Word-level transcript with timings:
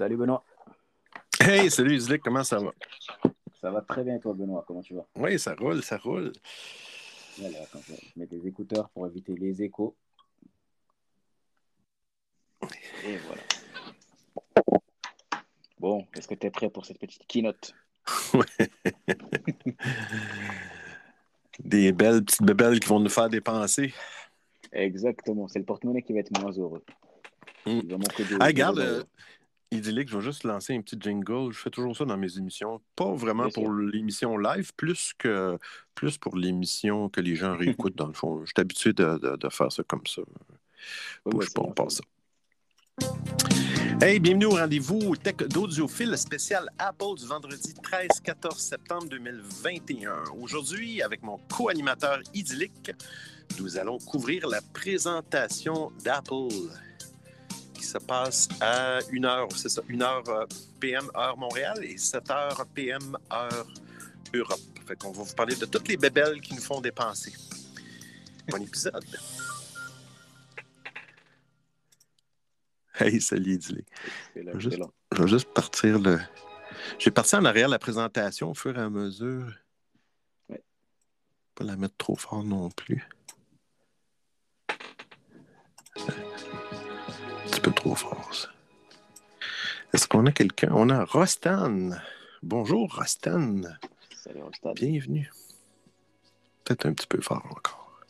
Salut 0.00 0.16
Benoît. 0.16 0.42
Hey, 1.38 1.70
salut 1.70 1.94
Islick, 1.94 2.22
comment 2.22 2.42
ça 2.42 2.58
va? 2.58 2.72
Ça 3.60 3.70
va 3.70 3.82
très 3.82 4.02
bien 4.02 4.18
toi 4.18 4.32
Benoît, 4.32 4.64
comment 4.66 4.80
tu 4.80 4.94
vas? 4.94 5.06
Oui, 5.14 5.38
ça 5.38 5.54
roule, 5.54 5.82
ça 5.82 5.98
roule. 5.98 6.32
Voilà, 7.36 7.58
quand 7.70 7.80
je 7.86 7.92
mets 8.16 8.24
des 8.24 8.46
écouteurs 8.46 8.88
pour 8.88 9.06
éviter 9.06 9.34
les 9.34 9.62
échos. 9.62 9.94
Et 13.04 13.18
voilà. 13.26 13.42
Bon, 15.78 16.06
est-ce 16.16 16.28
que 16.28 16.34
tu 16.34 16.46
es 16.46 16.50
prêt 16.50 16.70
pour 16.70 16.86
cette 16.86 16.98
petite 16.98 17.26
keynote? 17.26 17.74
Ouais. 18.32 18.70
des 21.58 21.92
belles 21.92 22.24
petites 22.24 22.42
bébelles 22.42 22.80
qui 22.80 22.88
vont 22.88 23.00
nous 23.00 23.10
faire 23.10 23.28
dépenser. 23.28 23.92
Exactement, 24.72 25.46
c'est 25.46 25.58
le 25.58 25.66
porte-monnaie 25.66 26.00
qui 26.00 26.14
va 26.14 26.20
être 26.20 26.40
moins 26.40 26.52
heureux. 26.52 26.82
Mm. 27.66 27.80
Il 27.82 27.90
va 27.90 27.98
manquer 27.98 28.24
de- 28.24 28.36
Ah, 28.40 28.46
regarde, 28.46 28.78
de- 28.78 28.82
euh, 28.82 29.04
idyllique, 29.72 30.08
je 30.08 30.16
vais 30.18 30.24
juste 30.24 30.44
lancer 30.44 30.74
un 30.74 30.80
petit 30.82 30.96
jingle. 30.98 31.52
Je 31.52 31.58
fais 31.58 31.70
toujours 31.70 31.96
ça 31.96 32.04
dans 32.04 32.16
mes 32.16 32.36
émissions. 32.38 32.80
Pas 32.96 33.12
vraiment 33.14 33.44
Bien 33.44 33.52
pour 33.52 33.72
l'émission 33.72 34.36
live, 34.36 34.72
plus 34.76 35.12
que 35.16 35.58
plus 35.94 36.18
pour 36.18 36.36
l'émission 36.36 37.08
que 37.08 37.20
les 37.20 37.36
gens 37.36 37.56
réécoutent 37.56 37.96
dans 37.96 38.06
le 38.08 38.12
fond. 38.12 38.40
Je 38.44 38.46
suis 38.46 38.60
habitué 38.60 38.92
de, 38.92 39.18
de- 39.18 39.36
de 39.36 39.48
faire 39.48 39.70
ça 39.70 39.82
comme 39.84 40.06
ça. 40.06 40.22
Ouais, 41.24 41.32
Bouge 41.32 41.52
pas, 41.52 41.62
on 41.62 41.72
passe 41.72 41.96
ça. 41.98 42.02
Hey, 44.02 44.18
bienvenue 44.18 44.46
au 44.46 44.50
rendez-vous 44.56 45.14
Tech 45.16 45.36
d'Audiophile 45.36 46.16
spécial 46.16 46.68
Apple 46.78 47.16
du 47.18 47.26
vendredi 47.26 47.74
13-14 47.74 48.58
septembre 48.58 49.08
2021. 49.10 50.24
Aujourd'hui, 50.40 51.02
avec 51.02 51.22
mon 51.22 51.38
co-animateur 51.54 52.20
idyllique, 52.34 52.92
nous 53.58 53.76
allons 53.76 53.98
couvrir 53.98 54.48
la 54.48 54.60
présentation 54.72 55.92
d'Apple 56.02 56.48
qui 57.80 57.86
se 57.86 57.98
passe 57.98 58.46
à 58.60 59.00
1h, 59.00 59.56
c'est 59.56 59.70
ça, 59.70 59.80
1h 59.88 60.28
euh, 60.28 60.46
PM 60.78 61.10
heure 61.16 61.36
Montréal 61.38 61.82
et 61.82 61.94
7h 61.94 62.66
PM 62.74 63.16
heure 63.32 63.66
Europe. 64.34 64.60
Fait 64.86 64.96
qu'on 64.96 65.12
va 65.12 65.22
vous 65.22 65.34
parler 65.34 65.56
de 65.56 65.64
toutes 65.64 65.88
les 65.88 65.96
bébelles 65.96 66.40
qui 66.42 66.54
nous 66.54 66.60
font 66.60 66.80
dépenser. 66.80 67.32
Bon 68.48 68.62
épisode. 68.62 69.04
Hey, 72.98 73.18
salut 73.18 73.58
là. 74.36 74.52
Je 74.58 74.68
vais 75.22 75.28
juste 75.28 75.48
partir 75.54 75.98
le. 75.98 76.18
J'ai 76.98 77.10
parti 77.10 77.34
en 77.34 77.46
arrière 77.46 77.68
la 77.68 77.78
présentation 77.78 78.50
au 78.50 78.54
fur 78.54 78.76
et 78.76 78.82
à 78.82 78.90
mesure. 78.90 79.54
Ouais. 80.50 80.62
Pas 81.54 81.64
la 81.64 81.76
mettre 81.76 81.96
trop 81.96 82.16
fort 82.16 82.44
non 82.44 82.68
plus. 82.70 83.08
Petit 87.60 87.68
peu 87.68 87.74
trop 87.74 87.94
fort, 87.94 88.34
ça. 88.34 88.48
Est-ce 89.92 90.08
qu'on 90.08 90.24
a 90.26 90.32
quelqu'un? 90.32 90.70
On 90.72 90.88
a 90.88 91.04
Rostan. 91.04 91.90
Bonjour, 92.42 92.94
Rostan. 92.94 93.60
Salut 94.16 94.42
Rostad. 94.42 94.74
Bienvenue. 94.76 95.30
Peut-être 96.64 96.86
un 96.86 96.94
petit 96.94 97.06
peu 97.06 97.20
fort 97.20 97.44
encore. 97.50 98.00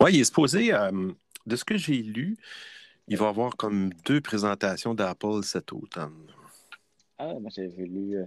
Oui, 0.00 0.14
il 0.14 0.20
est 0.20 0.24
supposé, 0.24 0.72
euh, 0.72 1.12
de 1.46 1.56
ce 1.56 1.64
que 1.64 1.76
j'ai 1.76 2.02
lu, 2.02 2.36
il 3.06 3.16
va 3.16 3.26
y 3.26 3.28
avoir 3.28 3.56
comme 3.56 3.92
deux 4.06 4.20
présentations 4.20 4.94
d'Apple 4.94 5.42
cet 5.42 5.72
automne. 5.72 6.32
Ah, 7.18 7.34
moi 7.34 7.50
j'avais 7.54 7.84
lu. 7.84 8.16
euh, 8.16 8.26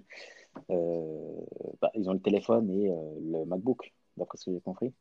euh, 0.70 1.46
bah, 1.82 1.92
ils 1.96 2.10
ont 2.10 2.14
le 2.14 2.20
téléphone 2.20 2.70
et 2.70 2.90
euh, 2.90 3.40
le 3.40 3.46
MacBook, 3.46 3.94
d'après 4.18 4.38
ce 4.38 4.46
que 4.46 4.52
j'ai 4.54 4.62
compris. 4.62 4.94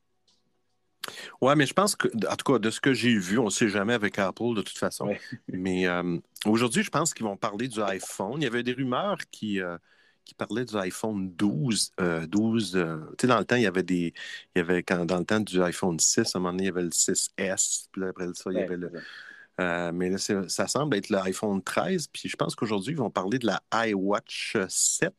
Ouais, 1.41 1.57
mais 1.57 1.67
je 1.67 1.73
pense 1.73 1.97
que, 1.97 2.09
en 2.29 2.37
tout 2.37 2.53
cas, 2.53 2.59
de 2.59 2.71
ce 2.71 2.81
que 2.81 2.93
j'ai 2.93 3.17
vu, 3.17 3.39
on 3.39 3.47
ne 3.47 3.51
sait 3.51 3.69
jamais 3.69 3.95
avec 3.95 4.19
Apple 4.19 4.55
de 4.55 4.63
toute 4.63 4.79
façon. 4.79 5.07
Ouais. 5.07 5.21
Mais 5.49 5.87
euh, 5.87 6.19
aujourd'hui, 6.45 6.83
je 6.83 6.91
pense 6.91 7.15
qu'ils 7.15 7.25
vont 7.25 7.37
parler 7.39 7.69
du 7.69 7.81
iPhone. 7.83 8.35
Il 8.37 8.45
y 8.45 8.47
avait 8.47 8.63
des 8.63 8.75
rumeurs 8.75 9.17
qui, 9.31 9.61
euh, 9.61 9.79
qui 10.25 10.35
parlaient 10.35 10.67
du 10.67 10.77
iPhone 10.77 11.31
12. 11.35 11.93
euh, 12.01 12.27
12 12.27 12.77
euh, 12.77 12.99
tu 13.19 13.23
sais, 13.23 13.27
dans 13.27 13.39
le 13.39 13.45
temps, 13.47 13.57
il 13.57 13.63
y 13.63 13.67
avait 13.67 13.83
des. 13.83 14.13
Il 14.55 14.59
y 14.59 14.61
avait, 14.61 14.83
quand, 14.83 15.07
dans 15.07 15.19
le 15.19 15.25
temps 15.25 15.41
du 15.41 15.61
iPhone 15.63 15.99
6, 15.99 16.19
à 16.35 16.39
un 16.39 16.41
moment 16.41 16.53
donné, 16.53 16.65
il 16.65 16.67
y 16.67 16.71
avait 16.71 16.83
le 16.83 16.91
6S. 16.91 17.87
Puis 17.91 18.05
après 18.05 18.27
ça, 18.35 18.51
il 18.51 18.59
y 18.59 18.59
Ouais, 18.59 18.65
avait 18.65 18.77
le. 18.77 19.93
mais 19.93 20.11
là, 20.11 20.19
ça 20.19 20.69
semble 20.69 20.97
être 20.97 21.09
l'iPhone 21.09 21.63
13. 21.63 22.09
Puis 22.09 22.29
je 22.29 22.37
pense 22.37 22.55
qu'aujourd'hui, 22.55 22.93
ils 22.93 22.99
vont 22.99 23.11
parler 23.11 23.39
de 23.39 23.47
la 23.47 23.61
iWatch 23.89 24.59
7. 24.69 25.15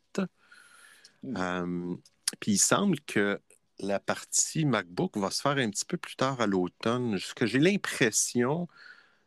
Mm. 1.23 1.35
Euh, 1.37 1.95
puis 2.39 2.53
il 2.53 2.57
semble 2.57 2.99
que 3.01 3.39
la 3.81 3.99
partie 3.99 4.65
MacBook 4.65 5.17
va 5.17 5.31
se 5.31 5.41
faire 5.41 5.57
un 5.57 5.69
petit 5.69 5.85
peu 5.85 5.97
plus 5.97 6.15
tard 6.15 6.39
à 6.41 6.47
l'automne. 6.47 7.17
Ce 7.19 7.33
que 7.33 7.45
j'ai 7.45 7.59
l'impression, 7.59 8.67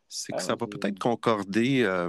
c'est 0.08 0.32
que 0.34 0.38
Ah, 0.40 0.44
ça 0.44 0.56
va 0.56 0.66
peut-être 0.66 0.98
concorder. 0.98 1.82
euh, 1.84 2.08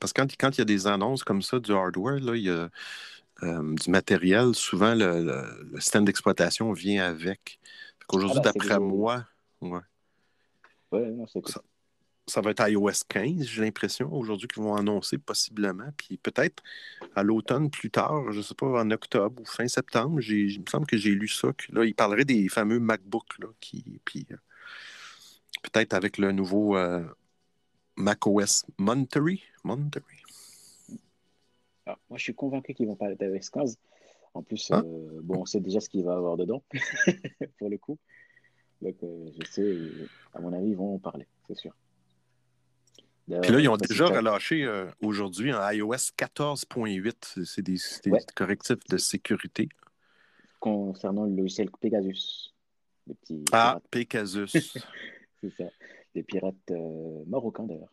parce 0.00 0.12
que 0.12 0.22
quand, 0.22 0.28
quand 0.38 0.50
il 0.56 0.58
y 0.58 0.62
a 0.62 0.64
des 0.66 0.86
annonces 0.86 1.24
comme 1.24 1.42
ça 1.42 1.60
du 1.60 1.72
hardware, 1.72 2.20
là, 2.20 2.36
il 2.36 2.42
y 2.44 2.50
a 2.50 2.70
euh, 3.42 3.74
du 3.74 3.90
matériel. 3.90 4.54
Souvent, 4.54 4.94
le, 4.94 5.22
le- 5.24 5.68
le 5.72 5.80
système 5.80 6.04
d'exploitation 6.04 6.72
vient 6.72 7.04
avec. 7.06 7.58
Aujourd'hui, 8.12 8.40
Ah, 8.40 8.50
c'est 8.52 8.54
d'après 8.54 8.78
moi, 8.80 9.26
ouais, 9.60 9.80
Ouais, 10.92 11.10
non, 11.10 11.26
c'est 11.26 11.46
Ça- 11.48 11.62
ça 12.26 12.40
va 12.40 12.50
être 12.50 12.66
iOS 12.68 13.04
15, 13.08 13.42
j'ai 13.44 13.62
l'impression, 13.62 14.12
aujourd'hui, 14.12 14.48
qu'ils 14.48 14.62
vont 14.62 14.74
annoncer 14.74 15.18
possiblement. 15.18 15.88
Puis 15.96 16.16
peut-être 16.16 16.62
à 17.14 17.22
l'automne 17.22 17.70
plus 17.70 17.90
tard, 17.90 18.32
je 18.32 18.38
ne 18.38 18.42
sais 18.42 18.54
pas, 18.54 18.66
en 18.82 18.90
octobre 18.90 19.42
ou 19.42 19.44
fin 19.44 19.68
septembre, 19.68 20.20
j'ai- 20.20 20.46
il 20.46 20.60
me 20.60 20.66
semble 20.66 20.86
que 20.86 20.96
j'ai 20.96 21.10
lu 21.10 21.28
ça. 21.28 21.52
Que, 21.52 21.72
là, 21.74 21.84
il 21.84 21.94
parlerait 21.94 22.24
des 22.24 22.48
fameux 22.48 22.80
MacBooks, 22.80 23.38
là, 23.40 23.48
qui, 23.60 24.00
puis 24.04 24.26
euh, 24.32 24.36
peut-être 25.62 25.92
avec 25.94 26.16
le 26.18 26.32
nouveau 26.32 26.76
euh, 26.76 27.04
macOS 27.96 28.64
Monterey. 28.78 29.40
Monterey. 29.62 30.02
Ah, 31.86 31.98
moi, 32.08 32.18
je 32.18 32.24
suis 32.24 32.34
convaincu 32.34 32.72
qu'ils 32.72 32.86
vont 32.86 32.96
parler 32.96 33.16
d'iOS 33.16 33.50
15. 33.52 33.76
En 34.32 34.42
plus, 34.42 34.68
Ah. 34.72 34.82
euh, 34.84 35.20
bon, 35.22 35.42
on 35.42 35.44
sait 35.46 35.60
déjà 35.60 35.78
ce 35.80 35.88
qu'il 35.90 36.02
va 36.04 36.14
y 36.14 36.16
avoir 36.16 36.36
dedans, 36.38 36.62
pour 37.58 37.68
le 37.68 37.76
coup. 37.78 37.98
Donc, 38.80 38.96
euh, 39.02 39.30
je 39.38 39.46
sais, 39.50 39.78
à 40.34 40.40
mon 40.40 40.52
avis, 40.52 40.70
ils 40.70 40.76
vont 40.76 40.94
en 40.94 40.98
parler, 40.98 41.26
c'est 41.46 41.56
sûr. 41.56 41.72
Puis 43.26 43.52
là, 43.52 43.60
ils 43.60 43.68
ont 43.68 43.76
déjà 43.76 44.06
relâché 44.06 44.64
euh, 44.64 44.86
aujourd'hui 45.00 45.50
un 45.50 45.72
iOS 45.72 46.12
14.8. 46.16 47.44
C'est- 47.44 47.62
des, 47.62 47.76
des 48.04 48.10
Ouais. 48.10 48.20
correctifs 48.34 48.84
de 48.90 48.96
sécurité. 48.98 49.68
Concernant 50.60 51.24
le 51.24 51.34
logiciel 51.34 51.70
Pegasus, 51.80 52.52
les 53.06 53.14
petits 53.14 53.44
Ah, 53.52 53.80
pirates, 53.80 53.88
Pegasus. 53.90 54.46
c'est 55.40 55.50
ça. 55.56 55.64
Les 56.14 56.22
pirates 56.22 56.54
euh, 56.70 57.22
marocains, 57.26 57.64
d'ailleurs. 57.64 57.92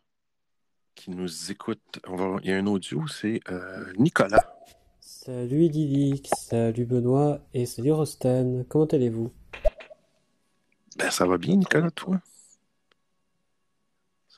qui 0.94 1.10
nous 1.10 1.50
écoute. 1.50 2.00
On 2.06 2.16
va... 2.16 2.38
Il 2.42 2.50
y 2.50 2.52
a 2.52 2.58
un 2.58 2.66
audio, 2.66 3.06
c'est 3.08 3.40
euh, 3.50 3.92
Nicolas. 3.98 4.54
Salut 5.00 5.68
Didic, 5.68 6.28
salut 6.36 6.84
Benoît 6.84 7.40
et 7.54 7.64
salut 7.66 7.92
Rostan, 7.92 8.64
comment 8.68 8.84
allez-vous? 8.86 9.32
Ben, 10.98 11.10
ça 11.10 11.26
va 11.26 11.38
bien, 11.38 11.56
Nicolas, 11.56 11.90
toi? 11.90 12.20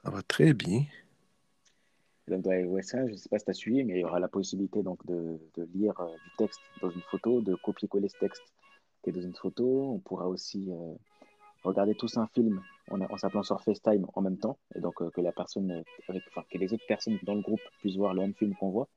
Ça 0.05 0.11
va 0.11 0.23
très 0.23 0.53
bien. 0.53 0.85
Donc, 2.29 2.43
dans 2.43 2.53
iOS 2.53 2.77
15, 2.77 3.07
je 3.07 3.13
ne 3.13 3.17
sais 3.17 3.29
pas 3.29 3.39
si 3.39 3.45
tu 3.47 3.51
as 3.51 3.55
suivi, 3.55 3.85
mais 3.85 3.95
il 3.95 4.01
y 4.01 4.05
aura 4.05 4.19
la 4.19 4.29
possibilité 4.29 4.83
donc, 4.83 5.05
de, 5.07 5.41
de 5.57 5.69
lire 5.75 5.99
euh, 6.01 6.13
du 6.13 6.37
texte 6.37 6.61
dans 6.83 6.91
une 6.91 7.03
photo, 7.11 7.41
de 7.41 7.55
copier-coller 7.55 8.09
ce 8.09 8.19
texte 8.19 8.43
qui 9.03 9.11
est 9.11 9.13
dans 9.13 9.23
une 9.23 9.35
photo. 9.35 9.93
On 9.93 9.99
pourra 9.99 10.29
aussi 10.29 10.71
euh, 10.71 10.95
regarder 11.63 11.95
tous 11.95 12.19
un 12.19 12.27
film 12.29 12.63
en, 12.91 13.01
en 13.01 13.17
s'appelant 13.17 13.43
sur 13.43 13.63
FaceTime 13.63 14.07
en 14.15 14.21
même 14.21 14.39
temps, 14.39 14.59
et 14.75 14.81
donc 14.81 15.01
euh, 15.01 15.11
que 15.11 15.21
la 15.21 15.33
personne, 15.33 15.83
avec, 16.09 16.23
enfin, 16.29 16.45
que 16.51 16.59
les 16.59 16.73
autres 16.73 16.87
personnes 16.87 17.19
dans 17.23 17.35
le 17.35 17.43
groupe 17.43 17.61
puissent 17.81 17.97
voir 17.97 18.13
le 18.13 18.23
même 18.23 18.35
film 18.35 18.55
qu'on 18.57 18.71
voit. 18.71 18.89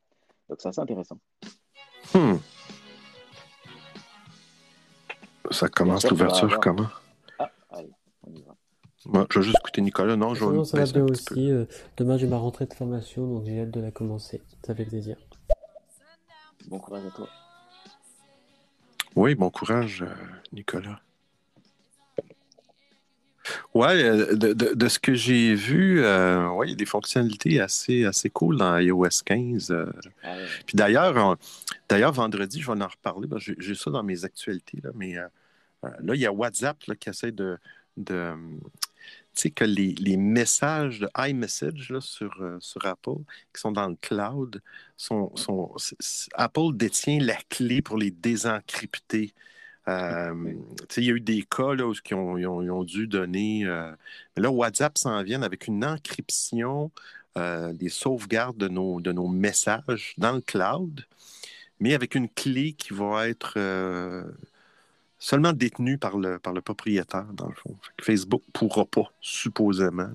Donc, 0.50 0.60
c'est 0.62 0.70
assez 0.70 0.82
intéressant. 0.82 1.20
Hmm. 2.14 2.36
Ça 5.52 5.70
commence 5.70 6.10
l'ouverture 6.10 6.60
comment? 6.60 6.88
Ah, 7.40 7.50
allez, 7.72 7.92
on 8.24 8.34
y 8.34 8.42
va. 8.42 8.56
Moi, 9.06 9.26
je 9.32 9.40
vais 9.40 9.46
juste 9.46 9.58
écouter 9.62 9.82
Nicolas. 9.82 10.16
Non, 10.16 10.34
je 10.34 10.44
Sinon, 10.46 10.64
ça 10.66 10.78
va 10.78 10.84
bien 10.92 11.04
aussi. 11.06 11.52
euh, 11.52 11.66
demain, 11.98 12.18
j'ai 12.18 12.28
ma 12.28 12.38
rentrée 12.38 12.66
de 12.66 12.74
formation, 12.74 13.26
donc 13.28 13.46
j'ai 13.46 13.62
hâte 13.62 13.72
de 13.72 13.80
la 13.80 13.92
commencer. 13.92 14.42
Ça 14.66 14.76
fait 14.76 14.86
plaisir. 14.86 15.16
Bon 16.68 16.80
courage 16.80 17.06
à 17.06 17.12
toi. 17.12 17.30
Oui, 19.16 19.36
bon 19.36 19.50
courage, 19.50 20.02
euh, 20.04 20.14
Nicolas. 20.52 21.00
Ouais, 23.74 24.04
euh, 24.04 24.36
de, 24.36 24.52
de- 24.52 24.74
de 24.74 24.88
ce 24.90 25.00
que 25.00 25.14
j'ai 25.14 25.56
vu, 25.56 26.04
euh, 26.04 26.50
ouais, 26.50 26.68
il 26.68 26.70
y 26.72 26.74
a 26.74 26.76
des 26.76 26.86
fonctionnalités 26.86 27.62
assez, 27.62 28.04
assez 28.04 28.30
cool 28.30 28.58
dans 28.58 28.78
iOS 28.78 29.22
15. 29.26 29.72
euh, 29.72 29.86
Ah 30.22 30.36
ouais. 30.36 30.46
Puis 30.66 30.76
d'ailleurs, 30.76 31.38
d'ailleurs, 31.88 32.12
vendredi, 32.12 32.60
je 32.62 32.70
vais 32.70 32.84
en 32.84 32.88
reparler. 32.88 33.30
J'ai 33.38 33.76
ça 33.76 33.90
dans 33.90 34.04
mes 34.04 34.26
actualités, 34.26 34.80
là, 34.84 34.90
mais 34.96 35.14
là, 35.14 36.14
il 36.14 36.20
y 36.20 36.26
a 36.26 36.34
WhatsApp 36.34 36.84
là, 36.88 36.96
qui 36.96 37.10
essaie 37.10 37.32
de. 37.32 37.58
Sais, 39.42 39.52
que 39.52 39.64
les, 39.64 39.94
les 39.94 40.18
messages 40.18 41.00
de 41.00 41.10
iMessage 41.18 41.90
là, 41.90 42.02
sur, 42.02 42.32
euh, 42.42 42.58
sur 42.60 42.86
Apple, 42.86 43.22
qui 43.54 43.62
sont 43.62 43.72
dans 43.72 43.88
le 43.88 43.96
cloud, 43.96 44.62
sont, 44.98 45.32
Apple 46.34 46.74
détient 46.74 47.20
la 47.20 47.38
clé 47.50 47.82
pour 47.82 47.98
les 47.98 48.12
désencrypter. 48.12 49.34
Euh, 49.88 50.54
il 50.98 51.04
y 51.04 51.10
a 51.10 51.14
eu 51.14 51.20
des 51.22 51.44
cas 51.44 51.74
là, 51.74 51.88
où 51.88 51.94
ils 51.94 52.16
ont, 52.16 52.38
ils 52.62 52.72
ont, 52.72 52.84
dû 52.84 53.08
donner. 53.08 53.66
Euh, 53.66 53.92
mais 54.36 54.44
là, 54.44 54.52
WhatsApp 54.52 54.98
s'en 54.98 55.24
vient 55.24 55.42
avec 55.44 55.68
une 55.68 55.86
encryption 55.86 56.92
euh, 57.38 57.72
des 57.74 57.90
sauvegardes 57.90 58.58
de 58.58 58.68
nos, 58.68 59.00
de 59.00 59.12
nos 59.12 59.28
messages 59.28 60.14
dans 60.18 60.34
le 60.34 60.42
cloud, 60.42 61.06
mais 61.80 61.94
avec 61.94 62.16
une 62.16 62.28
clé 62.28 62.74
qui 62.74 62.94
va 62.94 63.30
être 63.30 63.58
seulement 65.20 65.54
détenue 65.54 65.98
par 65.98 66.18
le, 66.18 66.40
par 66.40 66.54
le 66.54 66.62
propriétaire, 66.62 67.26
dans 67.34 67.48
le 67.48 67.56
fond. 67.56 67.76
Facebook 68.02 68.44
ne 68.48 68.52
pourra 68.52 68.86
pas, 68.86 69.12
supposément, 69.22 70.10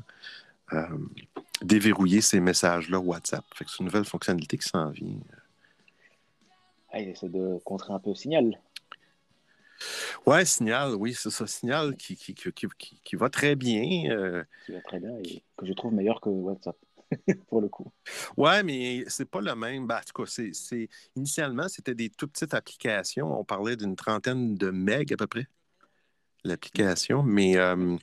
déverrouiller 1.63 2.21
ces 2.21 2.41
messages-là 2.41 2.99
WhatsApp. 2.99 3.45
c'est 3.59 3.79
une 3.79 3.87
nouvelle 3.87 4.05
fonctionnalité 4.05 4.59
qui 4.59 4.69
s'en 4.69 4.91
vient. 4.91 5.19
Ah, 6.91 7.01
il 7.01 7.09
essaie 7.09 7.29
de 7.29 7.59
contrer 7.65 7.93
un 7.93 7.99
peu 7.99 8.15
signal. 8.15 8.59
Ouais, 10.27 10.45
Signal, 10.45 10.95
oui, 10.95 11.15
c'est 11.15 11.31
ça. 11.31 11.47
Signal 11.47 11.97
qui, 11.97 12.17
qui, 12.17 12.35
qui, 12.35 13.17
va 13.17 13.31
très 13.31 13.57
bien. 13.57 14.11
Euh. 14.11 14.45
Qui 14.67 14.73
va 14.73 14.81
très 14.81 15.01
bien 15.01 15.17
et 15.25 15.43
que 15.57 15.67
je 15.67 15.73
trouve 15.73 15.93
meilleur 15.93 16.21
que 16.21 16.29
WhatsApp, 16.29 16.77
pour 17.49 17.61
le 17.61 17.69
coup. 17.69 17.91
Ouais, 18.37 18.63
mais 18.63 19.05
c'est 19.09 19.29
pas 19.29 19.41
le 19.41 19.55
même. 19.55 19.87
Ben, 19.87 19.97
en 19.97 20.01
tout 20.01 20.23
cas, 20.25 20.43
c'est, 20.53 20.89
initialement, 21.17 21.69
c'était 21.69 21.95
des 21.95 22.11
tout 22.11 22.29
petites 22.29 22.55
applications. 22.55 23.39
On 23.39 23.45
parlait 23.45 23.77
d'une 23.77 23.97
trentaine 23.97 24.55
de 24.57 24.71
meg 24.71 25.13
à 25.13 25.17
peu 25.17 25.27
près, 25.27 25.47
l'application. 26.45 27.23
Mais 27.23 27.57
euh, 27.57 27.97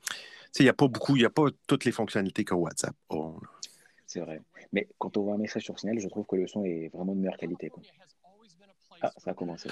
il 0.59 0.63
n'y 0.63 0.69
a 0.69 0.73
pas 0.73 0.87
beaucoup, 0.87 1.15
il 1.15 1.19
n'y 1.19 1.25
a 1.25 1.29
pas 1.29 1.45
toutes 1.67 1.85
les 1.85 1.91
fonctionnalités 1.91 2.43
que 2.43 2.53
WhatsApp 2.53 2.95
a. 3.09 3.33
c'est 4.05 4.19
vrai. 4.21 4.41
Mais 4.71 4.87
quand 4.97 5.17
on 5.17 5.23
voit 5.23 5.35
un 5.35 5.39
message 5.39 5.63
sur 5.63 5.79
Signal, 5.79 5.99
je 5.99 6.07
trouve 6.07 6.25
que 6.25 6.35
le 6.35 6.47
son 6.47 6.63
est 6.63 6.89
vraiment 6.93 7.13
de 7.13 7.19
meilleure 7.19 7.37
qualité. 7.37 7.71
Ah, 9.01 9.11
ça 9.17 9.31
a 9.31 9.33
commencé. 9.33 9.69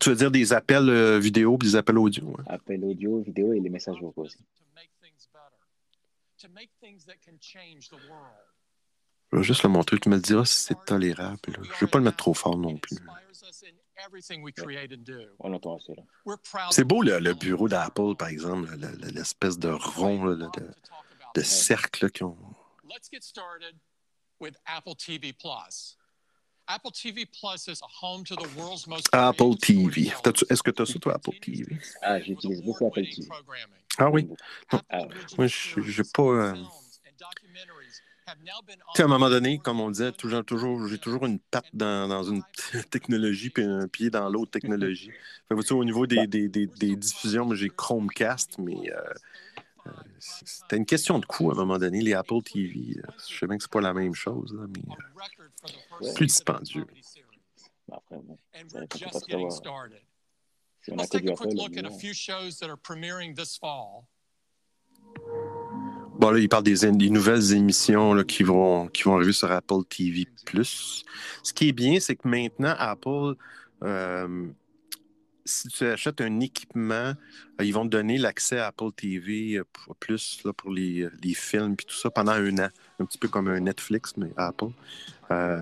Tu 0.00 0.10
veux 0.10 0.16
dire 0.16 0.30
des 0.30 0.52
appels 0.52 0.88
euh, 0.88 1.18
vidéo 1.18 1.56
des 1.56 1.76
appels 1.76 1.98
audio? 1.98 2.36
Appels 2.46 2.84
audio, 2.84 3.20
vidéo 3.20 3.52
et 3.52 3.60
les 3.60 3.70
messages 3.70 4.00
vocaux 4.00 4.22
aussi. 4.22 4.38
Je 9.36 9.40
vais 9.42 9.46
juste 9.48 9.64
le 9.64 9.68
montrer. 9.68 9.98
Tu 9.98 10.08
me 10.08 10.14
le 10.14 10.22
diras 10.22 10.46
si 10.46 10.56
c'est 10.62 10.84
tolérable. 10.86 11.38
Je 11.46 11.60
ne 11.60 11.80
vais 11.80 11.86
pas 11.88 11.98
le 11.98 12.04
mettre 12.04 12.16
trop 12.16 12.32
fort 12.32 12.56
non 12.56 12.78
plus. 12.78 12.96
C'est 16.70 16.84
beau 16.84 17.02
le, 17.02 17.34
bureau 17.34 17.68
d'Apple, 17.68 18.16
par 18.16 18.28
exemple, 18.28 18.74
l'espèce 19.12 19.58
de 19.58 19.68
rond, 19.68 20.24
de, 20.24 20.48
de 21.34 21.40
cercle 21.42 22.10
qu'ils 22.10 22.24
ont. 22.24 22.38
Let's 22.88 23.10
get 23.12 23.20
started 23.20 23.74
with 24.40 24.56
Apple 24.64 24.94
TV 24.94 25.34
Plus. 25.34 25.98
Apple 26.66 26.92
TV 26.92 27.26
Plus 27.26 27.68
is 27.68 27.82
home 28.00 28.24
to 28.24 28.36
the 28.36 28.48
world's 28.56 28.86
most 28.86 29.10
Apple 29.12 29.54
TV. 29.56 30.12
Est-ce 30.48 30.62
que 30.62 30.70
tu 30.70 30.82
as 30.82 30.86
ça, 30.86 30.98
toi, 30.98 31.14
Apple 31.14 31.38
TV? 31.42 31.78
Ah, 32.00 32.18
j'utilise 32.20 32.62
beaucoup 32.62 32.86
Apple 32.86 33.04
TV. 33.04 33.28
Ah 33.98 34.10
oui? 34.10 34.30
Ah, 34.88 35.06
moi, 35.36 35.46
je 35.46 35.78
n'ai 35.78 36.08
pas. 36.14 36.22
Euh... 36.22 36.54
à 38.26 39.04
un 39.04 39.06
moment 39.08 39.30
donné, 39.30 39.58
comme 39.58 39.80
on 39.80 39.90
disait, 39.90 40.12
toujours, 40.12 40.44
toujours, 40.44 40.86
j'ai 40.88 40.98
toujours 40.98 41.26
une 41.26 41.38
patte 41.38 41.66
dans, 41.72 42.08
dans, 42.08 42.24
une 42.24 42.42
technologie 42.90 43.50
puis 43.50 43.62
un 43.64 43.86
pied 43.88 44.10
dans 44.10 44.28
l'autre 44.28 44.50
technologie. 44.50 45.10
Fait, 45.48 45.72
au 45.72 45.84
niveau 45.84 46.06
des, 46.06 46.26
des, 46.26 46.48
des, 46.48 46.66
des 46.66 46.96
diffusions, 46.96 47.54
j'ai 47.54 47.70
Chromecast, 47.70 48.58
mais 48.58 48.92
euh, 48.92 49.00
c'était 50.44 50.76
une 50.76 50.86
question 50.86 51.18
de 51.18 51.26
coût 51.26 51.50
à 51.50 51.54
un 51.54 51.56
moment 51.56 51.78
donné, 51.78 52.00
les 52.00 52.14
Apple 52.14 52.42
TV. 52.42 52.96
Euh, 52.98 53.02
je 53.28 53.38
sais 53.38 53.46
bien 53.46 53.56
que 53.56 53.62
c'est 53.62 53.72
pas 53.72 53.80
la 53.80 53.94
même 53.94 54.14
chose, 54.14 54.58
mais 54.68 54.82
euh, 56.02 56.14
plus 56.14 56.26
dispendieux. 56.26 56.86
Après, 57.92 58.16
bon, 58.16 58.36
Si 60.82 60.92
on 60.92 60.98
a 60.98 61.06
que 61.06 61.18
du 61.18 61.30
Apple, 61.30 61.48
Bon, 66.18 66.30
là, 66.30 66.38
il 66.38 66.48
parle 66.48 66.64
des, 66.64 67.10
nouvelles 67.10 67.52
émissions 67.52 68.14
là, 68.14 68.24
qui, 68.24 68.42
vont, 68.42 68.88
qui 68.88 69.02
vont 69.02 69.16
arriver 69.16 69.32
sur 69.32 69.50
Apple 69.50 69.84
TV. 69.88 70.26
Ce 71.42 71.52
qui 71.52 71.68
est 71.68 71.72
bien, 71.72 72.00
c'est 72.00 72.16
que 72.16 72.26
maintenant, 72.26 72.74
Apple 72.78 73.34
euh, 73.82 74.46
si 75.44 75.68
tu 75.68 75.86
achètes 75.86 76.20
un 76.20 76.40
équipement, 76.40 77.14
euh, 77.14 77.64
ils 77.64 77.72
vont 77.72 77.84
te 77.84 77.90
donner 77.90 78.18
l'accès 78.18 78.58
à 78.58 78.68
Apple 78.68 78.90
TV 78.96 79.58
euh, 79.58 79.64
plus 80.00 80.40
là, 80.44 80.52
pour 80.52 80.70
les, 80.70 81.08
films 81.34 81.74
et 81.74 81.84
tout 81.84 81.94
ça 81.94 82.10
pendant 82.10 82.32
un 82.32 82.58
an. 82.58 82.68
Un 82.98 83.04
petit 83.04 83.18
peu 83.18 83.28
comme 83.28 83.48
un 83.48 83.60
Netflix, 83.60 84.14
mais 84.16 84.32
Apple. 84.36 84.70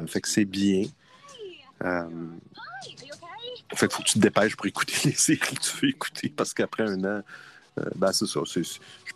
fait 0.07 0.21
que 0.21 0.29
c'est 0.29 0.45
bien. 0.45 0.85
fait 1.81 3.89
qu'il 3.89 3.91
faut 3.91 4.03
que 4.03 4.09
tu 4.09 4.15
te 4.15 4.21
dépêches 4.21 4.57
pour 4.57 4.67
écouter 4.67 4.95
les 5.05 5.13
séries 5.13 5.41
que 5.41 5.61
tu 5.61 5.77
veux 5.83 5.89
écouter 5.91 6.33
parce 6.35 6.55
qu'après 6.55 6.85
un 6.85 7.05
an, 7.05 7.23
ben 7.97 8.13
c'est 8.13 8.27
ça. 8.27 8.41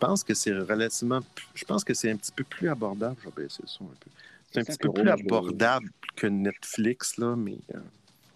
Je 0.01 0.07
pense 0.07 0.23
que 0.23 0.33
c'est 0.33 0.53
relativement. 0.53 1.19
Je 1.53 1.65
pense 1.65 1.83
que 1.83 1.93
c'est 1.93 2.09
un 2.09 2.15
petit 2.15 2.31
peu 2.31 2.45
plus 2.45 2.69
abordable. 2.69 3.17
Je 3.21 3.25
vais 3.25 3.43
baisser 3.43 3.63
ça 3.65 3.79
un 3.81 3.87
peu. 3.87 4.09
C'est 4.49 4.59
un 4.61 4.63
petit 4.63 4.77
peu 4.77 4.93
plus 4.93 5.09
abordable 5.09 5.91
que 6.15 6.25
Netflix, 6.25 7.17
là, 7.17 7.35
mais. 7.35 7.57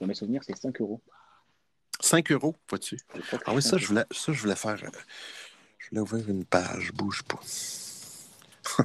Dans 0.01 0.07
mes 0.07 0.13
souvenirs, 0.13 0.41
c'est 0.45 0.57
5 0.57 0.81
euros. 0.81 0.99
5 2.01 2.33
euros, 2.33 2.53
vois-tu? 2.67 2.97
Ah 3.45 3.53
oui, 3.53 3.61
ça, 3.61 3.77
je 3.77 3.87
voulais, 3.87 4.03
ça, 4.11 4.33
je 4.33 4.41
voulais 4.41 4.57
faire. 4.57 4.77
Euh, 4.83 4.89
je 5.77 5.89
voulais 5.89 6.01
ouvrir 6.01 6.29
une 6.29 6.43
page, 6.43 6.91
bouge 6.91 7.23
pas. 7.23 7.39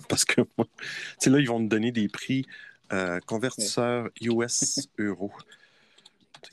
Parce 0.08 0.25
que 0.25 0.42
moi, 0.56 0.69
tu 0.78 0.86
sais, 1.19 1.30
là, 1.30 1.40
ils 1.40 1.48
vont 1.48 1.58
me 1.58 1.69
donner 1.69 1.90
des 1.90 2.08
prix 2.08 2.46
euh, 2.92 3.19
convertisseurs 3.26 4.08
US-euros. 4.20 5.32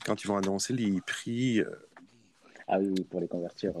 Quand 0.04 0.24
ils 0.24 0.26
vont 0.26 0.38
annoncer 0.38 0.72
les 0.72 1.00
prix. 1.02 1.62
Euh, 2.68 2.72
ah 2.72 2.78
oui, 2.80 3.04
pour 3.04 3.20
les 3.20 3.28
convertir. 3.28 3.72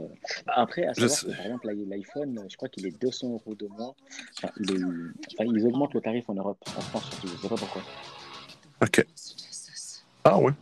Bah, 0.46 0.52
après, 0.56 0.86
à 0.86 0.94
savoir 0.94 1.36
par 1.36 1.46
exemple, 1.46 1.68
l'iPhone, 1.88 2.46
je 2.48 2.56
crois 2.56 2.68
qu'il 2.68 2.86
est 2.86 3.00
200 3.00 3.32
euros 3.32 3.54
de 3.54 3.66
moins. 3.66 3.94
Enfin, 4.42 4.52
ils 4.60 5.66
augmentent 5.66 5.94
le 5.94 6.00
tarif 6.00 6.28
en 6.28 6.34
Europe, 6.34 6.58
en 6.76 6.80
France 6.80 7.04
surtout. 7.10 7.28
Je 7.28 7.32
ne 7.32 7.38
sais 7.38 7.48
pas 7.48 7.56
pourquoi. 7.56 7.82
OK. 8.82 9.06
Ah 10.24 10.38
oui. 10.38 10.52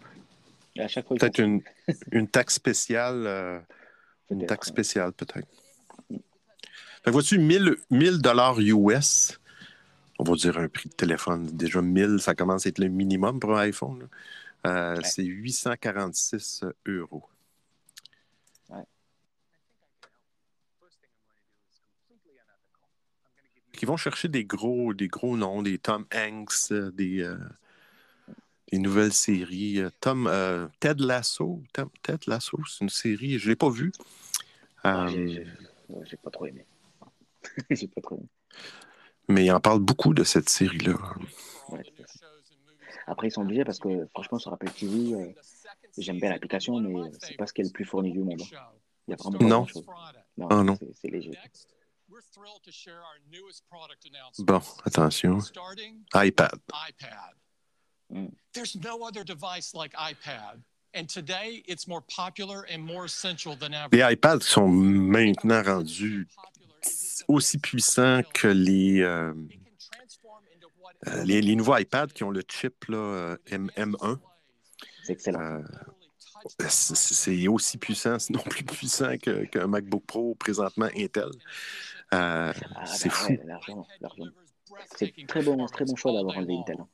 Peut-être 0.75 1.39
une, 1.39 1.63
une, 2.11 2.29
taxe 2.29 2.55
spéciale. 2.55 3.27
Euh, 3.27 3.61
une 4.31 4.47
taxe 4.47 4.69
spéciale, 4.69 5.13
peut-être. 5.13 5.47
vois-tu, 7.07 7.39
1000 7.39 8.19
dollars 8.19 8.59
US, 8.59 9.39
on 10.19 10.25
va 10.25 10.35
dire 10.35 10.59
un 10.59 10.69
prix 10.69 10.89
de 10.89 10.95
téléphone. 10.95 11.47
Déjà, 11.53 11.81
1000, 11.81 12.19
ça 12.21 12.35
commence 12.35 12.67
à 12.67 12.71
être 12.71 12.79
le 12.79 12.89
minimum 12.89 13.39
pour 13.39 13.57
un 13.57 13.61
iPhone. 13.61 14.09
Euh, 14.67 14.97
c'est 15.05 15.25
846 15.25 16.65
euros. 16.87 17.25
Ils 23.83 23.87
vont 23.87 23.97
chercher 23.97 24.29
des 24.29 24.45
gros, 24.45 24.95
des 24.95 25.09
gros 25.09 25.37
noms, 25.37 25.63
des 25.63 25.79
Tom 25.79 26.07
Hanks, 26.15 26.71
euh, 26.71 26.91
des, 26.91 27.23
les 28.75 28.81
nouvelles 28.81 29.13
séries. 29.13 29.81
Euh, 29.81 29.91
Tom, 30.01 30.27
euh, 30.27 30.67
Ted 30.81 31.03
Lasso, 31.03 31.63
Ted 31.73 32.19
Lasso, 32.27 32.59
c'est 32.67 32.85
une 32.85 32.91
série, 32.91 33.39
je 33.39 33.47
ne 33.47 33.51
l'ai 33.51 33.57
pas 33.57 33.71
vue. 33.71 33.93
Ah, 34.83 35.07
euh, 35.07 35.45
j'ai 36.05 36.17
pas 36.17 36.31
trop 36.31 36.47
aimé. 36.47 36.67
j'ai 37.71 37.89
pas 37.89 38.01
trop 38.01 38.17
aimé. 38.17 38.27
Mais 39.29 39.45
il 39.45 39.53
en 39.53 39.61
parle 39.61 39.79
beaucoup 39.79 40.13
de 40.13 40.25
cette 40.25 40.49
série-là. 40.49 40.97
Après, 43.07 43.29
ils 43.29 43.31
sont 43.31 43.43
obligés 43.43 43.65
parce 43.65 43.79
que, 43.79 44.07
franchement, 44.09 44.39
sur 44.39 44.53
Apple 44.53 44.71
TV, 44.71 45.35
j'aime 45.97 46.19
bien 46.19 46.31
l'application, 46.31 46.81
mais 46.81 47.11
c'est 47.21 47.37
pas 47.37 47.47
ce 47.47 47.53
qui 47.53 47.61
est 47.61 47.65
le 47.65 47.71
plus 47.71 47.85
fourni 47.85 48.13
du 48.13 48.21
monde. 48.21 48.43
Hein. 48.43 48.59
Il 49.07 49.11
y 49.11 49.15
a 49.15 49.17
vraiment 49.17 49.39
non. 49.39 49.67
Non, 50.37 50.49
ah, 50.51 50.65
non. 50.65 50.77
c'est 50.95 51.11
léger. 51.11 51.33
Bon, 54.39 54.63
attention. 54.85 55.41
iPad. 56.15 57.35
Mm. 58.13 58.33
There's 58.53 58.77
no 58.77 59.03
other 59.03 59.25
device 59.25 59.75
like 59.75 59.93
iPad. 59.95 60.63
And 60.95 61.09
today, 61.09 61.65
it's 61.67 61.89
more 61.89 62.03
popular 62.03 62.67
and 62.71 62.81
more 62.85 63.05
essential 63.05 63.57
than 63.57 63.75
ever. 63.75 63.89
Les 63.91 64.03
iPads 64.03 64.43
sont 64.43 64.69
maintenant 64.69 65.63
rendus 65.63 66.29
aussi 67.27 67.59
puissants 67.59 68.23
que 68.33 68.47
les, 68.47 69.01
euh, 69.01 69.33
euh, 71.09 71.25
les, 71.25 71.41
les, 71.41 71.57
nouveaux 71.57 71.77
iPads 71.77 72.13
qui 72.15 72.23
ont 72.23 72.31
le 72.31 72.43
chip 72.49 72.85
là, 72.89 73.37
M, 73.51 73.71
M1. 73.77 74.19
C'est 75.03 75.15
excellent. 75.15 75.41
Euh, 75.41 76.67
c'est 76.69 77.49
aussi 77.49 77.79
puissant, 77.79 78.19
sinon 78.19 78.41
plus 78.41 78.65
puissant 78.65 79.17
qu'un 79.17 79.47
que 79.47 79.59
MacBook 79.65 80.05
Pro 80.07 80.35
présentement 80.35 80.89
Intel. 80.97 81.31
Euh, 82.13 82.53
ah, 82.77 82.87
c'est 82.87 83.09
bah, 83.09 83.15
fou. 83.15 83.33
Ouais, 84.71 84.81
c'est 84.97 85.15
très 85.27 85.43
bon, 85.43 85.65
très 85.67 85.85
bon 85.85 85.97
choix 85.97 86.13
d'avoir 86.13 86.37
enlevé 86.37 86.57
Intel. 86.57 86.77
Hein. 86.81 86.89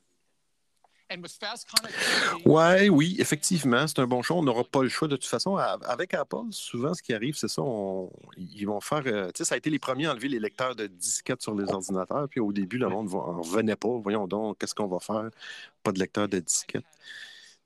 Ouais, 2.47 2.89
oui, 2.89 3.17
effectivement, 3.19 3.85
c'est 3.89 3.99
un 3.99 4.07
bon 4.07 4.23
choix. 4.23 4.37
On 4.37 4.45
n'aura 4.45 4.63
pas 4.63 4.83
le 4.83 4.89
choix 4.89 5.09
de 5.09 5.17
toute 5.17 5.27
façon. 5.27 5.57
Avec 5.57 6.15
Apple, 6.15 6.45
souvent, 6.51 6.95
ce 6.95 7.03
qui 7.03 7.13
arrive, 7.13 7.35
c'est 7.35 7.49
ça. 7.49 7.63
Ils 8.37 8.65
vont 8.65 8.81
faire. 8.81 9.03
Euh, 9.07 9.27
tu 9.29 9.39
sais, 9.39 9.45
ça 9.45 9.57
a 9.57 9.59
été 9.59 9.71
les 9.71 9.81
premiers 9.81 10.07
à 10.07 10.13
enlever 10.13 10.29
les 10.29 10.39
lecteurs 10.39 10.77
de 10.77 10.87
disquettes 10.87 11.43
sur 11.43 11.55
les 11.55 11.69
ordinateurs. 11.73 12.29
Puis 12.29 12.39
au 12.39 12.53
début, 12.53 12.79
le 12.79 12.89
monde 12.89 13.11
n'en 13.11 13.43
revenait 13.43 13.75
pas. 13.75 13.89
Voyons 13.89 14.29
donc, 14.29 14.59
qu'est-ce 14.59 14.75
qu'on 14.75 14.87
va 14.87 15.01
faire? 15.01 15.31
Pas 15.83 15.91
de 15.91 15.99
lecteur 15.99 16.29
de 16.29 16.39
disquettes. 16.39 16.85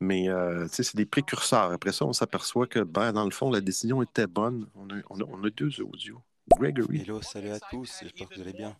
Mais 0.00 0.28
euh, 0.30 0.66
c'est 0.70 0.96
des 0.96 1.06
précurseurs. 1.06 1.70
Après 1.72 1.92
ça, 1.92 2.06
on 2.06 2.14
s'aperçoit 2.14 2.66
que, 2.66 2.80
ben, 2.80 3.12
dans 3.12 3.24
le 3.24 3.30
fond, 3.30 3.50
la 3.50 3.60
décision 3.60 4.02
était 4.02 4.26
bonne. 4.26 4.66
On 4.74 4.88
a, 4.88 5.00
on 5.10 5.20
a, 5.20 5.24
on 5.24 5.44
a 5.44 5.50
deux 5.50 5.82
audios. 5.82 6.22
Gregory. 6.48 7.00
Hello, 7.00 7.22
salut 7.22 7.50
à 7.50 7.58
tous, 7.58 7.98
j'espère 8.02 8.28
que 8.28 8.34
vous 8.34 8.40
allez 8.42 8.52
bien. 8.52 8.76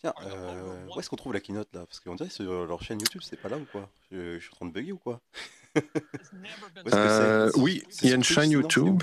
Tiens, 0.00 0.14
euh, 0.22 0.86
où 0.86 1.00
est-ce 1.00 1.10
qu'on 1.10 1.16
trouve 1.16 1.32
la 1.32 1.40
keynote 1.40 1.68
là? 1.72 1.84
Parce 1.84 2.00
qu'on 2.00 2.14
dirait 2.14 2.28
que 2.28 2.34
sur 2.34 2.66
leur 2.66 2.82
chaîne 2.82 3.00
YouTube, 3.00 3.22
c'est 3.24 3.36
pas 3.36 3.48
là 3.48 3.58
ou 3.58 3.64
quoi? 3.64 3.90
Je, 4.10 4.38
je, 4.38 4.44
suis 4.44 4.52
en 4.52 4.56
train 4.56 4.66
de 4.66 4.72
bugger 4.72 4.92
ou 4.92 4.98
quoi? 4.98 5.20
Euh, 6.92 7.50
Oui, 7.56 7.82
il 8.02 8.10
y 8.10 8.12
a 8.12 8.16
une 8.16 8.24
chaîne 8.24 8.50
YouTube. 8.50 9.02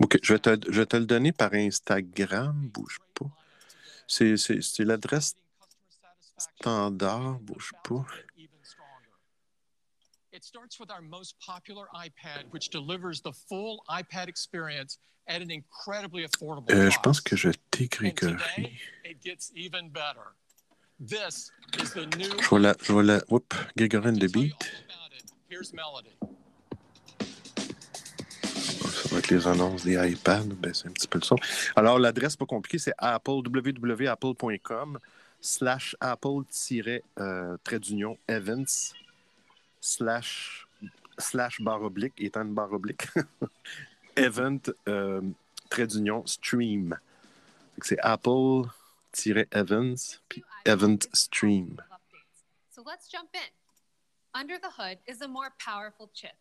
Ok, 0.00 0.18
je 0.22 0.34
vais, 0.34 0.38
te, 0.38 0.58
je 0.70 0.80
vais 0.80 0.86
te 0.86 0.96
le 0.96 1.06
donner 1.06 1.32
par 1.32 1.52
Instagram, 1.54 2.68
bouge 2.68 2.98
pas. 3.14 3.26
C'est 4.06 4.78
l'adresse 4.80 5.34
standard, 6.38 7.38
bouge 7.40 7.72
pas. 7.84 8.04
It 10.32 10.44
starts 10.44 10.78
with 10.78 10.90
our 10.90 11.02
most 11.02 11.34
popular 11.44 11.86
iPad, 11.92 12.52
which 12.52 12.70
delivers 12.70 13.20
the 13.20 13.32
full 13.32 13.82
iPad 13.88 14.28
experience 14.28 14.98
euh, 16.70 16.90
Je 16.90 16.98
pense 17.00 17.20
que 17.20 17.36
je 17.36 17.50
t'ai 17.70 17.86
Grégory. 17.86 18.34
Je 22.40 22.54
vais 22.54 22.60
la, 22.60 22.74
je 22.82 22.92
vais 22.92 23.02
la, 23.02 23.22
whoop, 23.28 23.54
Grégory 23.76 24.18
the 24.18 24.30
beat. 24.30 24.54
Ça 28.90 29.08
va 29.10 29.18
être 29.18 29.30
les 29.30 29.46
annonces 29.46 29.84
des 29.84 29.94
iPads, 29.94 30.44
ben, 30.56 30.74
c'est 30.74 30.88
un 30.88 30.92
petit 30.92 31.08
peu 31.08 31.18
le 31.18 31.24
son. 31.24 31.36
Alors, 31.74 31.98
l'adresse 31.98 32.36
pas 32.36 32.46
compliquée, 32.46 32.78
c'est 32.78 32.94
apple, 32.98 33.30
www.apple.com 33.30 34.98
slash 35.40 35.96
apple-trait 36.00 37.02
d'union 37.80 38.18
events 38.28 38.92
slash, 39.80 40.66
slash 41.18 41.60
barre 41.60 41.82
oblique, 41.82 42.12
étant 42.18 42.42
une 42.42 42.54
barre 42.54 42.72
oblique, 42.72 43.06
event 44.20 44.60
euh, 44.88 45.20
trait 45.68 45.86
d'union 45.86 46.26
stream. 46.26 46.98
C'est 47.82 47.98
Apple-events 48.00 48.68
puis 50.28 50.44
event 50.66 50.98
stream. 51.12 51.82
So 52.70 52.82
let's 52.86 53.08
jump 53.10 53.30
in. 53.34 53.50
Under 54.34 54.58
the 54.58 54.70
hood 54.70 54.98
is 55.08 55.22
a 55.22 55.28
more 55.28 55.50
powerful 55.58 56.10
chip. 56.12 56.36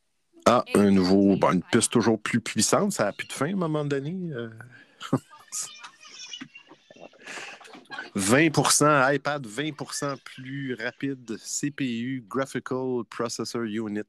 Ah, 0.45 0.63
un 0.75 0.91
nouveau, 0.91 1.35
bon, 1.35 1.53
une 1.53 1.63
piste 1.63 1.91
toujours 1.91 2.19
plus 2.19 2.39
puissante, 2.39 2.93
ça 2.93 3.05
n'a 3.05 3.11
plus 3.11 3.27
de 3.27 3.33
fin 3.33 3.47
à 3.47 3.53
un 3.53 3.55
moment 3.55 3.83
donné. 3.85 4.31
Euh... 4.33 4.49
20% 8.15 9.15
iPad 9.15 9.45
20% 9.45 10.17
plus 10.23 10.75
rapide, 10.75 11.37
CPU, 11.37 12.23
Graphical 12.27 13.03
Processor 13.09 13.63
Unit. 13.63 14.03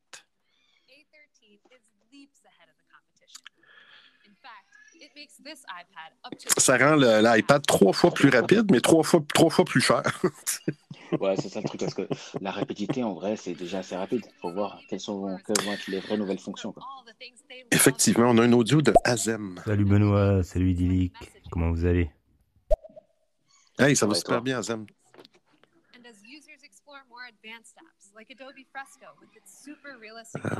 Ça 6.58 6.76
rend 6.76 6.96
l'iPad 6.96 7.64
trois 7.66 7.92
fois 7.92 8.12
plus 8.12 8.30
rapide, 8.30 8.70
mais 8.70 8.80
trois 8.80 9.02
fois, 9.02 9.20
trois 9.34 9.50
fois 9.50 9.64
plus 9.64 9.80
cher. 9.80 10.02
ouais, 11.20 11.34
c'est 11.36 11.48
ça 11.48 11.60
le 11.60 11.68
truc, 11.68 11.80
parce 11.80 11.94
que 11.94 12.08
la 12.40 12.50
rapidité, 12.50 13.02
en 13.02 13.14
vrai, 13.14 13.36
c'est 13.36 13.54
déjà 13.54 13.78
assez 13.78 13.96
rapide. 13.96 14.22
Il 14.26 14.40
faut 14.40 14.52
voir 14.52 14.80
quelles, 14.88 15.00
sont, 15.00 15.36
quelles 15.46 15.64
vont 15.64 15.72
être 15.72 15.86
les 15.88 16.00
vraies 16.00 16.16
nouvelles 16.16 16.38
fonctions. 16.38 16.72
Quoi. 16.72 16.84
Effectivement, 17.70 18.30
on 18.30 18.38
a 18.38 18.42
un 18.42 18.52
audio 18.52 18.82
de 18.82 18.92
Azem. 19.04 19.60
Salut 19.64 19.84
Benoît, 19.84 20.42
salut 20.42 20.70
Idyllic. 20.70 21.14
Comment 21.50 21.70
vous 21.70 21.84
allez? 21.84 22.10
Hey, 23.78 23.96
ça 23.96 24.06
va 24.06 24.14
super 24.14 24.42
bien, 24.42 24.58
Azem. 24.58 24.86
Euh, 30.36 30.50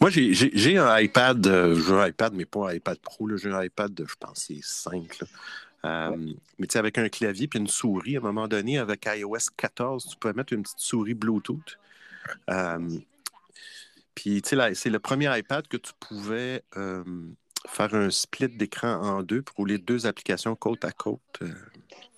moi, 0.00 0.10
j'ai 0.10 0.78
un 0.78 0.98
iPad, 0.98 1.46
euh, 1.46 1.80
j'ai 1.80 1.92
un 1.92 2.06
iPad, 2.06 2.34
mais 2.34 2.44
pas 2.44 2.70
un 2.70 2.74
iPad 2.74 2.98
Pro, 2.98 3.36
j'ai 3.36 3.50
un 3.50 3.62
iPad, 3.62 4.04
je 4.06 4.14
pense 4.18 4.46
c'est 4.48 4.60
5. 4.62 5.20
Euh, 5.84 6.16
mais 6.58 6.66
tu 6.66 6.72
sais, 6.72 6.78
avec 6.78 6.98
un 6.98 7.08
clavier 7.08 7.48
et 7.52 7.58
une 7.58 7.68
souris, 7.68 8.16
à 8.16 8.18
un 8.18 8.22
moment 8.22 8.48
donné, 8.48 8.78
avec 8.78 9.06
iOS 9.06 9.52
14, 9.56 10.08
tu 10.10 10.16
peux 10.16 10.32
mettre 10.32 10.52
une 10.52 10.62
petite 10.62 10.80
souris 10.80 11.14
Bluetooth. 11.14 11.78
puis, 14.14 14.42
tu 14.42 14.56
sais, 14.56 14.74
c'est 14.74 14.90
le 14.90 14.98
premier 14.98 15.36
iPad 15.38 15.66
que 15.68 15.76
tu 15.76 15.92
pouvais 16.00 16.64
faire 16.72 17.94
un 17.94 18.10
split 18.10 18.48
d'écran 18.48 18.94
en 18.94 19.22
deux 19.22 19.42
pour 19.42 19.56
rouler 19.56 19.78
deux 19.78 20.06
applications 20.06 20.56
côte 20.56 20.84
à 20.84 20.92
côte. 20.92 21.40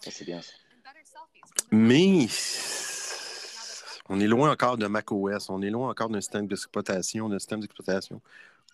Ça, 0.01 0.11
c'est 0.11 0.25
bien 0.25 0.41
ça. 0.41 0.53
Mais 1.71 2.27
on 4.11 4.19
est 4.19 4.27
loin 4.27 4.51
encore 4.51 4.77
de 4.77 4.87
macOS, 4.87 5.49
on 5.51 5.63
est 5.63 5.71
loin 5.71 5.89
encore 5.89 6.09
d'un 6.09 6.21
système 6.21 6.47
d'exploitation, 6.49 7.29
d'un 7.29 7.39
système 7.39 7.61
d'exploitation 7.61 8.21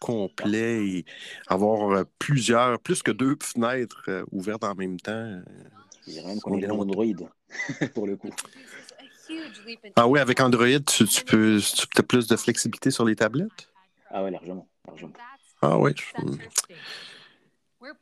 complet 0.00 0.86
et 0.86 1.04
avoir 1.46 1.90
euh, 1.90 2.04
plusieurs, 2.18 2.78
plus 2.80 3.02
que 3.02 3.10
deux 3.10 3.36
fenêtres 3.40 4.04
euh, 4.08 4.24
ouvertes 4.32 4.64
en 4.64 4.74
même 4.74 4.98
temps. 4.98 5.40
Il 6.06 6.14
y 6.14 6.18
a 6.18 6.26
même 6.26 6.40
qu'on 6.40 6.58
est 6.58 6.66
loin 6.66 6.80
Android, 6.80 7.04
pour 7.94 8.06
le 8.06 8.16
coup. 8.16 8.30
Ah 9.96 10.06
oui, 10.06 10.20
avec 10.20 10.40
Android, 10.40 10.80
tu, 10.86 11.24
peux, 11.24 11.60
tu 11.60 11.86
as 11.98 12.02
plus 12.02 12.26
de 12.26 12.36
flexibilité 12.36 12.90
sur 12.90 13.04
les 13.04 13.16
tablettes? 13.16 13.70
Ah 14.10 14.22
oui, 14.22 14.30
largement. 14.30 14.68
largement. 14.86 15.12
Ah 15.62 15.78
oui. 15.78 15.94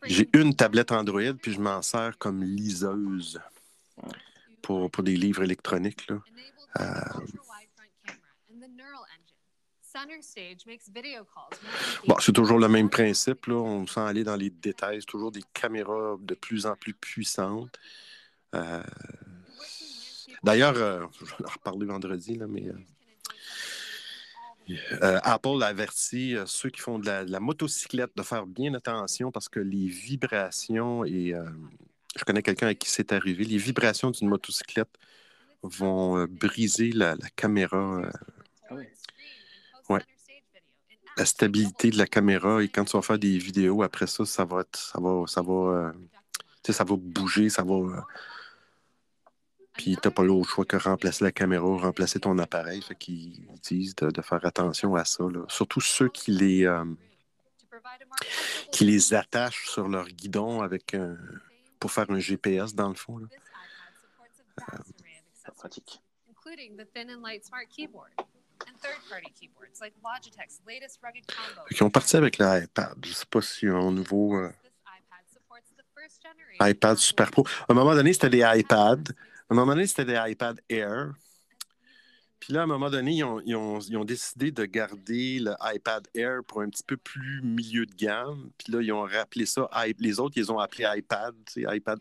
J'ai 0.05 0.29
une 0.35 0.55
tablette 0.55 0.93
Android, 0.93 1.35
puis 1.41 1.53
je 1.53 1.61
m'en 1.61 1.83
sers 1.83 2.17
comme 2.19 2.43
liseuse 2.43 3.41
pour, 4.63 4.91
pour 4.91 5.03
des 5.03 5.17
livres 5.17 5.43
électroniques. 5.43 6.09
Là. 6.09 6.19
Euh... 6.81 6.85
Bon, 12.07 12.17
c'est 12.19 12.33
toujours 12.33 12.59
le 12.59 12.69
même 12.69 12.91
principe. 12.91 13.47
Là. 13.47 13.55
On 13.55 13.87
sent 13.87 14.01
aller 14.01 14.25
dans 14.25 14.37
les 14.37 14.51
détails. 14.51 15.01
C'est 15.01 15.07
toujours 15.07 15.31
des 15.31 15.43
caméras 15.53 16.17
de 16.21 16.35
plus 16.35 16.67
en 16.67 16.75
plus 16.75 16.95
puissantes. 16.95 17.79
Euh... 18.55 18.83
D'ailleurs, 20.43 20.77
euh, 20.77 21.07
je 21.21 21.25
vais 21.25 21.45
en 21.47 21.53
reparler 21.53 21.87
vendredi, 21.87 22.35
là, 22.37 22.47
mais 22.47 22.69
euh, 24.71 24.77
euh, 25.03 25.21
Apple 25.23 25.63
avertit 25.63 26.37
euh, 26.37 26.47
ceux 26.47 26.71
qui 26.71 26.81
font 26.81 26.99
de 26.99 27.07
la, 27.07 27.41
motocyclette 27.41 28.13
de 28.17 28.23
faire 28.23 28.47
bien 28.47 28.75
attention 28.75 29.31
parce 29.31 29.49
que 29.49 29.61
les 29.61 29.87
vibrations, 29.87 31.05
et 31.05 31.35
je 32.17 32.25
connais 32.25 32.43
quelqu'un 32.43 32.69
à 32.69 32.75
qui 32.75 32.89
c'est 32.89 33.13
arrivé, 33.13 33.45
les 33.45 33.59
vibrations 33.59 34.11
d'une 34.11 34.29
motocyclette 34.29 34.97
vont 35.65 36.25
briser 36.27 36.93
la, 36.93 37.17
caméra. 37.37 38.03
Ah 38.71 38.75
ouais. 39.89 40.03
La 41.17 41.25
stabilité 41.25 41.91
de 41.91 41.99
la 41.99 42.07
caméra 42.07 42.63
et 42.63 42.69
quand 42.69 42.85
tu 42.85 42.97
vas 42.97 43.03
faire 43.03 43.19
des 43.19 43.39
vidéos, 43.39 43.83
après 43.83 44.07
ça, 44.07 44.25
ça 44.25 44.45
va 44.45 44.65
ça 44.73 45.01
va, 45.01 45.25
ça 45.27 45.43
va, 45.43 45.93
ça 46.69 46.85
va 46.85 46.97
bouger, 46.97 47.49
ça 47.49 47.63
va 47.63 48.07
puis 49.75 49.97
tu 49.97 50.07
n'as 50.07 50.13
pas 50.13 50.23
l'autre 50.23 50.49
choix 50.49 50.65
que 50.65 50.77
remplacer 50.77 51.25
la 51.25 51.33
caméra, 51.33 51.67
remplacer 51.67 52.21
ton 52.21 52.39
appareil. 52.39 52.81
Fait 52.81 52.95
qu'ils 52.95 53.45
disent 53.63 53.97
de, 53.97 54.23
faire 54.23 54.45
attention 54.47 54.95
à 54.95 55.05
ça. 55.05 55.25
Surtout 55.49 55.81
ceux 55.81 56.09
qui 56.09 56.31
les, 56.31 56.65
euh, 56.65 56.85
qui 58.71 58.85
les 58.85 59.15
attachent 59.15 59.69
sur 59.69 59.89
leur 59.89 60.07
guidon 60.07 60.63
avec 60.63 60.97
pour 61.81 61.91
faire 61.91 62.11
un 62.11 62.21
GPS 62.21 62.75
dans 62.75 62.89
le 62.89 62.95
fond. 62.95 63.21
Euh, 63.21 64.77
pratique. 65.65 66.03
Ils 71.71 71.83
ont 71.83 71.91
parti 71.91 72.17
avec 72.17 72.37
l'iPad. 72.39 72.95
Je 73.03 73.09
ne 73.09 73.15
sais 73.15 73.27
pas 73.31 73.41
si 73.41 73.67
un 73.67 73.91
nouveau 73.91 74.37
euh, 74.37 74.53
iPad 76.61 76.99
Super 76.99 77.31
Pro. 77.31 77.47
À 77.67 77.73
un 77.73 77.75
moment 77.75 77.95
donné, 77.95 78.13
c'était 78.13 78.29
des 78.29 78.45
iPads. 78.45 79.13
À 79.49 79.55
un 79.55 79.55
moment 79.55 79.73
donné, 79.73 79.87
c'était 79.87 80.05
des 80.05 80.21
iPad 80.33 80.61
Air. 80.69 81.15
Puis 82.41 82.53
là, 82.53 82.61
à 82.61 82.65
un 82.65 82.67
moment 82.67 82.91
donné, 82.91 83.13
ils 83.13 83.25
ont, 83.25 84.05
décidé 84.05 84.51
de 84.51 84.67
garder 84.67 85.39
le 85.39 85.55
iPad 85.63 86.07
Air 86.15 86.45
pour 86.47 86.61
un 86.61 86.69
petit 86.69 86.83
peu 86.83 86.99
plus 86.99 87.41
milieu 87.41 87.87
de 87.87 87.95
gamme. 87.95 88.51
Puis 88.59 88.71
là, 88.71 88.83
ils 88.83 88.93
ont 88.93 89.05
rappelé 89.05 89.47
ça. 89.47 89.71
Les 89.99 90.21
autres, 90.21 90.35
ils 90.37 90.53
ont 90.53 90.59
appelé 90.59 90.87
iPad, 90.95 91.35
iPad 91.57 92.01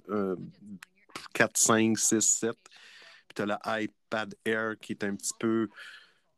4, 1.34 1.58
5, 1.58 1.98
6, 1.98 2.20
7. 2.20 2.58
Puis 3.34 3.36
tu 3.36 3.42
as 3.42 3.46
le 3.46 3.84
iPad 3.84 4.36
Air 4.46 4.76
qui 4.80 4.94
est 4.94 5.04
un 5.04 5.16
petit 5.16 5.34
peu 5.40 5.70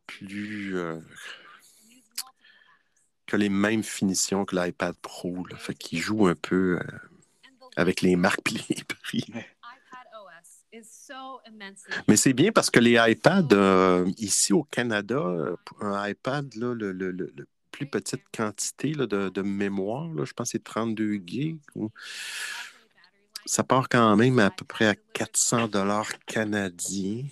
plus. 0.08 0.78
Euh, 0.78 1.00
que 3.26 3.38
les 3.38 3.50
mêmes 3.50 3.84
finitions 3.84 4.46
que 4.46 4.56
l'iPad 4.56 4.96
Pro. 5.02 5.46
Là. 5.50 5.58
Fait 5.58 5.74
qu'il 5.74 6.00
joue 6.00 6.28
un 6.28 6.36
peu 6.36 6.80
euh, 6.80 6.98
avec 7.76 8.02
les 8.02 8.16
marques 8.16 8.52
et 8.54 8.76
les 8.76 8.84
prix. 8.84 9.26
Mais 12.08 12.18
c'est 12.18 12.34
bien 12.34 12.52
parce 12.52 12.70
que 12.70 12.80
les 12.80 12.98
iPads, 13.00 13.48
euh, 13.54 14.12
ici 14.18 14.54
au 14.54 14.64
Canada, 14.64 15.16
euh, 15.16 15.56
un 15.80 16.08
iPad, 16.08 16.54
là, 16.56 16.74
le, 16.74 16.92
le, 16.92 17.12
le, 17.12 17.34
plus 17.72 17.88
petite 17.88 18.24
quantité 18.36 18.94
là, 18.94 19.06
de, 19.06 19.30
de, 19.30 19.42
mémoire, 19.42 20.08
là, 20.14 20.24
je 20.26 20.34
pense 20.34 20.48
que 20.48 20.52
c'est 20.58 20.64
32 20.64 21.16
gigs. 21.26 21.60
Ça 23.46 23.64
part 23.64 23.88
quand 23.90 24.16
même 24.16 24.40
à 24.40 24.50
peu 24.50 24.66
près 24.66 24.88
à 24.88 24.96
400 24.96 25.68
dollars 25.68 26.10
canadiens. 26.26 27.26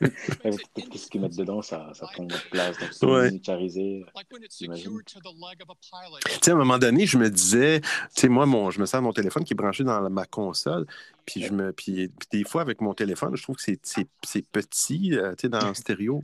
Ouais, 0.00 0.10
Peut-être 0.74 0.88
que 0.88 0.98
ce 0.98 1.08
qu'ils 1.10 1.20
mettent 1.20 1.36
dedans, 1.36 1.60
ça, 1.60 1.90
ça 1.94 2.06
prend 2.12 2.24
de 2.24 2.34
place. 2.50 2.78
Donc, 2.78 2.88
c'est 2.92 3.06
Ouais. 3.06 3.26
miniaturisé. 3.30 4.04
À 6.46 6.50
un 6.52 6.54
moment 6.56 6.78
donné, 6.78 7.06
je 7.06 7.18
me 7.18 7.28
disais, 7.28 7.80
tu 7.80 7.88
sais, 8.14 8.28
moi, 8.28 8.46
mon, 8.46 8.70
je 8.70 8.80
me 8.80 8.86
sers 8.86 9.02
mon 9.02 9.12
téléphone 9.12 9.44
qui 9.44 9.52
est 9.52 9.56
branché 9.56 9.84
dans 9.84 10.08
ma 10.08 10.24
console, 10.24 10.86
puis 11.26 11.42
je 11.42 11.52
me, 11.52 11.72
puis, 11.72 12.10
des 12.30 12.44
fois, 12.44 12.62
avec 12.62 12.80
mon 12.80 12.94
téléphone, 12.94 13.36
je 13.36 13.42
trouve 13.42 13.56
que 13.56 13.62
c'est, 13.62 13.78
c'est, 13.82 14.08
c'est 14.24 14.46
petit, 14.46 15.14
euh, 15.14 15.32
tu 15.34 15.42
sais, 15.42 15.48
dans 15.50 15.68
le 15.68 15.74
stéréo. 15.74 16.22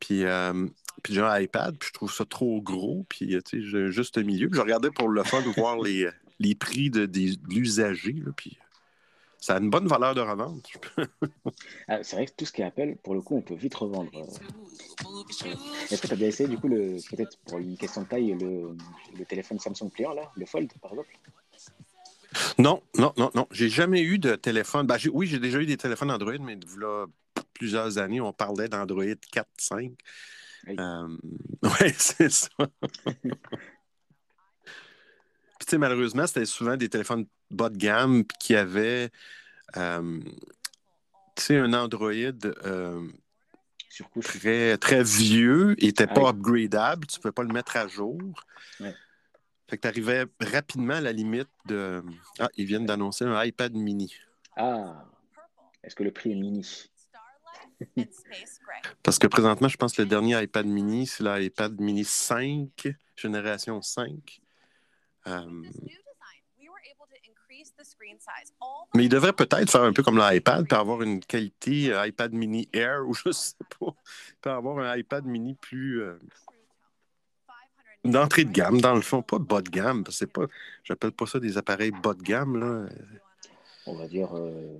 Puis, 0.00 0.24
euh, 0.24 0.66
puis 1.04 1.14
j'ai 1.14 1.20
un 1.20 1.38
iPad, 1.38 1.76
puis 1.78 1.88
je 1.88 1.92
trouve 1.94 2.12
ça 2.12 2.24
trop 2.24 2.60
gros, 2.60 3.06
puis, 3.08 3.36
euh, 3.36 3.40
tu 3.42 3.62
sais, 3.62 3.68
j'ai 3.70 3.92
juste 3.92 4.18
un 4.18 4.22
milieu. 4.24 4.48
Puis 4.48 4.56
je 4.56 4.62
regardais 4.62 4.90
pour 4.90 5.08
le 5.08 5.22
fun 5.22 5.40
de 5.42 5.48
voir 5.50 5.78
les, 5.80 6.08
les 6.40 6.54
prix 6.56 6.90
de, 6.90 7.06
des, 7.06 7.36
de 7.36 7.54
l'usager, 7.54 8.12
là, 8.24 8.32
puis 8.36 8.58
ça 9.40 9.56
a 9.56 9.58
une 9.58 9.70
bonne 9.70 9.86
valeur 9.86 10.14
de 10.14 10.20
revente. 10.20 10.70
Ah, 11.88 12.02
c'est 12.02 12.16
vrai 12.16 12.26
que 12.26 12.32
tout 12.36 12.44
ce 12.44 12.52
qui 12.52 12.62
est 12.62 12.64
Apple, 12.64 12.96
pour 13.02 13.14
le 13.14 13.20
coup, 13.20 13.36
on 13.36 13.42
peut 13.42 13.54
vite 13.54 13.74
revendre. 13.74 14.10
euh. 14.14 14.26
Est-ce 15.90 16.02
que 16.02 16.06
tu 16.06 16.12
as 16.12 16.16
bien 16.16 16.28
essayé, 16.28 16.48
du 16.48 16.58
coup, 16.58 16.68
le- 16.68 16.96
peut-être 17.10 17.38
pour 17.46 17.58
une 17.58 17.76
question 17.76 18.02
de 18.02 18.06
taille, 18.08 18.32
le, 18.38 18.76
le 19.16 19.24
téléphone 19.24 19.58
Samsung 19.58 19.90
pliant, 19.90 20.12
là, 20.12 20.30
le 20.36 20.46
Fold, 20.46 20.72
par 20.80 20.92
exemple? 20.92 21.08
Non, 22.58 22.82
non, 22.98 23.12
non, 23.16 23.30
non. 23.34 23.46
J'ai 23.50 23.68
jamais 23.68 24.02
eu 24.02 24.18
de 24.18 24.34
téléphone. 24.34 24.86
Ben, 24.86 24.96
oui, 25.12 25.26
j'ai 25.26 25.38
déjà 25.38 25.58
eu 25.60 25.66
des 25.66 25.76
téléphones 25.76 26.10
Android, 26.10 26.36
mais 26.40 26.58
là, 26.78 27.06
plusieurs 27.54 27.98
années, 27.98 28.20
on 28.20 28.32
parlait 28.32 28.68
d'Android 28.68 29.04
4, 29.32 29.48
5. 29.56 29.92
Oui. 30.66 30.76
Euh, 30.78 31.08
ouais, 31.80 31.94
c'est 31.96 32.30
ça. 32.30 32.48
Puis, 35.58 35.66
tu 35.66 35.70
sais, 35.70 35.78
malheureusement, 35.78 36.26
c'était 36.26 36.46
souvent 36.46 36.76
des 36.76 36.88
téléphones 36.88 37.26
bas 37.50 37.68
de 37.68 37.76
gamme 37.76 38.24
qui 38.38 38.54
avaient, 38.54 39.10
euh, 39.76 40.20
tu 41.34 41.42
sais, 41.42 41.56
un 41.58 41.72
Android 41.72 42.12
euh, 42.12 43.08
très, 44.22 44.78
très 44.78 45.02
vieux, 45.02 45.74
il 45.78 45.86
n'était 45.86 46.06
pas 46.06 46.30
upgradable, 46.30 47.06
tu 47.06 47.18
ne 47.18 47.22
pouvais 47.22 47.32
pas 47.32 47.42
le 47.42 47.52
mettre 47.52 47.76
à 47.76 47.88
jour. 47.88 48.20
Ouais. 48.80 48.94
Fait 49.68 49.76
que 49.76 49.82
tu 49.82 49.88
arrivais 49.88 50.24
rapidement 50.40 50.94
à 50.94 51.00
la 51.00 51.12
limite 51.12 51.50
de. 51.66 52.02
Ah, 52.38 52.48
ils 52.56 52.64
viennent 52.64 52.86
d'annoncer 52.86 53.24
un 53.24 53.44
iPad 53.44 53.74
mini. 53.74 54.14
Ah, 54.56 55.04
est-ce 55.82 55.94
que 55.94 56.04
le 56.04 56.10
prix 56.10 56.32
est 56.32 56.36
mini? 56.36 56.88
Parce 59.02 59.18
que 59.18 59.26
présentement, 59.26 59.68
je 59.68 59.76
pense 59.76 59.94
que 59.94 60.02
le 60.02 60.08
dernier 60.08 60.42
iPad 60.42 60.66
mini, 60.66 61.06
c'est 61.06 61.22
l'iPad 61.22 61.78
mini 61.80 62.04
5, 62.04 62.88
génération 63.16 63.82
5. 63.82 64.40
Euh, 65.28 65.62
mais 68.94 69.04
il 69.04 69.08
devrait 69.08 69.32
peut-être 69.32 69.70
faire 69.70 69.82
un 69.82 69.92
peu 69.92 70.02
comme 70.02 70.18
l'iPad, 70.18 70.66
puis 70.66 70.76
avoir 70.76 71.02
une 71.02 71.20
qualité 71.20 71.92
euh, 71.92 72.06
iPad 72.06 72.32
mini 72.32 72.68
Air, 72.72 73.06
ou 73.06 73.14
je 73.26 73.30
sais 73.30 73.54
pas, 73.78 73.94
puis 74.40 74.50
avoir 74.50 74.78
un 74.78 74.96
iPad 74.96 75.24
mini 75.24 75.54
plus 75.54 76.02
euh, 76.02 76.18
d'entrée 78.04 78.44
de 78.44 78.52
gamme, 78.52 78.80
dans 78.80 78.94
le 78.94 79.00
fond, 79.00 79.22
pas 79.22 79.38
bas 79.38 79.60
de 79.60 79.70
gamme, 79.70 80.04
parce 80.04 80.16
que 80.16 80.18
c'est 80.20 80.32
pas, 80.32 80.46
j'appelle 80.84 81.12
pas 81.12 81.26
ça 81.26 81.40
des 81.40 81.58
appareils 81.58 81.90
bas 81.90 82.14
de 82.14 82.22
gamme, 82.22 82.58
là. 82.58 82.88
On 83.86 83.96
va 83.96 84.06
dire, 84.06 84.36
euh, 84.36 84.76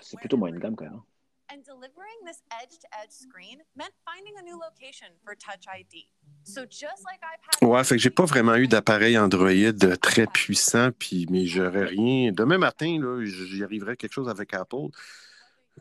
c'est 0.00 0.18
plutôt 0.18 0.36
moyenne 0.36 0.58
gamme 0.58 0.74
quand 0.74 0.84
même. 0.84 1.00
And 1.50 1.64
delivering 1.64 2.18
this 2.26 2.42
edge-to-edge 2.62 3.10
screen 3.10 3.60
meant 3.74 3.94
finding 4.04 4.34
a 4.38 4.42
new 4.42 4.58
location 4.60 5.08
for 5.24 5.34
Touch 5.34 5.64
ID. 5.66 6.04
So 6.44 6.66
just 6.66 7.04
like 7.04 7.20
iPad. 7.22 7.66
Ouais, 7.66 7.82
fait 7.84 7.96
que 7.96 8.02
j'ai 8.02 8.10
pas 8.10 8.26
vraiment 8.26 8.56
eu 8.56 8.68
d'appareil 8.68 9.16
Android 9.16 9.96
très 10.02 10.26
puissant, 10.26 10.90
puis 10.98 11.26
mais 11.30 11.46
j'aurais 11.46 11.86
rien. 11.86 12.32
Demain 12.32 12.58
matin, 12.58 12.98
là, 13.00 13.24
j'y 13.24 13.64
arriverais 13.64 13.96
quelque 13.96 14.12
chose 14.12 14.28
avec 14.28 14.52
Apple. 14.52 14.88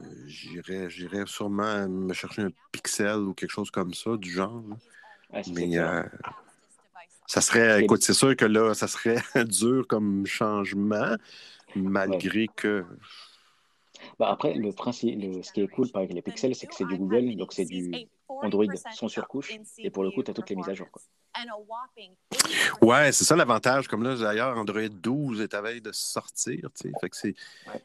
Euh, 0.01 0.05
j'irais, 0.25 0.89
j'irais 0.89 1.25
sûrement 1.25 1.87
me 1.87 2.13
chercher 2.13 2.43
un 2.43 2.49
Pixel 2.71 3.17
ou 3.17 3.33
quelque 3.33 3.51
chose 3.51 3.71
comme 3.71 3.93
ça, 3.93 4.15
du 4.15 4.31
genre. 4.31 4.63
Mais 5.53 5.77
euh, 5.77 6.03
ça 7.25 7.41
serait, 7.41 7.83
écoute, 7.83 8.03
c'est 8.03 8.13
sûr 8.13 8.35
que 8.35 8.45
là, 8.45 8.73
ça 8.73 8.87
serait 8.87 9.21
dur 9.45 9.85
comme 9.87 10.25
changement, 10.25 11.15
malgré 11.75 12.47
que. 12.55 12.85
Bah, 14.19 14.29
après, 14.29 14.53
le 14.53 14.71
principe, 14.71 15.19
le- 15.21 15.43
ce 15.43 15.51
qui 15.51 15.61
est 15.61 15.67
cool 15.67 15.87
avec 15.93 16.13
les 16.13 16.21
pixels, 16.21 16.55
c'est 16.55 16.67
que 16.67 16.75
c'est 16.75 16.85
du 16.85 16.97
Google, 16.97 17.35
donc 17.35 17.53
c'est 17.53 17.65
du 17.65 17.91
Android 18.45 18.65
sans 18.93 19.07
surcouche. 19.07 19.51
Et 19.77 19.89
pour 19.89 20.03
le 20.03 20.11
coup, 20.11 20.23
tu 20.23 20.31
as 20.31 20.33
toutes 20.33 20.49
les 20.49 20.55
mises 20.55 20.69
à 20.69 20.73
jour. 20.73 20.87
Quoi. 20.91 21.01
Ouais, 22.81 23.11
c'est 23.11 23.23
ça 23.23 23.35
l'avantage. 23.35 23.87
Comme 23.87 24.03
là, 24.03 24.15
d'ailleurs, 24.15 24.57
Android 24.57 24.87
12 24.89 25.41
est 25.41 25.53
à 25.53 25.61
veille 25.61 25.81
de 25.81 25.91
sortir. 25.91 26.69
Fait 27.01 27.09
que. 27.09 27.27
Ouais. 27.27 27.35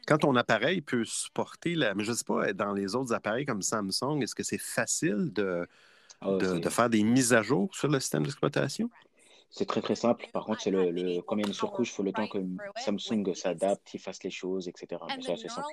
Quand 0.07 0.17
ton 0.19 0.35
appareil 0.35 0.81
peut 0.81 1.05
supporter 1.05 1.75
la. 1.75 1.93
Mais 1.93 2.03
je 2.03 2.11
ne 2.11 2.15
sais 2.15 2.23
pas, 2.23 2.51
dans 2.53 2.73
les 2.73 2.95
autres 2.95 3.13
appareils 3.13 3.45
comme 3.45 3.61
Samsung, 3.61 4.21
est-ce 4.21 4.35
que 4.35 4.43
c'est 4.43 4.57
facile 4.61 5.31
de, 5.33 5.67
Ah, 6.21 6.31
de 6.37 6.69
faire 6.69 6.89
des 6.89 7.03
mises 7.03 7.33
à 7.33 7.41
jour 7.41 7.73
sur 7.75 7.87
le 7.87 7.99
système 7.99 8.23
d'exploitation? 8.23 8.89
C'est 9.55 9.67
très 9.67 9.81
très 9.81 9.93
simple. 9.93 10.25
Par 10.33 10.45
contre, 10.45 10.61
c'est 10.61 10.71
le, 10.71 10.89
le 10.89 11.21
combien 11.21 11.45
de 11.47 11.53
surcouches, 11.53 11.91
il 11.91 11.93
faut 11.93 12.01
le 12.01 12.11
temps 12.11 12.27
que 12.27 12.39
Samsung 12.83 13.35
s'adapte, 13.35 13.93
il 13.93 13.99
fasse 13.99 14.23
les 14.23 14.31
choses, 14.31 14.67
etc. 14.67 14.99
C'est 15.37 15.47
simple. 15.47 15.67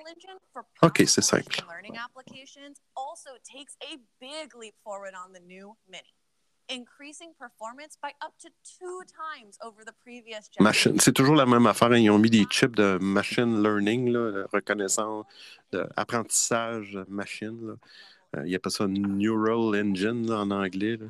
Ok, 0.83 1.01
c'est 1.07 1.21
simple. 1.21 1.45
machine 1.49 1.65
learning 1.67 1.97
applications 1.97 2.73
also 2.95 3.31
takes 3.43 3.75
a 3.81 3.97
big 4.19 4.53
leap 4.61 4.75
forward 4.83 5.13
on 5.15 5.33
the 5.33 5.41
new 5.47 5.75
Mini, 5.89 6.13
increasing 6.69 7.33
performance 7.39 7.97
by 7.99 8.09
up 8.23 8.33
to 8.43 8.49
two 8.63 9.01
times 9.07 9.57
over 9.63 9.83
the 9.83 9.93
previous 10.03 10.47
generation. 10.51 10.61
Machine, 10.91 10.99
c'est 10.99 11.13
toujours 11.13 11.35
la 11.35 11.47
même 11.47 11.65
affaire. 11.65 11.91
hein. 11.91 11.97
Ils 11.97 12.11
ont 12.11 12.19
mis 12.19 12.29
des 12.29 12.45
chips 12.51 12.75
de 12.75 12.99
machine 13.01 13.63
learning, 13.63 14.11
là, 14.11 14.45
reconnaissance, 14.53 15.25
d'apprentissage 15.71 16.99
machine. 17.07 17.67
Là. 17.67 17.73
Euh, 18.37 18.43
ils 18.47 18.55
appellent 18.55 18.71
ça 18.71 18.85
Neural 18.87 19.75
Engine 19.75 20.27
là, 20.29 20.37
en 20.41 20.51
anglais. 20.51 20.97
là. 20.97 21.07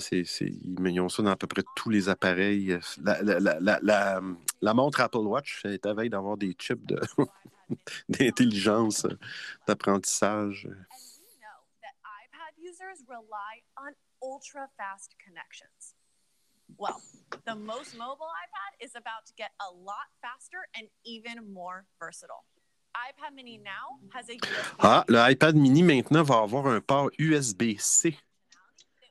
C'est, 0.00 0.24
ils 0.40 1.00
ont 1.00 1.08
ça 1.08 1.22
dans 1.22 1.30
à 1.30 1.36
peu 1.36 1.46
près 1.46 1.62
tous 1.76 1.90
les 1.90 2.08
appareils. 2.08 2.78
La, 3.02 3.22
la- 3.22 3.40
la- 3.40 3.60
la- 3.60 3.78
la- 3.82 4.20
la 4.60 4.74
montre 4.74 5.00
Apple 5.00 5.18
Watch 5.18 5.64
est 5.64 5.84
à 5.86 5.94
veille 5.94 6.10
d'avoir 6.10 6.36
des 6.36 6.54
chips 6.58 6.84
de, 6.86 7.00
d'intelligence, 8.08 9.04
euh, 9.04 9.18
d'apprentissage. 9.66 10.68
Well, 16.78 16.96
the 17.46 17.54
most 17.56 17.96
mobile 17.96 18.28
iPad 18.44 18.76
is 18.84 18.94
about 18.94 19.24
to 19.26 19.32
get 19.36 19.50
a 19.58 19.72
lot 19.72 20.06
faster 20.20 20.58
and 20.76 20.86
even 21.04 21.50
more 21.52 21.86
versatile. 21.98 22.44
iPad 22.94 23.34
mini 23.34 23.58
now 23.58 23.98
has 24.12 24.28
a 24.28 24.34
USB. 24.34 24.76
Ah, 24.80 25.04
le 25.08 25.18
iPad 25.30 25.54
mini 25.56 25.82
maintenant 25.82 26.22
va 26.22 26.42
avoir 26.42 26.66
un 26.66 26.80
port 26.80 27.10
USB-C. 27.18 28.16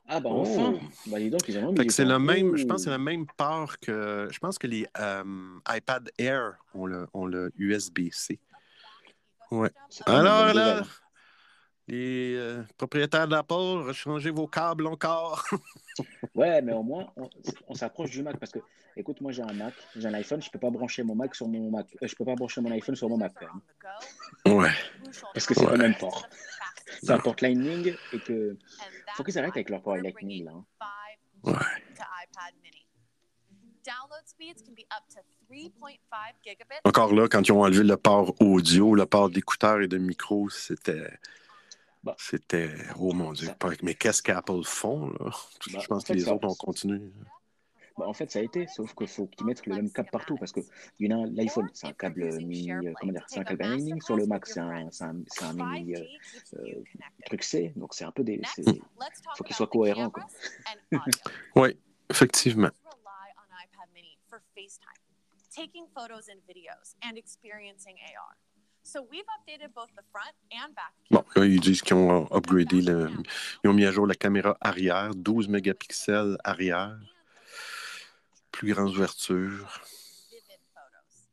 Ah, 0.08 0.20
bah 0.20 0.30
Oh. 0.32 0.40
enfin 0.46 0.78
Bah 1.06 1.18
dis 1.18 1.28
donc, 1.30 1.42
ils 1.48 1.58
ont 1.58 1.74
c'est 1.90 2.04
même, 2.18 2.56
je 2.56 2.64
pense 2.64 2.76
que 2.78 2.84
c'est 2.84 2.90
le 2.90 2.98
même 2.98 3.26
port 3.36 3.78
que. 3.78 4.26
Je 4.30 4.38
pense 4.38 4.58
que 4.58 4.66
les 4.66 4.86
euh, 4.98 5.22
iPad 5.68 6.10
Air 6.18 6.54
ont 6.74 6.86
le, 6.86 7.06
ont 7.12 7.26
le 7.26 7.52
USB-C. 7.58 8.40
Ouais. 9.50 9.70
Une 10.06 10.14
Alors 10.14 10.54
là, 10.54 10.82
les 11.88 12.34
euh, 12.36 12.62
propriétaires 12.76 13.28
d'Apple, 13.28 13.92
changez 13.92 14.30
vos 14.30 14.46
câbles 14.46 14.86
encore. 14.86 15.44
Ouais, 16.34 16.62
mais 16.62 16.72
au 16.72 16.84
moins, 16.84 17.10
on, 17.16 17.28
on 17.66 17.74
s'approche 17.74 18.10
du 18.10 18.22
Mac 18.22 18.38
parce 18.38 18.52
que, 18.52 18.60
écoute, 18.96 19.20
moi 19.20 19.32
j'ai 19.32 19.42
un 19.42 19.52
Mac, 19.52 19.74
j'ai 19.96 20.06
un 20.06 20.14
iPhone, 20.14 20.40
je 20.40 20.48
peux 20.48 20.58
pas 20.60 20.70
brancher 20.70 21.02
mon 21.02 21.16
Mac 21.16 21.34
sur 21.34 21.48
mon 21.48 21.70
Mac. 21.72 21.86
Euh, 22.00 22.06
je 22.06 22.14
peux 22.14 22.24
pas 22.24 22.36
brancher 22.36 22.60
mon 22.60 22.70
iPhone 22.70 22.94
sur 22.94 23.08
mon 23.08 23.16
Mac 23.16 23.32
quand 23.34 23.46
même. 24.46 24.58
ouais. 24.58 24.70
Parce 25.34 25.44
que 25.46 25.54
c'est 25.54 25.66
Ouais. 25.66 25.72
le 25.72 25.78
même 25.78 25.96
port. 25.96 26.24
C'est 27.02 27.10
un 27.10 27.18
port 27.18 27.36
Lightning 27.40 27.94
et 28.12 28.18
que 28.20 28.56
faut 29.16 29.24
qu'ils 29.24 29.38
arrêtent 29.38 29.56
avec 29.56 29.70
leur 29.70 29.82
port 29.82 29.96
Lightning 29.96 30.44
là. 30.44 30.52
hein. 30.54 30.64
Ouais. 31.44 31.52
to 31.52 32.02
iPad 32.02 32.54
mini. 32.62 32.84
Download 33.84 34.26
speeds 34.26 34.62
can 34.62 34.72
be 34.74 34.84
up 34.92 35.04
to 35.14 35.20
3.5 35.50 35.98
gigabits. 36.44 36.80
Encore 36.84 37.14
là, 37.14 37.28
quand 37.28 37.40
ils 37.46 37.52
ont 37.52 37.62
enlevé 37.62 37.84
le 37.84 37.96
port 37.96 38.34
audio, 38.40 38.94
le 38.94 39.06
port 39.06 39.30
d'écouteurs 39.30 39.80
et 39.80 39.88
de 39.88 39.96
micro, 39.98 40.50
c'était. 40.50 41.08
Bah. 42.02 42.14
C'était. 42.18 42.74
Oh 42.98 43.12
mon 43.12 43.32
Dieu. 43.32 43.48
pas- 43.58 43.70
Mais 43.82 43.94
qu'est-ce 43.94 44.22
qu'Apple 44.22 44.62
font, 44.64 45.08
là? 45.10 45.16
Bah, 45.30 45.32
Je 45.66 45.76
en 45.78 45.82
pense 45.88 46.04
que 46.04 46.12
les 46.12 46.28
autres 46.28 46.48
ont 46.48 46.54
continué. 46.54 47.00
Bah, 47.98 48.06
en 48.06 48.12
fait, 48.14 48.30
ça 48.30 48.38
a 48.38 48.42
été, 48.42 48.66
sauf 48.68 48.94
qu'il 48.94 49.08
faut 49.08 49.26
qu'ils 49.26 49.44
mettent 49.44 49.66
le 49.66 49.74
même 49.74 49.90
câble 49.90 50.08
partout 50.10 50.36
parce 50.36 50.52
que 50.52 50.60
il 51.00 51.10
y 51.10 51.12
en 51.14 51.18
a 51.18 51.22
un- 51.24 51.30
l'iPhone, 51.32 51.68
c'est 51.74 51.88
un 51.88 51.92
câble 51.92 52.24
mini, 52.36 52.70
euh, 52.70 52.92
comment 53.00 53.12
dire, 53.12 53.24
c'est 53.26 53.40
un 53.40 53.44
câble 53.44 53.62
Lightning. 53.64 54.00
Sur 54.00 54.16
le 54.16 54.26
Mac, 54.26 54.46
c'est 54.46 54.60
un, 54.60 54.88
c'est 54.90 55.04
un, 55.04 55.16
c'est 55.26 55.44
un 55.44 55.52
mini 55.52 55.96
euh, 55.96 56.04
euh, 56.58 56.82
truc 57.26 57.42
C, 57.42 57.72
donc 57.74 57.94
c'est 57.94 58.04
un 58.04 58.12
peu 58.12 58.22
des. 58.22 58.40
c'est- 58.54 58.62
faut 59.36 59.44
qu'il 59.44 59.56
soit 59.56 59.66
cohérent, 59.66 60.10
quoi. 60.10 60.24
Oui, 61.56 61.76
effectivement. 62.08 62.68
rely 62.84 63.32
on 63.36 63.64
iPad 63.64 63.88
mini 63.94 64.16
for 64.30 64.38
FaceTime, 64.56 65.02
taking 65.54 65.86
photos 65.94 66.28
and 66.28 66.40
videos, 66.48 66.94
and 67.02 67.16
experiencing 67.16 67.96
AR. 68.14 68.36
So 68.84 69.00
we've 69.10 69.26
updated 69.36 69.74
both 69.74 69.88
the 69.96 70.04
front 70.12 70.32
and 70.52 70.72
back 70.74 70.92
Bon, 71.10 71.22
là, 71.36 71.44
ils 71.44 71.60
disent 71.60 71.82
qu'ils 71.82 71.96
ont 71.96 72.26
upgradé, 72.32 72.80
le- 72.80 73.10
ils 73.64 73.68
ont 73.68 73.74
mis 73.74 73.84
à 73.84 73.90
jour 73.90 74.06
la 74.06 74.14
caméra 74.14 74.56
arrière, 74.60 75.14
12 75.14 75.48
mégapixels 75.48 76.38
arrière, 76.44 76.98
plus 78.58 78.74
grande 78.74 78.88
ouverture. 78.90 79.50
vivid 80.30 80.60
photos. 80.74 81.28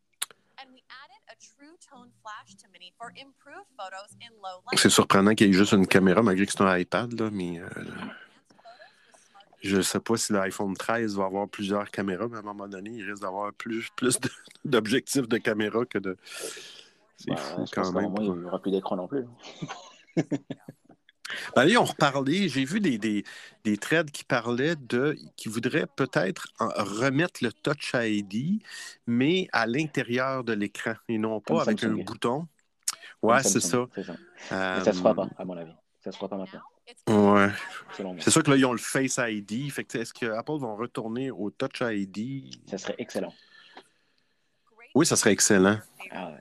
And 0.60 0.68
we 0.74 0.82
added 1.02 1.22
a 1.28 1.36
true 1.42 1.76
tone 1.90 2.12
flash 2.22 2.54
to 2.62 2.68
Mini 2.72 2.94
for 2.98 3.10
improved 3.18 3.70
photos 3.78 4.12
in 4.22 4.32
low 4.44 4.62
light. 4.66 4.78
C'est 4.80 4.90
surprenant 4.92 5.34
qu'il 5.34 5.48
y 5.48 5.50
ait 5.50 5.54
juste 5.54 5.72
une 5.74 5.88
caméra, 5.88 6.22
malgré 6.22 6.46
que 6.46 6.52
c'est 6.52 6.62
un 6.62 6.78
iPad, 6.78 7.20
là, 7.20 7.30
mais 7.32 7.60
euh, 7.60 7.68
je 9.64 9.78
ne 9.78 9.82
sais 9.82 10.00
pas 10.00 10.18
si 10.18 10.34
l'iPhone 10.34 10.76
13 10.76 11.16
va 11.18 11.26
avoir 11.26 11.48
plusieurs 11.50 11.90
caméras, 11.90 12.28
mais 12.30 12.38
à 12.38 12.40
un 12.42 12.44
moment 12.44 12.68
donné, 12.68 12.92
il 12.92 13.10
risque 13.10 13.24
d'avoir 13.24 13.52
plus, 13.54 13.90
plus 13.96 14.20
d'objectifs 14.66 15.28
de 15.28 15.38
caméra 15.38 15.84
que 15.86 15.98
de. 15.98 16.18
C'est 17.18 17.32
Bah, 17.32 17.38
fou 17.38 17.66
quand 17.74 17.92
même. 17.92 18.04
moment, 18.04 18.22
il 18.22 18.40
n'y 18.40 18.46
aura 18.46 18.62
plus 18.62 18.72
d'écran 18.72 18.98
non 18.98 19.08
plus. 19.08 19.26
Ben, 21.56 21.62
allez, 21.64 21.78
on 21.78 21.84
reparlait. 21.86 22.48
J'ai 22.50 22.66
vu 22.66 22.80
des, 22.80 22.98
des, 22.98 23.24
des 23.64 23.78
threads 23.78 24.12
qui 24.12 24.24
parlaient 24.24 24.76
de. 24.76 25.18
qui 25.36 25.50
voudraient 25.50 25.88
peut-être 25.96 26.48
remettre 26.60 27.44
le 27.44 27.52
Touch 27.52 27.92
ID, 27.96 28.62
mais 29.08 29.48
à 29.52 29.66
l'intérieur 29.68 30.44
de 30.44 30.54
l'écran 30.54 30.94
et 31.08 31.18
non 31.18 31.40
pas 31.40 31.54
Comme 31.56 31.62
avec 31.62 31.80
Samsung. 31.80 32.02
un 32.02 32.04
bouton. 32.04 32.48
Ouais, 33.22 33.42
c'est 33.44 33.60
ça. 33.60 33.86
Ça. 33.96 34.16
Euh, 34.52 34.84
ça 34.84 34.94
se 34.94 35.00
fera 35.00 35.16
pas, 35.16 35.28
à 35.38 35.46
mon 35.46 35.58
avis. 35.58 35.72
Ça 36.04 36.12
se 36.12 36.18
fera 36.18 36.30
pas 36.30 36.38
maintenant, 36.38 36.62
Ouais. 37.08 37.50
C'est 38.20 38.30
sûr 38.30 38.44
que 38.44 38.52
là, 38.52 38.58
ils 38.58 38.66
ont 38.66 38.72
le 38.74 38.78
Face 38.78 39.20
ID. 39.20 39.72
Fait 39.72 39.96
est-ce 39.96 40.14
que 40.14 40.28
Apple 40.28 40.60
vont 40.60 40.76
retourner 40.76 41.32
au 41.32 41.50
Touch 41.50 41.82
ID? 41.82 42.54
Ça 42.70 42.78
serait 42.78 42.96
excellent. 43.00 43.34
Oui, 44.94 45.06
ça 45.06 45.16
serait 45.16 45.32
excellent. 45.32 45.80
Ah 46.12 46.28
ouais. 46.30 46.40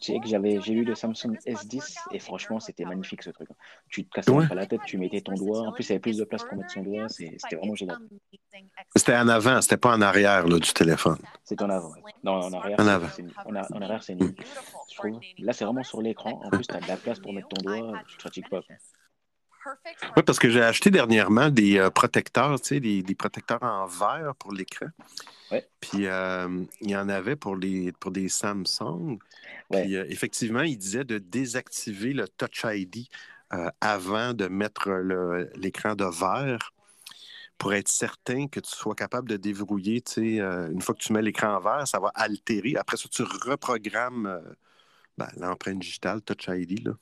J'ai 0.00 0.72
eu 0.72 0.84
le 0.84 0.94
Samsung 0.94 1.36
S10 1.46 1.96
et 2.12 2.18
franchement, 2.18 2.60
c'était 2.60 2.84
magnifique 2.84 3.22
ce 3.22 3.30
truc. 3.30 3.48
Tu 3.88 4.04
te 4.04 4.10
cassais 4.10 4.30
Ouais. 4.30 4.46
pas 4.46 4.54
la 4.54 4.66
tête, 4.66 4.80
tu 4.86 4.98
mettais 4.98 5.20
ton 5.20 5.34
doigt. 5.34 5.60
En 5.68 5.72
plus, 5.72 5.84
il 5.84 5.88
y 5.88 5.92
avait 5.92 6.00
plus 6.00 6.16
de 6.18 6.24
place 6.24 6.44
pour 6.44 6.56
mettre 6.58 6.70
son 6.72 6.82
doigt. 6.82 7.08
c'est- 7.08 7.34
C'était 7.38 7.56
vraiment 7.56 7.74
génial. 7.74 7.98
C'était 8.94 9.16
en 9.16 9.28
avant, 9.28 9.60
c'était 9.62 9.76
pas 9.76 9.94
en 9.96 10.00
arrière 10.02 10.46
là, 10.46 10.58
du 10.58 10.72
téléphone. 10.72 11.18
C'est 11.44 11.60
en 11.62 11.70
avant. 11.70 11.92
Non, 12.22 12.32
en 12.34 12.52
arrière, 12.52 12.78
En 12.80 12.86
avant. 12.86 13.08
nul. 13.18 13.32
En, 13.46 13.80
arrière, 13.82 14.02
c'est 14.02 14.14
nul. 14.14 14.34
Je 14.90 14.96
trouve. 14.96 15.20
Là, 15.38 15.52
c'est 15.52 15.64
vraiment 15.64 15.82
sur 15.82 16.02
l'écran. 16.02 16.40
En 16.44 16.50
plus, 16.50 16.66
tu 16.66 16.74
as 16.74 16.80
de 16.80 16.88
la 16.88 16.96
place 16.96 17.18
pour 17.20 17.32
mettre 17.32 17.48
ton 17.48 17.62
doigt. 17.62 18.00
Tu 18.08 18.16
te 18.16 18.22
fatigues 18.22 18.48
pas. 18.48 18.62
quoi. 18.62 18.74
Oui, 20.16 20.22
parce 20.24 20.38
que 20.38 20.48
j'ai 20.48 20.62
acheté 20.62 20.90
dernièrement 20.90 21.50
des 21.50 21.78
euh, 21.78 21.90
protecteurs, 21.90 22.60
tu 22.60 22.68
sais, 22.68 22.80
des, 22.80 23.02
des 23.02 23.14
protecteurs 23.14 23.62
en 23.62 23.86
verre 23.86 24.34
pour 24.38 24.52
l'écran. 24.52 24.86
Ouais. 25.50 25.66
Puis 25.80 26.06
euh, 26.06 26.64
il 26.80 26.90
y 26.90 26.96
en 26.96 27.08
avait 27.08 27.36
pour, 27.36 27.56
les, 27.56 27.92
pour 27.92 28.10
des 28.10 28.28
Samsung. 28.28 29.18
Ouais. 29.70 29.82
Puis 29.82 29.96
euh, 29.96 30.04
effectivement, 30.08 30.62
il 30.62 30.76
disait 30.76 31.04
de 31.04 31.18
désactiver 31.18 32.12
le 32.12 32.28
Touch 32.28 32.64
ID 32.64 33.06
euh, 33.54 33.70
avant 33.80 34.34
de 34.34 34.46
mettre 34.48 34.90
l'écran 35.56 35.94
de 35.94 36.04
verre 36.04 36.72
pour 37.58 37.74
être 37.74 37.88
certain 37.88 38.46
que 38.46 38.60
tu 38.60 38.70
sois 38.70 38.94
capable 38.94 39.28
de 39.28 39.36
déverrouiller, 39.36 40.00
tu 40.00 40.12
sais, 40.12 40.40
euh, 40.40 40.70
une 40.70 40.80
fois 40.80 40.94
que 40.94 41.00
tu 41.00 41.12
mets 41.12 41.22
l'écran 41.22 41.56
en 41.56 41.60
verre, 41.60 41.86
ça 41.86 41.98
va 41.98 42.12
altérer. 42.14 42.76
Après 42.76 42.96
ça, 42.96 43.08
tu 43.10 43.22
reprogrammes 43.22 44.26
euh, 44.26 44.40
ben, 45.18 45.28
l'empreinte 45.36 45.80
digitale 45.80 46.22
Touch 46.22 46.46
ID. 46.48 46.86
Là. 46.86 46.92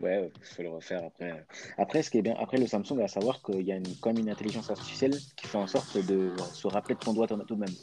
Ouais, 0.00 0.30
il 0.34 0.44
faut 0.46 0.62
le 0.62 0.70
refaire 0.70 1.04
après. 1.04 1.44
Après, 1.76 2.02
ce 2.02 2.10
qui 2.10 2.18
est 2.18 2.22
bien, 2.22 2.34
après 2.38 2.56
le 2.58 2.66
Samsung, 2.66 3.00
à 3.02 3.08
savoir 3.08 3.42
qu'il 3.42 3.62
y 3.62 3.72
a 3.72 3.76
une, 3.76 3.96
quand 4.00 4.12
même 4.12 4.22
une 4.22 4.30
intelligence 4.30 4.70
artificielle 4.70 5.16
qui 5.36 5.46
fait 5.46 5.58
en 5.58 5.66
sorte 5.66 5.98
de 6.06 6.32
se 6.54 6.66
rappeler 6.68 6.94
de 6.94 7.00
ton 7.00 7.12
doigt 7.12 7.26
tout 7.26 7.36
de 7.36 7.54
même. 7.54 7.74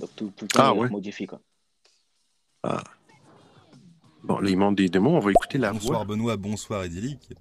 Donc 0.00 0.10
tout, 0.16 0.32
tout 0.36 0.44
le 0.44 0.48
temps, 0.48 0.60
Ah, 0.62 0.72
il 0.74 0.80
ouais. 0.80 0.90
modifie. 0.90 1.26
Quoi. 1.26 1.40
Bon, 4.24 4.38
là, 4.38 4.50
il 4.50 4.56
montre 4.56 4.76
des 4.76 4.88
démos, 4.88 5.12
on 5.14 5.18
va 5.20 5.30
écouter 5.30 5.58
la 5.58 5.72
Bonsoir 5.72 6.00
voix. 6.00 6.16
Benoît, 6.16 6.36
bonsoir 6.36 6.84
Idyllique. 6.84 7.32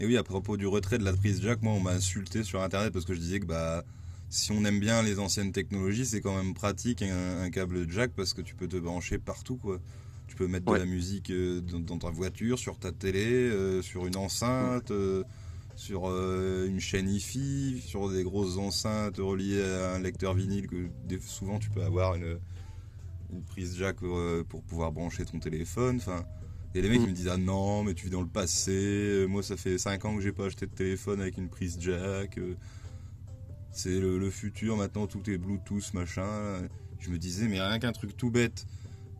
Et 0.00 0.06
oui, 0.06 0.16
à 0.16 0.22
propos 0.22 0.56
du 0.56 0.66
retrait 0.66 0.98
de 0.98 1.04
la 1.04 1.12
prise 1.12 1.40
jack, 1.42 1.62
moi 1.62 1.72
on 1.74 1.80
m'a 1.80 1.92
insulté 1.92 2.42
sur 2.42 2.62
internet 2.62 2.92
parce 2.92 3.04
que 3.04 3.14
je 3.14 3.20
disais 3.20 3.40
que 3.40 3.46
bah 3.46 3.84
si 4.30 4.50
on 4.52 4.64
aime 4.64 4.80
bien 4.80 5.02
les 5.02 5.18
anciennes 5.18 5.52
technologies, 5.52 6.06
c'est 6.06 6.20
quand 6.20 6.34
même 6.34 6.54
pratique 6.54 7.02
un, 7.02 7.42
un 7.42 7.50
câble 7.50 7.90
jack 7.90 8.12
parce 8.16 8.32
que 8.32 8.40
tu 8.40 8.54
peux 8.54 8.66
te 8.68 8.76
brancher 8.76 9.18
partout 9.18 9.56
quoi. 9.56 9.78
Peux 10.42 10.48
mettre 10.48 10.72
Ouais. 10.72 10.80
de 10.80 10.84
la 10.84 10.90
musique 10.90 11.30
euh, 11.30 11.60
dans, 11.60 11.78
dans 11.78 11.98
ta 11.98 12.10
voiture, 12.10 12.58
sur 12.58 12.76
ta 12.76 12.90
télé, 12.90 13.24
euh, 13.32 13.80
sur 13.80 14.08
une 14.08 14.16
enceinte, 14.16 14.90
euh, 14.90 15.22
sur 15.76 16.08
euh, 16.08 16.66
une 16.68 16.80
chaîne 16.80 17.08
hi-fi, 17.08 17.80
sur 17.86 18.10
des 18.10 18.24
grosses 18.24 18.56
enceintes 18.58 19.18
reliées 19.18 19.62
à 19.62 19.94
un 19.94 20.00
lecteur 20.00 20.34
vinyle 20.34 20.66
que 20.66 20.88
souvent 21.20 21.60
tu 21.60 21.70
peux 21.70 21.84
avoir 21.84 22.16
une, 22.16 22.40
une 23.32 23.42
prise 23.44 23.76
jack 23.78 23.98
euh, 24.02 24.42
pour 24.42 24.64
pouvoir 24.64 24.90
brancher 24.90 25.24
ton 25.24 25.38
téléphone. 25.38 25.98
Enfin, 25.98 26.24
et 26.74 26.82
les 26.82 26.88
mecs 26.88 26.98
Mm. 27.02 27.04
ils 27.04 27.10
me 27.10 27.14
disent 27.14 27.28
ah 27.28 27.36
non 27.36 27.84
mais 27.84 27.94
tu 27.94 28.06
vis 28.06 28.10
dans 28.10 28.20
le 28.22 28.26
passé. 28.26 29.24
Moi 29.28 29.44
ça 29.44 29.56
fait 29.56 29.78
5 29.78 30.04
ans 30.06 30.16
que 30.16 30.22
j'ai 30.22 30.32
pas 30.32 30.46
acheté 30.46 30.66
de 30.66 30.72
téléphone 30.74 31.20
avec 31.20 31.38
une 31.38 31.48
prise 31.50 31.76
jack. 31.80 32.40
C'est 33.70 34.00
le, 34.00 34.18
le 34.18 34.30
futur 34.30 34.76
maintenant 34.76 35.06
tout 35.06 35.22
est 35.30 35.38
Bluetooth 35.38 35.94
machin. 35.94 36.58
Je 36.98 37.10
me 37.10 37.18
disais 37.18 37.46
mais 37.46 37.60
rien 37.60 37.78
qu'un 37.78 37.92
truc 37.92 38.16
tout 38.16 38.30
bête. 38.32 38.66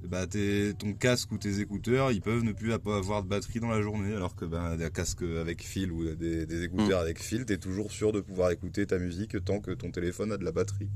Bah 0.09 0.27
tes- 0.27 0.75
ton 0.75 0.93
casque 0.95 1.31
ou 1.33 1.39
tes 1.39 1.61
écouteurs 1.61 2.11
ils 2.13 2.21
peuvent 2.21 2.43
ne 2.43 2.53
plus 2.53 2.73
avoir 2.73 3.23
de 3.23 3.29
batterie 3.29 3.61
dans 3.61 3.69
la 3.71 3.81
journée 3.83 4.15
alors 4.15 4.35
que 4.35 4.45
ben 4.45 4.77
des 4.77 4.91
casques 4.91 5.23
avec 5.23 5.63
fil 5.63 5.93
ou 5.93 6.15
des, 6.15 6.45
des 6.45 6.65
écouteurs 6.65 7.01
avec 7.01 7.21
fil 7.23 7.45
t'es 7.47 7.57
toujours 7.57 7.91
sûr 7.93 8.13
de 8.13 8.21
pouvoir 8.21 8.51
écouter 8.51 8.85
ta 8.87 8.99
musique 8.99 9.43
tant 9.45 9.61
que 9.61 9.71
ton 9.71 9.91
téléphone 9.91 10.33
a 10.33 10.37
de 10.37 10.45
la 10.45 10.53
batterie. 10.53 10.89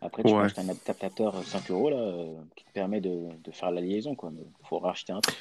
Après, 0.00 0.22
tu 0.22 0.28
Ouais. 0.28 0.34
peux 0.38 0.44
acheter 0.44 0.60
un 0.60 0.68
adaptateur 0.68 1.42
5 1.44 1.70
euros 1.70 1.88
là, 1.88 1.96
euh, 1.96 2.34
qui 2.56 2.64
te 2.66 2.70
permet 2.72 3.00
de, 3.00 3.28
de 3.42 3.50
faire 3.52 3.70
la 3.70 3.80
liaison. 3.80 4.14
Il 4.22 4.44
faut 4.68 4.78
racheter 4.78 5.12
un 5.14 5.20
truc. 5.20 5.34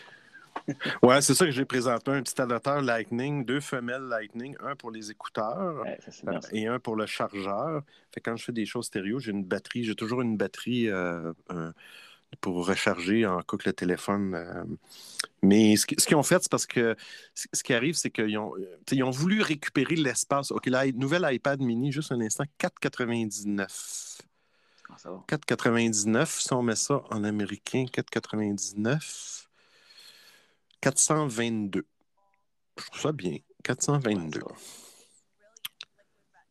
Ouais, 1.04 1.22
c'est 1.22 1.34
ça 1.34 1.46
que 1.46 1.52
j'ai 1.52 1.66
présenté, 1.66 2.12
un 2.12 2.22
petit 2.22 2.40
adaptateur 2.42 2.82
Lightning, 2.82 3.46
deux 3.46 3.60
femelles 3.60 4.04
Lightning, 4.04 4.56
un 4.62 4.76
pour 4.76 4.92
les 4.92 5.12
écouteurs 5.12 5.82
Ouais, 5.84 5.98
ça, 6.04 6.12
c'est 6.12 6.28
euh, 6.28 6.40
et 6.52 6.68
un 6.68 6.80
pour 6.80 6.96
le 6.96 7.06
chargeur. 7.06 7.82
Fait 8.14 8.22
quand 8.22 8.36
je 8.36 8.46
fais 8.46 8.52
des 8.52 8.66
choses 8.66 8.86
stéréo, 8.86 9.20
j'ai 9.20 9.32
une 9.32 9.44
batterie, 9.44 9.84
j'ai 9.84 9.96
toujours 9.96 10.22
une 10.22 10.38
batterie 10.38 10.90
euh, 10.90 11.34
euh, 11.52 11.72
pour 12.42 12.66
recharger 12.66 13.26
en 13.26 13.42
cas 13.42 13.58
que 13.58 13.70
le 13.70 13.74
téléphone. 13.74 14.36
euh, 14.36 14.64
Mais 15.42 15.76
ce 15.76 15.86
qui- 15.86 15.96
ce 16.00 16.08
qu'ils 16.08 16.16
ont 16.16 16.24
fait, 16.24 16.42
c'est 16.42 16.52
parce 16.52 16.66
que 16.66 16.96
ce 17.36 17.64
qui 17.64 17.74
arrive, 17.74 17.96
c'est 17.96 18.10
qu'ils 18.10 18.38
ont, 18.38 18.54
ils 18.92 19.04
ont 19.04 19.12
voulu 19.12 19.42
récupérer 19.42 19.96
l'espace. 19.96 20.52
OK, 20.52 20.68
la 20.68 20.90
nouvelle 20.94 21.28
iPad 21.30 21.60
mini, 21.62 21.92
juste 21.92 22.12
un 22.12 22.22
instant, 22.22 22.46
4,99. 22.58 24.18
Ah, 24.90 24.96
ça 24.98 25.12
va. 25.12 25.24
4,99. 25.28 26.40
Si 26.42 26.54
on 26.54 26.62
met 26.64 26.76
ça 26.76 27.04
en 27.12 27.24
américain, 27.24 27.86
4,99. 27.92 29.43
422. 30.84 31.86
Je 32.78 32.84
trouve 32.86 33.00
ça 33.02 33.12
bien. 33.14 33.38
422. 33.64 34.40
Ouais, 34.40 34.46
ça 34.48 34.54
va. 34.54 34.56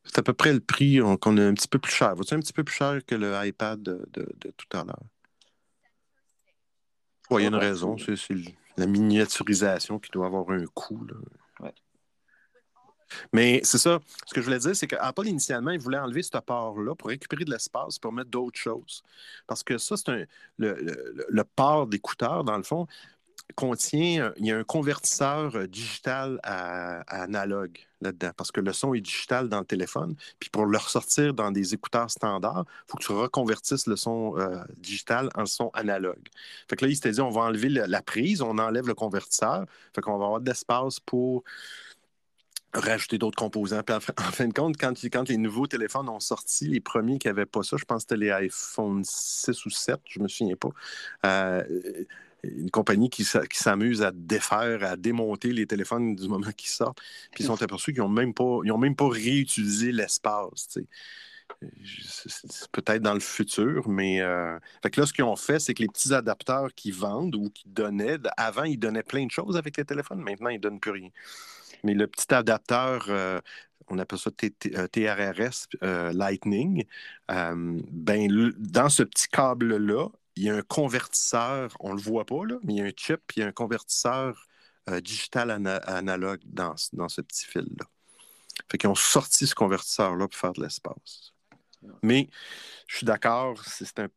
C'est 0.05 0.18
à 0.18 0.23
peu 0.23 0.33
près 0.33 0.53
le 0.55 0.61
prix 0.61 1.01
on- 1.03 1.16
qu'on 1.18 1.37
a 1.37 1.42
un 1.45 1.55
petit 1.55 1.68
peu 1.68 1.79
plus 1.79 1.92
cher. 1.92 2.14
Va-tu 2.16 2.35
un 2.35 2.40
petit 2.40 2.53
peu 2.55 2.64
plus 2.64 2.75
cher 2.75 3.05
que 3.07 3.14
le 3.14 3.35
iPad 3.47 3.83
de, 3.83 4.05
de- 4.12 4.33
de 4.40 4.51
tout 4.57 4.77
à 4.77 4.85
l'heure? 4.85 5.03
Oui, 7.31 7.42
il 7.42 7.45
y 7.45 7.47
a 7.47 7.49
une 7.49 7.55
raison. 7.57 7.97
c'est- 7.99 8.14
la 8.79 8.87
miniaturisation 8.87 9.99
qui 9.99 10.11
doit 10.11 10.27
avoir 10.27 10.49
un 10.51 10.64
coût. 10.66 11.05
là. 11.05 11.14
Ouais. 11.61 11.75
Mais 13.35 13.61
c'est 13.64 13.77
ça. 13.79 14.01
Ce 14.27 14.33
que 14.33 14.40
je 14.40 14.47
voulais 14.47 14.59
dire, 14.59 14.75
c'est 14.75 14.87
qu'Apple, 14.87 15.27
initialement, 15.27 15.71
il 15.73 15.79
voulait 15.79 15.99
enlever 15.99 16.23
ce 16.23 16.31
port-là 16.38 16.95
pour 16.95 17.09
récupérer 17.11 17.45
de 17.45 17.51
l'espace, 17.51 17.99
pour 17.99 18.12
mettre 18.12 18.31
d'autres 18.31 18.59
choses. 18.59 19.03
Parce 19.47 19.62
que 19.62 19.77
ça, 19.77 19.97
c'est. 19.99 20.27
Le, 20.57 20.75
le- 20.75 21.27
le 21.29 21.45
port 21.45 21.87
d'écouteur, 21.87 22.45
dans 22.45 22.57
le 22.57 22.62
fond, 22.62 22.87
contient, 23.53 24.25
euh, 24.27 24.33
il 24.38 24.47
y 24.47 24.53
a 24.53 24.59
un 24.59 24.65
convertisseur 24.65 25.55
euh, 25.57 25.67
digital 25.67 26.41
à, 26.43 27.01
analogue 27.23 27.79
là-dedans, 28.01 28.31
parce 28.37 28.51
que 28.53 28.61
le 28.61 28.73
son 28.73 28.95
est 28.95 29.01
digital 29.01 29.49
dans 29.49 29.61
le 29.61 29.65
téléphone. 29.65 30.17
Puis 30.41 30.51
pour 30.51 30.67
le 30.67 30.77
ressortir 30.79 31.35
dans 31.35 31.51
des 31.53 31.75
écouteurs 31.75 32.11
standards, 32.11 32.65
il 32.67 32.91
faut 32.91 32.97
que 32.99 33.05
tu 33.05 33.12
reconvertisses 33.12 33.87
le 33.87 33.97
son 33.97 34.37
euh, 34.38 34.62
digital 34.79 35.29
en 35.37 35.47
son 35.47 35.71
analogue. 35.75 36.29
Fait 36.69 36.77
que 36.77 36.85
là, 36.85 36.91
il 36.91 36.95
s'était 36.97 37.12
dit, 37.12 37.21
on 37.21 37.31
va 37.31 37.43
enlever 37.43 37.69
le- 37.69 37.87
la 37.87 38.03
prise, 38.03 38.43
on 38.43 38.59
enlève 38.59 38.88
le 38.88 38.95
convertisseur. 38.95 39.67
Fait 39.95 40.01
qu'on 40.01 40.19
va 40.19 40.25
avoir 40.27 40.41
de 40.41 40.49
l'espace 40.49 40.99
pour 41.01 41.45
rajouter 42.75 43.19
d'autres 43.19 43.37
composants. 43.38 43.83
Puis 43.83 43.95
en, 43.95 44.01
fin- 44.01 44.15
de 44.49 44.53
compte, 44.53 44.77
quand, 44.79 44.95
quand 45.05 45.29
les 45.29 45.37
nouveaux 45.37 45.67
téléphones 45.67 46.09
ont 46.09 46.21
sorti, 46.21 46.69
les 46.69 46.81
premiers 46.81 47.19
qui 47.19 47.29
n'avaient 47.29 47.47
pas 47.47 47.62
ça, 47.62 47.77
je 47.77 47.85
pense 47.85 48.05
que 48.05 48.11
c'était 48.11 48.25
les 48.25 48.31
iPhone 48.31 49.03
6 49.05 49.65
ou 49.67 49.71
7, 49.71 50.01
je 50.09 50.19
ne 50.19 50.25
me 50.25 50.29
souviens 50.29 50.57
pas. 50.57 50.71
Une 52.44 52.70
compagnie 52.70 53.11
qui, 53.11 53.24
s'a- 53.24 53.46
qui 53.46 53.59
s'amuse 53.59 54.02
à 54.02 54.11
défaire, 54.12 54.83
à 54.85 54.96
démonter 54.96 55.52
les 55.52 55.66
téléphones 55.66 56.16
du 56.16 56.28
moment 56.28 56.50
qu'ils 56.57 56.70
sortent. 56.70 57.00
Puis 57.35 57.44
ils 57.44 57.46
sont 57.46 57.62
aperçus 57.62 57.92
qu'ils 57.92 58.02
n'ont 58.02 58.09
même, 58.09 58.35
pas- 58.35 58.61
ils 58.64 58.72
ont 58.72 58.78
même 58.78 58.96
pas 58.96 59.09
réutilisé 59.09 59.92
l'espace. 59.92 60.68
tu 60.68 60.81
sais. 60.81 60.87
C'est 62.26 62.70
peut-être 62.72 63.02
dans 63.02 63.14
le 63.14 63.20
futur, 63.20 63.88
mais 63.88 64.20
euh, 64.20 64.59
fait 64.83 64.90
que 64.90 65.00
là, 65.00 65.07
ce 65.07 65.12
qu'ils 65.12 65.24
ont 65.24 65.37
fait, 65.37 65.59
c'est 65.61 65.74
que 65.74 65.83
les 65.83 65.88
petits 65.88 66.12
adapteurs 66.14 66.72
qu'ils 66.74 66.94
vendent 66.94 67.35
ou 67.37 67.50
qu'ils 67.50 67.72
donnaient, 67.72 68.18
avant, 68.37 68.64
ils 68.64 68.78
donnaient 68.78 69.02
plein 69.02 69.26
de 69.26 69.31
choses 69.31 69.57
avec 69.57 69.76
les 69.76 69.85
téléphones, 69.85 70.20
maintenant, 70.20 70.48
ils 70.48 70.57
ne 70.57 70.61
donnent 70.61 70.81
plus 70.81 70.90
rien. 70.92 71.09
Mais 71.85 71.94
le 71.94 72.07
petit 72.07 72.33
adapteur, 72.35 73.07
euh, 73.09 73.40
on 73.88 73.98
appelle 73.98 74.18
ça 74.18 74.31
euh, 74.44 74.87
TRRS 74.88 75.68
euh, 75.83 76.12
Lightning, 76.12 76.85
euh, 77.31 77.81
ben, 77.90 78.52
dans 78.59 78.88
ce 78.88 79.02
petit 79.02 79.28
câble-là, 79.28 80.09
il 80.37 80.45
y 80.45 80.51
a 80.51 80.55
un 80.57 80.62
convertisseur, 80.62 81.77
on 81.81 81.90
ne 81.90 81.97
le 81.97 82.03
voit 82.03 82.25
pas, 82.25 82.45
là, 82.47 82.57
mais 82.62 82.75
il 82.75 82.79
y 82.79 82.83
a 82.83 82.85
un 82.85 82.92
chip, 82.97 83.21
puis 83.27 83.38
il 83.38 83.40
y 83.40 83.42
a 83.45 83.49
un 83.49 83.53
convertisseur 83.53 84.47
euh, 84.88 85.01
digital 85.01 85.51
ana- 85.51 85.77
analogue 85.77 86.40
dans, 86.45 86.77
ce- 86.77 86.95
dans 86.95 87.09
ce 87.09 87.21
petit 87.21 87.45
fil-là. 87.47 87.87
Fait 88.71 88.79
qu'ils 88.79 88.90
ont 88.90 88.95
sorti 88.95 89.47
ce 89.47 89.55
convertisseur-là 89.55 90.27
pour 90.29 90.38
faire 90.38 90.53
de 90.53 90.62
l'espace. 90.62 91.33
Mais 92.03 92.29
je 92.87 92.97
suis 92.99 93.07
d'accord, 93.07 93.62
c'est 93.64 93.99
un, 93.99 94.09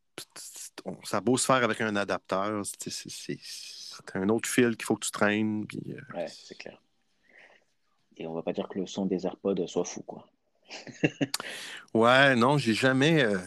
on- 0.86 1.04
ça 1.04 1.18
a 1.18 1.22
beau 1.22 1.38
se 1.38 1.46
faire 1.46 1.64
avec 1.64 1.82
un 1.82 1.96
adapteur, 1.96 2.64
c'est 2.66 3.38
un 4.14 4.30
autre 4.30 4.48
fil 4.50 4.76
qu'il 4.78 4.86
faut 4.86 4.96
que 4.96 5.06
tu 5.06 5.12
traînes. 5.12 5.66
Puis, 5.68 5.82
euh, 5.90 6.18
Ouais, 6.18 6.28
c'est 6.28 6.58
clair. 6.58 6.82
Et 8.18 8.26
on 8.28 8.34
va 8.34 8.42
pas 8.44 8.54
dire 8.54 8.68
que 8.70 8.80
le 8.80 8.88
son 8.88 9.06
des 9.06 9.26
AirPods 9.26 9.68
soit 9.68 9.84
fou, 9.86 10.02
quoi. 10.04 10.26
Ouais, 11.94 12.36
non, 12.36 12.58
j'ai 12.58 12.74
jamais, 12.74 13.24
euh, 13.24 13.38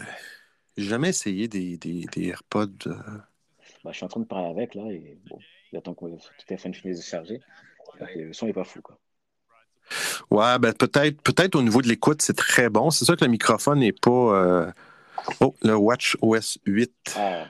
j'ai 0.79 0.85
jamais 0.89 1.09
essayé 1.11 1.49
des, 1.49 1.77
des, 1.77 2.07
des 2.07 2.29
AirPods. 2.29 2.87
euh. 2.87 2.95
Bah, 3.85 3.91
je 3.91 3.97
suis 3.97 4.05
en 4.05 4.09
train 4.09 4.21
de 4.21 4.27
parler 4.27 4.49
avec, 4.49 4.75
là, 4.75 4.85
et 4.91 5.19
bon, 5.29 5.39
j'attends 5.73 5.95
que 5.95 6.01
ton 6.07 6.19
téléphone 6.47 6.73
finisse 6.73 6.99
de 6.99 7.05
charger. 7.05 7.41
Le 8.15 8.33
son 8.33 8.47
est 8.47 8.53
pas 8.53 8.65
fou, 8.65 8.81
quoi. 8.81 8.99
Ouais, 10.31 10.59
ben 10.59 10.73
peut-être, 10.73 11.21
peut-être 11.23 11.55
au 11.57 11.63
niveau 11.63 11.83
de 11.83 11.89
l'écoute, 11.89 12.23
c'est 12.23 12.37
très 12.37 12.69
bon. 12.69 12.91
C'est 12.91 13.05
sûr 13.05 13.17
que 13.17 13.25
le 13.25 13.31
microphone 13.31 13.81
n'est 13.81 13.93
pas. 13.93 14.11
euh, 14.11 14.73
Oh, 15.41 15.55
le 15.63 15.75
Watch 15.75 16.17
OS 16.23 16.59
8 16.65 16.93
Ah, 17.17 17.47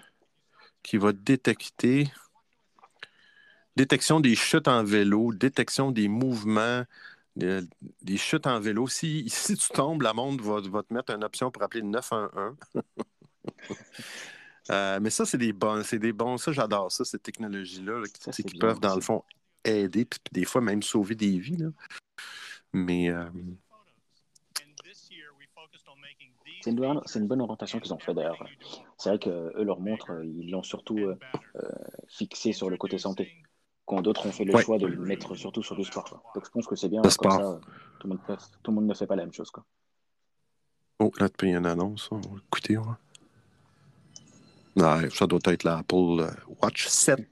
qui 0.82 0.96
va 0.96 1.12
détecter 1.12 2.10
détection 3.76 4.20
des 4.20 4.34
chutes 4.34 4.68
en 4.68 4.82
vélo, 4.84 5.32
détection 5.32 5.90
des 5.92 6.08
mouvements, 6.08 6.84
des, 7.36 7.60
des 8.02 8.16
chutes 8.16 8.46
en 8.46 8.58
vélo. 8.58 8.88
Si, 8.88 9.28
si 9.28 9.56
tu 9.56 9.68
tombes, 9.68 10.02
la 10.02 10.12
montre 10.12 10.42
va, 10.42 10.60
va 10.60 10.82
te 10.82 10.92
mettre 10.94 11.12
une 11.12 11.24
option 11.24 11.50
pour 11.50 11.62
appeler 11.62 11.82
le 11.82 11.88
911. 11.88 12.56
Euh, 14.70 14.98
mais 15.00 15.08
ça, 15.08 15.24
c'est 15.24 15.38
des 15.38 15.54
bons, 15.54 15.82
c'est 15.82 15.98
des 15.98 16.12
bons. 16.12 16.36
Ça, 16.36 16.52
j'adore 16.52 16.92
ça, 16.92 17.02
cette 17.02 17.22
technologie-là, 17.22 18.00
là, 18.00 18.06
qui, 18.06 18.42
tu 18.42 18.58
peuvent, 18.58 18.78
dans 18.78 18.94
le 18.94 19.00
fond, 19.00 19.24
aider, 19.64 20.04
puis 20.04 20.20
des 20.30 20.44
fois 20.44 20.60
même 20.60 20.82
sauver 20.82 21.14
des 21.14 21.38
vies. 21.38 21.56
là. 21.56 21.68
Mais 22.74 23.08
euh, 23.08 23.24
c'est 26.62 26.70
une, 26.70 26.76
bonne- 26.76 27.00
c'est 27.06 27.18
une 27.18 27.26
bonne 27.26 27.40
orientation 27.40 27.80
qu'ils 27.80 27.94
ont 27.94 27.98
fait, 27.98 28.12
d'ailleurs. 28.12 28.44
C'est 28.98 29.08
vrai 29.08 29.18
que 29.18 29.30
eux, 29.30 29.62
leur 29.64 29.80
montre, 29.80 30.10
euh, 30.10 30.26
ils 30.26 30.50
l'ont 30.50 30.62
surtout 30.62 30.98
euh, 30.98 31.18
euh, 31.56 31.60
fixé 32.08 32.52
sur 32.52 32.68
le 32.68 32.76
côté 32.76 32.98
santé. 32.98 33.32
Quand 33.86 34.02
d'autres 34.02 34.26
ont 34.26 34.32
fait 34.32 34.44
le 34.44 34.54
Ouais. 34.54 34.62
choix 34.62 34.76
de 34.78 34.86
le 34.86 34.98
mettre 34.98 35.34
surtout 35.34 35.62
sur 35.62 35.76
le 35.76 35.84
sport. 35.84 36.04
quoi. 36.04 36.22
Donc 36.34 36.44
je 36.44 36.50
pense 36.50 36.66
que 36.66 36.76
c'est 36.76 36.90
bien, 36.90 36.98
Le 36.98 37.04
comme 37.04 37.10
sport. 37.10 37.32
ça, 37.32 37.60
tout 38.00 38.06
le, 38.08 38.14
monde 38.16 38.26
peut- 38.26 38.36
tout 38.62 38.70
le 38.70 38.74
monde 38.74 38.86
ne 38.86 38.92
fait 38.94 39.06
pas 39.06 39.16
la 39.16 39.24
même 39.24 39.32
chose. 39.32 39.50
Quoi. 39.50 39.64
Oh, 40.98 41.10
là, 41.18 41.28
il 41.42 41.48
y 41.48 41.54
a 41.54 41.58
une 41.58 41.64
annonce. 41.64 42.08
On 42.12 42.16
va 42.18 42.36
écouter. 42.36 42.76
ouais. 42.76 42.84
Ouais, 44.78 45.10
ça 45.10 45.26
doit 45.26 45.40
être 45.44 45.64
l'Apple 45.64 46.20
euh, 46.20 46.30
Watch 46.62 46.86
7. 46.86 47.26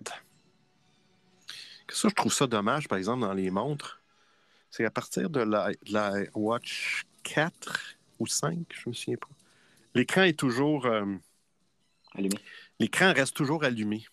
Que 1.87 1.94
Ça, 1.94 2.09
je 2.09 2.14
trouve 2.14 2.32
ça 2.32 2.46
dommage, 2.46 2.88
par 2.88 2.98
exemple, 2.98 3.20
dans 3.20 3.32
les 3.32 3.50
montres. 3.50 4.00
C'est 4.70 4.85
à 4.85 4.90
partir 4.90 5.30
de 5.30 5.40
la, 5.40 5.70
de 5.70 5.92
la 5.92 6.12
Watch 6.35 7.04
4 7.22 7.94
ou 8.18 8.26
5, 8.26 8.59
je 8.74 8.88
me 8.88 8.94
souviens 8.94 9.16
pas. 9.16 9.28
L'écran 9.94 10.22
est 10.22 10.38
toujours. 10.38 10.87
euh, 10.87 11.04
Allumé. 12.14 12.37
L'écran 12.80 13.12
reste 13.14 13.35
toujours 13.37 13.64
allumé. 13.64 14.04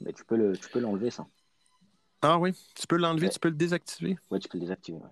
Mais 0.00 0.12
tu 0.12 0.24
peux 0.24 0.36
le- 0.36 0.52
l'enlever, 0.76 1.10
ça. 1.10 1.26
Ah 2.22 2.38
oui, 2.38 2.52
tu 2.76 2.86
peux 2.86 2.96
l'enlever, 2.96 3.26
Ouais. 3.26 3.32
tu 3.32 3.40
peux 3.40 3.48
le 3.48 3.56
désactiver. 3.56 4.16
Ouais, 4.30 4.38
tu 4.38 4.48
peux 4.48 4.56
le 4.58 4.62
désactiver. 4.62 4.98
ouais. 4.98 5.10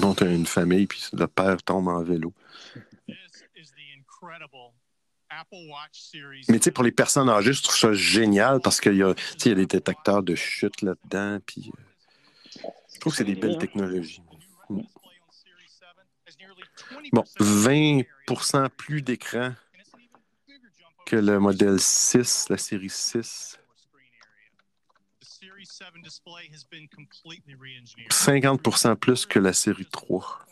Bon, 0.00 0.14
t'as 0.14 0.32
une 0.32 0.46
famille, 0.46 0.86
puis 0.86 1.02
le 1.12 1.26
père 1.26 1.62
tombe 1.62 1.88
en 1.88 2.02
vélo. 2.02 2.32
Mais 6.48 6.58
tu 6.58 6.64
sais, 6.64 6.70
pour 6.70 6.84
les 6.84 6.92
personnes 6.92 7.28
âgées, 7.28 7.52
je 7.52 7.62
trouve 7.62 7.76
ça 7.76 7.92
génial 7.92 8.60
parce 8.60 8.80
qu'il 8.80 8.96
y, 8.96 9.02
a- 9.02 9.14
tu 9.14 9.22
sais, 9.22 9.36
il 9.46 9.48
y 9.48 9.52
a 9.52 9.54
des 9.56 9.66
détecteurs 9.66 10.22
de 10.22 10.34
chute 10.34 10.82
là-dedans. 10.82 11.38
Puis, 11.46 11.70
euh, 11.76 12.68
je 12.94 13.00
trouve 13.00 13.12
que 13.12 13.18
c'est 13.18 13.24
des 13.24 13.34
belles 13.36 13.58
technologies. 13.58 14.22
Mm. 14.70 14.80
Bon, 17.12 17.24
20% 17.38 18.68
plus 18.70 19.02
d'écran 19.02 19.52
que 21.06 21.16
le 21.16 21.38
modèle 21.38 21.78
6, 21.78 22.46
la 22.48 22.56
série 22.56 22.90
6. 22.90 23.58
50 28.10 29.00
plus 29.00 29.26
que 29.26 29.38
la 29.38 29.52
série 29.52 29.86
3. 29.86 30.46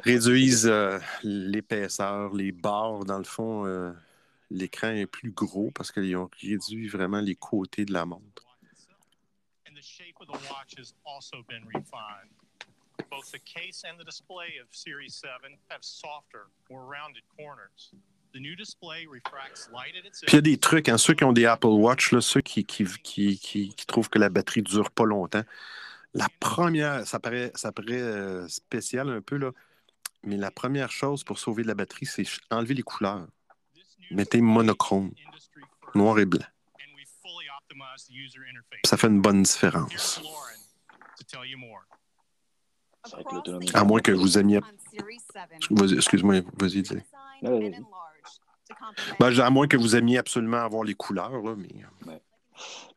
Réduisent 0.00 0.66
euh, 0.66 0.98
l'épaisseur, 1.22 2.34
les 2.34 2.52
barres, 2.52 3.04
dans 3.04 3.18
le 3.18 3.24
fond, 3.24 3.66
euh, 3.66 3.92
l'écran 4.50 4.88
est 4.88 5.06
plus 5.06 5.32
gros 5.32 5.70
parce 5.72 5.92
qu'ils 5.92 6.16
ont 6.16 6.30
réduit 6.40 6.88
vraiment 6.88 7.20
les 7.20 7.34
côtés 7.34 7.84
de 7.84 7.92
la 7.92 8.06
montre. 8.06 8.50
and 9.70 9.76
the 9.76 9.82
shape 9.82 10.16
of 10.20 10.26
the 10.26 10.50
watch 10.50 10.74
has 10.76 10.94
also 11.06 11.44
been 11.48 11.62
refined. 11.66 12.30
Both 13.10 13.30
the 13.30 13.38
case 13.40 13.84
and 13.88 13.98
the 13.98 14.04
display 14.04 14.58
of 14.60 14.66
Series 14.72 15.14
7 15.14 15.56
have 15.70 15.82
softer, 15.82 16.46
more 16.68 16.84
rounded 16.84 17.22
corners. 17.38 17.90
The 18.32 18.38
new 18.38 18.54
display 18.54 19.06
refracts 19.06 19.68
light 19.72 19.94
at 19.96 20.06
its 20.06 20.20
Puis 20.20 20.28
il 20.28 20.34
y 20.34 20.38
a 20.38 20.40
des 20.40 20.56
trucs, 20.58 20.88
hein, 20.88 20.98
ceux 20.98 21.14
qui 21.14 21.24
ont 21.24 21.32
des 21.32 21.46
Apple 21.46 21.66
Watch, 21.66 22.12
là, 22.12 22.20
ceux 22.20 22.40
qui, 22.40 22.64
qui, 22.64 22.84
qui, 23.02 23.38
qui- 23.38 23.74
qui 23.74 23.86
trouvent 23.86 24.08
que 24.08 24.18
la 24.20 24.28
batterie 24.28 24.62
dure 24.62 24.90
pas 24.90 25.04
longtemps. 25.04 25.42
La 26.14 26.28
première, 26.40 27.06
ça 27.06 27.18
paraît, 27.18 27.50
ça 27.54 27.72
paraît 27.72 28.00
euh, 28.00 28.46
spécial 28.48 29.08
un 29.10 29.20
peu, 29.20 29.36
là, 29.36 29.50
mais 30.22 30.36
la 30.36 30.50
première 30.50 30.90
chose 30.90 31.24
pour 31.24 31.38
sauver 31.38 31.62
de 31.62 31.68
la 31.68 31.74
batterie, 31.74 32.06
c'est 32.06 32.24
enlever 32.50 32.74
les 32.74 32.82
couleurs. 32.82 33.26
Mettez 34.10 34.40
monochrome, 34.40 35.12
noir 35.94 36.18
et 36.18 36.26
blanc. 36.26 36.44
Ça 38.84 38.96
fait 38.96 39.06
une 39.06 39.20
bonne 39.20 39.42
différence. 39.42 40.20
À 43.74 43.84
moins 43.84 44.00
que 44.00 44.12
vous 44.12 44.38
aimiez. 44.38 44.58
On 44.58 44.96
Series 44.98 45.18
7, 45.32 45.70
Vas-y, 45.70 45.94
excuse-moi, 45.94 46.40
vas-y, 46.58 46.82
dis. 46.82 46.98
Ben, 49.18 49.38
à 49.40 49.50
moins 49.50 49.66
que 49.68 49.76
vous 49.76 49.96
aimiez 49.96 50.18
absolument 50.18 50.58
avoir 50.58 50.84
les 50.84 50.94
couleurs, 50.94 51.40
là, 51.42 51.54
mais. 51.56 52.20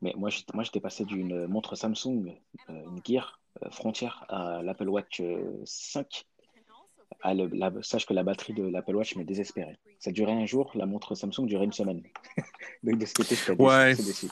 Mais 0.02 0.14
moi, 0.18 0.30
j'étais- 0.30 0.52
moi, 0.54 0.64
j'étais 0.66 0.82
passé 0.82 1.06
d'une 1.06 1.48
montre 1.48 1.76
Samsung, 1.76 2.34
euh, 2.70 2.74
une 2.90 3.00
Gear 3.06 3.40
euh, 3.64 3.70
Frontier, 3.72 4.10
à 4.28 4.62
l'Apple 4.62 4.90
Watch 4.90 5.22
euh, 5.22 5.62
5. 5.64 6.26
Ah, 7.22 7.34
le- 7.34 7.48
la- 7.54 7.72
sache 7.84 8.06
que 8.06 8.14
la 8.14 8.24
batterie 8.24 8.54
de 8.54 8.64
l'Apple 8.64 8.96
Watch 8.96 9.16
m'est 9.16 9.24
désespérée. 9.24 9.78
Ça 10.00 10.12
durait 10.12 10.34
un 10.34 10.46
jour, 10.46 10.72
la 10.76 10.86
montre 10.86 11.16
Samsung 11.16 11.46
durait 11.46 11.64
une 11.64 11.72
semaine. 11.72 12.02
Donc 12.84 12.98
de 12.98 13.06
ce 13.06 13.14
côté, 13.14 13.36
je 13.36 13.54
Ouais. 13.54 13.96
déçu. 13.96 14.28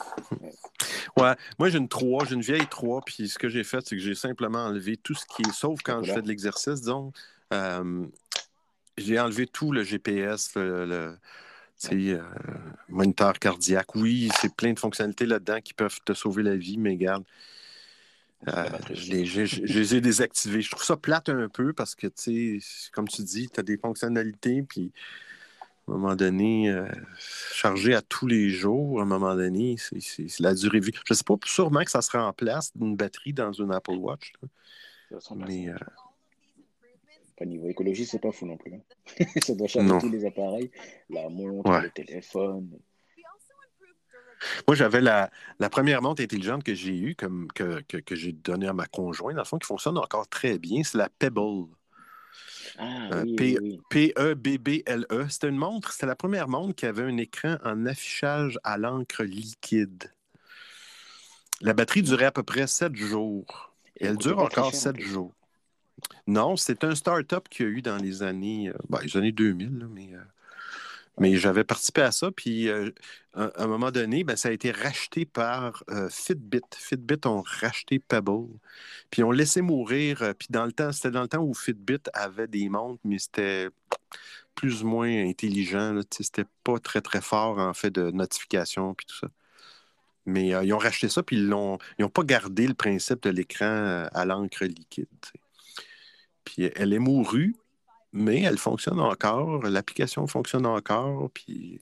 Ouais, 1.16 1.34
moi 1.58 1.68
j'ai 1.70 1.78
une 1.78 1.88
3, 1.88 2.26
j'ai 2.26 2.34
une 2.34 2.42
vieille 2.42 2.66
3, 2.68 3.00
puis 3.02 3.28
ce 3.28 3.38
que 3.38 3.48
j'ai 3.48 3.64
fait, 3.64 3.86
c'est 3.86 3.96
que 3.96 4.02
j'ai 4.02 4.14
simplement 4.14 4.58
enlevé 4.66 4.96
tout 4.98 5.14
ce 5.14 5.24
qui 5.24 5.40
est, 5.42 5.52
sauf 5.52 5.80
quand 5.82 6.02
je 6.02 6.12
fais 6.12 6.20
de 6.22 6.28
l'exercice, 6.28 6.80
disons, 6.80 7.12
euh, 7.54 8.04
j'ai 8.96 9.18
enlevé 9.20 9.46
tout 9.46 9.72
le 9.72 9.82
GPS, 9.84 10.52
le, 10.56 11.16
euh, 11.92 12.22
moniteur 12.88 13.38
cardiaque. 13.38 13.94
Oui, 13.96 14.30
c'est 14.40 14.54
plein 14.54 14.72
de 14.72 14.78
fonctionnalités 14.78 15.26
là-dedans 15.26 15.60
qui 15.60 15.74
peuvent 15.74 16.00
te 16.04 16.14
sauver 16.14 16.42
la 16.42 16.56
vie, 16.56 16.78
mais 16.78 16.90
regarde, 16.90 17.24
euh, 18.48 18.64
je, 18.90 19.10
les, 19.12 19.24
je- 19.24 19.44
je- 19.44 19.64
je 19.64 19.78
les 19.78 19.94
ai 19.96 20.00
désactivés. 20.00 20.62
Je 20.62 20.70
trouve 20.70 20.82
ça 20.82 20.96
plate 20.96 21.28
un 21.28 21.48
peu 21.48 21.72
parce 21.72 21.94
que, 21.94 22.08
tu 22.08 22.60
sais, 22.60 22.90
comme 22.92 23.06
tu 23.08 23.22
dis, 23.22 23.48
tu 23.48 23.60
as 23.60 23.62
des 23.62 23.78
fonctionnalités, 23.78 24.62
puis 24.62 24.92
À 25.88 25.92
un 25.92 25.96
moment 25.98 26.14
donné, 26.16 26.70
euh, 26.70 26.88
charger 27.18 27.94
à 27.94 28.02
tous 28.02 28.26
les 28.26 28.50
jours, 28.50 29.00
à 29.00 29.02
un 29.02 29.06
moment 29.06 29.34
donné, 29.34 29.76
c'est 29.78 30.40
la 30.40 30.54
durée 30.54 30.80
de 30.80 30.86
vie. 30.86 30.92
Je 31.06 31.12
ne 31.12 31.16
sais 31.16 31.24
pas, 31.24 31.34
sûrement 31.44 31.82
que 31.84 31.90
ça 31.90 32.02
se 32.02 32.16
remplace 32.16 32.70
d'une 32.76 32.96
batterie 32.96 33.32
dans 33.32 33.52
une 33.52 33.72
Apple 33.72 33.96
Watch. 33.96 34.32
Là. 34.42 34.48
Mais, 35.34 35.68
euh... 35.68 35.76
Au 37.40 37.44
niveau 37.44 37.68
écologie, 37.68 38.06
c'est 38.06 38.20
pas 38.20 38.30
fou 38.30 38.46
non 38.46 38.56
plus. 38.56 38.74
Hein. 38.74 39.24
ça 39.42 39.54
doit 39.54 39.66
charger 39.66 39.98
tous 39.98 40.10
les 40.10 40.24
appareils, 40.24 40.70
la 41.10 41.28
montre, 41.28 41.80
le 41.82 41.90
téléphone. 41.90 42.78
Moi, 44.66 44.76
j'avais 44.76 45.00
la, 45.00 45.30
la, 45.58 45.70
première 45.70 46.02
montre 46.02 46.22
intelligente 46.22 46.64
que 46.64 46.74
j'ai 46.74 46.96
eue, 46.96 47.14
comme, 47.14 47.48
que, 47.54 47.80
que, 47.82 47.96
que 47.96 48.14
j'ai 48.14 48.32
donnée 48.32 48.68
à 48.68 48.72
ma 48.72 48.86
conjointe, 48.86 49.34
dans 49.34 49.42
le 49.42 49.46
fond, 49.46 49.58
qui 49.58 49.66
fonctionne 49.66 49.98
encore 49.98 50.28
très 50.28 50.58
bien, 50.58 50.82
c'est 50.84 50.98
la 50.98 51.08
Pebble. 51.08 51.66
Ah, 52.78 53.08
euh, 53.12 53.24
oui, 53.24 53.80
P-E-B-B-L-E. 53.90 55.24
E. 55.24 55.28
C'était 55.28 55.48
une 55.48 55.58
montre, 55.58 55.92
c'était 55.92 56.06
la 56.06 56.16
première 56.16 56.48
montre 56.48 56.74
qui 56.74 56.86
avait 56.86 57.02
un 57.02 57.16
écran 57.16 57.56
en 57.64 57.86
affichage 57.86 58.58
à 58.64 58.78
l'encre 58.78 59.24
liquide. 59.24 60.12
La 61.60 61.74
batterie 61.74 62.02
durait 62.02 62.26
à 62.26 62.32
peu 62.32 62.42
près 62.42 62.66
7 62.66 62.94
jours. 62.96 63.72
Et 63.98 64.06
elle 64.06 64.16
dure 64.16 64.38
encore 64.38 64.74
7 64.74 64.98
jours. 65.00 65.32
Non, 66.26 66.56
c'est 66.56 66.84
un 66.84 66.94
start-up 66.94 67.48
qu'il 67.48 67.66
y 67.66 67.68
a 67.68 67.72
eu 67.72 67.82
dans 67.82 67.96
les 67.96 68.22
années, 68.22 68.68
euh, 68.68 68.74
ben, 68.88 69.00
les 69.02 69.16
années 69.16 69.32
2000, 69.32 69.88
mais 69.90 70.14
euh, 70.14 70.18
mais 71.18 71.36
j'avais 71.36 71.64
participé 71.64 72.02
à 72.02 72.12
ça, 72.12 72.30
puis 72.32 72.68
euh, 72.68 72.90
à, 73.34 73.50
un 73.64 73.66
moment 73.66 73.90
donné, 73.90 74.24
ben, 74.24 74.36
ça 74.36 74.48
a 74.48 74.52
été 74.52 74.70
racheté 74.70 75.26
par 75.26 75.84
Fitbit. 76.10 76.62
Fitbit 76.74 77.26
ont 77.26 77.42
racheté 77.42 77.98
Pebble, 77.98 78.48
puis 79.10 79.22
ont 79.22 79.30
laissé 79.30 79.60
mourir. 79.62 80.34
Puis 80.38 80.48
dans 80.50 80.64
le 80.66 80.72
temps, 80.72 80.92
c'était 80.92 81.10
dans 81.10 81.22
le 81.22 81.28
temps 81.28 81.42
où 81.42 81.54
Fitbit 81.54 82.00
avait 82.14 82.48
des 82.48 82.68
montres, 82.68 83.00
mais 83.04 83.18
c'était 83.18 83.68
plus 84.54 84.82
ou 84.84 84.88
moins 84.88 85.10
intelligent. 85.28 86.00
C'était 86.10 86.46
pas 86.64 86.78
très, 86.78 87.02
très 87.02 87.20
fort 87.20 87.58
en 87.58 87.74
fait 87.74 87.90
de 87.90 88.10
notification, 88.10 88.94
puis 88.94 89.06
tout 89.06 89.16
ça. 89.16 89.28
Mais 90.26 90.48
ils 90.48 90.72
ont 90.72 90.78
racheté 90.78 91.08
ça, 91.08 91.22
puis 91.22 91.36
ils 91.36 91.48
n'ont 91.48 91.78
pas 92.14 92.24
gardé 92.24 92.66
le 92.66 92.74
principe 92.74 93.22
de 93.22 93.30
l'écran 93.30 94.06
à 94.12 94.24
l'encre 94.24 94.64
liquide. 94.64 95.08
Puis 96.44 96.70
elle 96.74 96.92
est 96.92 96.98
mourue, 96.98 97.54
mais 98.12 98.42
elle 98.42 98.58
fonctionne 98.58 99.00
encore, 99.00 99.62
l'application 99.62 100.26
fonctionne 100.26 100.66
encore, 100.66 101.30
puis, 101.30 101.80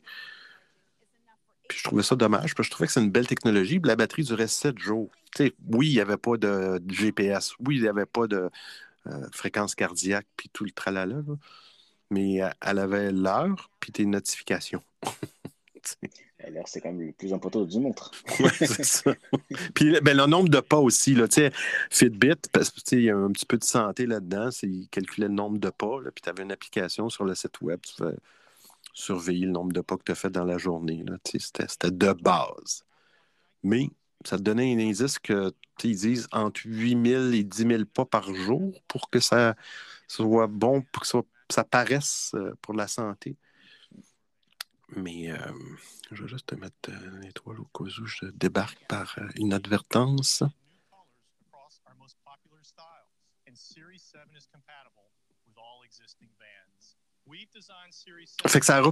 puis 1.68 1.78
je 1.78 1.84
trouvais 1.84 2.02
ça 2.02 2.16
dommage, 2.16 2.54
parce 2.54 2.54
que 2.54 2.62
je 2.64 2.70
trouvais 2.70 2.86
que 2.86 2.92
c'est 2.92 3.02
une 3.02 3.10
belle 3.10 3.26
technologie, 3.26 3.80
la 3.82 3.96
batterie 3.96 4.24
durait 4.24 4.48
7 4.48 4.78
jours. 4.78 5.10
oui, 5.38 5.88
il 5.88 5.94
n'y 5.94 6.00
avait 6.00 6.16
pas 6.16 6.36
de 6.36 6.80
GPS, 6.88 7.54
oui, 7.60 7.76
il 7.76 7.82
n'y 7.82 7.88
avait 7.88 8.06
pas 8.06 8.26
de 8.26 8.50
euh, 9.06 9.28
fréquence 9.32 9.74
cardiaque, 9.74 10.26
puis 10.36 10.48
tout 10.52 10.64
le 10.64 10.70
tralala, 10.70 11.22
mais 12.10 12.42
euh, 12.42 12.50
elle 12.60 12.78
avait 12.78 13.12
l'heure, 13.12 13.70
puis 13.80 13.92
tes 13.92 14.04
notifications. 14.04 14.82
L'heure, 16.48 16.66
c'est 16.66 16.81
quand 16.81 16.92
même 16.92 17.07
le 17.07 17.12
plus 17.12 17.33
important 17.33 17.62
du 17.64 17.79
montre. 17.79 18.11
oui, 18.40 18.50
c'est 18.59 18.85
ça. 18.85 19.14
Puis 19.74 20.00
ben, 20.00 20.16
le 20.16 20.26
nombre 20.26 20.48
de 20.48 20.61
pas 20.61 20.79
aussi. 20.79 21.14
Là, 21.14 21.26
Fitbit, 21.90 22.37
parce 22.53 22.70
qu'il 22.70 23.03
y 23.03 23.11
a 23.11 23.16
un 23.16 23.31
petit 23.31 23.46
peu 23.46 23.59
de 23.59 23.64
santé 23.64 24.07
là-dedans, 24.07 24.48
il 24.62 24.88
calculait 24.88 25.29
le 25.29 25.35
nombre 25.35 25.59
de 25.59 25.70
pas. 25.70 25.98
Puis 26.14 26.22
tu 26.22 26.29
avais 26.29 26.42
une 26.42 26.53
application 26.53 27.09
sur 27.11 27.24
le 27.24 27.35
site 27.35 27.61
web, 27.61 27.81
tu 27.83 27.94
fais 28.03 28.16
surveiller 28.94 29.46
le 29.46 29.53
nombre 29.53 29.72
de 29.72 29.81
pas 29.81 29.96
que 29.96 30.05
tu 30.05 30.12
as 30.12 30.16
fait 30.16 30.31
dans 30.31 30.44
la 30.44 30.59
journée. 30.59 31.05
C'était 31.24 31.90
de 31.90 32.12
base. 32.12 32.85
Mais 33.62 33.90
ça 34.24 34.37
te 34.37 34.42
donnait 34.42 34.72
un 34.72 34.79
indice 34.79 35.18
que 35.18 35.53
ils 35.85 35.96
disent 35.96 36.29
entre 36.33 36.61
8000 36.64 37.35
et 37.35 37.44
10 37.44 37.66
000 37.66 37.85
pas 37.87 38.05
par 38.05 38.35
jour 38.35 38.72
pour 38.88 39.11
que 39.11 39.20
ça 39.20 39.55
soit 40.09 40.46
bon, 40.46 40.83
pour 40.92 41.03
que 41.03 41.09
ça, 41.09 41.22
ça 41.48 41.64
paraisse 41.64 42.33
euh, 42.35 42.55
pour 42.61 42.74
la 42.74 42.87
santé. 42.87 43.37
Mais 44.96 45.31
euh, 45.31 45.37
je 46.11 46.22
vais 46.22 46.29
juste 46.29 46.46
te 46.46 46.55
mettre 46.55 46.90
une 46.90 47.24
étoile 47.24 47.61
au 47.61 47.64
cas 47.66 47.85
où 47.85 48.07
je 48.07 48.26
débarque 48.26 48.85
par 48.88 49.14
euh, 49.18 49.29
inadvertance. 49.37 50.42
Fait 58.46 58.59
que 58.59 58.66
ça, 58.66 58.83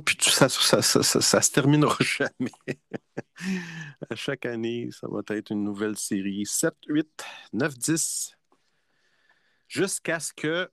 ça, 0.48 0.48
ça, 0.48 1.02
ça, 1.02 1.20
ça, 1.20 1.42
se 1.42 1.50
terminera 1.50 1.96
jamais. 2.00 2.52
à 4.08 4.14
chaque 4.14 4.46
année, 4.46 4.90
ça 4.92 5.08
va 5.08 5.22
être 5.30 5.50
une 5.50 5.64
nouvelle 5.64 5.96
série. 5.96 6.46
7, 6.46 6.74
8, 6.86 7.24
9, 7.52 7.78
10. 7.78 8.36
Jusqu'à 9.66 10.20
ce 10.20 10.32
que 10.32 10.70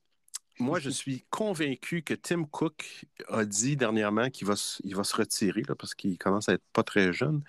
moi, 0.59 0.79
je 0.79 0.89
suis 0.89 1.25
convaincu 1.29 2.01
que 2.01 2.13
Tim 2.13 2.45
Cook 2.45 3.05
a 3.29 3.45
dit 3.45 3.75
dernièrement 3.75 4.29
qu'il 4.29 4.47
va, 4.47 4.55
il 4.83 4.95
va 4.95 5.03
se 5.03 5.15
retirer 5.15 5.63
là, 5.67 5.75
parce 5.75 5.95
qu'il 5.95 6.17
commence 6.17 6.49
à 6.49 6.53
être 6.53 6.63
pas 6.73 6.83
très 6.83 7.11
jeune. 7.13 7.43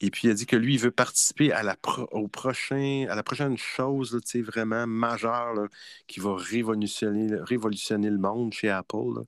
Et 0.00 0.10
puis, 0.10 0.28
il 0.28 0.30
a 0.30 0.34
dit 0.34 0.46
que 0.46 0.56
lui, 0.56 0.74
il 0.74 0.80
veut 0.80 0.90
participer 0.90 1.52
à 1.52 1.62
la, 1.62 1.76
au 2.12 2.28
prochain, 2.28 3.06
à 3.08 3.14
la 3.14 3.22
prochaine 3.22 3.56
chose 3.56 4.18
vraiment 4.36 4.86
majeure 4.86 5.68
qui 6.06 6.20
va 6.20 6.34
révolutionner, 6.36 7.36
révolutionner 7.40 8.10
le 8.10 8.18
monde 8.18 8.52
chez 8.52 8.70
Apple. 8.70 9.24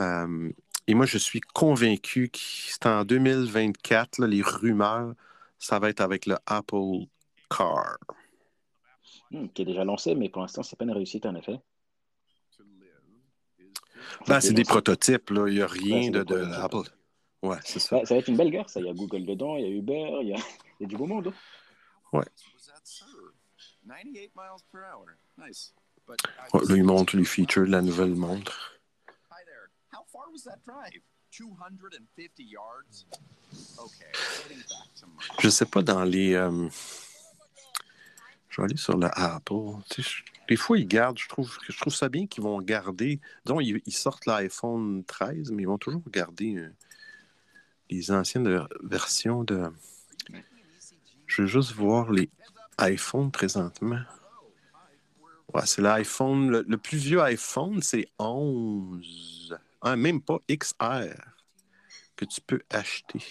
Euh, 0.00 0.50
et 0.86 0.94
moi, 0.94 1.06
je 1.06 1.18
suis 1.18 1.40
convaincu 1.40 2.28
que 2.28 2.38
c'est 2.38 2.86
en 2.86 3.04
2024, 3.04 4.24
les 4.26 4.42
rumeurs, 4.42 5.14
ça 5.58 5.78
va 5.78 5.90
être 5.90 6.00
avec 6.00 6.26
le 6.26 6.36
Apple 6.46 7.06
Car. 7.48 7.98
Hmm, 9.30 9.48
qui 9.48 9.62
est 9.62 9.66
déjà 9.66 9.84
lancé, 9.84 10.14
mais 10.14 10.28
pour 10.28 10.42
l'instant, 10.42 10.62
c'est 10.62 10.76
pas 10.76 10.84
une 10.84 10.92
réussite 10.92 11.26
en 11.26 11.34
effet. 11.34 11.60
Ben, 14.26 14.40
c'est 14.40 14.52
des 14.52 14.64
prototypes, 14.64 15.30
là. 15.30 15.48
Il 15.48 15.54
n'y 15.54 15.62
a 15.62 15.66
rien 15.66 16.10
de, 16.10 16.22
de 16.22 16.42
Apple. 16.54 16.88
Ouais, 17.42 17.56
c'est 17.64 17.78
ça. 17.78 18.04
ça 18.04 18.14
va 18.14 18.20
être 18.20 18.28
une 18.28 18.36
belle 18.36 18.50
guerre, 18.50 18.68
ça. 18.68 18.80
Il 18.80 18.86
y 18.86 18.90
a 18.90 18.92
Google 18.92 19.24
dedans, 19.24 19.56
il 19.56 19.64
y 19.64 19.66
a 19.66 19.70
Uber, 19.70 20.18
il 20.22 20.28
y 20.28 20.34
a, 20.34 20.36
il 20.80 20.82
y 20.82 20.84
a 20.84 20.88
du 20.88 20.96
beau 20.96 21.06
monde. 21.06 21.28
Hein. 21.28 22.18
Ouais. 22.18 22.24
Oh, 26.52 26.60
là, 26.60 26.76
il 26.76 26.84
montre 26.84 27.16
les 27.16 27.24
features 27.24 27.66
de 27.66 27.70
la 27.70 27.82
nouvelle 27.82 28.14
montre. 28.14 28.80
Je 35.38 35.48
sais 35.48 35.66
pas 35.66 35.82
dans 35.82 36.04
les. 36.04 36.34
Euh... 36.34 36.68
Je 38.50 38.60
vais 38.60 38.64
aller 38.64 38.76
sur 38.76 38.98
la 38.98 39.08
Apple. 39.08 39.78
Des 40.48 40.56
fois, 40.56 40.76
ils 40.76 40.86
gardent, 40.86 41.18
je 41.18 41.28
trouve, 41.28 41.56
je 41.68 41.78
trouve 41.78 41.94
ça 41.94 42.08
bien 42.08 42.26
qu'ils 42.26 42.42
vont 42.42 42.60
garder. 42.60 43.20
Disons, 43.46 43.60
ils, 43.60 43.80
sortent 43.92 44.26
l'iPhone 44.26 45.04
13, 45.04 45.52
mais 45.52 45.62
ils 45.62 45.66
vont 45.66 45.78
toujours 45.78 46.02
garder 46.10 46.56
euh, 46.56 46.68
les 47.88 48.10
anciennes 48.10 48.66
versions 48.82 49.44
de. 49.44 49.70
Je 51.26 51.42
veux 51.42 51.48
juste 51.48 51.72
voir 51.72 52.10
les 52.10 52.28
iPhones 52.80 53.30
présentement. 53.30 54.00
Ouais, 55.54 55.66
c'est 55.66 55.82
l'iPhone. 55.82 56.50
Le, 56.66 56.76
plus 56.76 56.98
vieux 56.98 57.22
iPhone, 57.22 57.80
c'est 57.82 58.08
11. 58.18 59.56
Ah, 59.80 59.94
même 59.94 60.20
pas 60.20 60.38
XR 60.50 61.14
que 62.16 62.24
tu 62.24 62.40
peux 62.40 62.60
acheter. 62.68 63.22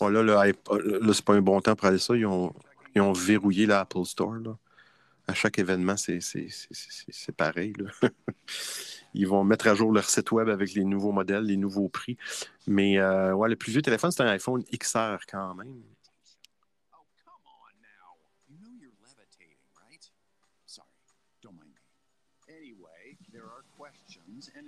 Bon, 0.00 0.08
là, 0.08 0.22
le, 0.22 0.32
là 0.34 1.12
c'est 1.12 1.24
pas 1.24 1.34
un 1.34 1.40
bon 1.40 1.60
temps 1.60 1.76
pour 1.76 1.86
aller 1.86 1.98
ça. 1.98 2.16
Ils 2.16 2.26
ont, 2.26 2.52
ils 2.98 3.00
ont 3.00 3.12
verrouillé 3.12 3.66
l'Apple 3.66 4.04
Store. 4.04 4.34
Là 4.34 4.56
à 5.28 5.34
chaque 5.34 5.58
événement, 5.58 5.96
c'est 5.96 7.36
pareil. 7.36 7.74
Ils 9.14 9.28
vont 9.28 9.44
mettre 9.44 9.68
à 9.68 9.74
jour 9.74 9.92
leur 9.92 10.08
site 10.08 10.32
web 10.32 10.48
avec 10.48 10.72
les 10.72 10.84
nouveaux 10.84 11.12
modèles, 11.12 11.44
les 11.44 11.56
nouveaux 11.56 11.88
prix. 11.88 12.16
Mais 12.66 12.98
euh, 12.98 13.34
ouais, 13.34 13.48
le 13.48 13.56
plus 13.56 13.72
vieux 13.72 13.82
téléphone, 13.82 14.10
c'est 14.10 14.22
un 14.22 14.28
iPhone 14.28 14.64
XR 14.64 15.18
quand 15.30 15.54
même. 15.54 15.82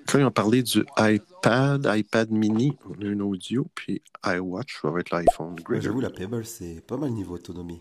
Quand 0.07 0.19
ils 0.19 0.25
ont 0.25 0.31
parlé 0.31 0.63
du 0.63 0.85
iPad, 0.99 1.89
iPad 1.95 2.31
mini, 2.31 2.77
on 2.85 3.01
a 3.03 3.09
un 3.09 3.21
audio, 3.21 3.67
puis 3.75 4.03
iWatch, 4.25 4.81
ça 4.83 4.91
va 4.91 5.01
être 5.01 5.11
l'iPhone. 5.11 5.57
J'avoue, 5.81 6.01
la 6.01 6.11
Pebble, 6.11 6.45
c'est 6.45 6.85
pas 6.87 6.97
mal 6.97 7.11
niveau 7.11 7.35
autonomie. 7.35 7.81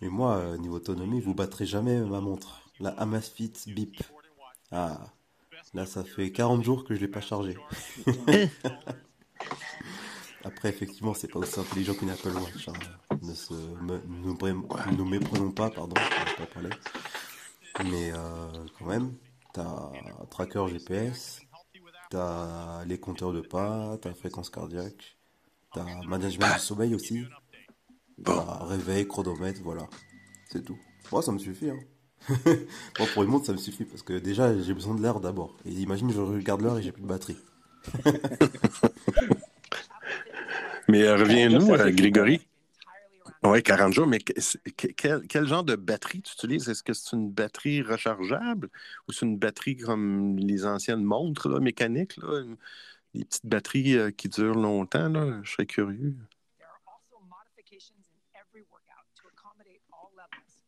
Mais 0.00 0.08
moi, 0.08 0.36
euh, 0.36 0.56
niveau 0.56 0.76
autonomie, 0.76 1.20
vous 1.20 1.34
battrez 1.34 1.66
jamais 1.66 2.00
ma 2.00 2.20
montre. 2.20 2.62
La 2.78 2.90
Amazfit 2.90 3.52
Bip. 3.66 4.02
Ah, 4.72 4.98
là, 5.74 5.84
ça 5.84 6.04
fait 6.04 6.32
40 6.32 6.64
jours 6.64 6.84
que 6.84 6.94
je 6.94 7.00
l'ai 7.00 7.08
pas 7.08 7.20
chargée. 7.20 7.56
Après, 10.44 10.70
effectivement, 10.70 11.12
c'est 11.12 11.28
pas 11.28 11.38
aussi 11.38 11.60
intelligent 11.60 11.92
qu'une 11.94 12.10
Apple 12.10 12.30
Watch. 12.30 12.68
Hein. 12.68 12.72
Ne 13.22 13.34
se, 13.34 13.52
nous, 13.52 15.04
méprenons 15.04 15.52
pas, 15.52 15.68
pardon, 15.70 15.94
pas 15.94 16.46
parler. 16.46 16.70
Mais 17.84 18.10
euh, 18.12 18.66
quand 18.78 18.86
même, 18.86 19.14
t'as 19.52 19.90
un 20.20 20.24
tracker 20.30 20.66
GPS, 20.68 21.42
t'as 22.08 22.84
les 22.86 22.98
compteurs 22.98 23.32
de 23.32 23.40
pas, 23.40 23.98
t'as 24.00 24.14
fréquence 24.14 24.48
cardiaque, 24.48 25.18
t'as 25.74 25.84
management 26.06 26.54
du 26.54 26.60
sommeil 26.60 26.94
aussi, 26.94 27.24
réveil, 28.26 29.06
chronomètre, 29.06 29.60
voilà. 29.62 29.88
C'est 30.48 30.64
tout. 30.64 30.78
Moi, 31.12 31.22
ça 31.22 31.32
me 31.32 31.38
suffit. 31.38 31.70
Hein. 31.70 31.78
Moi, 32.98 33.08
pour 33.12 33.22
une 33.22 33.30
montre, 33.30 33.46
ça 33.46 33.52
me 33.52 33.58
suffit 33.58 33.84
parce 33.84 34.02
que 34.02 34.12
déjà, 34.18 34.58
j'ai 34.60 34.74
besoin 34.74 34.94
de 34.94 35.02
l'heure 35.02 35.20
d'abord. 35.20 35.56
Et 35.64 35.70
imagine, 35.70 36.10
je 36.12 36.20
regarde 36.20 36.60
l'heure 36.60 36.78
et 36.78 36.82
j'ai 36.82 36.92
plus 36.92 37.02
de 37.02 37.08
batterie. 37.08 37.38
Mais 40.88 41.02
euh, 41.02 41.16
reviens-nous, 41.16 41.70
euh, 41.72 41.90
Grégory. 41.92 42.40
Oui, 43.42 43.62
40 43.62 43.92
jours, 43.94 44.06
mais 44.06 44.18
que- 44.18 44.32
que- 44.76 44.88
quel, 44.88 45.26
quel 45.26 45.46
genre 45.46 45.64
de 45.64 45.74
batterie 45.76 46.20
tu 46.20 46.32
utilises? 46.34 46.68
Est-ce 46.68 46.82
que 46.82 46.92
c'est 46.92 47.16
une 47.16 47.30
batterie 47.30 47.80
rechargeable 47.80 48.68
ou 49.08 49.12
c'est 49.12 49.24
une 49.24 49.38
batterie 49.38 49.76
comme 49.76 50.36
les 50.36 50.66
anciennes 50.66 51.02
montres 51.04 51.48
là, 51.48 51.58
mécaniques, 51.60 52.16
là, 52.18 52.42
des 53.14 53.24
petites 53.24 53.46
batteries 53.46 53.96
euh, 53.96 54.10
qui 54.10 54.28
durent 54.28 54.56
longtemps? 54.58 55.08
Là? 55.08 55.40
Je 55.42 55.52
serais 55.52 55.64
curieux. 55.66 56.16
There 56.58 56.66
are 56.68 56.80
also 56.86 57.16
modifications 57.30 58.04
in 58.12 58.18
every 58.34 58.62
workout 58.70 59.06
to 59.16 59.22
accommodate 59.28 59.80
all 59.90 60.10
levels. 60.16 60.64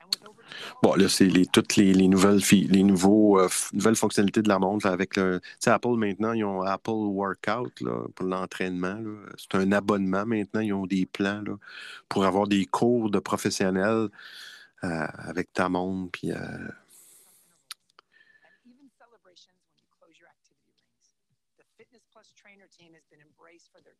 And 0.00 0.06
with 0.08 0.22
over 0.26 0.42
12 0.48 0.53
Bon, 0.82 0.94
là, 0.94 1.08
c'est 1.08 1.26
les, 1.26 1.46
toutes 1.46 1.76
les, 1.76 1.92
les 1.94 2.08
nouvelles, 2.08 2.42
fi- 2.42 2.66
les 2.68 2.82
nouveaux, 2.82 3.38
euh, 3.40 3.48
nouvelles 3.72 3.96
fonctionnalités 3.96 4.42
de 4.42 4.48
la 4.48 4.58
montre 4.58 4.86
là, 4.86 4.92
avec 4.92 5.16
le. 5.16 5.40
Apple 5.66 5.96
maintenant, 5.96 6.32
ils 6.32 6.44
ont 6.44 6.62
Apple 6.62 6.90
Workout 6.90 7.80
là, 7.80 8.04
pour 8.14 8.26
l'entraînement. 8.26 8.98
C'est 9.36 9.56
un 9.56 9.72
abonnement 9.72 10.26
maintenant. 10.26 10.60
Ils 10.60 10.72
ont 10.72 10.86
des 10.86 11.06
plans 11.06 11.42
là, 11.42 11.56
pour 12.08 12.24
avoir 12.24 12.46
des 12.46 12.66
cours 12.66 13.10
de 13.10 13.18
professionnels 13.18 14.08
euh, 14.84 15.06
avec 15.18 15.52
ta 15.52 15.68
montre. 15.68 16.10
Puis, 16.12 16.32
euh, 16.32 16.36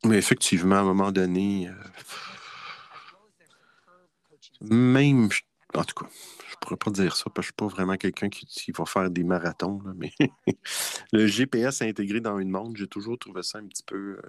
mais 0.05 0.19
effectivement, 0.19 0.77
à 0.77 0.81
un 0.81 0.85
moment 0.85 1.13
donné, 1.13 1.71
même. 4.61 5.29
En 5.75 5.85
tout 5.85 6.05
cas, 6.05 6.11
pourrais 6.65 6.77
pas 6.77 6.91
dire 6.91 7.15
ça 7.17 7.25
parce 7.25 7.35
que 7.35 7.43
je 7.43 7.47
suis 7.47 7.53
pas 7.55 7.67
vraiment 7.67 7.97
quelqu'un 7.97 8.29
qui, 8.29 8.73
va 8.73 8.85
faire 8.87 9.11
des 9.11 9.25
marathons. 9.25 9.81
mais 9.97 10.13
le 11.13 11.27
GPS 11.27 11.83
intégré 11.83 12.21
dans 12.21 12.39
une 12.39 12.51
montre, 12.51 12.77
j'ai 12.77 12.89
toujours 12.89 13.19
trouvé 13.19 13.43
ça 13.43 13.59
un 13.59 13.67
petit 13.67 13.83
peu. 13.83 14.19
euh, 14.19 14.23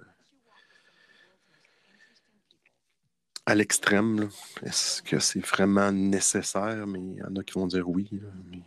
à 3.46 3.54
l'extrême. 3.54 4.28
Est-ce 4.62 5.02
que 5.02 5.18
c'est 5.20 5.44
vraiment 5.44 5.92
nécessaire? 5.92 6.86
Mais 6.86 6.98
il 7.00 7.14
y 7.14 7.22
en 7.22 7.36
a 7.36 7.44
qui 7.44 7.54
vont 7.54 7.66
dire 7.68 7.88
oui. 7.88 8.08
là, 8.12 8.28
mais- 8.50 8.62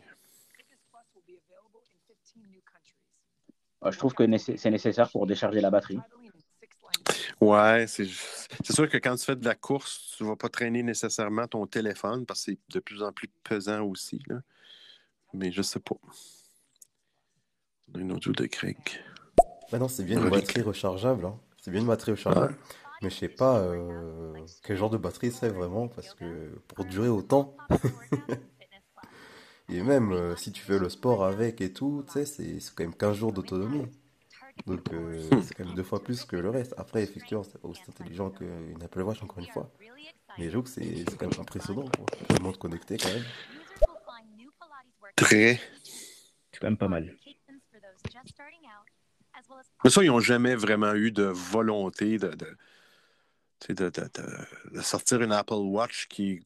Fitness 0.56 0.80
Plus 0.90 1.06
will 1.16 1.24
be 1.28 1.38
available 1.46 1.82
in 1.84 2.00
15 2.08 2.36
new 2.50 2.62
countries. 2.62 2.96
Euh, 3.84 3.92
Je 3.92 3.98
trouve 3.98 4.14
que 4.14 4.38
c'est 4.58 4.72
nécessaire 4.72 5.12
pour 5.12 5.28
décharger 5.28 5.60
la 5.60 5.70
batterie. 5.70 6.00
Ouais, 7.42 7.86
c'est 7.88 8.06
c'est 8.64 8.74
sûr 8.74 8.90
que 8.90 8.98
quand 8.98 9.16
tu 9.16 9.26
fais 9.26 9.36
de 9.36 9.46
la 9.46 9.56
course, 9.56 10.14
tu 10.18 10.26
vas 10.26 10.36
pas 10.36 10.50
traîner 10.50 10.84
nécessairement 10.84 11.48
ton 11.48 11.66
téléphone 11.68 12.26
parce 12.26 12.46
que 12.46 12.52
c'est 12.52 12.60
de 12.74 12.80
plus 12.80 13.02
en 13.02 13.14
plus 13.14 13.30
pesant 13.44 13.82
aussi. 13.84 14.22
là. 14.28 14.42
Mais 15.34 15.52
je 15.52 15.62
sais 15.62 15.80
pas. 15.80 15.96
Une 17.98 18.12
audio 18.12 18.34
de 18.34 18.46
Craig. 18.46 18.78
Bah 19.72 19.80
non, 19.80 19.88
c'est 19.88 20.04
bien 20.04 20.22
une 20.22 20.30
batterie 20.30 20.62
rechargeable. 20.62 21.26
hein. 21.26 21.40
C'est 21.62 21.72
bien 21.72 21.82
une 21.82 21.88
batterie 21.88 22.12
rechargeable. 22.12 22.56
Mais 23.02 23.10
je 23.10 23.16
sais 23.16 23.30
pas 23.30 23.60
euh, 23.60 24.34
quel 24.64 24.76
genre 24.76 24.90
de 24.90 24.98
batterie 24.98 25.32
c'est 25.32 25.50
vraiment, 25.50 25.88
parce 25.88 26.14
que 26.16 26.50
pour 26.68 26.84
durer 26.84 27.08
autant, 27.08 27.56
et 29.70 29.82
même 29.82 30.12
euh, 30.12 30.36
si 30.36 30.52
tu 30.52 30.62
fais 30.62 30.78
le 30.78 30.90
sport 30.90 31.24
avec 31.24 31.62
et 31.62 31.72
tout, 31.72 32.04
tu 32.08 32.14
sais, 32.14 32.26
c'est 32.26 32.60
c'est 32.60 32.76
quand 32.76 32.84
même 32.84 32.94
15 32.96 33.16
jours 33.16 33.32
d'autonomie. 33.32 33.86
Donc 34.66 34.92
euh, 34.94 35.30
c'est 35.42 35.54
quand 35.56 35.66
même 35.66 35.76
deux 35.76 35.84
fois 35.84 36.04
plus 36.04 36.24
que 36.26 36.36
le 36.36 36.50
reste. 36.50 36.74
Après, 36.78 37.04
effectivement, 37.04 37.44
c'est 37.44 37.60
aussi 37.64 37.82
intelligent 37.90 38.30
qu'une 38.30 38.82
Apple 38.84 39.02
Watch, 39.02 39.22
encore 39.24 39.40
une 39.40 39.48
fois. 39.48 39.72
Mais 40.38 40.50
j'avoue 40.50 40.64
que 40.64 40.70
c'est 40.70 41.06
c'est 41.10 41.18
quand 41.18 41.30
même 41.30 41.40
impressionnant, 41.40 41.86
quoi. 41.86 42.06
Le 42.38 42.44
monde 42.44 42.58
connecté 42.58 42.98
quand 42.98 43.10
même. 43.10 43.24
Très. 45.16 45.60
C'est 46.52 46.60
quand 46.60 46.68
même 46.68 46.78
pas 46.78 46.88
mal. 46.88 47.16
Mais 49.84 49.90
ça, 49.90 50.04
ils 50.04 50.08
n'ont 50.08 50.20
jamais 50.20 50.56
vraiment 50.56 50.94
eu 50.94 51.12
de 51.12 51.24
volonté 51.24 52.18
de, 52.18 52.28
de, 52.30 52.56
de, 53.70 53.74
de- 53.74 53.90
de- 53.90 54.76
de 54.78 54.82
sortir 54.82 55.22
une 55.22 55.32
Apple 55.32 55.54
Watch 55.54 56.08
qui, 56.08 56.46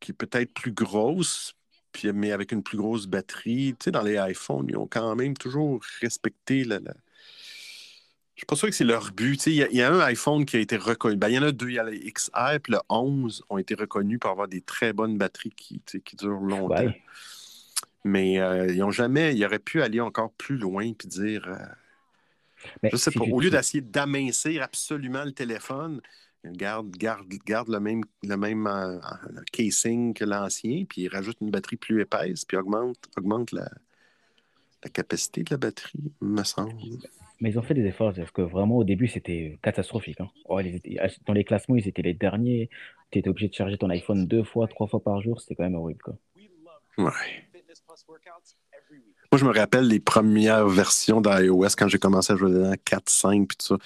qui 0.00 0.12
est 0.12 0.14
peut-être 0.14 0.52
plus 0.52 0.72
grosse, 0.72 1.54
puis, 1.92 2.12
mais 2.12 2.32
avec 2.32 2.52
une 2.52 2.62
plus 2.62 2.76
grosse 2.78 3.06
batterie. 3.06 3.74
Tu 3.78 3.84
sais, 3.84 3.90
dans 3.90 4.02
les 4.02 4.16
iPhones, 4.16 4.66
ils 4.68 4.76
ont 4.76 4.86
quand 4.86 5.14
même 5.16 5.36
toujours 5.36 5.82
respecté 6.00 6.64
la. 6.64 6.78
la- 6.80 6.94
Je 8.34 8.40
suis 8.40 8.46
pas 8.46 8.56
sûr 8.56 8.68
que 8.68 8.74
c'est 8.74 8.84
leur 8.84 9.12
but. 9.12 9.46
Il 9.46 9.54
y, 9.54 9.62
a- 9.62 9.68
il 9.70 9.76
y 9.76 9.82
a 9.82 9.92
un 9.92 10.00
iPhone 10.00 10.44
qui 10.44 10.56
a 10.56 10.60
été 10.60 10.76
reconnu. 10.76 11.16
Ben, 11.16 11.28
il 11.28 11.34
y 11.34 11.38
en 11.38 11.42
a 11.44 11.52
deux. 11.52 11.68
Il 11.68 11.74
y 11.74 11.78
a 11.78 11.84
le 11.84 11.92
XR 11.96 12.54
et 12.54 12.60
le 12.68 12.78
11 12.88 13.44
ont 13.48 13.58
été 13.58 13.74
reconnus 13.74 14.18
pour 14.18 14.30
avoir 14.30 14.48
des 14.48 14.60
très 14.60 14.92
bonnes 14.92 15.16
batteries 15.18 15.50
qui, 15.56 15.80
durent 16.18 16.40
longtemps. 16.40 16.74
Ouais. 16.74 17.00
Mais 18.04 18.40
euh, 18.40 18.66
ils 18.72 18.82
ont 18.82 18.90
jamais. 18.90 19.34
Ils 19.36 19.44
auraient 19.44 19.58
pu 19.60 19.82
aller 19.82 20.00
encore 20.00 20.32
plus 20.32 20.56
loin 20.56 20.92
puis 20.92 21.06
dire. 21.08 21.46
euh, 21.46 21.56
Mais 22.82 22.90
je 22.92 22.96
sais 22.96 23.10
si 23.12 23.18
pas. 23.18 23.24
Au 23.24 23.40
lieu 23.40 23.50
d'essayer 23.50 23.80
d'amincir 23.82 24.62
absolument 24.62 25.24
le 25.24 25.32
téléphone, 25.32 26.00
garde, 26.44 26.90
garde, 26.96 27.28
garde 27.46 27.68
le 27.68 27.78
même, 27.80 28.02
le 28.24 28.36
même 28.36 28.66
euh, 28.66 28.98
casing 29.52 30.12
que 30.12 30.24
l'ancien, 30.24 30.84
puis 30.88 31.08
rajoute 31.08 31.36
une 31.40 31.50
batterie 31.50 31.76
plus 31.76 32.00
épaisse, 32.00 32.44
puis 32.44 32.56
augmente, 32.56 32.96
augmente 33.16 33.52
la, 33.52 33.70
la 34.84 34.90
capacité 34.90 35.42
de 35.42 35.50
la 35.50 35.56
batterie, 35.56 36.12
me 36.20 36.42
semble. 36.44 36.72
Mais 37.40 37.50
ils 37.50 37.58
ont 37.58 37.62
fait 37.62 37.74
des 37.74 37.84
efforts, 37.86 38.12
parce 38.14 38.30
que 38.30 38.42
vraiment 38.42 38.76
au 38.76 38.84
début 38.84 39.08
c'était 39.08 39.58
catastrophique. 39.62 40.20
hein. 40.20 40.28
Oh, 40.44 40.60
étaient- 40.60 40.96
Dans 41.26 41.32
les 41.32 41.44
classements, 41.44 41.76
ils 41.76 41.88
étaient 41.88 42.02
les 42.02 42.14
derniers. 42.14 42.70
Tu 43.10 43.18
étais 43.18 43.28
obligé 43.28 43.48
de 43.48 43.54
charger 43.54 43.76
ton 43.78 43.90
iPhone 43.90 44.26
deux 44.26 44.44
fois, 44.44 44.68
trois 44.68 44.86
fois 44.86 45.02
par 45.02 45.20
jour. 45.20 45.40
C'était 45.40 45.54
quand 45.56 45.64
même 45.64 45.74
horrible. 45.74 46.02
Quoi. 46.02 46.16
Ouais. 46.98 47.10
Moi, 49.32 49.38
je 49.40 49.44
me 49.44 49.52
rappelle 49.52 49.88
les 49.88 49.98
premières 50.00 50.68
versions 50.68 51.20
d'iOS 51.20 51.70
quand 51.76 51.88
j'ai 51.88 51.98
commencé 51.98 52.32
à 52.32 52.36
jouer 52.36 52.50
dedans, 52.52 52.74
4, 52.84 53.08
5, 53.08 53.48
puis 53.48 53.56
tout 53.56 53.78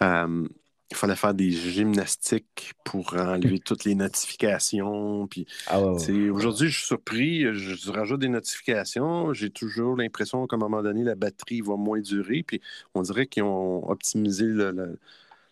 ça. 0.00 0.24
Euh, 0.24 0.48
il 0.94 0.98
fallait 0.98 1.16
faire 1.16 1.34
des 1.34 1.50
gymnastiques 1.50 2.72
pour 2.84 3.14
enlever 3.14 3.58
toutes 3.64 3.84
les 3.84 3.94
notifications. 3.94 5.26
Puis, 5.26 5.46
Ah 5.66 5.82
ouais, 5.82 6.30
aujourd'hui, 6.30 6.68
je 6.68 6.78
suis 6.78 6.86
surpris, 6.86 7.42
je, 7.54 7.90
rajoute 7.90 8.20
des 8.20 8.28
notifications. 8.28 9.32
J'ai 9.32 9.50
toujours 9.50 9.96
l'impression 9.96 10.46
qu'à 10.46 10.56
un 10.56 10.58
moment 10.60 10.82
donné, 10.82 11.02
la 11.02 11.16
batterie 11.16 11.60
va 11.60 11.76
moins 11.76 12.00
durer. 12.00 12.44
Puis, 12.46 12.60
on 12.94 13.02
dirait 13.02 13.26
qu'ils 13.26 13.42
ont 13.42 13.88
optimisé 13.90 14.44
le- 14.44 14.70
le- 14.70 14.98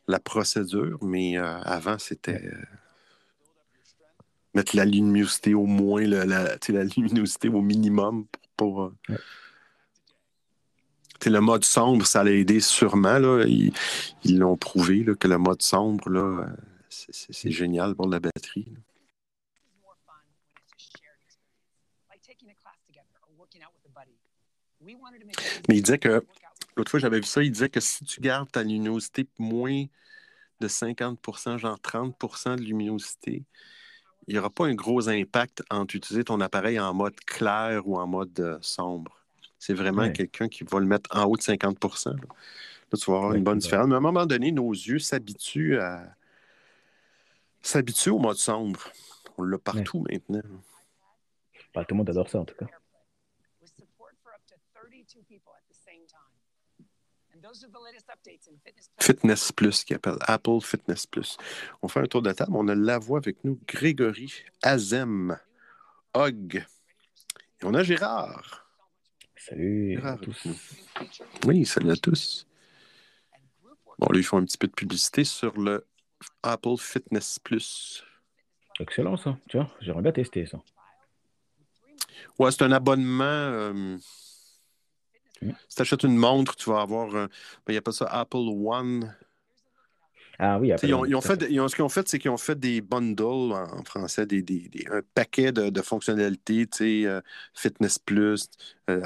la 0.08 0.20
procédure, 0.20 0.98
mais 1.02 1.38
euh, 1.38 1.58
avant, 1.62 1.98
c'était. 1.98 2.42
euh, 2.44 2.54
mettre 4.54 4.76
la 4.76 4.84
luminosité 4.84 5.54
au 5.54 5.64
moins, 5.66 6.02
le- 6.02 6.24
la, 6.24 6.56
la 6.68 6.84
luminosité 6.84 7.48
au 7.48 7.62
minimum 7.62 8.26
pour. 8.56 8.82
euh, 8.82 8.94
Ouais. 9.08 9.16
Le 11.30 11.40
mode 11.40 11.64
sombre, 11.64 12.06
ça 12.06 12.24
l'a 12.24 12.32
aidé 12.32 12.60
sûrement. 12.60 13.18
Là. 13.18 13.44
Ils 13.46 14.38
l'ont 14.38 14.56
prouvé 14.56 15.04
là, 15.04 15.14
que 15.14 15.28
le 15.28 15.38
mode 15.38 15.62
sombre, 15.62 16.08
euh, 16.08 16.46
c'est- 16.88 17.50
génial 17.50 17.94
pour 17.94 18.08
la 18.08 18.20
batterie. 18.20 18.72
Mais 25.68 25.76
il 25.76 25.82
disait 25.82 25.98
que, 25.98 26.24
l'autre 26.76 26.90
fois, 26.90 27.00
j'avais 27.00 27.18
vu 27.20 27.26
ça, 27.26 27.42
il 27.42 27.52
disait 27.52 27.68
que 27.68 27.80
si 27.80 28.04
tu 28.04 28.20
gardes 28.20 28.50
ta 28.50 28.62
luminosité 28.62 29.28
moins 29.38 29.84
de 30.60 30.68
50% 30.68 31.58
genre 31.58 31.78
30% 31.80 32.56
de 32.56 32.62
luminosité, 32.62 33.44
il 34.26 34.34
n'y 34.34 34.38
aura 34.38 34.50
pas 34.50 34.66
un 34.66 34.74
gros 34.74 35.08
impact 35.08 35.62
entre 35.70 35.96
utiliser 35.96 36.24
ton 36.24 36.40
appareil 36.40 36.78
en 36.78 36.94
mode 36.94 37.16
clair 37.26 37.86
ou 37.86 37.98
en 37.98 38.06
mode 38.06 38.38
euh, 38.40 38.58
sombre. 38.60 39.21
C'est 39.64 39.74
vraiment 39.74 40.02
Ouais. 40.02 40.12
quelqu'un 40.12 40.48
qui 40.48 40.64
va 40.64 40.80
le 40.80 40.86
mettre 40.86 41.08
en 41.16 41.22
haut 41.24 41.36
de 41.36 41.40
50 41.42 41.78
Là, 42.06 42.12
Là, 42.14 42.98
tu 42.98 43.10
vas 43.12 43.16
avoir 43.16 43.30
Ouais, 43.30 43.38
une 43.38 43.44
bonne 43.44 43.58
différence. 43.60 43.86
Mais 43.86 43.94
à 43.94 43.98
un 43.98 44.00
moment 44.00 44.26
donné, 44.26 44.50
nos 44.50 44.72
yeux 44.72 44.98
s'habituent 44.98 45.78
à 45.78 46.16
s'habituent 47.60 48.10
au 48.10 48.18
mode 48.18 48.38
sombre. 48.38 48.80
On 49.38 49.44
l'a 49.44 49.58
partout 49.58 50.04
maintenant. 50.10 50.42
Bah, 51.72 51.84
tout 51.84 51.94
le 51.94 51.98
monde 51.98 52.10
adore 52.10 52.28
ça 52.28 52.40
en 52.40 52.44
tout 52.44 52.56
cas. 52.56 52.66
with 53.60 53.70
support 53.78 54.10
for 54.24 54.32
up 54.34 54.40
to 54.48 54.56
32 54.74 55.22
people 55.28 55.52
at 55.54 55.62
the 55.70 55.76
same 55.86 56.04
time. 56.08 56.84
And 57.32 57.40
those 57.40 57.62
are 57.62 57.70
the 57.70 57.78
latest 57.84 58.08
updates 58.08 58.48
in 58.48 58.58
Fitness 58.98 59.52
Plus. 59.52 59.84
Qui 59.84 59.94
appelle 59.94 60.18
Apple 60.22 60.60
Fitness 60.60 61.06
Plus. 61.06 61.36
On 61.82 61.86
fait 61.88 62.00
un 62.00 62.06
tour 62.06 62.20
de 62.22 62.32
table. 62.32 62.50
On 62.56 62.66
a 62.66 62.74
la 62.74 62.98
voix 62.98 63.18
avec 63.18 63.44
nous, 63.44 63.60
Grégory, 63.68 64.32
Azem, 64.60 65.38
Og. 66.14 66.56
Et 66.56 67.64
on 67.64 67.74
a 67.74 67.84
Gérard. 67.84 68.61
Salut 69.46 70.00
à 70.04 70.16
tous. 70.16 70.46
Oui, 71.46 71.64
salut 71.64 71.90
à 71.90 71.96
tous. 71.96 72.46
Bon, 73.98 74.06
là, 74.12 74.18
ils 74.18 74.22
font 74.22 74.38
un 74.38 74.44
petit 74.44 74.58
peu 74.58 74.68
de 74.68 74.72
publicité 74.72 75.24
sur 75.24 75.58
le 75.58 75.84
Apple 76.42 76.76
Fitness 76.78 77.38
Plus. 77.40 78.04
Excellent 78.78 79.16
ça. 79.16 79.36
Tu 79.48 79.56
vois, 79.56 79.68
j'aimerais 79.80 80.02
bien 80.02 80.12
tester 80.12 80.46
ça. 80.46 80.58
Ouais, 82.38 82.50
c'est 82.52 82.62
un 82.62 82.72
abonnement. 82.72 83.24
euh, 83.24 83.98
Mm. 85.40 85.50
Si 85.68 85.74
tu 85.74 85.82
achètes 85.82 86.04
une 86.04 86.16
montre, 86.16 86.54
tu 86.54 86.70
vas 86.70 86.82
avoir. 86.82 87.08
un- 87.16 87.26
ben, 87.66 87.72
il 87.74 87.76
appelle 87.76 87.92
ça 87.94 88.06
Apple 88.06 88.36
One. 88.36 89.12
Ah 90.38 90.58
oui, 90.58 90.72
Apple 90.72 90.86
Ils 90.86 90.94
ont, 90.94 91.04
ils 91.04 91.20
fait, 91.22 91.44
ils 91.50 91.60
ont- 91.60 91.68
ce 91.68 91.74
qu'ils 91.76 91.84
ont 91.84 91.88
fait, 91.88 92.08
c'est 92.08 92.18
qu'ils 92.18 92.30
ont 92.30 92.36
fait 92.36 92.58
des 92.58 92.80
bundles 92.80 93.52
en, 93.52 93.84
français, 93.84 94.26
des, 94.26 94.42
des- 94.42 94.68
des- 94.68 94.86
un 94.90 95.00
paquet 95.14 95.52
de, 95.52 95.70
de 95.70 95.82
fonctionnalités, 95.82 96.66
tu 96.66 96.78
sais, 97.02 97.06
euh, 97.06 97.20
Fitness 97.54 97.98
Plus, 97.98 98.48
euh, 98.90 99.02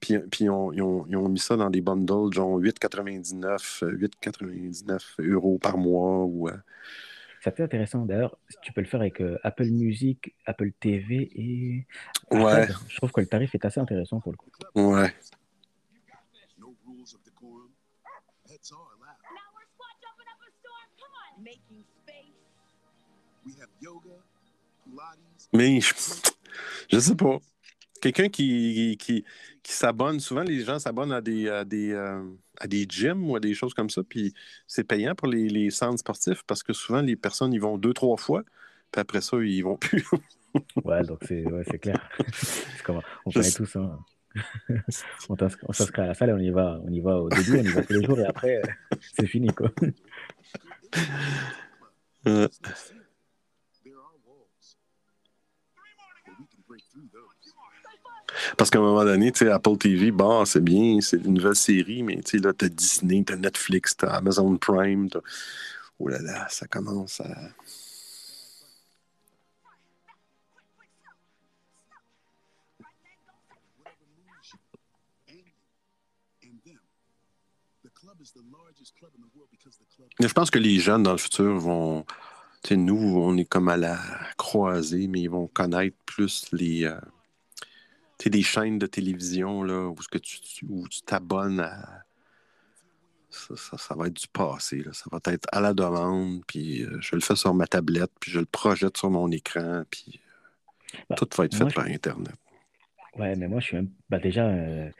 puis, 0.00 0.18
puis 0.30 0.44
ils, 0.44 0.50
ont, 0.50 0.72
ils 0.72 0.82
ont- 0.82 1.28
mis 1.28 1.38
ça 1.38 1.56
dans 1.56 1.70
des 1.70 1.80
bundles, 1.80 2.32
genre 2.34 2.58
8,99 2.58 3.82
euh, 3.84 3.90
8,99 3.92 5.14
euros 5.20 5.58
par 5.58 5.78
mois. 5.78 6.24
Ou, 6.24 6.48
euh, 6.48 6.56
Ça 7.42 7.52
fait 7.52 7.62
intéressant. 7.62 8.04
D'ailleurs, 8.04 8.36
tu 8.62 8.72
peux 8.72 8.80
le 8.80 8.86
faire 8.88 9.00
avec 9.00 9.20
euh, 9.20 9.38
Apple 9.44 9.66
Music, 9.66 10.34
Apple 10.46 10.72
TV 10.80 11.30
et 11.34 11.86
Ouais. 12.32 12.66
Je 12.88 12.96
trouve 12.96 13.12
que 13.12 13.20
le 13.20 13.26
tarif 13.28 13.54
est 13.54 13.64
assez 13.64 13.78
intéressant 13.80 14.20
pour 14.20 14.32
le 14.32 14.36
coup. 14.36 14.50
ouais. 14.74 15.14
Mais 25.52 25.80
je, 25.80 25.92
je 26.90 26.98
sais 26.98 27.14
pas. 27.14 27.38
Quelqu'un 28.00 28.28
qui, 28.28 28.96
qui, 29.00 29.24
qui 29.62 29.72
s'abonne, 29.72 30.20
souvent 30.20 30.42
les 30.42 30.60
gens 30.64 30.78
s'abonnent 30.78 31.12
à 31.12 31.20
des, 31.20 31.48
à, 31.48 31.64
des, 31.64 31.92
euh, 31.92 32.22
à 32.58 32.66
des 32.66 32.86
gyms 32.88 33.28
ou 33.28 33.36
à 33.36 33.40
des 33.40 33.54
choses 33.54 33.74
comme 33.74 33.90
ça, 33.90 34.02
puis 34.02 34.34
c'est 34.66 34.84
payant 34.84 35.14
pour 35.14 35.28
les, 35.28 35.48
les 35.48 35.70
centres 35.70 35.98
sportifs 35.98 36.42
parce 36.46 36.62
que 36.62 36.72
souvent 36.72 37.00
les 37.00 37.16
personnes 37.16 37.52
y 37.52 37.58
vont 37.58 37.78
deux, 37.78 37.94
trois 37.94 38.16
fois, 38.16 38.42
puis 38.92 39.00
après 39.00 39.20
ça, 39.20 39.36
ils 39.38 39.62
vont 39.62 39.76
plus. 39.76 40.04
Ouais, 40.84 41.02
donc 41.02 41.18
c'est 41.28 41.44
ouais, 41.44 41.64
clair. 41.78 42.08
Comme- 42.84 43.02
on 43.26 43.30
connaît 43.30 43.50
tous. 43.50 43.76
Hein. 43.76 43.98
on 45.28 45.72
s'inscrit 45.74 46.00
à 46.00 46.06
la 46.06 46.14
salle 46.14 46.30
et 46.30 46.32
on 46.32 46.38
y 46.38 46.48
va, 46.48 46.80
on 46.82 46.90
y 46.90 47.00
va 47.00 47.18
au 47.18 47.28
début, 47.28 47.58
on 47.58 47.62
y 47.62 47.68
va 47.68 47.82
tous 47.82 47.92
les 47.92 48.02
jours 48.06 48.18
et 48.20 48.24
après, 48.24 48.56
euh, 48.56 48.62
c'est 49.18 49.26
fini 49.26 49.48
quoi. 49.48 49.70
Euh, 52.26 52.48
Parce 58.56 58.70
qu'à 58.70 58.78
un 58.78 58.82
moment 58.82 59.04
donné, 59.04 59.32
tu 59.32 59.44
sais, 59.44 59.50
Apple 59.50 59.76
TV, 59.76 60.10
bon, 60.10 60.44
c'est 60.44 60.62
bien, 60.62 61.00
c'est 61.00 61.18
une 61.18 61.34
nouvelle 61.34 61.56
série, 61.56 62.02
mais 62.02 62.16
tu 62.16 62.32
sais, 62.32 62.38
là, 62.38 62.52
t'as 62.52 62.68
Disney, 62.68 63.22
t'as 63.24 63.36
Netflix, 63.36 63.96
t'as 63.96 64.14
Amazon 64.14 64.56
Prime, 64.56 65.08
t'as... 65.10 65.20
Oh 65.98 66.08
là 66.08 66.20
là, 66.20 66.46
ça 66.50 66.66
commence 66.66 67.20
à... 67.20 67.34
Je 80.20 80.32
pense 80.32 80.50
que 80.50 80.58
les 80.58 80.78
jeunes, 80.78 81.02
dans 81.02 81.12
le 81.12 81.18
futur, 81.18 81.58
vont... 81.58 82.04
Tu 82.62 82.70
sais, 82.70 82.76
nous, 82.76 82.96
on 82.96 83.36
est 83.36 83.44
comme 83.44 83.68
à 83.68 83.76
la 83.76 83.98
croisée, 84.36 85.06
mais 85.08 85.20
ils 85.20 85.30
vont 85.30 85.46
connaître 85.46 85.96
plus 86.04 86.46
les... 86.52 86.84
euh, 86.84 86.98
sais, 88.24 88.30
des 88.30 88.42
chaînes 88.42 88.78
de 88.78 88.86
télévision, 88.86 89.62
là, 89.62 89.88
où, 89.88 90.00
ce 90.02 90.08
que 90.08 90.18
tu, 90.18 90.40
tu- 90.40 90.66
où 90.68 90.88
tu 90.88 91.02
t'abonnes 91.02 91.60
à... 91.60 92.04
Ça, 93.30 93.56
ça- 93.56 93.78
ça 93.78 93.94
va 93.94 94.06
être 94.08 94.14
du 94.20 94.28
passé, 94.28 94.82
là. 94.82 94.92
Ça 94.92 95.04
va 95.10 95.18
être 95.32 95.48
à 95.52 95.60
la 95.60 95.74
demande, 95.74 96.44
puis 96.46 96.82
euh, 96.84 96.98
je 97.00 97.14
le 97.16 97.20
fais 97.20 97.36
sur 97.36 97.54
ma 97.54 97.66
tablette, 97.66 98.10
puis 98.20 98.30
je 98.32 98.40
le 98.40 98.46
projette 98.46 98.96
sur 98.96 99.10
mon 99.10 99.30
écran, 99.30 99.82
puis 99.90 100.20
euh, 100.24 100.32
Bah, 101.08 101.16
tout 101.16 101.28
va 101.36 101.46
être 101.46 101.54
fait 101.56 101.66
moi, 101.66 101.70
je- 101.70 101.76
par 101.76 101.86
Internet. 101.86 102.36
Ouais, 103.16 103.34
mais 103.36 103.48
moi 103.48 103.60
je 103.60 103.66
suis 103.66 103.76
même 103.76 103.90
bah 104.10 104.18
déjà 104.18 104.46
euh, 104.48 104.90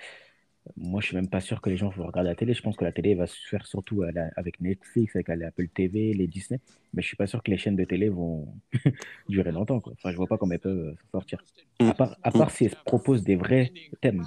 moi 0.76 1.00
je 1.00 1.06
suis 1.08 1.16
même 1.16 1.28
pas 1.28 1.40
sûr 1.40 1.60
que 1.60 1.70
les 1.70 1.76
gens 1.76 1.90
vont 1.90 2.06
regarder 2.06 2.30
la 2.30 2.34
télé. 2.36 2.54
Je 2.54 2.62
pense 2.62 2.76
que 2.76 2.84
la 2.84 2.92
télé 2.92 3.14
va 3.14 3.26
se 3.26 3.36
faire 3.48 3.66
surtout 3.66 4.02
à 4.02 4.12
la- 4.12 4.30
avec 4.36 4.60
Netflix, 4.60 5.14
avec 5.16 5.28
Apple 5.28 5.68
TV, 5.68 6.12
les 6.14 6.26
Disney. 6.26 6.60
Mais 6.94 7.02
je 7.02 7.06
suis 7.08 7.16
pas 7.16 7.26
sûr 7.26 7.42
que 7.42 7.50
les 7.50 7.58
chaînes 7.58 7.76
de 7.76 7.84
télé 7.84 8.08
vont 8.08 8.48
durer 9.28 9.52
longtemps 9.52 9.80
quoi. 9.80 9.92
Enfin, 9.96 10.10
je 10.12 10.16
vois 10.16 10.26
pas 10.26 10.38
comment 10.38 10.52
elles 10.52 10.58
peuvent 10.60 10.78
euh, 10.88 10.94
s'en 11.12 11.18
sortir. 11.20 11.42
À 11.80 11.94
part, 11.94 12.16
à 12.22 12.30
part 12.30 12.50
si 12.50 12.64
elles 12.64 12.70
se 12.72 12.76
proposent 12.84 13.22
des 13.24 13.36
vrais 13.36 13.72
thèmes, 14.00 14.24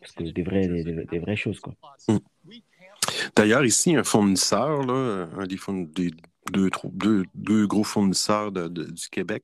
parce 0.00 0.12
que 0.12 0.24
des 0.24 0.42
vrais 0.42 0.66
des, 0.68 0.84
des- 0.84 1.04
des 1.04 1.18
vraies 1.18 1.36
choses 1.36 1.60
quoi. 1.60 1.74
D'ailleurs, 3.36 3.64
ici, 3.64 3.94
un 3.96 4.04
fournisseur, 4.04 4.82
là, 4.84 5.28
un 5.36 5.46
des, 5.46 5.56
fourn- 5.56 5.86
des 5.92 6.10
deux, 6.52 6.70
tro- 6.70 6.90
deux, 6.92 7.24
deux 7.34 7.66
gros 7.66 7.84
fournisseurs 7.84 8.52
de- 8.52 8.68
de- 8.68 8.84
du 8.90 9.08
Québec, 9.08 9.42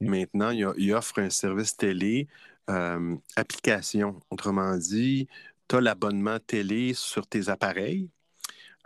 Mm. 0.00 0.08
maintenant, 0.10 0.50
il, 0.50 0.64
a- 0.64 0.74
il 0.76 0.92
offre 0.92 1.18
un 1.20 1.30
service 1.30 1.76
télé, 1.76 2.26
euh, 2.70 3.16
application. 3.36 4.20
Autrement 4.30 4.76
dit, 4.76 5.28
tu 5.68 5.76
as 5.76 5.80
l'abonnement 5.80 6.38
télé 6.40 6.94
sur 6.94 7.26
tes 7.26 7.48
appareils. 7.48 8.10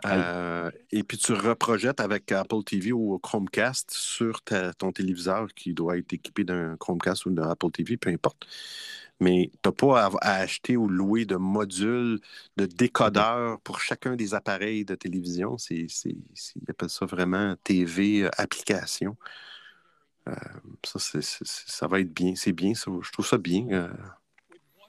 euh, 0.05 0.71
et 0.91 1.03
puis 1.03 1.17
tu 1.17 1.33
reprojettes 1.33 1.99
avec 2.01 2.31
Apple 2.31 2.63
TV 2.63 2.93
ou 2.93 3.17
Chromecast 3.19 3.91
sur 3.91 4.41
ta- 4.43 4.73
ton 4.73 4.91
téléviseur 4.91 5.47
qui 5.55 5.73
doit 5.73 5.97
être 5.97 6.13
équipé 6.13 6.43
d'un 6.43 6.77
Chromecast 6.77 7.25
ou 7.25 7.31
d'un 7.31 7.49
Apple 7.49 7.71
TV, 7.71 7.97
peu 7.97 8.09
importe. 8.11 8.45
Mais 9.19 9.49
tu 9.63 9.69
n'as 9.69 9.71
pas 9.73 10.05
à, 10.05 10.11
à 10.21 10.33
acheter 10.41 10.77
ou 10.77 10.87
louer 10.87 11.25
de 11.25 11.35
modules 11.35 12.19
de 12.57 12.65
décodeurs 12.65 13.59
pour 13.61 13.79
chacun 13.81 14.15
des 14.15 14.33
appareils 14.35 14.85
de 14.85 14.95
télévision. 14.95 15.57
C'est, 15.57 15.87
c'est, 15.89 16.15
c'est- 16.35 16.59
ils 16.61 16.69
appellent 16.71 16.89
ça 16.89 17.05
vraiment 17.05 17.55
TV 17.63 18.23
euh, 18.25 18.29
application. 18.37 19.17
Euh, 20.27 20.35
ça, 20.83 20.99
ça 21.21 21.87
va 21.87 21.99
être 21.99 22.13
bien. 22.13 22.35
C'est 22.35 22.51
bien, 22.51 22.73
ça. 22.73 22.91
Je 23.01 23.11
trouve 23.11 23.25
ça 23.25 23.37
bien. 23.37 23.67
euh. 23.71 23.89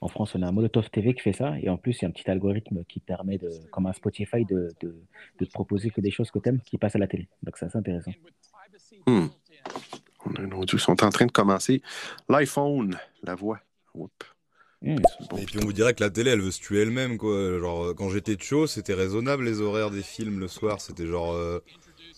En 0.01 0.07
France, 0.07 0.33
on 0.35 0.41
a 0.43 0.47
un 0.47 0.51
Molotov 0.51 0.89
TV 0.89 1.13
qui 1.13 1.21
fait 1.21 1.33
ça, 1.33 1.59
et 1.59 1.67
en 1.67 1.77
plus, 1.77 1.97
il 1.99 2.03
y 2.03 2.05
a 2.05 2.07
un 2.07 2.11
petit 2.11 2.29
algorithme 2.29 2.85
qui 2.85 3.01
permet, 3.01 3.37
de, 3.37 3.49
comme 3.69 3.85
un 3.85 3.91
Spotify, 3.91 4.45
de, 4.45 4.71
de, 4.81 4.95
de 5.39 5.45
te 5.45 5.51
proposer 5.51 5.89
que 5.89 5.99
des 5.99 6.11
choses 6.11 6.31
que 6.31 6.39
tu 6.39 6.47
aimes 6.49 6.61
qui 6.61 6.77
passent 6.77 6.95
à 6.95 6.99
la 6.99 7.07
télé. 7.07 7.27
Donc, 7.43 7.57
c'est 7.57 7.65
assez 7.65 7.77
intéressant. 7.77 8.11
Hmm. 9.05 9.27
On 10.25 10.33
a 10.35 10.41
un 10.41 10.51
audio. 10.51 10.77
Ils 10.77 10.81
sont 10.81 11.03
en 11.03 11.09
train 11.09 11.25
de 11.25 11.31
commencer. 11.31 11.81
L'iPhone, 12.29 12.97
la 13.23 13.35
voix. 13.35 13.59
Oups. 13.93 14.13
Hmm. 14.81 14.95
Et 15.37 15.45
puis 15.45 15.57
on 15.57 15.65
vous 15.65 15.73
dirait 15.73 15.93
que 15.93 16.01
la 16.01 16.09
télé, 16.09 16.31
elle 16.31 16.39
veut 16.39 16.51
se 16.51 16.61
tuer 16.61 16.83
elle-même, 16.83 17.17
quoi. 17.17 17.59
Genre, 17.59 17.93
quand 17.95 18.09
j'étais 18.09 18.37
chaud, 18.39 18.67
c'était 18.67 18.93
raisonnable 18.93 19.43
les 19.43 19.59
horaires 19.59 19.91
des 19.91 20.01
films 20.03 20.39
le 20.39 20.47
soir. 20.47 20.79
C'était 20.79 21.07
genre 21.07 21.33
euh, 21.33 21.59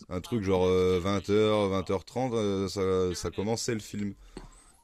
un 0.10 0.22
truc 0.22 0.44
genre 0.44 0.66
20h, 0.68 1.32
20h30, 1.32 2.32
euh, 2.34 2.68
ça, 2.68 3.16
ça 3.16 3.32
commençait 3.32 3.74
le 3.74 3.80
film. 3.80 4.14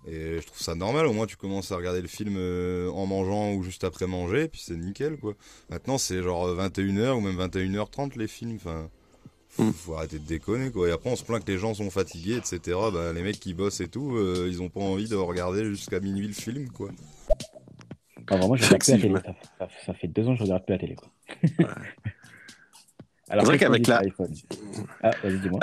Et 0.09 0.39
je 0.39 0.45
trouve 0.45 0.61
ça 0.61 0.73
normal, 0.75 1.05
au 1.07 1.11
moins 1.13 1.25
tu 1.25 1.35
commences 1.35 1.71
à 1.71 1.75
regarder 1.75 2.01
le 2.01 2.07
film 2.07 2.35
euh, 2.37 2.89
en 2.91 3.05
mangeant 3.05 3.51
ou 3.53 3.63
juste 3.63 3.83
après 3.83 4.07
manger, 4.07 4.47
puis 4.47 4.61
c'est 4.63 4.75
nickel, 4.77 5.17
quoi. 5.17 5.33
Maintenant, 5.69 5.97
c'est 5.97 6.21
genre 6.23 6.47
21h 6.55 7.11
ou 7.13 7.19
même 7.21 7.37
21h30 7.37 8.17
les 8.17 8.27
films, 8.27 8.55
enfin... 8.57 8.89
Faut, 9.49 9.63
Mm. 9.63 9.73
faut 9.73 9.93
arrêter 9.95 10.19
de 10.19 10.25
déconner 10.27 10.69
quoi. 10.71 10.87
Et 10.87 10.91
après 10.91 11.09
on 11.09 11.15
se 11.15 11.23
plaint 11.23 11.43
que 11.43 11.51
les 11.51 11.57
gens 11.57 11.73
sont 11.73 11.89
fatigués, 11.89 12.35
etc. 12.35 12.77
Bah, 12.93 13.11
les 13.13 13.23
mecs 13.23 13.39
qui 13.39 13.53
bossent 13.55 13.79
et 13.81 13.87
tout, 13.87 14.15
euh, 14.15 14.45
ils 14.47 14.61
ont 14.61 14.69
pas 14.69 14.81
envie 14.81 15.07
de 15.09 15.15
regarder 15.15 15.63
jusqu'à 15.65 15.99
minuit 15.99 16.27
le 16.27 16.33
film 16.33 16.69
quoi. 16.69 16.89
Enfin, 18.29 18.37
vraiment, 18.37 18.55
je 18.55 18.65
regarde 18.65 18.83
plus 18.83 18.91
la 18.91 18.99
télé. 18.99 19.15
Ça, 19.15 19.35
ça- 19.57 19.69
ça 19.87 19.93
fait 19.95 20.07
deux 20.09 20.27
ans 20.27 20.33
que 20.33 20.39
je 20.39 20.43
regarde 20.43 20.63
plus 20.65 20.73
la 20.73 20.79
télé. 20.79 20.95
Quoi. 20.95 21.09
Alors, 23.29 23.45
vrai 23.45 23.57
qu'on 23.57 23.65
qu'avec 23.65 23.87
la- 23.87 24.01
Ah, 25.03 25.11
vas-y, 25.23 25.37
dis-moi. 25.39 25.59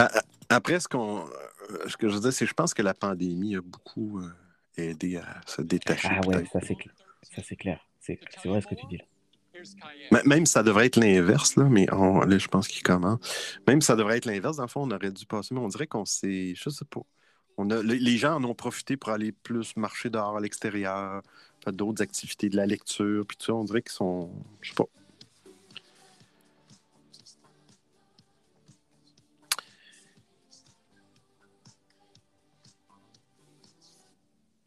Après, 0.49 0.79
ce, 0.81 0.89
qu'on, 0.89 1.21
euh, 1.21 1.89
ce 1.89 1.97
que 1.97 2.09
je 2.09 2.15
veux 2.15 2.21
dire, 2.21 2.33
c'est 2.33 2.45
que 2.45 2.49
je 2.51 2.55
pense 2.55 2.75
que 2.75 2.83
la 2.83 2.95
pandémie 2.95 3.57
a 3.57 3.61
beaucoup 3.63 4.21
euh, 4.21 4.29
aidé 4.77 5.17
à 5.17 5.41
se 5.47 5.63
détacher. 5.63 6.09
Ah 6.11 6.27
ouais, 6.27 6.45
ça 6.53 6.61
c'est 6.61 6.75
clair. 6.75 6.95
Ça 7.23 7.43
c'est 7.43 7.57
clair. 7.57 7.81
C'est 8.01 8.19
c'est 8.43 8.49
vrai 8.49 8.61
ce 8.61 8.67
que 8.67 8.75
tu 8.75 8.87
dis 8.87 8.99
là. 8.99 9.05
Même 10.27 10.45
ça 10.47 10.63
devrait 10.63 10.87
être 10.87 10.97
l'inverse, 10.97 11.57
là, 11.57 11.65
mais 11.65 11.87
on- 11.93 12.21
là, 12.21 12.37
je 12.39 12.49
pense 12.49 12.69
qu'il 12.69 12.83
commence. 12.83 13.59
Même 13.67 13.81
ça 13.81 13.97
devrait 13.97 14.19
être 14.19 14.27
l'inverse, 14.27 14.57
dans 14.59 14.65
le 14.65 14.69
fond, 14.69 14.83
on 14.83 14.91
aurait 14.91 15.11
dû 15.11 15.25
passer, 15.25 15.55
mais 15.55 15.61
on 15.61 15.69
dirait 15.69 15.87
qu'on 15.87 16.05
s'est. 16.05 16.55
Je 16.55 16.69
sais 16.71 16.85
pas. 16.85 17.01
On 17.57 17.71
a, 17.71 17.83
les 17.83 18.17
gens 18.19 18.35
en 18.35 18.45
ont 18.45 18.55
profité 18.55 18.97
pour 18.97 19.11
aller 19.11 19.31
plus 19.33 19.77
marcher 19.77 20.11
dehors 20.11 20.37
à 20.37 20.41
l'extérieur, 20.41 21.23
faire 21.63 21.73
d'autres 21.73 22.03
activités, 22.03 22.49
de 22.51 22.57
la 22.57 22.67
lecture, 22.67 23.25
puis 23.27 23.37
tout 23.37 23.47
ça. 23.47 23.55
On 23.55 23.65
dirait 23.65 23.81
qu'ils 23.83 23.93
sont. 23.93 24.31
Je 24.61 24.71
sais 24.71 24.75
pas. 24.75 24.85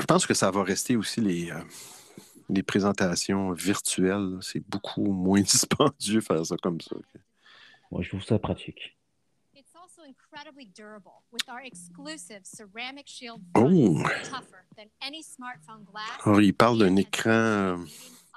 Pense 0.08 0.26
que 0.26 0.34
ça 0.34 0.50
va 0.52 0.64
rester 0.64 0.96
aussi 0.96 1.22
les, 1.22 1.52
euh, 1.52 1.60
les 2.50 2.64
présentations 2.64 3.52
virtuelles. 3.52 4.38
C'est 4.42 4.64
beaucoup 4.68 5.06
moins 5.12 5.42
dispendieux 5.54 6.22
faire 6.22 6.46
ça 6.46 6.56
comme 6.58 6.82
ça. 6.82 6.96
Moi, 7.92 8.02
je 8.02 8.10
trouve 8.10 8.24
ça 8.24 8.40
pratique. 8.40 8.98
It's 9.56 9.74
also 9.76 10.02
incredibly 10.08 10.66
durable 10.76 11.24
with 11.32 11.44
our 11.50 11.60
exclusive 11.64 12.42
ceramic 12.44 13.08
shield 13.08 13.42
Oh. 13.56 14.00
front, 14.02 14.24
tougher 14.24 14.64
than 14.76 14.86
any 15.02 15.22
smartphone 15.24 15.84
glass. 15.86 16.10
Alors, 16.26 16.42
il 16.42 16.54
parle 16.54 16.80
d'un 16.80 16.96
écran 16.96 17.30
euh, 17.30 17.78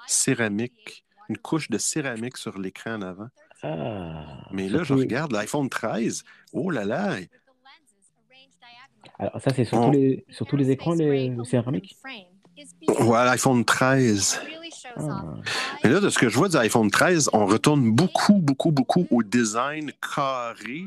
céramique, 0.07 1.05
une 1.29 1.37
couche 1.37 1.69
de 1.69 1.77
céramique 1.77 2.37
sur 2.37 2.57
l'écran 2.59 2.95
en 2.95 3.01
avant. 3.01 3.29
Ah. 3.63 4.47
Mais 4.51 4.67
là, 4.69 4.83
je 4.83 4.93
regarde 4.93 5.31
l'iPhone 5.31 5.69
13. 5.69 6.23
Oh 6.53 6.69
là 6.71 6.83
là! 6.83 7.15
With 7.19 7.29
the 7.29 7.35
lenses 7.63 8.11
arranged 8.17 8.57
diagonally. 8.59 8.90
Alors, 9.19 9.41
ça, 9.41 9.51
c'est 9.53 9.65
sur, 9.65 9.77
Oh. 9.79 9.85
tous 9.85 9.91
les, 9.91 10.25
sur 10.29 10.45
tous 10.45 10.57
les 10.57 10.69
écrans, 10.71 10.93
les, 10.93 11.29
le 11.29 11.43
céramique 11.43 11.95
Frame 11.99 12.15
is 12.57 12.67
because 12.79 12.97
Voilà, 13.05 13.31
l'iPhone 13.31 13.63
13. 13.65 14.39
it 14.43 14.47
really 14.55 14.71
shows 14.71 15.09
Ah. 15.09 15.35
Et 15.83 15.87
là, 15.89 15.99
de 15.99 16.09
ce 16.09 16.17
que 16.19 16.29
je 16.29 16.37
vois 16.37 16.49
du 16.49 16.57
iPhone 16.57 16.89
13, 16.91 17.29
on 17.33 17.45
retourne 17.45 17.91
beaucoup, 17.91 18.35
beaucoup, 18.39 18.71
beaucoup 18.71 19.07
au 19.11 19.23
design 19.23 19.91
carré 20.15 20.85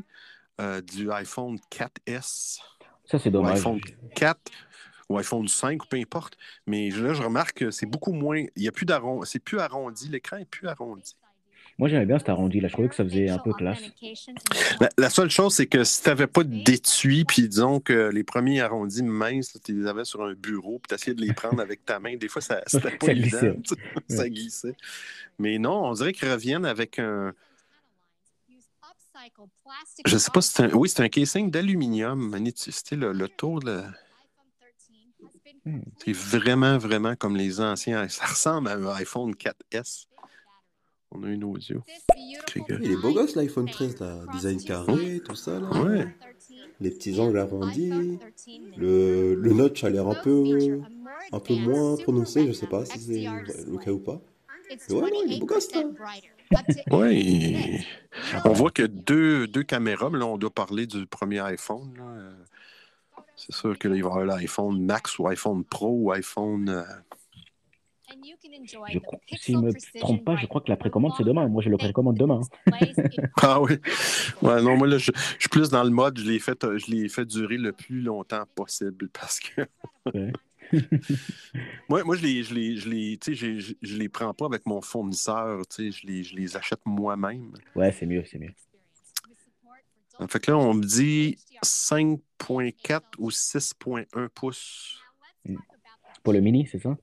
euh, 0.61 0.81
du 0.81 1.11
iPhone 1.11 1.59
4S. 1.71 2.59
Ça, 3.05 3.19
c'est 3.19 3.29
Ou 3.29 3.33
dommage. 3.33 3.59
iPhone 3.59 3.81
4 4.15 4.39
ou 5.11 5.19
iPhone 5.19 5.47
5, 5.49 5.87
peu 5.89 5.97
importe. 5.99 6.37
Mais 6.67 6.89
là, 6.91 7.13
je 7.13 7.23
remarque 7.23 7.59
que 7.59 7.71
c'est 7.71 7.85
beaucoup 7.87 8.13
moins. 8.13 8.43
Il 8.57 8.63
y 8.63 8.69
a 8.69 8.73
plus 8.73 8.87
d'arrondi. 8.87 9.29
C'est 9.31 9.39
plus 9.39 9.59
arrondi. 9.61 10.09
L'écran 10.09 10.39
est 10.39 10.47
plus 10.47 10.67
arrondi. 10.67 11.15
Moi, 11.79 11.89
j'aimais 11.89 12.07
bien 12.07 12.19
cet 12.19 12.29
arrondi 12.29 12.61
là. 12.61 12.69
Je 12.69 12.73
trouvais 12.73 12.89
que 12.89 12.95
ça 12.95 13.05
faisait 13.05 13.29
un 13.29 13.39
peu 13.39 13.53
classe. 13.53 13.81
La, 14.81 14.89
la 14.97 15.11
seule 15.11 15.31
chose, 15.31 15.55
c'est 15.55 15.67
que 15.67 15.83
si 15.83 16.03
tu 16.03 16.09
n'avais 16.09 16.29
pas 16.29 16.45
d'étui, 16.45 17.25
puis 17.25 17.49
disons 17.49 17.81
que 17.81 18.11
les 18.13 18.23
premiers 18.23 18.61
arrondis 18.61 19.03
minces, 19.03 19.59
tu 19.65 19.81
les 19.81 19.87
avais 19.89 20.05
sur 20.05 20.23
un 20.23 20.35
bureau, 20.35 20.79
puis 20.79 20.89
tu 20.89 20.95
essayais 20.95 21.15
de 21.15 21.21
les 21.21 21.33
prendre 21.33 21.61
avec 21.61 21.85
ta 21.85 21.99
main, 21.99 22.17
des 22.17 22.29
fois, 22.29 22.41
ça 22.43 22.63
c'était 22.67 22.93
pas 22.97 23.07
Ça 23.07 23.13
évident. 23.13 23.39
glissait. 23.41 23.77
ça 24.09 24.29
glissait. 24.29 24.77
Mais 25.39 25.59
non, 25.59 25.85
on 25.85 25.93
dirait 25.95 26.13
qu'ils 26.13 26.31
reviennent 26.31 26.67
avec 26.67 26.99
un. 26.99 27.33
Je 30.07 30.19
sais 30.19 30.31
pas 30.31 30.43
si 30.43 30.53
c'est 30.53 30.63
un. 30.65 30.71
Oui, 30.75 30.89
c'est 30.89 31.03
un 31.03 31.09
casing 31.09 31.51
d'aluminium. 31.51 32.37
C'était 32.55 32.97
le, 32.97 33.13
le 33.13 33.29
tour 33.29 33.61
de. 33.61 33.83
Hmm. 35.65 35.81
C'est 36.05 36.13
vraiment, 36.13 36.77
vraiment 36.79 37.17
comme 37.17 37.37
les 37.37 37.61
anciens. 37.61 38.07
Ça 38.09 38.27
ressemble 38.27 38.69
à 38.69 38.75
un 38.75 38.87
iPhone 38.97 39.33
4S. 39.33 40.07
On 41.15 41.23
a 41.23 41.29
une 41.29 41.45
audio. 41.45 41.81
Il 42.57 42.91
est 42.93 42.97
beau 42.97 43.13
gosse 43.13 43.37
l'iPhone 43.37 43.67
13 43.71 44.01
là, 44.01 44.21
design 44.33 44.61
carré, 44.63 45.21
tout 45.25 45.35
ça 45.37 45.61
là. 45.61 45.71
Ouais. 45.83 46.07
Les 46.81 46.91
petits 46.91 47.19
angles 47.21 47.39
arrondis. 47.39 48.19
Le, 48.77 49.35
le 49.35 49.53
notch 49.53 49.85
a 49.85 49.91
l'air 49.91 50.09
un 50.09 50.15
peu, 50.17 50.81
un 51.33 51.39
peu 51.41 51.55
moins 51.55 51.97
prononcé, 51.97 52.47
je 52.47 52.53
sais 52.53 52.67
pas 52.67 52.85
si 52.85 52.99
c'est 52.99 53.25
le 53.71 53.79
cas 53.79 53.93
ou 53.93 53.99
pas. 54.01 54.21
Mais 54.91 54.95
ouais, 54.97 55.11
non, 55.11 55.23
il 55.27 55.35
est 55.35 55.39
beau 55.41 55.47
gosse 55.47 55.73
là. 55.75 55.83
Oui. 56.91 57.85
On 58.45 58.53
voit 58.53 58.71
que 58.71 58.83
deux, 58.83 59.47
deux 59.47 59.63
caméras, 59.63 60.11
mais 60.11 60.19
là, 60.19 60.27
on 60.27 60.37
doit 60.39 60.51
parler 60.51 60.87
du 60.87 61.07
premier 61.07 61.41
iPhone. 61.41 61.95
là. 61.97 62.05
Euh, 62.05 62.33
C'est 63.37 63.55
sûr 63.55 63.79
que 63.79 63.89
là, 63.89 63.97
il 63.97 64.03
va 64.03 64.09
y 64.11 64.13
avoir 64.13 64.25
l'iPhone 64.27 64.85
Max 64.85 65.19
ou 65.19 65.27
iPhone 65.29 65.65
Pro 65.65 65.91
ou 65.91 66.13
iPhone. 66.13 66.85
Je 68.93 68.99
crois- 68.99 69.19
S'il 69.39 69.59
me 69.59 69.73
trompe 70.01 70.25
pas, 70.25 70.37
je 70.37 70.47
crois 70.47 70.61
que 70.61 70.71
la 70.71 70.77
précommande, 70.77 71.13
c'est 71.17 71.25
demain. 71.25 71.49
Moi, 71.49 71.63
je 71.63 71.69
le 71.71 71.77
précommande 71.77 72.17
demain. 72.17 72.41
hein. 72.67 72.71
Ah 73.43 73.61
oui. 73.61 73.73
Ouais, 74.43 74.63
non, 74.63 74.77
moi, 74.77 74.87
là, 74.87 74.99
je, 74.99 75.11
je 75.15 75.41
suis 75.41 75.49
plus 75.49 75.69
dans 75.71 75.85
le 75.85 75.91
mode, 75.91 76.19
je 76.19 76.25
l'ai 76.25 76.39
fait, 76.39 76.63
euh, 76.65 76.79
je 76.79 76.91
l'ai 76.91 77.09
fait 77.09 77.25
durer 77.25 77.57
le 77.57 77.73
plus 77.73 78.01
longtemps 78.01 78.45
possible 78.55 79.09
parce 79.11 79.41
que. 79.41 79.63
Ouais. 80.15 80.33
moi, 81.89 82.03
moi, 82.05 82.17
je 82.17 82.23
les, 82.23 82.43
je 82.43 82.55
les, 82.55 82.77
je 82.77 82.89
les, 82.89 83.19
tu 83.19 83.33
sais, 83.33 83.35
j'ai- 83.37 83.61
je, 83.61 83.75
je 83.83 83.97
les 83.97 84.09
prends 84.09 84.33
pas 84.33 84.47
avec 84.47 84.65
mon 84.67 84.81
fournisseur, 84.81 85.67
tu 85.67 85.91
sais, 85.93 85.99
je 85.99 86.07
les, 86.07 86.23
je 86.25 86.35
les 86.37 86.57
achète 86.57 86.81
moi-même. 86.85 87.53
Ouais, 87.77 87.93
c'est 87.93 88.07
mieux, 88.07 88.25
c'est 88.25 88.39
mieux. 88.39 88.53
Fait 90.29 90.39
que 90.41 90.51
là, 90.53 90.59
on 90.59 90.75
me 90.75 90.85
dit 90.85 91.37
5.4 91.63 93.01
ou 93.19 93.31
6.1 93.31 94.29
pouces. 94.29 95.01
Pour 96.23 96.33
le 96.33 96.41
mini, 96.41 96.67
c'est 96.71 96.79
ça? 96.79 96.97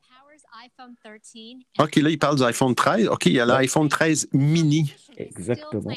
OK, 1.80 1.96
là, 1.96 2.10
il 2.10 2.20
parle 2.20 2.38
du 2.38 2.44
iPhone 2.44 2.76
13. 2.76 3.08
OK, 3.08 3.26
il 3.28 3.34
y 3.34 3.40
a 3.40 3.46
l'iPhone 3.46 3.90
13 3.90 4.30
mini. 4.34 4.94
Exactement. 5.18 5.92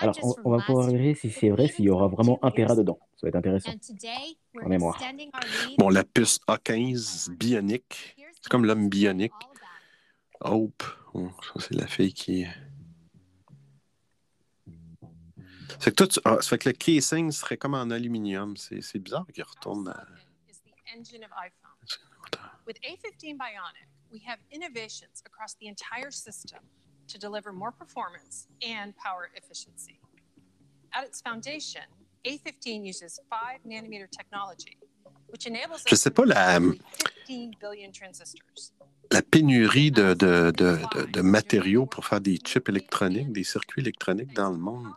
Alors, 0.00 0.16
on, 0.22 0.34
on 0.44 0.56
va 0.56 0.64
pouvoir 0.64 0.90
vérifier 0.90 1.30
si 1.30 1.38
c'est 1.38 1.50
vrai, 1.50 1.68
s'il 1.68 1.84
y 1.84 1.90
aura 1.90 2.08
vraiment 2.08 2.38
un 2.42 2.50
Tera 2.50 2.74
dedans. 2.74 2.98
Ça 3.16 3.20
va 3.22 3.28
être 3.28 3.36
intéressant. 3.36 3.72
En 4.62 4.68
mémoire. 4.68 5.00
Bon, 5.78 5.88
la 5.88 6.04
puce 6.04 6.40
A15 6.48 7.30
bionique. 7.30 8.16
C'est 8.42 8.48
comme 8.50 8.64
l'homme 8.64 8.88
bionique. 8.88 9.32
Hope. 10.40 10.82
Oh, 11.14 11.30
ça, 11.40 11.60
c'est 11.60 11.74
la 11.74 11.86
fille 11.86 12.12
qui. 12.12 12.46
C'est 15.78 15.90
que 15.90 15.96
toi, 15.96 16.06
tu... 16.06 16.20
ah, 16.24 16.38
ça 16.40 16.48
fait 16.50 16.58
que 16.58 16.68
le 16.68 16.72
casing 16.74 17.30
serait 17.30 17.56
comme 17.56 17.74
en 17.74 17.90
aluminium. 17.90 18.56
C'est 18.56 18.82
c'est 18.82 18.98
bizarre 18.98 19.26
qu'il 19.32 19.44
retourne 19.44 19.88
à. 19.88 20.06
is 20.48 20.60
the 20.64 20.72
engine 20.94 21.24
of 21.24 21.30
iPhone. 21.36 21.66
With 22.66 22.78
A15 22.82 23.36
Bionic, 23.36 23.86
we 24.10 24.20
have 24.26 24.38
innovations 24.50 25.22
across 25.24 25.54
the 25.60 25.68
entire 25.68 26.10
system 26.10 26.58
to 27.08 27.18
deliver 27.18 27.52
more 27.52 27.70
performance 27.72 28.48
and 28.62 28.94
power 28.96 29.30
efficiency. 29.36 30.00
At 30.92 31.04
its 31.04 31.20
foundation, 31.20 31.82
A15 32.24 32.84
uses 32.84 33.20
5 33.30 33.60
nanometer 33.64 34.08
technology, 34.10 34.76
which 35.28 35.46
enables 35.46 35.84
Je 35.86 35.94
us 35.94 36.00
sais 36.00 36.10
to 36.10 36.14
pas 36.14 36.26
la, 36.26 36.58
make 36.58 36.80
15 37.28 37.50
billion 37.60 37.92
transistors. 37.92 38.72
la 39.12 39.22
pénurie 39.22 39.92
de, 39.92 40.14
de, 40.14 40.50
de, 40.50 40.78
de- 40.94 41.06
de 41.06 41.20
matériaux 41.22 41.86
pour 41.86 42.04
faire 42.04 42.20
des 42.20 42.38
chips 42.44 42.68
électroniques, 42.68 43.32
des 43.32 43.44
circuits 43.44 43.82
électroniques 43.82 44.32
dans 44.34 44.50
le 44.50 44.58
monde. 44.58 44.88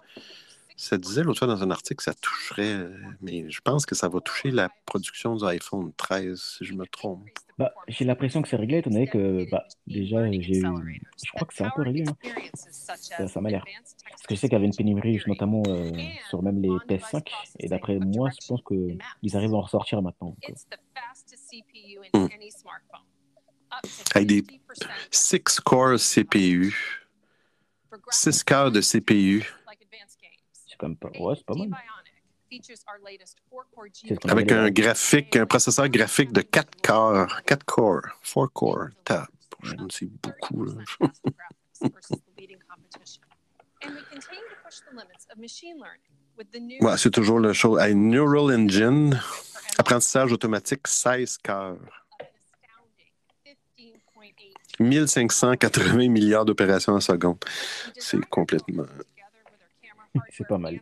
Ça 0.82 0.98
disait 0.98 1.24
l'autre 1.24 1.40
fois 1.40 1.48
dans 1.50 1.62
un 1.62 1.72
article 1.72 1.98
que 1.98 2.04
ça 2.04 2.14
toucherait, 2.14 2.72
euh, 2.74 2.96
mais 3.22 3.52
je 3.52 3.60
pense 3.60 3.86
que 3.86 3.96
ça 3.96 4.08
va 4.08 4.22
toucher 4.22 4.50
la 4.50 4.70
production 4.86 5.36
du 5.36 5.44
iPhone 5.46 5.92
13, 5.98 6.42
si 6.58 6.64
je 6.64 6.74
me 6.74 6.86
trompe. 6.88 7.26
Bah, 7.58 7.74
j'ai 7.90 8.06
l'impression 8.06 8.42
que 8.42 8.48
c'est 8.48 8.56
réglé, 8.56 8.78
étant 8.78 8.90
donné 8.90 9.06
que 9.06 9.46
bah, 9.52 9.66
déjà, 9.88 10.32
j'ai 10.32 10.60
eu... 10.60 11.02
je 11.22 11.32
crois 11.34 11.46
que 11.46 11.54
c'est 11.54 11.66
un 11.66 11.72
peu 11.76 11.82
réglé. 11.82 12.06
hein. 12.08 12.16
Ça, 12.62 13.28
ça 13.28 13.42
m'a 13.42 13.50
l'air. 13.50 13.66
Parce 14.10 14.24
que 14.24 14.36
je 14.36 14.40
sais 14.40 14.48
qu'il 14.48 14.54
y 14.54 14.56
avait 14.56 14.68
une 14.68 14.76
pénurie, 14.76 15.22
notamment 15.28 15.64
euh, 15.68 15.92
sur 16.30 16.42
même 16.42 16.62
les 16.62 16.70
PS5. 16.70 17.28
Et 17.60 17.68
d'après 17.68 17.98
moi, 18.00 18.30
je 18.42 18.48
pense 18.48 18.62
qu'ils 18.66 19.36
arrivent 19.36 19.54
à 19.54 19.58
en 19.58 19.62
ressortir 19.62 20.02
maintenant. 20.02 20.34
quoi. 20.42 20.50
It's 20.54 20.66
the 20.70 20.78
fastest 20.96 21.50
CPU 21.50 22.00
in 22.14 22.20
Hmm. 22.26 22.28
Avec 24.16 24.28
des 24.28 24.42
50% 24.42 24.50
6 25.12 25.60
cores 25.60 26.00
CPU, 26.00 26.74
6 28.10 28.44
cœurs 28.44 28.72
de 28.72 28.82
CPU, 28.82 29.46
pas... 30.96 31.10
Ouais, 31.20 31.36
c'est 31.36 31.46
pas 31.46 31.56
mal. 31.56 31.70
Features 32.52 32.78
our 32.88 32.98
latest 33.06 33.38
4-core 33.52 33.86
C'est 33.94 34.08
ce 34.08 34.14
GPU. 34.16 34.20
qu'on 34.20 34.30
avec 34.30 34.52
un 34.52 34.72
graphique, 34.72 35.36
un 35.36 35.46
processeur 35.46 35.88
graphique 35.88 36.32
de 36.32 36.42
4 36.42 36.82
cores, 36.82 37.42
4 37.46 37.64
cores, 37.64 38.02
4 38.24 38.48
cores. 38.54 38.88
Tab. 39.04 39.28
C'est 39.92 40.06
beaucoup, 40.06 40.66
là. 40.66 40.74
versus 41.82 42.18
the 42.18 42.40
leading 42.40 42.58
competition. 42.68 43.22
And 43.84 43.92
we 43.94 44.02
continue 44.12 44.42
to 44.50 44.56
push 44.66 44.80
the 44.80 44.96
limits 44.96 45.28
of 45.32 45.38
machine 45.38 45.78
learning 45.78 46.02
with 46.38 46.50
the 46.52 46.60
new 46.60 46.80
Ouais, 46.82 46.98
c'est 46.98 47.12
toujours 47.12 47.40
le 47.40 47.54
show. 47.54 47.78
Hey, 47.80 47.94
Neural 47.94 48.52
Engine, 48.52 49.20
apprentissage 49.78 50.34
automatique, 50.34 50.88
16 50.88 51.38
cœurs. 51.38 51.78
1580 54.80 56.10
milliards 56.10 56.46
d'opérations 56.46 56.94
en 56.94 57.00
seconde. 57.02 57.38
C'est 57.98 58.24
complètement. 58.26 58.86
C'est 60.32 60.48
pas 60.48 60.58
mal. 60.58 60.80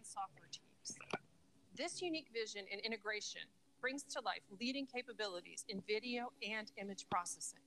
This 1.76 2.02
unique 2.02 2.30
vision 2.34 2.66
and 2.72 2.80
integration 2.84 3.42
brings 3.82 4.04
to 4.04 4.20
life 4.22 4.42
leading 4.60 4.88
capabilities 4.88 5.64
in 5.70 5.82
video 5.88 6.32
and 6.42 6.72
image 6.78 7.06
processing. 7.10 7.60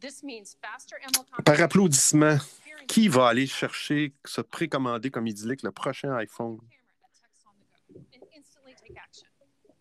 This 0.00 0.22
means 0.22 0.56
faster 0.60 0.96
Par 1.44 1.60
applaudissement, 1.60 2.38
qui 2.86 3.08
va 3.08 3.28
aller 3.28 3.46
chercher, 3.46 4.12
se 4.24 4.40
précommander 4.40 5.10
comme 5.10 5.26
idyllique 5.26 5.62
le 5.62 5.72
prochain 5.72 6.14
iPhone? 6.16 6.58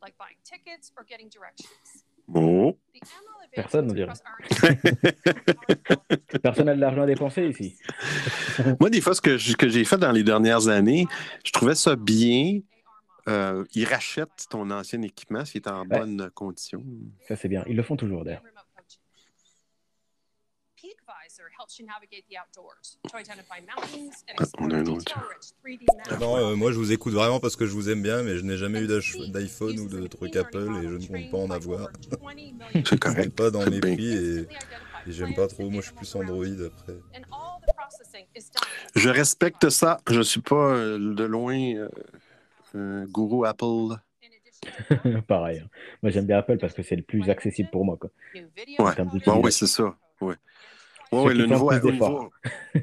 like 0.03 0.17
buying 0.17 0.35
tickets 0.43 0.91
or 0.97 1.03
getting 1.03 1.29
directions. 1.29 2.03
Oh. 2.33 2.77
Personne, 3.53 3.91
on 3.91 3.93
dirait. 3.93 4.13
Personne 6.41 6.65
n'a 6.65 6.75
de 6.75 6.79
l'argent 6.81 7.03
à 7.03 7.05
dépenser 7.05 7.45
ici. 7.47 7.77
Moi, 8.79 8.89
des 8.89 8.99
fois, 8.99 9.13
ce 9.13 9.21
que 9.21 9.37
j'ai 9.37 9.83
fait 9.85 9.97
dans 9.97 10.11
les 10.11 10.23
dernières 10.23 10.67
années, 10.67 11.05
je 11.45 11.51
trouvais 11.51 11.75
ça 11.75 11.95
bien. 11.95 12.61
Euh, 13.29 13.63
ils 13.75 13.85
rachètent 13.85 14.47
ton 14.49 14.69
ancien 14.71 15.01
équipement 15.03 15.45
s'il 15.45 15.61
est 15.61 15.67
en 15.69 15.81
Ouais. 15.87 15.99
bonne 15.99 16.29
condition. 16.33 16.83
Ça, 17.27 17.35
c'est 17.35 17.47
bien. 17.47 17.63
Ils 17.67 17.75
le 17.75 17.83
font 17.83 17.95
toujours, 17.95 18.23
d'ailleurs. 18.25 18.41
Peakvisor 18.41 18.65
helps 18.67 18.81
you 20.81 20.81
navigate 20.81 20.81
the 20.81 20.81
outdoors 20.81 21.01
to 21.01 21.01
identify 21.03 21.21
mountains 21.23 21.39
and 21.39 21.51
Ah, 21.52 21.52
on 24.59 24.69
a 24.71 24.75
un 24.77 24.85
autre. 24.85 24.97
detail-rich 25.05 25.53
3D 25.63 25.85
maps. 26.09 26.17
Non, 26.19 26.37
euh, 26.37 26.55
moi 26.55 26.71
je 26.71 26.77
vous 26.77 26.91
écoute 26.91 27.13
vraiment 27.13 27.39
parce 27.39 27.55
que 27.55 27.65
je 27.65 27.71
vous 27.71 27.89
aime 27.89 28.01
bien, 28.01 28.23
mais 28.23 28.37
je 28.37 28.43
n'ai 28.43 28.57
jamais 28.57 28.81
eu 28.81 28.87
d'iPhone 28.87 29.79
ou 29.79 29.87
de 29.87 30.07
truc 30.07 30.35
Apple 30.35 30.69
et 30.83 30.87
je 30.87 30.95
ne 30.95 31.07
compte 31.07 31.31
pas 31.31 31.37
en 31.37 31.49
avoir. 31.51 31.89
C'est 32.85 32.99
correct. 32.99 33.35
pas 33.35 33.51
dans 33.51 33.69
mes 33.69 33.79
prix 33.79 34.11
et, 34.13 34.39
et 34.41 35.11
j'aime 35.11 35.33
pas 35.35 35.47
trop. 35.47 35.69
Moi 35.69 35.81
je 35.81 35.87
suis 35.87 35.95
plus 35.95 36.15
Android 36.15 36.45
après. 36.45 36.93
And 37.15 37.23
all 37.31 37.61
the 37.67 37.73
processing 37.75 38.25
is 38.35 38.49
done 38.53 38.63
Je 38.95 39.09
respecte 39.09 39.69
ça. 39.69 39.99
Je 40.09 40.21
suis 40.21 40.41
pas 40.41 40.55
euh, 40.75 40.97
de 41.15 41.23
loin 41.23 41.55
euh, 41.75 41.89
un 42.73 43.05
gourou 43.05 43.45
Apple. 43.45 43.95
Pareil. 45.27 45.59
hein. 45.59 45.67
Moi, 46.01 46.09
j'aime 46.11 46.25
bien 46.25 46.37
Apple 46.37 46.57
parce 46.57 46.73
que 46.73 46.83
c'est 46.83 46.95
le 46.95 47.01
plus 47.01 47.29
accessible 47.29 47.69
pour 47.69 47.83
moi. 47.83 47.97
Quoi. 47.97 48.09
Ouais, 48.33 48.43
bon, 48.77 48.85
d'utilisation. 48.87 49.41
oui, 49.41 49.51
c'est 49.51 49.67
ça. 49.67 49.95
Ouais. 50.21 50.35
Ouais, 51.13 51.19
Ceux 51.19 51.27
ouais, 51.27 51.33
qui 51.33 51.39
le 51.39 51.45
niveau, 51.47 51.71
au, 51.71 51.91
niveau, 51.91 52.31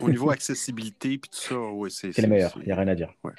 au 0.01 0.11
niveau 0.11 0.31
accessibilité 0.31 1.19
puis 1.19 1.31
tout 1.31 1.39
ça, 1.39 1.59
ouais, 1.59 1.91
c'est 1.91 2.13
C'est 2.13 2.23
le 2.23 2.29
meilleur. 2.29 2.53
Il 2.57 2.65
n'y 2.65 2.73
a 2.73 2.77
rien 2.77 2.89
à 2.89 2.95
dire. 2.95 3.13
Ouais. 3.25 3.33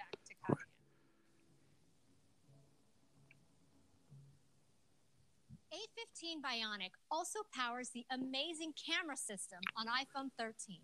A14 5.74 6.42
Bionic 6.42 6.92
also 7.10 7.40
powers 7.54 7.90
the 7.94 8.06
amazing 8.12 8.74
camera 8.76 9.16
system 9.16 9.60
on 9.78 9.86
iPhone 9.88 10.30
13. 10.38 10.80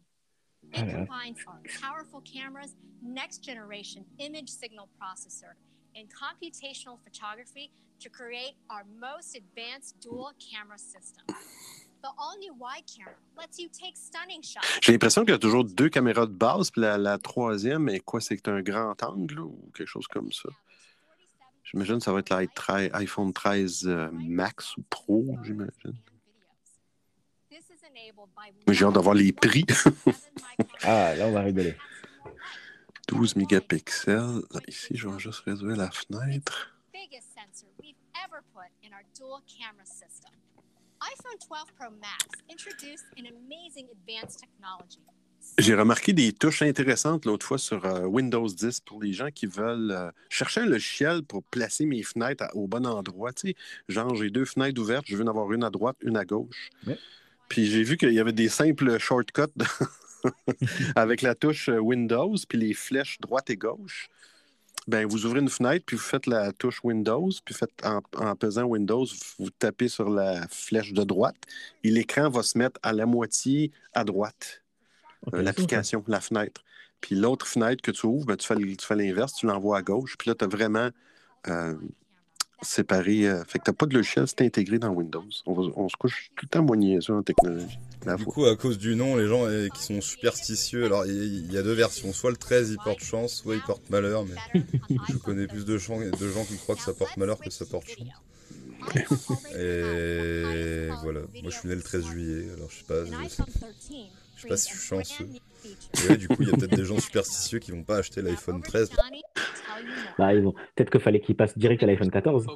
It 0.73 0.89
combines 0.89 1.37
our 1.47 1.61
powerful 1.81 2.21
cameras, 2.21 2.75
next 3.01 3.43
generation 3.43 4.05
image 4.19 4.49
signal 4.49 4.89
processor, 4.99 5.53
and 5.95 6.07
computational 6.09 6.97
photography 7.03 7.71
to 7.99 8.09
create 8.09 8.55
our 8.69 8.83
most 8.99 9.35
advanced 9.35 9.99
dual 10.01 10.31
camera 10.39 10.77
system. 10.77 11.23
J'ai 14.81 14.91
l'impression 14.91 15.23
qu'il 15.23 15.31
y 15.31 15.35
a 15.35 15.39
toujours 15.39 15.63
deux 15.63 15.89
caméras 15.89 16.25
de 16.25 16.31
base, 16.33 16.71
puis 16.71 16.81
la, 16.81 16.97
la 16.97 17.17
troisième, 17.17 17.89
est 17.89 17.99
quoi? 17.99 18.21
C'est 18.21 18.47
un 18.47 18.61
grand 18.61 19.01
angle 19.03 19.35
là, 19.35 19.41
ou 19.41 19.71
quelque 19.75 19.87
chose 19.87 20.07
comme 20.07 20.31
ça? 20.31 20.49
J'imagine 21.63 21.97
que 21.97 22.03
ça 22.03 22.13
va 22.13 22.19
être 22.19 22.29
l'iPhone 22.33 23.33
13 23.33 23.87
euh, 23.87 24.09
Max 24.13 24.77
ou 24.77 24.83
Pro, 24.89 25.37
j'imagine. 25.43 25.97
J'ai 28.69 28.85
hâte 28.85 28.93
d'avoir 28.93 29.15
les 29.15 29.33
prix. 29.33 29.65
Ah, 30.83 31.13
là, 31.15 31.27
on 31.27 31.31
va 31.31 31.41
rigoler. 31.41 31.75
12 33.07 33.35
mégapixels. 33.35 34.41
Ici, 34.67 34.95
je 34.95 35.07
vais 35.07 35.19
juste 35.19 35.41
réduire 35.41 35.75
la 35.75 35.91
fenêtre. 35.91 36.75
iPhone 41.13 41.37
12 41.49 41.65
Pro 41.77 41.89
Max 42.01 42.25
introduced 42.51 43.05
an 43.17 43.25
amazing 43.27 43.87
advanced 43.91 44.39
technology. 44.39 44.99
J'ai 45.59 45.75
remarqué 45.75 46.11
des 46.13 46.33
touches 46.33 46.61
intéressantes 46.61 47.23
l'autre 47.25 47.45
fois 47.45 47.57
sur 47.57 47.85
euh, 47.85 48.01
Windows 48.05 48.47
10 48.47 48.81
pour 48.81 49.01
les 49.01 49.13
gens 49.13 49.29
qui 49.31 49.45
veulent 49.45 49.91
euh, 49.91 50.11
chercher 50.29 50.61
un 50.61 50.65
logiciel 50.65 51.23
pour 51.23 51.41
placer 51.43 51.85
mes 51.85 52.03
fenêtres 52.03 52.43
à- 52.43 52.53
au 52.55 52.67
bon 52.67 52.85
endroit. 52.85 53.31
Tu 53.31 53.49
sais, 53.49 53.55
genre, 53.87 54.13
j'ai 54.15 54.29
deux 54.29 54.43
fenêtres 54.45 54.81
ouvertes, 54.81 55.05
je 55.07 55.15
veux 55.15 55.23
en 55.23 55.27
avoir 55.27 55.51
une 55.53 55.63
à 55.63 55.69
droite, 55.69 55.95
une 56.01 56.17
à 56.17 56.25
gauche. 56.25 56.69
Ouais. 56.85 56.97
Puis 57.47 57.65
j'ai 57.67 57.83
vu 57.83 57.95
qu'il 57.97 58.11
y 58.11 58.19
avait 58.19 58.33
des 58.33 58.49
simples 58.49 58.97
shortcuts 58.99 59.43
avec 60.95 61.21
la 61.21 61.33
touche 61.35 61.69
euh, 61.69 61.77
Windows, 61.79 62.35
puis 62.49 62.57
les 62.57 62.73
flèches 62.73 63.19
droite 63.21 63.49
et 63.49 63.55
gauche. 63.57 64.09
Ben, 64.87 65.05
vous 65.05 65.25
ouvrez 65.25 65.41
une 65.41 65.49
fenêtre, 65.49 65.83
puis 65.85 65.97
vous 65.97 66.01
faites 66.03 66.27
la 66.27 66.53
touche 66.53 66.79
Windows, 66.83 67.29
puis 67.43 67.53
faites 67.53 67.73
en, 67.85 68.01
en 68.15 68.35
pesant 68.37 68.63
Windows, 68.63 69.05
vous 69.37 69.49
tapez 69.49 69.89
sur 69.89 70.09
la 70.09 70.47
flèche 70.47 70.93
de 70.93 71.03
droite, 71.03 71.35
et 71.83 71.89
l'écran 71.89 72.29
va 72.29 72.41
se 72.41 72.57
mettre 72.57 72.79
à 72.83 72.93
la 72.93 73.05
moitié 73.05 73.71
à 73.93 74.05
droite 74.05 74.63
euh, 75.33 75.41
l'application, 75.41 76.03
la 76.07 76.21
fenêtre. 76.21 76.63
Puis 77.01 77.15
l'autre 77.15 77.45
fenêtre 77.45 77.81
que 77.81 77.91
tu 77.91 78.05
ouvres, 78.05 78.25
ben, 78.27 78.37
tu 78.37 78.47
fais, 78.47 78.55
tu 78.55 78.85
fais 78.85 78.95
l'inverse, 78.95 79.33
tu 79.33 79.45
l'envoies 79.45 79.77
à 79.77 79.81
gauche. 79.81 80.15
Puis 80.17 80.29
là, 80.29 80.35
tu 80.35 80.45
as 80.45 80.47
vraiment 80.47 80.89
euh, 81.47 81.75
séparé. 82.61 83.27
euh, 83.27 83.43
fait 83.45 83.59
que 83.59 83.65
tu 83.65 83.71
n'as 83.71 83.75
pas 83.75 83.85
de 83.87 83.93
logiciel, 83.93 84.25
c'est 84.27 84.41
intégré 84.41 84.79
dans 84.79 84.89
Windows. 84.89 85.27
On, 85.45 85.53
va- 85.53 85.73
on 85.75 85.89
se 85.89 85.97
couche 85.97 86.31
tout 86.35 86.45
le 86.45 86.49
temps 86.49 86.63
moigné 86.63 86.99
ça 87.01 87.13
en 87.13 87.21
technologie. 87.23 87.77
La 88.07 88.15
Du 88.15 88.23
fois. 88.23 88.33
coup, 88.33 88.45
à 88.45 88.55
cause 88.55 88.77
du 88.77 88.95
nom, 88.95 89.17
les 89.17 89.27
gens 89.27 89.45
euh, 89.45 89.67
qui 89.67 89.83
sont 89.83 89.99
superstitieux, 89.99 90.85
alors 90.85 91.05
il 91.05 91.51
y, 91.51 91.57
a 91.57 91.61
deux 91.61 91.73
versions. 91.73 92.13
Soit 92.13 92.31
le 92.31 92.37
13 92.37 92.71
il 92.71 92.77
porte 92.77 93.03
chance, 93.03 93.33
soit 93.33 93.55
il 93.55 93.61
porte 93.61 93.89
malheur, 93.89 94.23
mais 94.25 94.61
je 95.09 95.17
connais 95.17 95.45
plus 95.45 95.65
de 95.65 95.77
gens, 95.77 95.99
de 95.99 96.29
gens 96.29 96.45
qui 96.45 96.57
croient 96.57 96.75
que 96.75 96.81
ça 96.81 96.93
porte 96.93 97.17
malheur 97.17 97.37
que 97.37 97.49
ça 97.49 97.65
porte 97.65 97.85
chance. 97.85 98.07
Et 99.59 100.87
voilà, 101.03 101.19
moi 101.41 101.51
je 101.51 101.57
suis 101.57 101.67
né 101.67 101.75
le 101.75 101.81
13 101.81 102.05
juillet, 102.05 102.45
alors 102.55 102.69
je 102.71 102.77
sais 102.77 102.85
pas, 102.85 103.03
je 103.03 103.29
sais, 103.29 103.43
je 104.37 104.41
sais 104.41 104.47
pas 104.47 104.55
si 104.55 104.71
je 104.71 104.77
suis 104.77 104.87
chanceux. 104.87 105.27
Et 105.65 106.09
ouais, 106.09 106.17
du 106.17 106.29
coup, 106.29 106.37
il 106.39 106.47
y 106.47 106.53
a 106.53 106.55
peut-être 106.55 106.77
des 106.77 106.85
gens 106.85 106.99
superstitieux 106.99 107.59
qui 107.59 107.71
vont 107.71 107.83
pas 107.83 107.97
acheter 107.97 108.21
l'iPhone 108.21 108.61
13. 108.61 108.91
Bah, 110.17 110.33
ils 110.33 110.41
vont... 110.41 110.53
Peut-être 110.75 110.91
qu'il 110.91 111.01
fallait 111.01 111.19
qu'ils 111.19 111.35
passent 111.35 111.57
direct 111.57 111.83
à 111.83 111.87
l'iPhone 111.87 112.09
14. 112.09 112.47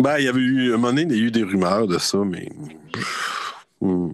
Ben, 0.00 0.18
il 0.18 0.24
y 0.24 0.28
avait 0.28 0.40
eu, 0.40 0.70
à 0.70 0.74
un 0.74 0.78
moment 0.78 0.94
donné, 0.94 1.02
il 1.02 1.18
y 1.18 1.20
a 1.20 1.24
eu 1.26 1.30
des 1.30 1.42
rumeurs 1.42 1.86
de 1.86 1.98
ça, 1.98 2.18
mais. 2.24 2.48
Hmm, 3.80 4.12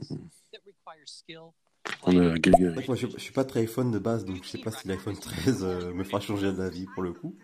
moi, 2.87 2.97
je, 2.97 3.07
je 3.07 3.19
suis 3.19 3.33
pas 3.33 3.45
très 3.45 3.61
iPhone 3.61 3.91
de 3.91 3.99
base, 3.99 4.25
donc 4.25 4.43
je 4.43 4.49
sais 4.49 4.59
pas 4.59 4.71
si 4.71 4.87
l'iPhone 4.89 5.17
13 5.19 5.63
euh, 5.63 5.93
me 5.95 6.05
fera 6.05 6.21
changer 6.21 6.53
d'avis 6.53 6.87
pour 6.95 7.03
le 7.03 7.13
coup. 7.13 7.37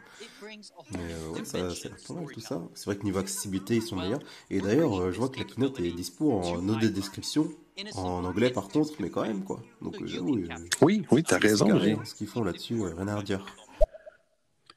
Mais 0.93 0.99
euh, 0.99 1.30
ouais, 1.30 1.45
ça, 1.45 1.59
pas 2.07 2.14
mal 2.14 2.26
tout 2.32 2.41
ça. 2.41 2.62
C'est 2.74 2.84
vrai 2.87 2.97
que 2.97 3.03
niveau 3.05 3.18
accessibilité, 3.18 3.76
ils 3.76 3.82
sont 3.82 3.97
meilleurs. 3.97 4.20
Et 4.51 4.61
d'ailleurs, 4.61 5.01
euh, 5.01 5.11
je 5.12 5.18
vois 5.18 5.28
que 5.28 5.39
la 5.39 5.45
keynote 5.45 5.78
est 5.80 5.91
dispo 5.93 6.32
en 6.32 6.62
note 6.62 6.80
de 6.80 6.89
description, 6.89 7.49
en 7.95 8.24
anglais 8.24 8.51
par 8.51 8.68
contre, 8.68 8.93
mais 9.01 9.11
quand 9.11 9.22
même 9.22 9.43
quoi. 9.45 9.61
Donc 9.82 10.01
euh, 10.01 10.07
j'avoue, 10.07 10.37
euh, 10.37 10.49
Oui, 10.82 11.05
oui, 11.11 11.22
t'as 11.22 11.39
raison. 11.39 11.66
carré, 11.66 11.93
hein, 11.93 12.03
ce 12.05 12.14
qu'ils 12.14 12.26
font 12.28 12.43
là-dessus, 12.45 12.80
euh, 12.80 12.95
rien 12.95 13.09
à 13.09 13.16
redire. 13.16 13.45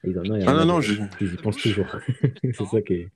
Ah 0.03 0.53
non, 0.53 0.66
non, 0.66 0.82
je- 0.82 1.36
pensent 1.36 1.57
toujours. 1.57 1.88
c'est 2.43 2.66
ça 2.66 2.82
qui 2.82 2.93
est... 2.93 3.10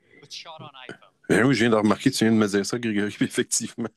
Ben 1.29 1.45
oui, 1.45 1.53
je 1.53 1.61
viens 1.61 1.69
de 1.69 1.75
remarquer, 1.75 2.11
tu 2.11 2.25
viens 2.25 2.33
de 2.33 2.37
me 2.37 2.47
dire 2.47 2.65
ça, 2.65 2.77
Grégory, 2.77 3.15
effectivement. 3.21 3.87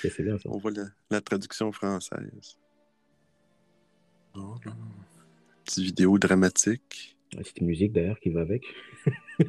c'est- 0.00 0.10
c'est 0.10 0.22
bien 0.22 0.38
ça. 0.38 0.48
On 0.50 0.58
voit 0.58 0.70
la, 0.70 0.84
la 1.10 1.20
traduction 1.20 1.70
française. 1.72 2.56
Oh. 4.34 4.54
Petite 5.64 5.84
vidéo 5.84 6.18
dramatique. 6.18 7.16
Ouais, 7.36 7.42
C'est 7.44 7.58
une 7.58 7.66
musique 7.66 7.92
d'ailleurs 7.92 8.18
qui 8.20 8.30
va 8.30 8.40
avec. 8.40 8.62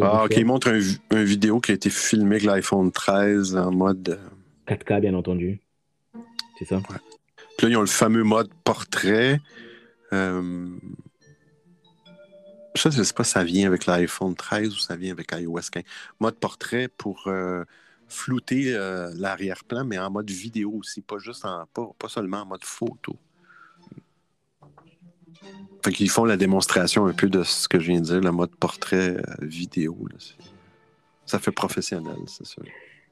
Ah, 0.00 0.24
ok, 0.24 0.34
il 0.38 0.46
montre 0.46 0.68
un, 0.70 0.80
un 1.14 1.24
vidéo 1.24 1.60
qui 1.60 1.72
a 1.72 1.74
été 1.74 1.90
filmé 1.90 2.36
avec 2.36 2.44
l'iPhone 2.44 2.90
13 2.90 3.54
en 3.54 3.70
mode. 3.70 4.08
euh, 4.08 4.74
4K, 4.74 5.02
bien 5.02 5.12
entendu. 5.12 5.60
C'est 6.58 6.64
ça? 6.64 6.80
Puis 7.58 7.66
là, 7.66 7.68
ils 7.68 7.76
ont 7.76 7.82
le 7.82 7.86
fameux 7.86 8.22
mode 8.22 8.48
portrait. 8.64 9.38
Euh, 10.14 10.68
Ça, 12.78 12.90
je 12.90 13.02
sais 13.02 13.12
pas 13.12 13.24
si 13.24 13.32
ça 13.32 13.44
vient 13.44 13.66
avec 13.66 13.86
l'iPhone 13.86 14.34
13 14.34 14.68
ou 14.68 14.78
ça 14.78 14.96
vient 14.96 15.12
avec 15.12 15.32
iOS 15.32 15.60
15. 15.72 15.82
Mode 16.20 16.36
portrait 16.36 16.88
pour 16.88 17.26
euh, 17.26 17.64
flouter 18.08 18.74
euh, 18.74 19.12
l'arrière-plan, 19.16 19.84
mais 19.84 19.98
en 19.98 20.10
mode 20.10 20.30
vidéo 20.30 20.72
aussi, 20.78 21.02
pas 21.02 21.18
juste 21.18 21.44
en 21.44 21.66
pas, 21.72 21.90
pas 21.98 22.08
seulement 22.08 22.42
en 22.42 22.46
mode 22.46 22.64
photo. 22.64 23.16
Fait 25.84 25.92
qu'ils 25.92 26.10
font 26.10 26.24
la 26.24 26.36
démonstration 26.36 27.06
un 27.06 27.12
peu 27.12 27.28
de 27.28 27.42
ce 27.42 27.68
que 27.68 27.78
je 27.78 27.92
viens 27.92 28.00
de 28.00 28.06
dire, 28.06 28.20
le 28.20 28.32
mode 28.32 28.54
portrait 28.56 29.16
euh, 29.16 29.22
vidéo. 29.42 29.96
là. 30.10 30.18
Ça 31.26 31.38
fait 31.38 31.52
professionnel, 31.52 32.16
c'est 32.26 32.46
sûr. 32.46 32.62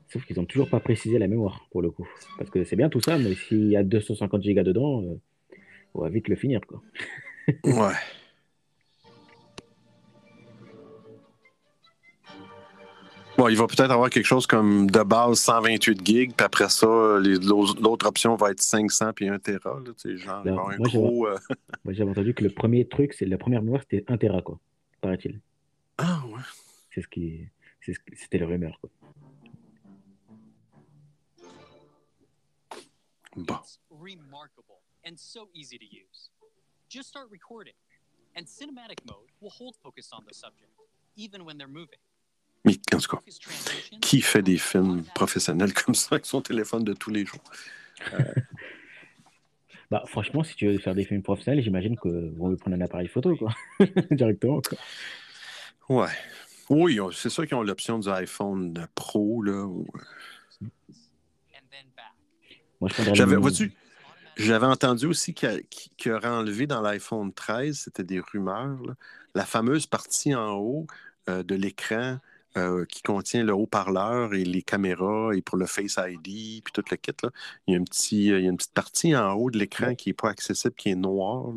Sauf 0.09 0.25
qu'ils 0.25 0.39
n'ont 0.39 0.47
toujours 0.47 0.71
pas 0.71 0.81
précisé 0.81 1.19
la 1.19 1.27
mémoire 1.27 1.67
pour 1.71 1.83
le 1.83 1.91
coup. 1.91 2.09
Parce 2.39 2.51
que 2.51 2.65
c'est 2.65 2.77
bien 2.77 2.89
tout 2.89 3.01
ça, 3.01 3.19
mais 3.19 3.35
s'il 3.35 3.69
y 3.69 3.77
a 3.77 3.83
250 3.83 4.41
Go 4.43 4.63
dedans, 4.63 5.03
euh, 5.03 5.21
on 5.95 6.03
va 6.03 6.09
vite 6.09 6.29
le 6.29 6.37
finir. 6.37 6.61
Quoi. 6.67 6.83
Ouais. 7.65 7.95
Bon, 13.37 13.49
il 13.49 13.57
va 13.57 13.67
peut-être 13.67 13.91
avoir 13.91 14.09
quelque 14.09 14.25
chose 14.25 14.47
comme 14.47 14.91
de 14.91 15.03
base 15.03 15.39
128 15.41 16.05
gigs, 16.07 16.33
puis 16.35 16.45
après 16.45 16.71
ça, 16.71 17.19
les- 17.21 17.37
l'autre 17.39 18.07
option 18.07 18.35
va 18.35 18.51
être 18.51 18.61
500 18.63 19.13
puis 19.13 19.29
1 19.29 19.39
Tera. 19.39 19.79
Là, 19.79 20.17
genre, 20.17 20.47
un 20.71 20.77
Moi, 20.79 20.89
gros. 20.89 21.27
euh, 21.27 21.37
Moi, 21.85 21.93
j'avais 21.93 22.11
entendu 22.13 22.33
que 22.33 22.43
le 22.43 22.51
premier 22.51 22.89
truc, 22.89 23.13
c'est 23.13 23.27
la 23.27 23.37
première 23.37 23.61
mémoire, 23.63 23.83
c'était 23.83 24.05
1 24.11 24.17
Tera, 24.17 24.41
quoi. 24.41 24.59
Paraît-il. 25.03 25.41
Ah 25.99 26.23
ouais. 26.29 26.41
C'est 26.95 27.03
ce 27.03 27.09
qui, 27.09 27.47
c'est 27.85 27.93
ce 27.93 27.99
qui- 28.01 28.17
c'était 28.17 28.39
le 28.39 28.47
rumeur, 28.47 28.79
quoi. 28.81 28.91
Bon. 33.37 33.59
remarkable 33.91 34.81
and 35.07 35.13
so 35.19 35.51
easy 35.55 35.79
to 35.79 35.85
use. 35.85 36.31
Just 36.89 37.11
start 37.11 37.29
recording, 37.31 37.75
and 38.35 38.47
cinematic 38.47 39.05
mode 39.05 39.29
will 39.43 39.51
hold 39.51 39.75
focus 39.83 40.09
on 40.13 40.25
the 40.27 40.33
subject, 40.33 40.71
even 41.17 41.43
when 41.45 41.59
they're 41.59 41.69
moving. 41.69 41.99
Mais 42.67 42.79
en 42.95 42.99
tout 42.99 43.17
cas, 43.17 43.23
qui 44.01 44.21
fait 44.21 44.43
des 44.43 44.59
films 44.59 45.05
professionnels 45.15 45.73
comme 45.85 45.95
ça 45.95 46.09
avec 46.17 46.27
son 46.27 46.43
téléphone 46.43 46.85
de 46.85 46.93
tous 46.93 47.11
les 47.11 47.25
jours? 47.25 47.43
Bah, 49.91 50.03
franchement, 50.07 50.43
si 50.43 50.57
tu 50.57 50.67
veux 50.67 50.79
faire 50.79 50.95
des 50.97 51.05
films 51.05 51.23
professionnels, 51.23 51.63
j'imagine 51.63 51.97
que 51.97 52.09
vont 52.37 52.51
lui 52.51 52.57
prendre 52.57 52.77
un 52.77 52.81
appareil 52.81 53.07
photo, 53.07 53.37
quoi. 53.37 53.55
Directement, 54.11 54.61
quoi. 54.61 54.79
Ouais. 55.89 56.13
Oui, 56.69 56.99
c'est 57.13 57.31
sûr 57.31 57.47
qu'ils 57.47 57.57
ont 57.57 57.63
l'option 57.63 58.01
du 58.01 58.09
iPhone 58.09 58.89
Pro, 58.97 59.43
là. 59.43 59.65
ou- 59.65 59.87
Moi, 62.81 62.91
je 62.91 63.15
J'avais, 63.15 63.37
vois-tu, 63.37 63.73
j'avais 64.37 64.67
entendu 64.67 65.07
aussi 65.07 65.33
qu'il 65.33 65.65
y 66.05 66.11
aurait 66.11 66.29
enlevé 66.29 66.67
dans 66.67 66.81
l'iPhone 66.81 67.33
13, 67.33 67.79
c'était 67.79 68.05
des 68.05 68.21
rumeurs, 68.21 68.83
là, 68.83 68.95
la 69.35 69.47
fameuse 69.47 69.87
partie 69.87 70.35
en 70.35 70.55
haut 70.57 70.87
euh, 71.29 71.43
de 71.43 71.55
l'écran 71.55 72.19
euh, 72.57 72.85
qui 72.87 73.03
contient 73.03 73.45
le 73.45 73.53
haut-parleur 73.53 74.35
et 74.35 74.45
les 74.45 74.63
caméras 74.63 75.35
et 75.35 75.43
pour 75.43 75.59
le 75.59 75.67
Face 75.67 75.99
ID 75.99 76.63
puis 76.63 76.73
tout 76.73 76.85
le 76.91 76.97
kit. 76.97 77.13
Là. 77.23 77.31
Il, 77.67 77.75
y 77.75 77.77
a 77.77 77.81
un 77.81 77.85
petit, 77.85 78.27
il 78.27 78.43
y 78.43 78.47
a 78.47 78.51
une 78.51 78.57
petite 78.57 78.75
partie 78.75 79.15
en 79.15 79.33
haut 79.35 79.51
de 79.51 79.59
l'écran 79.59 79.95
qui 79.95 80.09
n'est 80.09 80.15
pas 80.15 80.31
accessible, 80.31 80.75
qui 80.75 80.91
est 80.91 80.95
noire. 80.95 81.53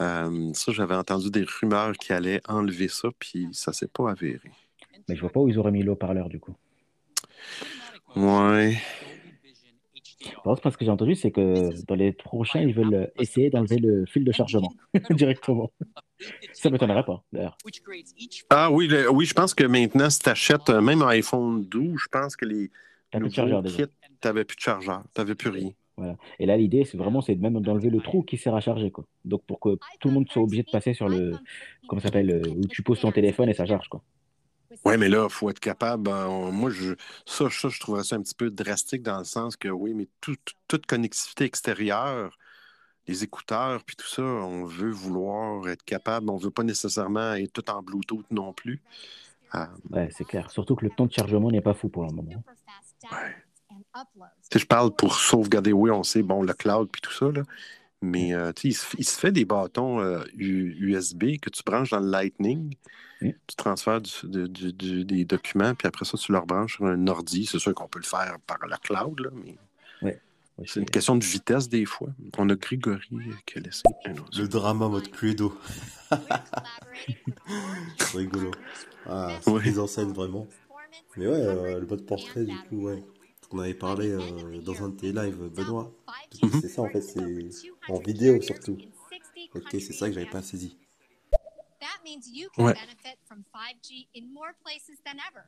Euh, 0.00 0.52
ça, 0.54 0.72
j'avais 0.72 0.94
entendu 0.94 1.30
des 1.30 1.44
rumeurs 1.44 1.92
qui 1.94 2.12
allaient 2.12 2.40
enlever 2.48 2.88
ça, 2.88 3.08
puis 3.18 3.48
ça 3.52 3.72
s'est 3.72 3.88
pas 3.88 4.10
avéré. 4.10 4.50
Mais 5.08 5.16
je 5.16 5.20
vois 5.20 5.30
pas 5.30 5.40
où 5.40 5.48
ils 5.48 5.58
auraient 5.58 5.70
mis 5.70 5.82
le 5.82 5.92
haut-parleur, 5.92 6.28
du 6.28 6.40
coup. 6.40 6.54
Ouais. 8.16 8.76
Par 10.32 10.42
contre, 10.44 10.62
parce 10.62 10.76
que 10.76 10.84
j'ai 10.84 10.90
entendu, 10.90 11.14
c'est 11.14 11.30
que 11.30 11.84
dans 11.86 11.94
les 11.94 12.12
prochains, 12.12 12.60
ils 12.60 12.74
veulent 12.74 13.10
essayer 13.18 13.50
d'enlever 13.50 13.76
le 13.76 14.06
fil 14.06 14.24
de 14.24 14.32
chargement 14.32 14.72
directement. 15.10 15.70
Ça 16.52 16.70
m'étonnerait 16.70 17.04
pas, 17.04 17.22
d'ailleurs. 17.32 17.56
Ah 18.50 18.70
oui, 18.70 18.86
le- 18.88 19.10
oui, 19.10 19.24
je 19.26 19.34
pense 19.34 19.54
que 19.54 19.64
maintenant, 19.64 20.10
si 20.10 20.18
tu 20.20 20.28
achètes 20.28 20.70
même 20.70 21.02
un 21.02 21.08
iPhone 21.08 21.64
12, 21.64 21.98
je 22.02 22.08
pense 22.08 22.36
que 22.36 22.44
les 22.44 22.70
T'as 23.10 23.20
plus 23.20 23.28
de 23.36 23.42
nouveaux 23.42 23.62
kits, 23.62 23.84
t'avais 24.20 24.44
plus 24.44 24.56
de 24.56 24.60
chargeur, 24.60 25.02
t'avais 25.14 25.34
plus 25.34 25.50
rien. 25.50 25.70
Voilà. 25.96 26.16
Et 26.40 26.46
là, 26.46 26.56
l'idée, 26.56 26.84
c'est 26.84 26.96
vraiment 26.96 27.20
c'est 27.20 27.36
même 27.36 27.60
d'enlever 27.60 27.88
le 27.90 28.00
trou 28.00 28.22
qui 28.22 28.36
sert 28.36 28.54
à 28.54 28.60
charger, 28.60 28.90
quoi. 28.90 29.04
Donc, 29.24 29.44
pour 29.44 29.60
que 29.60 29.78
tout 30.00 30.08
le 30.08 30.14
monde 30.14 30.28
soit 30.28 30.42
obligé 30.42 30.64
de 30.64 30.70
passer 30.70 30.92
sur 30.92 31.08
le, 31.08 31.32
comment 31.86 32.00
ça 32.00 32.08
s'appelle, 32.08 32.30
euh, 32.30 32.42
où 32.56 32.66
tu 32.66 32.82
poses 32.82 33.00
ton 33.00 33.12
téléphone 33.12 33.48
et 33.48 33.54
ça 33.54 33.64
charge, 33.66 33.88
quoi. 33.88 34.02
Oui, 34.84 34.96
mais 34.98 35.08
là, 35.08 35.26
il 35.28 35.32
faut 35.32 35.48
être 35.50 35.60
capable. 35.60 36.10
euh, 36.10 36.50
moi, 36.50 36.68
je, 36.70 36.94
ça, 37.26 37.48
ça, 37.48 37.68
je 37.68 37.78
trouverais 37.78 38.02
ça 38.02 38.16
un 38.16 38.22
petit 38.22 38.34
peu 38.34 38.50
drastique 38.50 39.02
dans 39.02 39.18
le 39.18 39.24
sens 39.24 39.56
que 39.56 39.68
oui, 39.68 39.94
mais 39.94 40.08
tout- 40.20 40.34
tout- 40.44 40.54
toute 40.66 40.86
connectivité 40.86 41.44
extérieure, 41.44 42.36
les 43.06 43.22
écouteurs, 43.24 43.82
puis 43.84 43.96
tout 43.96 44.06
ça, 44.06 44.22
on 44.22 44.64
veut 44.64 44.90
vouloir 44.90 45.68
être 45.68 45.84
capable. 45.84 46.30
On 46.30 46.36
veut 46.36 46.50
pas 46.50 46.62
nécessairement 46.62 47.34
être 47.34 47.52
tout 47.52 47.70
en 47.70 47.82
Bluetooth 47.82 48.24
non 48.30 48.52
plus. 48.52 48.80
Ah, 49.52 49.70
Ouais, 49.90 50.08
c'est 50.10 50.24
clair. 50.24 50.50
Surtout 50.50 50.74
que 50.74 50.84
le 50.84 50.90
temps 50.90 51.06
de 51.06 51.12
chargement 51.12 51.50
n'est 51.50 51.60
pas 51.60 51.74
fou 51.74 51.88
pour 51.88 52.04
le 52.04 52.12
moment. 52.12 52.42
sais, 54.50 54.58
je 54.58 54.66
parle 54.66 54.94
pour 54.94 55.14
sauvegarder, 55.16 55.72
oui, 55.72 55.90
on 55.90 56.02
sait, 56.02 56.22
bon, 56.22 56.42
le 56.42 56.52
cloud, 56.54 56.88
puis 56.90 57.00
tout 57.00 57.12
ça, 57.12 57.30
là. 57.30 57.42
Mais 58.02 58.34
euh, 58.34 58.52
il 58.64 58.74
se, 58.74 58.96
il 58.98 59.04
se 59.04 59.18
fait 59.18 59.32
des 59.32 59.44
bâtons 59.46 60.00
euh, 60.00 60.24
USB 60.36 61.38
que 61.40 61.48
tu 61.48 61.62
branches 61.64 61.90
dans 61.90 62.00
le 62.00 62.10
Lightning. 62.10 62.74
Tu 63.46 63.56
transfères 63.56 64.00
du- 64.02 64.10
de- 64.24 64.46
du- 64.46 64.72
du- 64.72 65.04
des 65.06 65.24
documents, 65.24 65.74
puis 65.74 65.86
après 65.88 66.04
ça, 66.04 66.18
tu 66.18 66.30
leur 66.32 66.44
branches 66.44 66.76
sur 66.76 66.84
un 66.86 67.06
ordi. 67.06 67.46
C'est 67.46 67.58
sûr 67.58 67.72
qu'on 67.74 67.88
peut 67.88 68.00
le 68.00 68.04
faire 68.04 68.36
par 68.46 68.58
la 68.66 68.76
cloud, 68.76 69.20
là, 69.20 69.30
mais 69.32 69.56
Ouais. 70.02 70.20
C'est 70.66 70.80
une 70.80 70.86
question 70.90 71.16
de 71.16 71.24
vitesse 71.24 71.68
des 71.68 71.84
fois. 71.84 72.08
On 72.38 72.48
a 72.48 72.54
Grégory 72.54 73.08
qui 73.46 73.58
a 73.58 73.60
laissé 73.60 73.82
un 74.04 74.12
autre. 74.12 74.38
Le 74.40 74.46
drama 74.48 74.88
mode 74.88 75.10
Cluedo. 75.10 75.58
Rigolo. 78.14 78.50
Ah, 79.06 79.38
c'est 79.42 79.50
Ouais. 79.50 79.62
mise 79.62 79.78
en 79.78 79.86
scène 79.86 80.12
vraiment. 80.12 80.46
Mais 81.16 81.26
ouais, 81.26 81.32
euh, 81.34 81.80
le 81.80 81.86
mode 81.86 82.06
portrait, 82.06 82.44
du 82.44 82.56
coup, 82.68 82.82
ouais. 82.86 83.02
On 83.50 83.58
avait 83.60 83.74
parlé 83.74 84.10
euh, 84.10 84.60
dans 84.62 84.82
un 84.84 84.88
de 84.88 84.96
tes 84.96 85.12
lives, 85.12 85.36
Benoît. 85.54 85.92
Mhm. 86.42 86.60
C'est 86.60 86.68
ça 86.68 86.82
en 86.82 86.88
fait, 86.88 87.02
c'est 87.02 87.20
en 87.88 87.98
vidéo 88.00 88.40
surtout. 88.42 88.78
Ok, 89.54 89.68
c'est 89.72 89.92
ça 89.92 90.08
que 90.08 90.14
j'avais 90.14 90.26
pas 90.30 90.42
saisi. 90.42 90.76
That 91.80 92.00
means 92.04 92.22
you 92.32 92.48
can 92.56 92.64
Ouais. 92.64 92.72
benefit 92.74 93.16
from 93.26 93.42
5G 93.52 94.08
in 94.16 94.32
more 94.32 94.52
places 94.64 94.98
than 95.04 95.12
ever. 95.30 95.44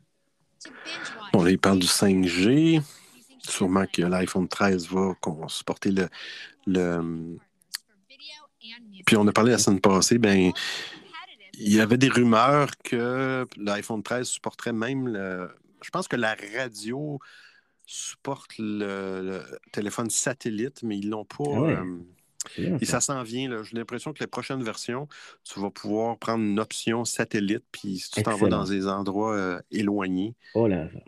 To 0.65 0.71
binge 0.85 1.17
watch 1.21 1.33
Bon, 1.33 1.43
là, 1.43 1.51
il 1.51 1.59
parle 1.59 1.79
du 1.81 1.87
5G. 1.87 2.81
Sûrement 3.39 3.85
que 3.87 4.03
l'iPhone 4.03 4.49
13 4.49 4.89
va 4.89 5.15
supporter 5.49 5.91
le, 5.91 6.09
le. 6.67 7.39
Puis 9.07 9.17
on 9.17 9.27
a 9.27 9.33
parlé 9.33 9.53
la 9.53 9.59
semaine 9.59 9.81
passée, 9.81 10.19
ben, 10.19 10.53
il 11.59 11.73
y 11.75 11.81
avait 11.81 11.99
des 11.99 12.09
rumeurs 12.09 12.71
que 12.83 13.47
l'iPhone 13.57 14.03
13 14.03 14.27
supporterait 14.27 14.73
même 14.73 15.09
le. 15.09 15.51
Je 15.83 15.91
pense 15.91 16.09
que 16.09 16.17
la 16.17 16.37
radio 16.57 17.19
supporte 17.87 18.59
le, 18.59 19.23
le 19.23 19.43
téléphone 19.73 20.11
satellite, 20.11 20.83
mais 20.83 20.99
ils 20.99 21.09
l'ont 21.09 21.25
pas. 21.25 21.45
Ah 21.47 21.61
ouais. 21.61 21.77
euh, 22.59 22.79
et 22.81 22.85
ça. 22.85 23.01
s'en 23.01 23.23
vient. 23.23 23.63
J'ai 23.63 23.77
l'impression 23.77 24.13
que 24.13 24.21
les 24.21 24.27
prochaines 24.27 24.63
versions, 24.63 25.09
tu 25.45 25.61
vas 25.61 25.71
pouvoir 25.71 26.19
prendre 26.19 26.45
une 26.45 26.59
option 26.59 27.05
satellite, 27.05 27.65
puis 27.71 27.99
si 27.99 28.11
tu 28.11 28.23
t'en 28.23 28.37
vas 28.37 28.49
dans 28.49 28.65
des 28.65 28.87
endroits 28.89 29.35
euh, 29.37 29.61
éloignés, 29.71 30.35
Oh 30.55 30.67
là 30.67 30.85
là. 30.85 31.01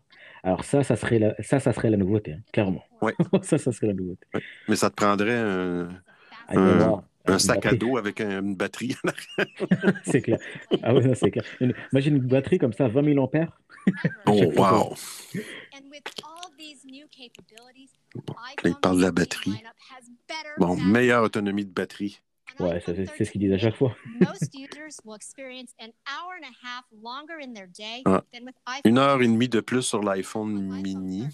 Alors 0.42 0.64
ça, 0.64 0.82
ça 0.84 0.96
serait 0.96 1.18
la, 1.18 1.34
ça, 1.42 1.60
ça 1.60 1.72
serait 1.72 1.90
la 1.90 1.96
nouveauté, 1.96 2.32
hein, 2.34 2.40
clairement. 2.52 2.82
Ouais. 3.02 3.14
ça, 3.42 3.58
ça 3.58 3.72
serait 3.72 3.88
la 3.88 3.94
nouveauté. 3.94 4.26
mais 4.68 4.76
ça 4.76 4.90
te 4.90 4.94
prendrait 4.94 5.36
un, 5.38 5.88
Ah, 6.48 6.58
un- 6.58 7.04
un 7.26 7.38
sac 7.38 7.66
à 7.66 7.74
dos 7.74 7.96
avec 7.98 8.20
un- 8.22 8.40
une 8.40 8.54
batterie. 8.56 8.96
C'est 10.04 10.22
clair. 10.22 10.38
Ah 10.82 10.94
oui, 10.94 11.02
c'est 11.14 11.30
clair. 11.30 11.44
Une- 11.60 11.74
imagine 11.92 12.16
une 12.16 12.26
batterie 12.26 12.58
comme 12.58 12.72
ça, 12.72 12.88
20 12.88 13.04
000 13.04 13.18
ampères. 13.18 13.58
Oh, 14.26 14.32
wow! 14.56 14.94
And 15.74 15.88
with 15.90 16.02
all 16.24 16.50
these 16.58 16.84
new 16.84 17.06
capabilities, 17.08 17.90
Là, 18.14 18.70
il 18.70 18.74
parle 18.80 18.96
de 18.98 19.02
la 19.02 19.12
batterie. 19.12 19.62
Bon, 20.58 20.76
meilleure 20.76 21.22
autonomie 21.22 21.64
de 21.64 21.70
batterie. 21.72 22.20
Ouais, 22.60 22.80
ça, 22.80 22.92
c'est 22.94 23.06
c'est 23.16 23.24
ce 23.24 23.30
qu'ils 23.30 23.40
disent 23.40 23.52
à 23.52 23.58
chaque 23.58 23.76
fois. 23.76 23.94
most 24.20 24.52
users 24.54 24.96
will 25.04 25.14
experience 25.16 25.72
an 25.80 25.90
hour 26.08 26.32
and 26.40 26.44
a 26.44 26.54
half 26.66 26.84
longer 27.02 27.34
in 27.42 27.52
their 27.54 27.68
day 27.68 28.02
Ah. 28.04 28.22
than 28.32 28.44
with 28.44 28.54
iPhone. 28.66 28.80
Une 28.84 28.98
heure 28.98 29.22
et 29.22 29.26
demie 29.28 29.48
de 29.48 29.60
plus 29.60 29.82
sur 29.82 30.02
l'iPhone 30.02 30.52
mini, 30.82 31.26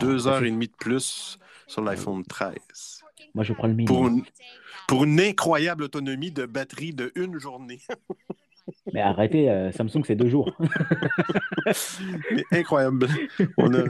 deux 0.00 0.16
Ah, 0.16 0.22
ça, 0.22 0.28
heures 0.36 0.44
et 0.44 0.50
demie 0.50 0.68
de 0.68 0.76
plus 0.78 1.38
sur 1.66 1.82
l'iPhone 1.82 2.24
13. 2.24 2.54
Moi, 3.34 3.42
je 3.44 3.52
prends 3.54 3.66
le 3.68 3.74
mini. 3.74 3.86
Pour 3.86 4.06
une, 4.06 4.22
pour 4.86 5.04
une 5.04 5.18
incroyable 5.20 5.82
autonomie 5.84 6.30
de 6.30 6.44
batterie 6.46 6.92
de 6.92 7.10
une 7.16 7.38
journée. 7.38 7.80
Mais 8.92 9.00
arrêtez, 9.00 9.50
euh, 9.50 9.72
Samsung, 9.72 10.04
c'est 10.06 10.14
deux 10.16 10.28
jours. 10.28 10.54
Mais 12.32 12.44
incroyable. 12.52 13.08
On 13.58 13.72
a, 13.74 13.84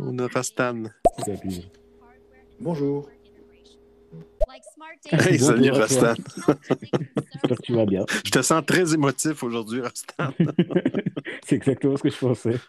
on 0.00 0.18
a 0.18 0.26
Rastan. 0.28 0.84
Bonjour. 2.60 3.08
Like 4.48 4.62
smart 4.74 4.98
Hey, 5.04 5.38
salut. 5.38 5.70
Rastan. 5.72 6.14
J'espère 7.32 7.58
que 7.58 7.62
tu 7.62 7.74
vas 7.74 7.86
bien. 7.86 8.04
Je 8.24 8.30
te 8.30 8.42
sens 8.42 8.64
très 8.64 8.94
émotif 8.94 9.42
aujourd'hui, 9.42 9.80
Rastan. 9.80 10.32
C'est 11.44 11.56
exactement 11.56 11.96
ce 11.96 12.02
que 12.02 12.10
je 12.10 12.18
pensais. 12.18 12.60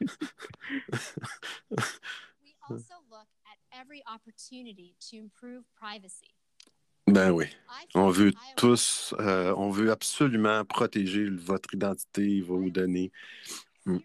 We 2.42 2.56
also 2.70 2.96
look 3.10 3.28
at 3.46 3.58
every 3.80 4.04
opportunity 4.14 4.96
to 5.10 5.18
improve 5.18 5.64
privacy. 5.76 6.34
Ben 7.08 7.32
oui. 7.32 7.46
On 7.96 8.10
veut 8.10 8.34
tous, 8.58 9.14
euh, 9.20 9.54
on 9.56 9.70
veut 9.70 9.92
absolument 9.92 10.66
protéger 10.66 11.30
votre 11.30 11.74
identité, 11.74 12.42
vos 12.42 12.70
données. 12.70 13.12
Mm. 13.86 14.00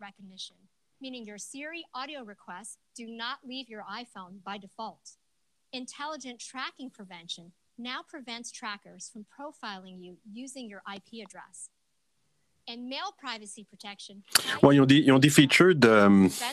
Recognition, 0.00 0.56
meaning 1.00 1.24
your 1.24 1.38
Siri 1.38 1.84
audio 1.94 2.24
requests 2.24 2.78
do 2.94 3.06
not 3.06 3.38
leave 3.44 3.68
your 3.68 3.84
iPhone 3.90 4.40
by 4.44 4.58
default. 4.58 5.18
Intelligent 5.74 6.38
tracking 6.38 6.88
prevention 6.88 7.50
now 7.76 8.00
prevents 8.06 8.52
trackers 8.52 9.10
from 9.12 9.24
profiling 9.24 10.00
you 10.00 10.18
using 10.32 10.68
your 10.70 10.82
IP 10.88 11.20
address. 11.24 11.68
And 12.68 12.88
mail 12.88 13.12
privacy 13.18 13.64
protection. 13.64 14.22
Ouais, 14.62 14.76
ils 14.76 14.80
ont 14.80 14.86
des, 14.86 14.98
ils 14.98 15.12
ont 15.12 15.18
des 15.18 15.28
features 15.28 15.74
de, 15.74 15.88
euh, 15.88 16.28
from 16.28 16.48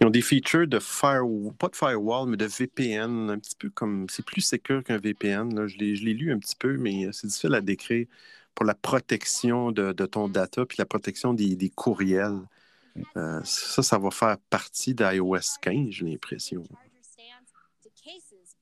ils 0.00 0.06
ont 0.06 0.10
des 0.10 0.20
features 0.20 0.66
de 0.66 0.78
firewall, 0.80 1.54
pas 1.54 1.68
de 1.68 1.76
firewall, 1.76 2.28
mais 2.28 2.36
de 2.36 2.44
VPN, 2.46 3.30
un 3.30 3.38
petit 3.38 3.54
peu 3.56 3.70
comme, 3.70 4.08
c'est 4.10 4.24
plus 4.24 4.42
sécur 4.42 4.82
qu'un 4.84 4.98
VPN. 4.98 5.54
là. 5.54 5.66
Je 5.68 5.78
l'ai, 5.78 5.94
je 5.96 6.04
l'ai 6.04 6.12
lu 6.12 6.32
un 6.32 6.38
petit 6.38 6.56
peu, 6.56 6.76
mais 6.76 7.08
c'est 7.12 7.28
difficile 7.28 7.54
à 7.54 7.60
décrire 7.60 8.06
pour 8.54 8.66
la 8.66 8.74
protection 8.74 9.70
de, 9.72 9.92
de 9.92 10.04
ton 10.06 10.28
data 10.28 10.66
puis 10.66 10.76
la 10.78 10.84
protection 10.84 11.32
des, 11.32 11.54
des 11.56 11.70
courriels. 11.70 12.40
Euh, 13.16 13.40
ça, 13.44 13.82
ça 13.82 13.98
va 13.98 14.10
faire 14.10 14.36
partie 14.50 14.94
d'iOS 14.94 15.58
15, 15.62 15.90
j'ai 15.90 16.04
l'impression. 16.04 16.62
charger 16.64 17.02
stands 17.02 17.48
to 17.82 17.88
cases, 17.94 18.32
wallets, 18.32 18.32
tripods, 18.32 18.61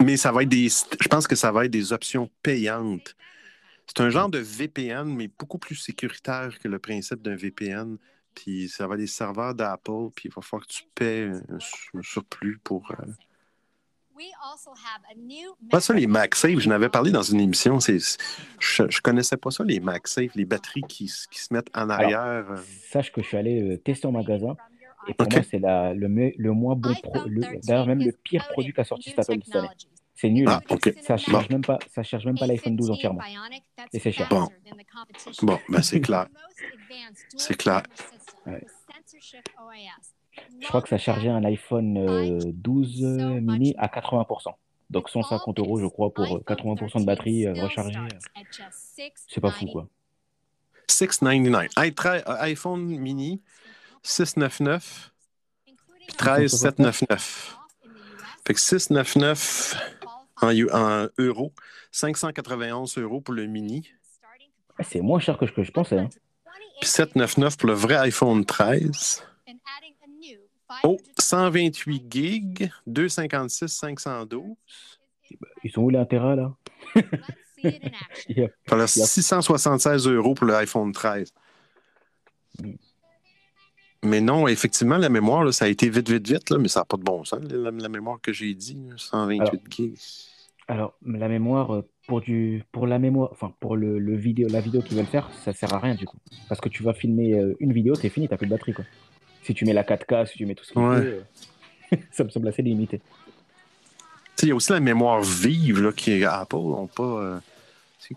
Mais 0.00 0.16
ça 0.16 0.32
va 0.32 0.42
être 0.42 0.48
des, 0.48 0.68
je 0.68 1.08
pense 1.08 1.26
que 1.26 1.36
ça 1.36 1.52
va 1.52 1.64
être 1.66 1.70
des 1.70 1.92
options 1.92 2.28
payantes. 2.42 3.14
C'est 3.86 4.00
un 4.00 4.10
genre 4.10 4.28
de 4.28 4.38
VPN, 4.38 5.04
mais 5.14 5.28
beaucoup 5.28 5.58
plus 5.58 5.74
sécuritaire 5.76 6.58
que 6.58 6.68
le 6.68 6.78
principe 6.78 7.22
d'un 7.22 7.36
VPN. 7.36 7.96
Puis 8.34 8.68
ça 8.68 8.86
va 8.86 8.94
être 8.94 9.00
des 9.00 9.06
serveurs 9.08 9.54
d'Apple, 9.54 10.10
puis 10.14 10.28
il 10.28 10.32
va 10.34 10.40
falloir 10.42 10.66
que 10.66 10.72
tu 10.72 10.84
paies 10.94 11.24
un, 11.24 11.56
un 11.98 12.02
surplus 12.02 12.58
pour. 12.62 12.90
euh, 12.92 13.04
We 14.14 14.26
also 14.42 14.70
have 14.72 15.02
a 15.10 15.14
new 15.16 15.56
Pas 15.70 15.80
ça, 15.80 15.94
les 15.94 16.06
MagSafe, 16.06 16.58
je 16.58 16.68
n'avais 16.68 16.90
parlé 16.90 17.10
dans 17.10 17.22
une 17.22 17.40
émission. 17.40 17.80
C'est, 17.80 17.98
je, 18.58 18.82
je 18.88 19.00
connaissais 19.00 19.38
pas 19.38 19.50
ça, 19.50 19.64
les 19.64 19.80
MagSafe, 19.80 20.34
les 20.34 20.44
batteries 20.44 20.82
qui, 20.82 21.08
se 21.08 21.26
mettent 21.52 21.70
en 21.74 21.88
arrière. 21.88 22.50
euh. 22.50 22.56
Sache 22.90 23.10
que 23.12 23.22
je 23.22 23.28
suis 23.28 23.36
allé 23.38 23.62
euh, 23.62 23.78
tester 23.78 24.06
en 24.06 24.12
magasin. 24.12 24.56
Et 25.08 25.14
pour 25.14 25.26
Ok. 25.26 25.32
moi, 25.34 25.42
c'est 25.42 25.58
la- 25.58 25.94
le, 25.94 26.08
me- 26.08 26.32
le 26.36 26.52
moins 26.52 26.74
bon 26.76 26.94
pro, 27.02 27.20
le- 27.26 27.60
d'ailleurs 27.66 27.86
même 27.86 28.00
le 28.00 28.12
pire 28.12 28.46
produit 28.48 28.72
qu'a 28.72 28.84
sorti 28.84 29.10
cette 29.10 29.18
Apple 29.20 29.40
cette 29.44 29.56
année. 29.56 29.68
C'est 30.14 30.28
nul. 30.28 30.46
Ah, 30.48 30.60
ok. 30.68 30.94
Ça 31.00 31.16
charge 31.16 31.48
même 31.48 31.62
pas, 31.64 31.78
ça 31.90 32.02
charge 32.02 32.26
même 32.26 32.38
pas 32.38 32.46
l'iPhone 32.46 32.76
12 32.76 32.90
entièrement. 32.90 33.20
Et 33.92 33.98
c'est 33.98 34.12
cher. 34.12 34.28
Bon. 34.28 34.46
Bon, 35.42 35.58
ben 35.70 35.80
c'est 35.82 36.00
clair. 36.02 36.26
C'est 37.36 37.56
clair. 37.56 37.82
Ouais. 38.46 38.62
Je 40.60 40.66
crois 40.68 40.82
que 40.82 40.88
ça 40.90 40.98
chargeait 40.98 41.28
un 41.30 41.42
iPhone 41.44 41.96
euh, 41.96 42.38
12 42.44 43.02
mini 43.40 43.74
à 43.78 43.88
80%. 43.88 44.52
Donc 44.90 45.08
150 45.08 45.58
euros, 45.60 45.78
je 45.80 45.86
crois, 45.86 46.12
pour 46.12 46.36
euh, 46.36 46.40
80% 46.46 47.00
de 47.00 47.04
batterie 47.06 47.46
euh, 47.46 47.54
rechargée. 47.54 47.98
C'est 49.28 49.40
pas 49.40 49.50
fou, 49.50 49.66
quoi. 49.66 49.88
699. 50.88 51.68
i- 51.78 51.90
tra- 51.92 52.22
euh, 52.28 52.36
iPhone 52.42 52.84
mini, 52.84 53.40
699. 54.02 55.12
Puis 55.64 56.16
13, 56.16 56.50
799. 56.52 57.56
Fait 58.46 58.54
que 58.54 58.60
699 58.60 59.76
en, 60.42 60.50
eu- 60.50 60.70
en 60.72 61.08
euros, 61.18 61.52
591 61.92 62.96
euros 62.98 63.20
pour 63.20 63.34
le 63.34 63.46
mini, 63.46 63.88
Ah, 64.78 64.82
C'est 64.82 65.00
moins 65.02 65.20
cher 65.20 65.36
que 65.36 65.46
ce 65.46 65.52
que 65.52 65.62
je 65.62 65.70
pensais. 65.72 65.98
hein. 65.98 66.08
puis 66.80 66.88
799 66.88 67.58
pour 67.58 67.68
le 67.68 67.74
vrai 67.74 67.96
iPhone 67.96 68.44
13. 68.46 69.22
Oh, 70.84 70.96
128 71.18 72.04
gigs, 72.10 72.70
256, 72.86 73.68
512. 73.68 74.56
Ils 75.64 75.70
sont 75.70 75.82
où 75.82 75.90
les 75.90 75.98
intérêts 75.98 76.36
là? 76.36 76.54
Il 77.62 78.38
y 78.38 78.42
a- 78.44 78.48
Voilà, 78.68 78.86
il 78.96 78.98
y 79.00 79.02
a- 79.02 79.06
676 79.06 80.06
euros 80.06 80.34
pour 80.34 80.46
l'iPhone 80.46 80.92
13. 80.92 81.32
Mais 84.02 84.20
non, 84.20 84.48
effectivement, 84.48 84.96
la 84.96 85.08
mémoire, 85.10 85.44
là, 85.44 85.52
ça 85.52 85.66
a 85.66 85.68
été 85.68 85.90
vite, 85.90 86.08
vite, 86.08 86.26
vite, 86.26 86.50
là, 86.50 86.58
mais 86.58 86.68
ça 86.68 86.80
n'a 86.80 86.84
pas 86.86 86.96
de 86.96 87.02
bon 87.02 87.22
sens, 87.24 87.40
la, 87.50 87.70
la 87.70 87.88
mémoire 87.88 88.18
que 88.20 88.32
j'ai 88.32 88.54
dit, 88.54 88.74
là, 88.88 88.94
128 88.96 89.40
Alors, 89.42 89.54
gigs. 89.70 89.94
Alors, 90.68 90.94
la 91.04 91.28
mémoire, 91.28 91.74
euh, 91.74 91.88
pour, 92.06 92.20
du, 92.22 92.62
pour 92.72 92.86
la 92.86 92.98
mémoire, 92.98 93.28
enfin, 93.32 93.52
pour 93.60 93.76
le, 93.76 93.98
le 93.98 94.16
vidéo, 94.16 94.48
la 94.48 94.60
vidéo 94.60 94.80
qu'ils 94.82 94.96
veulent 94.96 95.06
faire, 95.06 95.28
ça 95.44 95.52
sert 95.52 95.72
à 95.74 95.80
rien 95.80 95.94
du 95.94 96.06
coup. 96.06 96.16
Parce 96.48 96.60
que 96.60 96.68
tu 96.68 96.82
vas 96.82 96.94
filmer 96.94 97.34
euh, 97.34 97.54
une 97.60 97.72
vidéo, 97.72 97.94
c'est 97.94 98.08
fini, 98.08 98.26
t'as 98.28 98.36
plus 98.36 98.46
de 98.46 98.52
batterie 98.52 98.72
quoi. 98.72 98.84
Si 99.42 99.52
tu 99.52 99.64
mets 99.64 99.72
la 99.72 99.82
4K, 99.84 100.26
si 100.26 100.38
tu 100.38 100.46
mets 100.46 100.54
tout 100.54 100.64
ce 100.64 100.72
qu'il 100.72 100.80
Ouais. 100.82 101.02
faut, 101.02 101.96
euh, 101.96 101.96
ça 102.12 102.24
me 102.24 102.30
semble 102.30 102.48
assez 102.48 102.62
limité. 102.62 102.98
Tu 102.98 103.04
sais, 104.36 104.46
Il 104.46 104.48
y 104.50 104.52
a 104.52 104.54
aussi 104.54 104.72
la 104.72 104.80
mémoire 104.80 105.20
vive 105.22 105.82
là, 105.82 105.92
qui 105.92 106.12
est 106.12 106.24
Apple, 106.24 106.56
ont 106.56 106.86
pas. 106.86 107.02
euh, 107.02 107.38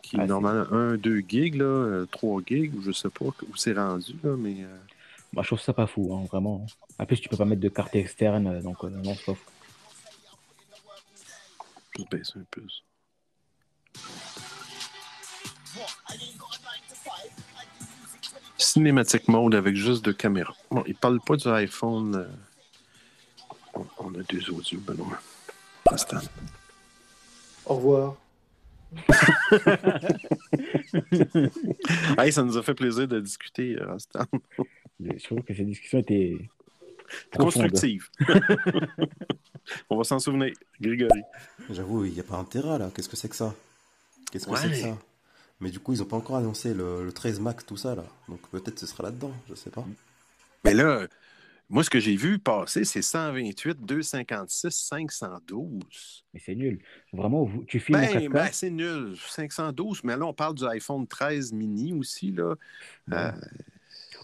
qui 0.02 0.16
est 0.16 0.20
Ah, 0.20 0.22
c'est- 0.24 0.28
normalement 0.28 0.66
1, 0.72 0.98
2 0.98 1.22
gigs, 1.28 1.56
là, 1.56 1.66
euh, 1.66 2.06
3 2.12 2.42
gigs, 2.46 2.74
ou 2.76 2.82
je 2.84 2.92
sais 2.92 3.10
pas 3.10 3.26
où 3.26 3.56
c'est 3.56 3.74
rendu, 3.74 4.14
là, 4.24 4.36
mais. 4.38 4.58
euh, 4.62 4.78
Moi, 5.34 5.42
je 5.42 5.48
trouve 5.48 5.60
ça 5.60 5.74
pas 5.74 5.88
fou, 5.88 6.14
hein, 6.16 6.26
vraiment. 6.32 6.66
En 7.00 7.06
plus, 7.06 7.20
tu 7.20 7.28
peux 7.28 7.38
pas 7.38 7.46
mettre 7.46 7.62
de 7.62 7.70
carte 7.70 7.96
externe, 7.96 8.48
euh, 8.48 8.62
donc 8.62 8.84
euh, 8.84 8.90
non, 8.90 9.16
c'est 9.16 9.26
pas 9.26 9.34
fou. 9.34 9.50
Je 11.98 12.02
vais 12.04 12.08
baisser 12.18 12.40
un 12.40 12.46
peu. 12.52 12.62
Cinématique 18.58 19.28
mode 19.28 19.56
avec 19.56 19.76
juste 19.76 20.04
deux 20.06 20.14
caméras. 20.14 20.56
Bon, 20.72 20.84
il 20.88 20.96
parle 20.96 21.20
pas 21.20 21.36
du 21.36 21.48
iPhone. 21.50 22.16
euh, 22.16 22.28
On, 23.74 23.86
on 23.98 24.14
a 24.14 24.24
deux 24.24 24.50
audios, 24.52 24.80
Benoît. 24.80 25.20
Instant. 25.92 26.20
Au 27.66 27.76
revoir. 27.76 28.16
hey, 32.20 32.32
ça 32.32 32.44
nous 32.44 32.56
a 32.58 32.64
fait 32.64 32.76
plaisir 32.76 33.08
de 33.08 33.20
discuter, 33.20 33.76
euh, 33.80 33.88
Rastan. 33.88 34.26
Je 35.00 35.24
trouve 35.24 35.41
que 35.41 35.54
ces 35.54 35.64
discussions 35.66 36.00
étaient 36.00 36.38
profondes. 37.32 37.54
Constructive. 37.54 38.10
On 39.89 39.98
va 39.98 40.04
s'en 40.04 40.20
souvenir, 40.20 40.54
Grégory. 40.80 41.22
J'avoue, 41.70 42.06
il 42.06 42.14
n'y 42.14 42.20
a 42.20 42.24
pas 42.24 42.38
intérêt 42.38 42.78
là. 42.80 42.91
Qu'est-ce 42.94 43.10
que 43.10 43.16
c'est 43.16 43.30
que 43.30 43.36
ça? 43.36 43.54
Qu'est-ce 44.32 44.48
que 44.48 44.56
c'est 44.58 44.70
que 44.70 44.76
ça? 44.76 44.98
Mais 45.60 45.70
du 45.70 45.80
coup, 45.80 45.94
ils 45.94 46.02
ont 46.02 46.06
pas 46.06 46.18
encore 46.18 46.38
annoncé 46.38 46.74
le, 46.74 47.06
le 47.06 47.12
13 47.14 47.39
Max, 47.39 47.66
tout 47.66 47.78
ça 47.78 47.96
là. 47.96 48.04
Donc 48.28 48.41
peut-être 48.50 48.80
ce 48.80 48.86
sera 48.86 49.04
là-dedans, 49.04 49.32
je 49.50 49.56
sais 49.56 49.70
pas. 49.70 49.86
Mais 50.66 50.74
là, 50.74 51.08
moi, 51.70 51.84
ce 51.84 51.89
que 51.89 52.00
j'ai 52.00 52.16
vu 52.16 52.39
passer, 52.39 52.84
c'est 52.84 53.02
128, 53.02 53.80
256, 53.86 54.70
512. 54.70 56.26
Mais 56.34 56.41
c'est 56.44 56.56
nul. 56.56 56.80
Vraiment, 57.14 57.50
tu 57.68 57.80
filmes 57.80 58.00
en 58.00 58.02
Ben, 58.02 58.20
4K. 58.28 58.30
ben, 58.30 58.50
c'est 58.52 58.70
nul. 58.70 59.16
512. 59.18 60.04
Mais 60.04 60.18
là, 60.18 60.26
on 60.26 60.34
parle 60.34 60.56
du 60.56 60.66
iPhone 60.66 61.08
13 61.08 61.54
mini 61.54 61.94
aussi. 61.94 62.32
Là. 62.32 62.56
Euh, 63.12 63.32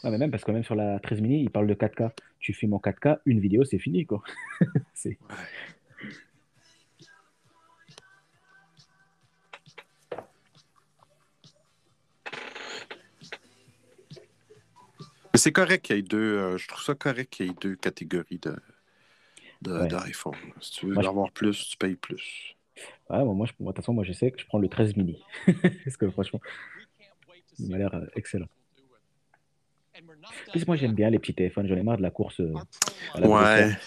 Ouais, 0.03 0.11
mais 0.11 0.17
même 0.17 0.31
parce 0.31 0.43
que 0.43 0.51
même 0.51 0.63
sur 0.63 0.75
la 0.75 0.99
13 0.99 1.21
mini, 1.21 1.41
il 1.41 1.49
parle 1.49 1.67
de 1.67 1.73
4K. 1.73 2.11
Tu 2.39 2.53
filmes 2.53 2.73
en 2.73 2.79
4K, 2.79 3.19
une 3.25 3.39
vidéo, 3.39 3.63
c'est 3.65 3.79
fini, 3.79 4.05
quoi. 4.05 4.23
c'est... 4.93 5.17
c'est 15.35 15.51
correct 15.51 15.85
qu'il 15.85 15.95
y 15.95 15.99
ait 15.99 16.03
deux. 16.03 16.17
euh, 16.37 16.57
je 16.57 16.67
trouve 16.67 16.83
ça 16.83 16.95
correct 16.95 17.29
qu'il 17.31 17.47
y 17.47 17.49
ait 17.49 17.55
deux 17.61 17.75
catégories 17.75 18.39
de, 18.39 18.55
Ouais. 19.69 19.87
d'iPhone. 19.87 20.35
Si 20.61 20.71
tu 20.71 20.85
veux 20.87 20.93
Moi, 20.93 21.01
en 21.01 21.05
je- 21.05 21.09
avoir 21.09 21.31
plus, 21.31 21.69
tu 21.69 21.77
payes 21.77 21.95
plus. 21.95 22.55
Ouais, 23.09 23.19
bon, 23.23 23.33
moi, 23.33 23.45
je, 23.45 23.51
moi, 23.59 23.71
de 23.71 23.75
toute 23.75 23.83
façon, 23.83 23.93
moi, 23.93 24.03
je 24.03 24.13
sais 24.13 24.31
que 24.31 24.39
je 24.39 24.45
prends 24.45 24.57
le 24.59 24.69
13 24.69 24.95
mini. 24.95 25.21
parce 25.83 25.97
que 25.97 26.09
franchement, 26.09 26.39
il 27.59 27.69
m'a 27.69 27.77
l'air 27.77 27.93
euh, 27.93 28.05
excellent. 28.15 28.47
En 30.47 30.51
plus, 30.51 30.67
moi, 30.67 30.75
j'aime 30.75 30.93
bien 30.93 31.09
les 31.09 31.19
petits 31.19 31.33
téléphones. 31.33 31.67
J'en 31.67 31.75
ai 31.75 31.83
marre 31.83 31.97
de 31.97 32.01
la 32.01 32.11
course 32.11 32.39
euh, 32.39 32.53
à 33.13 33.19
la 33.19 33.27
Ouais. 33.27 33.77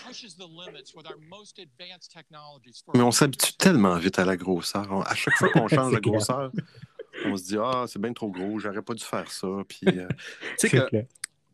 Mais 2.94 3.02
on 3.02 3.10
s'habitue 3.10 3.52
tellement 3.54 3.96
vite 3.96 4.18
à 4.18 4.24
la 4.24 4.36
grosseur. 4.36 4.86
On- 4.90 5.00
à 5.02 5.14
chaque 5.14 5.34
fois 5.34 5.48
qu'on 5.50 5.68
change 5.68 5.90
clair. 5.90 6.00
grosseur, 6.00 6.52
on 7.26 7.36
se 7.36 7.44
dit 7.44 7.56
Ah, 7.60 7.84
c'est 7.88 8.00
bien 8.00 8.12
trop 8.12 8.30
gros, 8.30 8.58
j'aurais 8.58 8.82
pas 8.82 8.94
dû 8.94 9.04
faire 9.04 9.30
ça. 9.30 9.48
Puis, 9.68 9.80
euh, 9.86 10.06
tu 10.08 10.16
sais 10.58 10.68
C'est 10.68 10.70
que. 10.70 10.88
clair. 10.88 11.04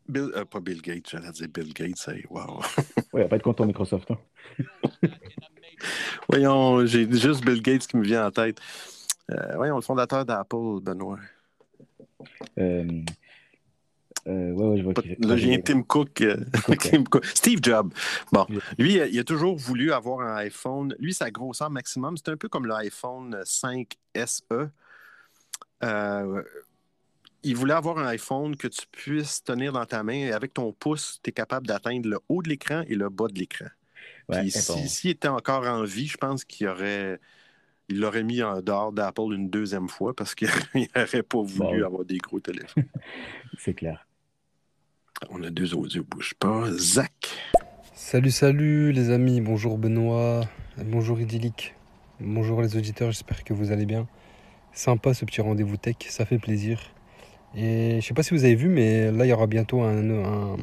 Bill, 0.07 0.31
euh, 0.35 0.43
pas 0.45 0.59
Bill 0.59 0.81
Gates, 0.81 1.07
j'allais 1.11 1.31
dire 1.31 1.47
Bill 1.53 1.71
Gates, 1.71 1.97
c'est 1.97 2.25
wow. 2.31 2.61
Ouais, 3.13 3.27
pas 3.27 3.35
être 3.35 3.43
content 3.43 3.65
Microsoft. 3.67 4.09
hein. 4.11 4.17
Voyons, 6.29 6.85
j'ai 6.85 7.09
juste 7.11 7.43
Bill 7.45 7.61
Gates 7.61 7.87
qui 7.87 7.97
me 7.97 8.03
vient 8.03 8.25
en 8.27 8.31
tête. 8.31 8.59
Euh, 9.31 9.55
voyons, 9.55 9.75
le 9.75 9.81
fondateur 9.81 10.25
d'Apple, 10.25 10.79
Benoît. 10.81 11.19
Euh, 12.57 13.01
euh, 14.27 14.51
ouais, 14.51 14.65
ouais, 14.67 14.77
je 14.77 14.83
vois. 14.83 14.93
Là, 15.19 15.37
j'ai 15.37 15.55
un 15.55 15.61
Tim 15.61 15.81
Cook, 15.83 16.21
euh, 16.21 16.37
Tim 16.79 17.03
Cook. 17.03 17.25
Steve 17.25 17.59
Jobs. 17.61 17.91
Bon, 18.31 18.45
lui, 18.77 18.95
il 18.95 19.19
a- 19.19 19.23
toujours 19.23 19.55
voulu 19.57 19.91
avoir 19.91 20.21
un 20.21 20.35
iPhone. 20.37 20.95
Lui, 20.99 21.13
sa 21.13 21.31
grosseur 21.31 21.69
maximum, 21.69 22.17
c'est 22.17 22.29
un 22.29 22.37
peu 22.37 22.49
comme 22.49 22.65
l'iPhone 22.65 23.39
5 23.43 23.95
SE. 24.25 24.69
Euh, 25.83 26.43
il 27.43 27.55
voulait 27.55 27.73
avoir 27.73 27.97
un 27.97 28.05
iPhone 28.07 28.55
que 28.57 28.67
tu 28.67 28.81
puisses 28.91 29.43
tenir 29.43 29.71
dans 29.71 29.85
ta 29.85 30.03
main 30.03 30.13
et 30.13 30.31
avec 30.33 30.53
ton 30.53 30.73
pouce, 30.73 31.19
tu 31.23 31.29
es 31.29 31.33
capable 31.33 31.67
d'atteindre 31.67 32.09
le 32.09 32.19
haut 32.27 32.41
de 32.41 32.49
l'écran 32.49 32.83
et 32.87 32.95
le 32.95 33.09
bas 33.09 33.27
de 33.27 33.39
l'écran. 33.39 33.67
Ouais, 34.27 34.47
et 34.47 34.49
si- 34.49 34.89
s'il 34.89 35.11
était 35.11 35.29
encore 35.29 35.65
en 35.65 35.83
vie, 35.83 36.07
je 36.07 36.17
pense 36.17 36.43
qu'il 36.43 36.67
aurait. 36.67 37.19
Il 37.91 37.99
l'aurait 38.01 38.23
mis 38.23 38.43
en 38.43 38.61
dehors 38.61 38.91
d'Apple 38.91 39.33
une 39.33 39.49
deuxième 39.49 39.89
fois 39.89 40.13
parce 40.15 40.35
qu'il 40.35 40.47
n'aurait 40.95 41.23
pas 41.23 41.41
voulu 41.41 41.79
Bon. 41.79 41.85
avoir 41.85 42.05
des 42.05 42.17
gros 42.19 42.39
téléphones. 42.39 42.83
C'est 43.57 43.73
clair. 43.73 44.05
On 45.29 45.43
a 45.43 45.49
deux 45.49 45.73
audios, 45.75 46.03
bouge 46.09 46.33
pas. 46.39 46.65
Zach. 46.71 47.11
Salut, 47.93 48.31
salut 48.31 48.91
les 48.91 49.11
amis, 49.11 49.41
bonjour 49.41 49.77
Benoît, 49.77 50.41
bonjour 50.85 51.19
Idyllique, 51.19 51.75
bonjour 52.19 52.61
les 52.61 52.75
auditeurs, 52.77 53.11
j'espère 53.11 53.43
que 53.43 53.53
vous 53.53 53.71
allez 53.71 53.85
bien. 53.85 54.07
Sympa 54.71 55.13
ce 55.13 55.25
petit 55.25 55.41
rendez-vous 55.41 55.77
tech, 55.77 55.95
ça 56.07 56.25
fait 56.25 56.39
plaisir. 56.39 56.79
Et 57.55 57.99
je 58.01 58.05
sais 58.07 58.13
pas 58.13 58.23
si 58.23 58.33
vous 58.33 58.45
avez 58.45 58.55
vu, 58.55 58.69
mais 58.69 59.11
là 59.11 59.25
il 59.25 59.29
y 59.29 59.33
aura 59.33 59.45
bientôt 59.47 59.81
un, 59.81 60.09
un- 60.09 60.57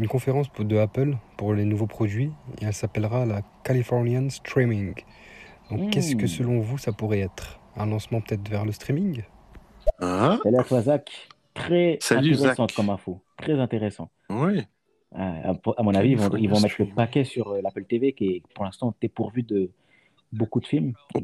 une 0.00 0.08
conférence 0.08 0.48
pour- 0.48 0.64
de 0.64 0.76
Apple 0.76 1.16
pour 1.36 1.52
les 1.54 1.64
nouveaux 1.64 1.86
produits 1.86 2.30
et 2.60 2.64
elle 2.64 2.72
s'appellera 2.72 3.26
la 3.26 3.42
Californian 3.62 4.28
Streaming. 4.30 4.94
Donc 5.70 5.90
qu'est-ce 5.90 6.16
que 6.16 6.26
selon 6.26 6.60
vous 6.60 6.78
ça 6.78 6.92
pourrait 6.92 7.20
être? 7.20 7.60
Un 7.76 7.86
lancement 7.86 8.20
peut-être 8.20 8.48
vers 8.48 8.64
le 8.64 8.72
streaming? 8.72 9.22
Ah, 10.00 10.38
Salut 10.42 10.56
à 10.58 10.64
toi, 10.64 10.80
Zach. 10.82 11.28
Très 11.54 11.98
Salut, 12.00 12.34
intéressante 12.34 12.70
Zach. 12.70 12.76
comme 12.76 12.90
info. 12.90 13.20
Très 13.36 13.58
intéressant. 13.58 14.10
oui. 14.30 14.62
Ah, 15.16 15.50
à 15.50 15.54
à 15.76 15.82
mon 15.84 15.94
avis, 15.94 16.10
ils 16.10 16.16
vont, 16.16 16.22
California 16.28 16.44
ils 16.44 16.50
vont 16.50 16.60
mettre 16.60 16.74
le 16.80 16.86
paquet 16.92 17.22
sur 17.22 17.50
euh, 17.50 17.60
l'Apple 17.62 17.84
TV 17.84 18.12
qui 18.14 18.26
est 18.30 18.42
pour 18.52 18.64
l'instant 18.64 18.96
dépourvu 19.00 19.44
de 19.44 19.70
beaucoup 20.32 20.60
de 20.60 20.66
films. 20.66 20.94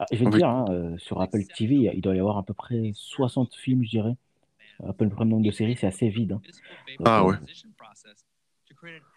Ah, 0.00 0.06
je 0.12 0.18
vais 0.18 0.24
te 0.26 0.30
Oui. 0.30 0.36
dire, 0.38 0.48
hein, 0.48 0.64
euh, 0.70 0.98
sur 0.98 1.20
Apple 1.20 1.42
TV, 1.56 1.90
il 1.94 2.00
doit 2.00 2.14
y 2.14 2.18
avoir 2.20 2.36
à 2.38 2.42
peu 2.44 2.54
près 2.54 2.92
60 2.94 3.54
films, 3.54 3.82
je 3.84 3.90
dirais. 3.90 4.16
À 4.86 4.92
peu 4.92 5.08
près 5.08 5.24
le 5.24 5.30
nombre 5.30 5.44
de 5.44 5.50
séries, 5.50 5.76
c'est 5.76 5.86
assez 5.88 6.08
vide. 6.08 6.32
hein. 6.32 6.40
Donc, 6.98 7.06
Ah 7.08 7.20
euh, 7.22 7.24
ouais. 7.30 7.36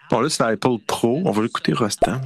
Bon, 0.09 0.19
là, 0.21 0.29
c'est 0.29 0.43
l'iPod 0.49 0.81
Pro. 0.87 1.21
On 1.25 1.31
va 1.31 1.43
l'écouter, 1.43 1.73
Rostan. 1.73 2.19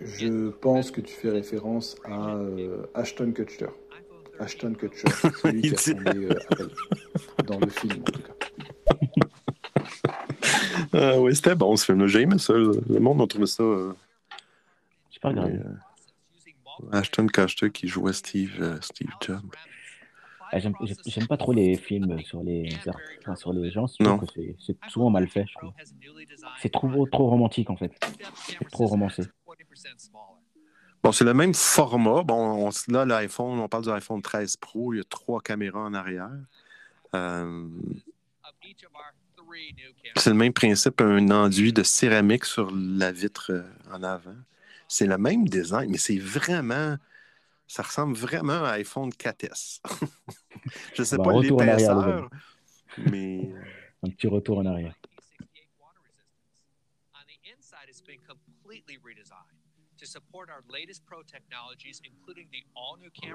Je 0.00 0.50
pense 0.50 0.90
que 0.90 1.00
tu 1.00 1.14
fais 1.14 1.30
référence 1.30 1.96
à 2.04 2.34
euh, 2.34 2.84
Ashton 2.94 3.32
Kutcher. 3.32 3.66
Ashton 4.38 4.74
Kutcher, 4.74 5.08
c'est 5.10 5.34
celui 5.36 5.62
qui 5.62 5.74
a 5.74 5.76
fondé 5.76 6.24
euh, 6.24 6.38
Apple. 6.50 6.70
Dans 7.46 7.58
le 7.60 7.68
film, 7.70 8.00
en 8.02 8.04
tout 8.04 8.22
cas. 8.22 8.32
Ah 10.92 11.18
oui, 11.20 11.34
c'était 11.34 11.54
bon 11.54 11.74
ce 11.76 11.86
film-là. 11.86 12.06
J'ai 12.06 12.20
aimé 12.22 12.38
ça. 12.38 12.52
Le 12.52 12.80
le 12.88 13.00
monde 13.00 13.20
a 13.22 13.26
trouvé 13.26 13.46
ça. 13.46 13.62
euh, 13.62 13.92
J'ai 15.10 15.18
pas 15.20 15.32
mais, 15.32 15.40
euh, 15.40 15.62
Ashton 16.92 17.26
Kutcher 17.26 17.70
qui 17.70 17.88
jouait 17.88 18.12
Steve, 18.12 18.56
euh, 18.60 18.78
Steve 18.80 19.10
Jobs. 19.20 19.40
Ah, 20.52 20.58
J'aime 20.58 21.26
pas 21.26 21.36
trop 21.36 21.52
les 21.52 21.76
films 21.76 22.20
sur 22.20 22.42
les, 22.42 22.68
enfin, 23.24 23.34
sur 23.34 23.52
les 23.52 23.70
gens. 23.70 23.86
C'est- 23.88 24.04
c'est 24.58 24.76
souvent 24.88 25.10
mal 25.10 25.28
fait, 25.28 25.44
je 25.48 25.54
trouve. 25.58 25.72
C'est 26.60 26.70
trop, 26.72 27.06
trop 27.06 27.28
romantique, 27.28 27.70
en 27.70 27.76
fait. 27.76 27.92
C'est 28.46 28.70
trop 28.70 28.86
romancé. 28.86 29.22
Bon, 31.04 31.12
c'est 31.12 31.24
le 31.24 31.34
même 31.34 31.52
format. 31.52 32.22
Bon, 32.22 32.66
on- 32.66 32.92
là, 32.92 33.04
l'iPhone, 33.04 33.58
on 33.60 33.68
parle 33.68 33.84
du 33.84 33.90
iPhone 33.90 34.22
13 34.22 34.56
Pro. 34.56 34.94
Il 34.94 34.96
y 34.96 35.00
a 35.00 35.04
trois 35.04 35.42
caméras 35.42 35.80
en 35.80 35.92
arrière. 35.92 36.30
Euh, 37.14 37.68
c'est 40.16 40.30
le 40.30 40.36
même 40.36 40.54
principe, 40.54 41.02
un 41.02 41.30
enduit 41.30 41.74
de 41.74 41.82
céramique 41.82 42.46
sur 42.46 42.70
la 42.74 43.12
vitre 43.12 43.52
euh, 43.52 43.62
en 43.92 44.02
avant. 44.02 44.34
C'est 44.88 45.06
le 45.06 45.18
même 45.18 45.46
design, 45.46 45.90
mais 45.90 45.98
c'est 45.98 46.18
vraiment. 46.18 46.96
Ça 47.66 47.82
ressemble 47.82 48.16
vraiment 48.16 48.64
à 48.64 48.70
iPhone 48.72 49.10
4S. 49.10 49.80
Je 50.94 51.02
ne 51.02 51.04
sais 51.04 51.16
Bon, 51.18 51.24
pas 51.24 51.32
retour 51.32 51.58
en 51.60 51.68
arrière, 51.68 51.94
l'épaisseur, 51.98 52.30
mais. 53.10 53.52
Un 54.02 54.08
petit 54.08 54.26
retour 54.26 54.58
en 54.58 54.66
arrière. 54.66 54.94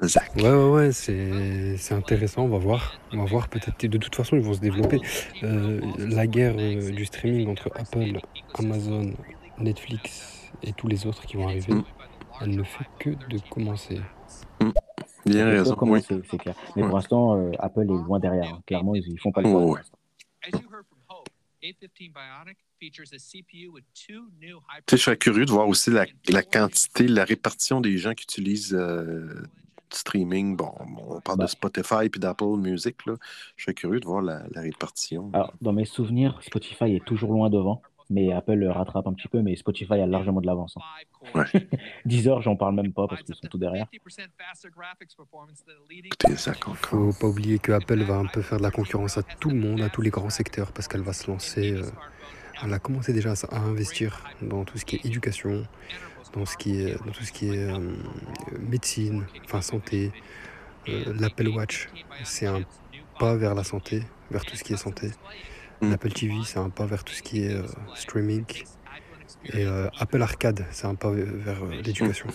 Zach. 0.07 0.31
Ouais, 0.35 0.43
ouais, 0.43 0.69
ouais, 0.71 0.91
c'est 0.91 1.77
c'est 1.77 1.93
intéressant, 1.93 2.43
on 2.43 2.49
va 2.49 2.57
voir. 2.57 2.99
On 3.13 3.17
va 3.17 3.25
voir 3.25 3.47
peut-être. 3.49 3.85
De 3.85 3.97
toute 3.97 4.15
façon, 4.15 4.35
ils 4.37 4.41
vont 4.43 4.53
se 4.53 4.59
développer. 4.59 4.99
Euh, 5.43 5.81
la 5.97 6.27
guerre 6.27 6.55
euh, 6.57 6.91
du 6.91 7.05
streaming 7.05 7.47
entre 7.49 7.69
Apple, 7.75 8.19
Amazon, 8.55 9.13
Netflix 9.57 10.51
et 10.63 10.73
tous 10.73 10.87
les 10.87 11.05
autres 11.05 11.25
qui 11.25 11.37
vont 11.37 11.47
arriver, 11.47 11.73
Mm. 11.73 11.83
elle 12.41 12.55
ne 12.55 12.63
fait 12.63 12.85
que 12.99 13.09
de 13.11 13.39
commencer. 13.49 13.99
Bien 14.59 14.71
Ça 15.25 15.33
fait 15.33 15.43
raison. 15.57 15.73
que 15.73 15.79
commencer, 15.79 16.15
oui. 16.15 16.21
c'est 16.31 16.37
clair. 16.37 16.55
Mais 16.75 16.81
Ouais. 16.81 16.87
pour 16.87 16.97
l'instant, 16.97 17.35
euh, 17.37 17.51
Apple 17.59 17.81
est 17.81 17.85
loin 17.85 18.19
derrière. 18.19 18.53
hein. 18.53 18.61
Clairement, 18.65 18.95
ils, 18.95 19.03
ils 19.07 19.19
font 19.19 19.31
pas 19.31 19.41
le 19.41 19.49
pas. 19.51 19.57
Ouais, 19.59 19.81
pour 22.79 22.89
ouais. 22.89 23.03
l'instant. 23.03 23.09
A15 23.09 23.09
Bionic 23.09 23.09
features 23.09 23.13
a 23.13 23.17
CPU 23.19 23.67
with 23.69 23.83
two 23.93 24.23
new 24.41 24.57
high 24.57 24.81
Tu 24.85 24.91
sais, 24.91 24.97
je 24.97 25.03
serais 25.03 25.17
curieux 25.17 25.45
de 25.45 25.51
voir 25.51 25.67
aussi 25.67 25.91
la, 25.91 26.05
la 26.29 26.43
quantité, 26.43 27.07
la 27.07 27.25
répartition 27.25 27.81
des 27.81 27.97
gens 27.97 28.13
qui 28.13 28.23
utilisent 28.23 28.73
euh, 28.73 29.41
du 29.91 29.97
streaming. 29.97 30.55
Bon, 30.55 30.71
on 31.09 31.21
parle 31.21 31.39
de. 31.39 31.47
Spotify 31.47 32.09
puis 32.09 32.19
d'Apple 32.19 32.57
Music. 32.57 33.05
Là. 33.05 33.15
Je 33.55 33.63
serais 33.63 33.73
curieux 33.73 33.99
de 33.99 34.05
voir 34.05 34.21
la, 34.21 34.43
la 34.53 34.61
répartition. 34.61 35.29
Alors, 35.33 35.53
dans 35.61 35.73
mes 35.73 35.85
souvenirs, 35.85 36.39
Spotify 36.41 36.95
est 36.95 37.05
toujours 37.05 37.31
loin 37.33 37.49
devant, 37.49 37.81
mais 38.09 38.31
Apple 38.31 38.53
le 38.53 38.71
rattrape 38.71 39.07
un 39.07 39.13
petit 39.13 39.27
peu, 39.27 39.41
mais 39.41 39.55
Spotify 39.55 39.93
a 39.93 40.07
largement 40.07 40.41
de 40.41 40.47
l'avance. 40.47 40.77
hein. 40.77 40.81
Ouais. 41.35 41.45
Deezer, 42.05 42.41
j'en 42.41 42.55
parle 42.55 42.75
même 42.75 42.93
pas 42.93 43.07
parce 43.07 43.23
qu'ils 43.23 43.35
sont 43.35 43.47
tout 43.47 43.57
derrière. 43.57 43.87
Encore. 46.47 46.77
Faut 46.77 47.13
pas 47.13 47.27
oublier 47.27 47.59
que 47.59 47.71
Apple 47.71 48.03
va 48.03 48.15
un 48.17 48.25
peu 48.27 48.41
faire 48.41 48.57
de 48.59 48.63
la 48.63 48.71
concurrence 48.71 49.17
à 49.17 49.23
tout 49.23 49.49
le 49.49 49.55
monde, 49.57 49.81
à 49.81 49.89
tous 49.89 50.01
les 50.01 50.09
grands 50.11 50.29
secteurs, 50.29 50.71
parce 50.71 50.87
qu'elle 50.87 51.01
va 51.03 51.13
se 51.13 51.29
lancer. 51.29 51.71
euh, 51.73 51.91
elle 52.63 52.73
a 52.73 52.79
commencé 52.79 53.13
déjà 53.13 53.33
à 53.51 53.57
investir 53.59 54.23
dans 54.41 54.63
tout 54.65 54.77
ce 54.77 54.85
qui 54.85 54.97
est 54.97 55.05
éducation, 55.05 55.65
dans, 56.33 56.45
ce 56.45 56.57
qui 56.57 56.81
est, 56.81 56.97
dans 57.05 57.11
tout 57.11 57.23
ce 57.23 57.31
qui 57.31 57.49
est 57.49 57.57
euh, 57.69 57.95
médecine, 58.59 59.25
enfin 59.45 59.61
santé. 59.61 60.11
Euh, 60.87 61.13
L'Apple 61.19 61.47
Watch, 61.49 61.89
c'est 62.23 62.47
un 62.47 62.61
pas 63.19 63.35
vers 63.35 63.53
la 63.55 63.63
santé, 63.63 64.03
vers 64.31 64.45
tout 64.45 64.55
ce 64.55 64.63
qui 64.63 64.73
est 64.73 64.77
santé. 64.77 65.11
L'Apple 65.81 66.11
TV, 66.11 66.33
c'est 66.43 66.59
un 66.59 66.69
pas 66.69 66.85
vers 66.85 67.03
tout 67.03 67.13
ce 67.13 67.21
qui 67.21 67.43
est 67.43 67.53
euh, 67.53 67.63
streaming. 67.95 68.45
Et 69.53 69.65
euh, 69.65 69.87
Apple 69.97 70.21
Arcade, 70.21 70.65
c'est 70.71 70.87
un 70.87 70.95
pas 70.95 71.11
vers 71.11 71.63
euh, 71.63 71.69
l'éducation. 71.81 72.27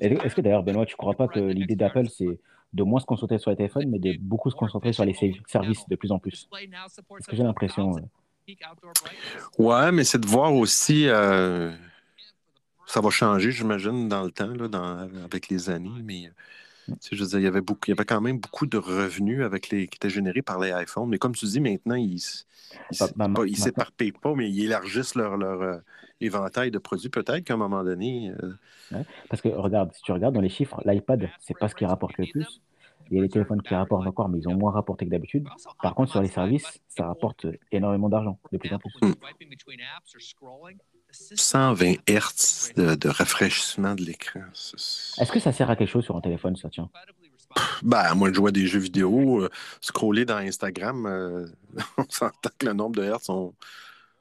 Et 0.00 0.06
Est-ce 0.14 0.34
que 0.34 0.40
d'ailleurs, 0.40 0.62
Benoît, 0.62 0.86
tu 0.86 0.96
crois 0.96 1.14
pas 1.14 1.28
que 1.28 1.38
l'idée 1.38 1.76
d'Apple, 1.76 2.08
c'est 2.08 2.38
de 2.72 2.82
moins 2.82 3.00
se 3.00 3.06
concentrer 3.06 3.38
sur 3.38 3.50
les 3.50 3.56
téléphones, 3.56 3.88
mais 3.88 3.98
de 3.98 4.16
beaucoup 4.20 4.50
se 4.50 4.56
concentrer 4.56 4.92
sur 4.92 5.04
les 5.04 5.14
ser- 5.14 5.40
services 5.46 5.88
de 5.88 5.96
plus 5.96 6.10
en 6.12 6.18
plus? 6.18 6.48
Parce 7.18 7.26
que 7.26 7.36
j'ai 7.36 7.42
l'impression. 7.44 7.90
Ouais, 9.58 9.92
mais 9.92 10.04
c'est 10.04 10.18
de 10.18 10.26
voir 10.26 10.54
aussi. 10.54 11.08
euh, 11.08 11.72
ça 12.86 13.00
va 13.00 13.10
changer, 13.10 13.50
j'imagine, 13.50 14.08
dans 14.08 14.22
le 14.22 14.30
temps, 14.30 14.46
là, 14.54 14.68
dans- 14.68 14.98
avec 15.24 15.48
les 15.48 15.70
années. 15.70 15.90
Mais 16.04 16.30
je 17.10 17.20
veux 17.20 17.28
dire, 17.28 17.38
il 17.40 17.44
y 17.44 17.48
avait 17.48 17.60
beaucoup, 17.60 17.80
il 17.88 17.90
y 17.90 17.92
avait 17.92 18.04
quand 18.04 18.20
même 18.20 18.38
beaucoup 18.38 18.66
de 18.66 18.76
revenus 18.78 19.42
avec 19.44 19.70
les, 19.70 19.88
qui 19.88 19.96
étaient 19.96 20.10
générés 20.10 20.42
par 20.42 20.60
les 20.60 20.70
iPhones. 20.70 21.08
Mais 21.08 21.18
comme 21.18 21.34
tu 21.34 21.46
dis, 21.46 21.58
maintenant, 21.60 21.96
ils 21.96 22.20
maintenant- 23.16 23.40
s'éparpillent 23.64 24.12
pas, 24.12 24.34
mais 24.34 24.48
ils 24.48 24.64
élargissent 24.66 25.16
leur, 25.16 25.36
leur 25.36 25.62
euh, 25.62 25.76
éventail 26.20 26.70
de 26.70 26.78
produits. 26.78 27.08
Peut-être 27.08 27.42
qu'à 27.44 27.54
un 27.54 27.58
moment 27.58 27.82
donné. 27.82 28.32
euh, 28.42 28.52
Ouais, 28.92 29.02
Parce 29.28 29.42
que 29.42 29.48
regarde, 29.48 29.92
si 29.94 30.02
tu 30.02 30.12
regardes 30.12 30.36
dans 30.36 30.40
les 30.40 30.48
chiffres, 30.48 30.80
l'iPad, 30.84 31.28
c'est 31.40 31.58
pas 31.58 31.68
ce 31.68 31.74
qui 31.74 31.84
rapporte 31.84 32.16
le 32.18 32.26
plus. 32.30 32.60
Il 33.10 33.16
y 33.16 33.20
a 33.20 33.22
les 33.22 33.28
téléphones 33.28 33.62
qui 33.62 33.74
rapportent 33.74 34.06
encore, 34.06 34.28
mais 34.28 34.38
ils 34.38 34.48
ont 34.48 34.56
moins 34.56 34.72
rapporté 34.72 35.04
que 35.04 35.10
d'habitude. 35.10 35.46
Par 35.82 35.94
contre, 35.94 36.10
sur 36.12 36.22
les 36.22 36.28
services, 36.28 36.80
ça 36.88 37.06
rapporte 37.06 37.46
énormément 37.70 38.08
d'argent, 38.08 38.38
de 38.52 38.58
plus 38.58 38.72
en 38.72 38.78
plus. 38.78 38.90
120 41.12 41.94
Hz 42.08 42.72
de, 42.76 42.94
de 42.94 43.08
rafraîchissement 43.08 43.94
de 43.94 44.02
l'écran. 44.02 44.40
Est-ce 44.52 45.32
que 45.32 45.40
ça 45.40 45.52
sert 45.52 45.70
à 45.70 45.76
quelque 45.76 45.88
chose 45.90 46.04
sur 46.04 46.16
un 46.16 46.20
téléphone, 46.20 46.56
ça 46.56 46.68
tient 46.68 46.90
Ben, 47.82 48.14
moi, 48.14 48.28
je 48.30 48.34
jouer 48.34 48.48
à 48.48 48.52
des 48.52 48.66
jeux 48.66 48.80
vidéo, 48.80 49.42
euh, 49.42 49.48
scroller 49.80 50.24
dans 50.24 50.36
Instagram, 50.36 51.06
euh, 51.06 51.46
on 51.98 52.04
s'entend 52.08 52.50
que 52.58 52.66
le 52.66 52.72
nombre 52.72 52.96
de 52.96 53.04
hertz, 53.04 53.28
on, 53.30 53.54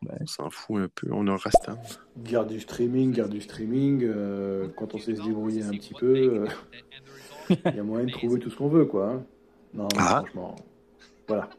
on 0.08 0.26
s'en 0.28 0.50
fout 0.50 0.84
un 0.84 0.88
peu. 0.94 1.08
On 1.12 1.28
a 1.28 1.36
restant. 1.36 1.78
Garde 2.18 2.50
du 2.50 2.60
streaming, 2.60 3.12
garde 3.12 3.32
du 3.32 3.42
streaming. 3.42 4.04
euh, 4.04 4.68
quand 4.78 4.94
on 4.94 5.00
sait 5.00 5.16
se 5.16 5.22
débrouiller 5.22 5.64
un 5.64 5.72
petit 5.72 5.94
peu, 5.94 6.46
euh, 6.46 6.48
il 7.50 7.76
y 7.76 7.80
a 7.80 7.84
moyen 7.84 8.06
de 8.06 8.12
trouver 8.12 8.40
tout 8.40 8.50
ce 8.50 8.56
qu'on 8.56 8.70
veut, 8.70 8.86
quoi. 8.86 9.10
hein. 9.12 9.24
Non, 9.74 9.88
Ah. 9.98 10.22
franchement. 10.22 10.56
Voilà. 11.28 11.50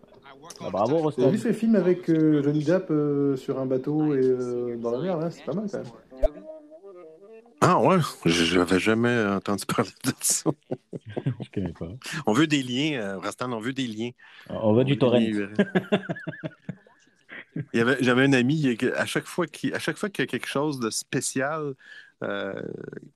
Bah, 0.60 0.68
bravo, 0.70 0.98
Rostam. 0.98 1.30
vu 1.30 1.38
ce 1.38 1.52
film 1.52 1.74
avec 1.74 2.08
euh, 2.08 2.42
Johnny 2.42 2.62
Depp 2.64 2.86
euh, 2.90 3.36
sur 3.36 3.58
un 3.58 3.66
bateau 3.66 4.14
et 4.14 4.20
euh, 4.24 4.76
dans 4.76 4.92
la 4.92 5.00
mer, 5.00 5.16
là 5.18 5.30
C'est 5.30 5.44
pas 5.44 5.52
mal, 5.54 5.66
quand 5.70 5.78
même. 5.78 6.42
Ah 7.62 7.80
ouais, 7.80 7.96
j'avais 8.26 8.78
jamais 8.78 9.24
entendu 9.26 9.64
parler 9.66 9.90
de 10.04 10.12
ça. 10.20 10.50
Je 11.24 11.50
connais 11.52 11.72
pas. 11.72 11.88
On 12.26 12.32
veut 12.32 12.46
des 12.46 12.62
liens, 12.62 13.00
euh, 13.00 13.18
Rastan, 13.18 13.50
on 13.52 13.60
veut 13.60 13.72
des 13.72 13.86
liens. 13.86 14.10
On 14.50 14.74
veut 14.74 14.84
du 14.84 14.98
torrent. 14.98 15.18
J'avais 17.72 18.24
un 18.24 18.32
ami, 18.34 18.76
qui, 18.76 18.86
à 18.88 19.06
chaque 19.06 19.24
fois 19.24 19.46
qu'il 19.46 19.74
à 19.74 19.78
chaque 19.78 19.96
fois 19.96 20.10
qu'il 20.10 20.22
y 20.22 20.28
a 20.28 20.30
quelque 20.30 20.46
chose 20.46 20.78
de 20.78 20.90
spécial, 20.90 21.72
euh, 22.22 22.62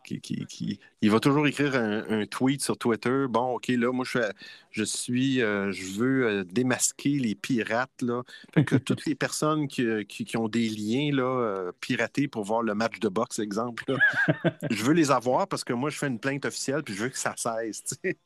qui, 0.05 0.20
qui- 0.20 0.44
qui- 0.44 0.78
il 1.01 1.11
va 1.11 1.20
toujours 1.20 1.46
écrire 1.46 1.74
un, 1.74 2.20
un 2.20 2.26
tweet 2.26 2.62
sur 2.62 2.76
Twitter. 2.76 3.24
Bon, 3.30 3.55
OK, 3.55 3.68
là, 3.68 3.90
moi, 3.92 4.05
je, 4.05 4.84
suis, 4.84 5.40
euh, 5.40 5.72
je 5.72 5.98
veux 5.98 6.26
euh, 6.26 6.44
démasquer 6.44 7.18
les 7.18 7.34
pirates, 7.34 8.03
là. 8.03 8.22
Fait 8.53 8.62
que 8.62 8.76
toutes 8.76 9.07
les 9.07 9.14
personnes 9.14 9.68
qui, 9.68 10.36
ont 10.36 10.48
des 10.48 10.68
liens, 10.68 11.14
là, 11.14 11.72
piratés 11.80 12.28
pour 12.28 12.44
voir 12.44 12.62
le 12.62 12.74
match 12.74 13.01
de 13.01 13.09
boxe, 13.09 13.38
exemple, 13.38 13.84
là, 13.88 13.96
je 14.70 14.84
veux 14.84 14.92
les 14.92 15.11
avoir 15.11 15.48
parce 15.48 15.64
que 15.64 15.72
moi, 15.72 15.88
je 15.88 15.96
fais 15.96 16.09
une 16.09 16.20
plainte 16.20 16.44
officielle 16.44 16.82
puis 16.82 16.94
je 16.94 17.05
veux 17.05 17.09
que 17.09 17.18
ça 17.18 17.34
cesse, 17.38 17.82
tu 17.84 17.94
sais. 18.03 18.18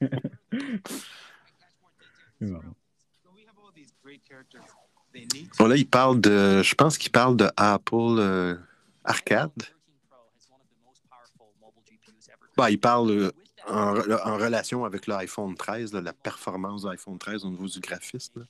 Bon, 5.58 5.66
là, 5.66 5.76
il 5.76 5.88
parle 5.88 6.20
de. 6.20 6.62
Je 6.62 6.74
pense 6.74 6.98
qu'il 6.98 7.10
parle 7.10 7.36
de 7.36 7.48
Apple 7.56 8.60
Arcade. 9.04 9.75
Bah, 12.56 12.70
il 12.70 12.80
parle 12.80 13.10
euh, 13.10 13.32
en, 13.68 13.94
re- 13.94 14.22
en 14.24 14.36
relation 14.36 14.84
avec 14.84 15.06
l'iPhone 15.06 15.54
13, 15.54 15.92
là, 15.92 16.00
la 16.00 16.12
performance 16.12 16.82
de 16.82 16.88
l'iPhone 16.90 17.18
13 17.18 17.44
au 17.44 17.50
niveau 17.50 17.66
du 17.66 17.80
graphisme. 17.80 18.46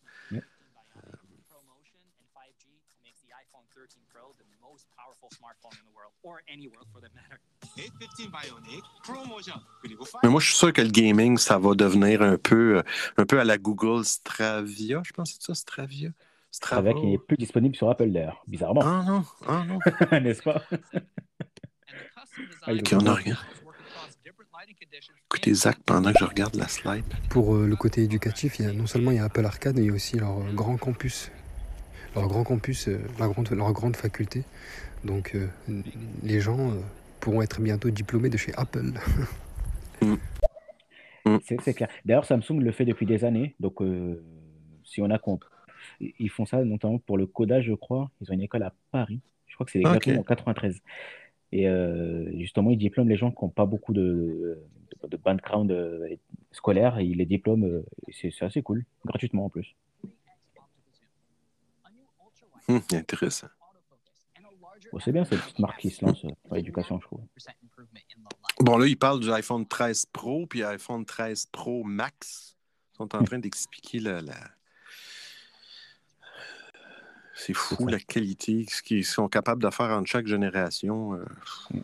Mais 10.22 10.28
moi, 10.28 10.40
je 10.40 10.46
suis 10.46 10.56
sûr 10.56 10.72
que 10.72 10.80
le 10.82 10.88
gaming, 10.88 11.36
ça 11.38 11.58
va 11.58 11.74
devenir 11.74 12.22
un 12.22 12.36
peu, 12.36 12.78
euh, 12.78 12.82
un 13.16 13.26
peu 13.26 13.38
à 13.40 13.44
la 13.44 13.58
Google 13.58 14.04
Stravia. 14.04 15.02
Je 15.04 15.12
pense 15.12 15.32
que 15.32 15.38
c'est 15.40 15.46
ça, 15.46 15.54
Stravia? 15.54 16.10
Strava? 16.50 16.90
Avec 16.90 16.96
qui 16.96 17.06
n'est 17.06 17.18
plus 17.18 17.36
disponible 17.36 17.76
sur 17.76 17.90
Apple 17.90 18.10
d'ailleurs, 18.10 18.42
bizarrement. 18.46 18.80
Ah 18.82 19.04
non, 19.06 19.24
ah 19.46 19.64
non. 19.66 19.78
N'est-ce 20.20 20.42
pas? 20.42 20.62
Ah, 22.62 22.72
ils 22.72 22.80
Ok, 22.80 22.92
ont 22.94 22.98
on 23.02 23.06
a 23.06 23.14
rien. 23.14 23.36
Écoutez, 25.26 25.54
Zach, 25.54 25.78
pendant 25.84 26.12
que 26.12 26.18
je 26.18 26.24
regarde 26.24 26.54
la 26.54 26.68
slide. 26.68 27.04
Pour 27.30 27.54
euh, 27.54 27.66
le 27.66 27.76
côté 27.76 28.02
éducatif, 28.02 28.58
il 28.58 28.66
y 28.66 28.68
a, 28.68 28.72
non 28.72 28.86
seulement 28.86 29.10
il 29.10 29.16
y 29.16 29.20
a 29.20 29.24
Apple 29.24 29.44
Arcade, 29.44 29.76
mais 29.76 29.82
il 29.82 29.86
y 29.88 29.90
a 29.90 29.92
aussi 29.92 30.18
leur 30.18 30.38
euh, 30.38 30.52
grand 30.52 30.76
campus. 30.76 31.30
Leur 32.14 32.26
grand 32.28 32.44
campus, 32.44 32.88
euh, 32.88 32.98
la 33.18 33.28
grande, 33.28 33.50
leur 33.50 33.72
grande 33.72 33.96
faculté. 33.96 34.44
Donc 35.04 35.36
les 36.22 36.40
gens 36.40 36.72
pourront 37.20 37.42
être 37.42 37.60
bientôt 37.60 37.90
diplômés 37.90 38.30
de 38.30 38.36
chez 38.36 38.52
Apple. 38.56 38.92
C'est 41.44 41.60
c'est 41.60 41.74
clair. 41.74 41.88
D'ailleurs, 42.04 42.24
Samsung 42.24 42.60
le 42.60 42.70
fait 42.72 42.84
depuis 42.84 43.04
des 43.06 43.24
années. 43.24 43.54
Donc, 43.58 43.82
euh, 43.82 44.22
si 44.84 45.02
on 45.02 45.10
a 45.10 45.18
compte, 45.18 45.42
ils 46.00 46.30
font 46.30 46.46
ça 46.46 46.64
notamment 46.64 46.98
pour 46.98 47.18
le 47.18 47.26
codage, 47.26 47.64
je 47.64 47.74
crois. 47.74 48.10
Ils 48.20 48.30
ont 48.30 48.34
une 48.34 48.42
école 48.42 48.62
à 48.62 48.72
Paris. 48.92 49.20
Je 49.48 49.54
crois 49.54 49.66
que 49.66 49.72
c'est 49.72 49.80
Ah, 49.84 49.88
exactement 49.88 50.20
ok. 50.20 50.30
en 50.30 50.34
93. 50.34 50.80
Et 51.58 51.68
euh, 51.68 52.30
justement, 52.38 52.70
ils 52.70 52.76
diplôment 52.76 53.08
les 53.08 53.16
gens 53.16 53.30
qui 53.30 53.42
n'ont 53.42 53.48
pas 53.50 53.64
beaucoup 53.66 53.92
de, 53.94 54.58
de, 55.02 55.08
de 55.08 55.16
background 55.16 55.70
euh, 55.70 56.06
scolaire. 56.52 56.98
Et 56.98 57.04
ils 57.06 57.16
les 57.16 57.24
diplôment. 57.24 57.64
euh, 57.66 57.84
c'est 58.12 58.42
assez 58.42 58.62
cool. 58.62 58.84
Gratuitement 59.04 59.46
en 59.46 59.48
plus. 59.48 59.74
Hum, 62.68 62.80
intéressant. 62.92 63.46
Bon, 64.92 64.98
c'est 65.00 65.12
bien 65.12 65.24
cette 65.24 65.40
petite 65.40 65.58
marque 65.58 65.80
qui 65.80 65.90
se 65.90 66.04
lance 66.04 66.22
dans 66.24 66.54
l'éducation, 66.54 67.00
je 67.00 67.06
trouve. 67.06 67.20
Bon, 68.60 68.76
là, 68.76 68.86
il 68.86 68.96
parle 68.98 69.20
du 69.20 69.30
iPhone 69.32 69.66
13 69.66 70.06
Pro 70.12 70.46
puis 70.46 70.62
iPhone 70.62 71.04
13 71.04 71.46
Pro 71.46 71.84
Max. 71.84 72.56
Ils 72.92 72.96
sont 72.96 73.14
en 73.16 73.22
train 73.24 73.38
d'expliquer 73.38 74.00
la. 74.00 74.20
la- 74.20 74.50
C'est 77.38 77.52
fou 77.52 77.86
la 77.86 78.00
qualité, 78.00 78.64
ce 78.68 78.82
qu'ils 78.82 79.04
sont 79.04 79.28
capables 79.28 79.62
de 79.62 79.70
faire 79.70 79.90
entre 79.90 80.08
chaque 80.08 80.26
génération. 80.26 81.14
euh. 81.14 81.80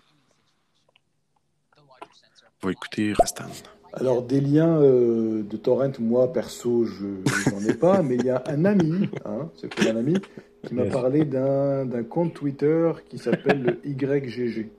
On 2.62 2.66
va 2.66 2.72
écouter 2.72 3.12
Rastan. 3.12 3.44
Alors, 3.92 4.22
des 4.22 4.40
liens 4.40 4.80
euh, 4.80 5.42
de 5.42 5.56
torrent, 5.58 5.92
moi, 5.98 6.32
perso, 6.32 6.86
je 6.86 7.50
n'en 7.50 7.60
ai 7.68 7.74
pas, 7.74 8.02
mais 8.02 8.14
il 8.14 8.24
y 8.24 8.30
a 8.30 8.42
un 8.46 8.64
ami, 8.64 9.10
hein, 9.26 9.50
c'est 9.60 9.88
un 9.88 9.96
ami, 9.96 10.14
qui 10.66 10.74
m'a 10.74 10.86
parlé 10.86 11.24
d'un 11.26 11.84
d'un 11.84 12.02
compte 12.02 12.32
Twitter 12.32 12.92
qui 13.10 13.18
s'appelle 13.18 13.62
le 13.62 13.80
YGG. 13.84 14.70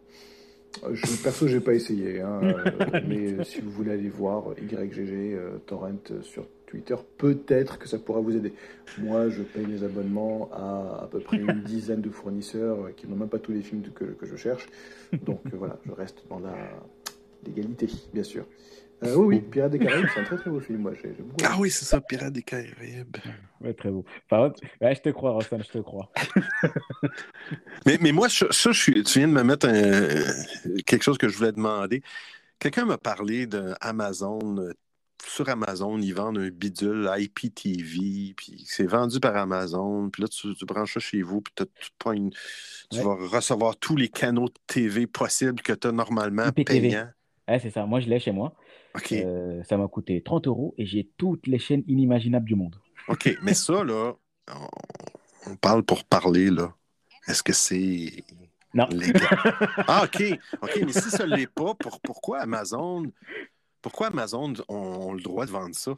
Je, 0.91 1.23
perso, 1.23 1.47
j'ai 1.47 1.59
pas 1.59 1.73
essayé, 1.73 2.21
hein, 2.21 2.39
euh, 2.41 3.01
mais 3.07 3.43
si 3.43 3.61
vous 3.61 3.69
voulez 3.69 3.91
aller 3.91 4.09
voir 4.09 4.45
YGG 4.57 5.35
euh, 5.35 5.57
Torrent 5.67 5.91
sur 6.23 6.47
Twitter, 6.73 6.95
peut-être 7.19 7.77
que 7.77 7.87
ça 7.87 7.99
pourra 7.99 8.19
vous 8.19 8.35
aider. 8.35 8.51
Moi, 8.97 9.29
je 9.29 9.43
paye 9.43 9.65
les 9.67 9.83
abonnements 9.83 10.49
à 10.51 11.03
à 11.03 11.07
peu 11.07 11.19
près 11.19 11.37
une 11.37 11.61
dizaine 11.73 12.01
de 12.01 12.09
fournisseurs 12.09 12.85
euh, 12.87 12.91
qui 12.97 13.05
n'ont 13.07 13.15
même 13.15 13.29
pas 13.29 13.37
tous 13.37 13.51
les 13.51 13.61
films 13.61 13.83
que, 13.93 14.05
que 14.05 14.25
je 14.25 14.35
cherche. 14.35 14.65
Donc 15.23 15.41
euh, 15.53 15.57
voilà, 15.57 15.77
je 15.85 15.91
reste 15.91 16.23
dans 16.29 16.39
la 16.39 16.55
légalité, 17.45 17.87
bien 18.11 18.23
sûr. 18.23 18.45
Euh, 19.03 19.15
oui, 19.15 19.35
oui, 19.35 19.41
Pirates 19.41 19.71
des 19.71 19.79
Caraïbes, 19.79 20.07
c'est 20.13 20.21
un 20.21 20.23
très 20.23 20.37
très 20.37 20.49
beau 20.49 20.59
film. 20.61 20.79
Moi, 20.79 20.93
j'ai 20.99 21.09
beaucoup 21.09 21.45
Ah 21.45 21.57
oui, 21.59 21.69
c'est 21.69 21.85
ça, 21.85 22.01
Pirates 22.01 22.33
des 22.33 22.41
Caraïbes. 22.41 23.17
Ouais, 23.61 23.73
très 23.73 23.91
beau. 23.91 24.03
Par 24.29 24.47
contre, 24.47 24.61
ouais, 24.81 24.95
je 24.95 25.01
te 25.01 25.09
crois, 25.09 25.31
Rostan, 25.31 25.59
je 25.61 25.69
te 25.69 25.77
crois. 25.79 26.09
Mais, 27.85 27.97
mais 28.01 28.11
moi, 28.11 28.29
ça, 28.29 28.47
ça, 28.51 28.71
je 28.71 28.79
suis, 28.81 29.03
tu 29.03 29.19
viens 29.19 29.27
de 29.27 29.33
me 29.33 29.43
mettre 29.43 29.67
un- 29.67 30.81
quelque 30.85 31.03
chose 31.03 31.17
que 31.17 31.27
je 31.27 31.37
voulais 31.37 31.51
demander. 31.51 32.01
Quelqu'un 32.59 32.85
m'a 32.85 32.97
parlé 32.97 33.45
d'Amazon. 33.45 34.69
Sur 35.25 35.49
Amazon, 35.49 35.97
ils 35.99 36.13
vendent 36.13 36.37
un 36.37 36.49
bidule 36.49 37.09
IPTV, 37.17 38.33
puis 38.35 38.63
c'est 38.67 38.85
vendu 38.85 39.19
par 39.19 39.35
Amazon. 39.35 40.09
Puis 40.09 40.21
là, 40.21 40.27
tu, 40.27 40.53
tu 40.55 40.65
branches 40.65 40.95
ça 40.95 40.99
chez 40.99 41.21
vous, 41.21 41.41
puis 41.41 41.53
tu, 41.55 42.11
une- 42.13 42.31
tu 42.91 42.99
vas 43.01 43.15
recevoir 43.15 43.77
tous 43.77 43.95
les 43.95 44.09
canaux 44.09 44.47
de 44.47 44.53
TV 44.67 45.07
possibles 45.07 45.61
que 45.61 45.73
tu 45.73 45.87
as 45.87 45.91
normalement 45.91 46.47
IPTV. 46.47 46.97
Ouais, 47.47 47.59
c'est 47.59 47.69
ça. 47.69 47.85
Moi, 47.85 47.99
je 47.99 48.09
l'ai 48.09 48.19
chez 48.19 48.31
moi. 48.31 48.55
Euh, 49.11 49.63
ça 49.63 49.77
m'a 49.77 49.87
coûté 49.87 50.21
30 50.21 50.47
euros 50.47 50.75
et 50.77 50.85
j'ai 50.85 51.09
toutes 51.17 51.47
les 51.47 51.59
chaînes 51.59 51.83
inimaginables 51.87 52.45
du 52.45 52.55
monde. 52.55 52.75
OK, 53.07 53.37
mais 53.41 53.53
ça, 53.53 53.83
là, 53.83 54.13
on, 55.47 55.55
parle 55.55 55.83
pour 55.83 56.03
parler, 56.05 56.49
là. 56.49 56.73
Est-ce 57.27 57.43
que 57.43 57.53
c'est 57.53 58.23
Non. 58.73 58.87
légal? 58.91 59.27
Ah, 59.87 60.03
OK. 60.05 60.23
OK, 60.61 60.79
mais 60.85 60.93
si 60.93 61.09
ça 61.09 61.25
ne 61.25 61.35
l'est 61.35 61.51
pas, 61.51 61.73
pour, 61.75 61.99
pourquoi 62.01 62.39
Amazon 62.41 63.03
pourquoi 63.83 64.07
Amazon 64.07 64.53
ont, 64.69 64.75
ont 64.75 65.13
le 65.13 65.21
droit 65.21 65.45
de 65.45 65.51
vendre 65.51 65.75
ça? 65.75 65.95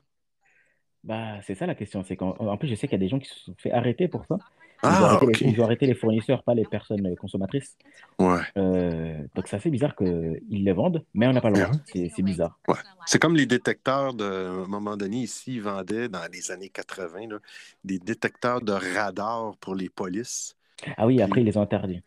Bah, 1.05 1.39
c'est 1.43 1.55
ça 1.55 1.65
la 1.67 1.75
question. 1.75 2.03
C'est 2.03 2.17
qu'en 2.17 2.31
en 2.31 2.57
plus, 2.57 2.67
je 2.67 2.75
sais 2.75 2.87
qu'il 2.87 2.97
y 2.97 3.01
a 3.01 3.05
des 3.05 3.07
gens 3.07 3.19
qui 3.19 3.29
se 3.29 3.39
sont 3.39 3.55
fait 3.57 3.71
arrêter 3.71 4.07
pour 4.07 4.25
ça. 4.25 4.37
Ils 4.83 4.87
ont 4.87 4.91
Ah, 4.91 5.03
arrêté 5.05 5.25
OK. 5.27 5.39
les, 5.39 5.47
ils 5.51 5.61
ont 5.61 5.63
arrêté 5.63 5.85
les 5.85 5.93
fournisseurs, 5.93 6.43
pas 6.43 6.53
les 6.55 6.65
personnes 6.65 7.15
consommatrices. 7.15 7.77
Ouais. 8.19 8.41
Euh, 8.57 9.23
donc, 9.35 9.47
c'est 9.47 9.55
assez 9.55 9.69
bizarre 9.69 9.95
qu'ils 9.95 10.41
les 10.49 10.73
vendent, 10.73 11.05
mais 11.13 11.27
on 11.27 11.33
n'a 11.33 11.41
pas 11.41 11.49
le 11.51 11.61
droit. 11.61 11.71
C'est 11.85 12.11
c'est 12.13 12.23
bizarre. 12.23 12.59
Ouais. 12.67 12.75
C'est 13.05 13.19
comme 13.19 13.35
les 13.35 13.45
détecteurs 13.45 14.13
de. 14.15 14.25
À 14.25 14.63
un 14.63 14.67
moment 14.67 14.97
donné, 14.97 15.17
ici, 15.17 15.55
ils 15.55 15.61
vendaient 15.61 16.09
dans 16.09 16.25
les 16.31 16.51
années 16.51 16.69
80 16.69 17.27
là, 17.29 17.37
des 17.83 17.99
détecteurs 17.99 18.61
de 18.61 18.73
radar 18.73 19.55
pour 19.57 19.75
les 19.75 19.89
polices. 19.89 20.55
Ah 20.97 21.05
oui, 21.05 21.21
après, 21.21 21.41
ils 21.41 21.45
les 21.45 21.55
ont 21.57 21.61
interdits. 21.61 22.01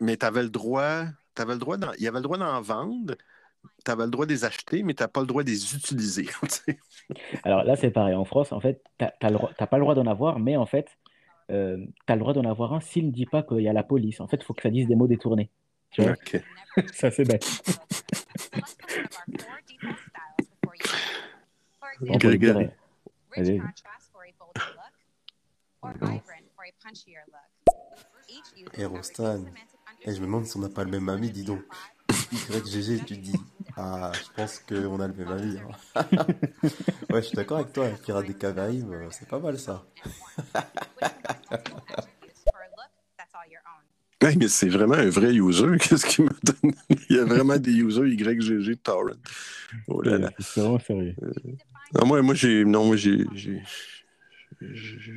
Mais 0.00 0.16
tu 0.16 0.24
avais 0.24 0.42
le 0.42 0.50
droit. 0.50 1.04
Le 1.38 1.58
droit 1.58 1.76
il 1.98 2.02
y 2.02 2.08
avait 2.08 2.18
le 2.18 2.22
droit 2.22 2.38
d'en 2.38 2.62
vendre, 2.62 3.14
tu 3.84 3.90
avais 3.90 4.04
le 4.04 4.10
droit 4.10 4.26
de 4.26 4.32
les 4.32 4.44
acheter, 4.44 4.82
mais 4.82 4.94
tu 4.94 5.02
n'as 5.02 5.08
pas 5.08 5.20
le 5.20 5.26
droit 5.26 5.42
de 5.42 5.50
les 5.50 5.74
utiliser. 5.74 6.28
Alors 7.44 7.64
là, 7.64 7.76
c'est 7.76 7.90
pareil. 7.90 8.14
En 8.14 8.24
France, 8.24 8.52
en 8.52 8.60
fait, 8.60 8.82
tu 8.98 9.04
n'as 9.04 9.66
pas 9.66 9.76
le 9.78 9.82
droit 9.82 9.94
d'en 9.94 10.06
avoir, 10.06 10.38
mais 10.38 10.56
en 10.56 10.66
fait, 10.66 10.88
tu 11.48 11.54
as 11.54 12.14
le 12.14 12.18
droit 12.18 12.32
d'en 12.32 12.44
avoir 12.44 12.72
un 12.74 12.80
s'il 12.80 13.06
ne 13.06 13.12
dit 13.12 13.26
pas 13.26 13.42
qu'il 13.42 13.60
y 13.60 13.68
a 13.68 13.72
la 13.72 13.82
police. 13.82 14.20
En 14.20 14.26
fait, 14.26 14.38
il 14.38 14.44
faut 14.44 14.54
que 14.54 14.62
ça 14.62 14.70
dise 14.70 14.86
des 14.86 14.96
mots 14.96 15.06
détournés. 15.06 15.50
Tu 15.90 16.02
vois? 16.02 16.12
OK. 16.12 16.42
Ça, 16.92 17.10
c'est 17.10 17.24
bête. 17.24 17.44
Le 22.00 22.36
dire, 22.36 22.58
euh. 22.58 23.58
Et 28.74 28.84
Rostan, 28.84 29.44
eh, 30.02 30.12
je 30.12 30.20
me 30.20 30.26
demande 30.26 30.44
si 30.46 30.56
on 30.56 30.60
n'a 30.60 30.68
pas 30.68 30.84
le 30.84 30.90
même 30.90 31.08
ami, 31.08 31.30
dis 31.30 31.44
donc. 31.44 31.62
YGG, 32.32 33.04
tu 33.04 33.16
dis. 33.16 33.34
Ah, 33.76 34.12
je 34.14 34.30
pense 34.34 34.58
qu'on 34.60 35.00
a 35.00 35.08
le 35.08 35.14
même 35.14 35.30
ami. 35.32 35.58
hein. 35.58 36.06
ouais, 37.10 37.20
je 37.22 37.26
suis 37.26 37.36
d'accord 37.36 37.58
avec 37.58 37.72
toi, 37.72 37.88
Pirates 38.02 38.26
des 38.26 38.34
Caraïbes, 38.34 38.90
euh, 38.90 39.08
c'est 39.10 39.28
pas 39.28 39.38
mal 39.38 39.58
ça. 39.58 39.84
Ouais, 44.22 44.34
mais 44.36 44.48
c'est 44.48 44.68
vraiment 44.70 44.94
un 44.94 45.10
vrai 45.10 45.34
user. 45.34 45.76
Qu'est-ce 45.80 46.06
qu'il 46.06 46.24
me 46.24 46.30
donne? 46.42 46.72
Il 47.10 47.16
y 47.16 47.18
a 47.18 47.24
vraiment 47.24 47.58
des 47.58 47.70
users 47.72 48.08
YGG 48.08 48.76
Torrent. 48.82 49.10
Oh 49.88 50.00
là 50.00 50.16
là. 50.18 50.30
C'est 50.38 50.60
vraiment 50.60 50.78
sérieux. 50.78 51.14
Non, 51.94 52.06
moi, 52.06 52.22
moi 52.22 52.34
j'ai. 52.34 52.64
Non, 52.64 52.86
moi, 52.86 52.96
j'ai. 52.96 53.26
j'ai- 53.34 53.62
Je, 54.60 54.74
je, 54.74 55.12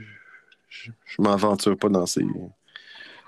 je- 0.68 0.91
je 1.06 1.22
m'aventure 1.22 1.77
pas 1.77 1.88
dans, 1.88 2.06
ces, 2.06 2.26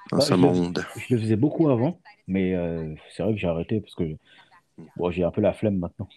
dans 0.10 0.18
Bah, 0.18 0.24
ce 0.24 0.30
je 0.30 0.34
le- 0.36 0.42
monde. 0.42 0.86
Je 0.98 1.16
le 1.16 1.22
faisais 1.22 1.36
beaucoup 1.36 1.70
avant, 1.70 2.02
mais 2.28 2.54
euh, 2.56 2.96
c'est 3.16 3.24
vrai 3.24 3.34
que 3.34 3.40
j'ai 3.40 3.48
arrêté 3.48 3.80
parce 3.82 3.96
que 3.96 4.18
bon, 4.98 5.12
j'ai 5.12 5.24
un 5.24 5.32
peu 5.32 5.42
la 5.42 5.54
flemme 5.54 5.78
maintenant. 5.78 6.10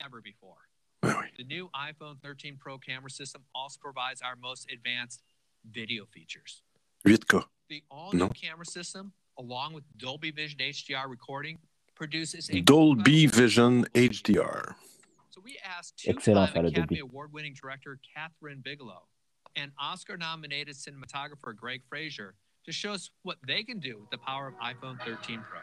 ever 0.00 0.20
before. 0.22 0.68
The 1.02 1.44
new 1.44 1.68
iPhone 1.74 2.16
13 2.22 2.56
Pro 2.58 2.78
camera 2.78 3.10
system 3.10 3.42
also 3.54 3.78
provides 3.80 4.22
our 4.22 4.36
most 4.40 4.66
advanced 4.72 5.22
video 5.70 6.06
features. 6.06 6.62
8K. 7.06 7.44
The 7.68 7.82
all 7.90 8.12
new 8.12 8.20
Non. 8.20 8.28
camera 8.30 8.64
system, 8.64 9.12
along 9.38 9.74
with 9.74 9.84
Dolby 9.98 10.30
Vision 10.30 10.58
HDR 10.60 11.08
recording, 11.08 11.58
produces 11.94 12.48
a 12.50 12.60
Dolby 12.60 13.26
Vision 13.26 13.84
HDR. 13.94 14.74
So 15.34 15.40
we 15.44 15.58
asked 15.64 16.00
Excellent, 16.06 16.46
ça, 16.46 16.62
le 16.62 16.68
Academy 16.68 16.86
Dolby. 16.86 17.00
Award-winning 17.00 17.54
director 17.54 17.98
Catherine 18.14 18.60
Bigelow 18.60 19.08
and 19.56 19.72
Oscar-nominated 19.80 20.76
cinematographer 20.76 21.52
Greg 21.56 21.82
Fraser 21.88 22.34
to 22.64 22.70
show 22.70 22.92
us 22.92 23.10
what 23.24 23.38
they 23.44 23.64
can 23.64 23.80
do 23.80 23.98
with 23.98 24.10
the 24.10 24.18
power 24.18 24.46
of 24.46 24.54
iPhone 24.62 24.96
13 25.04 25.40
Pro. 25.42 25.58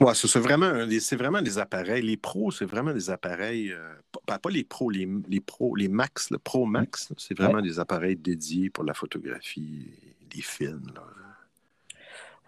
Ouais, 0.00 0.14
c'est 0.14 0.38
vraiment, 0.38 0.86
des- 0.86 1.00
c'est 1.00 1.16
vraiment 1.16 1.42
des 1.42 1.58
appareils. 1.58 2.02
Les 2.02 2.16
pros, 2.16 2.50
c'est 2.50 2.64
vraiment 2.64 2.92
des 2.94 3.10
appareils. 3.10 3.70
euh, 3.72 3.94
pas, 4.24 4.38
pas 4.38 4.48
les 4.50 4.64
pros, 4.64 4.88
les, 4.90 5.06
les 5.28 5.40
pros, 5.40 5.74
les 5.76 5.88
max, 5.88 6.30
le 6.30 6.38
Pro 6.38 6.64
Max, 6.64 7.12
c'est 7.18 7.36
vraiment 7.36 7.60
des 7.60 7.78
appareils 7.78 8.16
dédiés 8.16 8.70
pour 8.70 8.84
la 8.84 8.94
photographie, 8.94 9.90
les 10.34 10.40
films. 10.40 10.90
là. 10.94 11.02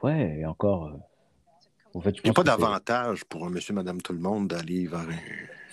Ouais, 0.03 0.39
et 0.41 0.47
encore. 0.47 0.87
euh, 0.89 0.93
en 1.95 2.01
fait, 2.01 2.17
je 2.17 2.21
Il 2.23 2.25
n'y 2.25 2.31
a 2.31 2.33
pas 2.35 2.43
que 2.43 2.47
d'avantage 2.47 3.25
pour 3.25 3.47
un 3.47 3.51
monsieur, 3.51 3.75
madame, 3.75 4.01
tout 4.01 4.13
le 4.13 4.19
monde 4.19 4.49
d'aller 4.49 4.87
vers 4.87 5.01
un. 5.01 5.07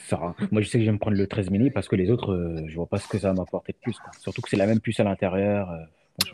ça- 0.08 0.36
Moi, 0.52 0.62
je 0.62 0.68
sais 0.70 0.78
que 0.78 0.84
je 0.84 0.90
vais 0.90 0.94
me 0.94 1.00
prendre 1.00 1.18
le 1.18 1.28
13 1.28 1.50
mini 1.50 1.72
parce 1.72 1.88
que 1.88 1.96
les 1.96 2.10
autres, 2.12 2.34
euh, 2.34 2.64
je 2.68 2.76
vois 2.76 2.88
pas 2.88 3.00
ce 3.00 3.08
que 3.08 3.18
ça 3.18 3.30
va 3.30 3.34
m'apporter 3.36 3.74
de 3.74 3.78
plus. 3.78 3.98
quoi. 3.98 4.12
Surtout 4.20 4.42
que 4.42 4.50
c'est 4.50 4.58
la 4.58 4.68
même 4.68 4.80
puce 4.82 5.00
à 5.00 5.04
l'intérieur. 5.04 5.70
euh. 5.72 5.84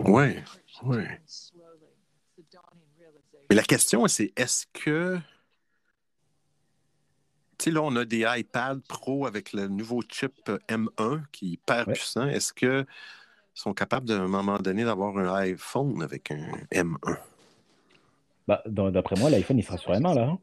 Ouais, 0.04 0.44
ouais. 0.84 1.20
Mais 3.50 3.56
la 3.56 3.64
question, 3.64 4.08
c'est 4.08 4.34
est-ce 4.36 4.66
que. 4.74 5.18
Tu 7.58 7.66
sais, 7.66 7.72
là, 7.72 7.82
on 7.84 7.96
a 7.96 8.04
des 8.04 8.26
iPad 8.28 8.82
Pro 8.88 9.26
avec 9.28 9.54
le 9.54 9.68
nouveau 9.68 10.02
chip 10.10 10.34
euh, 10.50 10.58
M1 10.68 11.22
qui 11.32 11.46
est 11.46 11.50
hyper 11.54 11.86
puissant. 11.94 12.26
Est-ce 12.28 12.52
qu'ils 12.54 12.86
sont 13.54 13.74
capables, 13.74 14.12
à 14.12 14.16
un 14.16 14.28
moment 14.28 14.58
donné, 14.58 14.84
d'avoir 14.84 15.16
un 15.18 15.34
iPhone 15.36 16.02
avec 16.04 16.32
un 16.32 16.48
M1? 16.72 17.18
Bah, 18.48 18.62
D'après 18.68 19.16
moi, 19.20 19.30
l'iPhone, 19.30 19.58
il 19.58 19.64
sera 19.64 19.78
sur 19.78 19.92
M1 19.92 20.14
là. 20.16 20.24
hein. 20.30 20.40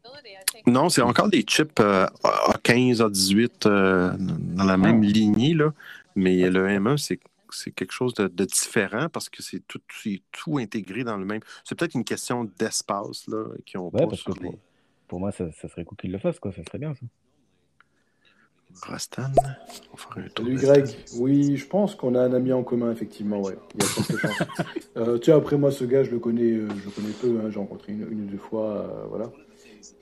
Non, 0.66 0.88
c'est 0.88 1.02
encore 1.02 1.28
des 1.28 1.42
chips 1.42 1.78
euh, 1.80 2.06
A15, 2.24 2.96
A18 2.98 3.66
euh, 3.66 4.12
dans 4.18 4.64
la 4.64 4.76
même 4.76 5.02
lignée, 5.02 5.54
là. 5.54 5.72
mais 6.16 6.50
le 6.50 6.66
M1, 6.68 6.96
c'est 6.96 7.70
quelque 7.72 7.92
chose 7.92 8.14
de, 8.14 8.28
de 8.28 8.44
différent 8.44 9.08
parce 9.08 9.28
que 9.28 9.42
c'est 9.42 9.60
tout, 9.66 9.80
c'est 10.02 10.22
tout 10.32 10.58
intégré 10.58 11.04
dans 11.04 11.16
le 11.16 11.24
même. 11.24 11.40
C'est 11.64 11.74
peut-être 11.78 11.94
une 11.94 12.04
question 12.04 12.44
d'espace 12.58 13.26
là, 13.28 13.44
qui 13.66 13.76
ont 13.76 13.90
Ouais, 13.90 14.00
pas 14.02 14.06
parce 14.08 14.22
que 14.22 14.32
les. 14.32 14.40
pour, 14.50 14.58
pour 15.08 15.20
moi, 15.20 15.30
ça, 15.32 15.50
ça 15.52 15.68
serait 15.68 15.84
cool 15.84 15.96
qu'ils 15.98 16.12
le 16.12 16.18
fassent, 16.18 16.40
quoi. 16.40 16.50
Ça 16.52 16.62
serait 16.64 16.78
bien, 16.78 16.94
ça. 16.94 17.00
Tour. 18.81 19.24
Salut 20.36 20.57
Greg. 20.57 20.86
Oui, 21.19 21.57
je 21.57 21.66
pense 21.66 21.94
qu'on 21.94 22.15
a 22.15 22.20
un 22.20 22.32
ami 22.32 22.53
en 22.53 22.62
commun, 22.62 22.90
effectivement, 22.90 23.40
ouais. 23.40 23.57
Il 23.74 23.82
y 23.82 23.86
a. 23.86 24.47
Euh, 24.99 25.16
tu 25.19 25.27
sais, 25.27 25.32
après 25.32 25.57
moi, 25.57 25.70
ce 25.70 25.85
gars, 25.85 26.03
je 26.05 26.11
le 26.11 26.19
connais, 26.19 26.53
euh, 26.53 26.69
je 26.69 26.85
le 26.85 26.90
connais 26.90 27.12
peu, 27.19 27.40
hein. 27.40 27.49
j'ai 27.51 27.59
rencontré 27.59 27.93
une, 27.93 28.03
une 28.12 28.24
ou 28.24 28.27
deux 28.27 28.36
fois, 28.36 28.66
euh, 28.77 29.07
voilà. 29.09 29.32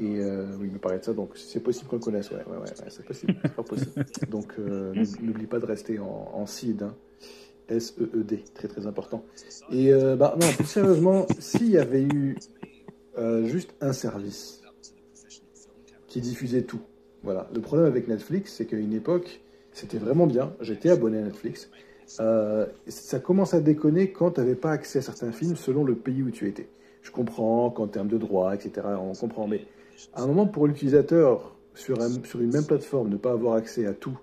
Et 0.00 0.18
euh, 0.18 0.48
oui, 0.58 0.66
il 0.66 0.72
me 0.72 0.78
parlait 0.78 0.98
de 0.98 1.04
ça, 1.04 1.12
donc 1.12 1.30
c'est 1.36 1.60
possible 1.62 1.88
qu'on 1.88 1.96
le 1.96 2.02
connaisse, 2.02 2.28
ouais, 2.32 2.38
ouais, 2.38 2.56
ouais, 2.56 2.58
ouais, 2.58 2.88
c'est 2.88 3.04
possible, 3.06 3.34
pas 3.54 3.62
possible. 3.62 4.04
Donc 4.30 4.58
n'oublie- 4.58 5.46
pas 5.46 5.60
de 5.60 5.64
rester 5.66 6.00
en, 6.00 6.32
en 6.34 6.44
seed, 6.46 6.82
hein. 6.82 6.96
S-E-E-D, 7.68 8.44
très 8.52 8.66
très 8.66 8.88
important. 8.88 9.24
Et 9.70 9.92
bah 10.18 10.34
non, 10.40 10.48
plus 10.56 10.64
sérieusement, 10.66 11.26
s'il 11.38 11.70
y 11.70 11.78
avait 11.78 12.02
eu 12.02 12.36
juste 13.44 13.72
un 13.80 13.92
service 13.92 14.60
qui 16.08 16.20
diffusait 16.20 16.62
tout, 16.62 16.80
voilà. 17.22 17.48
Le 17.54 17.60
problème 17.60 17.86
avec 17.86 18.08
Netflix, 18.08 18.54
c'est 18.56 18.66
qu'à 18.66 18.76
une 18.76 18.92
époque, 18.92 19.40
c'était 19.72 19.98
vraiment 19.98 20.26
bien. 20.26 20.52
J'étais 20.60 20.90
abonné 20.90 21.18
à 21.18 21.22
Netflix. 21.22 21.70
Euh, 22.18 22.66
ça 22.88 23.20
commence 23.20 23.54
à 23.54 23.60
déconner 23.60 24.10
quand 24.10 24.32
tu 24.32 24.40
n'avais 24.40 24.56
pas 24.56 24.72
accès 24.72 24.98
à 24.98 25.02
certains 25.02 25.30
films 25.32 25.54
selon 25.56 25.84
le 25.84 25.94
pays 25.94 26.22
où 26.22 26.30
tu 26.30 26.48
étais. 26.48 26.68
Je 27.02 27.10
comprends 27.10 27.70
qu'en 27.70 27.86
termes 27.86 28.08
de 28.08 28.18
droits, 28.18 28.54
etc., 28.54 28.86
on 29.00 29.12
comprend. 29.14 29.46
Mais 29.46 29.64
à 30.14 30.22
un 30.22 30.26
moment, 30.26 30.46
pour 30.46 30.66
l'utilisateur 30.66 31.54
sur, 31.74 32.00
un- 32.02 32.22
sur 32.24 32.40
une 32.40 32.50
même 32.52 32.64
plateforme, 32.66 33.08
ne 33.10 33.16
pas 33.16 33.30
avoir 33.32 33.54
accès 33.54 33.86
à 33.86 33.92
tout, 33.92 34.18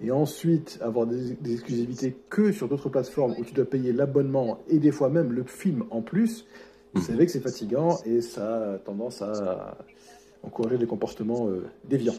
et 0.00 0.10
ensuite 0.10 0.78
avoir 0.82 1.06
des, 1.06 1.30
des 1.40 1.54
exclusivités 1.54 2.14
que 2.28 2.52
sur 2.52 2.68
d'autres 2.68 2.90
plateformes 2.90 3.34
où 3.38 3.44
tu 3.44 3.54
dois 3.54 3.64
payer 3.64 3.92
l'abonnement 3.94 4.58
et 4.68 4.78
des 4.78 4.92
fois 4.92 5.08
même 5.08 5.32
le 5.32 5.42
film 5.44 5.84
en 5.90 6.02
plus, 6.02 6.46
vous 6.92 7.00
savez 7.00 7.24
que 7.24 7.32
c'est 7.32 7.40
fatigant 7.40 7.98
et 8.04 8.20
ça 8.20 8.72
a 8.74 8.78
tendance 8.78 9.22
à 9.22 9.78
encourager 10.42 10.78
des 10.78 10.86
comportements 10.86 11.48
euh, 11.48 11.70
déviants. 11.84 12.14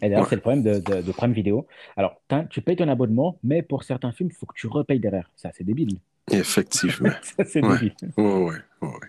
Et 0.00 0.08
d'ailleurs, 0.08 0.28
c'est 0.28 0.36
le 0.36 0.40
problème 0.40 0.62
de, 0.62 0.78
de, 0.78 1.02
de 1.02 1.12
Prime 1.12 1.32
Video. 1.32 1.66
Alors, 1.96 2.20
tu 2.50 2.60
payes 2.60 2.76
ton 2.76 2.88
abonnement, 2.88 3.38
mais 3.42 3.62
pour 3.62 3.82
certains 3.82 4.12
films, 4.12 4.28
il 4.30 4.34
faut 4.34 4.46
que 4.46 4.54
tu 4.54 4.68
repayes 4.68 5.00
derrière. 5.00 5.30
Ça, 5.34 5.50
c'est 5.52 5.64
débile. 5.64 5.98
Effectivement. 6.30 7.10
Ça, 7.22 7.44
c'est 7.44 7.64
ouais. 7.64 7.74
débile. 7.74 7.94
Ouais, 8.16 8.24
ouais, 8.24 8.44
ouais, 8.44 8.88
ouais. 8.88 9.08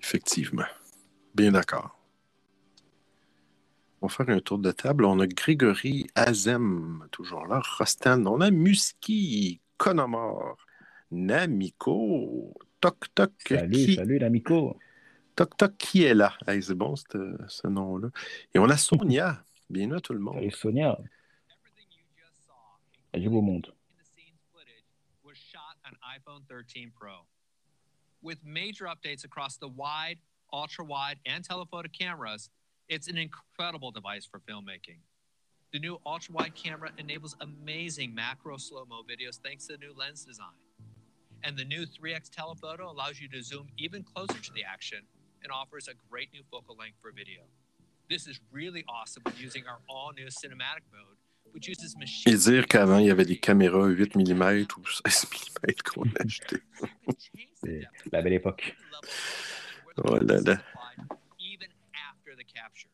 Effectivement. 0.00 0.66
Bien 1.34 1.52
d'accord. 1.52 1.98
On 4.00 4.06
va 4.06 4.12
faire 4.12 4.28
un 4.28 4.40
tour 4.40 4.58
de 4.58 4.70
table. 4.70 5.06
On 5.06 5.18
a 5.18 5.26
Grégory 5.26 6.06
Azem, 6.14 7.06
toujours 7.10 7.46
là. 7.46 7.62
Rostan. 7.78 8.26
On 8.26 8.40
a 8.42 8.50
Musky, 8.50 9.60
Conomor, 9.78 10.58
Namiko, 11.10 12.54
Toc 12.80 13.06
Toc. 13.14 13.32
Salut, 13.48 13.72
qui... 13.72 13.94
salut, 13.94 14.18
l'amico. 14.18 14.76
Toc 15.36 15.56
Toc 15.56 15.76
qui 15.76 16.04
est 16.04 16.14
là. 16.14 16.36
Hey, 16.46 16.62
c'est 16.62 16.76
bon, 16.76 16.94
ce, 16.94 17.36
ce 17.48 17.66
nom-là. 17.66 18.08
Et 18.54 18.60
on 18.60 18.68
a 18.70 18.76
Sonia. 18.76 19.42
Bienvenue 19.68 19.96
à 19.96 20.00
tout 20.00 20.12
le 20.12 20.20
monde. 20.20 20.36
Salut, 20.36 20.50
Sonia. 20.52 20.98
Elle 23.12 23.22
du 23.22 23.28
beau 23.28 23.42
monde. 23.42 23.74
was 25.24 25.36
shot 25.36 25.76
on 25.84 25.96
iPhone 26.16 26.42
13 26.48 26.92
Pro. 26.94 27.26
With 28.22 28.38
major 28.44 28.86
updates 28.86 29.24
across 29.24 29.56
the 29.56 29.68
wide, 29.68 30.18
ultra 30.52 30.84
wide, 30.84 31.18
and 31.26 31.44
telephoto 31.44 31.88
cameras, 31.88 32.48
it's 32.88 33.08
an 33.08 33.18
incredible 33.18 33.90
device 33.90 34.24
for 34.24 34.38
filmmaking. 34.38 35.00
The 35.72 35.80
new 35.80 36.00
ultra 36.06 36.32
wide 36.34 36.54
camera 36.54 36.90
enables 36.96 37.34
amazing 37.40 38.14
macro 38.14 38.56
slow 38.56 38.84
mo 38.88 39.02
videos 39.02 39.40
thanks 39.40 39.66
to 39.66 39.72
the 39.72 39.78
new 39.78 39.94
lens 39.96 40.24
design. 40.24 40.54
And 41.42 41.56
the 41.56 41.64
new 41.64 41.86
3x 41.86 42.30
telephoto 42.30 42.88
allows 42.88 43.20
you 43.20 43.28
to 43.30 43.42
zoom 43.42 43.66
even 43.76 44.04
closer 44.04 44.40
to 44.40 44.52
the 44.52 44.62
action 44.62 45.00
and 45.44 45.52
offers 45.52 45.88
a 45.88 45.94
great 46.10 46.30
new 46.32 46.42
focal 46.50 46.74
length 46.76 46.96
for 47.00 47.12
video. 47.12 47.42
This 48.08 48.26
is 48.26 48.40
really 48.50 48.84
awesome 48.88 49.22
when 49.24 49.34
using 49.38 49.64
our 49.68 49.78
all 49.88 50.12
new 50.16 50.26
cinematic 50.26 50.84
mode, 50.92 51.16
which 51.52 51.68
uses 51.68 51.96
machine. 51.96 52.32
Et 52.32 52.36
dire 52.36 52.66
qu'avant, 52.66 52.98
il 52.98 53.06
y 53.06 53.10
avait 53.10 53.24
des 53.24 53.38
caméras 53.38 53.86
8 53.86 54.16
mm 54.16 54.66
ou 54.76 54.86
16 55.06 55.26
mm 55.30 55.74
qu'on 55.84 56.10
achetait. 56.20 56.62
La 58.10 58.22
belle 58.22 58.34
époque. 58.34 58.74
Oh 59.98 60.16
là 60.16 60.40
là. 60.40 60.58
even 61.38 61.68
after 62.10 62.34
the 62.36 62.44
capture. 62.44 62.88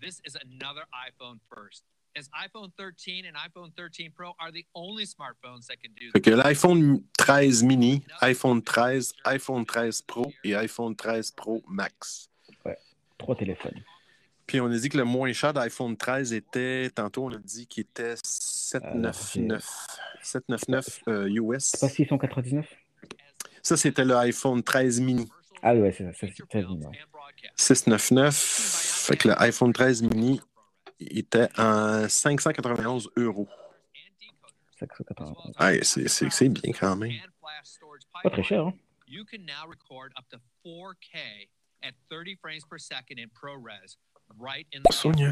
This 0.00 0.20
is 0.24 0.36
another 0.36 0.84
iPhone 0.92 1.38
first, 1.54 1.84
as 2.16 2.28
iPhone 2.30 2.70
13 2.76 3.24
and 3.26 3.36
iPhone 3.36 3.72
13 3.76 4.10
Pro 4.14 4.34
are 4.40 4.52
the 4.52 4.64
only 4.74 5.04
smartphones 5.04 5.66
that 5.66 5.76
can 5.82 5.92
do 5.98 6.10
Fait 6.12 6.20
que 6.20 6.30
l'iPhone 6.30 7.02
13 7.18 7.64
mini, 7.64 8.02
iPhone 8.22 8.62
13, 8.62 9.12
iPhone 9.24 9.64
13 9.64 10.02
Pro 10.02 10.32
et 10.44 10.54
iPhone 10.54 10.94
13 10.94 11.32
Pro 11.32 11.62
Max. 11.68 12.28
Ouais, 12.64 12.78
trois 13.18 13.36
téléphones. 13.36 13.82
Puis 14.46 14.60
on 14.60 14.66
a 14.66 14.76
dit 14.76 14.88
que 14.88 14.98
le 14.98 15.04
moins 15.04 15.32
cher 15.32 15.52
d'iPhone 15.52 15.96
13 15.96 16.32
était, 16.32 16.90
tantôt 16.90 17.24
on 17.24 17.32
a 17.32 17.38
dit 17.38 17.66
qu'il 17.66 17.82
était 17.82 18.14
799. 18.22 19.64
799 20.22 21.00
euh, 21.08 21.28
US. 21.28 21.64
C'est 21.64 21.80
pas 21.80 21.88
699 21.88 22.66
Ça, 23.62 23.76
c'était 23.76 24.04
le 24.04 24.16
iPhone 24.16 24.62
13 24.62 25.00
mini. 25.00 25.28
Ah 25.62 25.74
ouais, 25.74 25.92
c'est 25.92 26.04
ça, 26.04 26.10
c'est 26.12 26.32
c'est 26.36 26.46
très 26.48 26.62
bien. 26.62 26.90
699. 27.56 28.34
Fait 29.06 29.16
que 29.16 29.28
le 29.28 29.42
iPhone 29.42 29.72
13 29.72 30.02
mini 30.02 30.40
était 31.10 31.48
en 31.58 32.08
591 32.08 33.08
euros. 33.16 33.48
591. 34.78 35.52
Ouais, 35.60 35.82
c'est- 35.84 36.08
bien 36.48 36.72
quand 36.78 36.96
même. 36.96 37.12
Pas 38.22 38.30
très 38.30 38.42
cher, 38.42 38.66
hein? 38.66 38.74
You 39.06 39.24
can 39.24 39.44
now 39.44 39.68
record 39.68 40.12
up 40.18 40.24
to 40.30 40.38
4K 40.64 41.48
at 41.82 41.92
30 42.10 42.36
frames 42.36 42.64
per 42.68 42.78
second 42.78 43.18
in 43.18 43.28
ProRes 43.28 43.96
right 44.38 44.66
in 44.72 44.80
the 44.82 44.92
Sonia. 44.92 45.30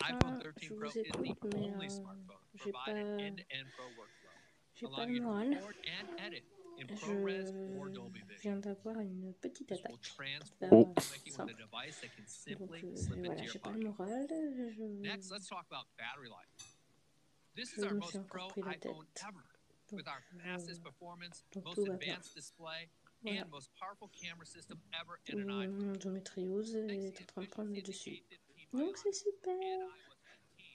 iPhone 0.00 0.40
13 0.42 0.76
Pro 0.76 0.88
is 0.88 0.94
the 0.94 1.56
only 1.56 1.88
smartphone 1.88 2.26
to 2.26 2.58
j'ai 2.64 2.72
provide 2.72 2.96
an 2.96 3.16
pas- 3.16 3.22
end-to-end 3.22 3.66
pro 3.76 3.84
workflow, 4.00 4.30
J'ai 4.74 4.86
pas 4.86 4.92
allowing 4.96 5.08
le 5.08 5.14
you 5.14 5.20
to 5.20 5.26
moral. 5.28 5.48
record 5.50 5.76
and 5.86 6.08
edit 6.18 6.42
in 6.42 6.48
ProRes 6.48 6.59
or 6.59 6.59
Je 6.88 8.40
viens 8.40 8.56
d'avoir 8.58 8.98
une 9.00 9.34
petite 9.34 9.72
attaque. 9.72 10.16
Oh. 10.70 10.94
Ça. 11.28 11.44
Donc, 11.44 11.54
euh, 12.84 12.94
voilà, 13.16 13.42
j'ai 13.44 13.58
pas 13.58 13.70
le 13.72 13.80
moral. 13.80 14.26
Je, 14.28 14.82
Next, 15.00 15.30
let's 15.30 15.46
talk 15.48 15.66
about 15.70 15.86
battery 15.98 16.28
life. 16.28 16.76
This 17.54 17.72
is 17.76 17.80
je 17.82 17.86
our 17.86 17.94
me 17.94 18.00
most 18.00 18.10
suis 18.10 18.18
encore 18.18 18.48
pro 18.48 18.62
pris 18.62 18.62
la 18.62 18.70
iPhone 18.70 19.06
tête. 19.14 19.24
ever, 19.28 19.42
with 19.92 20.06
our 20.08 20.22
fastest 20.42 20.82
performance, 20.82 21.44
donc 21.52 21.64
most 21.64 21.74
tout 21.76 21.84
va 21.86 21.96
bien. 21.96 22.14
advanced 22.14 22.34
display, 22.36 22.88
Voilà. 23.22 23.42
and 23.42 23.50
most 23.50 23.70
powerful 23.78 24.08
camera 24.08 24.44
system 24.46 24.78
ever 24.92 25.18
Tout 25.24 25.36
in 25.38 25.48
an 25.50 25.60
iPhone. 25.60 25.86
mon 25.86 25.94
endométriose 25.94 26.74
est 26.76 27.20
en 27.20 27.24
train 27.26 27.42
de 27.42 27.48
prendre 27.48 27.70
le 27.74 27.82
dessus. 27.82 28.22
Donc 28.72 28.96
c'est 28.96 29.12
super. 29.12 29.54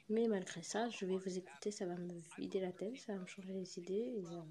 Mais 0.10 0.28
malgré 0.28 0.62
ça, 0.62 0.90
je 0.90 1.06
vais 1.06 1.18
vous 1.18 1.38
écouter, 1.38 1.72
ça 1.72 1.86
va 1.88 1.96
me 1.96 2.14
vider 2.38 2.60
la 2.60 2.72
tête, 2.72 2.96
ça 2.98 3.14
va 3.14 3.20
me 3.20 3.26
changer 3.26 3.54
les 3.54 3.80
idées. 3.80 3.94
Et, 4.22 4.26
euh, 4.28 4.42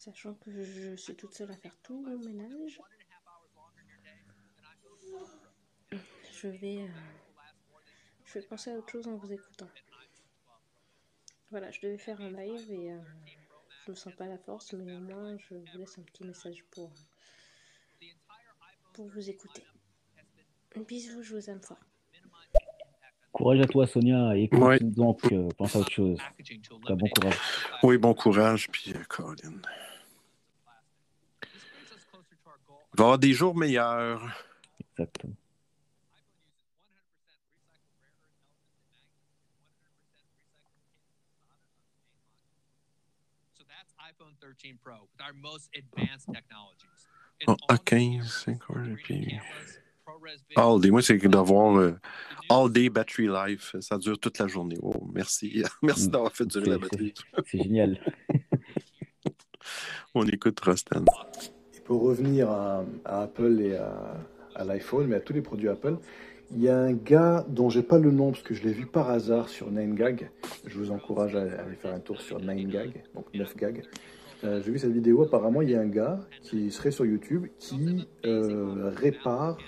sachant 0.00 0.32
que 0.32 0.50
je 0.50 0.96
suis 0.96 1.14
toute 1.14 1.34
seule 1.34 1.50
à 1.50 1.56
faire 1.56 1.76
tout 1.82 2.00
mon 2.00 2.18
ménage, 2.18 2.80
je 6.32 6.48
vais, 6.48 6.78
euh, 6.78 6.88
je 8.24 8.38
vais 8.38 8.46
penser 8.46 8.70
à 8.70 8.76
autre 8.76 8.90
chose 8.90 9.06
en 9.06 9.16
vous 9.16 9.30
écoutant. 9.30 9.68
Voilà, 11.50 11.70
je 11.70 11.80
devais 11.82 11.98
faire 11.98 12.18
un 12.22 12.30
live 12.30 12.72
et 12.72 12.92
euh, 12.92 12.98
je 13.84 13.90
me 13.90 13.96
sens 13.96 14.14
pas 14.14 14.24
à 14.24 14.28
la 14.28 14.38
force, 14.38 14.72
mais 14.72 14.96
au 14.96 15.00
moins 15.00 15.36
je 15.36 15.54
vous 15.54 15.78
laisse 15.78 15.98
un 15.98 16.02
petit 16.02 16.24
message 16.24 16.64
pour, 16.70 16.90
pour 18.94 19.06
vous 19.06 19.28
écouter. 19.28 19.64
Bisous, 20.76 21.22
je 21.22 21.34
vous 21.34 21.50
aime 21.50 21.60
fort. 21.60 21.80
Courage 23.32 23.60
à 23.60 23.66
toi, 23.66 23.86
Sonia. 23.86 24.36
Écoute 24.36 24.60
Ouais. 24.60 24.78
donc, 24.80 25.30
euh, 25.32 25.48
pense 25.58 25.76
à 25.76 25.80
autre 25.80 25.90
chose. 25.90 26.18
Bon 26.88 27.08
courage. 27.08 27.38
Oui, 27.82 27.98
bon 27.98 28.14
courage, 28.14 28.68
puis 28.70 28.92
euh, 28.94 29.02
Colin. 29.08 29.60
Il 31.42 32.76
va 32.96 33.02
y 33.02 33.06
avoir 33.06 33.18
des 33.18 33.32
jours 33.32 33.56
meilleurs. 33.56 34.22
Exactement. 34.92 35.36
So 43.56 43.64
that's 43.68 43.92
iPhone 43.98 44.34
13 44.40 44.78
Pro 44.82 44.94
with 45.10 45.20
our 45.20 45.34
most 45.34 45.68
advanced 45.76 46.28
technologies. 46.32 47.06
Oh, 47.48 47.56
à 47.68 47.78
15, 47.78 48.30
50, 48.44 48.96
puis... 49.02 49.40
All 50.56 50.78
day. 50.78 50.90
Moi, 50.90 51.00
c'est 51.02 51.16
d'avoir 51.16 51.78
euh, 51.78 51.98
all 52.50 52.68
day 52.70 52.90
battery 52.90 53.28
life. 53.28 53.74
Ça 53.80 53.96
dure 53.96 54.18
toute 54.18 54.38
la 54.38 54.48
journée. 54.48 54.76
Oh, 54.82 55.08
merci. 55.14 55.62
Merci 55.82 56.08
d'avoir 56.08 56.32
fait 56.32 56.44
durer 56.46 56.66
la 56.66 56.74
C'est- 56.74 56.80
batterie. 56.80 57.14
C'est 57.46 57.62
génial. 57.62 57.98
On 60.14 60.26
écoute 60.26 60.60
Rostan. 60.60 61.04
Pour 61.90 62.02
revenir 62.02 62.48
à, 62.48 62.84
à 63.04 63.22
Apple 63.22 63.60
et 63.60 63.74
à, 63.74 64.16
à 64.54 64.62
l'iPhone, 64.64 65.08
mais 65.08 65.16
à 65.16 65.20
tous 65.20 65.32
les 65.32 65.40
produits 65.42 65.68
Apple, 65.68 65.96
il 66.52 66.62
y 66.62 66.68
a 66.68 66.78
un 66.78 66.92
gars 66.92 67.44
dont 67.48 67.68
j'ai 67.68 67.82
pas 67.82 67.98
le 67.98 68.12
nom 68.12 68.30
parce 68.30 68.44
que 68.44 68.54
je 68.54 68.62
l'ai 68.62 68.70
vu 68.72 68.86
par 68.86 69.10
hasard 69.10 69.48
sur 69.48 69.72
9gag. 69.72 70.28
Je 70.68 70.78
vous 70.78 70.92
encourage 70.92 71.34
à 71.34 71.40
aller 71.42 71.74
faire 71.74 71.92
un 71.92 71.98
tour 71.98 72.20
sur 72.20 72.38
9gag, 72.38 72.92
donc 73.12 73.24
9gag. 73.34 73.82
Euh, 74.44 74.62
j'ai 74.64 74.70
vu 74.70 74.78
cette 74.78 74.92
vidéo, 74.92 75.22
apparemment 75.24 75.62
il 75.62 75.70
y 75.70 75.74
a 75.74 75.80
un 75.80 75.88
gars 75.88 76.20
qui 76.42 76.70
serait 76.70 76.92
sur 76.92 77.04
YouTube 77.06 77.46
qui 77.58 78.06
euh, 78.24 78.92
répare, 78.94 79.58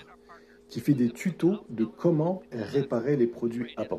qui 0.69 0.79
fait 0.79 0.93
des 0.93 1.09
tutos 1.09 1.65
de 1.69 1.83
comment 1.83 2.41
réparer 2.53 3.17
les 3.17 3.27
produits 3.27 3.73
Apple. 3.75 3.95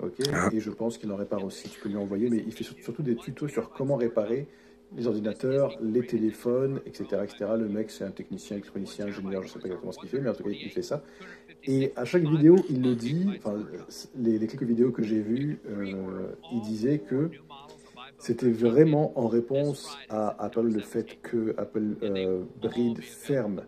Ok, 0.00 0.18
et 0.52 0.58
je 0.58 0.70
pense 0.72 0.98
qu'il 0.98 1.12
en 1.12 1.16
répare 1.16 1.44
aussi. 1.44 1.68
Tu 1.68 1.78
peux 1.78 1.88
lui 1.88 1.98
envoyer, 1.98 2.28
mais 2.30 2.38
il 2.44 2.50
fait 2.50 2.64
sur- 2.64 2.74
surtout 2.82 3.04
des 3.04 3.14
tutos 3.14 3.46
sur 3.46 3.70
comment 3.70 3.94
réparer 3.94 4.48
les 4.96 5.06
ordinateurs, 5.06 5.76
les 5.82 6.06
téléphones, 6.06 6.80
etc., 6.86 7.22
etc. 7.24 7.46
Le 7.58 7.68
mec, 7.68 7.90
c'est 7.90 8.04
un 8.04 8.10
technicien, 8.10 8.56
électronicien, 8.56 9.06
ingénieur, 9.06 9.42
je 9.42 9.48
sais 9.48 9.58
pas 9.58 9.66
exactement 9.66 9.92
ce 9.92 9.98
qu'il 9.98 10.08
fait, 10.08 10.20
mais 10.20 10.30
en 10.30 10.34
tout 10.34 10.44
cas, 10.44 10.50
il 10.50 10.70
fait 10.70 10.82
ça. 10.82 11.02
Et 11.64 11.92
à 11.96 12.04
chaque 12.04 12.24
vidéo, 12.24 12.56
il 12.68 12.82
le 12.82 12.94
dit, 12.94 13.26
enfin, 13.38 13.54
les, 14.16 14.38
quelques 14.46 14.62
vidéos 14.64 14.92
que 14.92 15.02
j'ai 15.02 15.20
vues, 15.20 15.60
euh, 15.66 16.28
il 16.52 16.60
disait 16.60 16.98
que 16.98 17.30
c'était 18.18 18.50
vraiment 18.50 19.18
en 19.18 19.28
réponse 19.28 19.98
à 20.08 20.42
Apple, 20.42 20.68
le 20.68 20.80
fait 20.80 21.20
que 21.22 21.54
Apple 21.58 21.96
euh, 22.02 22.42
bride, 22.60 23.00
ferme, 23.02 23.62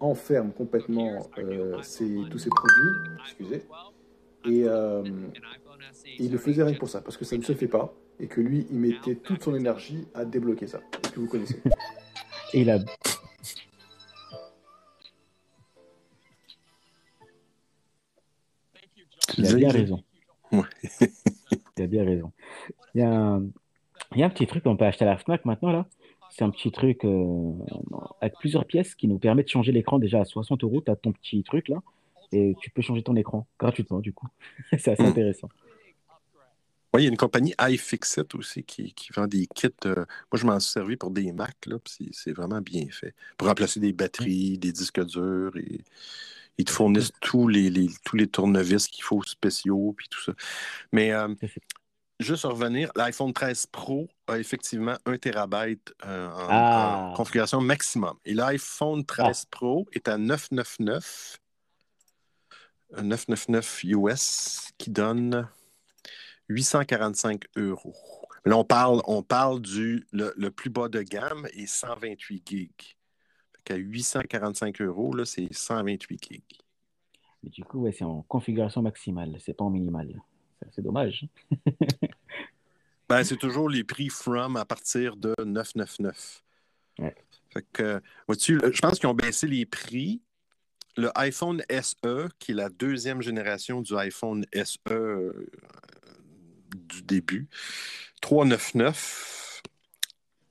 enferme 0.00 0.52
complètement 0.52 1.28
euh, 1.38 1.76
tous 1.76 2.38
ses 2.38 2.50
produits, 2.50 2.90
excusez, 3.24 3.62
et 4.44 4.64
euh, 4.64 5.02
il 6.18 6.32
le 6.32 6.38
faisait 6.38 6.62
rien 6.62 6.74
que 6.74 6.78
pour 6.78 6.88
ça, 6.88 7.00
parce 7.00 7.16
que 7.16 7.24
ça 7.24 7.36
ne 7.36 7.42
se 7.42 7.52
fait 7.52 7.68
pas, 7.68 7.94
et 8.20 8.26
que 8.28 8.40
lui, 8.40 8.66
il 8.70 8.78
mettait 8.78 9.16
toute 9.16 9.42
son 9.42 9.54
énergie 9.54 10.06
à 10.14 10.24
débloquer 10.24 10.66
ça. 10.66 10.80
Est-ce 11.04 11.12
que 11.12 11.20
vous 11.20 11.26
connaissez 11.28 11.60
Et 12.54 12.60
il 12.60 12.70
a. 12.70 12.78
bien 19.38 19.58
il- 19.58 19.66
raison. 19.68 20.02
Ouais. 20.52 20.62
Tu 21.76 21.82
as 21.82 21.86
bien 21.86 22.04
raison. 22.04 22.32
Il 22.94 23.00
y 23.00 23.04
a 23.04 23.10
un, 23.10 23.44
il 24.14 24.18
y 24.18 24.22
a 24.22 24.26
un 24.26 24.30
petit 24.30 24.46
truc 24.46 24.64
qu'on 24.64 24.76
peut 24.76 24.84
acheter 24.84 25.06
à 25.06 25.08
la 25.08 25.16
Fnac 25.16 25.44
maintenant, 25.46 25.72
là. 25.72 25.86
C'est 26.30 26.44
un 26.44 26.50
petit 26.50 26.70
truc 26.70 27.04
euh, 27.04 27.52
avec 28.20 28.34
plusieurs 28.38 28.64
pièces 28.66 28.94
qui 28.94 29.06
nous 29.08 29.18
permet 29.18 29.42
de 29.42 29.48
changer 29.48 29.72
l'écran 29.72 29.98
déjà 29.98 30.20
à 30.20 30.24
60 30.24 30.64
euros. 30.64 30.82
Tu 30.84 30.90
as 30.90 30.96
ton 30.96 31.12
petit 31.12 31.42
truc 31.42 31.68
là 31.68 31.82
et 32.32 32.54
tu 32.60 32.70
peux 32.70 32.80
changer 32.82 33.02
ton 33.02 33.16
écran 33.16 33.46
gratuitement 33.58 34.00
du 34.00 34.12
coup. 34.14 34.28
C'est 34.78 34.88
assez 34.92 35.02
Mm. 35.02 35.06
intéressant. 35.06 35.48
Oui, 36.94 37.02
il 37.02 37.04
y 37.04 37.08
a 37.08 37.10
une 37.10 37.16
compagnie 37.16 37.54
iFixit 37.58 38.34
aussi 38.34 38.64
qui, 38.64 38.92
qui 38.92 39.12
vend 39.14 39.26
des 39.26 39.46
kits. 39.46 39.68
euh, 39.86 39.94
moi, 39.96 40.34
je 40.34 40.44
m'en 40.44 40.60
suis 40.60 40.72
servi 40.72 40.96
pour 40.96 41.10
des 41.10 41.32
Mac, 41.32 41.56
là, 41.66 41.76
c'est 42.12 42.32
vraiment 42.32 42.60
bien 42.60 42.86
fait. 42.90 43.14
Pour 43.38 43.48
remplacer 43.48 43.80
des 43.80 43.92
batteries, 43.94 44.58
des 44.58 44.72
disques 44.72 45.02
durs, 45.04 45.56
et 45.56 45.80
ils 46.58 46.64
te 46.66 46.70
fournissent 46.70 47.12
tous 47.20 47.48
les, 47.48 47.70
les- 47.70 47.88
tous 48.04 48.16
les 48.16 48.26
tournevis 48.26 48.88
qu'il 48.88 49.04
faut 49.04 49.22
spéciaux, 49.22 49.94
puis 49.96 50.06
tout 50.10 50.20
ça. 50.20 50.32
Mais 50.92 51.12
euh, 51.12 51.34
juste 52.20 52.44
revenir, 52.44 52.92
l'iPhone 52.94 53.32
13 53.32 53.66
Pro 53.68 54.06
a 54.26 54.38
effectivement 54.38 54.96
1 55.06 55.16
TB 55.16 55.34
en, 55.34 55.78
Ah. 56.04 57.08
en 57.12 57.14
configuration 57.14 57.62
maximum. 57.62 58.18
Et 58.26 58.34
l'iPhone 58.34 59.06
13 59.06 59.46
Pro 59.46 59.88
est 59.94 60.08
à 60.08 60.18
999, 60.18 61.38
un 62.94 63.02
999 63.04 63.84
US 63.84 64.68
qui 64.76 64.90
donne 64.90 65.48
845 66.48 67.44
euros. 67.56 67.94
Là, 68.44 68.56
on 68.56 68.64
parle, 68.64 69.02
on 69.06 69.22
parle 69.22 69.60
du 69.60 70.06
le, 70.12 70.32
le 70.36 70.50
plus 70.50 70.70
bas 70.70 70.88
de 70.88 71.02
gamme 71.02 71.46
est 71.54 71.66
128 71.66 72.42
gigs. 72.48 72.96
Qu'à 73.64 73.76
845 73.76 74.80
euros, 74.80 75.14
là, 75.14 75.24
c'est 75.24 75.52
128 75.52 76.24
gigs. 76.24 76.42
Mais 77.42 77.50
du 77.50 77.62
coup, 77.64 77.80
ouais, 77.80 77.92
c'est 77.92 78.04
en 78.04 78.22
configuration 78.22 78.82
maximale, 78.82 79.36
c'est 79.40 79.54
pas 79.54 79.64
en 79.64 79.70
minimale. 79.70 80.20
C'est 80.70 80.82
dommage. 80.82 81.26
Ben, 83.08 83.24
c'est 83.24 83.36
toujours 83.36 83.68
les 83.68 83.84
prix 83.84 84.08
from 84.08 84.56
à 84.56 84.64
partir 84.64 85.16
de 85.16 85.34
999. 85.44 86.42
Ouais. 86.98 87.14
Fait 87.52 87.66
que, 87.70 88.00
vois-tu, 88.26 88.58
je 88.72 88.80
pense 88.80 88.98
qu'ils 88.98 89.08
ont 89.08 89.12
baissé 89.12 89.46
les 89.46 89.66
prix. 89.66 90.22
Le 90.96 91.10
iPhone 91.16 91.62
SE, 91.68 92.28
qui 92.38 92.52
est 92.52 92.54
la 92.54 92.70
deuxième 92.70 93.20
génération 93.20 93.82
du 93.82 93.94
iPhone 93.96 94.46
SE 94.54 95.46
du 96.76 97.02
début, 97.02 97.48
399. 98.20 99.62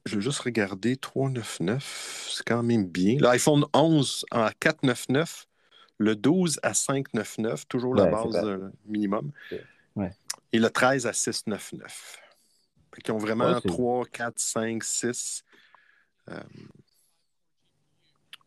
Je 0.05 0.15
vais 0.15 0.21
juste 0.21 0.39
regarder 0.39 0.97
399, 0.97 2.31
c'est 2.35 2.43
quand 2.45 2.63
même 2.63 2.85
bien. 2.87 3.17
L'iPhone 3.19 3.65
11 3.73 4.25
en 4.31 4.49
499, 4.59 5.47
le 5.99 6.15
12 6.15 6.59
à 6.63 6.73
599, 6.73 7.67
toujours 7.67 7.93
la 7.93 8.05
Ouais, 8.05 8.11
base 8.11 8.35
euh, 8.43 8.69
minimum, 8.87 9.31
Ouais. 9.95 10.11
et 10.51 10.57
le 10.59 10.69
13 10.71 11.05
à 11.05 11.13
699. 11.13 12.17
Fait 12.95 13.01
qu'ils 13.03 13.13
ont 13.13 13.19
vraiment 13.19 13.45
Ouais, 13.53 13.59
c'est- 13.61 13.67
3, 13.67 14.05
4, 14.07 14.39
5, 14.39 14.83
6. 14.83 15.43
Euh, 16.29 16.39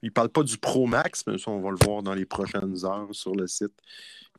ils 0.03 0.07
ne 0.07 0.11
parlent 0.11 0.29
pas 0.29 0.43
du 0.43 0.59
Pro 0.59 0.87
Max, 0.87 1.25
mais 1.27 1.39
ça, 1.39 1.51
on 1.53 1.61
va 1.61 1.71
le 1.71 1.77
voir 1.83 2.03
dans 2.03 2.15
les 2.15 2.27
prochaines 2.27 2.85
heures 2.85 3.09
sur 3.13 3.35
le 3.35 3.47
site. 3.47 3.73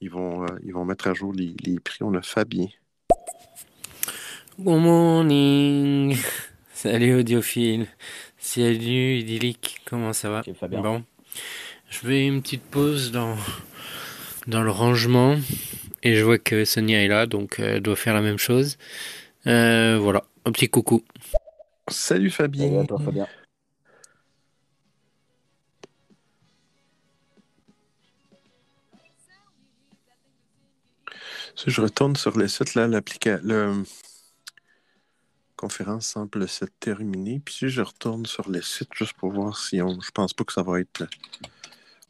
Ils 0.01 0.11
vont, 0.11 0.43
euh, 0.43 0.47
ils 0.63 0.73
vont 0.73 0.83
mettre 0.85 1.07
à 1.07 1.13
jour 1.13 1.31
les, 1.33 1.55
les 1.63 1.79
prix. 1.79 1.99
On 2.03 2.13
a 2.13 2.21
Fabien. 2.21 2.67
Good 4.57 4.80
morning. 4.80 6.15
Salut 6.73 7.19
audiophile. 7.19 7.88
Salut 8.38 9.18
idyllique. 9.18 9.82
Comment 9.84 10.14
ça 10.14 10.30
va? 10.30 10.44
Fabien. 10.57 10.80
Bon. 10.80 11.03
Je 11.90 11.98
fais 11.98 12.26
une 12.26 12.41
petite 12.41 12.64
pause 12.64 13.11
dans, 13.11 13.36
dans 14.48 14.64
le 14.64 14.72
rangement 14.72 15.36
et 16.03 16.15
je 16.15 16.23
vois 16.23 16.38
que 16.38 16.64
Sonia 16.64 17.03
est 17.03 17.10
là, 17.10 17.26
donc 17.26 17.60
euh, 17.60 17.76
elle 17.76 17.82
doit 17.82 17.98
faire 17.98 18.14
la 18.14 18.22
même 18.22 18.38
chose. 18.38 18.77
Euh, 19.45 19.99
voilà, 20.02 20.23
un 20.45 20.53
petit 20.53 20.69
coucou. 20.69 21.03
Salut 21.90 22.30
Fabien. 22.30 22.68
Salut 22.68 22.80
à 22.80 22.86
toi, 22.86 22.99
Fabien. 23.03 23.27
Si 31.56 31.69
je 31.69 31.82
retourne 31.82 32.15
sur 32.15 32.38
le 32.38 32.48
site, 32.48 32.76
là, 32.76 32.88
l'application. 32.88 33.40
Le... 33.44 33.84
Conférence 35.56 36.07
semble 36.07 36.48
s'être 36.49 36.77
terminée. 36.80 37.40
Puis 37.44 37.53
si 37.56 37.69
je 37.69 37.82
retourne 37.82 38.26
sur 38.26 38.49
le 38.49 38.61
site 38.61 38.90
juste 38.94 39.14
pour 39.14 39.32
voir 39.32 39.57
si 39.57 39.82
on. 39.82 39.99
Je 40.02 40.11
pense 40.11 40.34
pas 40.34 40.44
que 40.44 40.52
ça 40.52 40.64
va 40.64 40.82
être 40.82 41.07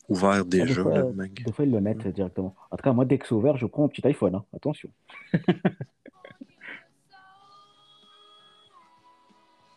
ouvert 0.10 0.30
Ah, 0.32 0.44
des, 0.44 0.62
déjà. 0.62 0.82
fois, 0.82 1.12
mag. 1.14 1.44
des 1.46 1.52
fois, 1.52 1.64
ils 1.66 1.72
le 1.72 1.80
mettent 1.80 2.08
directement. 2.08 2.56
En 2.72 2.78
tout 2.78 2.84
cas, 2.84 2.92
moi, 2.92 3.06
dès 3.06 3.20
que 3.20 3.28
c'est 3.28 3.36
ouvert, 3.36 3.56
je 3.58 3.68
prends 3.68 3.84
mon 3.84 3.88
petit 3.90 4.06
iPhone. 4.08 4.34
hein. 4.36 4.44
Attention. 4.56 4.90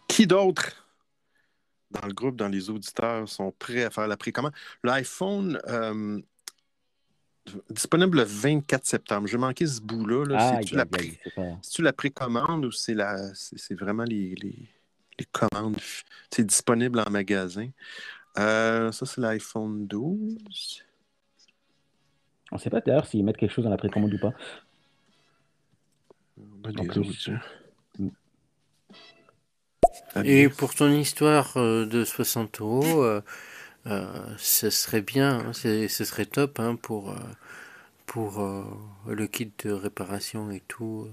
Qui 0.09 0.27
d'autre 0.27 0.85
dans 1.91 2.07
le 2.07 2.13
groupe, 2.13 2.37
dans 2.37 2.49
les 2.49 2.69
auditeurs, 2.71 3.29
sont 3.29 3.51
prêts 3.59 3.85
à 3.85 3.91
faire 3.91 4.07
la 4.09 4.17
précommande? 4.17 4.53
L'iPhone 4.85 5.59
euh, 5.69 6.21
disponible 7.71 8.19
le 8.19 8.25
24 8.25 8.85
septembre. 8.87 9.27
J'ai 9.29 9.39
manqué 9.39 9.67
ce 9.67 9.81
bout-là. 9.81 10.25
Là. 10.25 10.37
Ah, 10.39 10.57
C'est-tu 10.61 10.77
la, 10.77 10.87
pré- 10.87 11.19
la 11.81 11.93
précommande 11.93 12.65
ou 12.65 12.71
c'est 12.73 12.95
la 12.95 13.33
c'est, 13.35 13.75
vraiment 13.75 14.05
les, 14.05 14.35
les, 14.37 14.69
les 15.19 15.25
commandes? 15.33 15.77
C'est 16.31 16.45
disponible 16.45 17.01
en 17.01 17.11
magasin? 17.11 17.69
Euh, 18.39 18.93
ça, 18.93 19.07
c'est 19.07 19.21
l'iPhone 19.21 19.87
12. 19.87 20.85
On 22.51 22.57
ne 22.57 22.61
sait 22.61 22.71
pas 22.71 22.81
d'ailleurs 22.81 23.07
s'ils 23.07 23.25
mettent 23.25 23.37
quelque 23.37 23.53
chose 23.53 23.65
dans 23.65 23.71
la 23.71 23.77
précommande 23.77 24.15
ou 24.15 24.19
pas. 24.19 24.33
On 26.39 26.69
a 26.69 26.73
des 26.73 26.89
plus. 26.89 27.01
autres, 27.01 27.31
hein. 27.31 27.41
Et 30.25 30.49
pour 30.49 30.75
ton 30.75 30.91
histoire 30.91 31.57
euh, 31.57 31.85
de 31.87 32.05
60 32.05 32.61
euros, 32.61 33.03
euh, 33.05 33.21
ce 34.39 34.71
serait 34.71 35.01
bien, 35.03 35.39
hein, 35.49 35.53
c'est- 35.53 35.89
ce 35.89 36.05
serait 36.05 36.27
top 36.27 36.61
hein, 36.61 36.77
pour, 36.77 37.11
euh, 37.11 37.17
pour 38.07 38.41
euh, 38.41 38.65
le 39.09 39.27
kit 39.27 39.53
de 39.65 39.73
réparation 39.73 40.51
et 40.53 40.63
tout. 40.69 41.07
euh, 41.09 41.13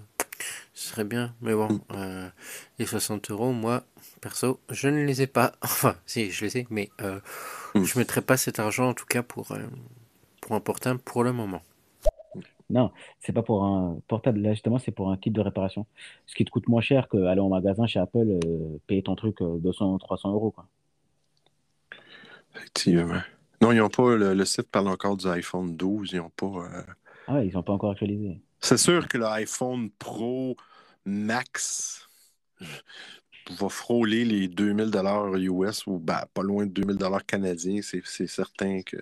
Ce 0.76 0.90
serait 0.90 1.06
bien, 1.06 1.36
mais 1.42 1.54
bon, 1.56 1.82
euh, 1.94 2.30
les 2.80 2.86
60 2.88 3.32
euros, 3.32 3.54
moi, 3.54 3.86
perso, 4.22 4.60
je 4.72 4.90
ne 4.90 5.06
les 5.06 5.22
ai 5.24 5.28
pas. 5.28 5.54
Enfin, 5.64 5.96
si, 6.08 6.32
je 6.32 6.46
les 6.46 6.60
ai, 6.60 6.68
mais 6.72 6.90
euh, 7.02 7.20
je 7.84 7.96
ne 7.96 8.00
mettrai 8.02 8.22
pas 8.24 8.38
cet 8.38 8.60
argent 8.60 8.90
en 8.90 8.96
tout 8.96 9.06
cas 9.08 9.24
pour, 9.24 9.52
euh, 9.54 9.60
pour 10.42 10.56
un 10.56 10.62
portable 10.62 11.00
pour 11.02 11.24
le 11.26 11.34
moment. 11.34 11.64
Non, 12.70 12.92
c'est 13.20 13.34
pas 13.34 13.44
pour 13.44 13.64
un 13.64 14.00
portable. 14.08 14.40
Là, 14.42 14.54
justement, 14.54 14.80
c'est 14.80 14.92
pour 14.92 15.12
un 15.12 15.18
kit 15.18 15.32
de 15.32 15.42
réparation. 15.42 15.86
Ce 16.26 16.36
qui 16.36 16.46
te 16.46 16.50
coûte 16.52 16.68
moins 16.68 16.82
cher 16.82 17.08
qu'aller 17.10 17.42
au 17.42 17.50
magasin 17.50 17.86
chez 17.88 18.00
Apple, 18.00 18.40
euh, 18.46 18.78
payer 18.88 19.04
ton 19.04 19.16
truc 19.16 19.42
euh, 19.42 19.58
200 19.60 19.98
300 20.00 20.32
euros. 20.32 20.52
Quoi. 20.52 20.66
Effectivement. 22.56 23.22
Non, 23.62 23.72
ils 23.72 23.78
n'ont 23.78 23.90
pas. 23.90 24.16
Le, 24.16 24.34
le 24.34 24.46
site 24.46 24.70
parle 24.70 24.88
encore 24.90 25.18
du 25.18 25.28
iPhone 25.28 25.76
12. 25.76 26.12
Ils 26.14 26.18
n'ont 26.18 26.30
pas. 26.30 26.46
euh, 26.46 26.82
Ah 27.28 27.34
ouais, 27.36 27.48
ils 27.48 27.54
n'ont 27.54 27.64
pas 27.64 27.74
encore 27.74 27.92
actualisé. 27.92 28.40
C'est 28.60 28.78
sûr 28.78 29.08
que 29.08 29.18
l'iPhone 29.18 29.90
Pro 29.92 30.56
Max 31.06 32.08
va 33.52 33.70
frôler 33.70 34.26
les 34.26 34.48
2000 34.48 34.90
dollars 34.90 35.36
US 35.36 35.86
ou 35.88 36.00
ben, 36.00 36.24
pas 36.34 36.42
loin 36.42 36.66
de 36.66 36.72
2000 36.72 36.98
dollars 36.98 37.26
canadiens. 37.26 37.82
C'est 37.84 38.02
c'est 38.06 38.28
certain 38.28 38.82
que 38.82 38.98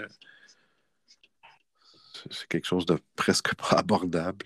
c'est- 2.29 2.47
quelque 2.47 2.65
chose 2.67 2.85
de 2.85 2.97
presque 3.15 3.53
pas 3.55 3.77
abordable. 3.77 4.45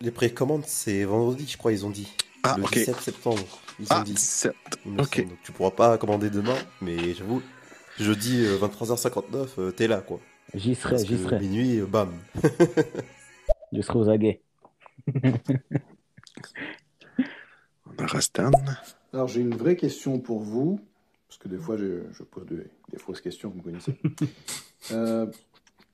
Les 0.00 0.10
précommandes, 0.12 0.64
c'est 0.66 1.04
vendredi, 1.04 1.46
je 1.48 1.56
crois, 1.56 1.72
ils 1.72 1.84
ont 1.84 1.90
dit. 1.90 2.12
Ah, 2.52 2.56
le 2.58 2.64
ok. 2.64 2.72
17 2.74 3.00
septembre. 3.00 3.42
Ils 3.78 3.86
Ah, 3.90 4.00
ont 4.00 4.04
dit. 4.04 4.12
17. 4.14 4.54
il 4.86 4.92
me 4.92 5.02
Ok. 5.02 5.16
semble. 5.16 5.28
Donc 5.28 5.38
tu 5.42 5.52
pourras 5.52 5.70
pas 5.70 5.98
commander 5.98 6.30
demain, 6.30 6.56
mais 6.80 7.14
j'avoue, 7.14 7.42
jeudi 7.98 8.44
euh, 8.44 8.56
23h59, 8.58 9.48
euh, 9.58 9.70
t'es 9.72 9.86
là, 9.88 10.00
quoi. 10.00 10.20
J'y 10.54 10.74
serai, 10.74 11.04
j'y 11.04 11.18
serai. 11.18 11.40
Minuit, 11.40 11.78
euh, 11.80 11.86
bam. 11.86 12.12
Je 13.72 13.80
serai 13.82 13.98
aux 13.98 14.08
aguets. 14.08 14.40
On 15.18 15.32
a 17.98 18.06
Rastan. 18.06 18.50
Alors 19.12 19.28
j'ai 19.28 19.40
une 19.40 19.54
vraie 19.56 19.76
question 19.76 20.18
pour 20.20 20.40
vous, 20.40 20.80
parce 21.28 21.38
que 21.38 21.48
des 21.48 21.58
fois 21.58 21.76
je, 21.76 22.02
je 22.12 22.22
pose 22.22 22.46
des, 22.46 22.66
des 22.90 22.98
fausses 22.98 23.20
questions, 23.20 23.50
vous 23.50 23.58
me 23.58 23.62
connaissez. 23.62 23.94
Euh, 24.92 25.26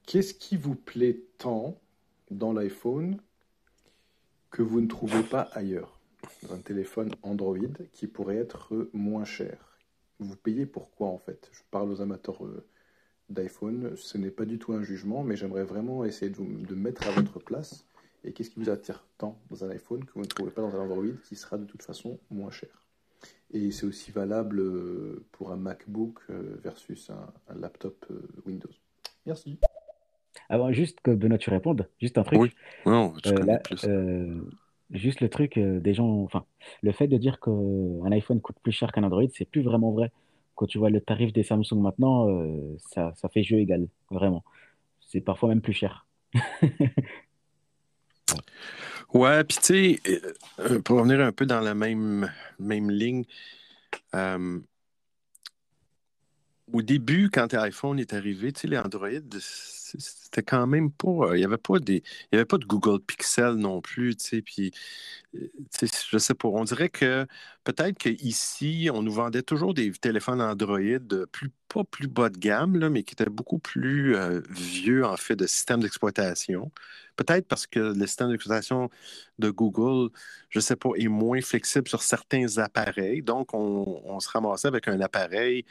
Qu'est-ce 0.04 0.34
qui 0.34 0.58
vous 0.58 0.74
plaît 0.74 1.20
tant 1.38 1.80
dans 2.30 2.52
l'iPhone 2.52 3.16
que 4.50 4.60
vous 4.60 4.82
ne 4.82 4.86
trouvez 4.86 5.22
pas 5.22 5.48
ailleurs? 5.54 5.98
Dans 6.42 6.54
un 6.54 6.58
téléphone 6.58 7.10
Android 7.22 7.56
qui 7.92 8.06
pourrait 8.06 8.36
être 8.36 8.88
moins 8.92 9.24
cher. 9.24 9.78
Vous 10.18 10.36
payez 10.36 10.66
pourquoi 10.66 11.08
en 11.08 11.18
fait? 11.18 11.48
Je 11.52 11.62
parle 11.70 11.90
aux 11.90 12.00
amateurs 12.00 12.44
euh, 12.44 12.64
d'iPhone, 13.28 13.96
ce 13.96 14.18
n'est 14.18 14.30
pas 14.30 14.44
du 14.44 14.58
tout 14.58 14.72
un 14.72 14.82
jugement, 14.82 15.22
mais 15.22 15.36
j'aimerais 15.36 15.64
vraiment 15.64 16.04
essayer 16.04 16.30
de, 16.30 16.36
vous, 16.36 16.46
de 16.66 16.74
mettre 16.74 17.06
à 17.06 17.10
votre 17.12 17.38
place. 17.38 17.86
Et 18.24 18.32
qu'est-ce 18.32 18.50
qui 18.50 18.60
vous 18.60 18.70
attire 18.70 19.04
tant 19.18 19.40
dans 19.50 19.64
un 19.64 19.70
iPhone 19.70 20.04
que 20.04 20.12
vous 20.14 20.20
ne 20.20 20.26
trouvez 20.26 20.50
pas 20.50 20.62
dans 20.62 20.74
un 20.76 20.80
Android 20.80 21.04
qui 21.24 21.34
sera 21.34 21.58
de 21.58 21.64
toute 21.64 21.82
façon 21.82 22.18
moins 22.30 22.50
cher? 22.50 22.86
Et 23.52 23.70
c'est 23.70 23.86
aussi 23.86 24.10
valable 24.10 24.60
euh, 24.60 25.24
pour 25.32 25.52
un 25.52 25.56
MacBook 25.56 26.20
euh, 26.30 26.56
versus 26.62 27.10
un, 27.10 27.32
un 27.48 27.58
laptop 27.58 28.06
euh, 28.10 28.20
Windows. 28.46 28.70
Merci. 29.26 29.58
Avant, 30.48 30.72
juste 30.72 31.00
que 31.00 31.10
Benoît, 31.10 31.38
tu 31.38 31.50
répondes, 31.50 31.88
juste 32.00 32.18
un 32.18 32.22
truc. 32.24 32.40
Oui, 32.40 32.52
non, 32.86 33.12
tu 33.22 33.30
Euh, 33.30 33.34
connais 33.34 33.52
là, 33.52 33.58
plus. 33.58 33.84
euh, 33.84 34.40
juste 34.92 35.20
le 35.20 35.28
truc 35.28 35.56
euh, 35.56 35.80
des 35.80 35.94
gens, 35.94 36.22
enfin, 36.22 36.44
le 36.82 36.92
fait 36.92 37.08
de 37.08 37.16
dire 37.16 37.40
qu'un 37.40 38.12
iPhone 38.12 38.40
coûte 38.40 38.56
plus 38.62 38.72
cher 38.72 38.92
qu'un 38.92 39.02
Android, 39.02 39.24
c'est 39.34 39.44
plus 39.44 39.62
vraiment 39.62 39.90
vrai. 39.92 40.12
Quand 40.54 40.66
tu 40.66 40.78
vois 40.78 40.90
le 40.90 41.00
tarif 41.00 41.32
des 41.32 41.42
Samsung 41.42 41.80
maintenant, 41.80 42.28
euh, 42.28 42.76
ça, 42.78 43.12
fait 43.32 43.42
jeu 43.42 43.58
égal, 43.58 43.88
vraiment. 44.10 44.44
C'est 45.00 45.20
parfois 45.20 45.48
même 45.48 45.62
plus 45.62 45.72
cher. 45.72 46.06
Ouais, 49.14 49.44
puis 49.44 49.58
tu 49.58 50.00
sais, 50.00 50.00
euh, 50.58 50.80
pour 50.80 50.96
revenir 50.96 51.20
un 51.20 51.32
peu 51.32 51.44
dans 51.44 51.60
la 51.60 51.74
même, 51.74 52.30
ligne, 52.58 53.24
au 56.72 56.80
début, 56.80 57.28
quand 57.28 57.52
l'iPhone 57.52 58.00
est 58.00 58.14
arrivé, 58.14 58.52
tu 58.52 58.68
les 58.68 58.78
Android, 58.78 59.10
c'était 59.98 60.42
quand 60.42 60.66
même 60.66 60.90
pas. 60.92 61.08
euh, 61.30 61.36
Il 61.36 61.40
n'y 61.40 61.44
avait 61.44 61.58
pas 61.58 61.78
des. 61.78 62.02
Il 62.30 62.34
y 62.34 62.36
avait 62.36 62.44
pas 62.44 62.58
de 62.58 62.64
Google 62.64 63.00
Pixel 63.00 63.54
non 63.54 63.80
plus. 63.80 64.16
Puis, 64.44 64.72
euh, 65.36 65.48
je 66.10 66.18
sais 66.18 66.34
pas. 66.34 66.48
On 66.48 66.64
dirait 66.64 66.88
que 66.90 67.26
peut-être 67.64 67.98
qu'ici, 67.98 68.90
on 68.92 69.02
nous 69.02 69.12
vendait 69.12 69.42
toujours 69.42 69.74
des 69.74 69.92
téléphones 69.92 70.40
Android 70.40 70.78
de 70.80 71.24
plus, 71.26 71.50
pas 71.68 71.84
plus 71.84 72.08
bas 72.08 72.28
de 72.30 72.38
gamme, 72.38 72.78
là, 72.78 72.90
mais 72.90 73.02
qui 73.02 73.14
étaient 73.14 73.26
beaucoup 73.26 73.58
plus 73.58 74.16
euh, 74.16 74.40
vieux, 74.50 75.04
en 75.04 75.16
fait, 75.16 75.36
de 75.36 75.46
système 75.46 75.80
d'exploitation. 75.80 76.70
Peut-être 77.16 77.46
parce 77.48 77.66
que 77.66 77.78
le 77.80 78.06
système 78.06 78.30
d'exploitation 78.30 78.90
de 79.38 79.50
Google, 79.50 80.10
je 80.48 80.60
sais 80.60 80.76
pas, 80.76 80.90
est 80.96 81.08
moins 81.08 81.40
flexible 81.40 81.88
sur 81.88 82.02
certains 82.02 82.58
appareils. 82.58 83.22
Donc, 83.22 83.54
on, 83.54 84.00
on 84.04 84.20
se 84.20 84.28
ramassait 84.30 84.68
avec 84.68 84.88
un 84.88 85.00
appareil 85.00 85.64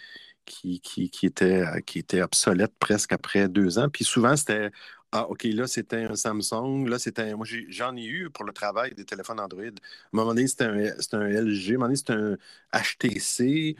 qui, 0.52 1.10
était, 1.24 1.62
euh, 1.66 1.80
qui 1.82 2.00
était 2.00 2.22
obsolète 2.22 2.74
presque 2.80 3.14
après 3.14 3.48
deux 3.50 3.80
ans. 3.80 3.90
Puis 3.90 4.04
souvent, 4.06 4.36
c'était 4.36 4.72
Ah, 5.14 5.28
OK, 5.30 5.44
là, 5.44 5.68
c'était 5.68 6.04
un 6.06 6.16
Samsung. 6.16 6.88
Là, 6.88 6.98
c'était. 6.98 7.24
un- 7.24 7.36
Moi, 7.36 7.46
j'en 7.70 7.96
ai 7.98 8.06
eu 8.06 8.30
pour 8.30 8.46
le 8.46 8.54
travail 8.54 8.94
des 8.96 9.04
téléphones 9.06 9.40
Android. 9.42 9.64
À 9.64 9.68
un 9.68 9.72
moment 10.14 10.28
donné, 10.34 10.48
c'était 10.48 10.64
un, 10.66 10.94
c'était 11.00 11.18
un 11.18 11.28
LG. 11.28 11.72
À 11.72 11.76
un 11.76 11.78
moment 11.80 11.86
donné, 11.88 11.96
c'était 11.98 12.14
un 12.14 12.38
HTC. 12.74 13.76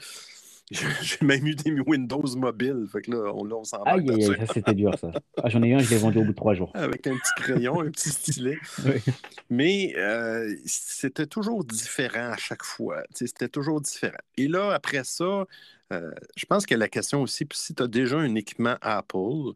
J'ai 1.02 1.26
même 1.26 1.46
eu 1.46 1.54
des 1.54 1.80
Windows 1.82 2.36
mobiles. 2.38 2.86
Fait 2.90 3.02
que 3.02 3.12
là, 3.12 3.34
on, 3.34 3.44
là, 3.44 3.58
on 3.58 3.64
s'en 3.66 3.84
va. 3.84 3.92
Aïe, 3.92 4.10
aïe, 4.10 4.24
aïe, 4.24 4.38
ça 4.48 4.54
c'était 4.54 4.74
dur, 4.74 4.98
ça. 4.98 5.12
Ah, 5.44 5.50
j'en 5.50 5.62
ai 5.64 5.68
eu 5.68 5.74
un, 5.74 5.80
je 5.80 5.90
l'ai 5.90 5.98
vendu 5.98 6.20
au 6.20 6.24
bout 6.24 6.32
de 6.32 6.36
trois 6.36 6.54
jours. 6.54 6.72
Avec 6.74 7.06
un 7.08 7.16
petit 7.18 7.34
crayon, 7.36 7.82
un 7.82 7.92
petit 7.92 8.10
stylet. 8.10 8.58
Oui. 8.86 9.14
Mais 9.50 9.94
euh, 9.98 10.56
c'était 10.66 11.28
toujours 11.28 11.64
différent 11.66 12.32
à 12.32 12.38
chaque 12.38 12.64
fois. 12.64 13.04
C'était 13.14 13.50
toujours 13.50 13.82
différent. 13.82 14.18
Et 14.38 14.48
là, 14.48 14.72
après 14.72 15.04
ça, 15.04 15.46
euh, 15.92 16.12
je 16.38 16.46
pense 16.46 16.66
que 16.66 16.74
la 16.74 16.88
question 16.88 17.22
aussi, 17.22 17.46
puis 17.46 17.58
si 17.58 17.76
tu 17.76 17.84
as 17.84 17.88
déjà 17.88 18.18
un 18.18 18.34
équipement 18.36 18.78
Apple, 18.82 19.54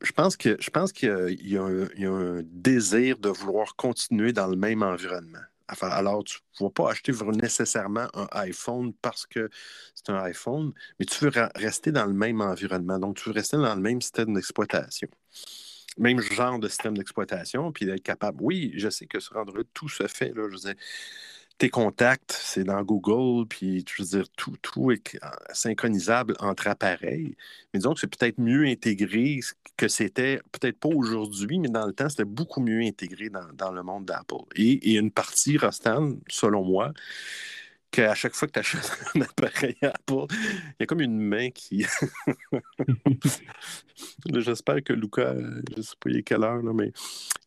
je 0.00 0.12
pense 0.12 0.36
qu'il 0.36 0.52
y 0.52 1.32
il 1.32 1.46
y, 1.48 1.54
y 1.54 2.06
a 2.06 2.10
un 2.10 2.42
désir 2.44 3.18
de 3.18 3.28
vouloir 3.28 3.74
continuer 3.74 4.32
dans 4.32 4.46
le 4.46 4.56
même 4.56 4.82
environnement. 4.82 5.40
Alors, 5.80 6.24
tu 6.24 6.38
ne 6.60 6.66
vas 6.66 6.70
pas 6.70 6.90
acheter 6.90 7.12
nécessairement 7.12 8.08
un 8.14 8.26
iPhone 8.32 8.92
parce 9.02 9.26
que 9.26 9.50
c'est 9.94 10.10
un 10.10 10.18
iPhone, 10.22 10.72
mais 10.98 11.06
tu 11.06 11.24
veux 11.24 11.32
rester 11.54 11.92
dans 11.92 12.06
le 12.06 12.14
même 12.14 12.40
environnement. 12.40 12.98
Donc, 12.98 13.16
tu 13.16 13.28
veux 13.28 13.34
rester 13.34 13.56
dans 13.56 13.74
le 13.74 13.80
même 13.80 14.00
système 14.00 14.34
d'exploitation. 14.34 15.08
Même 15.98 16.20
genre 16.20 16.58
de 16.58 16.68
système 16.68 16.96
d'exploitation, 16.96 17.72
puis 17.72 17.84
d'être 17.84 18.02
capable. 18.02 18.38
Oui, 18.40 18.72
je 18.76 18.88
sais 18.88 19.06
que 19.06 19.20
sur 19.20 19.36
Android, 19.36 19.64
tout 19.74 19.88
se 19.88 20.06
fait. 20.06 20.32
Là, 20.34 20.48
je 20.48 20.54
veux 20.54 20.60
dire, 20.60 20.74
tes 21.58 21.70
contacts, 21.70 22.32
c'est 22.32 22.64
dans 22.64 22.82
Google, 22.82 23.46
puis 23.48 23.84
je 23.88 24.02
veux 24.02 24.08
dire, 24.08 24.28
tout, 24.36 24.56
tout 24.62 24.92
est 24.92 25.16
euh, 25.16 25.28
synchronisable 25.52 26.34
entre 26.38 26.68
appareils. 26.68 27.36
Mais 27.72 27.80
disons 27.80 27.94
que 27.94 28.00
c'est 28.00 28.06
peut-être 28.16 28.38
mieux 28.38 28.64
intégré 28.64 29.40
que 29.76 29.88
c'était, 29.88 30.40
peut-être 30.52 30.78
pas 30.78 30.88
aujourd'hui, 30.88 31.58
mais 31.58 31.68
dans 31.68 31.86
le 31.86 31.92
temps, 31.92 32.08
c'était 32.08 32.24
beaucoup 32.24 32.60
mieux 32.60 32.82
intégré 32.86 33.28
dans, 33.28 33.46
dans 33.54 33.72
le 33.72 33.82
monde 33.82 34.06
d'Apple. 34.06 34.36
Et, 34.54 34.92
et 34.92 34.98
une 34.98 35.10
partie 35.10 35.56
restante, 35.58 36.16
selon 36.28 36.64
moi, 36.64 36.92
qu'à 37.90 38.14
chaque 38.14 38.34
fois 38.34 38.48
que 38.48 38.52
tu 38.52 38.58
achètes 38.58 38.92
un 39.14 39.22
appareil 39.22 39.76
Apple, 39.82 40.26
il 40.30 40.76
y 40.80 40.82
a 40.82 40.86
comme 40.86 41.00
une 41.00 41.18
main 41.18 41.50
qui. 41.50 41.86
J'espère 44.32 44.82
que 44.82 44.92
Luca, 44.92 45.22
euh, 45.22 45.62
je 45.72 45.76
ne 45.76 45.82
sais 45.82 45.94
pas 46.00 46.10
il 46.10 46.16
est 46.18 46.22
quelle 46.22 46.44
heure, 46.44 46.62
là, 46.62 46.72
mais 46.72 46.92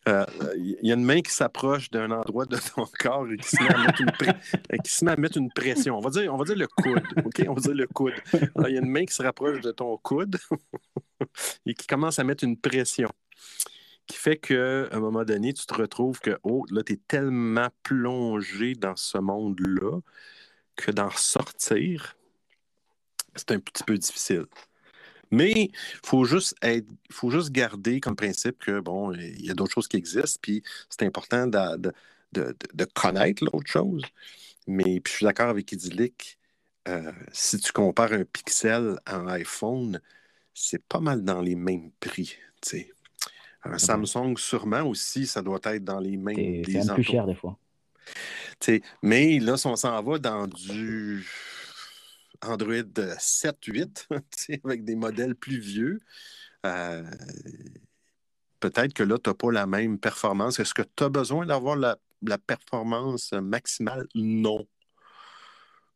euh, 0.09 0.25
il 0.57 0.77
y 0.81 0.91
a 0.91 0.95
une 0.95 1.03
main 1.03 1.21
qui 1.21 1.31
s'approche 1.31 1.89
d'un 1.91 2.11
endroit 2.11 2.45
de 2.45 2.57
ton 2.57 2.85
corps 2.99 3.27
et 3.31 3.37
qui 3.37 3.49
se, 3.49 3.63
met 3.63 3.73
à 3.73 3.77
mettre 3.77 4.01
une 4.01 4.11
euh, 4.27 4.77
qui 4.83 4.91
se 4.91 5.05
met 5.05 5.11
à 5.11 5.15
mettre 5.15 5.37
une 5.37 5.51
pression. 5.51 5.97
On 5.97 6.01
va 6.01 6.09
dire, 6.09 6.33
on 6.33 6.37
va 6.37 6.45
dire 6.45 6.57
le 6.57 6.67
coude, 6.67 7.03
OK? 7.23 7.45
On 7.47 7.53
va 7.53 7.61
dire 7.61 7.75
le 7.75 7.87
coude. 7.87 8.13
Il 8.33 8.73
y 8.73 8.77
a 8.77 8.81
une 8.81 8.89
main 8.89 9.05
qui 9.05 9.13
se 9.13 9.23
rapproche 9.23 9.61
de 9.61 9.71
ton 9.71 9.97
coude 9.97 10.37
et 11.65 11.73
qui 11.73 11.87
commence 11.87 12.19
à 12.19 12.23
mettre 12.23 12.43
une 12.43 12.57
pression 12.57 13.09
qui 14.07 14.17
fait 14.17 14.37
qu'à 14.37 14.87
un 14.91 14.99
moment 14.99 15.23
donné, 15.25 15.53
tu 15.53 15.65
te 15.65 15.73
retrouves 15.73 16.19
que, 16.19 16.39
oh, 16.43 16.65
là, 16.71 16.83
tu 16.83 16.93
es 16.93 16.97
tellement 17.07 17.69
plongé 17.83 18.75
dans 18.75 18.95
ce 18.95 19.17
monde-là 19.17 19.99
que 20.77 20.91
d'en 20.91 21.11
sortir, 21.11 22.15
c'est 23.35 23.51
un 23.51 23.59
petit 23.59 23.83
peu 23.83 23.97
difficile. 23.97 24.45
Mais 25.31 25.51
il 25.53 25.71
faut 26.05 26.25
juste 26.25 26.55
faut 27.11 27.31
juste 27.31 27.51
garder 27.51 28.01
comme 28.01 28.15
principe 28.17 28.59
que, 28.59 28.79
bon, 28.81 29.13
il 29.13 29.45
y 29.45 29.51
a 29.51 29.55
d'autres 29.55 29.73
choses 29.73 29.87
qui 29.87 29.97
existent, 29.97 30.39
puis 30.41 30.63
c'est 30.89 31.03
important 31.05 31.47
de, 31.47 31.77
de, 31.77 31.93
de- 32.33 32.55
de 32.73 32.85
connaître 32.85 33.43
l'autre 33.45 33.67
chose. 33.71 34.03
Mais 34.67 35.01
puis 35.01 35.11
je 35.13 35.17
suis 35.17 35.25
d'accord 35.25 35.49
avec 35.49 35.71
Idyllic, 35.73 36.39
euh, 36.89 37.11
si 37.33 37.59
tu 37.59 37.71
compares 37.73 38.13
un 38.13 38.25
Pixel 38.25 38.99
à 39.05 39.17
un 39.17 39.27
iPhone, 39.29 40.01
c'est 40.53 40.83
pas 40.85 40.99
mal 41.01 41.23
dans 41.23 41.41
les 41.41 41.55
mêmes 41.55 41.91
prix, 42.01 42.37
tu 42.61 42.69
sais. 42.69 42.91
Un 43.63 43.77
Samsung, 43.77 44.35
sûrement 44.37 44.81
aussi, 44.83 45.27
ça 45.27 45.41
doit 45.41 45.59
être 45.65 45.83
dans 45.83 45.99
les 45.99 46.17
mêmes 46.17 46.35
C'est 46.35 46.61
c'est 46.65 46.71
des 46.79 46.85
même 46.85 46.93
plus 46.95 47.03
cher 47.03 47.27
des 47.27 47.35
fois. 47.35 47.57
mais 49.03 49.39
là, 49.39 49.57
si 49.57 49.67
on 49.67 49.75
s'en 49.75 50.01
va 50.01 50.17
dans 50.17 50.47
du 50.47 51.25
Android 52.41 53.15
7, 53.19 53.57
8, 53.65 54.07
tu 54.09 54.17
sais, 54.35 54.61
avec 54.63 54.83
des 54.83 54.95
modèles 54.95 55.35
plus 55.35 55.59
vieux, 55.59 55.99
euh, 56.65 57.03
peut-être 58.59 58.93
que 58.93 59.03
là, 59.03 59.17
tu 59.17 59.29
n'as 59.29 59.33
pas 59.35 59.51
la 59.51 59.67
même 59.67 59.99
performance. 59.99 60.59
Est-ce 60.59 60.73
que 60.73 60.81
tu 60.81 61.03
as 61.03 61.09
besoin 61.09 61.45
d'avoir 61.45 61.75
la, 61.75 61.97
la 62.23 62.37
performance 62.37 63.33
maximale? 63.33 64.07
Non. 64.15 64.65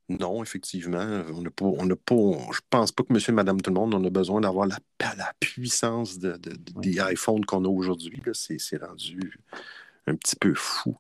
Non, 0.08 0.44
effectivement. 0.44 1.24
On 1.34 1.42
n'a 1.42 1.50
pas, 1.50 1.66
on 1.66 1.86
n'a 1.86 1.96
pas, 1.96 2.16
je 2.54 2.60
pense 2.70 2.92
pas 2.92 3.04
que 3.04 3.12
monsieur 3.12 3.32
et 3.32 3.36
madame 3.36 3.60
tout 3.60 3.72
le 3.72 3.76
monde, 3.76 3.96
on 3.96 4.04
a 4.06 4.10
besoin 4.12 4.40
d'avoir 4.42 4.68
la, 4.68 4.78
la 5.18 5.34
puissance 5.40 6.20
de, 6.20 6.34
de- 6.34 6.52
de- 6.52 6.80
des 6.82 7.00
iPhones 7.12 7.44
qu'on 7.46 7.66
a 7.66 7.68
aujourd'hui. 7.68 8.22
C'est, 8.34 8.60
c'est 8.60 8.78
rendu 8.84 9.40
un 10.08 10.16
petit 10.16 10.36
peu 10.36 10.54
fou. 10.56 10.98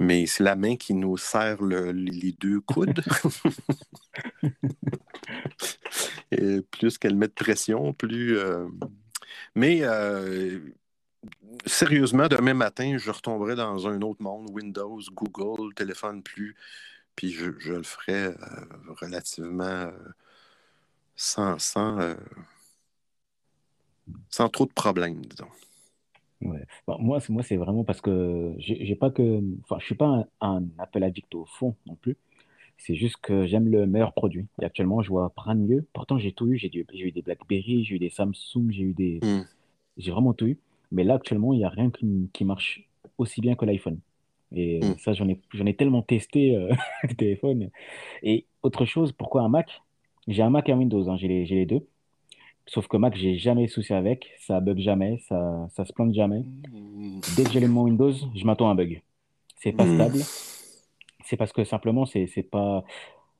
Mais 0.00 0.26
c'est 0.26 0.44
la 0.44 0.56
main 0.56 0.76
qui 0.76 0.94
nous 0.94 1.16
serre 1.18 1.62
le- 1.62 1.92
les 1.92 2.32
deux 2.32 2.60
coudes. 2.60 3.02
Et 6.30 6.60
plus 6.62 6.98
qu'elle 6.98 7.16
met 7.16 7.28
de 7.28 7.32
pression, 7.32 7.92
plus. 7.92 8.38
euh, 8.38 8.66
Mais 9.54 9.80
euh, 9.82 10.60
sérieusement, 11.66 12.28
demain 12.28 12.54
matin, 12.54 12.96
je 12.98 13.10
retomberai 13.10 13.54
dans 13.56 13.86
un 13.88 14.00
autre 14.02 14.22
monde, 14.22 14.48
Windows, 14.50 15.00
Google, 15.12 15.74
téléphone 15.74 16.22
plus, 16.22 16.56
puis 17.18 17.32
je, 17.32 17.50
je 17.58 17.72
le 17.72 17.82
ferai 17.82 18.26
euh, 18.26 18.34
relativement 19.00 19.64
euh, 19.64 19.90
sans, 21.16 21.58
sans, 21.58 21.98
euh, 21.98 22.14
sans 24.30 24.48
trop 24.48 24.66
de 24.66 24.72
problèmes, 24.72 25.26
disons. 25.26 25.48
Ouais. 26.42 26.64
Bon, 26.86 26.96
moi, 27.00 27.18
c'est 27.18 27.32
moi, 27.32 27.42
c'est 27.42 27.56
vraiment 27.56 27.82
parce 27.82 28.00
que 28.00 28.54
j'ai 28.58 28.94
pas 28.94 29.10
que, 29.10 29.42
enfin, 29.64 29.80
je 29.80 29.84
suis 29.86 29.96
pas 29.96 30.28
un, 30.40 30.58
un 30.58 30.62
Apple 30.78 31.02
addict 31.02 31.34
au 31.34 31.44
fond 31.44 31.74
non 31.86 31.96
plus. 31.96 32.16
C'est 32.76 32.94
juste 32.94 33.16
que 33.20 33.46
j'aime 33.46 33.68
le 33.68 33.84
meilleur 33.88 34.12
produit. 34.12 34.46
Et 34.62 34.64
actuellement, 34.64 35.02
je 35.02 35.08
vois 35.08 35.32
rien 35.38 35.56
de 35.56 35.62
mieux. 35.62 35.86
Pourtant, 35.92 36.18
j'ai 36.18 36.30
tout 36.30 36.46
eu. 36.46 36.56
J'ai 36.56 36.70
eu 36.72 37.10
des 37.10 37.22
BlackBerry, 37.22 37.82
j'ai 37.82 37.96
eu 37.96 37.98
des 37.98 38.10
Samsung, 38.10 38.70
j'ai 38.70 38.84
eu 38.84 38.94
des, 38.94 39.18
j'ai 39.96 40.12
vraiment 40.12 40.34
tout 40.34 40.46
eu. 40.46 40.58
Mais 40.92 41.02
là, 41.02 41.14
actuellement, 41.14 41.52
il 41.52 41.58
n'y 41.58 41.64
a 41.64 41.68
rien 41.68 41.90
qui, 41.90 42.30
qui 42.32 42.44
marche 42.44 42.88
aussi 43.18 43.40
bien 43.40 43.56
que 43.56 43.64
l'iPhone. 43.64 43.98
Et 44.54 44.80
ça, 44.98 45.12
j'en 45.12 45.28
ai, 45.28 45.38
j'en 45.52 45.66
ai 45.66 45.74
tellement 45.74 46.02
testé 46.02 46.56
euh, 46.56 46.72
le 47.02 47.14
téléphone. 47.14 47.70
Et 48.22 48.46
autre 48.62 48.84
chose, 48.84 49.12
pourquoi 49.12 49.42
un 49.42 49.48
Mac? 49.48 49.82
J'ai 50.26 50.42
un 50.42 50.50
Mac 50.50 50.68
et 50.68 50.72
un 50.72 50.78
Windows, 50.78 51.08
hein, 51.08 51.16
j'ai 51.16 51.28
les, 51.28 51.44
les 51.44 51.66
deux. 51.66 51.86
Sauf 52.66 52.86
que 52.86 52.96
Mac, 52.98 53.16
j'ai 53.16 53.36
jamais 53.36 53.66
souci 53.66 53.94
avec. 53.94 54.30
Ça 54.40 54.60
bug 54.60 54.78
jamais, 54.78 55.18
ça, 55.28 55.68
ça 55.72 55.84
se 55.84 55.92
plante 55.92 56.12
jamais. 56.14 56.44
Dès 57.36 57.44
que 57.44 57.50
j'allume 57.50 57.72
mon 57.72 57.82
Windows, 57.84 58.12
je 58.12 58.44
m'attends 58.44 58.68
à 58.68 58.72
un 58.72 58.74
bug. 58.74 59.00
C'est 59.56 59.72
pas 59.72 59.84
Mm. 59.86 59.94
stable. 59.94 60.18
C'est 61.24 61.36
parce 61.36 61.52
que 61.52 61.64
simplement, 61.64 62.04
c'est 62.06 62.26
c'est 62.26 62.42
pas. 62.42 62.84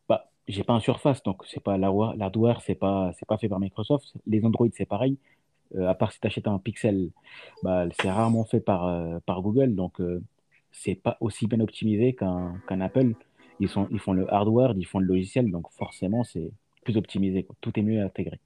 Bah, 0.09 0.31
j'ai 0.47 0.65
pas 0.65 0.73
un 0.75 0.81
Surface, 0.81 1.23
donc 1.23 1.43
c'est 1.47 1.63
pas 1.63 1.77
l'hardware, 1.79 2.61
c'est 2.63 2.75
pas, 2.75 3.13
c'est 3.19 3.27
pas 3.27 3.39
fait 3.39 3.49
par 3.49 3.61
Microsoft. 3.61 4.15
Les 4.27 4.45
Android, 4.45 4.69
c'est 4.73 4.87
pareil. 4.87 5.17
Euh, 5.75 5.87
à 5.87 5.95
part 5.95 6.13
si 6.13 6.21
tu 6.21 6.27
achètes 6.27 6.49
un 6.49 6.59
Pixel, 6.59 7.11
bah, 7.63 7.85
c'est 8.01 8.11
rarement 8.11 8.45
fait 8.47 8.61
par, 8.61 8.87
euh, 8.87 9.19
par 9.27 9.43
Google, 9.43 9.75
donc 9.75 10.01
euh, 10.01 10.23
c'est 10.83 10.95
pas 10.95 11.17
aussi 11.21 11.47
bien 11.47 11.61
optimisé 11.61 12.15
qu'un 12.15 12.81
Apple. 12.81 13.15
Ils 13.61 13.69
sont, 13.69 13.89
ils 13.91 13.99
font 13.99 14.13
le 14.13 14.33
hardware, 14.33 14.73
ils 14.77 14.87
font 14.87 15.01
le 15.01 15.07
logiciel, 15.07 15.51
donc 15.51 15.71
forcément, 15.73 16.23
c'est 16.25 16.51
plus 16.85 16.97
optimisé. 16.97 17.43
quoi. 17.43 17.57
Tout 17.61 17.73
est 17.79 17.83
mieux 17.83 18.03
intégré. 18.03 18.39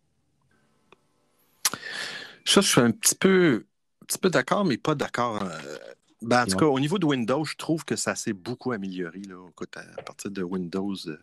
Ça, 2.45 2.61
je 2.61 2.69
suis 2.69 2.81
un 2.81 2.91
petit 2.91 3.15
peu, 3.15 3.67
un 4.03 4.05
petit 4.07 4.19
peu 4.19 4.31
d'accord, 4.31 4.65
mais 4.65 4.79
pas 4.79 4.95
d'accord. 4.95 5.43
euh, 5.43 5.79
ben, 6.23 6.43
en 6.43 6.47
tout 6.47 6.57
cas, 6.57 6.67
au 6.67 6.81
niveau 6.81 6.99
de 6.99 7.07
Windows, 7.07 7.45
je 7.45 7.57
trouve 7.57 7.85
que 7.85 7.97
ça 7.97 8.15
s'est 8.15 8.33
beaucoup 8.33 8.73
amélioré. 8.73 9.21
Là, 9.29 9.37
Écoute, 9.51 9.77
à 9.77 10.03
partir 10.03 10.31
de 10.31 10.43
Windows, 10.43 10.95
euh, 11.07 11.19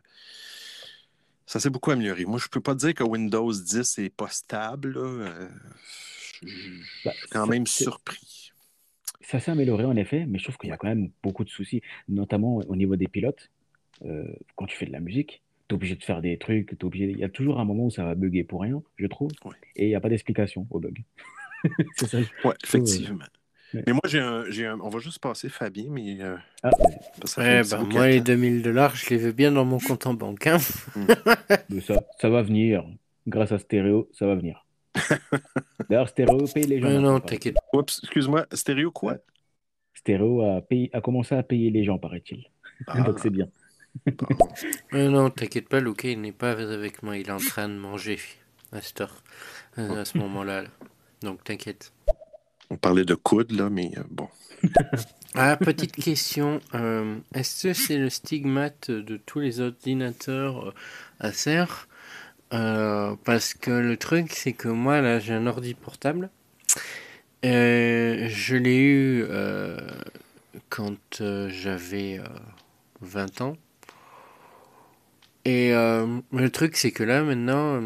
ça 1.45 1.59
s'est 1.59 1.69
beaucoup 1.69 1.91
amélioré. 1.91 2.25
Moi, 2.25 2.37
je 2.37 2.47
peux 2.47 2.61
pas 2.61 2.75
dire 2.75 2.93
que 2.93 3.03
Windows 3.03 3.51
10 3.51 3.97
n'est 3.97 4.09
pas 4.09 4.27
stable. 4.29 4.93
là. 4.93 4.99
Euh, 5.01 5.49
je 6.41 6.47
je 6.47 7.09
suis 7.09 7.29
quand 7.31 7.47
même 7.47 7.67
surpris. 7.67 8.48
Ça 9.21 9.39
s'est 9.39 9.51
amélioré 9.51 9.83
en 9.85 9.95
effet, 9.95 10.25
mais 10.27 10.39
je 10.39 10.43
trouve 10.45 10.57
qu'il 10.57 10.69
y 10.69 10.73
a 10.73 10.77
quand 10.77 10.87
même 10.87 11.09
beaucoup 11.23 11.43
de 11.43 11.49
soucis, 11.49 11.81
notamment 12.07 12.57
au 12.57 12.75
niveau 12.75 12.95
des 12.95 13.07
pilotes. 13.07 13.49
Euh, 14.05 14.23
quand 14.55 14.65
tu 14.65 14.77
fais 14.77 14.85
de 14.85 14.91
la 14.93 15.01
musique, 15.01 15.41
tu 15.67 15.73
es 15.73 15.75
obligé 15.75 15.95
de 15.95 16.03
faire 16.03 16.21
des 16.21 16.37
trucs, 16.37 16.77
t'es 16.77 16.85
obligé... 16.85 17.05
il 17.11 17.17
y 17.19 17.23
a 17.23 17.29
toujours 17.29 17.59
un 17.59 17.65
moment 17.65 17.85
où 17.85 17.91
ça 17.91 18.05
va 18.05 18.15
bugger 18.15 18.43
pour 18.45 18.61
rien, 18.61 18.81
je 18.97 19.07
trouve, 19.07 19.31
et 19.75 19.85
il 19.85 19.89
n'y 19.89 19.95
a 19.95 19.99
pas 19.99 20.09
d'explication 20.09 20.65
au 20.69 20.79
bug. 20.79 21.03
C'est 21.97 22.07
ça. 22.07 22.17
trouve, 22.21 22.51
euh, 22.51 22.53
effectivement. 22.63 23.25
ouais. 23.73 23.83
Mais 23.85 23.93
moi, 23.93 24.01
j'ai 24.07 24.65
un, 24.65 24.79
On 24.79 24.89
va 24.89 24.99
juste 24.99 25.19
passer 25.19 25.49
Fabien, 25.49 25.87
mais. 25.91 26.17
euh, 26.21 26.37
Ah, 26.63 26.71
Ouais, 27.37 27.61
bah, 27.69 27.83
moi, 27.83 28.07
les 28.07 28.15
attend. 28.15 28.23
2000 28.23 28.61
dollars, 28.63 28.95
je 28.95 29.09
les 29.09 29.17
veux 29.17 29.31
bien 29.33 29.51
dans 29.51 29.65
mon 29.65 29.77
compte 29.79 30.07
en 30.07 30.13
banque. 30.15 30.47
Hein. 30.47 30.57
Mais 31.69 31.81
ça, 31.81 32.01
ça 32.19 32.29
va 32.29 32.41
venir. 32.41 32.83
Grâce 33.27 33.51
à 33.51 33.59
Stéréo, 33.59 34.09
ça 34.13 34.25
va 34.25 34.35
venir. 34.35 34.65
D'ailleurs, 35.89 36.09
Stéréo 36.09 36.45
paye 36.53 36.63
les 36.65 36.79
gens. 36.81 36.87
Maintenant, 36.89 37.13
non, 37.13 37.19
t'inquiète. 37.19 37.57
Oups, 37.73 37.99
excuse-moi, 38.03 38.45
stéréo 38.53 38.91
quoi? 38.91 39.17
Stéréo 39.93 40.41
a, 40.43 40.61
payé- 40.61 40.89
a 40.93 41.01
commencé 41.01 41.35
à 41.35 41.43
payer 41.43 41.69
les 41.71 41.83
gens, 41.83 41.97
paraît-il. 41.97 42.45
Ah. 42.87 43.01
Donc 43.01 43.19
c'est 43.19 43.29
bien. 43.29 43.47
Non, 44.93 45.29
t'inquiète 45.31 45.67
pas, 45.67 45.79
Luca, 45.79 46.07
il 46.09 46.21
n'est 46.21 46.31
pas 46.31 46.51
avec 46.51 47.01
moi. 47.03 47.17
Il 47.17 47.27
est 47.27 47.31
en 47.31 47.37
train 47.37 47.67
de 47.67 47.73
manger 47.73 48.19
à 48.71 48.81
cette 48.81 49.01
heure, 49.01 49.23
à 49.77 50.05
ce 50.05 50.17
moment-là. 50.19 50.61
là. 50.63 50.69
Donc, 51.21 51.43
t'inquiète. 51.43 51.91
On 52.69 52.77
parlait 52.77 53.03
de 53.03 53.15
coude, 53.15 53.51
là, 53.51 53.69
mais 53.69 53.91
euh, 53.97 54.03
bon. 54.09 54.27
Ah, 55.35 55.57
petite 55.57 55.95
question. 55.95 56.59
euh, 56.73 57.17
Est-ce 57.35 57.67
que 57.67 57.73
c'est 57.73 57.97
le 57.97 58.09
stigmate 58.09 58.89
de 58.89 59.17
tous 59.17 59.39
les 59.39 59.59
ordinateurs 59.59 60.69
euh, 60.69 60.73
Acer 61.19 61.65
Euh, 62.53 63.15
Parce 63.23 63.53
que 63.53 63.71
le 63.71 63.97
truc, 63.97 64.33
c'est 64.33 64.53
que 64.53 64.67
moi, 64.67 65.01
là, 65.01 65.19
j'ai 65.19 65.33
un 65.33 65.47
ordi 65.47 65.73
portable. 65.73 66.29
Euh, 67.45 68.27
je 68.29 68.55
l'ai 68.57 68.77
eu 68.77 69.23
euh, 69.29 69.77
quand 70.69 71.21
j'avais 71.47 72.19
euh, 72.19 72.23
20 73.01 73.41
ans. 73.41 73.57
Et 75.45 75.71
le 75.71 76.47
truc, 76.49 76.75
c'est 76.75 76.91
que 76.91 77.01
là, 77.01 77.23
maintenant, 77.23 77.81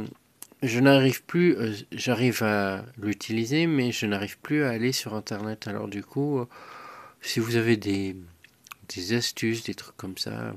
je 0.63 0.79
n'arrive 0.79 1.23
plus, 1.23 1.55
j'arrive 1.93 2.43
à 2.43 2.83
l'utiliser, 2.97 3.67
mais 3.67 3.91
je 3.93 4.05
n'arrive 4.05 4.37
plus 4.39 4.63
à 4.63 4.71
aller 4.71 4.91
sur 4.91 5.13
Internet. 5.13 5.67
Alors 5.67 5.87
du 5.87 6.03
coup, 6.03 6.45
si 7.21 7.39
vous 7.39 7.55
avez 7.55 7.77
des, 7.77 8.17
des 8.93 9.13
astuces, 9.13 9.63
des 9.63 9.75
trucs 9.75 9.95
comme 9.95 10.17
ça, 10.17 10.53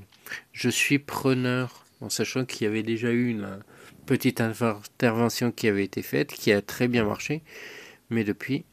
je 0.53 0.69
suis 0.69 0.99
preneur, 0.99 1.85
en 2.01 2.09
sachant 2.09 2.45
qu'il 2.45 2.65
y 2.67 2.69
avait 2.69 2.83
déjà 2.83 3.11
eu 3.11 3.29
une 3.29 3.61
petite 4.07 4.41
inter- 4.41 4.77
intervention 4.95 5.53
qui 5.53 5.69
avait 5.69 5.85
été 5.85 6.03
faite, 6.03 6.33
qui 6.33 6.53
a 6.53 6.63
très 6.63 6.89
bien 6.89 7.05
marché, 7.05 7.43
mais 8.11 8.25
depuis, 8.25 8.65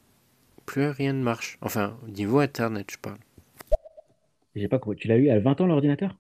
plus 0.66 0.88
rien 0.88 1.14
ne 1.14 1.24
marche. 1.24 1.58
Enfin, 1.62 1.98
au 2.06 2.10
niveau 2.10 2.40
Internet, 2.40 2.88
je 2.92 2.98
parle. 2.98 3.18
J'ai 4.56 4.68
pas 4.68 4.80
compris. 4.80 4.98
Tu 5.00 5.08
l'as 5.08 5.18
eu 5.18 5.30
à 5.30 5.40
20 5.40 5.60
ans 5.60 5.66
l'ordinateur? 5.68 6.16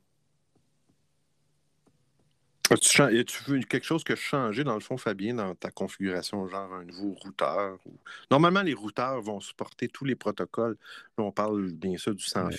As-tu 2.72 3.02
as-tu 3.02 3.44
vu 3.52 3.60
quelque 3.65 3.84
chose 3.84 4.03
que 4.03 4.15
changé 4.15 4.64
dans 4.64 4.73
le 4.73 4.80
fond, 4.80 4.98
Fabien, 4.98 5.35
dans 5.35 5.53
ta 5.53 5.69
configuration, 5.69 6.48
genre 6.48 6.73
un 6.73 6.85
nouveau 6.85 7.14
routeur? 7.14 7.77
ou- 7.85 7.98
Normalement, 8.31 8.64
les 8.64 8.73
routeurs 8.73 9.22
vont 9.22 9.40
supporter 9.41 9.90
tous 9.90 10.06
les 10.06 10.15
protocoles. 10.15 10.77
Là, 11.18 11.23
on 11.26 11.31
parle 11.31 11.72
bien 11.72 11.98
sûr 11.98 12.15
du 12.15 12.23
sans 12.23 12.49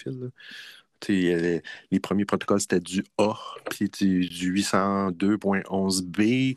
euh, 1.12 1.60
les 1.90 2.00
premiers 2.00 2.24
protocoles, 2.24 2.60
c'était 2.60 2.80
du 2.80 3.04
A, 3.18 3.34
puis 3.70 3.88
du, 3.88 4.28
du 4.28 4.54
802.11b, 4.54 6.56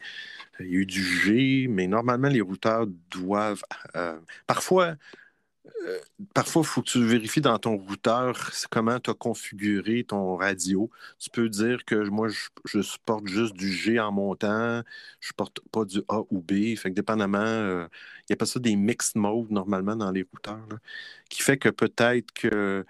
il 0.59 0.65
y 0.65 0.75
a 0.75 0.79
eu 0.79 0.85
du 0.85 1.03
G, 1.03 1.67
mais 1.69 1.87
normalement, 1.87 2.29
les 2.29 2.41
routeurs 2.41 2.87
doivent. 3.11 3.63
euh, 3.95 4.19
parfois, 4.47 4.95
euh, 5.85 5.99
parfois, 6.33 6.61
il 6.63 6.67
faut 6.67 6.81
que 6.81 6.89
tu 6.89 7.03
vérifies 7.03 7.41
dans 7.41 7.57
ton 7.59 7.77
routeur 7.77 8.51
comment 8.71 8.99
tu 8.99 9.09
as 9.09 9.13
configuré 9.13 10.03
ton 10.03 10.35
radio. 10.35 10.89
Tu 11.19 11.29
peux 11.29 11.49
dire 11.49 11.85
que 11.85 11.95
moi, 12.09 12.27
je, 12.65 12.81
supporte 12.81 13.27
juste 13.27 13.55
du 13.55 13.71
G 13.71 13.99
en 13.99 14.11
montant, 14.11 14.81
je 15.19 15.27
supporte 15.27 15.59
pas 15.71 15.85
du 15.85 16.01
A 16.09 16.21
ou 16.29 16.41
B. 16.41 16.75
Fait 16.75 16.89
que 16.89 16.95
dépendamment, 16.95 17.37
euh, 17.39 17.87
il 18.21 18.31
y 18.31 18.33
a 18.33 18.35
pas 18.37 18.45
ça 18.45 18.59
des 18.59 18.75
mixed 18.75 19.15
modes 19.15 19.51
normalement 19.51 19.95
dans 19.95 20.11
les 20.11 20.23
routeurs, 20.23 20.67
qui 21.29 21.41
fait 21.41 21.57
que 21.57 21.69
peut-être 21.69 22.31
que 22.33 22.85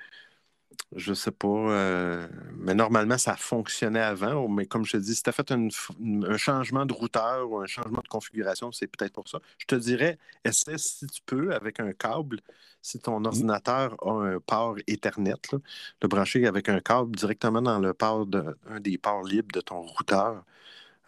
je 0.96 1.14
sais 1.14 1.32
pas, 1.32 1.48
euh, 1.48 2.28
mais 2.56 2.74
normalement, 2.74 3.18
ça 3.18 3.36
fonctionnait 3.36 4.00
avant. 4.02 4.48
Mais 4.48 4.66
comme 4.66 4.86
je 4.86 4.94
te 4.94 4.98
dis, 4.98 5.16
si 5.16 5.24
tu 5.24 5.30
as 5.30 5.34
fait 5.34 5.52
une 5.52 5.70
f- 5.70 5.92
une- 6.00 6.26
un 6.26 6.38
changement 6.38 6.86
de 6.86 6.94
routeur 6.94 7.50
ou 7.52 7.60
un 7.60 7.68
changement 7.68 8.02
de 8.02 8.08
configuration, 8.08 8.72
c'est 8.72 8.88
peut-être 8.88 9.14
pour 9.14 9.28
ça. 9.28 9.40
Je 9.58 9.66
te 9.66 9.76
dirais, 9.76 10.18
essaie 10.46 10.78
si 10.78 11.06
tu 11.08 11.22
peux 11.26 11.54
avec 11.54 11.80
un 11.82 11.92
câble, 11.94 12.40
si 12.82 13.00
ton 13.00 13.24
ordinateur 13.26 13.96
a 14.08 14.12
un 14.12 14.40
port 14.40 14.78
Ethernet, 14.88 15.34
là, 15.52 15.60
le 16.02 16.08
brancher 16.08 16.48
avec 16.48 16.70
un 16.70 16.80
câble 16.80 17.16
directement 17.16 17.62
dans 17.62 17.80
le 17.80 17.94
port 17.94 18.26
de, 18.26 18.58
un 18.68 18.80
des 18.80 18.98
ports 18.98 19.24
libres 19.24 19.52
de 19.54 19.62
ton 19.62 19.82
routeur 19.82 20.44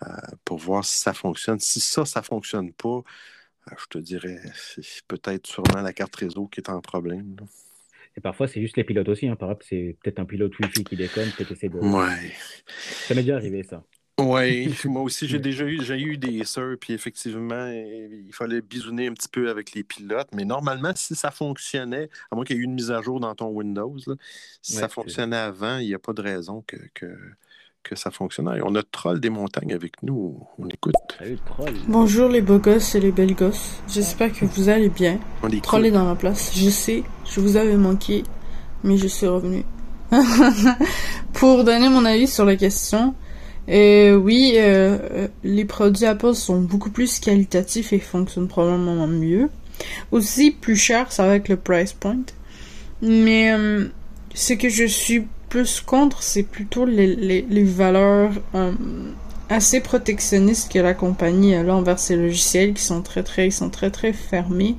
euh, 0.03 0.07
pour 0.45 0.57
voir 0.59 0.85
si 0.85 0.99
ça 0.99 1.13
fonctionne. 1.13 1.59
Si 1.59 1.79
ça, 1.81 2.05
ça 2.05 2.21
fonctionne 2.23 2.73
pas, 2.73 2.89
euh, 2.89 3.75
je 3.79 3.85
te 3.87 3.97
dirais, 3.99 4.41
c'est 4.55 5.03
peut-être 5.07 5.47
sûrement 5.47 5.81
la 5.81 5.93
carte 5.93 6.15
réseau 6.17 6.47
qui 6.47 6.61
est 6.61 6.69
en 6.69 6.81
problème. 6.81 7.35
là. 7.39 7.45
Et 8.19 8.21
parfois, 8.21 8.49
c'est 8.49 8.59
juste 8.59 8.75
les 8.75 8.83
pilotes 8.83 9.07
aussi. 9.07 9.29
Hein. 9.29 9.37
Par 9.37 9.47
exemple, 9.49 9.65
c'est 9.69 9.95
peut-être 10.03 10.19
un 10.19 10.25
pilote 10.25 10.51
Wi-Fi 10.59 10.83
qui 10.83 10.97
déconne, 10.97 11.29
peut-être 11.31 11.53
essaie 11.53 11.69
de. 11.69 11.77
Ouais. 11.77 12.33
Ça 13.07 13.15
m'est 13.15 13.21
déjà 13.21 13.37
arrivé, 13.37 13.63
ça. 13.63 13.81
Oui, 14.19 14.75
moi 14.83 15.03
aussi, 15.03 15.25
j'ai 15.25 15.39
déjà 15.39 15.63
eu, 15.63 15.81
j'ai 15.81 15.97
eu 15.97 16.17
des 16.17 16.43
sœurs, 16.43 16.75
puis 16.77 16.91
effectivement, 16.91 17.67
il 17.67 18.33
fallait 18.33 18.59
bisouner 18.59 19.07
un 19.07 19.13
petit 19.13 19.29
peu 19.29 19.49
avec 19.49 19.73
les 19.73 19.85
pilotes. 19.85 20.27
Mais 20.33 20.43
normalement, 20.43 20.91
si 20.93 21.15
ça 21.15 21.31
fonctionnait, 21.31 22.09
à 22.29 22.35
moins 22.35 22.43
qu'il 22.43 22.57
y 22.57 22.59
ait 22.59 22.61
eu 22.61 22.65
une 22.65 22.73
mise 22.73 22.91
à 22.91 23.01
jour 23.01 23.21
dans 23.21 23.33
ton 23.35 23.47
Windows, 23.47 23.95
là, 24.05 24.15
si 24.61 24.75
Ouais, 24.75 24.81
ça 24.81 24.89
fonctionnait 24.89 25.37
avant, 25.37 25.77
il 25.77 25.87
n'y 25.87 25.93
a 25.93 25.99
pas 25.99 26.11
de 26.11 26.21
raison 26.21 26.61
que, 26.67 26.75
que, 26.93 27.15
que 27.84 27.95
ça 27.95 28.11
fonctionne. 28.11 28.53
Et 28.56 28.61
On 28.64 28.76
a 28.76 28.84
Troll 28.84 29.19
des 29.19 29.30
montagnes 29.30 29.73
avec 29.73 30.01
nous. 30.03 30.39
On 30.57 30.68
écoute. 30.68 30.95
Salut, 31.18 31.38
troll. 31.45 31.73
Bonjour 31.88 32.30
les 32.30 32.41
beaux 32.41 32.60
gosses 32.60 32.95
et 32.95 32.99
les 32.99 33.11
belles 33.11 33.35
gosses. 33.35 33.81
J'espère 33.88 34.31
que 34.34 34.45
vous 34.45 34.69
allez 34.69 34.89
bien. 34.89 35.19
On 35.43 35.49
est 35.49 35.64
Troll 35.64 35.85
est 35.85 35.91
dans 35.91 36.06
ma 36.06 36.15
place. 36.15 36.51
Je 36.56 36.69
sais, 36.69 37.03
je 37.26 37.39
vous 37.39 37.57
avais 37.57 37.77
manqué, 37.77 38.23
mais 38.84 38.97
je 38.97 39.07
suis 39.07 39.27
revenu. 39.27 39.64
Pour 41.34 41.64
donner 41.64 41.89
mon 41.89 42.06
avis 42.06 42.27
sur 42.27 42.45
la 42.45 42.56
question, 42.56 43.14
euh, 43.69 44.15
oui, 44.15 44.53
euh, 44.56 44.97
euh, 45.11 45.27
les 45.43 45.65
produits 45.65 46.06
Apple 46.06 46.34
sont 46.34 46.61
beaucoup 46.61 46.89
plus 46.89 47.19
qualitatifs 47.19 47.93
et 47.93 47.99
fonctionnent 47.99 48.47
probablement 48.47 49.07
mieux. 49.07 49.49
Aussi, 50.11 50.51
plus 50.51 50.76
cher, 50.76 51.11
ça 51.11 51.23
va 51.23 51.31
avec 51.31 51.49
le 51.49 51.57
price 51.57 51.93
point. 51.93 52.23
Mais 53.01 53.51
euh, 53.51 53.88
ce 54.34 54.53
que 54.53 54.69
je 54.69 54.85
suis 54.85 55.27
plus 55.49 55.81
contre, 55.81 56.23
c'est 56.23 56.43
plutôt 56.43 56.85
les, 56.85 57.15
les, 57.15 57.41
les 57.49 57.63
valeurs 57.63 58.31
euh, 58.55 58.71
assez 59.49 59.80
protectionnistes 59.81 60.71
que 60.71 60.80
la 60.80 60.93
compagnie 60.93 61.55
a 61.55 61.63
là 61.63 61.76
envers 61.76 61.99
ses 61.99 62.15
logiciels 62.15 62.73
qui 62.73 62.84
sont 62.84 63.01
très 63.01 63.23
très 63.23 63.47
ils 63.47 63.51
sont 63.51 63.69
très 63.69 63.89
très 63.91 64.13
fermés. 64.13 64.76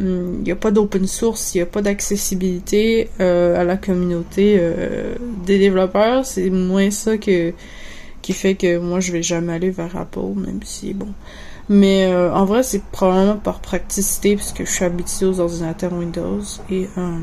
Hum, 0.00 0.36
Il 0.40 0.44
n'y 0.44 0.52
a 0.52 0.56
pas 0.56 0.70
d'open 0.70 1.06
source, 1.06 1.54
il 1.54 1.58
n'y 1.58 1.62
a 1.62 1.66
pas 1.66 1.82
d'accessibilité 1.82 3.10
euh, 3.20 3.60
à 3.60 3.64
la 3.64 3.76
communauté 3.76 4.56
euh, 4.58 5.14
des 5.44 5.58
développeurs. 5.58 6.24
C'est 6.24 6.50
moins 6.50 6.90
ça 6.90 7.18
que 7.18 7.52
qui 8.22 8.32
fait 8.32 8.54
que 8.54 8.78
moi 8.78 9.00
je 9.00 9.12
vais 9.12 9.22
jamais 9.22 9.52
aller 9.54 9.70
vers 9.70 9.96
Apple, 9.96 10.34
même 10.36 10.60
si 10.64 10.94
bon. 10.94 11.08
Mais 11.68 12.06
euh, 12.06 12.32
en 12.32 12.44
vrai, 12.44 12.62
c'est 12.62 12.82
probablement 12.82 13.36
par 13.36 13.60
praticité, 13.60 14.36
parce 14.36 14.52
que 14.52 14.64
je 14.64 14.70
suis 14.70 14.84
habituée 14.84 15.26
aux 15.26 15.40
ordinateurs 15.40 15.92
Windows 15.92 16.40
et 16.70 16.88
euh, 16.96 17.18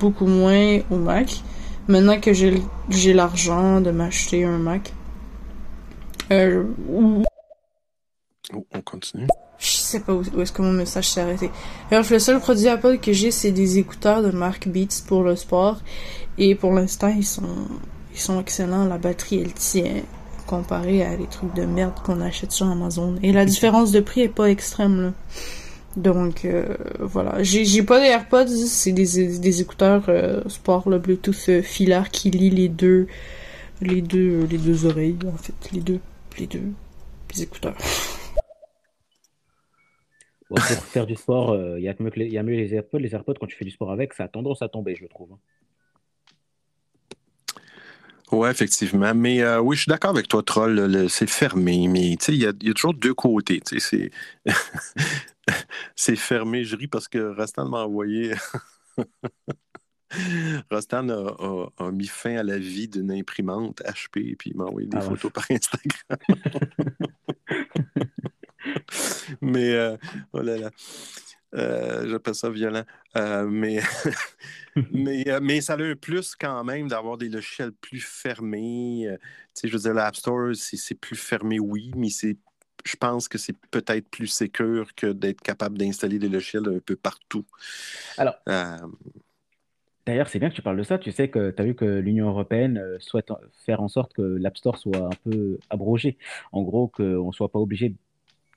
beaucoup 0.00 0.26
moins 0.26 0.78
au 0.90 0.96
Mac. 0.96 1.42
Maintenant 1.88 2.20
que 2.20 2.32
j'ai 2.32 2.62
j'ai 2.90 3.12
l'argent 3.12 3.80
de 3.80 3.90
m'acheter 3.90 4.44
un 4.44 4.58
Mac, 4.58 4.92
euh, 6.32 6.64
ou- 6.88 7.22
Oh, 8.54 8.64
on 8.72 8.80
continue. 8.80 9.26
je 9.58 9.66
sais 9.70 10.00
pas 10.00 10.12
où, 10.14 10.22
où 10.34 10.40
est-ce 10.40 10.52
que 10.52 10.62
mon 10.62 10.72
message 10.72 11.08
s'est 11.10 11.20
arrêté. 11.20 11.50
Bref, 11.90 12.10
le 12.10 12.18
seul 12.20 12.38
produit 12.40 12.68
Apple 12.68 12.98
que 12.98 13.12
j'ai, 13.12 13.30
c'est 13.32 13.50
des 13.50 13.78
écouteurs 13.78 14.22
de 14.22 14.30
marque 14.30 14.68
Beats 14.68 15.02
pour 15.06 15.22
le 15.24 15.34
sport. 15.34 15.78
Et 16.38 16.54
pour 16.54 16.72
l'instant, 16.72 17.08
ils 17.08 17.24
sont, 17.26 17.42
ils 18.14 18.20
sont 18.20 18.40
excellents. 18.40 18.84
La 18.84 18.98
batterie, 18.98 19.40
elle 19.42 19.52
tient 19.52 20.02
comparé 20.46 21.04
à 21.04 21.16
des 21.16 21.26
trucs 21.26 21.54
de 21.54 21.64
merde 21.64 21.94
qu'on 22.04 22.20
achète 22.20 22.52
sur 22.52 22.66
Amazon. 22.68 23.16
Et 23.22 23.32
la 23.32 23.44
différence 23.44 23.90
de 23.90 23.98
prix 24.00 24.20
est 24.22 24.28
pas 24.28 24.48
extrême, 24.48 25.02
là. 25.02 25.12
Donc, 25.96 26.44
euh, 26.44 26.76
voilà. 27.00 27.42
J'ai, 27.42 27.64
j'ai 27.64 27.82
pas 27.82 28.00
des 28.00 28.06
AirPods, 28.06 28.48
c'est 28.48 28.92
des, 28.92 29.38
des 29.38 29.60
écouteurs 29.62 30.04
euh, 30.08 30.42
sport, 30.48 30.88
le 30.90 30.98
Bluetooth 30.98 31.48
euh, 31.48 31.62
filaire 31.62 32.10
qui 32.10 32.30
lie 32.30 32.50
les 32.50 32.68
deux, 32.68 33.06
les 33.80 34.02
deux, 34.02 34.44
les 34.50 34.58
deux 34.58 34.84
oreilles, 34.86 35.16
en 35.26 35.36
fait. 35.38 35.54
Les 35.72 35.80
deux, 35.80 36.00
les 36.38 36.46
deux 36.46 36.62
écouteurs. 37.40 37.76
Bon, 40.50 40.56
pour 40.56 40.84
faire 40.84 41.06
du 41.06 41.16
sport, 41.16 41.52
euh, 41.52 41.78
il 41.78 41.84
y 41.84 41.88
a 41.88 41.94
mieux 41.98 42.10
que 42.10 42.20
les, 42.20 42.26
il 42.26 42.32
y 42.32 42.38
a 42.38 42.42
mieux 42.42 42.56
les 42.56 42.74
AirPods. 42.74 42.98
Les 42.98 43.14
AirPods, 43.14 43.34
quand 43.40 43.46
tu 43.46 43.56
fais 43.56 43.64
du 43.64 43.70
sport 43.70 43.90
avec, 43.90 44.12
ça 44.12 44.24
a 44.24 44.28
tendance 44.28 44.62
à 44.62 44.68
tomber, 44.68 44.96
je 45.00 45.06
trouve. 45.06 45.36
Oui, 48.32 48.48
effectivement. 48.50 49.14
Mais 49.14 49.40
euh, 49.42 49.60
oui, 49.60 49.76
je 49.76 49.82
suis 49.82 49.90
d'accord 49.90 50.10
avec 50.10 50.28
toi, 50.28 50.42
Troll. 50.42 51.08
c'est 51.08 51.28
fermé, 51.28 51.88
mais 51.88 52.16
tu 52.18 52.24
sais, 52.26 52.32
il 52.34 52.38
y 52.42 52.66
y 52.66 52.70
a 52.70 52.74
toujours 52.74 52.94
deux 52.94 53.14
côtés. 53.14 53.60
tu 53.60 53.80
sais, 53.80 54.10
C'est 54.46 54.54
c'est 55.96 56.16
fermé. 56.16 56.64
Je 56.64 56.76
ris 56.76 56.88
parce 56.88 57.08
que 57.08 57.18
Rastan 57.18 57.68
m'a 57.68 57.84
envoyé. 57.84 58.34
Rastan 60.70 61.08
a, 61.10 61.14
a- 61.38 61.72
a 61.86 61.90
mis 61.90 62.06
fin 62.06 62.36
à 62.36 62.42
la 62.42 62.58
vie 62.58 62.88
d'une 62.88 63.10
imprimante 63.10 63.82
HP 63.82 64.36
puis 64.36 64.50
il 64.50 64.56
m'a 64.56 64.64
envoyé 64.64 64.86
des 64.86 64.98
Ah 64.98 65.00
photos 65.00 65.32
par 65.32 65.44
Instagram. 65.50 66.18
Mais, 69.40 69.72
euh, 69.74 69.96
oh 70.32 70.40
là 70.40 70.56
là, 70.58 70.70
Euh, 71.54 72.08
j'appelle 72.10 72.34
ça 72.34 72.50
violent. 72.50 72.84
Euh, 73.16 73.46
mais, 73.46 73.80
mais, 74.92 75.24
mais 75.40 75.60
ça 75.62 75.74
a 75.74 75.82
un 75.82 75.94
plus 75.96 76.34
quand 76.36 76.62
même 76.64 76.88
d'avoir 76.88 77.16
des 77.18 77.28
logiciels 77.28 77.72
plus 77.72 78.00
fermés. 78.00 79.08
Tu 79.54 79.60
sais, 79.62 79.68
je 79.68 79.72
veux 79.72 79.78
dire, 79.80 79.94
l'App 79.94 80.16
Store, 80.16 80.54
c'est 80.54 80.94
plus 80.96 81.16
fermé, 81.16 81.58
oui, 81.60 81.92
mais 81.96 82.10
c'est 82.10 82.36
je 82.86 82.96
pense 82.96 83.28
que 83.28 83.38
c'est 83.38 83.56
peut-être 83.70 84.08
plus 84.10 84.28
sécur 84.28 84.94
que 84.94 85.08
d'être 85.12 85.42
capable 85.42 85.78
d'installer 85.78 86.18
des 86.18 86.28
logiciels 86.28 86.68
un 86.68 86.80
peu 86.80 86.96
partout. 86.96 87.44
Alors, 88.16 88.36
Euh, 88.48 88.78
D'ailleurs, 90.06 90.28
c'est 90.28 90.38
bien 90.38 90.50
que 90.50 90.54
tu 90.54 90.62
parles 90.62 90.76
de 90.78 90.82
ça. 90.84 90.98
Tu 90.98 91.10
sais 91.10 91.28
que 91.30 91.50
tu 91.50 91.60
as 91.62 91.64
vu 91.64 91.74
que 91.74 91.84
l'Union 91.84 92.28
européenne 92.28 92.78
euh, 92.78 92.98
souhaite 93.00 93.32
faire 93.64 93.80
en 93.82 93.88
sorte 93.88 94.12
que 94.14 94.22
l'App 94.22 94.56
Store 94.56 94.78
soit 94.78 95.06
un 95.06 95.16
peu 95.24 95.58
abrogé. 95.68 96.16
En 96.52 96.62
gros, 96.62 96.86
qu'on 96.88 97.32
soit 97.32 97.50
pas 97.50 97.58
obligé, 97.58 97.94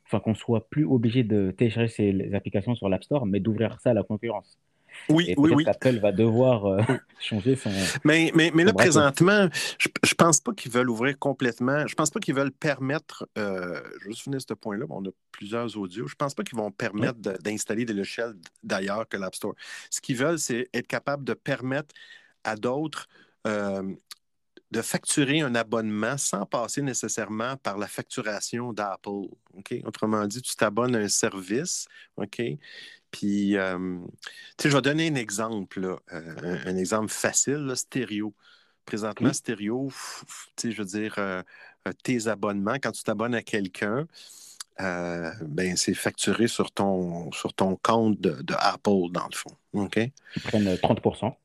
enfin 0.05 0.19
qu'on 0.21 0.35
soit 0.35 0.69
plus 0.69 0.85
obligé 0.85 1.23
de 1.23 1.51
télécharger 1.51 1.89
ces 1.89 2.35
applications 2.35 2.75
sur 2.75 2.89
l'App 2.89 3.03
Store, 3.05 3.25
mais 3.27 3.39
d'ouvrir 3.41 3.79
ça 3.81 3.91
à 3.91 3.93
la 3.95 4.03
concurrence. 4.03 4.59
Oui, 5.07 5.29
Et 5.29 5.35
oui, 5.37 5.51
oui. 5.55 5.63
qu'Apple 5.65 5.97
va 5.99 6.11
devoir 6.11 6.65
euh, 6.65 6.81
changer 7.19 7.55
son. 7.55 7.71
Mais, 8.03 8.31
mais, 8.35 8.51
mais 8.53 8.63
là, 8.63 8.71
braquet. 8.71 8.89
présentement, 8.89 9.47
je, 9.77 9.87
je 10.03 10.13
pense 10.13 10.39
pas 10.41 10.53
qu'ils 10.53 10.71
veulent 10.71 10.89
ouvrir 10.89 11.17
complètement. 11.17 11.87
Je 11.87 11.95
pense 11.95 12.09
pas 12.09 12.19
qu'ils 12.19 12.35
veulent 12.35 12.51
permettre. 12.51 13.27
euh, 13.37 13.81
je 14.01 14.05
vais 14.05 14.11
juste 14.11 14.23
finir 14.23 14.39
ce 14.41 14.53
point-là. 14.53 14.85
On 14.89 15.05
a 15.05 15.09
plusieurs 15.31 15.75
audios. 15.77 16.07
Je 16.07 16.15
pense 16.15 16.33
pas 16.33 16.43
qu'ils 16.43 16.57
vont 16.57 16.71
permettre 16.71 17.19
de- 17.19 17.37
d'installer 17.41 17.85
des 17.85 17.93
logiciels 17.93 18.33
d'ailleurs 18.63 19.07
que 19.07 19.17
l'App 19.17 19.35
Store. 19.35 19.55
Ce 19.89 20.01
qu'ils 20.01 20.17
veulent, 20.17 20.39
c'est 20.39 20.69
être 20.73 20.87
capable 20.87 21.23
de 21.23 21.33
permettre 21.33 21.93
à 22.43 22.55
d'autres 22.55 23.07
euh, 23.47 23.83
de 24.71 24.81
facturer 24.83 25.41
un 25.41 25.55
abonnement 25.55 26.15
sans 26.17 26.45
passer 26.45 26.81
nécessairement 26.83 27.57
par 27.57 27.77
la 27.77 27.87
facturation 27.87 28.71
d'Apple. 28.71 29.27
Autrement 29.83 30.27
dit, 30.27 30.41
tu 30.43 30.55
t'abonnes 30.55 30.95
à 30.95 30.99
un 30.99 31.07
service, 31.07 31.87
OK? 32.17 32.39
Puis, 33.11 33.57
euh, 33.57 33.97
tu 34.57 34.63
sais, 34.63 34.69
je 34.69 34.75
vais 34.75 34.81
donner 34.81 35.09
un 35.09 35.15
exemple, 35.15 35.81
là, 35.81 35.97
euh, 36.13 36.35
un, 36.65 36.73
un 36.73 36.77
exemple 36.77 37.09
facile, 37.09 37.65
là, 37.65 37.75
stéréo. 37.75 38.33
Présentement, 38.85 39.33
stéréo, 39.33 39.89
f- 39.89 40.23
tu 40.55 40.69
sais, 40.69 40.71
je 40.71 40.77
veux 40.81 40.87
dire, 40.87 41.15
euh, 41.17 41.41
tes 42.03 42.27
abonnements, 42.27 42.75
quand 42.81 42.91
tu 42.91 43.03
t'abonnes 43.03 43.35
à 43.35 43.43
quelqu'un, 43.43 44.07
euh, 44.81 45.31
ben, 45.41 45.75
c'est 45.75 45.93
facturé 45.93 46.47
sur 46.47 46.71
ton, 46.71 47.31
sur 47.31 47.53
ton 47.53 47.75
compte 47.75 48.19
de, 48.21 48.41
de 48.41 48.55
Apple, 48.57 49.11
dans 49.11 49.27
le 49.29 49.35
fond. 49.35 49.51
OK? 49.73 49.97
Ils 49.97 50.41
prennent 50.41 50.67
euh, 50.67 50.75
30%. 50.77 51.35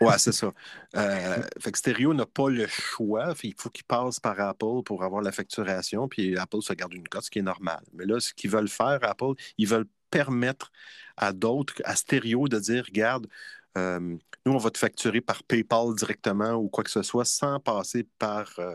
Ouais, 0.00 0.18
c'est 0.18 0.32
ça. 0.32 0.52
Euh, 0.96 1.40
fait 1.60 1.70
que 1.70 1.78
Stereo 1.78 2.12
n'a 2.14 2.26
pas 2.26 2.48
le 2.48 2.66
choix. 2.66 3.32
Fait, 3.36 3.46
il 3.46 3.54
faut 3.56 3.70
qu'il 3.70 3.84
passe 3.84 4.18
par 4.18 4.40
Apple 4.40 4.82
pour 4.84 5.04
avoir 5.04 5.22
la 5.22 5.30
facturation, 5.30 6.08
puis 6.08 6.36
Apple 6.36 6.62
se 6.62 6.72
garde 6.72 6.92
une 6.94 7.06
cote, 7.06 7.22
ce 7.22 7.30
qui 7.30 7.38
est 7.38 7.42
normal. 7.42 7.80
Mais 7.92 8.06
là, 8.06 8.18
ce 8.18 8.34
qu'ils 8.34 8.50
veulent 8.50 8.68
faire, 8.68 8.98
Apple, 9.02 9.34
ils 9.56 9.68
veulent 9.68 9.86
permettre 10.10 10.72
à 11.20 11.32
d'autres, 11.32 11.74
à 11.84 11.94
Stereo, 11.94 12.48
de 12.48 12.58
dire 12.58 12.84
regarde, 12.86 13.28
euh, 13.78 14.00
nous, 14.46 14.52
on 14.52 14.58
va 14.58 14.70
te 14.70 14.78
facturer 14.78 15.20
par 15.20 15.42
PayPal 15.44 15.94
directement 15.94 16.54
ou 16.54 16.68
quoi 16.68 16.82
que 16.82 16.90
ce 16.90 17.02
soit 17.02 17.26
sans 17.26 17.60
passer 17.60 18.06
par, 18.18 18.52
euh, 18.58 18.74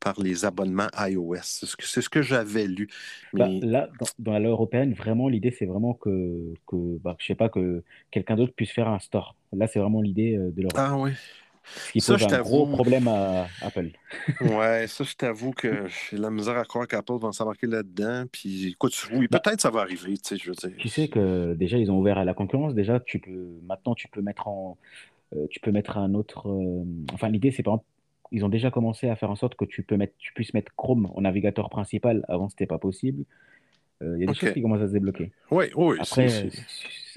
par 0.00 0.18
les 0.18 0.44
abonnements 0.44 0.88
iOS. 0.98 1.36
C'est 1.42 2.00
ce 2.00 2.08
que, 2.08 2.22
j'avais 2.22 2.66
lu. 2.66 2.88
Bah, 3.32 3.48
là, 3.48 3.88
dans, 4.00 4.06
dans 4.18 4.32
la 4.32 4.40
loi 4.40 4.50
européenne, 4.50 4.94
vraiment, 4.94 5.28
l'idée, 5.28 5.54
c'est 5.56 5.66
vraiment 5.66 5.94
que, 5.94 6.54
que 6.66 6.98
bah, 6.98 7.16
je 7.18 7.26
sais 7.26 7.34
pas, 7.34 7.48
que 7.48 7.84
quelqu'un 8.10 8.36
d'autre 8.36 8.54
puisse 8.56 8.72
faire 8.72 8.88
un 8.88 8.98
store. 8.98 9.36
Là, 9.52 9.66
c'est 9.66 9.78
vraiment 9.78 10.00
l'idée 10.00 10.36
euh, 10.36 10.50
de 10.50 10.62
l'Europe. 10.62 10.78
Ah 10.78 10.96
oui. 10.98 11.12
Qui 11.92 12.00
Ça, 12.00 12.14
pose 12.14 12.28
je 12.28 12.34
un 12.34 12.42
gros 12.42 12.66
problème 12.66 13.08
à 13.08 13.46
Apple. 13.62 13.90
Ouais, 14.40 14.86
ça, 14.86 15.04
je 15.04 15.14
t'avoue 15.14 15.52
que 15.52 15.86
j'ai 16.10 16.16
la 16.16 16.30
misère 16.30 16.56
à 16.56 16.64
croire 16.64 16.86
qu'Apple 16.86 17.18
va 17.20 17.32
s'embarquer 17.32 17.66
là-dedans. 17.66 18.24
Puis, 18.30 18.68
écoute, 18.68 18.94
oui, 19.12 19.28
peut-être 19.28 19.60
ça 19.60 19.70
va 19.70 19.80
arriver, 19.80 20.16
tu 20.18 20.20
sais, 20.24 20.36
je 20.36 20.50
veux 20.50 20.54
dire. 20.54 20.76
Tu 20.78 20.88
sais 20.88 21.08
que 21.08 21.54
déjà, 21.54 21.78
ils 21.78 21.90
ont 21.90 21.98
ouvert 21.98 22.18
à 22.18 22.24
la 22.24 22.34
concurrence. 22.34 22.74
Déjà, 22.74 23.00
tu 23.00 23.18
peux, 23.18 23.48
maintenant, 23.66 23.94
tu 23.94 24.08
peux 24.08 24.20
mettre 24.22 24.48
en, 24.48 24.76
euh, 25.34 25.46
tu 25.50 25.60
peux 25.60 25.70
mettre 25.72 25.98
un 25.98 26.14
autre. 26.14 26.48
euh, 26.48 26.84
enfin, 27.12 27.28
l'idée, 27.28 27.50
c'est 27.50 27.62
par 27.62 27.74
exemple, 27.74 27.86
ils 28.32 28.44
ont 28.44 28.48
déjà 28.48 28.70
commencé 28.70 29.08
à 29.08 29.16
faire 29.16 29.30
en 29.30 29.36
sorte 29.36 29.54
que 29.54 29.64
tu 29.64 29.82
peux 29.82 29.96
mettre, 29.96 30.14
tu 30.18 30.32
puisses 30.32 30.54
mettre 30.54 30.72
Chrome 30.76 31.10
en 31.14 31.20
navigateur 31.20 31.70
principal. 31.70 32.24
Avant, 32.28 32.48
c'était 32.48 32.66
pas 32.66 32.78
possible. 32.78 33.24
Euh, 34.02 34.14
Il 34.16 34.20
y 34.20 34.24
a 34.24 34.26
des 34.26 34.34
choses 34.34 34.52
qui 34.52 34.62
commencent 34.62 34.82
à 34.82 34.88
se 34.88 34.92
débloquer. 34.92 35.30
Oui, 35.50 35.66
oui, 35.76 35.96
Après, 36.00 36.48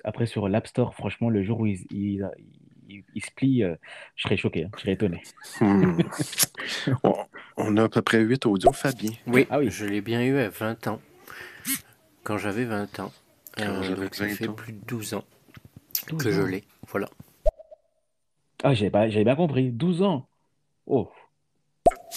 après 0.03 0.25
sur 0.27 0.47
l'App 0.47 0.67
Store, 0.67 0.93
franchement, 0.93 1.29
le 1.29 1.41
jour 1.43 1.61
où 1.61 1.65
ils, 1.65 1.85
ils, 1.91 2.27
ils- 2.37 2.53
ils 2.88 3.22
se 3.22 3.31
plient, 3.35 3.64
euh, 3.64 3.76
je 4.15 4.23
serais 4.23 4.38
choqué, 4.38 4.65
hein, 4.65 4.69
je 4.76 4.81
serais 4.81 4.93
étonné. 4.93 5.22
Hmm. 5.61 5.99
on, 7.03 7.15
on 7.57 7.77
a 7.77 7.84
à 7.84 7.89
peu 7.89 8.01
près 8.01 8.19
8 8.19 8.45
audios, 8.45 8.72
Fabien. 8.73 9.11
Oui, 9.27 9.47
je 9.68 9.85
l'ai 9.85 10.01
bien 10.01 10.23
eu 10.23 10.38
à 10.39 10.49
20 10.49 10.88
ans. 10.88 11.01
Quand 12.23 12.38
j'avais 12.38 12.65
20 12.65 12.99
ans. 12.99 13.14
Euh, 13.59 13.95
donc 13.95 14.14
ça 14.15 14.26
20 14.26 14.35
fait 14.35 14.47
ans. 14.47 14.53
plus 14.53 14.73
de 14.73 14.80
12 14.85 15.15
ans 15.15 15.23
12 16.09 16.23
que 16.23 16.31
je 16.31 16.41
l'ai. 16.41 16.64
Voilà. 16.88 17.09
Ah, 18.64 18.73
j'avais 18.73 18.91
pas, 18.91 19.09
j'avais 19.09 19.23
bien 19.26 19.35
compris. 19.35 19.72
12 19.72 20.03
ans. 20.03 20.27
Oh. 20.85 21.09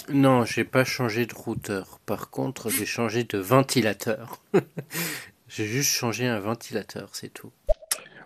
Non, 0.08 0.44
j'ai 0.44 0.64
pas 0.64 0.84
changé 0.84 1.26
de 1.26 1.34
routeur. 1.34 2.00
Par 2.06 2.30
contre, 2.30 2.70
j'ai 2.70 2.86
changé 2.86 3.24
de 3.24 3.38
ventilateur. 3.38 4.42
j'ai 5.48 5.66
juste 5.66 5.90
changé 5.90 6.26
un 6.26 6.40
ventilateur, 6.40 7.10
c'est 7.14 7.32
tout. 7.32 7.52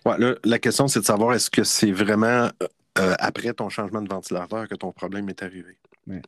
Ouais, 0.04 0.18
là, 0.18 0.34
la 0.44 0.58
question, 0.58 0.86
c'est 0.88 1.00
de 1.00 1.04
savoir 1.04 1.34
est-ce 1.34 1.50
que 1.50 1.64
c'est 1.64 1.90
vraiment 1.92 2.50
euh, 2.98 3.14
après 3.18 3.52
ton 3.54 3.68
changement 3.70 4.02
de 4.02 4.08
ventilateur 4.08 4.68
que 4.68 4.74
ton 4.74 4.92
problème 4.92 5.28
est 5.30 5.42
arrivé? 5.42 5.78
Ouais. 6.06 6.20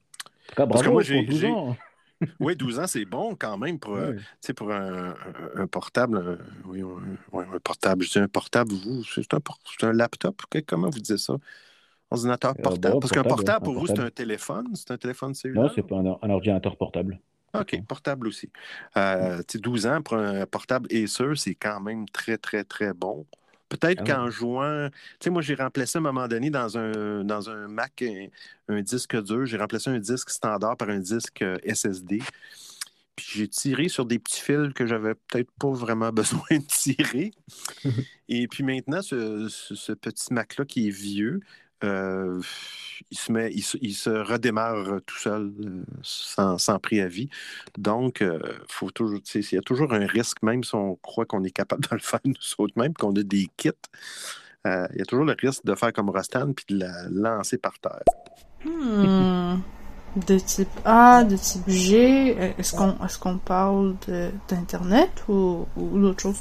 Cas, 0.56 0.66
Parce 0.66 0.82
que 0.82 0.88
moi, 0.88 1.02
pour 1.02 1.04
j'ai. 1.04 1.22
12 1.22 1.40
j'ai- 1.40 1.46
ans. 1.50 1.76
Oui, 2.40 2.56
12 2.56 2.78
ans, 2.78 2.86
c'est 2.86 3.04
bon 3.04 3.34
quand 3.36 3.58
même 3.58 3.78
pour, 3.78 3.94
euh, 3.96 4.12
Ouais. 4.12 4.16
tu 4.16 4.24
sais, 4.40 4.54
pour 4.54 4.72
un, 4.72 5.10
un- 5.10 5.62
un 5.62 5.66
portable. 5.66 6.16
un- 6.18 6.38
oui, 6.66 6.82
un, 6.82 7.58
portable. 7.62 8.04
Je 8.04 8.10
dis 8.12 8.18
un 8.18 8.28
portable, 8.28 8.72
vous, 8.72 9.04
c'est 9.04 9.34
un, 9.34 9.40
por- 9.40 9.58
c'est 9.78 9.86
un 9.86 9.92
laptop? 9.92 10.42
Comment 10.66 10.88
vous 10.88 10.98
disiez 10.98 11.18
ça? 11.18 11.34
Ordinateur 12.10 12.56
Euh, 12.58 12.62
portable? 12.62 12.94
bon, 12.94 13.00
Parce 13.00 13.12
qu'un 13.12 13.24
portable, 13.24 13.62
pour 13.64 13.74
vous, 13.74 13.86
c'est 13.86 13.98
portable. 13.98 14.08
un 14.08 14.10
téléphone? 14.10 14.68
C'est 14.74 14.90
un 14.92 14.98
téléphone 14.98 15.34
Non, 15.34 15.40
cellulaire? 15.42 15.72
c'est 15.74 15.82
pas 15.82 15.96
un, 15.96 16.06
un 16.22 16.30
ordinateur 16.30 16.76
portable. 16.76 17.18
OK, 17.54 17.80
portable 17.88 18.28
aussi. 18.28 18.50
Euh, 18.96 19.38
tu 19.38 19.52
sais, 19.52 19.58
12 19.58 19.86
ans 19.86 20.02
pour 20.02 20.16
un 20.18 20.44
portable 20.46 20.88
Acer, 20.92 21.36
c'est 21.36 21.54
quand 21.54 21.80
même 21.80 22.06
très, 22.08 22.36
très, 22.38 22.64
très 22.64 22.92
bon. 22.92 23.26
Peut-être 23.68 23.98
Ah 24.00 24.02
ouais. 24.02 24.08
qu'en 24.26 24.30
jouant, 24.30 24.88
tu 24.90 24.98
sais, 25.24 25.30
moi, 25.30 25.42
j'ai 25.42 25.54
remplacé 25.54 25.98
à 25.98 26.00
un 26.00 26.02
moment 26.02 26.28
donné 26.28 26.50
dans 26.50 26.78
un, 26.78 27.24
dans 27.24 27.50
un 27.50 27.66
Mac 27.68 28.02
un, 28.02 28.26
un 28.68 28.80
disque 28.82 29.20
dur, 29.22 29.44
j'ai 29.46 29.56
remplacé 29.56 29.90
un 29.90 29.98
disque 29.98 30.30
standard 30.30 30.76
par 30.76 30.88
un 30.90 30.98
disque 31.00 31.42
euh, 31.42 31.56
SSD. 31.64 32.20
Puis 33.16 33.26
j'ai 33.34 33.48
tiré 33.48 33.88
sur 33.88 34.04
des 34.04 34.18
petits 34.18 34.40
fils 34.40 34.72
que 34.74 34.86
j'avais 34.86 35.14
peut-être 35.14 35.50
pas 35.58 35.70
vraiment 35.70 36.10
besoin 36.12 36.42
de 36.50 36.64
tirer. 36.68 37.32
Et 38.28 38.46
puis 38.48 38.62
maintenant, 38.62 39.02
ce, 39.02 39.48
ce- 39.48 39.74
ce 39.74 39.92
petit 39.92 40.32
Mac-là 40.34 40.64
qui 40.64 40.88
est 40.88 40.90
vieux, 40.90 41.40
euh, 41.84 42.40
il, 43.10 43.18
se 43.18 43.32
met, 43.32 43.52
il, 43.52 43.62
se, 43.62 43.76
il 43.80 43.94
se 43.94 44.10
redémarre 44.10 45.00
tout 45.06 45.18
seul, 45.18 45.52
euh, 45.60 45.84
sans, 46.02 46.58
sans 46.58 46.78
préavis. 46.78 47.28
Donc, 47.76 48.22
euh, 48.22 48.40
faut 48.68 48.90
toujours, 48.90 49.20
il 49.34 49.52
y 49.52 49.58
a 49.58 49.62
toujours 49.62 49.92
un 49.92 50.06
risque, 50.06 50.42
même 50.42 50.64
si 50.64 50.74
on 50.74 50.96
croit 50.96 51.26
qu'on 51.26 51.44
est 51.44 51.50
capable 51.50 51.82
de 51.82 51.88
le 51.92 52.00
faire 52.00 52.20
nous 52.24 52.34
autres 52.58 52.74
même, 52.76 52.94
qu'on 52.94 53.14
a 53.14 53.22
des 53.22 53.48
kits. 53.56 53.70
il 54.64 54.96
y 54.96 55.02
a 55.02 55.04
toujours 55.04 55.26
le 55.26 55.36
risque 55.38 55.64
de 55.64 55.74
faire 55.74 55.92
comme 55.92 56.10
Rostan 56.10 56.52
puis 56.52 56.64
de 56.68 56.80
la 56.80 57.08
lancer 57.10 57.58
par 57.58 57.78
terre. 57.78 58.02
Hmm. 58.64 59.60
De 60.16 60.38
type 60.38 60.68
A, 60.86 61.24
de 61.24 61.36
type 61.36 61.68
G, 61.68 62.30
est-ce 62.58 62.74
qu'on 62.74 62.96
qu'on 63.20 63.38
parle 63.38 63.96
d'Internet 64.48 65.24
ou, 65.28 65.66
ou 65.76 65.98
d'autre 66.00 66.22
chose? 66.22 66.40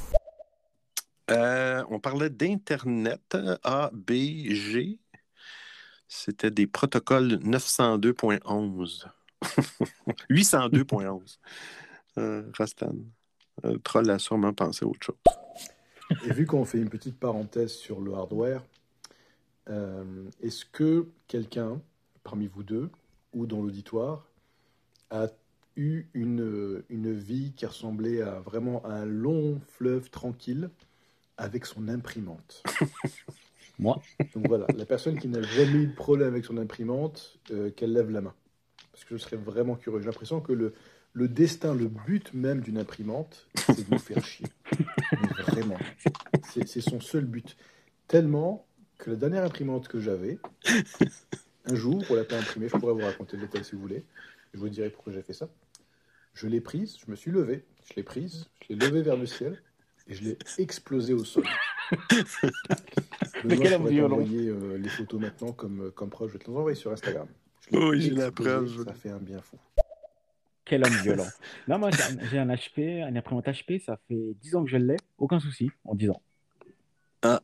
Euh, 1.32 1.84
on 1.90 2.00
parlait 2.00 2.30
d'Internet, 2.30 3.38
A, 3.64 3.90
B, 3.94 4.12
G. 4.50 5.00
C'était 6.08 6.52
des 6.52 6.68
protocoles 6.68 7.40
902.11. 7.44 9.06
802.11. 10.30 11.38
Euh, 12.18 12.50
Rastan. 12.58 12.96
Euh, 13.66 13.78
Troll 13.80 14.10
a 14.10 14.20
sûrement 14.20 14.54
pensé 14.54 14.86
à 14.86 14.88
autre 14.88 15.06
chose. 15.06 15.18
Et 16.26 16.32
vu 16.32 16.46
qu'on 16.46 16.64
fait 16.64 16.78
une 16.78 16.90
petite 16.90 17.20
parenthèse 17.20 17.74
sur 17.74 18.00
le 18.00 18.14
hardware, 18.14 18.64
euh, 19.70 20.30
est-ce 20.42 20.64
que 20.64 21.10
quelqu'un 21.28 21.82
parmi 22.24 22.48
vous 22.48 22.64
deux 22.64 22.90
ou 23.34 23.46
dans 23.48 23.62
l'auditoire 23.62 24.30
a 25.10 25.28
eu 25.76 26.06
une, 26.14 26.84
une 26.88 27.14
vie 27.14 27.52
qui 27.52 27.66
ressemblait 27.66 28.22
à 28.22 28.40
vraiment 28.40 28.86
un 28.86 29.04
long 29.04 29.60
fleuve 29.68 30.10
tranquille 30.10 30.70
avec 31.38 31.66
son 31.66 31.90
imprimante? 31.90 32.64
Moi 33.80 34.02
Donc 34.34 34.48
voilà, 34.48 34.68
la 34.76 34.86
personne 34.86 35.20
qui 35.20 35.28
n'a 35.28 35.42
jamais 35.42 35.84
eu 35.84 35.88
de 35.88 35.96
problème 35.96 36.30
avec 36.30 36.46
son 36.46 36.58
imprimante, 36.58 37.40
euh, 37.52 37.72
qu'elle 37.72 37.94
lève 37.94 38.10
la 38.10 38.22
main. 38.22 38.34
Parce 38.92 39.04
que 39.04 39.18
je 39.18 39.22
serais 39.22 39.38
vraiment 39.38 39.76
curieux. 39.76 40.00
J'ai 40.00 40.06
l'impression 40.06 40.40
que 40.40 40.54
le, 40.54 40.74
destin, 41.28 41.74
le 41.74 41.88
but 41.88 42.34
même 42.34 42.62
d'une 42.62 42.78
imprimante, 42.78 43.48
c'est 43.56 43.88
de 43.88 43.94
nous 43.94 44.00
faire 44.00 44.24
chier. 44.24 44.48
Mais 45.12 45.44
vraiment. 45.44 45.78
C'est 46.54 46.68
c'est 46.68 46.82
son 46.82 47.02
seul 47.02 47.26
but. 47.26 47.58
Tellement 48.08 48.66
que 48.98 49.10
la 49.10 49.18
dernière 49.18 49.44
imprimante 49.44 49.88
que 49.90 50.00
j'avais, 50.00 50.40
un 51.66 51.76
jour, 51.76 52.04
on 52.10 52.16
l'a 52.16 52.24
pas 52.24 52.38
imprimée, 52.38 52.70
je 52.70 52.78
pourrais 52.78 52.94
vous 52.94 53.06
raconter 53.06 53.36
le 53.36 53.44
détail 53.44 53.66
si 53.66 53.76
vous 53.76 53.82
voulez. 53.82 54.04
Je 54.54 54.60
vous 54.60 54.70
dirai 54.70 54.90
pourquoi 54.90 55.12
j'ai 55.12 55.22
fait 55.22 55.34
ça. 55.34 55.50
Je 56.34 56.48
l'ai 56.48 56.62
prise, 56.62 56.98
je 57.04 57.10
me 57.12 57.16
suis 57.16 57.32
levé, 57.32 57.66
je 57.90 57.96
l'ai 57.96 58.04
prise, 58.04 58.48
je 58.62 58.74
l'ai 58.74 58.80
levée 58.80 59.02
vers 59.02 59.18
le 59.18 59.26
ciel 59.26 59.62
et 60.08 60.14
je 60.14 60.24
l'ai 60.24 60.38
explosée 60.58 61.14
au 61.14 61.26
sol. 61.26 61.46
Mais 61.92 63.56
Benoît, 63.56 63.58
quel 63.58 63.68
je 63.68 63.74
homme 63.76 63.82
pourrais 63.82 63.92
violent. 63.94 64.10
t'envoyer 64.18 64.48
euh, 64.50 64.78
les 64.78 64.90
photos 64.90 65.22
maintenant 65.22 65.52
comme, 65.52 65.92
comme 65.92 66.10
preuve. 66.10 66.30
Je 66.30 66.34
vais 66.34 66.40
te 66.44 66.50
les 66.52 66.58
envoyer 66.58 66.76
sur 66.76 66.92
Instagram. 66.92 67.28
Oui, 67.72 68.02
j'ai 68.02 68.10
la 68.12 68.32
preuve. 68.32 68.84
Ça 68.86 68.94
fait 68.94 69.10
un 69.10 69.18
bien 69.20 69.42
fou. 69.42 69.58
Quel 70.66 70.84
homme 70.86 70.94
violent. 71.04 71.28
Non, 71.68 71.78
moi, 71.80 71.90
j'ai 72.32 72.40
un- 72.40 72.48
HP, 72.48 73.04
un 73.04 73.16
imprimante 73.16 73.46
HP, 73.48 73.80
ça 73.84 73.98
fait 74.08 74.36
10 74.42 74.56
ans 74.56 74.64
que 74.64 74.70
je 74.72 74.78
l'ai, 74.78 74.98
aucun 75.18 75.40
souci, 75.40 75.70
en 75.84 75.94
10 75.96 76.10
ans. 76.12 76.22
Ah, 77.22 77.42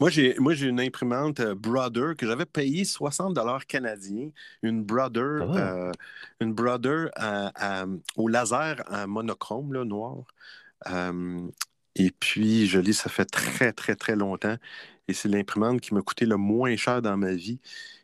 moi, 0.00 0.10
j'ai, 0.10 0.34
moi, 0.40 0.54
j'ai 0.54 0.66
une 0.66 0.80
imprimante 0.80 1.38
euh, 1.38 1.54
Brother 1.54 2.16
que 2.16 2.26
j'avais 2.26 2.46
payé 2.46 2.84
60 2.84 3.32
dollars 3.34 3.64
canadiens. 3.66 4.30
Une 4.62 4.82
Brother, 4.82 5.42
euh, 5.56 5.92
une 6.40 6.52
Brother 6.52 7.10
au 8.16 8.26
laser 8.28 8.82
en 8.90 9.06
monochrome, 9.06 9.72
là, 9.72 9.84
noir. 9.84 10.24
Et 11.96 12.10
puis, 12.10 12.66
je 12.66 12.78
l'ai, 12.78 12.92
ça 12.92 13.10
fait 13.10 13.24
très, 13.24 13.72
très, 13.72 13.96
très 13.96 14.16
longtemps. 14.16 14.56
Et 15.08 15.12
c'est 15.12 15.28
l'imprimante 15.28 15.80
qui 15.80 15.92
m'a 15.94 16.02
coûté 16.02 16.24
le 16.26 16.36
moins 16.36 16.76
cher 16.76 17.02
dans 17.02 17.16
ma 17.16 17.32
vie. 17.34 17.60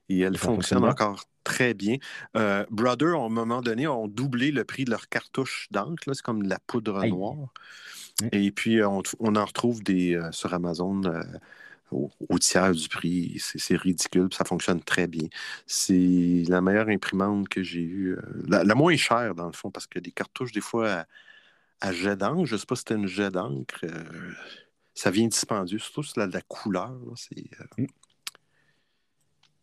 Et 0.08 0.20
elle 0.20 0.38
Ça 0.38 0.46
fonctionne 0.46 0.84
encore 0.84 1.24
très 1.44 1.74
bien. 1.74 1.96
Euh, 2.36 2.66
Brother, 2.70 3.14
à 3.14 3.24
un 3.24 3.28
moment 3.28 3.62
donné, 3.62 3.86
ont 3.86 4.08
doublé 4.08 4.50
le 4.50 4.64
prix 4.64 4.84
de 4.84 4.90
leur 4.90 5.08
cartouche 5.08 5.68
d'encre. 5.70 6.12
C'est 6.12 6.22
comme 6.22 6.42
de 6.42 6.48
la 6.48 6.58
poudre 6.66 6.98
Aïe. 6.98 7.10
noire. 7.10 7.52
Et 8.32 8.50
puis, 8.50 8.80
euh, 8.80 8.88
on, 8.88 9.02
on 9.20 9.36
en 9.36 9.44
retrouve 9.44 9.82
des, 9.82 10.14
euh, 10.16 10.32
sur 10.32 10.52
Amazon 10.54 11.04
euh, 11.04 11.22
au, 11.92 12.10
au 12.28 12.38
tiers 12.38 12.72
du 12.72 12.88
prix. 12.88 13.36
C'est 13.38 13.76
ridicule. 13.76 14.28
Ça 14.32 14.44
fonctionne 14.44 14.82
très 14.82 15.06
bien. 15.06 15.28
C'est 15.66 16.42
la 16.48 16.60
meilleure 16.60 16.88
imprimante 16.88 17.48
que 17.48 17.62
j'ai 17.62 17.82
eue. 17.82 18.16
la, 18.48 18.64
la 18.64 18.74
moins 18.74 18.96
chère, 18.96 19.34
dans 19.34 19.46
le 19.46 19.52
fond, 19.52 19.70
parce 19.70 19.86
que 19.86 19.98
des 20.00 20.12
cartouches, 20.12 20.52
des 20.52 20.60
fois, 20.60 20.90
à, 20.90 21.06
à 21.80 21.92
jet 21.92 22.16
d'encre, 22.16 22.44
je 22.46 22.54
ne 22.54 22.58
sais 22.58 22.66
pas 22.66 22.74
si 22.76 22.80
c'était 22.80 22.94
une 22.94 23.06
jet 23.06 23.30
d'encre, 23.30 23.80
euh, 23.84 24.32
ça 24.94 25.10
vient 25.10 25.26
dispendieux, 25.28 25.78
surtout 25.78 26.02
sur 26.02 26.18
la, 26.20 26.26
la 26.26 26.40
couleur. 26.42 26.90
là, 26.90 27.14
euh, 27.80 27.86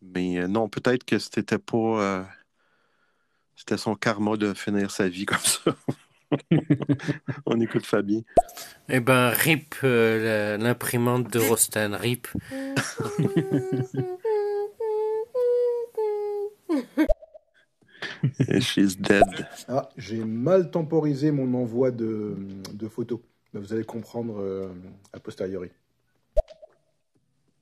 Mais 0.02 0.38
euh, 0.38 0.46
non, 0.48 0.68
peut-être 0.68 1.04
que 1.04 1.18
c'était 1.18 1.58
pas. 1.58 1.76
euh, 2.02 2.24
C'était 3.56 3.78
son 3.78 3.94
karma 3.96 4.36
de 4.36 4.54
finir 4.54 4.90
sa 4.90 5.08
vie 5.08 5.26
comme 5.26 5.38
ça. 5.38 5.74
On 7.46 7.60
écoute 7.60 7.86
Fabien. 7.86 8.20
Eh 8.88 9.00
ben, 9.00 9.28
RIP, 9.30 9.74
euh, 9.84 10.56
l'imprimante 10.56 11.30
de 11.32 11.38
Rostan, 11.38 11.96
RIP. 11.96 12.28
She's 18.60 18.96
dead. 18.98 19.24
Ah, 19.68 19.88
j'ai 19.96 20.24
mal 20.24 20.70
temporisé 20.70 21.30
mon 21.30 21.52
envoi 21.60 21.90
de, 21.90 22.36
de 22.72 22.88
photos. 22.88 23.20
Mais 23.52 23.60
vous 23.60 23.72
allez 23.72 23.84
comprendre 23.84 24.40
euh, 24.40 24.68
a 25.12 25.20
posteriori. 25.20 25.70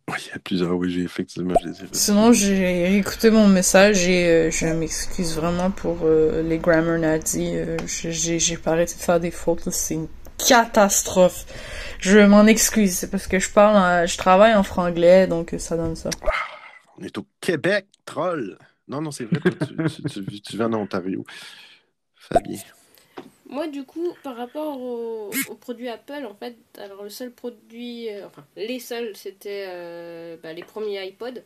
Oui, 0.09 0.17
il 0.27 0.31
y 0.31 0.33
a 0.35 0.39
plusieurs, 0.39 0.73
oui, 0.77 0.91
j'ai 0.91 1.03
effectivement, 1.03 1.55
je 1.63 1.69
les 1.69 1.83
ai. 1.83 1.87
Sinon, 1.93 2.33
j'ai 2.33 2.97
écouté 2.99 3.31
mon 3.31 3.47
message 3.49 4.07
et 4.09 4.27
euh, 4.29 4.51
je 4.51 4.67
m'excuse 4.67 5.35
vraiment 5.37 5.71
pour 5.71 5.99
euh, 6.03 6.43
les 6.43 6.59
grammar 6.59 6.99
nazis. 6.99 7.51
Euh, 7.55 7.77
j'ai 7.87 8.59
arrêté 8.67 8.95
de 8.95 9.01
faire 9.01 9.21
des 9.21 9.31
fautes. 9.31 9.71
C'est 9.71 9.95
une 9.95 10.09
catastrophe. 10.39 11.47
Je 12.01 12.19
m'en 12.19 12.47
excuse. 12.47 12.95
C'est 12.97 13.11
parce 13.11 13.27
que 13.27 13.39
je 13.39 13.49
parle, 13.51 13.77
en- 13.77 14.07
je 14.07 14.19
travaille 14.19 14.55
en 14.55 14.63
franglais, 14.65 15.27
donc 15.29 15.55
euh, 15.55 15.59
ça 15.59 15.77
donne 15.77 15.95
ça. 15.97 16.11
On 16.99 17.05
est 17.05 17.17
au 17.17 17.25
Québec, 17.41 17.87
troll. 18.05 18.59
Non, 18.89 19.01
non, 19.01 19.11
c'est 19.11 19.25
vrai, 19.25 19.41
toi, 19.41 19.67
tu, 19.67 20.03
tu, 20.03 20.25
tu, 20.25 20.41
tu 20.41 20.57
vis 20.57 20.63
en 20.63 20.73
Ontario. 20.75 21.25
Fabien. 22.17 22.59
Moi, 23.47 23.69
du 23.69 23.85
coup, 23.85 24.15
par 24.23 24.37
rapport 24.37 24.81
aux, 24.81 25.31
aux 25.49 25.55
produits 25.55 25.89
Apple, 25.89 26.25
en 26.25 26.35
fait, 26.35 26.57
alors 26.79 27.03
le 27.03 27.11
seul 27.11 27.31
produit, 27.31 28.09
euh, 28.09 28.27
enfin, 28.27 28.47
les 28.57 28.81
seuls, 28.81 29.15
c'était 29.15 29.67
euh, 29.69 30.37
bah, 30.43 30.55
les 30.55 30.63
premiers 30.63 30.99
iPod. 31.01 31.43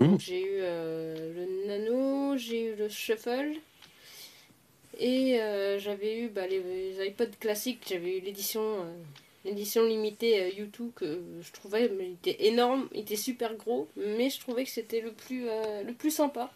Donc, 0.00 0.18
j'ai 0.20 0.42
eu 0.42 0.58
euh, 0.60 1.32
le 1.34 1.68
Nano, 1.68 2.36
j'ai 2.36 2.72
eu 2.72 2.74
le 2.74 2.88
Shuffle, 2.88 3.52
et 4.98 5.38
j'avais 5.78 6.18
eu 6.18 6.28
bah, 6.28 6.46
les, 6.46 6.60
les 6.60 7.06
iPods 7.06 7.36
classiques, 7.38 7.86
j'avais 7.88 8.18
eu 8.18 8.20
l'édition 8.20 8.84
l'édition 9.44 9.84
limitée 9.84 10.42
euh, 10.42 10.64
U2 10.64 10.92
que 10.94 11.20
je 11.40 11.52
trouvais 11.52 11.88
mais 11.88 12.06
il 12.06 12.12
était 12.12 12.46
énorme, 12.46 12.88
il 12.92 13.00
était 13.00 13.16
super 13.16 13.54
gros, 13.54 13.88
mais 13.96 14.30
je 14.30 14.40
trouvais 14.40 14.64
que 14.64 14.70
c'était 14.70 15.00
le 15.00 15.12
plus, 15.12 15.48
euh, 15.48 15.82
le 15.82 15.92
plus 15.92 16.10
sympa. 16.10 16.50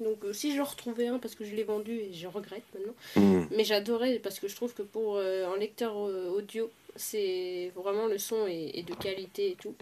Donc 0.00 0.24
euh, 0.24 0.32
si 0.32 0.54
je 0.56 0.62
retrouvais 0.62 1.08
un, 1.08 1.18
parce 1.18 1.34
que 1.34 1.44
je 1.44 1.54
l'ai 1.54 1.62
vendu 1.64 1.92
et 1.92 2.12
je 2.12 2.26
regrette 2.26 2.64
maintenant, 2.74 2.94
Mm. 3.16 3.46
mais 3.56 3.64
j'adorais 3.64 4.18
parce 4.18 4.38
que 4.40 4.48
je 4.48 4.56
trouve 4.56 4.72
que 4.74 4.82
pour 4.82 5.16
euh, 5.16 5.46
un 5.46 5.58
lecteur 5.58 5.96
audio, 5.96 6.70
c'est 6.96 7.70
vraiment 7.74 8.06
le 8.06 8.18
son 8.18 8.46
est, 8.46 8.78
est 8.78 8.82
de 8.82 8.94
qualité 8.94 9.50
et 9.50 9.56
tout. 9.56 9.74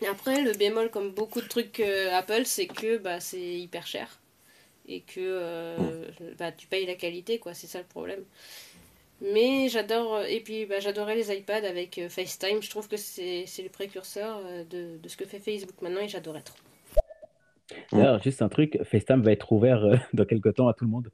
Et 0.00 0.06
après, 0.06 0.42
le 0.42 0.52
bémol, 0.52 0.90
comme 0.90 1.10
beaucoup 1.10 1.40
de 1.40 1.46
trucs 1.46 1.78
Apple, 1.78 2.42
c'est 2.44 2.66
que 2.66 2.96
bah, 2.98 3.20
c'est 3.20 3.38
hyper 3.38 3.86
cher 3.86 4.18
et 4.88 5.00
que 5.00 5.20
euh, 5.20 6.08
bah, 6.38 6.52
tu 6.52 6.66
payes 6.66 6.86
la 6.86 6.94
qualité, 6.94 7.38
quoi. 7.38 7.54
C'est 7.54 7.66
ça 7.66 7.78
le 7.78 7.84
problème. 7.84 8.24
Mais 9.32 9.68
j'adore, 9.68 10.22
et 10.22 10.40
puis 10.40 10.66
bah, 10.66 10.80
j'adorais 10.80 11.14
les 11.14 11.32
iPads 11.32 11.64
avec 11.68 11.98
euh, 11.98 12.08
FaceTime. 12.08 12.60
Je 12.60 12.70
trouve 12.70 12.88
que 12.88 12.96
c'est 12.96 13.44
le 13.62 13.68
précurseur 13.68 14.40
euh, 14.44 14.64
de, 14.64 14.98
de 15.00 15.08
ce 15.08 15.16
que 15.16 15.24
fait 15.24 15.38
Facebook 15.38 15.80
maintenant 15.80 16.00
et 16.00 16.08
j'adorais 16.08 16.42
trop. 16.42 16.56
D'ailleurs, 17.92 18.20
juste 18.22 18.42
un 18.42 18.48
truc, 18.48 18.78
FaceTime 18.84 19.22
va 19.22 19.32
être 19.32 19.52
ouvert 19.52 19.84
euh, 19.84 19.96
dans 20.12 20.24
quelques 20.24 20.54
temps 20.54 20.68
à 20.68 20.74
tout 20.74 20.84
le 20.84 20.90
monde. 20.90 21.10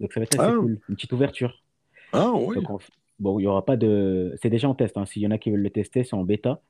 Donc 0.00 0.12
ça 0.12 0.20
va 0.20 0.24
être 0.24 0.38
assez 0.38 0.50
Ah. 0.52 0.56
cool. 0.58 0.78
Une 0.88 0.94
petite 0.94 1.12
ouverture. 1.12 1.62
Ah 2.12 2.30
oui. 2.32 2.54
Donc, 2.56 2.70
on- 2.70 2.78
Bon, 3.20 3.40
il 3.40 3.42
y 3.42 3.46
aura 3.48 3.64
pas 3.64 3.76
de. 3.76 4.32
C'est 4.40 4.48
déjà 4.48 4.68
en 4.68 4.76
test. 4.76 4.96
hein. 4.96 5.04
S'il 5.04 5.22
y 5.22 5.26
en 5.26 5.32
a 5.32 5.38
qui 5.38 5.50
veulent 5.50 5.58
le 5.60 5.70
tester, 5.70 6.04
c'est 6.04 6.14
en 6.14 6.22
bêta. 6.22 6.60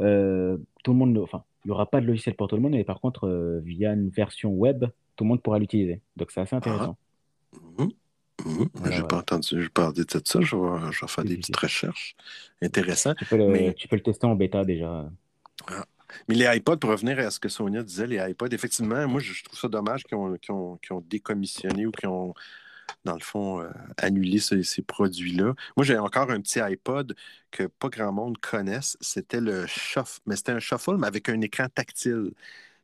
Euh, 0.00 0.56
tout 0.82 0.90
le 0.90 0.98
monde, 0.98 1.16
enfin, 1.18 1.44
il 1.64 1.68
n'y 1.68 1.72
aura 1.72 1.88
pas 1.88 2.00
de 2.00 2.06
logiciel 2.06 2.34
pour 2.34 2.48
tout 2.48 2.56
le 2.56 2.62
monde, 2.62 2.72
mais 2.72 2.82
par 2.82 3.00
contre, 3.00 3.28
euh, 3.28 3.60
via 3.64 3.92
une 3.92 4.08
version 4.08 4.50
web, 4.50 4.86
tout 5.14 5.22
le 5.22 5.28
monde 5.28 5.40
pourra 5.40 5.60
l'utiliser. 5.60 6.00
Donc 6.16 6.32
c'est 6.32 6.40
assez 6.40 6.56
intéressant. 6.56 6.96
Mhm. 7.78 7.90
Mhm. 8.44 8.68
Voilà, 8.74 8.90
j'ai 8.90 9.00
voilà. 9.00 9.02
pas 9.02 9.16
entendu 9.18 9.62
j'ai 9.62 9.68
parler 9.68 10.04
de 10.04 10.22
ça. 10.24 10.40
Je 10.40 10.56
vais, 10.56 10.92
je 10.92 11.00
vais 11.00 11.08
faire 11.08 11.24
des 11.24 11.36
petites 11.36 11.56
recherches. 11.56 12.16
Intéressant. 12.62 13.14
Tu 13.14 13.24
peux 13.26 13.36
le, 13.36 13.48
Mais, 13.48 13.74
tu 13.74 13.88
peux 13.88 13.96
le 13.96 14.02
tester 14.02 14.26
en 14.26 14.34
bêta 14.34 14.64
déjà. 14.64 15.08
ah. 15.68 15.84
Mais 16.28 16.34
les 16.34 16.56
iPods, 16.56 16.76
pour 16.78 16.90
revenir 16.90 17.18
à 17.18 17.30
ce 17.30 17.40
que 17.40 17.48
Sonia 17.48 17.82
disait, 17.82 18.06
les 18.06 18.30
iPods, 18.30 18.48
effectivement, 18.52 19.06
moi, 19.08 19.20
je 19.20 19.42
trouve 19.44 19.58
ça 19.58 19.68
dommage 19.68 20.04
qu'ils 20.04 20.16
ont, 20.16 20.78
décommissionné 21.08 21.86
ou 21.86 21.90
qu'ils 21.90 22.08
ont, 22.08 22.34
dans 23.04 23.14
le 23.14 23.20
fond, 23.20 23.60
euh, 23.60 23.70
annulé 23.98 24.38
ces, 24.38 24.62
ces 24.62 24.82
produits-là. 24.82 25.54
Moi, 25.76 25.84
j'ai 25.84 25.98
encore 25.98 26.30
un 26.30 26.40
petit 26.40 26.60
iPod 26.60 27.14
que 27.50 27.64
pas 27.64 27.88
grand 27.88 28.12
monde 28.12 28.38
connaisse. 28.38 28.96
C'était 29.00 29.40
le 29.40 29.66
Shuffle, 29.66 30.20
mais 30.26 30.36
c'était 30.36 30.52
un 30.52 30.60
Shuffle, 30.60 30.96
mais 30.98 31.06
avec 31.06 31.28
un 31.28 31.40
écran 31.40 31.68
tactile. 31.68 32.32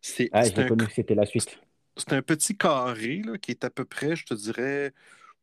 C'est 0.01 0.29
Ah, 0.33 0.45
j'ai 0.45 0.59
un, 0.59 0.67
connu 0.67 0.87
que 0.87 0.93
c'était 0.93 1.15
la 1.15 1.27
suite. 1.27 1.59
c'est 1.97 2.13
un 2.13 2.23
petit 2.23 2.57
carré 2.57 3.23
là, 3.25 3.39
qui 3.39 3.51
est 3.53 3.65
à 3.65 3.71
peu 3.71 3.85
près, 3.85 4.17
je 4.17 4.25
te 4.25 4.35
dirais, 4.35 4.93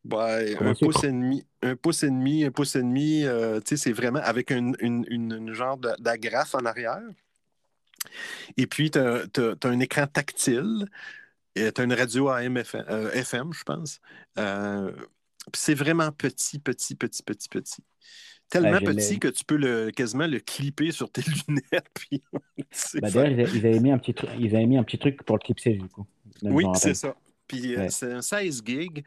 ben, 0.08 0.56
un 0.62 0.74
pouce 0.74 1.04
et 1.04 1.08
demi, 1.12 1.46
un 1.62 1.76
pouce 1.76 2.04
et 2.04 2.10
demi, 2.10 2.44
un 2.46 2.52
pouce 2.52 2.76
et 2.76 2.82
demi. 2.82 3.24
euh, 3.26 3.60
c'est 3.66 3.92
vraiment 3.92 4.20
avec 4.24 4.52
une, 4.52 4.76
une, 4.80 5.06
une- 5.10 5.34
une 5.34 5.54
genre 5.54 5.78
d'agrafe 6.00 6.56
en 6.56 6.66
arrière. 6.66 7.02
Et 8.56 8.68
puis, 8.68 8.90
tu 8.92 9.00
as, 9.00 9.24
un 9.64 9.80
écran 9.80 10.08
tactile. 10.08 10.86
Tu 11.56 11.64
as 11.76 11.84
une 11.84 11.94
radio 11.94 12.30
AM, 12.30 12.58
FM, 12.58 12.86
euh, 12.90 13.12
FM, 13.12 13.52
je 13.54 13.64
pense. 13.64 14.00
Euh, 14.38 14.92
puis 15.52 15.62
c'est 15.62 15.74
vraiment 15.74 16.12
petit, 16.12 16.60
petit, 16.60 16.96
petit, 16.96 17.24
petit, 17.24 17.50
petit. 17.50 17.84
Tellement 18.50 18.80
l'ai. 18.80 18.86
petit 18.86 19.20
que 19.20 19.28
tu 19.28 19.44
peux 19.44 19.58
le, 19.58 19.92
quasiment 19.92 20.28
le 20.28 20.40
clipper 20.40 20.92
sur 20.92 21.12
tes 21.12 21.22
lunettes. 21.48 21.90
Puis 21.94 22.22
fait. 22.72 23.00
d'ailleurs, 23.02 23.28
ils, 23.28 23.66
avaient 23.66 23.80
mis 23.80 23.92
un 23.92 23.98
petit 23.98 24.14
truc, 24.14 24.30
ils 24.40 24.56
avaient 24.56 24.66
mis 24.66 24.78
un 24.78 24.84
petit 24.84 24.98
truc 24.98 25.22
pour 25.24 25.36
le 25.38 25.42
clipser 25.42 25.74
du 25.74 25.88
coup. 25.90 26.06
Oui, 26.44 26.64
c'est 26.76 26.94
ça. 26.94 27.16
Puis 27.48 27.76
euh, 27.76 27.80
Ouais. 27.80 27.90
c'est 27.90 28.12
un 28.14 28.22
16 28.22 28.62
gigs, 28.66 29.04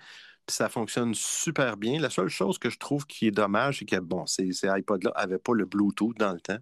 puis 0.50 0.56
ça 0.56 0.68
fonctionne 0.68 1.14
super 1.14 1.76
bien. 1.76 2.00
La 2.00 2.10
seule 2.10 2.28
chose 2.28 2.58
que 2.58 2.70
je 2.70 2.78
trouve 2.78 3.06
qui 3.06 3.26
est 3.28 3.30
dommage, 3.30 3.78
c'est 3.80 3.84
que 3.86 3.96
bon, 4.00 4.26
ces, 4.26 4.52
ces 4.52 4.68
iPods-là 4.68 5.12
n'avaient 5.16 5.38
pas 5.38 5.54
le 5.54 5.66
Bluetooth 5.66 6.16
dans 6.18 6.32
le 6.32 6.40
temps. 6.40 6.58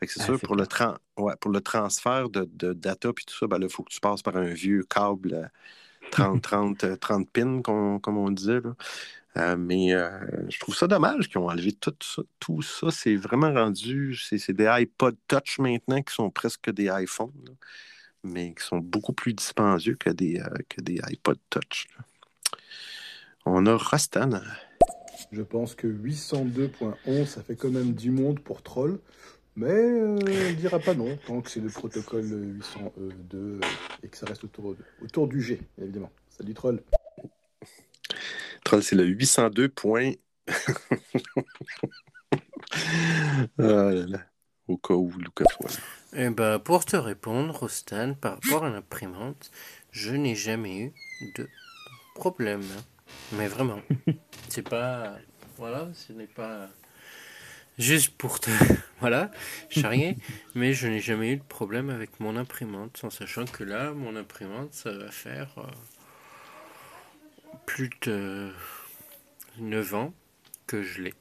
Fait 0.00 0.06
que 0.06 0.12
c'est 0.12 0.20
Ah, 0.20 0.24
sûr, 0.24 0.40
pour 0.42 0.56
le, 0.56 0.66
tran- 0.66 0.96
ouais, 1.18 1.34
pour 1.40 1.50
le 1.50 1.60
transfert 1.60 2.30
de, 2.30 2.48
de 2.52 2.72
data 2.72 3.12
puis 3.12 3.24
tout 3.26 3.36
ça, 3.36 3.46
ben 3.46 3.58
là, 3.58 3.66
il 3.66 3.72
faut 3.72 3.82
que 3.84 3.92
tu 3.92 4.00
passes 4.00 4.22
par 4.22 4.36
un 4.36 4.46
vieux 4.54 4.84
câble 4.84 5.34
euh, 5.34 5.46
30, 6.10 6.42
30, 6.42 6.84
euh, 6.84 6.96
30 6.96 7.30
pins, 7.30 7.62
comme, 7.62 8.00
comme 8.00 8.18
on 8.18 8.30
disait. 8.30 8.60
Là. 8.60 8.74
Euh, 9.38 9.56
mais 9.58 9.92
euh, 9.94 10.10
je 10.48 10.58
trouve 10.60 10.74
ça 10.76 10.86
dommage 10.88 11.28
qu'ils 11.28 11.38
ont 11.38 11.48
enlevé 11.48 11.72
tout 11.72 11.94
ça. 12.02 12.22
Tout 12.40 12.62
ça, 12.62 12.90
c'est 12.90 13.16
vraiment 13.16 13.52
rendu. 13.52 14.16
C'est 14.16 14.52
des 14.52 14.66
iPod 14.66 15.16
Touch 15.28 15.58
maintenant 15.58 16.02
qui 16.02 16.14
sont 16.14 16.30
presque 16.30 16.70
des 16.70 16.88
iPhones, 16.90 17.32
là, 17.46 17.52
mais 18.24 18.54
qui 18.54 18.64
sont 18.64 18.78
beaucoup 18.78 19.12
plus 19.14 19.34
dispendieux 19.34 19.96
que 19.96 20.10
des, 20.10 20.40
euh, 20.40 20.48
que 20.68 20.80
des 20.82 21.00
iPod 21.04 21.38
Touch. 21.50 21.88
là. 21.98 22.04
On 23.46 23.64
a 23.66 23.76
Rastan. 23.76 24.30
Je 25.32 25.42
pense 25.42 25.74
que 25.74 25.86
802.11, 25.86 27.26
ça 27.26 27.42
fait 27.42 27.56
quand 27.56 27.70
même 27.70 27.92
du 27.92 28.10
monde 28.10 28.40
pour 28.40 28.62
troll. 28.62 28.98
Mais 29.58 29.68
euh, 29.70 30.18
on 30.20 30.24
ne 30.24 30.52
dira 30.54 30.78
pas 30.78 30.92
non, 30.94 31.16
tant 31.26 31.40
que 31.40 31.50
c'est 31.50 31.60
le 31.60 31.70
protocole 31.70 32.26
802 32.26 33.60
et 34.02 34.08
que 34.08 34.16
ça 34.16 34.26
reste 34.26 34.44
autour, 34.44 34.76
autour 35.02 35.28
du 35.28 35.40
G, 35.40 35.60
évidemment. 35.80 36.10
Salut 36.28 36.52
troll. 36.52 36.82
Troll, 38.64 38.82
c'est 38.82 38.96
le 38.96 39.04
802. 39.06 39.68
point- 39.70 40.12
Ah 43.58 43.62
là 43.62 43.92
là. 44.06 44.18
Au 44.68 44.76
cas 44.76 44.94
où 44.94 45.10
Lucas 45.18 45.44
soit 45.56 45.70
là. 45.70 45.76
Eh 46.26 46.30
ben, 46.30 46.58
pour 46.58 46.84
te 46.84 46.96
répondre, 46.96 47.54
Rostan, 47.56 48.14
par 48.14 48.34
rapport 48.34 48.64
à 48.64 48.70
l'imprimante, 48.70 49.50
je 49.92 50.12
n'ai 50.12 50.34
jamais 50.34 50.78
eu 50.80 50.92
de 51.36 51.48
problème. 52.14 52.62
Mais 53.32 53.48
vraiment. 53.48 53.80
C'est 54.48 54.68
pas. 54.68 55.16
Voilà, 55.56 55.88
ce 55.94 56.12
n'est 56.12 56.26
pas. 56.26 56.68
Juste 57.78 58.16
pour 58.16 58.40
te. 58.40 58.50
Voilà, 59.00 59.30
charrier. 59.68 60.16
mais 60.54 60.72
je 60.72 60.88
n'ai 60.88 61.00
jamais 61.00 61.32
eu 61.32 61.36
de 61.36 61.42
problème 61.42 61.90
avec 61.90 62.18
mon 62.18 62.34
imprimante, 62.36 63.02
en 63.04 63.10
sachant 63.10 63.44
que 63.44 63.62
là, 63.62 63.92
mon 63.92 64.16
imprimante, 64.16 64.72
ça 64.72 64.90
va 64.90 65.10
faire. 65.10 65.50
euh, 65.58 65.70
plus 67.66 67.90
de 68.02 68.50
9 69.58 69.94
ans 69.94 70.14
que 70.66 70.82
je 70.82 71.02
l'ai. 71.02 71.14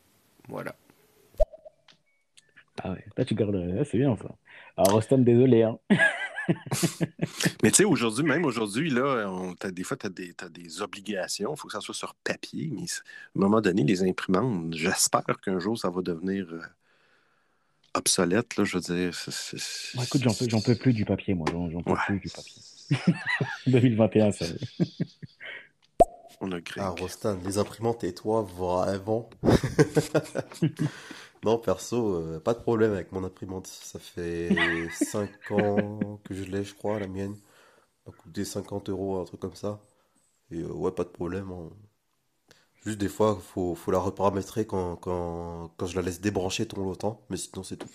Voilà. 0.48 0.76
Ah 2.84 2.91
ouais, 2.91 3.06
là 3.18 3.26
tu 3.26 3.36
gardes. 3.36 3.84
c'est 3.86 3.98
bien 3.98 4.16
ça. 4.18 4.30
Alors, 4.78 4.94
Rostam, 4.94 5.24
désolé. 5.24 5.64
Hein. 5.64 5.80
Mais 7.63 7.72
tu 7.72 7.77
sais, 7.77 7.84
aujourd'hui, 7.85 8.23
même 8.23 8.45
aujourd'hui, 8.45 8.89
là, 8.89 9.30
on- 9.30 9.55
des 9.72 9.84
fois, 9.84 9.97
tu 9.97 10.07
as, 10.07 10.49
des 10.49 10.81
obligations. 10.81 11.53
Il 11.53 11.57
faut 11.59 11.67
que 11.67 11.73
ça 11.73 11.81
soit 11.81 11.95
sur 11.95 12.13
papier. 12.15 12.69
Mais 12.72 12.84
à 12.84 12.84
un 12.84 13.39
moment 13.39 13.61
donné, 13.61 13.84
les 13.84 14.03
imprimantes, 14.03 14.73
j'espère 14.73 15.23
qu'un 15.43 15.59
jour, 15.59 15.77
ça 15.77 15.89
va 15.89 16.01
devenir 16.01 16.47
euh, 16.51 16.61
obsolète. 17.93 18.57
Là, 18.57 18.63
je 18.63 18.77
veux 18.77 18.81
dire, 18.81 19.11
Bon, 19.95 20.03
écoute, 20.03 20.22
j'en 20.23 20.34
peux, 20.34 20.49
j'en 20.49 20.61
peux 20.61 20.76
plus 20.76 20.93
du 20.93 21.05
papier, 21.05 21.34
moi. 21.34 21.47
J'en 21.72 21.81
peux 21.81 21.91
Ouais. 21.91 21.97
plus 22.07 22.19
du 22.19 22.30
papier. 22.30 22.61
2021, 23.67 24.31
ça. 24.31 24.45
on 26.41 26.51
a 26.51 26.59
Ah, 26.77 26.89
Rostan, 26.89 27.39
les 27.43 27.57
imprimantes 27.57 28.03
et 28.03 28.13
toi, 28.13 28.43
vraiment. 28.43 29.30
non, 31.44 31.57
perso, 31.60 32.16
euh, 32.16 32.40
pas 32.40 32.53
de 32.53 32.60
problème 32.60 32.91
avec 32.94 33.12
mon 33.12 33.24
imprimante. 33.24 33.68
Ça 33.68 33.99
fait 33.99 34.90
5 34.91 35.52
ans 35.52 36.20
que 36.24 36.34
je 36.34 36.44
l'ai, 36.44 36.64
je 36.64 36.74
crois, 36.76 36.99
la 36.99 37.07
mienne. 37.07 37.36
Ça 38.06 38.12
a 38.12 38.14
coûté 38.14 38.45
50 38.45 38.90
euros, 38.90 39.18
un 39.22 39.26
truc 39.26 39.41
comme 39.41 39.56
ça. 39.56 39.82
Et 40.52 40.60
euh, 40.62 40.74
ouais, 40.74 40.91
pas 40.94 41.06
de 41.06 41.10
problème. 41.10 41.52
hein. 41.52 41.70
Juste 42.86 42.99
des 42.99 43.10
fois, 43.10 43.38
faut, 43.41 43.76
faut 43.76 43.91
la 43.91 43.99
reparamétrer 43.99 44.66
quand, 44.66 44.95
quand, 44.95 45.74
quand 45.78 45.88
je 45.88 45.95
la 45.98 46.02
laisse 46.03 46.22
débrancher 46.22 46.66
ton 46.68 46.84
longtemps. 46.84 47.26
Mais 47.30 47.36
sinon, 47.38 47.64
c'est 47.64 47.78
tout. 47.78 47.90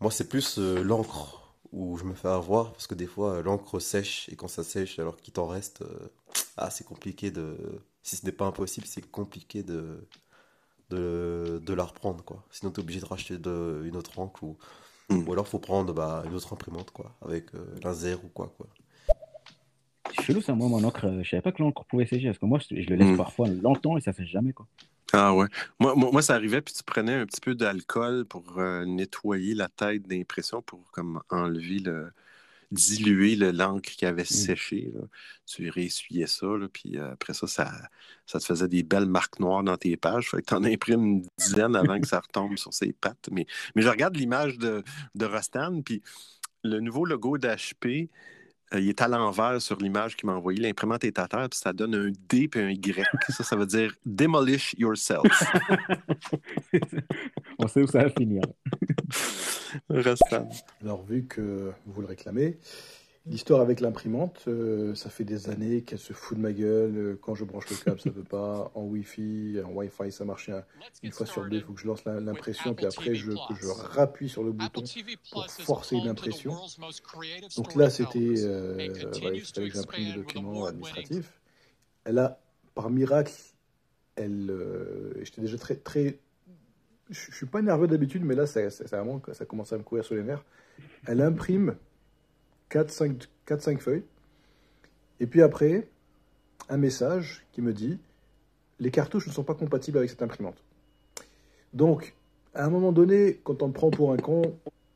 Moi, 0.00 0.10
c'est 0.10 0.28
plus 0.28 0.58
euh, 0.58 0.82
l'encre 0.82 1.54
où 1.72 1.96
je 1.96 2.04
me 2.04 2.14
fais 2.14 2.28
avoir. 2.28 2.72
Parce 2.72 2.86
que 2.86 2.94
des 2.94 3.06
fois, 3.06 3.34
euh, 3.34 3.42
l'encre 3.42 3.78
sèche. 3.78 4.28
Et 4.30 4.36
quand 4.36 4.48
ça 4.48 4.64
sèche, 4.64 4.98
alors 4.98 5.16
qu'il 5.16 5.32
t'en 5.32 5.46
reste, 5.46 5.82
euh, 5.82 6.08
ah, 6.56 6.70
c'est 6.70 6.84
compliqué 6.84 7.30
de. 7.30 7.56
Si 8.02 8.16
ce 8.16 8.26
n'est 8.26 8.32
pas 8.32 8.46
impossible, 8.46 8.86
c'est 8.86 9.08
compliqué 9.10 9.62
de, 9.62 10.06
de, 10.94 11.60
de 11.64 11.74
la 11.74 11.84
reprendre, 11.84 12.22
quoi. 12.24 12.42
Sinon, 12.50 12.70
t'es 12.72 12.80
obligé 12.80 13.00
de 13.00 13.06
racheter 13.06 13.38
de, 13.38 13.82
une 13.84 13.96
autre 13.96 14.18
encre 14.18 14.42
ou, 14.42 14.56
ou 15.10 15.32
alors 15.32 15.46
faut 15.48 15.58
prendre 15.58 15.92
bah, 15.92 16.22
une 16.26 16.34
autre 16.34 16.52
imprimante, 16.52 16.90
quoi, 16.90 17.14
avec 17.22 17.54
euh, 17.54 17.64
laser 17.82 18.18
ou 18.24 18.28
quoi, 18.28 18.52
quoi. 18.56 18.66
C'est 20.14 20.24
chelou, 20.24 20.42
ça, 20.42 20.54
moi, 20.54 20.68
mon 20.68 20.84
encre. 20.84 21.06
euh, 21.06 21.22
Je 21.22 21.30
savais 21.30 21.40
pas 21.42 21.52
que 21.52 21.62
l'encre 21.62 21.84
pouvait 21.84 22.06
sécher. 22.06 22.26
Parce 22.26 22.38
que 22.38 22.46
moi, 22.46 22.58
je, 22.58 22.80
je 22.82 22.88
le 22.90 22.96
laisse 22.96 23.14
Mm. 23.14 23.16
parfois 23.16 23.48
longtemps 23.48 23.96
et 23.96 24.00
ça 24.00 24.12
sèche 24.12 24.28
jamais, 24.30 24.52
quoi. 24.52 24.66
Ah 25.14 25.34
ouais. 25.34 25.46
Moi, 25.78 25.94
moi, 25.94 26.10
moi, 26.12 26.22
ça 26.22 26.34
arrivait, 26.34 26.60
puis 26.62 26.74
tu 26.74 26.82
prenais 26.82 27.14
un 27.14 27.26
petit 27.26 27.40
peu 27.40 27.54
d'alcool 27.54 28.24
pour 28.26 28.44
euh, 28.58 28.84
nettoyer 28.84 29.54
la 29.54 29.68
tête 29.68 30.06
d'impression, 30.08 30.60
pour 30.62 30.90
comme 30.92 31.20
enlever 31.30 31.78
le. 31.80 32.10
Diluer 32.72 33.36
le- 33.36 33.50
l'encre 33.50 33.90
qui 33.90 34.06
avait 34.06 34.24
séché. 34.24 34.90
là. 34.94 35.02
Tu 35.46 35.68
réessuyais 35.70 36.26
ça, 36.26 36.46
là, 36.46 36.68
puis 36.72 36.96
euh, 36.98 37.12
après 37.12 37.34
ça, 37.34 37.46
ça, 37.46 37.70
ça 38.26 38.40
te 38.40 38.44
faisait 38.44 38.68
des 38.68 38.82
belles 38.82 39.06
marques 39.06 39.38
noires 39.40 39.62
dans 39.62 39.76
tes 39.76 39.96
pages. 39.96 40.30
Fait 40.30 40.38
que 40.38 40.46
tu 40.46 40.54
en 40.54 40.64
imprimes 40.64 41.04
une 41.04 41.26
dizaine 41.38 41.76
avant 41.76 42.00
que 42.00 42.06
ça 42.06 42.20
retombe 42.20 42.56
sur 42.56 42.72
ses 42.72 42.92
pattes. 42.92 43.28
Mais, 43.30 43.46
mais 43.74 43.82
je 43.82 43.88
regarde 43.88 44.16
l'image 44.16 44.58
de, 44.58 44.82
de 45.14 45.26
Rostan, 45.26 45.82
puis 45.82 46.02
le 46.64 46.80
nouveau 46.80 47.04
logo 47.04 47.38
d'HP, 47.38 48.08
il 48.78 48.88
est 48.88 49.00
à 49.02 49.08
l'envers 49.08 49.60
sur 49.60 49.76
l'image 49.78 50.16
qu'il 50.16 50.26
m'a 50.28 50.34
envoyée. 50.34 50.60
L'imprimante 50.60 51.04
est 51.04 51.18
à 51.18 51.28
terre, 51.28 51.48
puis 51.50 51.58
ça 51.58 51.72
donne 51.72 51.94
un 51.94 52.10
D 52.28 52.48
puis 52.48 52.60
un 52.60 52.70
Y. 52.70 53.04
Ça, 53.28 53.44
ça 53.44 53.56
veut 53.56 53.66
dire 53.66 53.94
Demolish 54.04 54.74
yourself. 54.78 55.22
On 57.58 57.68
sait 57.68 57.82
où 57.82 57.86
ça 57.86 58.04
va 58.04 58.10
finir. 58.10 58.42
Rostan. 59.88 60.48
Alors, 60.82 61.04
vu 61.04 61.24
que 61.24 61.72
vous 61.86 62.00
le 62.00 62.06
réclamez, 62.06 62.58
l'histoire 63.26 63.60
avec 63.60 63.80
l'imprimante, 63.80 64.44
euh, 64.48 64.94
ça 64.94 65.08
fait 65.10 65.24
des 65.24 65.48
années 65.48 65.82
qu'elle 65.82 65.98
se 65.98 66.12
fout 66.12 66.36
de 66.36 66.42
ma 66.42 66.52
gueule. 66.52 66.96
Euh, 66.96 67.18
Quand 67.20 67.34
je 67.34 67.44
branche 67.44 67.68
le 67.70 67.76
câble, 67.76 68.00
ça 68.00 68.10
veut 68.10 68.24
pas. 68.24 68.70
En 68.74 68.82
Wi-Fi, 68.82 69.58
en 69.64 69.70
Wi-Fi, 69.72 70.10
ça 70.10 70.24
marche 70.24 70.48
un- 70.48 70.64
une 71.02 71.12
fois 71.12 71.26
sur 71.26 71.42
deux. 71.48 71.58
Il 71.58 71.62
faut 71.62 71.72
que 71.72 71.80
je 71.80 71.86
lance 71.86 72.04
la- 72.04 72.20
l'impression, 72.20 72.74
puis 72.74 72.84
après, 72.86 73.14
je, 73.14 73.30
que 73.32 73.54
je 73.60 73.66
rappuie 73.68 74.28
sur 74.28 74.42
le 74.42 74.52
bouton 74.52 74.82
pour 75.30 75.42
forcer 75.64 75.96
une 75.96 76.08
impression. 76.08 76.52
Donc 77.56 77.74
là, 77.76 77.90
c'était. 77.90 78.18
Euh, 78.44 78.76
il 78.78 79.40
fallait 79.54 79.68
que 79.68 79.74
j'imprime 79.74 80.04
des 80.06 80.12
documents 80.18 80.66
administratifs. 80.66 81.40
Elle 82.04 82.18
a, 82.18 82.40
par 82.74 82.90
miracle, 82.90 83.32
elle. 84.16 84.50
euh, 84.50 85.12
J'étais 85.22 85.40
déjà 85.42 85.56
très. 85.58 85.76
très 85.76 86.18
je 87.10 87.30
je 87.30 87.36
suis 87.36 87.46
pas 87.46 87.60
nerveux 87.62 87.86
d'habitude, 87.86 88.24
mais 88.24 88.34
là, 88.34 88.46
ça, 88.46 88.68
ça, 88.70 88.86
ça, 88.86 88.96
vraiment, 89.02 89.20
ça 89.32 89.44
commence 89.44 89.72
à 89.72 89.78
me 89.78 89.82
courir 89.82 90.04
sur 90.04 90.14
les 90.14 90.22
nerfs. 90.22 90.44
Elle 91.06 91.20
imprime 91.20 91.76
4-5 92.72 93.78
feuilles. 93.78 94.04
Et 95.20 95.26
puis 95.26 95.42
après, 95.42 95.88
un 96.68 96.76
message 96.76 97.44
qui 97.52 97.62
me 97.62 97.72
dit 97.72 97.98
les 98.80 98.90
cartouches 98.90 99.28
ne 99.28 99.32
sont 99.32 99.44
pas 99.44 99.54
compatibles 99.54 99.98
avec 99.98 100.10
cette 100.10 100.22
imprimante. 100.22 100.62
Donc, 101.72 102.14
à 102.54 102.64
un 102.64 102.70
moment 102.70 102.92
donné, 102.92 103.40
quand 103.44 103.62
on 103.62 103.68
me 103.68 103.72
prend 103.72 103.90
pour 103.90 104.12
un 104.12 104.16
con, 104.16 104.42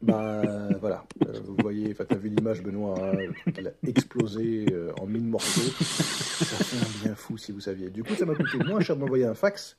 bah 0.03 0.43
voilà, 0.81 1.05
Euh, 1.27 1.41
vous 1.45 1.57
voyez, 1.63 1.93
enfin, 1.93 2.05
t'as 2.07 2.17
vu 2.17 2.29
l'image, 2.29 2.63
Benoît, 2.63 2.97
hein, 2.99 3.17
elle 3.57 3.69
a 3.69 3.89
explosé 3.89 4.67
euh, 4.71 4.93
en 5.01 5.07
mille 5.07 5.25
morceaux. 5.25 5.71
Ça 5.81 6.65
fait 6.65 6.77
un 6.77 7.05
bien 7.05 7.15
fou 7.15 7.39
si 7.39 7.53
vous 7.53 7.61
saviez. 7.61 7.91
Du 7.91 8.03
coup, 8.03 8.15
ça 8.15 8.27
m'a 8.27 8.35
coûté 8.35 8.59
moins 8.59 8.81
cher 8.81 8.97
d'envoyer 8.97 9.25
un 9.25 9.35
fax 9.35 9.77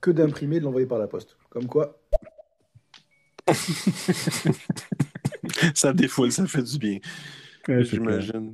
que 0.00 0.10
d'imprimer 0.10 0.56
et 0.56 0.60
de 0.60 0.64
l'envoyer 0.64 0.86
par 0.86 0.98
la 0.98 1.08
poste. 1.08 1.36
Comme 1.50 1.66
quoi, 1.66 1.98
ça 5.74 5.92
défoule, 5.92 6.32
ça 6.32 6.46
fait 6.46 6.62
du 6.62 6.78
bien. 6.78 6.98
Ouais, 7.68 7.84
J'imagine. 7.84 8.50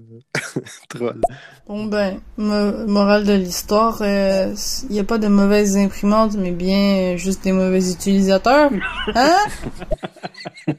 Troll. 0.89 1.21
Bon 1.69 1.85
ben, 1.85 2.21
mo- 2.37 2.87
morale 2.89 3.25
de 3.25 3.33
l'histoire, 3.35 3.99
il 4.03 4.55
n'y 4.91 4.99
a 4.99 5.05
pas 5.05 5.19
de 5.19 5.29
mauvaises 5.29 5.77
imprimantes, 5.77 6.35
mais 6.37 6.51
bien 6.51 7.15
euh, 7.15 7.17
juste 7.17 7.45
des 7.45 7.53
mauvais 7.53 7.93
utilisateurs. 7.93 8.71
Hein? 9.15 9.37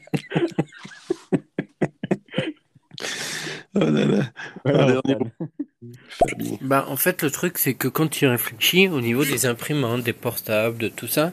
Oh 3.74 3.80
là 3.80 4.04
là. 4.06 5.02
Bah, 6.62 6.86
en 6.88 6.96
fait, 6.96 7.22
le 7.22 7.30
truc, 7.30 7.58
c'est 7.58 7.74
que 7.74 7.88
quand 7.88 8.08
tu 8.08 8.26
réfléchis 8.26 8.88
au 8.88 9.00
niveau 9.00 9.24
des 9.24 9.44
imprimantes, 9.46 10.02
des 10.02 10.14
portables, 10.14 10.78
de 10.78 10.88
tout 10.88 11.06
ça, 11.06 11.32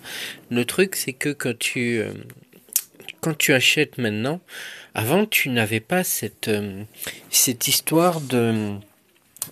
le 0.51 0.65
truc, 0.65 0.95
c'est 0.95 1.13
que 1.13 1.29
quand 1.29 1.57
tu, 1.57 1.99
euh, 1.99 2.11
quand 3.21 3.37
tu 3.37 3.53
achètes 3.53 3.97
maintenant, 3.97 4.41
avant, 4.95 5.25
tu 5.25 5.49
n'avais 5.49 5.79
pas 5.79 6.03
cette, 6.03 6.49
euh, 6.49 6.83
histoire 7.65 8.21
de, 8.21 8.75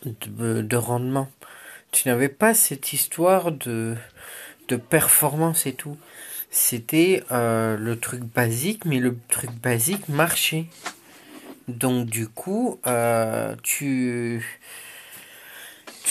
de, 0.06 0.62
de 0.62 0.76
rendement. 0.76 1.30
Tu 1.92 2.08
n'avais 2.08 2.30
pas 2.30 2.54
cette 2.54 2.94
histoire 2.94 3.52
de, 3.52 3.96
performance 4.90 5.66
et 5.66 5.74
tout. 5.74 5.98
C'était 6.50 7.24
euh, 7.32 7.76
le 7.76 8.00
truc 8.00 8.22
basique, 8.22 8.86
mais 8.86 9.00
le 9.00 9.18
truc 9.28 9.52
basique 9.52 10.08
marchait. 10.08 10.68
Donc 11.68 12.06
du 12.08 12.30
coup, 12.30 12.80
euh, 12.88 13.56
tu, 13.64 14.42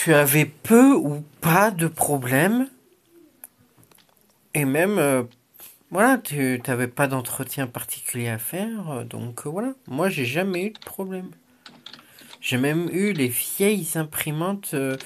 avais 0.07 0.45
peu 0.45 0.93
ou 0.93 1.23
pas 1.41 1.71
de 1.71 1.87
problèmes. 1.87 2.69
Et 4.53 4.65
même, 4.65 5.27
voilà, 5.91 6.17
tu 6.17 6.59
n'avais 6.67 6.87
pas 6.87 7.07
d'entretien 7.07 7.67
particulier 7.67 8.29
à 8.29 8.39
faire. 8.39 8.89
euh, 8.91 9.03
Donc 9.03 9.45
euh, 9.45 9.49
voilà, 9.49 9.73
moi 9.87 10.09
j'ai 10.09 10.25
jamais 10.25 10.65
eu 10.65 10.71
de 10.71 10.79
problème. 10.79 11.31
j'ai 12.39 12.57
même 12.57 12.89
eu 12.91 13.13
les 13.13 13.27
vieilles 13.27 13.87
imprimantes 13.95 14.71
euh, 14.73 14.97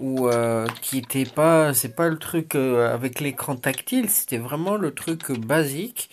où 0.00 0.28
euh, 0.28 0.66
qui 0.82 0.98
étaient 0.98 1.24
pas, 1.24 1.72
c'est 1.74 1.94
pas 1.94 2.08
le 2.08 2.18
truc 2.18 2.54
euh, 2.54 2.92
avec 2.92 3.20
l'écran 3.20 3.56
tactile, 3.56 4.10
c'était 4.10 4.38
vraiment 4.38 4.76
le 4.76 4.92
truc 4.94 5.30
basique. 5.32 6.10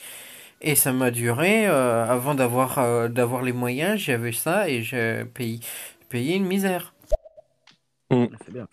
Et 0.61 0.76
ça 0.76 0.93
m'a 0.93 1.11
duré 1.11 1.65
avant 1.68 2.35
d'avoir 2.35 3.10
d'avoir 3.10 3.43
les 3.43 3.53
moyens, 3.53 3.99
j'avais 3.99 4.34
ça 4.34 4.69
et 4.69 4.84
j'ai 4.84 5.26
payé, 5.26 5.60
payé 6.10 6.35
une 6.35 6.45
misère. 6.47 6.93
Mm. 8.11 8.30
C'est 8.45 8.51
bien. 8.51 8.68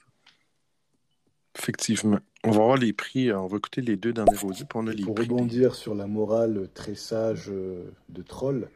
Effectivement. 1.58 2.20
On 2.47 2.52
va 2.52 2.59
voir 2.59 2.77
les 2.77 2.93
prix, 2.93 3.31
euh, 3.31 3.40
on 3.40 3.48
va 3.48 3.56
écouter 3.56 3.81
les 3.81 3.97
deux 3.97 4.12
derniers 4.12 4.44
audits, 4.44 4.64
puis 4.64 4.78
on 4.78 4.86
a 4.86 4.93
les 4.93 5.02
Pour 5.02 5.16
prix. 5.16 5.27
rebondir 5.27 5.74
sur 5.74 5.94
la 5.94 6.06
morale 6.06 6.68
très 6.74 6.94
sage 6.94 7.51
euh, 7.51 7.90
de 8.09 8.23
Troll, 8.23 8.68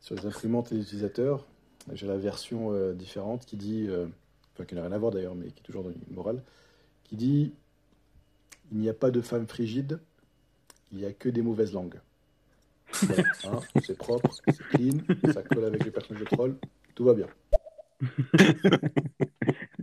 sur 0.00 0.14
les 0.14 0.26
imprimantes 0.26 0.72
et 0.72 0.74
les 0.74 0.82
utilisateurs, 0.82 1.46
j'ai 1.94 2.06
la 2.06 2.18
version 2.18 2.72
euh, 2.72 2.92
différente 2.92 3.46
qui 3.46 3.56
dit, 3.56 3.86
euh, 3.88 4.06
enfin 4.54 4.64
qui 4.64 4.74
n'a 4.74 4.82
rien 4.82 4.92
à 4.92 4.98
voir 4.98 5.10
d'ailleurs, 5.10 5.34
mais 5.34 5.46
qui 5.46 5.60
est 5.60 5.62
toujours 5.62 5.84
dans 5.84 5.90
une 5.90 6.14
morale, 6.14 6.42
qui 7.04 7.16
dit 7.16 7.52
il 8.72 8.78
n'y 8.78 8.90
a 8.90 8.94
pas 8.94 9.10
de 9.10 9.22
femme 9.22 9.46
frigide, 9.46 10.00
il 10.92 10.98
n'y 10.98 11.06
a 11.06 11.12
que 11.12 11.30
des 11.30 11.40
mauvaises 11.40 11.72
langues. 11.72 11.98
Voilà, 13.04 13.22
hein, 13.44 13.60
c'est 13.82 13.96
propre, 13.96 14.34
c'est 14.46 14.58
clean, 14.68 14.98
ça 15.32 15.42
colle 15.42 15.64
avec 15.64 15.84
les 15.84 15.90
personnages 15.90 16.22
de 16.24 16.28
Troll, 16.28 16.56
tout 16.94 17.04
va 17.04 17.14
bien. 17.14 17.28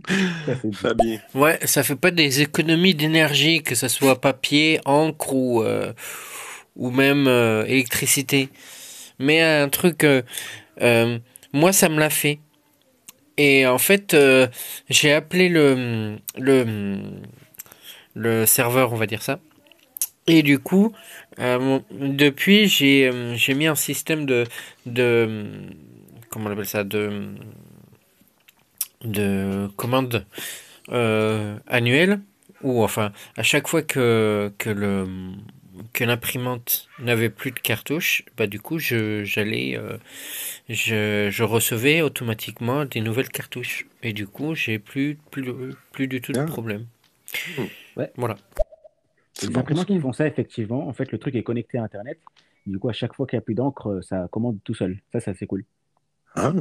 Fabien. 0.72 1.18
Ouais, 1.34 1.58
ça 1.64 1.82
fait 1.82 1.96
pas 1.96 2.10
des 2.10 2.42
économies 2.42 2.94
d'énergie, 2.94 3.62
que 3.62 3.74
ce 3.74 3.88
soit 3.88 4.20
papier, 4.20 4.80
encre 4.84 5.34
ou, 5.34 5.62
euh, 5.62 5.92
ou 6.76 6.90
même 6.90 7.26
euh, 7.28 7.64
électricité. 7.66 8.48
Mais 9.18 9.42
un 9.42 9.68
truc, 9.68 10.04
euh, 10.04 10.22
euh, 10.82 11.18
moi 11.52 11.72
ça 11.72 11.88
me 11.88 11.98
l'a 11.98 12.10
fait. 12.10 12.40
Et 13.38 13.66
en 13.66 13.78
fait, 13.78 14.14
euh, 14.14 14.48
j'ai 14.88 15.12
appelé 15.12 15.48
le, 15.48 16.16
le, 16.38 16.98
le 18.14 18.46
serveur, 18.46 18.92
on 18.92 18.96
va 18.96 19.06
dire 19.06 19.22
ça. 19.22 19.40
Et 20.26 20.42
du 20.42 20.58
coup, 20.58 20.92
euh, 21.40 21.80
depuis, 21.92 22.68
j'ai 22.68 23.08
euh, 23.08 23.34
j'ai 23.36 23.54
mis 23.54 23.66
un 23.66 23.74
système 23.76 24.26
de, 24.26 24.44
de 24.86 25.44
comment 26.30 26.48
on 26.50 26.52
appelle 26.52 26.66
ça, 26.66 26.84
de 26.84 27.28
de 29.02 29.68
commande 29.76 30.26
euh, 30.90 31.58
annuelle 31.66 32.20
ou 32.62 32.82
enfin 32.82 33.12
à 33.36 33.42
chaque 33.42 33.68
fois 33.68 33.82
que 33.82 34.52
que 34.58 34.70
le 34.70 35.06
que 35.92 36.04
l'imprimante 36.04 36.88
n'avait 36.98 37.28
plus 37.28 37.50
de 37.50 37.58
cartouches, 37.58 38.24
bah 38.36 38.46
du 38.46 38.60
coup 38.60 38.78
je 38.78 39.24
j'allais 39.24 39.76
euh, 39.76 39.98
je, 40.68 41.28
je 41.30 41.42
recevais 41.42 42.00
automatiquement 42.02 42.84
des 42.86 43.00
nouvelles 43.00 43.28
cartouches 43.28 43.86
et 44.02 44.12
du 44.12 44.26
coup 44.26 44.54
j'ai 44.54 44.78
plus 44.78 45.18
plus 45.30 45.52
plus 45.92 46.08
du 46.08 46.20
tout 46.20 46.32
de 46.32 46.44
problème. 46.44 46.86
Ouais. 47.96 48.10
Voilà. 48.16 48.36
Les 49.42 49.56
imprimantes 49.56 49.86
qui 49.86 50.00
font 50.00 50.12
ça, 50.12 50.26
effectivement, 50.26 50.88
en 50.88 50.92
fait, 50.92 51.12
le 51.12 51.18
truc 51.18 51.34
est 51.34 51.42
connecté 51.42 51.78
à 51.78 51.82
Internet. 51.82 52.18
Du 52.66 52.78
coup, 52.78 52.88
à 52.88 52.92
chaque 52.92 53.14
fois 53.14 53.26
qu'il 53.26 53.36
n'y 53.36 53.42
a 53.42 53.44
plus 53.44 53.54
d'encre, 53.54 54.00
ça 54.02 54.28
commande 54.30 54.58
tout 54.64 54.74
seul. 54.74 54.98
Ça, 55.12 55.20
c'est 55.20 55.30
assez 55.30 55.46
cool. 55.46 55.64
Ah. 56.34 56.52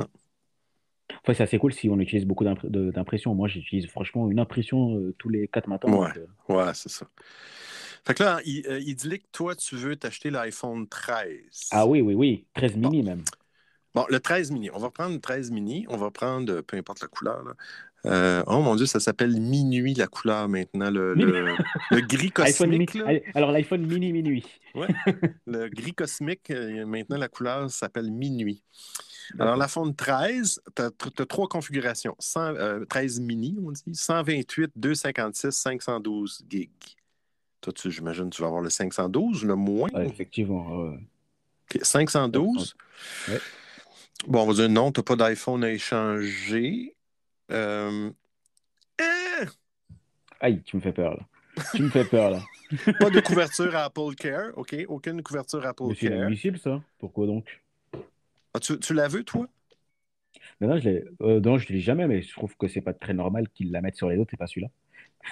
Enfin, 1.22 1.34
c'est 1.34 1.44
assez 1.44 1.58
cool 1.58 1.74
si 1.74 1.90
on 1.90 2.00
utilise 2.00 2.26
beaucoup 2.26 2.44
d'impr- 2.44 2.70
de- 2.70 2.92
d'impression. 2.92 3.34
Moi, 3.36 3.48
j'utilise 3.48 3.88
franchement 3.88 4.30
une 4.30 4.40
impression 4.40 4.98
euh, 4.98 5.14
tous 5.18 5.30
les 5.30 5.48
quatre 5.48 5.68
matins. 5.68 5.92
Ouais, 5.92 6.10
euh, 6.18 6.54
ouais, 6.54 6.72
c'est 6.74 6.90
ça. 6.90 7.08
Fait 8.06 8.14
que 8.14 8.24
là, 8.24 8.40
il, 8.46 8.66
euh, 8.68 8.80
il 8.80 8.96
dit 8.96 9.20
que 9.20 9.26
toi, 9.32 9.56
tu 9.56 9.76
veux 9.76 9.96
t'acheter 9.96 10.30
l'iPhone 10.30 10.88
13. 10.88 11.70
Ah 11.72 11.88
oui, 11.88 12.02
oui, 12.02 12.14
oui. 12.14 12.46
13 12.54 12.76
mini 12.76 13.04
même. 13.04 13.24
Bon, 13.94 14.06
le 14.10 14.20
13 14.20 14.52
mini. 14.52 14.70
On 14.72 14.78
va 14.80 14.90
prendre 14.92 15.14
le 15.14 15.22
13 15.22 15.52
mini. 15.52 15.86
On 15.90 15.98
va 15.98 16.12
prendre, 16.12 16.62
peu 16.62 16.78
importe 16.78 17.02
la 17.02 17.08
couleur. 17.08 17.44
là. 17.44 17.54
Euh, 18.06 18.44
oh 18.48 18.62
mon 18.62 18.76
Dieu, 18.76 18.86
ça 18.86 19.00
s'appelle 19.00 19.40
minuit 19.40 19.94
la 19.94 20.08
couleur 20.08 20.48
maintenant. 20.48 20.92
Le, 20.92 21.14
le- 21.16 21.56
le 21.92 22.02
gris 22.02 22.32
cosmique. 22.32 22.96
Alors, 23.34 23.52
l'iPhone 23.52 23.86
mini 23.86 24.12
minuit. 24.14 24.46
Ouais. 24.76 24.88
Le 25.48 25.70
gris 25.70 25.94
cosmique, 25.94 26.52
euh, 26.52 26.86
maintenant 26.86 27.18
la 27.18 27.28
couleur 27.28 27.70
s'appelle 27.72 28.12
minuit. 28.12 28.62
Alors, 29.40 29.56
l'iPhone 29.56 29.96
13, 29.96 30.62
tu 30.76 30.82
as, 30.82 31.26
trois 31.26 31.48
configurations. 31.48 32.16
100, 32.20 32.42
euh, 32.56 32.86
13 32.86 33.20
mini, 33.22 33.58
on 33.66 33.72
dit. 33.72 33.82
128, 33.94 34.72
256, 34.76 35.52
512 35.52 36.46
gigs. 36.50 36.70
Toi, 37.62 37.74
tu- 37.74 37.90
j'imagine 37.90 38.30
que 38.30 38.36
tu 38.36 38.42
vas 38.42 38.48
avoir 38.50 38.62
le 38.62 38.70
512, 38.70 39.44
le 39.46 39.56
moins. 39.56 39.90
effectivement. 40.06 40.68
ouais. 40.84 41.00
OK, 41.74 41.80
512. 41.84 42.76
Ouais. 43.30 43.40
Bon, 44.28 44.44
on 44.44 44.48
va 44.48 44.54
dire 44.54 44.70
non, 44.70 44.92
tu 44.92 45.00
n'as 45.00 45.04
pas 45.04 45.16
d'iPhone 45.16 45.64
à 45.64 45.72
échanger. 45.72 46.95
Euh, 47.52 48.12
eh, 49.00 49.46
Aïe, 50.40 50.62
tu 50.64 50.76
me 50.78 50.82
fais 50.82 50.92
peur, 50.94 51.16
là. 51.16 51.64
Tu 51.74 51.84
me 51.84 51.90
fais 51.90 52.06
peur, 52.06 52.32
là. 52.32 52.40
pas 53.00 53.10
de 53.10 53.20
couverture 53.22 53.76
Apple 53.76 54.16
Care, 54.18 54.52
OK? 54.58 54.76
Aucune 54.88 55.22
couverture 55.24 55.66
Apple 55.66 55.84
Mais 55.88 55.96
c'est 55.96 56.06
Care. 56.08 56.16
inadmissible, 56.16 56.58
ça? 56.58 56.82
Pourquoi 57.00 57.28
donc? 57.28 57.62
Ah, 58.54 58.60
tu 58.60 58.80
tu 58.80 58.94
l'as 58.94 59.08
vu, 59.08 59.24
toi? 59.24 59.48
Mais 60.60 60.68
non, 60.68 60.78
je 60.78 60.90
l'ai 60.90 61.06
euh, 61.22 61.40
non, 61.40 61.58
je 61.58 61.68
l'ai 61.72 61.80
jamais, 61.80 62.08
mais 62.08 62.22
je 62.22 62.32
trouve 62.32 62.56
que 62.58 62.68
c'est 62.68 62.82
pas 62.82 62.94
très 62.94 63.14
normal 63.14 63.50
qu'ils 63.50 63.72
la 63.72 63.82
mettent 63.82 63.96
sur 63.98 64.10
les 64.10 64.18
autres 64.18 64.34
et 64.34 64.38
pas 64.38 64.48
celui-là. 64.48 64.70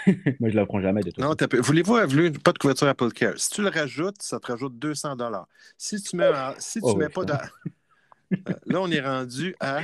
Moi, 0.39 0.49
je 0.49 0.55
la 0.55 0.65
prends 0.65 0.81
jamais 0.81 1.01
de 1.01 1.11
toute 1.11 1.19
Non, 1.19 1.35
voulez-vous 1.61 1.95
voulez 2.07 2.31
pas 2.31 2.51
de 2.51 2.57
couverture 2.57 2.87
Apple 2.87 3.11
Care? 3.11 3.37
Si 3.39 3.49
tu 3.49 3.61
le 3.61 3.69
rajoutes, 3.69 4.21
ça 4.21 4.39
te 4.39 4.47
rajoute 4.51 4.77
200 4.77 5.15
Si 5.77 6.01
tu 6.01 6.15
mets, 6.15 6.27
en- 6.27 6.55
si 6.57 6.79
tu 6.79 6.87
Oh, 6.87 6.95
mets 6.97 7.09
pas 7.09 7.23
d'a- 7.25 7.49
Euh, 8.49 8.53
Là, 8.65 8.81
on 8.81 8.89
est 8.91 8.99
rendu 9.01 9.55
à. 9.59 9.81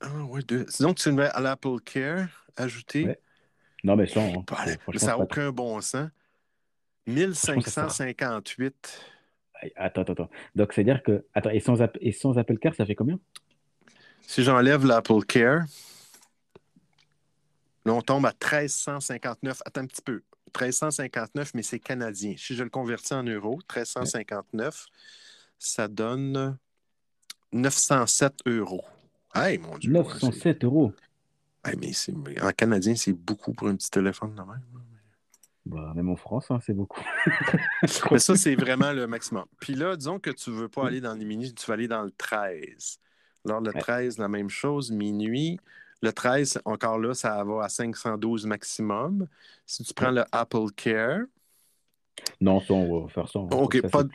Ah, 0.00 0.22
ouais, 0.24 0.42
deux. 0.42 0.66
Sinon, 0.68 0.94
tu 0.94 1.08
le 1.08 1.14
mets 1.16 1.28
à 1.30 1.40
l'Apple 1.40 1.80
Care, 1.84 2.28
ajouter. 2.56 3.06
Ouais. 3.06 3.20
Non, 3.84 3.96
mais 3.96 4.06
sans. 4.06 4.20
hein. 4.40 4.44
Bah, 4.46 4.56
Franchement, 4.80 5.00
ça 5.00 5.06
n'a 5.08 5.18
aucun 5.18 5.50
bon 5.50 5.80
sens. 5.80 6.08
Franchement, 7.06 7.60
ça 7.62 7.88
sert. 7.88 8.06
1558. 8.06 9.00
Aïe, 9.54 9.72
Attends, 9.76 10.02
attends, 10.02 10.12
attends. 10.12 10.30
Donc, 10.54 10.72
c'est-à-dire 10.72 11.02
que. 11.02 11.24
Attends, 11.34 11.50
et 11.50 11.60
sans, 11.60 11.76
et 12.00 12.12
sans 12.12 12.38
Apple 12.38 12.58
Car, 12.58 12.74
ça 12.74 12.86
fait 12.86 12.94
combien? 12.94 13.18
Si 14.22 14.42
j'enlève 14.44 14.84
l'Apple 14.86 15.24
Care, 15.26 15.62
là, 17.84 17.92
on 17.94 18.02
tombe 18.02 18.26
à 18.26 18.30
1359. 18.32 19.62
Attends 19.64 19.80
un 19.80 19.86
petit 19.86 20.02
peu. 20.02 20.22
1359, 20.54 21.52
mais 21.54 21.62
c'est 21.62 21.78
canadien. 21.78 22.34
Si 22.36 22.54
je 22.54 22.62
le 22.64 22.70
convertis 22.70 23.14
en 23.14 23.22
euros, 23.22 23.56
1359, 23.74 24.86
ça 25.58 25.88
donne 25.88 26.56
907 27.52 28.34
euros. 28.46 28.84
Hey, 29.34 29.58
mon 29.58 29.78
Dieu. 29.78 29.92
ouais, 29.92 30.04
c'est- 30.04 30.26
907 30.26 30.64
euros. 30.64 30.92
hey, 31.64 31.76
mais 31.76 32.40
en 32.42 32.50
canadien, 32.52 32.94
c'est 32.94 33.12
beaucoup 33.12 33.52
pour 33.52 33.68
un 33.68 33.76
petit 33.76 33.90
téléphone 33.90 34.34
de 34.34 34.40
même. 34.40 34.62
Bah, 35.66 35.92
même 35.94 36.08
en 36.08 36.16
France, 36.16 36.50
hein, 36.50 36.60
c'est 36.64 36.72
beaucoup. 36.72 37.02
Mais 38.10 38.18
ça, 38.18 38.36
c'est 38.36 38.54
vraiment 38.54 38.92
le 38.92 39.06
maximum. 39.06 39.44
Puis 39.60 39.74
là, 39.74 39.96
disons 39.96 40.18
que 40.18 40.30
tu 40.30 40.48
ne 40.48 40.54
veux 40.54 40.68
pas 40.68 40.86
aller 40.86 41.02
dans 41.02 41.12
les 41.12 41.26
mini, 41.26 41.52
tu 41.52 41.66
vas 41.66 41.74
aller 41.74 41.88
dans 41.88 42.02
le 42.02 42.10
13. 42.10 42.98
Alors, 43.44 43.60
le 43.60 43.72
13, 43.74 44.16
la 44.16 44.28
même 44.28 44.48
chose, 44.48 44.90
minuit. 44.90 45.60
Le 46.00 46.10
13, 46.10 46.58
encore 46.64 46.98
là, 46.98 47.12
ça 47.12 47.44
va 47.44 47.64
à 47.64 47.68
512 47.68 48.46
maximum. 48.46 49.26
Si 49.66 49.82
tu 49.84 49.92
prends 49.92 50.10
le 50.10 50.24
Apple 50.32 50.70
Care, 50.74 51.20
Non, 52.40 52.60
ça, 52.60 52.72
on 52.72 53.02
va 53.02 53.08
faire 53.08 53.28
ça. 53.28 53.38
OK, 53.40 53.82
pas 53.90 54.04
de-. 54.04 54.10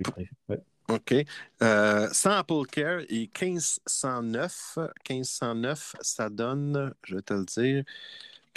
Ouais. 0.50 0.60
OK. 0.90 1.16
Euh, 1.62 2.10
sans 2.12 2.32
Apple 2.32 2.66
Care 2.72 3.02
et 3.10 3.30
1509, 3.42 4.78
1509, 5.10 5.96
ça 6.02 6.30
donne, 6.30 6.94
je 7.06 7.16
vais 7.16 7.22
te 7.22 7.34
le 7.34 7.46
dire, 7.46 7.84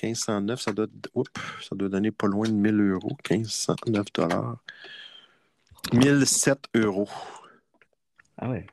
1509, 0.03 0.61
ça 0.61 0.73
doit, 0.73 0.87
oups, 1.15 1.31
ça 1.63 1.75
doit 1.75 1.89
donner 1.89 2.11
pas 2.11 2.27
loin 2.27 2.49
de 2.49 2.55
1000 2.55 2.81
euros. 2.93 3.17
1509 3.31 4.13
dollars. 4.13 4.59
1007 5.93 6.59
euros. 6.75 7.09
Ah 8.39 8.51
ouais. 8.51 8.67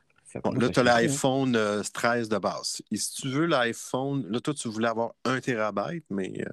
Bon, 0.44 0.52
là, 0.52 0.70
tu 0.70 0.80
as 0.80 0.82
hein. 0.82 0.86
l'iPhone 0.86 1.56
euh, 1.56 1.84
13 1.94 2.28
de 2.28 2.38
base. 2.38 2.82
Et 2.92 2.98
si 2.98 3.22
tu 3.22 3.30
veux 3.30 3.46
l'iPhone, 3.46 4.26
là, 4.30 4.40
toi, 4.40 4.54
tu 4.54 4.68
voulais 4.68 4.88
avoir 4.88 5.14
1 5.26 5.42
TB, 5.42 6.04
mais 6.10 6.34
euh, 6.40 6.52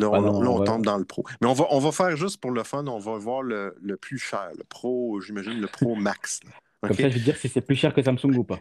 là, 0.00 0.10
on, 0.10 0.14
Ah 0.14 0.20
non, 0.20 0.42
là, 0.42 0.50
on 0.50 0.54
on 0.54 0.58
va- 0.58 0.64
tombe 0.64 0.84
dans 0.84 0.98
le 0.98 1.04
Pro. 1.04 1.24
Mais 1.40 1.46
on 1.46 1.52
va, 1.52 1.66
on 1.70 1.78
va 1.78 1.92
faire 1.92 2.16
juste 2.16 2.40
pour 2.40 2.50
le 2.50 2.62
fun, 2.64 2.86
on 2.86 2.98
va 2.98 3.16
voir 3.18 3.42
le, 3.42 3.76
le 3.80 3.96
plus 3.96 4.18
cher, 4.18 4.50
le 4.56 4.64
Pro, 4.64 5.20
j'imagine, 5.20 5.60
le 5.60 5.66
Pro 5.68 5.94
Max. 5.96 6.40
là. 6.44 6.50
Comme 6.88 6.96
ça, 6.96 7.08
je 7.10 7.14
vais 7.18 7.20
dire 7.24 7.36
si 7.36 7.48
c'est 7.50 7.60
plus 7.60 7.76
cher 7.76 7.92
que 7.92 8.02
Samsung 8.02 8.34
ou 8.36 8.42
pas. 8.44 8.58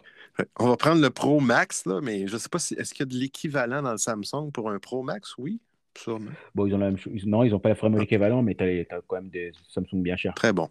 On 0.60 0.68
va 0.68 0.76
prendre 0.76 1.02
le 1.02 1.10
Pro 1.10 1.40
Max, 1.40 1.86
là, 1.86 2.02
mais 2.02 2.28
je 2.28 2.34
ne 2.34 2.38
sais 2.38 2.50
pas 2.50 2.60
si 2.60 2.74
est-ce 2.74 2.94
qu'il 2.94 3.02
y 3.06 3.10
a 3.10 3.12
de 3.12 3.16
l'équivalent 3.16 3.82
dans 3.82 3.92
le 3.94 3.98
Samsung 3.98 4.52
pour 4.54 4.70
un 4.70 4.78
Pro 4.78 5.04
Max? 5.04 5.36
Oui, 5.38 5.62
sûrement. 5.98 6.32
Bon, 6.54 6.66
ils 6.68 6.76
ont 6.76 6.80
la 6.80 6.88
même 6.88 6.98
chose. 6.98 7.14
Non, 7.26 7.44
ils 7.44 7.52
n'ont 7.52 7.60
pas 7.60 7.72
vraiment 7.74 7.98
l'équivalent, 7.98 8.42
mais 8.44 8.56
tu 8.56 8.64
as, 8.64 9.02
quand 9.08 9.16
même 9.16 9.30
des 9.30 9.54
Samsung 9.70 10.02
bien 10.04 10.18
chers. 10.18 10.34
Très 10.34 10.52
bon. 10.52 10.70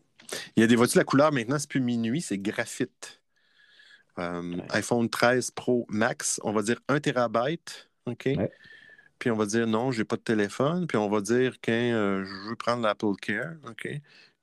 Il 0.56 0.60
y 0.60 0.64
a 0.64 0.66
des 0.66 0.76
voitures, 0.76 0.98
la 0.98 1.04
couleur 1.04 1.32
maintenant, 1.32 1.58
c'est 1.58 1.70
plus 1.70 1.80
minuit, 1.80 2.20
c'est 2.20 2.36
graphite. 2.38 3.18
Euh, 4.18 4.56
iPhone 4.70 5.08
13 5.08 5.50
Pro 5.52 5.86
Max, 5.88 6.40
on 6.44 6.52
va 6.52 6.60
dire 6.60 6.80
1 6.88 7.00
TB, 7.00 7.38
OK? 8.06 8.28
Puis 9.18 9.30
on 9.30 9.36
va 9.36 9.46
dire 9.46 9.66
non, 9.66 9.90
j'ai 9.90 10.04
pas 10.04 10.16
de 10.16 10.22
téléphone. 10.22 10.86
Puis 10.86 10.96
on 10.96 11.08
va 11.08 11.20
dire 11.20 11.60
que 11.60 11.70
euh, 11.72 12.24
je 12.24 12.48
veux 12.48 12.56
prendre 12.56 12.82
l'Apple 12.82 13.14
Care, 13.20 13.54
OK? 13.68 13.88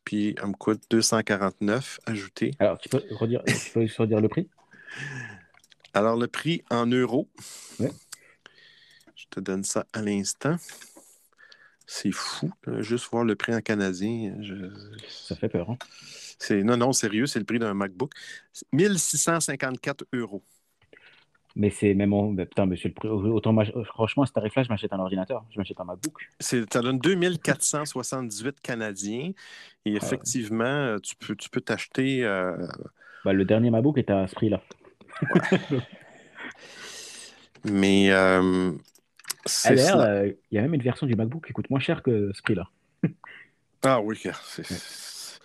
puis 0.03 0.35
elle 0.37 0.49
me 0.49 0.53
coûte 0.53 0.83
249 0.91 1.99
ajouté. 2.05 2.51
Alors, 2.59 2.77
tu 2.77 2.89
peux 2.89 3.01
redire, 3.11 3.41
tu 3.45 3.71
peux 3.73 3.81
juste 3.81 3.97
redire 3.97 4.21
le 4.21 4.27
prix? 4.29 4.47
Alors, 5.95 6.15
le 6.15 6.27
prix 6.27 6.63
en 6.69 6.85
euros. 6.85 7.27
Je 9.15 9.25
te 9.31 9.39
donne 9.39 9.63
ça 9.63 9.87
à 9.93 10.01
l'instant. 10.03 10.57
C'est 11.87 12.11
fou, 12.11 12.51
là, 12.67 12.81
juste 12.81 13.09
voir 13.11 13.23
le 13.23 13.35
prix 13.35 13.55
en 13.55 13.61
canadien. 13.61 14.35
je- 14.41 14.71
Ça 15.09 15.35
fait 15.35 15.49
peur. 15.49 15.69
Hein? 15.71 15.77
Non, 16.63 16.77
non, 16.77 16.93
sérieux, 16.93 17.25
c'est 17.25 17.39
le 17.39 17.45
prix 17.45 17.59
d'un 17.59 17.73
MacBook. 17.73 18.11
1654 18.73 20.05
euros. 20.13 20.43
Mais 21.57 21.69
c'est 21.69 21.93
même. 21.93 22.11
en- 22.13 22.31
mais 22.31 22.45
putain, 22.45 22.65
monsieur 22.65 22.89
le 22.89 22.93
prix. 22.93 23.07
Autant, 23.07 23.55
franchement, 23.85 24.23
à 24.23 24.25
ce 24.25 24.33
tarif-là, 24.33 24.63
je 24.63 24.69
m'achète 24.69 24.91
un 24.91 24.99
ordinateur. 24.99 25.45
Je 25.51 25.57
m'achète 25.57 25.79
un 25.79 25.85
MacBook. 25.85 26.27
Ça 26.39 26.57
donne 26.81 26.99
2478 26.99 28.59
Canadiens. 28.61 29.31
Et 29.85 29.95
effectivement, 29.95 30.63
euh, 30.65 30.97
tu, 30.99 31.15
peux, 31.15 31.35
tu 31.35 31.49
peux 31.49 31.61
t'acheter. 31.61 32.23
euh, 32.25 32.57
Bah, 33.23 33.31
le 33.33 33.45
dernier 33.45 33.69
MacBook 33.71 33.97
est 33.97 34.09
à 34.09 34.27
ce 34.27 34.35
prix-là. 34.35 34.61
mais 37.63 38.11
euh, 38.11 38.71
Ah, 38.71 39.39
c'est 39.45 39.77
ça. 39.77 40.05
euh, 40.07 40.33
il 40.51 40.55
y 40.55 40.57
a 40.57 40.61
même 40.61 40.73
une 40.73 40.81
version 40.81 41.07
du 41.07 41.15
MacBook 41.15 41.45
qui 41.47 41.53
coûte 41.53 41.69
moins 41.69 41.79
cher 41.79 42.03
que 42.03 42.31
ce 42.33 42.41
prix-là. 42.41 42.69
Ah 43.87 44.01
oui, 44.01 44.19
c'est- 44.43 45.39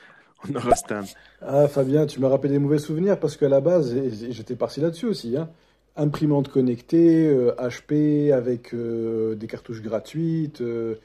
on 0.48 0.54
aura 0.54 0.74
Stan. 0.74 1.02
Ah, 1.42 1.68
Fabien, 1.68 2.06
tu 2.06 2.20
m'as 2.20 2.28
rappelé 2.30 2.54
des 2.54 2.58
mauvais 2.58 2.78
souvenirs 2.78 3.20
parce 3.20 3.36
qu'à 3.36 3.50
la 3.50 3.60
base, 3.60 3.94
j'étais 4.30 4.56
parti 4.56 4.80
là-dessus 4.80 5.04
aussi. 5.04 5.36
Hein. 5.36 5.50
Imprimante 5.96 6.48
connectée, 6.48 7.26
euh, 7.28 7.52
HP 7.58 8.32
avec 8.32 8.74
euh, 8.74 9.34
des 9.34 9.46
cartouches 9.46 9.82
gratuites. 9.82 10.60
euh, 10.60 10.96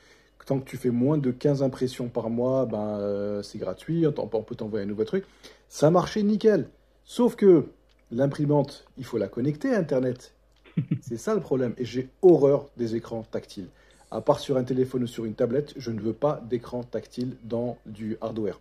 tant 0.45 0.59
que 0.59 0.69
tu 0.69 0.77
fais 0.77 0.91
moins 0.91 1.17
de 1.17 1.31
15 1.31 1.63
impressions 1.63 2.07
par 2.07 2.29
mois, 2.29 2.65
ben, 2.65 2.99
euh, 2.99 3.41
c'est 3.41 3.57
gratuit. 3.57 4.05
On, 4.05 4.27
peut 4.27 4.55
t'envoyer 4.55 4.85
un 4.85 4.87
nouveau 4.87 5.03
truc. 5.03 5.25
Ça 5.69 5.89
marchait 5.89 6.23
nickel. 6.23 6.69
Sauf 7.03 7.35
que 7.35 7.65
l'imprimante, 8.11 8.85
il 8.97 9.05
faut 9.05 9.17
la 9.17 9.27
connecter 9.27 9.73
à 9.73 9.79
Internet. 9.79 10.33
C'est 11.01 11.17
ça 11.17 11.33
le 11.33 11.41
problème. 11.41 11.73
Et 11.77 11.85
j'ai 11.85 12.09
horreur 12.21 12.67
des 12.77 12.95
écrans 12.95 13.23
tactiles. 13.23 13.69
À 14.11 14.21
part 14.21 14.39
sur 14.39 14.57
un 14.57 14.63
téléphone 14.63 15.03
ou 15.03 15.07
sur 15.07 15.25
une 15.25 15.33
tablette, 15.33 15.73
je 15.77 15.91
ne 15.91 15.99
veux 15.99 16.13
pas 16.13 16.41
d'écran 16.47 16.83
tactile 16.83 17.35
dans 17.43 17.77
du 17.85 18.17
hardware 18.21 18.59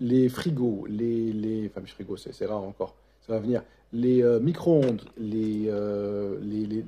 les 0.00 0.28
frigos, 0.28 0.86
les, 0.88 1.32
les 1.32 1.66
enfin 1.66 1.80
les 1.80 1.86
frigos, 1.86 2.16
c'est 2.16 2.46
rare 2.46 2.62
encore, 2.62 2.94
ça 3.26 3.34
va 3.34 3.38
venir, 3.38 3.62
les 3.92 4.22
euh, 4.22 4.38
micro-ondes, 4.40 5.02
euh, 5.20 6.38
les, 6.42 6.66
les- 6.66 6.84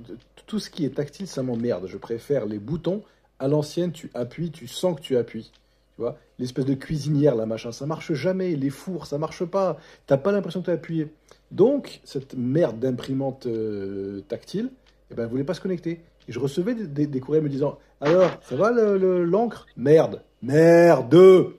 tout 0.46 0.58
ce 0.58 0.70
qui 0.70 0.84
est 0.84 0.94
tactile, 0.96 1.26
ça 1.26 1.42
m'emmerde. 1.42 1.86
Je 1.86 1.96
préfère 1.96 2.46
les 2.46 2.58
boutons. 2.58 3.02
À 3.38 3.48
l'ancienne, 3.48 3.90
tu 3.92 4.10
appuies, 4.14 4.50
tu 4.50 4.66
sens 4.68 4.96
que 4.96 5.00
tu 5.00 5.16
appuies. 5.16 5.50
Tu 5.96 6.00
vois, 6.00 6.16
l'espèce 6.38 6.64
de 6.64 6.74
cuisinière, 6.74 7.34
là, 7.34 7.44
machin, 7.46 7.72
ça 7.72 7.86
marche 7.86 8.12
jamais. 8.12 8.54
Les 8.56 8.70
fours, 8.70 9.06
ça 9.06 9.18
marche 9.18 9.44
pas. 9.44 9.78
T'as 10.06 10.16
pas 10.16 10.32
l'impression 10.32 10.60
que 10.60 10.66
tu 10.66 10.70
as 10.70 10.74
appuyé. 10.74 11.12
Donc, 11.50 12.00
cette 12.04 12.34
merde 12.34 12.78
d'imprimante 12.78 13.46
euh, 13.46 14.20
tactile, 14.28 14.70
eh 15.10 15.14
ben, 15.14 15.24
elle 15.24 15.28
voulait 15.30 15.44
pas 15.44 15.54
se 15.54 15.60
connecter. 15.60 16.00
Et 16.28 16.32
je 16.32 16.38
recevais 16.38 16.74
des, 16.74 17.06
des- 17.06 17.20
courriers 17.20 17.42
me 17.42 17.48
disant 17.48 17.78
Alors, 18.00 18.30
ça 18.42 18.54
va 18.56 18.70
le- 18.70 18.96
le- 18.96 19.24
l'encre? 19.24 19.66
Merde 19.76 20.22
Merde 20.40 21.52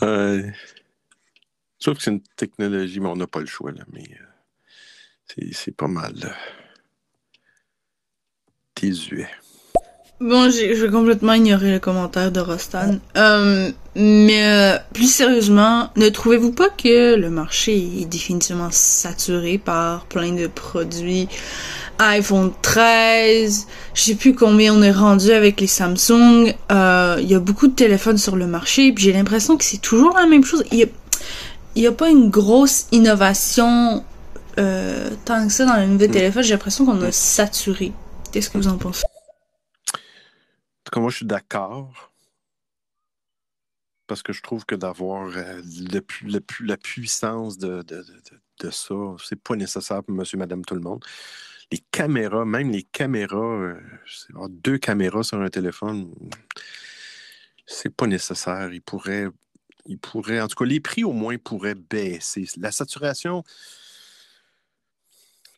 Je 0.00 0.52
trouve 1.80 1.96
que 1.96 2.02
c'est 2.02 2.10
une 2.10 2.22
technologie, 2.36 3.00
mais 3.00 3.08
on 3.08 3.16
n'a 3.16 3.26
pas 3.26 3.40
le 3.40 3.46
choix. 3.46 3.72
Là, 3.72 3.84
mais 3.92 4.04
euh, 5.38 5.46
c'est, 5.52 5.76
pas 5.76 5.88
mal 5.88 6.14
euh, 6.24 6.30
désuet. 8.80 9.28
Bon, 10.20 10.50
j'ai 10.50 10.90
complètement 10.90 11.34
ignoré 11.34 11.72
le 11.72 11.78
commentaire 11.78 12.32
de 12.32 12.40
Rostan. 12.40 12.98
Euh, 13.16 13.70
mais 13.98 14.44
euh, 14.44 14.78
plus 14.92 15.10
sérieusement, 15.10 15.88
ne 15.96 16.10
trouvez-vous 16.10 16.52
pas 16.52 16.68
que 16.68 17.16
le 17.16 17.30
marché 17.30 17.76
est 18.02 18.04
définitivement 18.04 18.68
saturé 18.70 19.56
par 19.56 20.04
plein 20.04 20.32
de 20.32 20.46
produits 20.48 21.28
iPhone 21.98 22.52
13, 22.60 23.66
je 23.94 24.02
sais 24.02 24.14
plus 24.14 24.34
combien 24.34 24.74
on 24.74 24.82
est 24.82 24.92
rendu 24.92 25.30
avec 25.32 25.62
les 25.62 25.66
Samsung. 25.66 26.54
Euh, 26.70 27.16
Il 27.22 27.30
y 27.30 27.34
a 27.34 27.40
beaucoup 27.40 27.68
de 27.68 27.74
téléphones 27.74 28.18
sur 28.18 28.36
le 28.36 28.46
marché, 28.46 28.92
puis 28.92 29.04
j'ai 29.04 29.12
l'impression 29.14 29.56
que 29.56 29.64
c'est 29.64 29.80
toujours 29.80 30.14
la 30.14 30.26
même 30.26 30.44
chose. 30.44 30.62
Il 30.72 30.78
y 31.74 31.86
a, 31.86 31.88
a 31.88 31.92
pas 31.92 32.10
une 32.10 32.28
grosse 32.28 32.88
innovation 32.92 34.04
euh, 34.58 35.08
tant 35.24 35.46
que 35.46 35.52
ça 35.52 35.64
dans 35.64 35.76
les 35.76 35.86
nouveaux 35.86 36.06
téléphones. 36.06 36.42
J'ai 36.42 36.52
l'impression 36.52 36.84
qu'on 36.84 37.00
a 37.00 37.12
saturé. 37.12 37.92
Qu'est-ce 38.30 38.50
que 38.50 38.58
vous 38.58 38.68
en 38.68 38.76
pensez? 38.76 39.04
En 39.94 39.98
tout 40.84 40.90
cas, 40.92 41.00
moi, 41.00 41.08
je 41.08 41.16
suis 41.16 41.26
d'accord. 41.26 42.05
Parce 44.06 44.22
que 44.22 44.32
je 44.32 44.42
trouve 44.42 44.64
que 44.64 44.74
d'avoir 44.74 45.28
euh, 45.36 45.60
le 45.82 46.00
la 46.60 46.76
puissance 46.76 47.58
de, 47.58 47.82
de, 47.82 48.02
de, 48.02 48.22
de- 48.60 48.70
ça, 48.70 48.94
c'est 49.24 49.40
pas 49.40 49.56
nécessaire 49.56 50.02
pour 50.04 50.14
monsieur, 50.14 50.38
madame, 50.38 50.64
tout 50.64 50.74
le 50.74 50.80
monde. 50.80 51.04
Les 51.72 51.78
caméras, 51.90 52.44
même 52.44 52.70
les 52.70 52.84
caméras, 52.84 53.36
euh, 53.38 53.80
deux 54.48 54.78
caméras 54.78 55.24
sur 55.24 55.40
un 55.40 55.48
téléphone, 55.48 56.14
c'est 57.66 57.94
pas 57.94 58.06
nécessaire. 58.06 58.72
Il 58.72 58.80
pourrait, 58.82 59.26
il 59.86 59.98
pourrait, 59.98 60.40
en 60.40 60.46
tout 60.46 60.56
cas, 60.56 60.64
les 60.64 60.80
prix 60.80 61.02
au 61.02 61.12
moins 61.12 61.36
pourraient 61.38 61.74
baisser. 61.74 62.46
La 62.58 62.70
saturation, 62.70 63.42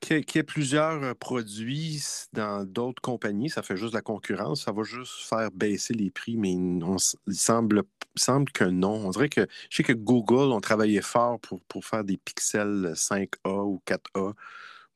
qu'il 0.00 0.16
y 0.16 0.38
ait- 0.38 0.42
plusieurs 0.42 1.02
euh, 1.02 1.14
produits 1.14 2.02
dans 2.32 2.64
d'autres 2.64 3.02
compagnies, 3.02 3.50
ça 3.50 3.62
fait 3.62 3.76
juste 3.76 3.94
la 3.94 4.00
concurrence, 4.02 4.64
ça 4.64 4.72
va 4.72 4.82
juste 4.82 5.12
faire 5.28 5.50
baisser 5.50 5.92
les 5.92 6.10
prix, 6.10 6.36
mais 6.36 6.54
on 6.54 6.96
il 7.26 7.34
semble, 7.34 7.82
semble 8.18 8.50
que 8.52 8.64
non. 8.64 9.06
On 9.06 9.10
dirait 9.10 9.28
que 9.28 9.46
je 9.70 9.76
sais 9.76 9.82
que 9.82 9.92
Google 9.92 10.52
ont 10.52 10.60
travaillé 10.60 11.00
fort 11.02 11.40
pour, 11.40 11.60
pour 11.64 11.84
faire 11.84 12.04
des 12.04 12.16
pixels 12.18 12.92
5A 12.94 13.64
ou 13.64 13.82
4A 13.86 14.34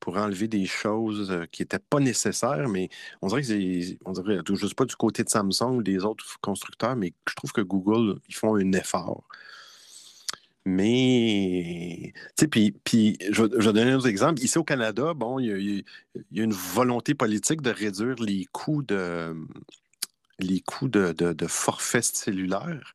pour 0.01 0.17
enlever 0.17 0.49
des 0.49 0.67
choses 0.67 1.31
euh, 1.31 1.47
qui 1.53 1.63
n'étaient 1.63 1.79
pas 1.79 2.01
nécessaires, 2.01 2.69
mais 2.69 2.89
on 3.23 3.29
dirait 3.29 3.43
que 3.43 3.47
c'est, 3.47 3.99
on 4.05 4.13
dirait, 4.13 4.41
je 4.45 4.67
sais 4.67 4.75
pas 4.75 4.85
du 4.85 4.97
côté 4.97 5.23
de 5.23 5.29
Samsung 5.29 5.77
ou 5.77 5.83
des 5.83 6.05
autres 6.05 6.25
constructeurs, 6.41 6.97
mais 6.97 7.15
je 7.29 7.35
trouve 7.37 7.53
que 7.53 7.61
Google, 7.61 8.19
ils 8.29 8.35
font 8.35 8.57
un 8.57 8.73
effort. 8.73 9.25
Mais, 10.65 12.13
tu 12.15 12.45
sais, 12.45 12.49
puis, 12.49 12.73
puis 12.85 13.17
je, 13.33 13.43
vais- 13.43 13.73
donner 13.73 13.93
un 13.93 13.97
autre 13.97 14.07
exemple. 14.07 14.41
Ici 14.43 14.59
au 14.59 14.65
Canada, 14.65 15.13
bon, 15.15 15.41
il 15.41 15.47
y 15.47 15.85
il 16.31 16.39
y 16.39 16.41
a 16.41 16.45
une 16.45 16.53
volonté 16.53 17.15
politique 17.15 17.63
de 17.63 17.71
réduire 17.71 18.17
les 18.21 18.45
coûts 18.53 18.83
de, 18.83 19.35
les 20.43 20.61
coûts 20.61 20.89
de, 20.89 21.47
forfait 21.47 22.03
cellulaire. 22.03 22.95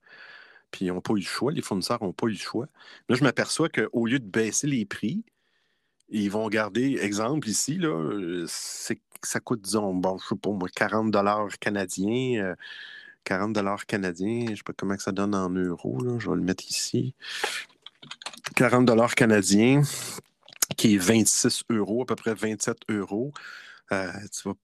Puis 0.71 0.85
ils 0.85 0.89
n'ont 0.89 1.01
pas 1.01 1.13
eu 1.13 1.19
le 1.19 1.21
choix, 1.21 1.51
les 1.51 1.61
fournisseurs 1.61 2.03
n'ont 2.03 2.13
pas 2.13 2.27
eu 2.27 2.31
le 2.31 2.37
choix. 2.37 2.67
Là, 3.09 3.15
je 3.15 3.23
m'aperçois 3.23 3.69
qu'au 3.69 4.05
lieu 4.05 4.19
de 4.19 4.25
baisser 4.25 4.67
les 4.67 4.85
prix, 4.85 5.23
ils 6.09 6.31
vont 6.31 6.47
garder, 6.49 6.97
exemple 7.01 7.47
ici, 7.49 7.77
là, 7.77 8.45
ça 8.47 9.39
coûte, 9.39 9.61
disons, 9.61 9.93
bon, 9.93 10.17
je 10.19 10.27
sais 10.27 10.35
pas 10.35 10.51
moi, 10.51 10.69
40 10.69 11.11
dollars 11.11 11.57
canadiens. 11.59 12.43
euh, 12.43 12.55
40 13.27 13.51
dollars 13.51 13.85
canadiens, 13.85 14.45
je 14.51 14.55
sais 14.55 14.63
pas 14.63 14.71
comment 14.71 14.97
ça 14.97 15.11
donne 15.11 15.35
en 15.35 15.49
euros, 15.49 16.01
là, 16.01 16.17
je 16.17 16.29
vais 16.29 16.35
le 16.37 16.41
mettre 16.41 16.65
ici. 16.69 17.13
40 18.55 18.85
dollars 18.85 19.15
canadiens, 19.15 19.81
qui 20.77 20.95
est 20.95 20.97
26 20.97 21.63
euros, 21.69 22.03
à 22.03 22.05
peu 22.05 22.15
près 22.15 22.33
27 22.33 22.77
euros. 22.89 23.33
Euh, 23.93 24.11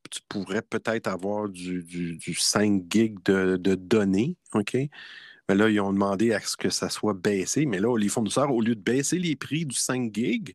tu, 0.10 0.22
pourrais 0.28 0.62
peut-être 0.62 1.08
avoir 1.08 1.48
du, 1.48 1.84
du- 1.84 2.18
du 2.18 2.34
5 2.34 2.84
gigs 2.90 3.24
de, 3.24 3.56
de 3.56 3.76
données, 3.76 4.36
OK? 4.54 4.76
Mais 5.50 5.56
là, 5.56 5.70
ils 5.70 5.80
ont 5.80 5.94
demandé 5.94 6.34
à 6.34 6.40
ce 6.40 6.58
que 6.58 6.70
ça 6.70 6.90
soit 6.90 7.14
baissé. 7.14 7.66
Mais 7.66 7.80
là, 7.80 7.98
les 7.98 8.10
fournisseurs, 8.10 8.52
au 8.52 8.62
lieu 8.62 8.76
de 8.76 8.82
baisser 8.82 9.20
les 9.20 9.36
prix 9.36 9.66
du 9.66 9.76
5 9.76 10.14
gigs, 10.14 10.54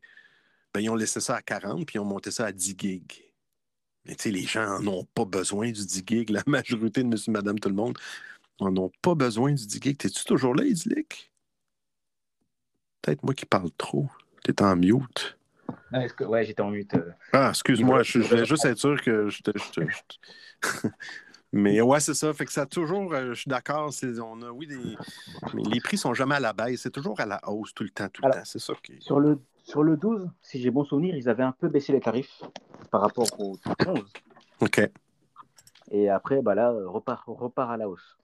ben, 0.73 0.81
ils 0.81 0.89
ont 0.89 0.95
laissé 0.95 1.19
ça 1.19 1.35
à 1.35 1.41
40 1.41 1.85
puis 1.85 1.95
ils 1.95 1.99
ont 1.99 2.05
monté 2.05 2.31
ça 2.31 2.45
à 2.45 2.51
10 2.51 2.75
gigs. 2.77 3.23
Mais 4.05 4.15
tu 4.15 4.23
sais, 4.23 4.31
les 4.31 4.43
gens 4.45 4.79
n'en 4.79 4.99
ont 4.99 5.05
pas 5.13 5.25
besoin 5.25 5.71
du 5.71 5.85
10 5.85 6.03
gigs. 6.05 6.29
La 6.29 6.43
majorité 6.47 7.03
de 7.03 7.07
monsieur, 7.07 7.31
madame, 7.31 7.59
tout 7.59 7.69
le 7.69 7.75
monde 7.75 7.97
n'en 8.59 8.75
ont 8.77 8.91
pas 9.01 9.15
besoin 9.15 9.51
du 9.53 9.65
10 9.65 9.79
gigs. 9.81 9.97
T'es-tu 9.97 10.23
toujours 10.25 10.55
là, 10.55 10.63
Idilic? 10.65 11.31
Peut-être 13.01 13.23
moi 13.23 13.33
qui 13.33 13.45
parle 13.45 13.71
trop. 13.71 14.07
T'es 14.43 14.61
en 14.61 14.75
mute. 14.75 15.38
Ah, 15.91 16.07
que... 16.07 16.23
Ouais, 16.23 16.43
j'étais 16.43 16.61
en 16.61 16.69
mute. 16.69 16.93
euh. 16.93 17.11
Ah, 17.33 17.49
excuse-moi, 17.49 18.03
je, 18.03 18.19
voulais 18.19 18.45
juste 18.45 18.65
être 18.65 18.77
sûr 18.77 19.01
que 19.01 19.29
je 19.29 19.41
te. 19.41 19.51
je 19.57 19.71
te- 19.71 19.81
je 19.89 19.99
te- 20.07 20.87
Mais 21.51 21.81
ouais, 21.81 21.99
c'est 21.99 22.13
ça. 22.13 22.31
Fait 22.33 22.45
que 22.45 22.51
ça 22.51 22.67
toujours, 22.67 23.11
euh, 23.13 23.29
je 23.29 23.41
suis 23.41 23.49
d'accord, 23.49 23.91
on 24.23 24.41
a, 24.43 24.51
oui, 24.51 24.67
des, 24.67 24.95
mais 25.55 25.63
les 25.63 25.79
prix 25.79 25.97
sont 25.97 26.13
jamais 26.13 26.35
à 26.35 26.39
la 26.39 26.53
baisse, 26.53 26.81
c'est 26.81 26.91
toujours 26.91 27.19
à 27.19 27.25
la 27.25 27.39
hausse 27.49 27.73
tout 27.73 27.83
le 27.83 27.89
temps, 27.89 28.07
tout 28.09 28.21
le 28.23 28.31
temps. 28.31 28.41
C'est 28.43 28.59
ça 28.59 28.73
qui. 28.83 29.01
Sur 29.01 29.19
le, 29.19 29.39
sur 29.63 29.81
le 29.81 29.97
12, 29.97 30.29
si 30.43 30.61
j'ai 30.61 30.69
bon 30.69 30.83
souvenir, 30.83 31.15
ils 31.15 31.27
avaient 31.27 31.43
un 31.43 31.51
peu 31.51 31.67
baissé 31.67 31.91
les 31.91 32.01
tarifs 32.01 32.43
par 32.91 33.01
rapport 33.01 33.27
au 33.39 33.57
11. 33.87 34.13
OK. 34.61 34.81
Et 35.91 36.09
après, 36.09 36.41
bah 36.43 36.53
là, 36.53 36.71
repart, 36.71 37.23
repart 37.25 37.71
à 37.71 37.77
la 37.77 37.89
hausse. 37.89 38.17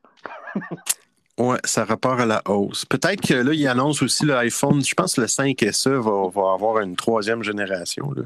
Ouais, 1.38 1.58
ça 1.66 1.84
repart 1.84 2.22
à 2.22 2.26
la 2.26 2.42
hausse. 2.48 2.86
Peut-être 2.86 3.20
que 3.20 3.34
là, 3.34 3.54
ils 3.54 3.68
annoncent 3.68 4.06
aussi 4.06 4.26
l'iPhone, 4.26 4.84
je 4.84 4.94
pense 4.94 5.16
que 5.16 5.22
le 5.22 5.28
5SE 5.28 5.90
va, 5.90 6.54
avoir 6.54 6.80
une 6.80 6.96
troisième 6.96 7.44
génération. 7.44 8.12
là. 8.12 8.24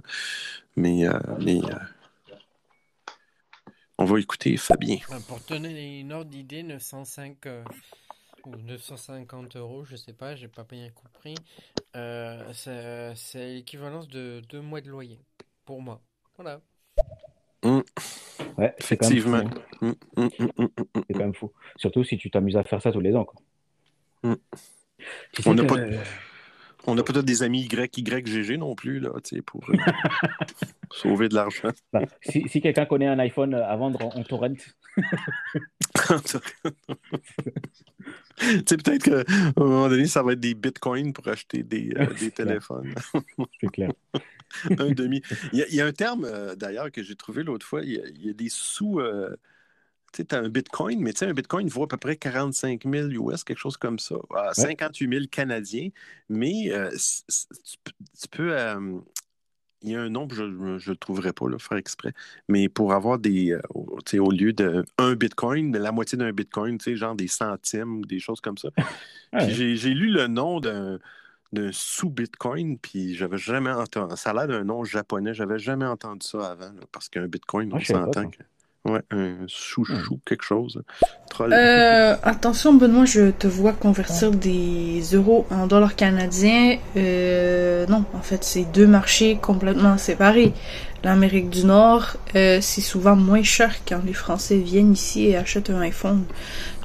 Mais, 0.75 1.07
euh, 1.07 1.19
euh, 1.41 1.61
On 3.97 4.05
va 4.05 4.19
écouter 4.19 4.55
Fabien. 4.57 4.97
Ben, 5.09 5.19
Pour 5.21 5.39
donner 5.39 5.99
une 5.99 6.13
ordre 6.13 6.29
d'idée, 6.29 6.61
905 6.61 7.47
euh, 7.47 7.63
ou 8.45 8.55
950 8.55 9.55
euros, 9.55 9.85
je 9.85 9.95
sais 9.95 10.13
pas, 10.13 10.35
j'ai 10.35 10.47
pas 10.47 10.63
bien 10.63 10.89
compris. 10.91 11.35
Euh, 11.95 12.43
c'est 12.53 13.55
l'équivalence 13.55 14.07
de 14.07 14.41
deux 14.49 14.61
mois 14.61 14.81
de 14.81 14.89
loyer 14.89 15.19
pour 15.65 15.81
moi. 15.81 15.99
Voilà. 16.37 16.61
Ouais, 17.63 18.73
c'est 18.79 18.97
quand 18.97 19.09
même 19.09 19.17
Effectivement. 19.17 19.49
C'est 19.81 21.13
quand 21.13 21.19
même 21.19 21.33
fou. 21.33 21.51
Surtout 21.75 22.03
si 22.03 22.17
tu 22.17 22.29
t'amuses 22.31 22.57
à 22.57 22.63
faire 22.63 22.81
ça 22.81 22.91
tous 22.91 23.01
les 23.01 23.15
ans. 23.15 23.25
Quoi. 23.25 24.37
Tu 25.33 25.41
sais 25.41 25.49
On 25.49 25.53
n'a 25.53 25.63
pas, 25.63 25.77
on 26.87 26.95
peut-être 26.95 27.21
des 27.21 27.43
amis 27.43 27.61
Y, 27.65 27.97
YGG 27.97 28.57
non 28.57 28.73
plus, 28.75 28.99
là, 28.99 29.11
pour 29.45 29.69
euh, 29.69 29.73
sauver 30.91 31.29
de 31.29 31.35
l'argent. 31.35 31.69
Bah, 31.93 32.01
si 32.21 32.47
si 32.47 32.61
quelqu'un 32.61 32.85
connaît 32.85 33.07
un 33.07 33.19
iPhone 33.19 33.53
à 33.53 33.75
vendre 33.75 34.03
en, 34.03 34.19
en 34.19 34.23
torrent, 34.23 34.53
tu 34.53 34.71
sais, 38.65 38.77
peut-être 38.77 39.03
qu'à 39.03 39.23
un 39.57 39.63
moment 39.63 39.89
donné, 39.89 40.07
ça 40.07 40.23
va 40.23 40.33
être 40.33 40.39
des 40.39 40.55
bitcoins 40.55 41.13
pour 41.13 41.27
acheter 41.27 41.63
des, 41.63 41.91
euh, 41.97 42.07
des 42.19 42.31
téléphones. 42.35 42.93
c'est 43.59 43.67
clair. 43.67 43.91
un 44.79 44.91
demi. 44.91 45.21
Il 45.53 45.59
y, 45.59 45.63
a, 45.63 45.67
il 45.67 45.75
y 45.75 45.81
a 45.81 45.85
un 45.85 45.91
terme, 45.91 46.25
euh, 46.25 46.55
d'ailleurs, 46.55 46.91
que 46.91 47.03
j'ai 47.03 47.15
trouvé 47.15 47.43
l'autre 47.43 47.65
fois. 47.65 47.81
Il 47.83 47.91
y 47.91 47.99
a, 47.99 48.07
il 48.07 48.25
y 48.25 48.29
a 48.29 48.33
des 48.33 48.49
sous. 48.49 48.99
euh, 48.99 49.35
tu 50.11 50.17
sais, 50.21 50.25
tu 50.25 50.35
as 50.35 50.39
un 50.39 50.49
bitcoin, 50.49 51.01
mais 51.01 51.13
tu 51.13 51.19
sais, 51.19 51.27
un 51.27 51.33
bitcoin 51.33 51.67
vaut 51.67 51.83
à 51.83 51.87
peu 51.87 51.97
près 51.97 52.15
45 52.15 52.83
000 52.85 53.09
US, 53.31 53.43
quelque 53.43 53.59
chose 53.59 53.77
comme 53.77 53.99
ça. 53.99 54.15
Ah, 54.35 54.51
58 54.53 55.09
000 55.09 55.25
canadiens. 55.29 55.89
Mais 56.29 56.71
euh, 56.71 56.89
tu, 56.91 57.77
peux- 57.83 57.91
tu 58.19 58.27
peux. 58.29 58.55
il 59.81 59.91
y 59.91 59.95
a 59.95 60.01
un 60.01 60.09
nom, 60.09 60.27
je 60.31 60.43
ne 60.43 60.77
le 60.79 60.95
trouverai 60.95 61.31
pas, 61.31 61.47
là, 61.47 61.59
faire 61.59 61.77
exprès. 61.77 62.13
Mais 62.47 62.69
pour 62.69 62.93
avoir 62.93 63.19
des. 63.19 63.55
tu 64.05 64.11
sais, 64.11 64.19
au 64.19 64.31
lieu 64.31 64.51
de 64.51 64.83
un 64.97 65.13
bitcoin, 65.13 65.71
de 65.71 65.77
la 65.77 65.91
moitié 65.91 66.17
d'un 66.17 66.31
bitcoin, 66.31 66.79
tu 66.79 66.85
sais, 66.85 66.95
genre 66.95 67.15
des 67.15 67.27
centimes 67.27 67.99
ou 67.99 68.05
des 68.05 68.19
choses 68.19 68.41
comme 68.41 68.57
ça. 68.57 68.69
Ouais. 69.31 69.47
J'ai 69.51 69.93
lu 69.93 70.07
le 70.09 70.25
nom 70.25 70.59
d'un 70.59 70.99
d'un 71.51 71.69
sous-bitcoin, 71.71 72.77
puis 72.77 73.15
j'avais 73.15 73.37
jamais 73.37 73.71
entendu. 73.71 74.15
Ça 74.17 74.31
a 74.31 74.33
l'air 74.33 74.47
d'un 74.47 74.63
nom 74.63 74.83
japonais, 74.83 75.33
j'avais 75.33 75.59
jamais 75.59 75.85
entendu 75.85 76.25
ça 76.25 76.51
avant, 76.51 76.65
là, 76.65 76.81
parce 76.91 77.09
qu'un 77.09 77.27
bitcoin, 77.27 77.69
Ah, 77.73 77.77
on 77.77 77.79
s'entend 77.83 78.29
que. 78.29 78.37
Ouais, 78.85 79.01
un 79.11 79.45
chouchou, 79.47 80.19
quelque 80.25 80.43
chose. 80.43 80.81
Troll. 81.29 81.51
Euh, 81.51 82.15
attention 82.23 82.73
Benoît, 82.73 83.03
je 83.03 83.29
te 83.31 83.45
vois 83.45 83.73
convertir 83.73 84.31
des 84.31 85.01
euros 85.13 85.45
en 85.51 85.67
dollars 85.67 85.97
canadiens. 85.97 86.77
Euh, 86.95 87.85
non, 87.87 88.05
en 88.13 88.21
fait, 88.21 88.43
c'est 88.45 88.63
deux 88.63 88.87
marchés 88.87 89.35
complètement 89.35 89.97
séparés. 89.97 90.53
L'Amérique 91.03 91.49
du 91.49 91.65
Nord, 91.65 92.17
euh, 92.35 92.59
c'est 92.61 92.81
souvent 92.81 93.15
moins 93.15 93.43
cher 93.43 93.73
quand 93.87 94.01
les 94.05 94.13
Français 94.13 94.57
viennent 94.57 94.91
ici 94.91 95.27
et 95.27 95.37
achètent 95.37 95.69
un 95.69 95.79
iPhone 95.79 96.25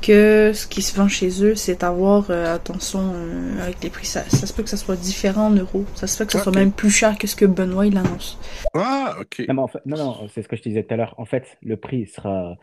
que 0.03 0.53
ce 0.55 0.67
qui 0.67 0.83
se 0.83 0.97
vend 0.97 1.09
chez 1.09 1.43
eux. 1.43 1.55
C'est 1.57 1.83
à 1.83 1.91
voir, 1.91 2.27
euh, 2.31 2.55
attention 2.55 3.01
euh, 3.15 3.63
avec 3.63 3.83
les 3.83 3.91
prix. 3.91 4.07
Ça, 4.07 4.23
ça 4.29 4.47
se 4.47 4.53
peut 4.53 4.63
que 4.63 4.69
ça 4.69 4.77
soit 4.77 4.97
différent 4.97 5.47
en 5.49 5.51
euros. 5.51 5.85
Ça 5.97 6.07
se 6.07 6.17
peut 6.19 6.27
que 6.27 6.33
ça 6.33 6.43
soit 6.43 6.55
même 6.55 6.71
plus 6.73 6.91
cher 6.91 7.19
que 7.19 7.27
ce 7.27 7.35
que 7.35 7.45
Benoît 7.45 7.87
il 7.87 7.97
annonce. 7.97 8.39
Ah, 8.75 9.17
ok. 9.21 9.45
Non, 9.49 9.55
mais 9.55 9.63
en 9.63 9.67
fait, 9.69 9.81
non, 9.87 9.97
non, 9.97 10.29
c'est 10.33 10.43
ce 10.43 10.49
que 10.49 10.57
je 10.57 10.63
te 10.63 10.69
disais 10.69 10.85
tout 10.85 10.95
à 10.95 10.97
l'heure. 10.97 11.15
En 11.19 11.25
fait, 11.25 11.59
le 11.63 11.77
prix 11.77 12.07
sera. 12.07 12.57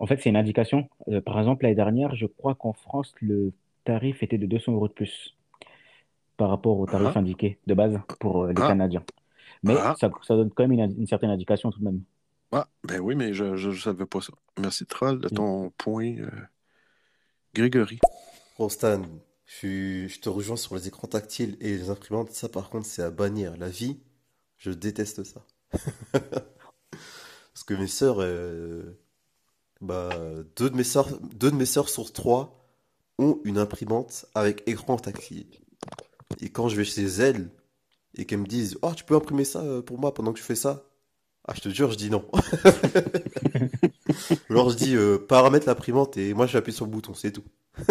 En 0.00 0.06
fait, 0.06 0.20
c'est 0.22 0.28
une 0.28 0.36
indication. 0.36 0.88
Euh, 1.10 1.20
par 1.20 1.38
exemple, 1.38 1.64
l'année 1.64 1.74
dernière, 1.74 2.14
je 2.14 2.26
crois 2.26 2.54
qu'en 2.54 2.72
France, 2.74 3.14
le 3.20 3.52
tarif 3.84 4.22
était 4.22 4.38
de 4.38 4.46
200 4.46 4.72
euros 4.72 4.88
de 4.88 4.92
plus 4.92 5.34
par 6.36 6.50
rapport 6.50 6.78
au 6.78 6.86
tarif 6.86 7.08
Ah. 7.14 7.18
indiqué 7.18 7.58
de 7.66 7.74
base 7.74 7.98
pour 8.20 8.44
euh, 8.44 8.48
les 8.52 8.62
Ah. 8.62 8.68
Canadiens. 8.68 9.02
Mais 9.62 9.74
Ah. 9.78 9.94
ça, 10.00 10.10
ça 10.26 10.36
donne 10.36 10.50
quand 10.50 10.66
même 10.66 10.72
une, 10.72 11.00
une 11.00 11.06
certaine 11.06 11.30
indication 11.30 11.70
tout 11.70 11.78
de 11.80 11.84
même. 11.84 12.02
Ah, 12.52 12.66
ben 12.84 12.98
oui, 13.00 13.14
mais 13.14 13.34
je 13.34 13.44
ne 13.68 13.74
savais 13.74 14.06
pas 14.06 14.20
ça. 14.20 14.32
Merci, 14.58 14.86
Troll, 14.86 15.20
de 15.20 15.28
ton 15.28 15.70
point. 15.76 16.16
euh, 16.18 16.30
Grégory. 17.54 17.98
Bon, 18.58 18.68
Stan, 18.68 19.02
je 19.46 20.18
te 20.18 20.28
rejoins 20.28 20.56
sur 20.56 20.74
les 20.74 20.88
écrans 20.88 21.08
tactiles 21.08 21.56
et 21.60 21.76
les 21.76 21.90
imprimantes. 21.90 22.30
Ça, 22.30 22.48
par 22.48 22.70
contre, 22.70 22.86
c'est 22.86 23.02
à 23.02 23.10
bannir. 23.10 23.56
La 23.58 23.68
vie, 23.68 23.98
je 24.56 24.70
déteste 24.70 25.24
ça. 25.24 25.44
Parce 26.90 27.64
que 27.66 27.74
mes 27.74 27.86
sœurs, 27.86 28.18
euh, 28.20 28.98
bah, 29.80 30.10
deux 30.56 30.70
de 30.70 30.76
mes 30.76 30.84
sœurs, 30.84 31.08
deux 31.20 31.50
de 31.50 31.56
mes 31.56 31.66
sœurs 31.66 31.88
sur 31.88 32.12
trois 32.12 32.54
ont 33.18 33.40
une 33.44 33.58
imprimante 33.58 34.26
avec 34.34 34.62
écran 34.66 34.96
tactile. 34.96 35.46
Et 36.40 36.50
quand 36.50 36.68
je 36.68 36.76
vais 36.76 36.84
chez 36.84 37.04
elles 37.04 37.50
et 38.18 38.26
qu'elles 38.26 38.40
me 38.40 38.46
disent, 38.46 38.78
oh, 38.82 38.92
tu 38.94 39.04
peux 39.04 39.14
imprimer 39.16 39.44
ça 39.44 39.62
euh, 39.62 39.80
pour 39.82 39.98
moi 39.98 40.12
pendant 40.12 40.32
que 40.32 40.38
tu 40.38 40.44
fais 40.44 40.56
ça? 40.56 40.84
Ah, 41.46 41.54
je 41.56 41.62
te 41.62 41.68
jure, 41.70 41.90
je 41.92 41.96
dis 41.96 42.10
non. 42.10 42.24
Alors 44.50 44.70
je 44.70 44.76
dis 44.76 44.96
euh, 44.96 45.18
paramètre 45.18 45.66
l'imprimante 45.66 46.16
et 46.16 46.34
moi 46.34 46.46
j'appuie 46.46 46.72
sur 46.72 46.84
le 46.84 46.90
bouton, 46.90 47.14
c'est 47.14 47.32
tout. 47.32 47.44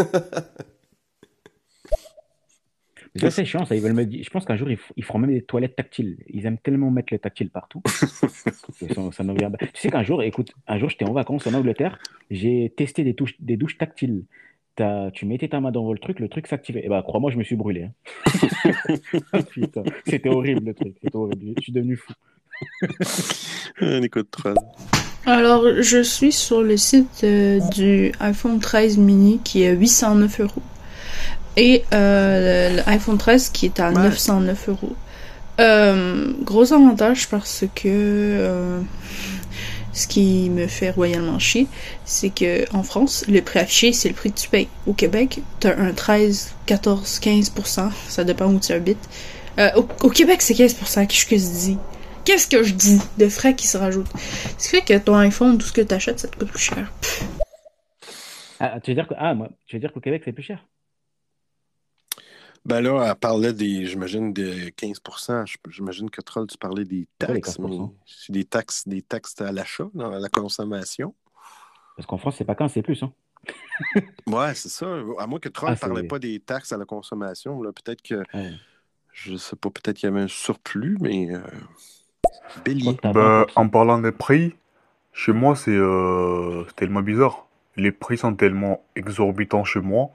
Ça, 3.16 3.32
c'est 3.32 3.46
chiant, 3.46 3.66
ça. 3.66 3.76
Ils 3.76 3.82
veulent 3.82 3.94
me 3.94 4.06
dire. 4.06 4.24
Je 4.24 4.30
pense 4.30 4.46
qu'un 4.46 4.56
jour, 4.56 4.70
ils, 4.70 4.78
f- 4.78 4.92
ils 4.96 5.04
feront 5.04 5.20
même 5.20 5.32
des 5.32 5.42
toilettes 5.42 5.76
tactiles. 5.76 6.18
Ils 6.28 6.46
aiment 6.46 6.60
tellement 6.60 6.92
mettre 6.92 7.14
le 7.14 7.20
tactile 7.20 7.50
partout. 7.50 7.82
ça, 7.88 9.12
ça 9.12 9.24
Tu 9.74 9.82
sais 9.82 9.90
qu'un 9.90 10.04
jour, 10.04 10.22
écoute, 10.24 10.52
un 10.68 10.78
jour, 10.78 10.90
j'étais 10.90 11.06
en 11.06 11.14
vacances 11.14 11.48
en 11.48 11.54
Angleterre. 11.54 11.98
J'ai 12.30 12.74
testé 12.76 13.04
des, 13.04 13.16
touches, 13.16 13.36
des 13.40 13.58
douches 13.58 13.78
tactiles. 13.78 14.26
T'as- 14.78 15.12
tu 15.12 15.26
mettais 15.26 15.50
ta 15.50 15.60
main 15.60 15.72
dans 15.72 15.92
le 15.92 16.00
truc, 16.00 16.20
le 16.22 16.30
truc 16.30 16.48
s'activait. 16.48 16.86
Et 16.86 16.88
bah, 16.88 17.04
crois-moi, 17.06 17.30
je 17.32 17.38
me 17.38 17.44
suis 17.44 17.56
brûlé. 17.58 17.90
hein. 17.90 17.92
Putain, 19.52 19.84
c'était 20.08 20.30
horrible 20.30 20.68
le 20.68 20.74
truc. 20.74 20.96
C'était 21.04 21.16
horrible. 21.16 21.54
Je 21.58 21.62
suis 21.64 21.72
devenu 21.74 21.96
fou. 21.98 22.14
On 23.82 24.02
écoute 24.04 24.30
Troll. 24.32 24.56
Alors, 25.26 25.66
je 25.82 26.02
suis 26.02 26.32
sur 26.32 26.62
le 26.64 26.78
site 26.78 27.22
euh, 27.24 27.60
du 27.76 28.12
iPhone 28.20 28.60
13 28.60 28.98
mini 28.98 29.40
qui 29.44 29.64
est 29.64 29.70
à 29.70 29.74
809 29.74 30.40
euros. 30.42 30.62
Et 31.58 31.84
euh, 31.94 32.82
l'iPhone 32.86 33.18
13 33.18 33.50
qui 33.50 33.66
est 33.66 33.80
à 33.80 33.92
909 33.92 34.70
euros. 34.70 34.96
Euh, 35.60 36.32
gros 36.44 36.72
avantage 36.72 37.28
parce 37.30 37.66
que 37.76 37.88
euh, 37.88 38.80
ce 39.98 40.08
qui 40.08 40.50
me 40.52 40.68
fait 40.68 40.92
royalement 40.92 41.40
chier, 41.40 41.68
c'est 42.06 42.30
que 42.30 42.72
en 42.76 42.84
France, 42.84 43.26
le 43.28 43.42
prix 43.42 43.60
affiché, 43.60 43.94
c'est 43.94 44.10
le 44.10 44.14
prix 44.14 44.32
que 44.32 44.38
tu 44.38 44.48
payes. 44.48 44.68
Au 44.86 44.94
Québec, 44.94 45.40
t'as 45.60 45.76
un 45.76 45.92
13, 45.92 46.54
14, 46.68 47.20
15%, 47.20 47.92
ça 48.08 48.24
dépend 48.24 48.46
où 48.46 48.60
tu 48.60 48.72
habites. 48.74 49.10
Euh, 49.58 49.70
au, 50.04 50.10
Québec, 50.10 50.44
c'est 50.44 50.54
15%, 50.54 51.08
qu'est-ce 51.08 51.26
que 51.26 51.36
je 51.36 51.72
dis? 51.72 51.78
Qu'est-ce 52.26 52.48
que 52.48 52.62
je 52.62 52.74
dis? 52.74 53.02
De 53.18 53.28
frais 53.28 53.56
qui 53.56 53.66
se 53.66 53.78
rajoutent? 53.78 54.12
Ce 54.60 54.70
qui 54.70 54.76
fait 54.76 54.82
que 54.82 55.04
ton 55.04 55.16
iPhone, 55.16 55.58
tout 55.58 55.66
ce 55.66 55.74
que 55.74 55.82
t'achètes, 55.82 56.20
ça 56.20 56.28
te 56.28 56.38
coûte 56.38 56.52
plus 56.52 56.60
cher. 56.60 56.92
Ah, 58.60 58.80
tu 58.80 58.92
veux 58.92 58.96
dire 58.96 59.08
ah, 59.18 59.34
tu 59.66 59.76
veux 59.76 59.80
dire 59.80 59.92
qu'au 59.92 60.00
Québec, 60.00 60.22
c'est 60.26 60.32
plus 60.32 60.44
cher? 60.44 60.64
Ben 62.68 62.82
là, 62.82 63.08
elle 63.10 63.16
parlait 63.16 63.54
des, 63.54 63.86
j'imagine, 63.86 64.34
des 64.34 64.74
15 64.76 65.00
Je- 65.46 65.56
J'imagine 65.70 66.10
que 66.10 66.20
Troll, 66.20 66.48
tu 66.48 66.58
parlais 66.58 66.84
des 66.84 67.08
taxes, 67.18 67.58
15%? 67.58 67.70
mais 67.70 67.96
c'est 68.06 68.34
des 68.34 68.44
taxes, 68.44 68.86
des 68.86 69.02
taxes 69.02 69.40
à 69.40 69.54
l'achat, 69.54 69.88
dans 69.94 70.10
la 70.10 70.28
consommation. 70.28 71.16
Parce 71.96 72.06
qu'en 72.06 72.18
France, 72.18 72.36
c'est 72.38 72.44
pas 72.44 72.56
15, 72.56 72.74
c'est 72.74 72.82
plus. 72.82 73.02
Hein. 73.04 73.14
Ouais, 74.28 74.54
c'est 74.54 74.68
ça. 74.68 74.86
À 75.18 75.28
moins 75.28 75.40
que 75.40 75.48
Troll 75.48 75.70
Ah, 75.70 75.76
ne 75.76 75.80
parlait 75.80 76.08
pas 76.08 76.20
des 76.20 76.42
taxes 76.42 76.74
à 76.74 76.78
la 76.78 76.84
consommation. 76.84 77.62
Là, 77.62 77.72
peut-être 77.72 78.02
que, 78.02 78.16
Ouais. 78.34 78.52
je 79.14 79.38
sais 79.38 79.56
pas, 79.56 79.70
peut-être 79.70 79.96
qu'il 79.96 80.10
y 80.10 80.12
avait 80.12 80.24
un 80.24 80.28
surplus, 80.28 80.98
mais 81.00 81.34
euh, 81.34 81.40
bélier. 82.66 82.98
Bah, 83.02 83.46
en 83.56 83.70
parlant 83.70 84.00
des 84.00 84.12
prix, 84.12 84.54
chez 85.14 85.32
moi, 85.32 85.56
c'est 85.56 85.72
euh, 85.72 86.66
c'est 86.68 86.76
tellement 86.76 87.02
bizarre. 87.02 87.48
Les 87.78 87.94
prix 87.94 88.18
sont 88.18 88.36
tellement 88.36 88.84
exorbitants 88.98 89.64
chez 89.64 89.80
moi. 89.80 90.10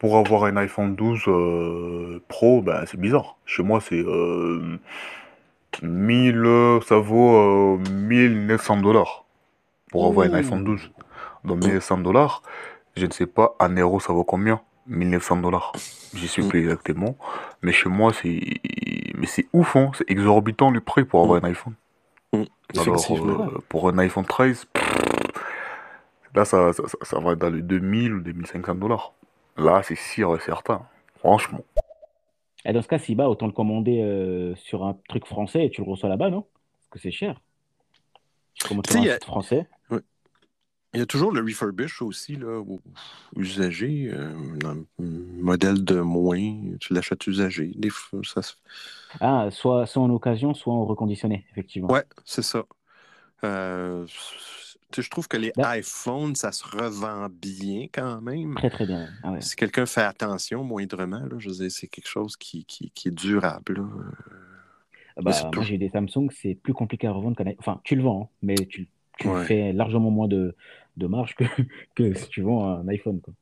Pour 0.00 0.16
avoir 0.16 0.44
un 0.44 0.56
iPhone 0.56 0.96
12 0.96 1.22
euh, 1.28 2.20
Pro, 2.26 2.62
bah, 2.62 2.84
c'est 2.86 2.98
bizarre. 2.98 3.36
Chez 3.46 3.62
moi, 3.62 3.80
c'est 3.80 4.00
euh, 4.00 4.78
1000, 5.82 6.36
euh, 6.44 6.80
ça 6.80 6.96
vaut 6.98 7.36
euh, 7.36 7.78
1900 7.92 8.78
dollars 8.78 9.24
pour 9.92 10.06
avoir 10.06 10.26
un 10.26 10.32
iPhone 10.34 10.64
12. 10.64 10.90
Donc 11.44 11.58
1900 11.58 11.98
dollars, 11.98 12.42
je 12.96 13.06
ne 13.06 13.12
sais 13.12 13.26
pas 13.26 13.54
en 13.60 13.68
euros 13.68 14.00
ça 14.00 14.12
vaut 14.12 14.24
combien? 14.24 14.60
1900 14.86 15.36
dollars. 15.36 15.72
J'y 16.14 16.26
suis 16.28 16.42
plus 16.48 16.60
exactement. 16.60 17.16
Mais 17.62 17.72
chez 17.72 17.88
moi, 17.88 18.12
c'est 18.12 18.40
mais 19.14 19.26
c'est 19.26 19.46
ouf, 19.52 19.76
hein. 19.76 19.90
C'est 19.94 20.10
exorbitant 20.10 20.70
le 20.70 20.80
prix 20.80 21.04
pour 21.04 21.22
avoir 21.22 21.44
un 21.44 21.48
iPhone. 21.48 21.74
Alors, 22.32 22.94
Effectivement. 22.96 23.48
euh, 23.48 23.58
pour 23.68 23.88
un 23.88 23.98
iPhone 23.98 24.24
13, 24.24 24.64
pff, 24.72 24.84
là, 26.34 26.44
ça, 26.44 26.72
ça, 26.72 26.82
ça- 26.88 26.98
ça 27.02 27.18
va 27.20 27.32
être 27.32 27.38
dans 27.38 27.50
les 27.50 27.62
2000 27.62 28.14
ou 28.14 28.20
2500 28.20 28.74
dollars. 28.74 29.12
Là, 29.56 29.82
c'est 29.82 29.96
sûr 29.96 30.36
et 30.36 30.40
certain. 30.40 30.86
Franchement. 31.18 31.60
Et 32.64 32.72
dans 32.72 32.82
ce 32.82 32.88
cas, 32.88 32.98
si 32.98 33.14
bas, 33.14 33.28
autant 33.28 33.46
le 33.46 33.52
commander 33.52 34.00
euh, 34.02 34.54
sur 34.56 34.84
un 34.84 34.96
truc 35.08 35.26
français 35.26 35.66
et 35.66 35.70
tu 35.70 35.82
le 35.82 35.90
reçois 35.90 36.08
là-bas, 36.08 36.30
non? 36.30 36.42
Parce 36.42 36.88
que 36.90 36.98
c'est 36.98 37.10
cher. 37.10 37.40
Tu 38.54 38.68
commandes 38.68 38.86
Tu 38.86 38.96
un 38.96 39.02
a- 39.04 39.18
français. 39.20 39.66
Ouais. 39.90 40.00
Il 40.92 40.98
y 41.00 41.02
a 41.02 41.06
toujours 41.06 41.30
le 41.32 41.40
refurbish 41.40 42.02
aussi, 42.02 42.36
là, 42.36 42.62
usagé, 43.36 44.10
euh, 44.12 44.34
le 44.98 45.04
modèle 45.42 45.84
de 45.84 46.00
moins, 46.00 46.76
tu 46.80 46.94
l'achètes 46.94 47.26
usagé. 47.28 47.72
Des 47.76 47.90
fois, 47.90 48.20
ça 48.24 48.42
se- 48.42 48.54
Ah, 49.20 49.48
soit, 49.50 49.86
soit 49.86 50.02
en 50.02 50.10
occasion, 50.10 50.52
soit 50.52 50.74
en 50.74 50.84
reconditionné, 50.84 51.46
effectivement. 51.52 51.90
Ouais, 51.90 52.04
c'est 52.24 52.42
ça. 52.42 52.64
Euh, 53.44 54.06
je 54.98 55.08
trouve 55.10 55.28
que 55.28 55.36
les 55.36 55.52
Là- 55.56 55.78
iPhones, 55.78 56.34
ça 56.34 56.52
se 56.52 56.64
revend 56.64 57.28
bien 57.30 57.86
quand 57.92 58.20
même. 58.20 58.54
Très, 58.54 58.70
très 58.70 58.86
bien. 58.86 59.08
Ah 59.22 59.32
ouais. 59.32 59.40
Si 59.40 59.56
quelqu'un 59.56 59.86
fait 59.86 60.02
attention 60.02 60.64
moindrement, 60.64 61.20
là, 61.20 61.36
je 61.38 61.48
veux 61.48 61.54
dire, 61.56 61.70
c'est 61.70 61.86
quelque 61.88 62.08
chose 62.08 62.36
qui, 62.36 62.64
qui, 62.64 62.90
qui 62.90 63.08
est 63.08 63.12
durable. 63.14 63.74
là. 63.76 63.84
Ah 65.16 65.22
Bah, 65.22 65.32
moi, 65.54 65.64
j'ai 65.64 65.76
des 65.78 65.88
Samsung, 65.90 66.28
c'est 66.30 66.54
plus 66.54 66.72
compliqué 66.72 67.06
à 67.06 67.12
revendre 67.12 67.36
qu'un 67.36 67.44
iPhone. 67.46 67.56
Enfin, 67.60 67.80
tu 67.84 67.94
le 67.96 68.02
vends, 68.02 68.30
hein, 68.32 68.36
mais 68.42 68.54
tu, 68.54 68.88
tu 69.18 69.28
Ouais. 69.28 69.44
fais 69.44 69.72
largement 69.72 70.10
moins 70.10 70.28
de, 70.28 70.54
de 70.96 71.06
marge 71.06 71.34
que, 71.36 71.44
que 71.94 72.14
si 72.14 72.28
tu 72.28 72.42
vends 72.42 72.66
un 72.78 72.88
iPhone. 72.88 73.20
Quoi. 73.20 73.34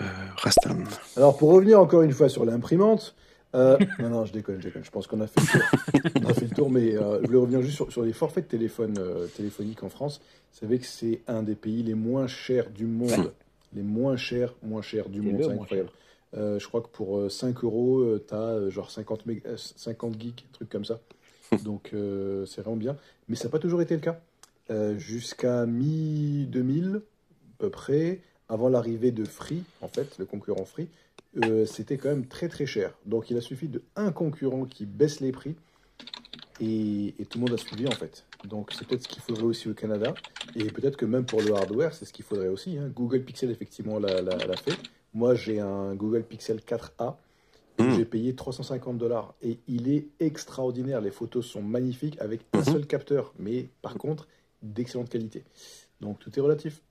Euh, 0.00 0.04
Rastan. 0.36 0.78
Alors, 1.16 1.36
pour 1.36 1.50
revenir 1.52 1.78
encore 1.80 2.02
une 2.02 2.12
fois 2.12 2.28
sur 2.28 2.44
l'imprimante, 2.46 3.14
euh, 3.54 3.76
non, 3.98 4.08
non, 4.10 4.24
je 4.24 4.32
déconne, 4.32 4.58
je 4.60 4.68
déconne. 4.68 4.84
Je 4.84 4.90
pense 4.90 5.06
qu'on 5.06 5.20
a 5.20 5.26
fait 5.26 5.40
le 5.40 5.46
tour. 5.60 6.22
On 6.24 6.28
a 6.28 6.34
fait 6.34 6.46
le 6.48 6.54
tour, 6.54 6.70
mais 6.70 6.96
euh, 6.96 7.20
je 7.22 7.26
voulais 7.26 7.38
revenir 7.38 7.62
juste 7.62 7.74
sur, 7.76 7.90
sur 7.92 8.02
les 8.02 8.12
forfaits 8.12 8.44
de 8.44 8.50
téléphone 8.50 8.94
euh, 8.98 9.26
téléphoniques 9.26 9.82
en 9.82 9.88
France. 9.88 10.20
Vous 10.52 10.60
savez 10.60 10.78
que 10.78 10.86
c'est 10.86 11.20
un 11.26 11.42
des 11.42 11.54
pays 11.54 11.82
les 11.82 11.94
moins 11.94 12.26
chers 12.26 12.70
du 12.70 12.86
monde. 12.86 13.32
Les 13.74 13.82
moins 13.82 14.16
chers, 14.16 14.54
moins 14.62 14.82
chers 14.82 15.08
du 15.08 15.20
monde, 15.20 15.40
c'est 15.42 15.50
incroyable. 15.62 15.90
Je 16.34 16.66
crois 16.66 16.80
que 16.80 16.88
pour 16.88 17.18
euh, 17.18 17.28
5 17.28 17.62
euros, 17.64 18.18
tu 18.26 18.34
as 18.34 18.68
genre 18.70 18.90
50, 18.90 19.26
még- 19.26 19.42
euh, 19.46 19.56
50 19.56 20.20
geeks, 20.20 20.44
un 20.48 20.52
truc 20.52 20.68
comme 20.68 20.84
ça. 20.84 21.00
Donc, 21.64 21.90
c'est 22.46 22.60
vraiment 22.60 22.76
bien. 22.76 22.96
Mais 23.28 23.34
ça 23.36 23.44
n'a 23.44 23.50
pas 23.50 23.58
toujours 23.58 23.82
été 23.82 23.94
le 23.94 24.00
cas. 24.00 24.20
Jusqu'à 24.98 25.66
mi-2000, 25.66 26.96
à 26.96 27.00
peu 27.58 27.70
près, 27.70 28.20
avant 28.48 28.68
l'arrivée 28.68 29.10
de 29.10 29.24
Free, 29.24 29.62
en 29.80 29.88
fait, 29.88 30.16
le 30.18 30.24
concurrent 30.26 30.64
Free, 30.64 30.86
euh, 31.44 31.64
c'était 31.66 31.96
quand 31.96 32.08
même 32.08 32.26
très 32.26 32.48
très 32.48 32.66
cher. 32.66 32.94
Donc 33.06 33.30
il 33.30 33.36
a 33.36 33.40
suffi 33.40 33.68
de 33.68 33.82
un 33.96 34.12
concurrent 34.12 34.64
qui 34.64 34.86
baisse 34.86 35.20
les 35.20 35.32
prix 35.32 35.54
et, 36.60 37.14
et 37.18 37.24
tout 37.26 37.38
le 37.38 37.46
monde 37.46 37.54
a 37.54 37.56
suivi 37.58 37.86
en 37.86 37.92
fait. 37.92 38.24
Donc 38.44 38.72
c'est 38.72 38.86
peut-être 38.86 39.02
ce 39.02 39.08
qu'il 39.08 39.22
faudrait 39.22 39.44
aussi 39.44 39.68
au 39.68 39.74
Canada 39.74 40.14
et 40.56 40.64
peut-être 40.64 40.96
que 40.96 41.04
même 41.04 41.24
pour 41.24 41.40
le 41.42 41.52
hardware, 41.54 41.94
c'est 41.94 42.04
ce 42.04 42.12
qu'il 42.12 42.24
faudrait 42.24 42.48
aussi. 42.48 42.78
hein. 42.78 42.90
Google 42.94 43.22
Pixel 43.22 43.50
effectivement 43.50 43.98
l'a 43.98 44.56
fait. 44.56 44.76
Moi 45.14 45.34
j'ai 45.34 45.60
un 45.60 45.94
Google 45.94 46.22
Pixel 46.24 46.58
4a 46.58 47.16
que 47.78 47.90
j'ai 47.92 48.04
payé 48.04 48.34
350 48.34 48.98
dollars 48.98 49.34
et 49.42 49.58
il 49.66 49.90
est 49.90 50.08
extraordinaire. 50.20 51.00
Les 51.00 51.10
photos 51.10 51.46
sont 51.46 51.62
magnifiques 51.62 52.20
avec 52.20 52.40
un 52.52 52.62
seul 52.62 52.86
capteur, 52.86 53.32
mais 53.38 53.68
par 53.80 53.94
contre 53.94 54.28
d'excellente 54.62 55.08
qualité. 55.08 55.44
Donc 56.00 56.18
tout 56.18 56.36
est 56.36 56.42
relatif. 56.42 56.82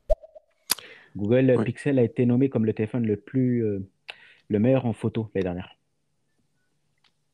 Google 1.15 1.63
Pixel 1.63 1.99
a 1.99 2.03
été 2.03 2.25
nommé 2.25 2.49
comme 2.49 2.65
le 2.65 2.73
téléphone 2.73 3.05
le 3.05 3.17
plus 3.17 3.63
euh, 3.65 3.79
le 4.49 4.59
meilleur 4.59 4.85
en 4.85 4.93
photo 4.93 5.29
l'année 5.33 5.43
dernière. 5.43 5.75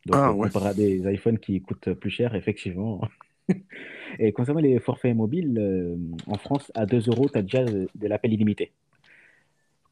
Donc, 0.05 0.15
Ah, 0.17 0.31
ouais. 0.33 0.47
comparé 0.47 0.69
à 0.69 0.73
des 0.73 1.11
iPhones 1.11 1.39
qui 1.39 1.61
coûtent 1.61 1.93
plus 1.93 2.09
cher, 2.11 2.35
effectivement. 2.35 3.01
Et 4.19 4.31
concernant 4.31 4.59
les 4.59 4.79
forfaits 4.79 5.15
mobiles, 5.15 5.57
euh, 5.57 5.95
en 6.27 6.37
France, 6.37 6.71
à 6.75 6.85
2 6.85 7.09
euros, 7.09 7.27
tu 7.29 7.37
as 7.37 7.41
déjà 7.41 7.63
de, 7.63 7.87
de 7.95 8.07
l'appel 8.07 8.33
illimité. 8.33 8.71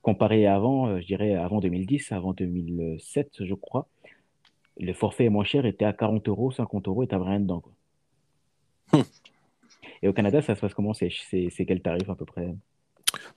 Comparé 0.02 0.46
à 0.46 0.56
avant, 0.56 0.88
euh, 0.88 1.00
je 1.02 1.08
dirais 1.08 1.34
avant 1.34 1.60
2010, 1.60 2.12
avant 2.12 2.34
2007, 2.34 3.44
je 3.44 3.54
crois, 3.54 3.88
le 4.80 4.94
forfait 4.94 5.30
moins 5.30 5.44
cher 5.44 5.66
était 5.66 5.86
à 5.86 5.94
40 5.94 6.28
euros, 6.28 6.52
50 6.52 6.88
euros 6.88 7.04
et 7.04 7.08
tu 7.08 7.16
rien 7.16 7.40
dedans. 7.40 7.62
quoi. 7.62 9.04
Et 10.02 10.08
au 10.08 10.14
Canada, 10.14 10.42
ça 10.42 10.56
se 10.56 10.62
passe 10.62 10.74
comment? 10.74 10.94
C'est 10.94 11.10
quel 11.66 11.82
tarif 11.82 12.10
à 12.10 12.16
peu 12.16 12.26
près? 12.26 12.54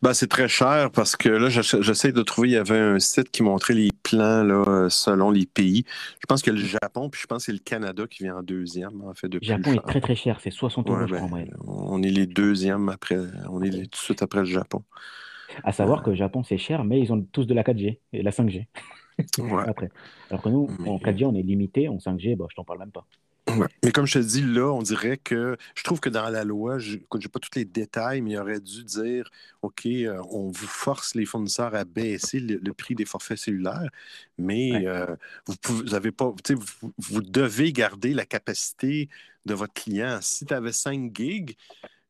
Ben, 0.03 0.15
c'est 0.15 0.27
très 0.29 0.49
cher 0.49 0.91
parce 0.91 1.17
que 1.17 1.29
là, 1.29 1.49
j'essa- 1.49 1.81
j'essaie 1.81 2.13
de 2.13 2.23
trouver, 2.23 2.49
il 2.49 2.53
y 2.53 2.57
avait 2.57 2.79
un 2.79 2.99
site 2.99 3.31
qui 3.31 3.43
montrait 3.43 3.75
les 3.75 3.91
plans 4.03 4.43
là, 4.45 4.65
euh, 4.67 4.89
selon 4.89 5.31
les 5.31 5.47
pays. 5.47 5.85
Je 6.21 6.27
pense 6.29 6.43
que 6.43 6.51
le 6.51 6.59
Japon, 6.59 7.09
puis 7.11 7.21
je 7.21 7.27
pense 7.27 7.39
que 7.39 7.45
c'est 7.47 7.53
le 7.53 7.59
Canada 7.59 8.05
qui 8.09 8.25
vient 8.25 8.37
en 8.37 8.43
deuxième, 8.43 9.03
en 9.03 9.15
fait, 9.15 9.29
de 9.29 9.39
plus 9.39 9.47
Japon 9.47 9.71
est 9.73 9.75
cher. 9.75 9.83
très 9.85 10.01
très 10.01 10.15
cher, 10.15 10.41
c'est 10.41 10.51
60 10.51 10.89
euros, 10.89 10.99
Ouais, 11.01 11.07
je 11.07 11.13
ben, 11.13 11.17
crois, 11.19 11.27
en 11.27 11.31
moyenne. 11.31 11.57
on 11.67 12.03
est 12.03 12.11
les 12.11 12.27
deuxièmes 12.27 12.89
après, 12.89 13.19
on 13.51 13.63
est 13.63 13.71
les- 13.71 13.83
tout 13.85 13.91
de 13.91 13.97
suite 13.97 14.23
après 14.23 14.41
le 14.41 14.45
Japon. 14.47 14.83
À 15.65 15.73
savoir 15.73 16.03
que 16.03 16.11
le 16.11 16.17
Japon, 16.17 16.43
c'est 16.43 16.59
cher, 16.59 16.85
mais 16.85 17.01
ils 17.01 17.13
ont 17.13 17.23
tous 17.33 17.47
de 17.47 17.55
la 17.55 17.63
4G 17.63 18.01
et 18.13 18.23
la 18.23 18.31
5G. 18.33 18.69
Ouais. 19.39 19.65
Après. 19.69 19.89
Alors 20.31 20.43
que 20.43 20.49
nous, 20.51 20.69
en 20.87 20.99
4G, 20.99 21.25
on 21.25 21.35
est 21.35 21.43
limité, 21.43 21.89
en 21.89 21.99
5G, 21.99 22.37
bah, 22.37 22.47
je 22.51 22.57
t'en 22.57 22.65
parle 22.65 22.81
même 22.81 22.91
pas. 22.91 23.07
Ouais. 23.49 23.69
Mais 23.85 23.93
comme 23.93 24.07
je 24.07 24.15
te 24.15 24.25
dis, 24.25 24.43
là, 24.43 24.73
on 24.73 24.83
dirait 24.83 25.19
que 25.19 25.57
je 25.77 25.85
trouve 25.85 26.01
que 26.01 26.09
dans 26.09 26.29
la 26.31 26.43
loi, 26.43 26.79
je 26.79 26.97
n'ai 26.97 27.29
pas 27.31 27.39
tous 27.39 27.55
les 27.55 27.65
détails, 27.65 28.21
mais 28.21 28.33
il 28.33 28.39
aurait 28.39 28.59
dû 28.61 28.83
dire 28.83 29.31
OK, 29.63 29.87
euh, 29.87 30.21
on 30.31 30.51
vous 30.51 30.67
force 30.67 31.15
les 31.15 31.25
fournisseurs 31.27 31.73
à 31.77 31.85
baisser 31.85 32.41
le, 32.41 32.57
le 32.57 32.73
prix 32.75 32.97
des 32.97 33.05
forfaits 33.05 33.39
cellulaires, 33.39 33.89
mais 34.37 34.85
euh, 34.89 35.07
vous, 35.47 35.55
pouvez, 35.57 35.85
vous 35.85 35.95
avez 35.95 36.11
pas, 36.11 36.35
vous, 36.51 36.93
vous 36.99 37.23
devez 37.23 37.73
garder 37.73 38.15
la 38.15 38.27
capacité 38.27 39.09
de 39.45 39.55
votre 39.55 39.75
client. 39.75 40.19
Si 40.23 40.45
tu 40.45 40.53
avais 40.53 40.73
5 40.73 41.17
gigs 41.17 41.57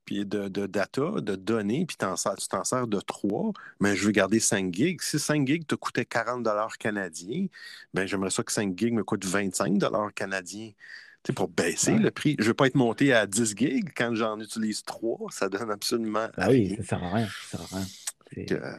puis 0.05 0.25
de, 0.25 0.49
de 0.49 0.67
data, 0.67 1.21
de 1.21 1.35
données, 1.37 1.85
puis 1.87 1.97
tu 1.97 2.07
t'en 2.07 2.17
sers 2.65 2.87
de 2.87 3.01
3, 3.01 3.53
mais 3.81 3.97
je 3.97 4.07
veux 4.07 4.13
garder 4.13 4.41
5 4.41 4.73
gigs. 4.73 5.03
Si 5.03 5.19
5 5.19 5.47
gigs 5.47 5.67
te 5.67 5.75
coûtait 5.75 6.05
40 6.07 6.47
canadiens, 6.79 7.47
ben 7.93 8.07
j'aimerais 8.07 8.31
ça 8.31 8.43
que 8.45 8.53
5 8.53 8.79
gigs 8.79 8.95
me 8.95 9.05
coûte 9.05 9.25
25 9.25 9.79
canadiens. 10.15 10.71
Pour 11.35 11.49
baisser 11.49 11.97
le 11.99 12.11
prix. 12.11 12.37
Je 12.39 12.45
ne 12.45 12.49
veux 12.49 12.55
pas 12.55 12.67
être 12.67 12.75
monté 12.77 13.13
à 13.13 13.27
10 13.27 13.55
gigs 13.57 13.91
quand 13.97 14.15
j'en 14.15 14.39
utilise 14.41 14.83
3. 14.85 15.19
Ça 15.31 15.49
donne 15.49 15.71
absolument 15.71 16.27
Ah 16.37 16.49
oui, 16.51 16.75
ça 16.79 16.83
sert 16.85 17.05
à 17.05 17.15
rien. 17.15 17.27
Ça 17.51 17.59
sert 17.59 17.61
à 17.73 17.77
rien. 17.77 17.87
Euh, 18.51 18.77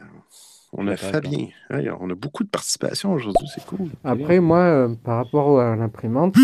on 0.72 0.86
a 0.86 0.96
suis 0.96 1.06
d'accord 1.06 1.22
fait 1.22 1.28
avec 1.28 1.30
bien. 1.30 1.48
Hey, 1.70 1.90
on 2.00 2.10
a 2.10 2.14
beaucoup 2.14 2.44
de 2.44 2.48
participation 2.48 3.12
aujourd'hui, 3.12 3.48
c'est 3.54 3.64
cool. 3.64 3.88
Après, 4.04 4.40
moi, 4.40 4.58
euh, 4.60 4.94
par 5.02 5.16
rapport 5.16 5.60
à 5.60 5.74
l'imprimante, 5.76 6.36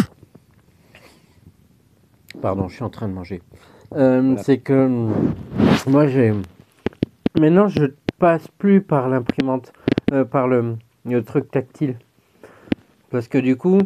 pardon, 2.41 2.69
je 2.69 2.75
suis 2.77 2.85
en 2.85 2.91
train 2.91 3.09
de 3.09 3.13
manger. 3.15 3.43
Euh, 3.95 4.21
Voilà. 4.23 4.43
C'est 4.43 4.59
que 4.59 5.09
moi, 5.87 6.07
j'ai. 6.07 6.33
Maintenant, 7.39 7.69
je 7.69 7.87
passe 8.19 8.47
plus 8.59 8.81
par 8.81 9.09
l'imprimante, 9.09 9.73
euh, 10.13 10.25
par 10.25 10.49
le, 10.49 10.77
le 11.05 11.23
truc 11.25 11.51
tactile. 11.51 11.99
Parce 13.11 13.29
que 13.29 13.39
du 13.39 13.57
coup, 13.57 13.81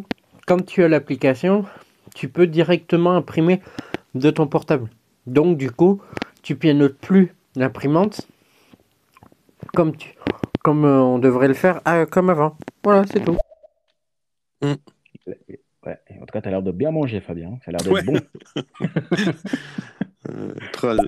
comme 0.47 0.63
tu 0.63 0.83
as 0.83 0.87
l'application, 0.87 1.65
tu 2.15 2.29
peux 2.29 2.47
directement 2.47 3.11
imprimer 3.15 3.61
de 4.15 4.29
ton 4.31 4.47
portable. 4.47 4.89
Donc, 5.27 5.57
du 5.57 5.71
coup, 5.71 6.01
tu 6.41 6.55
pianotes 6.55 6.97
plus 6.97 7.33
l'imprimante 7.55 8.21
comme, 9.75 9.95
tu, 9.95 10.15
comme 10.63 10.85
euh, 10.85 10.99
on 11.01 11.19
devrait 11.19 11.47
le 11.47 11.53
faire 11.53 11.81
ah, 11.85 12.05
comme 12.05 12.29
avant. 12.29 12.57
Voilà, 12.83 13.03
c'est 13.11 13.23
tout. 13.23 13.37
Ouais. 14.61 15.97
En 16.21 16.25
tout 16.25 16.33
cas, 16.33 16.41
tu 16.41 16.47
as 16.47 16.51
l'air 16.51 16.61
de 16.61 16.71
bien 16.71 16.91
manger, 16.91 17.21
Fabien. 17.21 17.57
Ça 17.63 17.69
a 17.69 17.71
l'air 17.71 17.81
d'être 17.81 17.93
Ouais. 17.93 18.03
bon. 18.03 18.19
Euh, 20.29 20.53
troll. 20.73 20.99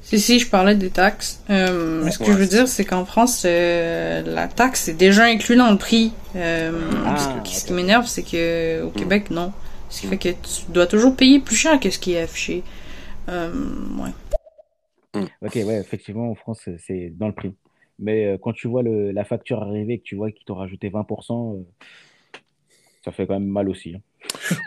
Si, 0.00 0.20
si, 0.20 0.38
je 0.38 0.48
parlais 0.48 0.76
des 0.76 0.88
taxes. 0.90 1.42
Euh, 1.50 2.08
ce 2.10 2.18
que 2.18 2.24
Ouais. 2.24 2.32
je 2.32 2.36
veux 2.38 2.46
dire, 2.46 2.68
c'est 2.68 2.84
qu'en 2.84 3.04
France, 3.04 3.42
euh, 3.44 4.22
la 4.22 4.46
taxe 4.46 4.86
est 4.88 4.94
déjà 4.94 5.24
inclue 5.24 5.56
dans 5.56 5.70
le 5.70 5.76
prix. 5.78 6.12
Euh, 6.36 6.70
Ah, 7.06 7.16
ce 7.16 7.42
qui, 7.48 7.56
ce 7.56 7.64
qui 7.66 7.72
m'énerve, 7.72 8.06
c'est 8.06 8.22
que 8.22 8.82
au 8.84 8.90
Québec, 8.90 9.30
non. 9.30 9.52
Ce 9.94 10.00
qui 10.00 10.06
fait 10.08 10.18
que 10.18 10.28
tu 10.30 10.70
dois 10.72 10.86
toujours 10.88 11.14
payer 11.14 11.38
plus 11.38 11.54
cher 11.56 11.78
que 11.78 11.88
ce 11.88 11.98
qui 12.00 12.12
est 12.14 12.20
affiché. 12.20 12.62
Euh, 13.28 13.52
ouais. 15.14 15.22
Ok, 15.40 15.54
ouais, 15.54 15.78
effectivement, 15.80 16.30
en 16.30 16.34
France, 16.34 16.68
c'est- 16.78 17.10
dans 17.16 17.28
le 17.28 17.32
prix. 17.34 17.54
Mais 18.00 18.26
euh, 18.26 18.38
quand 18.42 18.52
tu 18.52 18.66
vois 18.66 18.82
le, 18.82 19.12
la 19.12 19.24
facture 19.24 19.62
arriver 19.62 19.94
et 19.94 19.98
que 19.98 20.02
tu 20.04 20.16
vois 20.16 20.32
qu'ils 20.32 20.44
t'ont 20.44 20.56
rajouté 20.56 20.90
20%, 20.90 21.54
euh, 21.58 22.38
ça 23.04 23.12
fait 23.12 23.24
quand 23.26 23.34
même 23.34 23.46
mal 23.48 23.68
aussi. 23.68 23.94
hein. 23.94 24.00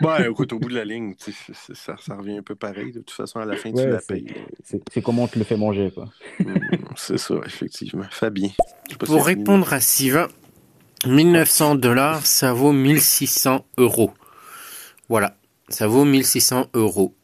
Ouais, 0.00 0.30
écoute, 0.30 0.52
au 0.54 0.58
bout 0.58 0.70
de 0.70 0.74
la 0.76 0.84
ligne, 0.86 1.14
ça, 1.18 1.96
ça 1.98 2.16
revient 2.16 2.38
un 2.38 2.42
peu 2.42 2.54
pareil. 2.54 2.92
De 2.92 3.00
toute 3.00 3.10
façon, 3.10 3.38
à 3.40 3.44
la 3.44 3.56
fin, 3.56 3.70
tu 3.70 3.86
la 3.86 4.00
c'est- 4.00 4.06
payes. 4.14 4.26
c'est 4.90 5.02
comment 5.02 5.24
on 5.24 5.28
te 5.28 5.38
le 5.38 5.44
fait 5.44 5.56
manger, 5.58 5.90
quoi. 5.94 6.08
Mm, 6.40 6.54
C'est 6.96 7.18
ça, 7.18 7.34
effectivement. 7.44 8.06
Fabien. 8.10 8.48
Pour 9.00 9.26
répondre 9.26 9.70
à 9.74 9.80
Sylvain, 9.80 10.28
1900 11.06 11.74
dollars, 11.74 12.24
ça 12.24 12.54
vaut 12.54 12.72
1600 12.72 13.66
euros. 13.76 14.12
Voilà, 15.08 15.36
ça 15.68 15.86
vaut 15.86 16.04
1600 16.04 16.66
euros. 16.74 17.14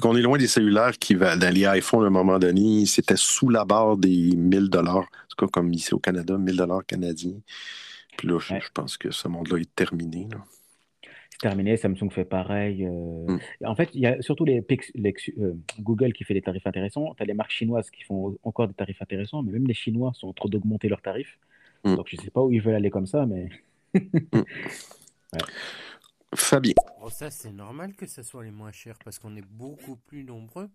Qu'on 0.00 0.16
est 0.16 0.22
loin 0.22 0.38
des 0.38 0.46
cellulaires 0.46 0.92
qui, 0.98 1.14
va- 1.14 1.36
dans 1.36 1.52
les 1.54 1.66
iPhones, 1.78 2.04
à 2.04 2.06
un 2.06 2.10
moment 2.10 2.38
donné, 2.38 2.86
c'était 2.86 3.16
sous 3.16 3.50
la 3.50 3.66
barre 3.66 3.98
des 3.98 4.34
1000 4.34 4.70
dollars. 4.70 4.96
En 4.96 5.26
tout 5.28 5.46
cas, 5.46 5.46
comme 5.52 5.72
ici 5.74 5.92
au 5.92 5.98
Canada, 5.98 6.38
1000 6.38 6.56
dollars 6.56 6.86
canadiens. 6.86 7.36
Puis 8.16 8.26
là, 8.28 8.38
je, 8.38 8.54
je 8.54 8.70
pense 8.72 8.96
que 8.96 9.10
ce 9.10 9.28
monde-là 9.28 9.58
est 9.58 9.74
terminé. 9.74 10.26
là. 10.32 10.38
C'est 11.28 11.38
terminé, 11.48 11.76
Samsung 11.76 12.10
fait 12.10 12.24
pareil. 12.24 12.86
euh. 12.86 13.26
Mm. 13.60 13.66
En 13.66 13.74
fait, 13.74 13.90
il 13.92 14.00
y 14.00 14.06
a 14.06 14.20
surtout 14.22 14.46
les, 14.46 14.62
Pix- 14.62 14.90
les- 14.94 15.14
euh, 15.38 15.52
Google 15.80 16.14
qui 16.14 16.24
fait 16.24 16.34
des 16.34 16.42
tarifs 16.42 16.66
intéressants. 16.66 17.14
Tu 17.16 17.22
as 17.22 17.26
les 17.26 17.34
marques 17.34 17.50
chinoises 17.52 17.90
qui 17.90 18.02
font 18.04 18.36
encore 18.42 18.68
des 18.68 18.74
tarifs 18.74 19.02
intéressants, 19.02 19.42
mais 19.42 19.52
même 19.52 19.66
les 19.66 19.74
Chinois 19.74 20.12
sont 20.14 20.28
en 20.28 20.32
train 20.32 20.48
d'augmenter 20.48 20.88
leurs 20.88 21.02
tarifs. 21.02 21.38
Mm. 21.84 21.94
Donc, 21.96 22.06
je 22.08 22.16
sais 22.16 22.30
pas 22.30 22.40
où 22.42 22.50
ils 22.52 22.62
veulent 22.62 22.74
aller 22.74 22.90
comme 22.90 23.06
ça, 23.06 23.26
mais. 23.26 23.50
Ouais. 23.94 25.40
Fabien. 26.34 26.74
Oh, 27.02 27.10
ça, 27.10 27.30
c'est 27.30 27.52
normal 27.52 27.94
que 27.94 28.06
ce 28.06 28.22
soit 28.22 28.44
les 28.44 28.50
moins 28.50 28.72
chers 28.72 28.98
parce 29.04 29.18
qu'on 29.18 29.34
est 29.36 29.46
beaucoup 29.46 29.96
plus 29.96 30.24
nombreux. 30.24 30.68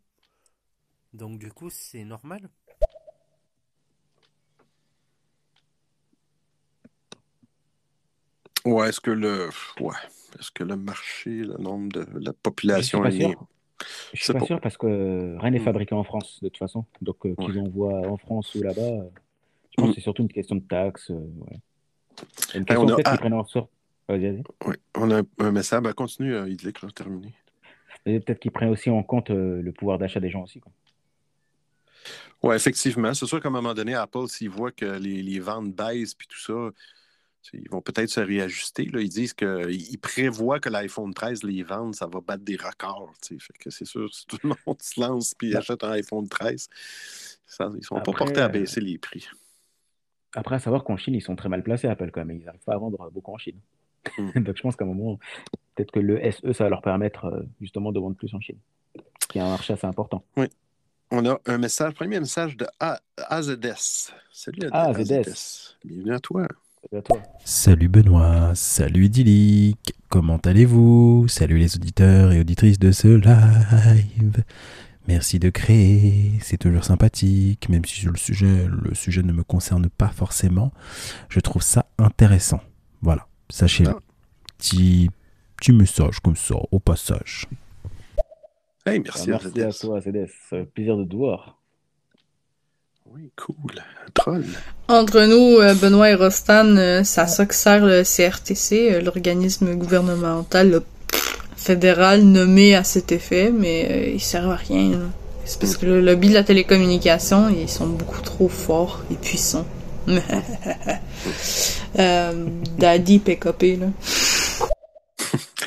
Donc, 1.14 1.40
du 1.40 1.52
coup, 1.52 1.70
c'est 1.70 2.04
normal. 2.04 2.50
Ouais, 8.66 8.90
est-ce 8.90 9.00
que 9.00 9.12
le. 9.12 9.50
Ouais. 9.80 9.94
Est-ce 10.40 10.52
que 10.52 10.64
le 10.64 10.76
marché, 10.76 11.30
le 11.30 11.56
nombre 11.58 11.90
de 11.90 12.00
la 12.00 12.06
Je 12.16 12.22
suis 12.22 12.34
population 12.42 13.02
pas 13.02 13.10
est 13.10 13.20
sûr. 13.22 13.48
Je 14.14 14.24
suis 14.24 14.34
pas 14.34 14.40
sûr 14.46 14.60
parce 14.60 14.78
que 14.78 14.88
euh, 14.88 15.38
rien 15.40 15.52
n'est 15.52 15.60
Mm. 15.60 15.64
fabriqué 15.64 15.96
en 15.96 16.04
France 16.04 16.40
de 16.42 16.50
toute 16.50 16.58
façon. 16.58 16.86
Donc 17.02 17.26
euh, 17.26 17.36
qu'ils 17.36 17.58
Ouais. 17.60 17.68
envoient 17.68 18.08
en 18.08 18.18
France 18.18 18.56
ou 18.56 18.64
là-bas, 18.64 18.82
euh, 18.82 19.04
je 19.72 19.76
pense 19.82 19.86
Mm. 19.86 19.90
que 19.92 19.96
c'est 19.96 20.02
surtout 20.02 20.24
une 20.24 20.32
question 20.34 20.56
de 20.56 20.62
taxes. 20.64 21.12
euh, 21.12 21.16
ouais. 21.16 21.60
Hey, 22.54 22.78
on 22.78 22.88
a, 22.90 22.96
ah. 23.06 23.18
Vas-y, 24.08 24.20
vas-y. 24.32 24.44
ouais, 24.68 24.78
on 24.96 25.12
a 25.12 25.20
un, 25.22 25.24
un 25.40 25.52
message. 25.52 25.82
Ben, 25.82 25.94
continue, 25.94 26.36
euh, 26.36 26.48
Idlick, 26.50 26.82
là, 26.82 26.90
terminé. 26.92 27.34
Et 28.06 28.20
peut-être 28.20 28.40
qu'ils 28.40 28.52
prennent 28.52 28.70
aussi 28.70 28.90
en 28.90 29.02
compte 29.02 29.32
euh, 29.32 29.62
le 29.62 29.72
pouvoir 29.72 29.98
d'achat 29.98 30.20
des 30.20 30.30
gens 30.30 30.44
aussi. 30.44 30.60
Quoi. 30.60 30.72
Oui, 32.44 32.56
effectivement. 32.56 33.14
C'est 33.14 33.26
sûr 33.26 33.42
qu'à 33.42 33.48
un 33.48 33.52
moment 33.52 33.74
donné, 33.74 33.96
Apple, 33.96 34.28
s'ils 34.28 34.50
voient 34.50 34.72
que 34.72 34.86
les, 34.86 35.24
les 35.24 35.40
ventes 35.40 35.74
baissent 35.74 36.14
puis 36.14 36.28
tout 36.28 36.40
ça, 36.40 36.70
ils 37.54 37.70
vont 37.70 37.82
peut-être 37.82 38.10
se 38.10 38.20
réajuster. 38.20 38.86
Là. 38.86 39.02
Ils 39.02 39.10
disent 39.10 39.34
qu'ils 39.34 40.00
prévoient 40.00 40.60
que 40.60 40.70
l'iPhone 40.70 41.14
13, 41.14 41.44
les 41.44 41.64
ventes, 41.64 41.96
ça 41.96 42.06
va 42.06 42.20
battre 42.22 42.44
des 42.44 42.58
records. 42.58 43.14
Fait 43.28 43.38
que 43.60 43.70
c'est 43.72 43.86
sûr, 43.86 44.14
si 44.14 44.26
tout 44.28 44.38
le 44.44 44.50
monde 44.50 44.78
se 44.82 45.00
lance 45.00 45.34
et 45.42 45.52
Bah, 45.52 45.60
achète 45.60 45.84
un 45.84 45.92
iPhone 45.92 46.28
13, 46.28 46.70
ça- 47.48 47.70
ils 47.74 47.78
ne 47.78 47.82
sont 47.82 47.96
pas 47.96 48.12
portés 48.12 48.42
à 48.42 48.46
euh, 48.46 48.50
baisser 48.50 48.82
les 48.82 48.98
prix. 49.00 49.28
Après, 50.36 50.56
à 50.56 50.60
savoir 50.60 50.84
qu'en 50.84 50.98
Chine, 50.98 51.16
ils 51.16 51.22
sont 51.22 51.36
très 51.36 51.50
mal 51.50 51.64
placés, 51.64 51.88
Apple, 51.88 52.12
quand 52.12 52.24
même. 52.26 52.38
Ils 52.40 52.46
n'arrivent 52.46 52.62
pas 52.66 52.74
à 52.74 52.78
vendre 52.78 53.10
beaucoup 53.12 53.34
en 53.34 53.38
Chine. 53.38 53.58
Mm. 54.18 54.32
Donc 54.42 54.56
je 54.58 54.62
pense 54.62 54.76
qu'à 54.76 54.86
un 54.86 54.88
moment, 54.88 55.18
peut-être 55.76 55.92
que 55.92 56.00
le 56.00 56.20
SE, 56.32 56.54
ça 56.54 56.66
va 56.66 56.70
leur 56.70 56.82
permettre 56.82 57.26
euh, 57.26 57.42
justement 57.62 57.92
de 57.92 58.00
vendre 58.00 58.16
plus 58.16 58.34
en 58.34 58.40
Chine, 58.40 58.58
qui 59.30 59.38
est 59.40 59.42
un 59.42 59.50
marché 59.50 59.74
assez 59.74 59.88
important. 59.88 60.24
Oui. 60.38 60.46
On 61.12 61.24
a 61.26 61.40
un 61.46 61.58
message, 61.60 61.94
premier 61.94 62.20
message 62.20 62.58
de 62.58 62.66
A- 62.80 63.00
AZS. 63.30 64.12
Salut 64.32 64.68
Ah, 64.72 64.88
AZS. 64.90 65.24
ZS. 65.24 65.78
Bienvenue 65.86 66.14
à 66.14 66.20
toi. 66.20 66.48
Salut 66.90 67.00
à 67.00 67.02
toi. 67.02 67.18
Salut 67.44 67.88
Benoît, 67.88 68.52
salut 68.56 69.06
Idyllique, 69.06 69.94
comment 70.10 70.38
allez-vous? 70.38 71.28
Salut 71.28 71.58
les 71.58 71.76
auditeurs 71.76 72.32
et 72.32 72.40
auditrices 72.40 72.80
de 72.80 72.92
ce 72.92 73.08
live. 73.08 74.44
Merci 75.08 75.38
de 75.38 75.50
créer, 75.52 76.32
c'est 76.42 76.58
toujours 76.58 76.84
sympathique, 76.84 77.70
même 77.70 77.86
si 77.86 78.06
le 78.06 78.16
sujet, 78.16 78.66
le 78.68 78.96
sujet 78.96 79.22
ne 79.22 79.34
me 79.34 79.44
concerne 79.44 79.88
pas 79.88 80.10
forcément. 80.10 80.72
Je 81.30 81.40
trouve 81.40 81.62
ça 81.62 81.86
intéressant. 82.00 82.60
Voilà, 83.02 83.28
sachez-le. 83.50 83.94
Petit, 84.58 85.12
petit 85.58 85.74
message 85.74 86.20
comme 86.22 86.36
ça, 86.36 86.56
au 86.72 86.80
passage. 86.80 87.48
Hey, 88.88 89.00
merci, 89.00 89.30
merci 89.30 89.62
à 89.62 89.72
toi, 89.72 90.02
CDS. 90.02 90.28
Ça 90.50 90.58
fait 90.58 90.66
plaisir 90.66 90.98
de 90.98 91.06
te 91.06 91.16
voir. 91.16 91.60
Oui, 93.06 93.32
cool. 93.36 93.82
Troll. 94.14 94.44
Entre 94.88 95.22
nous, 95.26 95.60
euh, 95.62 95.74
Benoît 95.76 96.10
et 96.10 96.16
Rostan, 96.16 96.76
euh, 96.76 97.02
c'est 97.04 97.22
à 97.22 97.28
ça 97.28 97.46
que 97.46 97.54
sert 97.54 97.86
le 97.86 98.04
CRTC, 98.04 98.94
euh, 98.94 99.02
l'organisme 99.02 99.76
gouvernemental 99.76 100.82
fédéral 101.56 102.24
nommé 102.24 102.76
à 102.76 102.84
cet 102.84 103.12
effet, 103.12 103.52
mais 103.52 103.88
euh, 103.90 104.10
ils 104.14 104.22
servent 104.22 104.52
à 104.52 104.56
rien. 104.56 104.92
là. 104.92 105.06
C'est 105.46 105.60
parce 105.60 105.78
que 105.78 105.86
le 105.86 106.02
lobby 106.02 106.30
de 106.30 106.34
la 106.34 106.44
télécommunication, 106.44 107.50
ils 107.50 107.70
sont 107.70 107.88
beaucoup 107.88 108.22
trop 108.22 108.50
forts 108.50 109.04
et 109.12 109.16
puissants. 109.16 109.68
euh, 112.00 112.48
Daddy 112.78 113.20
PKP, 113.20 113.80
là. 113.80 113.88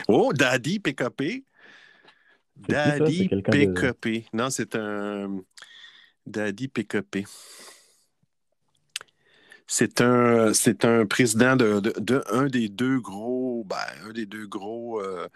Oh, 0.08 0.32
Daddy 0.32 0.80
PKP. 0.80 1.44
Ça? 2.68 2.98
Daddy 2.98 3.28
de... 3.28 4.22
Non, 4.32 4.50
c'est 4.50 4.74
un 4.74 5.40
Daddy 6.26 6.68
PKP. 6.68 7.24
C'est 9.66 10.00
un, 10.00 10.54
c'est 10.54 10.86
un 10.86 11.04
président 11.04 11.54
de, 11.54 11.80
de, 11.80 11.92
de 11.98 12.24
un 12.32 12.46
des 12.46 12.70
deux 12.70 13.00
gros, 13.00 13.64
ben, 13.68 13.76
un 14.08 14.12
des 14.12 14.24
deux 14.24 14.46
gros 14.46 15.00
euh, 15.02 15.28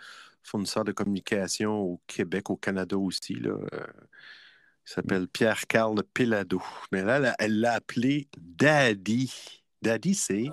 fournisseurs 0.52 0.84
de 0.84 0.92
communication 0.92 1.80
au 1.80 2.00
Québec, 2.06 2.50
au 2.50 2.56
Canada 2.56 2.98
aussi. 2.98 3.34
Là. 3.34 3.52
Euh, 3.52 3.86
il 4.86 4.92
s'appelle 4.92 5.26
Pierre-Carl 5.26 6.02
Pelado. 6.12 6.60
Mais 6.92 7.02
là, 7.02 7.34
elle 7.38 7.60
l'a 7.60 7.74
appelé 7.74 8.28
Daddy. 8.38 9.32
Daddy, 9.80 10.14
c'est? 10.14 10.50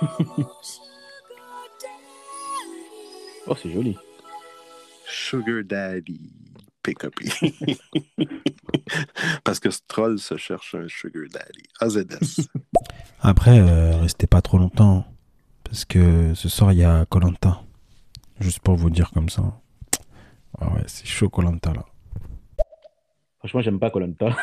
Oh, 3.48 3.54
c'est 3.54 3.70
joli. 3.70 3.96
Sugar 5.06 5.62
Daddy 5.62 6.32
PKP. 6.82 7.26
Parce 9.44 9.60
que 9.60 9.70
ce 9.70 9.78
troll 9.86 10.18
se 10.18 10.36
cherche 10.36 10.74
un 10.74 10.88
Sugar 10.88 11.26
Daddy. 11.30 11.62
AZS. 11.78 12.48
Après, 13.20 13.60
euh, 13.60 13.98
restez 13.98 14.26
pas 14.26 14.42
trop 14.42 14.58
longtemps, 14.58 15.04
parce 15.68 15.84
que 15.84 16.34
ce 16.34 16.48
soir 16.48 16.72
il 16.72 16.78
y 16.78 16.84
a 16.84 17.04
Colanta. 17.06 17.62
Juste 18.40 18.60
pour 18.60 18.76
vous 18.76 18.90
dire 18.90 19.10
comme 19.12 19.28
ça. 19.28 19.42
Ah 20.60 20.72
ouais, 20.74 20.82
c'est 20.86 21.06
chaud 21.06 21.28
Colanta 21.28 21.72
là. 21.72 21.84
Franchement, 23.38 23.60
j'aime 23.60 23.78
pas 23.78 23.90
Colanta. 23.90 24.36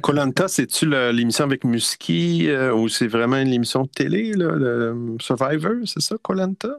Colanta, 0.00 0.48
c'est-tu 0.48 0.88
l'émission 1.12 1.44
avec 1.44 1.64
Musky 1.64 2.48
euh, 2.48 2.74
ou 2.74 2.88
c'est 2.88 3.06
vraiment 3.08 3.36
une 3.36 3.52
émission 3.52 3.82
de 3.82 3.88
télé, 3.88 4.32
là, 4.32 4.52
le 4.54 5.16
Survivor, 5.20 5.72
c'est 5.84 6.00
ça, 6.00 6.16
Colanta? 6.22 6.70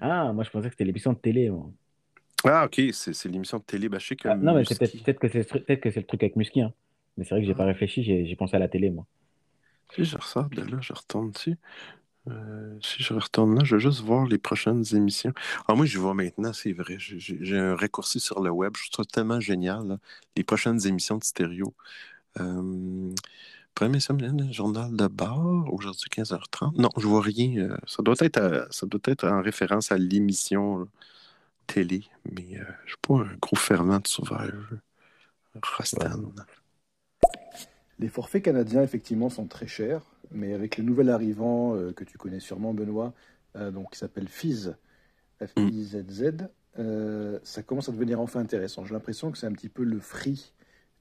Ah, 0.00 0.32
moi 0.32 0.44
je 0.44 0.50
pensais 0.50 0.68
que 0.68 0.74
c'était 0.74 0.84
l'émission 0.84 1.12
de 1.12 1.18
télé. 1.18 1.50
moi. 1.50 1.70
Ah, 2.44 2.66
ok, 2.66 2.80
c'est 2.92 3.24
l'émission 3.28 3.58
de 3.58 3.64
télé. 3.64 3.88
Ben, 3.88 3.98
je 3.98 4.06
sais 4.06 4.16
que 4.16 4.28
Ah, 4.28 4.36
non, 4.36 4.54
mais 4.54 4.64
peut-être 4.64 5.02
peut-être 5.02 5.18
que 5.18 5.28
c'est 5.28 5.38
le 5.38 5.44
truc- 5.44 5.66
peut-être 5.66 5.80
que 5.80 5.90
c'est 5.90 6.00
le 6.00 6.06
truc 6.06 6.22
avec 6.22 6.36
Musky. 6.36 6.60
Hein. 6.62 6.72
Mais 7.16 7.24
c'est 7.24 7.30
vrai 7.30 7.40
que 7.40 7.46
j'ai 7.46 7.54
pas 7.54 7.64
réfléchi, 7.64 8.02
j'ai 8.04 8.26
j'ai 8.26 8.36
pensé 8.36 8.56
à 8.56 8.58
la 8.58 8.68
télé, 8.68 8.90
moi. 8.90 9.06
Si 9.94 10.04
je 10.04 10.16
ressors 10.16 10.48
de 10.50 10.62
là, 10.62 10.78
je 10.80 10.92
retourne 10.92 11.30
dessus. 11.30 11.56
Euh, 12.28 12.78
si 12.82 13.02
je 13.02 13.12
retourne 13.12 13.54
là, 13.58 13.64
je 13.64 13.76
vais 13.76 13.82
juste 13.82 14.00
voir 14.00 14.26
les 14.26 14.38
prochaines 14.38 14.82
émissions. 14.94 15.32
Ah, 15.68 15.74
moi, 15.74 15.84
je 15.84 15.98
vois 15.98 16.14
maintenant, 16.14 16.52
c'est 16.54 16.72
vrai. 16.72 16.96
J'ai- 16.98 17.58
un 17.58 17.76
raccourci 17.76 18.18
sur 18.18 18.42
le 18.42 18.50
web. 18.50 18.72
Je 18.82 18.90
trouve 18.90 19.04
ça 19.04 19.10
tellement 19.12 19.40
génial. 19.40 19.86
là. 19.86 19.98
Les 20.36 20.42
prochaines 20.44 20.86
émissions 20.86 21.18
de 21.18 21.24
stéréo. 21.24 21.74
Euh, 22.40 23.12
première 23.74 23.90
émission, 23.94 24.16
le 24.18 24.52
journal 24.52 24.96
de 24.96 25.06
bar, 25.06 25.72
aujourd'hui 25.72 26.08
15h30. 26.10 26.78
Non, 26.78 26.88
je 26.96 27.06
vois 27.06 27.20
rien. 27.20 27.56
Euh, 27.70 27.76
Ça 27.86 28.02
doit 28.02 28.14
être, 28.20 28.38
à- 28.38 28.66
ça 28.70 28.86
doit 28.86 29.00
être 29.04 29.26
en 29.28 29.42
référence 29.42 29.92
à 29.92 29.98
l'émission 29.98 30.88
télé. 31.66 32.04
Mais 32.32 32.56
euh, 32.58 32.64
je 32.64 32.84
ne 32.84 32.88
suis 32.88 32.96
pas 33.02 33.14
un 33.16 33.36
gros 33.40 33.56
fervent 33.56 33.98
de. 33.98 34.52
Rostan. 35.62 36.32
Les 37.98 38.08
forfaits 38.08 38.42
canadiens, 38.44 38.82
effectivement, 38.82 39.30
sont 39.30 39.46
très 39.46 39.66
chers, 39.68 40.02
mais 40.34 40.52
avec 40.52 40.76
le 40.76 40.84
nouvel 40.84 41.08
arrivant 41.08 41.74
euh, 41.74 41.92
que 41.92 42.04
tu 42.04 42.18
connais 42.18 42.40
sûrement, 42.40 42.74
Benoît, 42.74 43.14
euh, 43.56 43.70
donc 43.70 43.92
qui 43.92 43.98
s'appelle 43.98 44.28
Fizz, 44.28 44.76
F-I-Z-Z, 45.42 46.48
euh, 46.78 47.38
ça 47.42 47.62
commence 47.62 47.88
à 47.88 47.92
devenir 47.92 48.20
enfin 48.20 48.40
intéressant. 48.40 48.84
J'ai 48.84 48.94
l'impression 48.94 49.30
que 49.30 49.38
c'est 49.38 49.46
un 49.46 49.52
petit 49.52 49.68
peu 49.68 49.84
le 49.84 50.00
free 50.00 50.52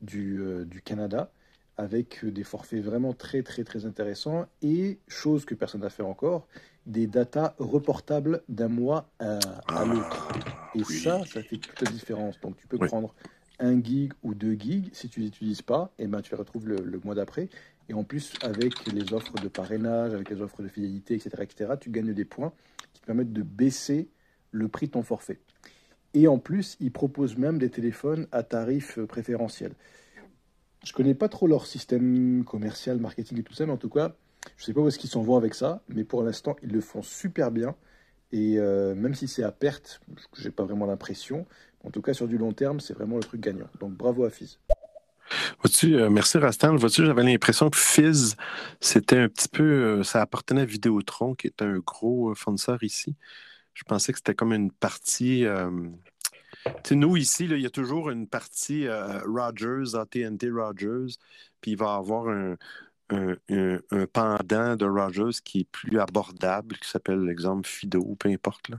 du, 0.02 0.40
du 0.66 0.82
Canada, 0.82 1.32
avec 1.78 2.24
des 2.24 2.44
forfaits 2.44 2.84
vraiment 2.84 3.14
très, 3.14 3.42
très, 3.42 3.64
très 3.64 3.86
intéressants 3.86 4.46
et, 4.62 5.00
chose 5.08 5.46
que 5.46 5.56
personne 5.56 5.82
n'a 5.82 5.90
fait 5.90 6.04
encore, 6.04 6.48
des 6.86 7.08
datas 7.08 7.56
reportables 7.58 8.44
d'un 8.50 8.68
mois 8.68 9.10
à, 9.20 9.40
à 9.68 9.86
l'autre. 9.86 10.32
Et 10.76 10.84
ça, 10.84 11.26
ça 11.26 11.42
fait 11.42 11.58
toute 11.58 11.82
la 11.82 11.90
différence. 11.92 12.40
Donc 12.42 12.58
tu 12.58 12.68
peux 12.68 12.78
Oui. 12.78 12.88
prendre 12.88 13.14
un 13.60 13.82
gig 13.82 14.14
ou 14.24 14.34
deux 14.34 14.54
gigs, 14.54 14.90
si 14.94 15.10
tu 15.10 15.20
les 15.20 15.28
utilises 15.28 15.62
pas, 15.62 15.92
et 15.98 16.08
ben 16.08 16.22
tu 16.22 16.32
les 16.32 16.38
retrouves 16.38 16.68
le, 16.68 16.78
le 16.78 17.00
mois 17.04 17.16
d'après. 17.16 17.50
Et 17.90 17.94
en 17.94 18.04
plus, 18.04 18.34
avec 18.42 18.86
les 18.92 19.14
offres 19.14 19.36
de 19.36 19.48
parrainage, 19.48 20.14
avec 20.14 20.30
les 20.30 20.42
offres 20.42 20.62
de 20.62 20.68
fidélité, 20.68 21.16
etc., 21.16 21.32
etc., 21.42 21.74
tu 21.80 21.90
gagnes 21.90 22.14
des 22.14 22.26
points 22.26 22.54
qui 22.94 23.02
te 23.02 23.06
permettent 23.06 23.34
de 23.34 23.42
baisser 23.42 24.10
le 24.52 24.68
prix 24.68 24.88
de 24.88 24.92
ton 24.92 25.04
forfait. 25.04 25.40
Et 26.14 26.28
en 26.28 26.38
plus, 26.38 26.78
ils 26.80 26.92
proposent 26.92 27.38
même 27.38 27.58
des 27.58 27.70
téléphones 27.70 28.28
à 28.32 28.44
tarif 28.44 29.00
préférentiel. 29.02 29.74
Je 30.84 30.94
connais 30.94 31.16
pas 31.16 31.30
trop 31.30 31.48
leur 31.48 31.66
système 31.66 32.44
commercial, 32.46 33.00
marketing 33.00 33.40
et 33.40 33.44
tout 33.44 33.54
ça, 33.54 33.66
mais 33.66 33.72
en 33.72 33.78
tout 33.78 33.90
cas, 33.90 34.16
je 34.58 34.66
sais 34.66 34.74
pas 34.74 34.82
où 34.82 34.88
est-ce 34.88 35.00
qu'ils 35.00 35.10
s'en 35.10 35.22
vont 35.22 35.38
avec 35.38 35.56
ça, 35.56 35.82
mais 35.88 36.04
pour 36.04 36.24
l'instant, 36.24 36.56
ils 36.62 36.72
le 36.72 36.82
font 36.82 37.02
super 37.02 37.52
bien. 37.52 37.76
Et 38.32 38.60
euh, 38.60 38.94
même 38.96 39.14
si 39.14 39.28
c'est 39.28 39.44
à 39.44 39.52
perte, 39.52 40.02
j'ai 40.38 40.52
pas 40.52 40.64
vraiment 40.64 40.86
l'impression. 40.86 41.46
En 41.84 41.92
tout 41.92 42.02
cas, 42.02 42.14
sur 42.14 42.28
du 42.28 42.38
long 42.38 42.54
terme, 42.54 42.80
c'est 42.80 42.94
vraiment 42.94 43.16
le 43.16 43.24
truc 43.24 43.42
gagnant. 43.42 43.68
Donc 43.80 43.94
bravo 43.94 44.26
à 44.26 44.30
Fizz. 44.30 44.60
Vois-tu, 45.60 45.96
euh, 45.96 46.10
merci 46.10 46.38
Rastan. 46.38 46.76
Vois-tu, 46.76 47.06
j'avais 47.06 47.24
l'impression 47.24 47.70
que 47.70 47.78
Fizz, 47.78 48.36
c'était 48.80 49.18
un 49.20 49.30
petit 49.30 49.50
peu. 49.50 49.64
euh, 49.64 50.04
ça 50.04 50.22
appartenait 50.22 50.62
à 50.62 50.66
Vidéotron, 50.66 51.36
qui 51.36 51.48
est 51.48 51.62
un 51.62 51.80
gros 51.80 52.32
euh, 52.32 52.36
fournisseur 52.36 52.84
ici. 52.84 53.16
Je 53.74 53.84
pensais 53.84 54.12
que 54.12 54.20
c'était 54.20 54.36
comme 54.36 54.54
une 54.54 54.72
partie. 54.72 55.46
tu 56.84 56.96
nous, 56.96 57.18
ici, 57.18 57.46
il 57.46 57.60
y 57.60 57.66
a 57.66 57.72
toujours 57.72 58.12
une 58.12 58.28
partie 58.28 58.88
Rogers, 59.26 59.96
AT&T 59.96 60.50
Rogers, 60.52 61.16
puis 61.60 61.72
il 61.72 61.78
va 61.78 61.96
y 61.96 61.98
avoir 61.98 62.28
un, 62.30 62.56
un, 63.10 63.80
pendant 64.14 64.76
de 64.76 64.86
Rogers 64.86 65.42
qui 65.44 65.62
est 65.62 65.70
plus 65.72 66.00
abordable, 66.00 66.78
qui 66.78 66.88
s'appelle, 66.88 67.22
l'exemple, 67.22 67.68
Fido, 67.68 68.16
peu 68.20 68.30
importe. 68.30 68.70
Là. 68.70 68.78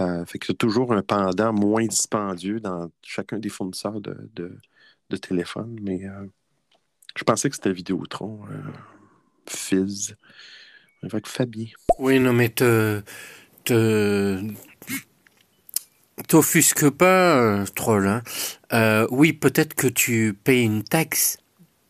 Euh, 0.00 0.24
fait 0.26 0.38
y 0.48 0.52
a 0.52 0.54
toujours 0.54 0.92
un 0.92 1.02
pendant 1.02 1.52
moins 1.52 1.84
dispendieux 1.86 2.60
dans 2.60 2.90
chacun 3.02 3.38
des 3.38 3.48
fournisseurs 3.48 4.00
de, 4.00 4.56
de 5.10 5.16
téléphone, 5.16 5.78
mais 5.82 6.06
euh, 6.06 6.26
je 7.16 7.24
pensais 7.24 7.48
que 7.50 7.56
c'était 7.56 7.72
Vidéotron, 7.72 8.40
euh, 8.50 8.70
Fizz. 9.48 10.16
Avec 11.02 11.26
Fabien. 11.26 11.66
Oui, 11.98 12.18
non, 12.18 12.32
mais 12.32 12.48
te. 12.48 13.02
te. 13.64 14.40
T'offusque 16.26 16.90
pas, 16.90 17.38
euh, 17.40 17.64
troll. 17.74 18.08
Hein. 18.08 18.22
Euh, 18.72 19.06
oui, 19.10 19.32
peut-être 19.32 19.74
que 19.74 19.86
tu 19.86 20.36
payes 20.44 20.64
une 20.64 20.82
taxe, 20.82 21.38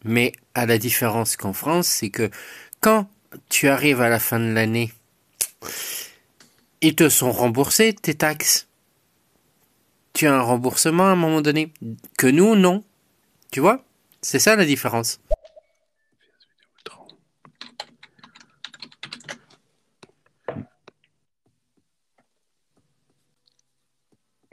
mais 0.04 0.32
à 0.54 0.66
la 0.66 0.76
différence 0.76 1.36
qu'en 1.36 1.54
France, 1.54 1.86
c'est 1.86 2.10
que 2.10 2.30
quand 2.80 3.08
tu 3.48 3.68
arrives 3.68 4.02
à 4.02 4.10
la 4.10 4.18
fin 4.18 4.38
de 4.38 4.52
l'année, 4.52 4.92
ils 6.82 6.94
te 6.94 7.08
sont 7.08 7.32
remboursés 7.32 7.94
tes 7.94 8.14
taxes. 8.14 8.68
Tu 10.12 10.26
as 10.26 10.34
un 10.34 10.42
remboursement 10.42 11.08
à 11.08 11.12
un 11.12 11.16
moment 11.16 11.40
donné. 11.40 11.72
Que 12.18 12.26
nous, 12.26 12.54
non. 12.54 12.84
Tu 13.52 13.60
vois 13.60 13.84
C'est 14.22 14.38
ça 14.38 14.56
la 14.56 14.64
différence. 14.64 15.20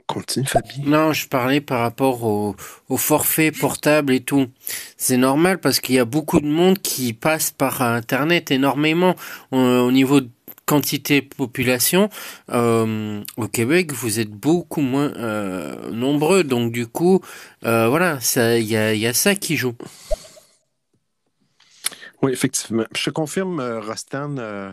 Continue, 0.06 0.46
Fabien. 0.46 0.84
Non, 0.84 1.12
je 1.12 1.26
parlais 1.28 1.60
par 1.60 1.80
rapport 1.80 2.22
au, 2.22 2.54
au 2.88 2.96
forfait 2.96 3.50
portable 3.50 4.12
et 4.14 4.20
tout. 4.20 4.46
C'est 4.96 5.16
normal 5.16 5.58
parce 5.58 5.80
qu'il 5.80 5.96
y 5.96 5.98
a 5.98 6.04
beaucoup 6.04 6.40
de 6.40 6.46
monde 6.46 6.78
qui 6.78 7.12
passe 7.12 7.50
par 7.50 7.82
Internet 7.82 8.50
énormément 8.52 9.16
Euh, 9.52 9.80
au 9.80 9.90
niveau 9.92 10.20
de 10.20 10.30
quantité 10.66 11.22
population. 11.22 12.08
euh, 12.50 13.22
au 13.36 13.48
Québec, 13.48 13.92
vous 13.92 14.18
êtes 14.20 14.30
beaucoup 14.30 14.80
moins 14.82 15.12
euh, 15.16 15.90
nombreux, 15.92 16.44
donc 16.44 16.72
du 16.72 16.86
coup, 16.86 17.20
euh, 17.64 17.88
voilà, 17.88 18.20
ça, 18.20 18.58
il 18.58 18.66
y 18.66 18.76
a, 18.76 18.92
il 18.94 19.00
y 19.00 19.06
a 19.06 19.14
ça 19.14 19.34
qui 19.34 19.56
joue. 19.56 19.74
Oui, 22.22 22.32
effectivement. 22.32 22.84
Je 22.94 23.04
te 23.04 23.10
confirme, 23.10 23.60
Rostan, 23.60 24.36
euh, 24.38 24.72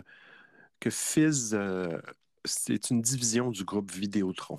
que 0.80 0.90
Fizz, 0.90 1.50
euh, 1.54 1.98
c'est 2.44 2.90
une 2.90 3.00
division 3.00 3.50
du 3.50 3.64
groupe 3.64 3.92
Vidéotron. 3.92 4.58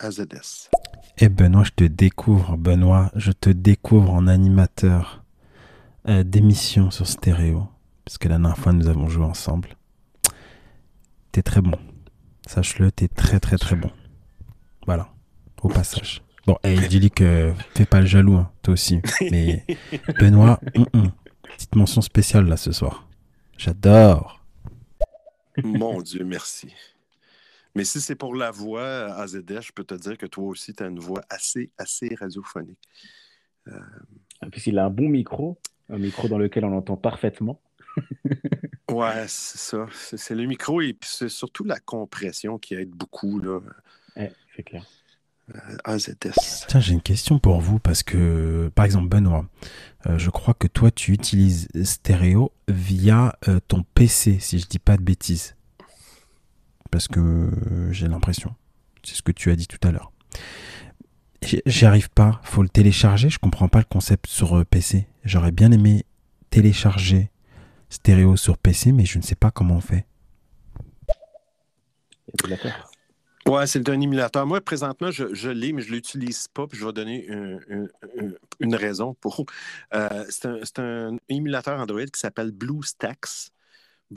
AZS. 0.00 0.70
Eh 1.18 1.28
Benoît, 1.28 1.64
je 1.64 1.72
te 1.72 1.84
découvre, 1.84 2.56
Benoît, 2.56 3.10
je 3.14 3.32
te 3.32 3.50
découvre 3.50 4.12
en 4.14 4.26
animateur 4.28 5.22
euh, 6.08 6.22
d'émission 6.22 6.90
sur 6.90 7.06
stéréo. 7.06 7.68
Parce 8.06 8.16
que 8.16 8.28
la 8.28 8.38
dernière 8.38 8.56
fois, 8.56 8.72
nous 8.72 8.88
avons 8.88 9.08
joué 9.08 9.24
ensemble. 9.24 9.76
T'es 11.32 11.42
très 11.42 11.60
bon. 11.60 11.78
Sache-le, 12.46 12.90
t'es 12.90 13.08
très 13.08 13.38
très 13.40 13.58
très 13.58 13.76
bon. 13.76 13.90
Voilà, 14.86 15.12
au 15.62 15.68
passage. 15.68 16.22
Bon, 16.46 16.56
et 16.64 16.74
idyllique, 16.74 17.20
euh, 17.20 17.52
fais 17.76 17.84
pas 17.86 18.00
le 18.00 18.06
jaloux, 18.06 18.34
hein, 18.36 18.50
toi 18.62 18.72
aussi. 18.74 19.00
Mais 19.30 19.64
Benoît, 20.18 20.58
hum, 20.74 20.86
hum. 20.94 21.12
petite 21.42 21.76
mention 21.76 22.00
spéciale 22.00 22.46
là 22.46 22.56
ce 22.56 22.72
soir. 22.72 23.08
J'adore. 23.56 24.42
Mon 25.62 26.00
Dieu, 26.00 26.24
merci. 26.24 26.74
Mais 27.74 27.84
si 27.84 28.00
c'est 28.00 28.16
pour 28.16 28.34
la 28.34 28.50
voix 28.50 29.12
AZS, 29.14 29.60
je 29.66 29.72
peux 29.72 29.84
te 29.84 29.94
dire 29.94 30.18
que 30.18 30.26
toi 30.26 30.44
aussi, 30.48 30.74
tu 30.74 30.82
as 30.82 30.86
une 30.86 30.98
voix 30.98 31.22
assez, 31.28 31.70
assez 31.78 32.14
radiophonique. 32.18 32.78
Euh, 33.68 33.78
En 34.42 34.50
plus, 34.50 34.66
il 34.68 34.78
a 34.78 34.86
un 34.86 34.90
bon 34.90 35.08
micro, 35.08 35.58
un 35.90 35.98
micro 35.98 36.26
dans 36.28 36.38
lequel 36.38 36.64
on 36.64 36.70
l'entend 36.70 36.96
parfaitement. 36.96 37.60
ouais, 38.90 39.24
c'est 39.28 39.58
ça. 39.58 39.86
C'est 39.92 40.34
le 40.34 40.46
micro 40.46 40.80
et 40.80 40.92
puis 40.92 41.08
c'est 41.10 41.28
surtout 41.28 41.64
la 41.64 41.78
compression 41.78 42.58
qui 42.58 42.74
aide 42.74 42.90
beaucoup. 42.90 43.38
Là. 43.40 43.60
Ouais, 44.16 44.32
c'est 44.56 44.62
clair. 44.62 44.84
Euh, 45.54 45.76
AZS. 45.84 46.66
Tiens, 46.68 46.80
j'ai 46.80 46.92
une 46.92 47.02
question 47.02 47.38
pour 47.38 47.60
vous 47.60 47.78
parce 47.80 48.02
que, 48.02 48.70
par 48.74 48.84
exemple, 48.84 49.08
Benoît, 49.08 49.46
euh, 50.06 50.16
je 50.18 50.30
crois 50.30 50.54
que 50.54 50.68
toi, 50.68 50.90
tu 50.90 51.12
utilises 51.12 51.68
stéréo 51.82 52.52
via 52.68 53.36
euh, 53.48 53.58
ton 53.66 53.84
PC, 53.94 54.38
si 54.40 54.60
je 54.60 54.66
dis 54.66 54.78
pas 54.78 54.96
de 54.96 55.02
bêtises. 55.02 55.56
Parce 56.90 57.08
que 57.08 57.20
euh, 57.20 57.92
j'ai 57.92 58.08
l'impression. 58.08 58.54
C'est 59.02 59.14
ce 59.14 59.22
que 59.22 59.32
tu 59.32 59.50
as 59.50 59.56
dit 59.56 59.66
tout 59.66 59.78
à 59.86 59.92
l'heure. 59.92 60.12
J'y 61.66 61.86
arrive 61.86 62.10
pas. 62.10 62.40
Faut 62.44 62.62
le 62.62 62.68
télécharger. 62.68 63.30
Je 63.30 63.38
comprends 63.38 63.68
pas 63.68 63.78
le 63.78 63.84
concept 63.84 64.26
sur 64.26 64.58
euh, 64.58 64.64
PC. 64.64 65.06
J'aurais 65.24 65.52
bien 65.52 65.72
aimé 65.72 66.04
télécharger 66.50 67.30
stéréo 67.90 68.36
sur 68.36 68.56
PC, 68.56 68.92
mais 68.92 69.04
je 69.04 69.18
ne 69.18 69.22
sais 69.22 69.34
pas 69.34 69.50
comment 69.50 69.76
on 69.76 69.80
fait. 69.80 70.06
Ouais, 73.46 73.66
c'est 73.66 73.88
un 73.88 74.00
émulateur. 74.00 74.46
Moi, 74.46 74.60
présentement, 74.60 75.10
je, 75.10 75.34
je 75.34 75.50
l'ai, 75.50 75.72
mais 75.72 75.82
je 75.82 75.90
ne 75.90 75.96
l'utilise 75.96 76.46
pas. 76.48 76.66
Je 76.72 76.86
vais 76.86 76.92
donner 76.92 77.26
une, 77.26 77.88
raison 78.74 79.14
pour. 79.14 79.44
Euh, 79.92 80.24
c'est 80.28 80.46
un, 80.46 80.60
un 80.78 81.16
émulateur 81.28 81.80
Android 81.80 82.04
qui 82.04 82.20
s'appelle 82.20 82.52
BlueStacks. 82.52 83.50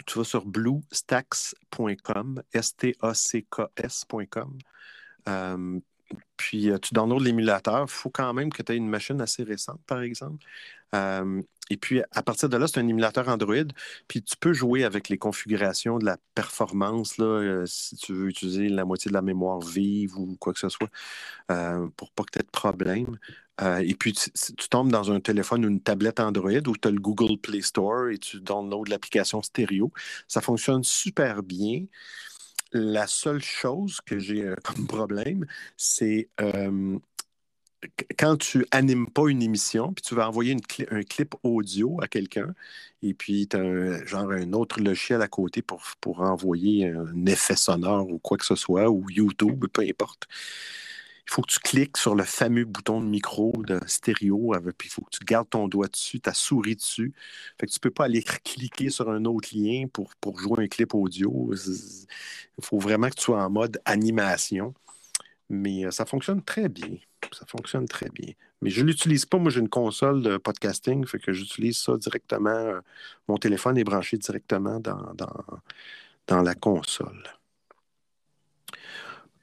Tu 0.05 0.17
vas 0.17 0.23
sur 0.23 0.45
bluestacks.com, 0.45 2.43
S-T-A-C-K-S.com. 2.53 4.57
puis 6.37 6.69
euh, 6.69 6.77
tu 6.77 6.93
downloads 6.93 7.23
l'émulateur. 7.23 7.85
Il 7.87 7.91
faut 7.91 8.09
quand 8.09 8.33
même 8.33 8.51
que 8.51 8.61
tu 8.61 8.73
aies 8.73 8.77
une 8.77 8.89
machine 8.89 9.19
assez 9.21 9.43
récente, 9.43 9.81
par 9.87 10.01
exemple. 10.01 10.43
Euh, 10.95 11.41
et 11.69 11.77
puis, 11.77 12.01
à 12.11 12.21
partir 12.23 12.49
de 12.49 12.57
là, 12.57 12.67
c'est 12.67 12.79
un 12.79 12.87
émulateur 12.87 13.27
Android. 13.29 13.55
Puis 14.07 14.21
tu 14.21 14.35
peux 14.37 14.53
jouer 14.53 14.83
avec 14.83 15.09
les 15.09 15.17
configurations 15.17 15.97
de 15.97 16.05
la 16.05 16.17
performance, 16.35 17.17
là, 17.17 17.25
euh, 17.25 17.65
si 17.65 17.95
tu 17.95 18.13
veux 18.13 18.29
utiliser 18.29 18.69
la 18.69 18.85
moitié 18.85 19.09
de 19.09 19.13
la 19.13 19.21
mémoire 19.21 19.59
vive 19.61 20.17
ou 20.17 20.35
quoi 20.39 20.53
que 20.53 20.59
ce 20.59 20.69
soit, 20.69 20.89
pour 21.97 22.11
pas 22.11 22.23
que 22.23 22.31
tu 22.31 22.39
aies 22.39 22.43
de 22.43 22.49
problème. 22.51 23.17
Et 23.81 23.95
puis, 23.95 24.13
tu, 24.13 24.31
tu 24.31 24.69
tombes 24.69 24.91
dans 24.91 25.11
un 25.11 25.19
téléphone 25.19 25.65
ou 25.65 25.69
une 25.69 25.81
tablette 25.81 26.19
Android 26.19 26.51
où 26.67 26.75
tu 26.75 26.87
as 26.87 26.91
le 26.91 26.99
Google 26.99 27.37
Play 27.39 27.61
Store 27.61 28.09
et 28.09 28.17
tu 28.17 28.41
downloads 28.41 28.85
l'application 28.89 29.41
stéréo. 29.41 29.91
Ça 30.27 30.41
fonctionne 30.41 30.83
super 30.83 31.43
bien. 31.43 31.85
La 32.73 33.07
seule 33.07 33.41
chose 33.41 33.99
que 34.05 34.19
j'ai 34.19 34.43
euh, 34.43 34.55
comme 34.63 34.87
problème, 34.87 35.45
c'est 35.77 36.29
euh, 36.41 36.97
qu- 37.97 38.05
quand 38.17 38.37
tu 38.37 38.65
animes 38.71 39.09
pas 39.09 39.27
une 39.29 39.41
émission, 39.41 39.93
puis 39.93 40.03
tu 40.03 40.15
vas 40.15 40.27
envoyer 40.29 40.55
un 40.91 41.03
clip 41.03 41.35
audio 41.43 41.99
à 42.01 42.07
quelqu'un, 42.07 42.53
et 43.01 43.13
puis 43.13 43.47
tu 43.47 43.57
as 43.57 43.61
un 44.19 44.53
autre 44.53 44.81
logiciel 44.81 45.21
à 45.21 45.27
côté 45.27 45.61
pour, 45.61 45.81
pour 46.01 46.21
envoyer 46.21 46.89
un 46.89 47.25
effet 47.25 47.55
sonore 47.55 48.09
ou 48.09 48.19
quoi 48.19 48.37
que 48.37 48.45
ce 48.45 48.55
soit, 48.55 48.89
ou 48.89 49.05
YouTube, 49.09 49.65
peu 49.73 49.83
importe. 49.83 50.27
Il 51.27 51.31
faut 51.31 51.41
que 51.41 51.51
tu 51.51 51.59
cliques 51.59 51.97
sur 51.97 52.15
le 52.15 52.23
fameux 52.23 52.65
bouton 52.65 52.99
de 53.01 53.05
micro 53.05 53.53
de 53.65 53.79
stéréo, 53.87 54.53
puis 54.77 54.89
il 54.89 54.91
faut 54.91 55.03
que 55.03 55.17
tu 55.17 55.23
gardes 55.25 55.49
ton 55.49 55.67
doigt 55.67 55.87
dessus, 55.87 56.19
ta 56.19 56.33
souris 56.33 56.75
dessus. 56.75 57.13
Fait 57.59 57.65
que 57.65 57.71
tu 57.71 57.79
peux 57.79 57.91
pas 57.91 58.05
aller 58.05 58.23
cliquer 58.23 58.89
sur 58.89 59.09
un 59.09 59.23
autre 59.25 59.49
lien 59.53 59.87
pour, 59.91 60.13
pour 60.15 60.39
jouer 60.39 60.65
un 60.65 60.67
clip 60.67 60.93
audio. 60.93 61.53
Il 61.53 62.63
faut 62.63 62.77
vraiment 62.77 63.09
que 63.09 63.15
tu 63.15 63.23
sois 63.23 63.43
en 63.43 63.49
mode 63.49 63.81
animation. 63.85 64.73
Mais 65.49 65.85
euh, 65.85 65.91
ça 65.91 66.05
fonctionne 66.05 66.41
très 66.41 66.69
bien. 66.69 66.97
Ça 67.31 67.45
fonctionne 67.45 67.87
très 67.87 68.09
bien. 68.09 68.33
Mais 68.61 68.69
je 68.69 68.81
ne 68.81 68.87
l'utilise 68.87 69.25
pas. 69.25 69.37
Moi, 69.37 69.51
j'ai 69.51 69.59
une 69.59 69.69
console 69.69 70.21
de 70.21 70.37
podcasting, 70.37 71.05
fait 71.05 71.19
que 71.19 71.31
j'utilise 71.31 71.77
ça 71.77 71.97
directement. 71.97 72.49
euh, 72.49 72.81
Mon 73.27 73.37
téléphone 73.37 73.77
est 73.77 73.83
branché 73.83 74.17
directement 74.17 74.79
dans, 74.79 75.13
dans 76.27 76.41
la 76.41 76.55
console. 76.55 77.23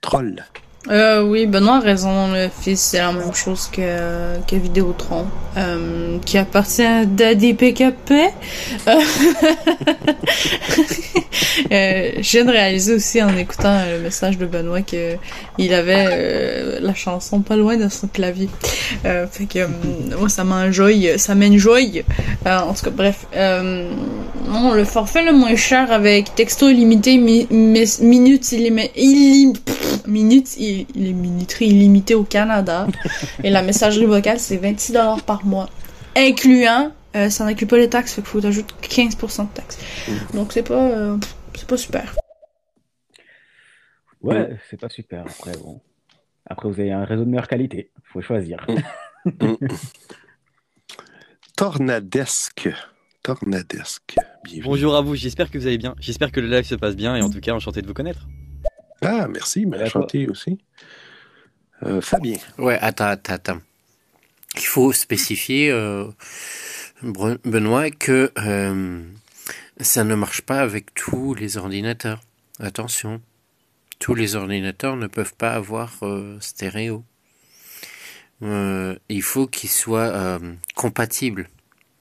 Troll. 0.00 0.44
Euh, 0.88 1.22
oui, 1.22 1.46
Benoît 1.46 1.76
a 1.76 1.80
raison. 1.80 2.32
Le 2.32 2.48
fils, 2.48 2.80
c'est 2.80 2.98
la 2.98 3.12
même 3.12 3.34
chose 3.34 3.68
que, 3.70 4.38
que 4.48 4.56
Vidéotron, 4.56 5.26
euh, 5.58 6.16
qui 6.24 6.38
appartient 6.38 6.82
à 6.82 7.04
Daddy 7.04 7.52
PKP. 7.52 8.12
Euh, 8.88 8.94
euh, 11.70 12.10
je 12.20 12.30
viens 12.30 12.44
de 12.46 12.50
réaliser 12.50 12.94
aussi 12.94 13.22
en 13.22 13.36
écoutant 13.36 13.76
euh, 13.76 13.98
le 13.98 14.04
message 14.04 14.38
de 14.38 14.46
Benoît 14.46 14.80
que 14.80 15.16
il 15.58 15.74
avait 15.74 16.06
euh, 16.10 16.78
la 16.80 16.94
chanson 16.94 17.40
pas 17.40 17.56
loin 17.56 17.76
de 17.76 17.88
son 17.90 18.06
clavier. 18.08 18.48
Fait 19.02 19.44
que 19.46 19.66
moi, 20.18 20.30
ça 20.30 20.44
m'enjoye, 20.44 21.18
ça 21.18 21.34
m'enjoye. 21.34 22.04
En 22.46 22.72
tout 22.72 22.84
cas, 22.84 22.90
bref. 22.90 23.26
Non, 23.36 24.72
le 24.72 24.84
forfait 24.84 25.22
le 25.24 25.32
moins 25.32 25.54
cher 25.54 25.92
avec 25.92 26.34
texto 26.34 26.68
illimité, 26.70 27.18
mi- 27.18 27.46
mi- 27.50 27.84
minutes 28.00 28.50
illimité, 28.52 29.52
minutes, 30.08 30.56
il- 30.70 30.86
les 30.94 31.12
minuteries 31.12 31.66
illimitées 31.66 32.14
au 32.14 32.24
Canada. 32.24 32.86
Et 33.44 33.50
la 33.50 33.62
messagerie 33.62 34.06
vocale, 34.06 34.38
c'est 34.38 34.56
26 34.56 34.92
dollars 34.92 35.22
par 35.22 35.44
mois. 35.44 35.68
Incluant, 36.16 36.92
euh, 37.16 37.30
ça 37.30 37.44
n'inclut 37.44 37.66
pas 37.66 37.78
les 37.78 37.88
taxes, 37.88 38.14
fait 38.14 38.22
qu'il 38.22 38.30
faut 38.30 38.40
t'ajouter 38.40 38.74
15% 38.82 39.48
de 39.48 39.54
taxes. 39.54 39.78
Donc 40.34 40.52
c'est 40.52 40.62
pas, 40.62 40.88
euh, 40.88 41.16
c'est 41.54 41.68
pas 41.68 41.76
super. 41.76 42.14
Ouais, 44.22 44.56
c'est 44.68 44.78
pas 44.80 44.88
super. 44.88 45.22
Après, 45.22 45.52
bon. 45.62 45.80
Après, 46.46 46.68
vous 46.68 46.80
avez 46.80 46.92
un 46.92 47.04
réseau 47.04 47.24
de 47.24 47.30
meilleure 47.30 47.48
qualité. 47.48 47.90
Faut 48.12 48.20
choisir. 48.20 48.66
Tornadesque. 51.56 52.68
Tornadesque. 53.22 54.16
Bonjour 54.64 54.96
à 54.96 55.02
vous, 55.02 55.14
j'espère 55.14 55.50
que 55.50 55.58
vous 55.58 55.66
allez 55.66 55.78
bien. 55.78 55.94
J'espère 56.00 56.32
que 56.32 56.40
le 56.40 56.48
live 56.48 56.64
se 56.64 56.74
passe 56.74 56.96
bien 56.96 57.16
et 57.16 57.22
en 57.22 57.30
tout 57.30 57.40
cas, 57.40 57.52
enchanté 57.52 57.82
de 57.82 57.86
vous 57.86 57.94
connaître. 57.94 58.26
Ah, 59.02 59.28
merci, 59.28 59.66
mais 59.66 59.82
enchanté 59.82 60.28
aussi. 60.28 60.58
Euh, 61.82 62.00
Fabien. 62.00 62.36
Ouais, 62.58 62.78
attends, 62.80 63.06
attends, 63.06 63.32
attends. 63.34 63.60
Il 64.56 64.66
faut 64.66 64.92
spécifier, 64.92 65.70
euh, 65.70 66.06
Benoît, 67.02 67.90
que 67.90 68.32
euh, 68.38 69.02
Ça 69.80 70.04
ne 70.04 70.14
marche 70.14 70.42
pas 70.42 70.60
avec 70.60 70.92
tous 70.94 71.34
les 71.34 71.56
ordinateurs. 71.56 72.20
Attention. 72.58 73.22
Tous 73.98 74.14
les 74.14 74.34
ordinateurs 74.34 74.96
ne 74.96 75.06
peuvent 75.06 75.34
pas 75.34 75.52
avoir 75.52 75.92
euh, 76.02 76.38
stéréo. 76.40 77.04
Euh, 78.42 78.96
il 79.08 79.22
faut 79.22 79.46
qu'ils 79.46 79.70
soient 79.70 80.08
euh, 80.08 80.54
compatibles 80.74 81.48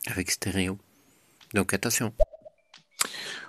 avec 0.08 0.32
stéréo. 0.32 0.78
Donc 1.54 1.74
attention. 1.74 2.14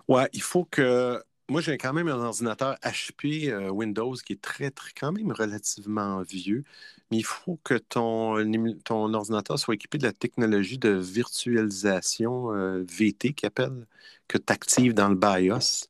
Ouais, 0.08 0.28
il 0.32 0.42
faut 0.42 0.64
que. 0.64 1.22
Moi, 1.50 1.60
j'ai 1.62 1.78
quand 1.78 1.92
même 1.92 2.06
un 2.06 2.20
ordinateur 2.20 2.76
HP 2.76 3.50
euh, 3.50 3.70
Windows 3.70 4.14
qui 4.14 4.34
est 4.34 4.40
très, 4.40 4.70
très, 4.70 4.92
quand 4.92 5.10
même 5.10 5.32
relativement 5.32 6.22
vieux, 6.22 6.62
mais 7.10 7.16
il 7.18 7.24
faut 7.24 7.58
que 7.64 7.74
ton, 7.74 8.36
ton 8.84 9.12
ordinateur 9.14 9.58
soit 9.58 9.74
équipé 9.74 9.98
de 9.98 10.04
la 10.04 10.12
technologie 10.12 10.78
de 10.78 10.90
virtualisation 10.90 12.52
euh, 12.54 12.84
VT 12.88 13.32
qui 13.34 13.46
appelle, 13.46 13.86
que 14.28 14.38
tu 14.38 14.52
actives 14.52 14.94
dans 14.94 15.08
le 15.08 15.16
BIOS. 15.16 15.88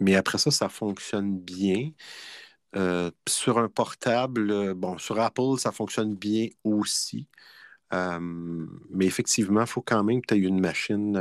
Mais 0.00 0.14
après 0.16 0.38
ça, 0.38 0.50
ça 0.50 0.68
fonctionne 0.68 1.38
bien. 1.38 1.90
Euh, 2.76 3.10
sur 3.28 3.58
un 3.58 3.68
portable, 3.68 4.74
bon, 4.74 4.96
sur 4.98 5.20
Apple, 5.20 5.58
ça 5.58 5.72
fonctionne 5.72 6.14
bien 6.16 6.48
aussi. 6.64 7.28
Mais 7.92 9.06
effectivement, 9.06 9.60
il 9.62 9.66
faut 9.66 9.82
quand 9.82 10.04
même 10.04 10.22
que 10.22 10.34
tu 10.34 10.34
aies 10.36 10.48
une 10.48 10.60
machine 10.60 11.18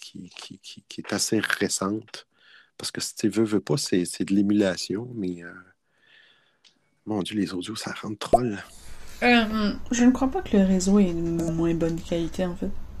qui, 0.00 0.30
qui- 0.30 0.58
qui- 0.60 0.84
qui 0.88 1.00
est 1.00 1.12
assez 1.12 1.40
récente. 1.40 2.26
Parce 2.78 2.90
que 2.92 3.00
si 3.00 3.14
tu 3.16 3.28
veux, 3.28 3.44
veux 3.44 3.60
pas, 3.60 3.76
c'est 3.78 4.04
c'est 4.04 4.24
de 4.26 4.34
l'émulation, 4.34 5.08
mais 5.14 5.42
euh, 5.44 5.52
mon 7.06 7.22
Dieu, 7.22 7.36
les 7.36 7.54
audios, 7.54 7.74
ça 7.76 7.92
rentre 8.02 8.18
troll. 8.18 8.58
Euh, 9.22 9.72
je 9.90 10.04
ne 10.04 10.10
crois 10.10 10.30
pas 10.30 10.42
que 10.42 10.56
le 10.56 10.64
réseau 10.64 10.98
est 10.98 11.12
de 11.14 11.50
moins 11.52 11.74
bonne 11.74 11.98
qualité, 12.00 12.44
en 12.44 12.54
fait. 12.54 12.70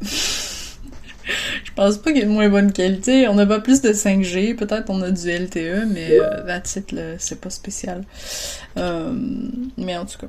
je 1.64 1.72
pense 1.74 1.98
pas 1.98 2.12
qu'il 2.12 2.22
ait 2.22 2.26
de 2.26 2.30
moins 2.30 2.48
bonne 2.48 2.72
qualité. 2.72 3.28
On 3.28 3.34
n'a 3.34 3.46
pas 3.46 3.60
plus 3.60 3.82
de 3.82 3.92
5G, 3.92 4.54
peut-être 4.54 4.90
on 4.90 5.02
a 5.02 5.10
du 5.10 5.28
LTE, 5.28 5.84
mais 5.86 6.18
euh, 6.18 6.42
that's 6.46 6.76
it, 6.76 6.92
là, 6.92 7.18
c'est 7.18 7.40
pas 7.40 7.50
spécial. 7.50 8.04
Euh, 8.78 9.12
mais 9.76 9.96
en 9.96 10.06
tout 10.06 10.18
cas. 10.18 10.28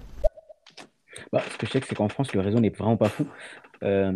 Bah, 1.31 1.43
ce 1.51 1.57
que 1.57 1.65
je 1.67 1.71
sais, 1.73 1.81
c'est 1.87 1.95
qu'en 1.95 2.09
France, 2.09 2.33
le 2.33 2.41
réseau 2.41 2.59
n'est 2.59 2.69
vraiment 2.69 2.97
pas 2.97 3.09
fou. 3.09 3.25
Euh, 3.83 4.11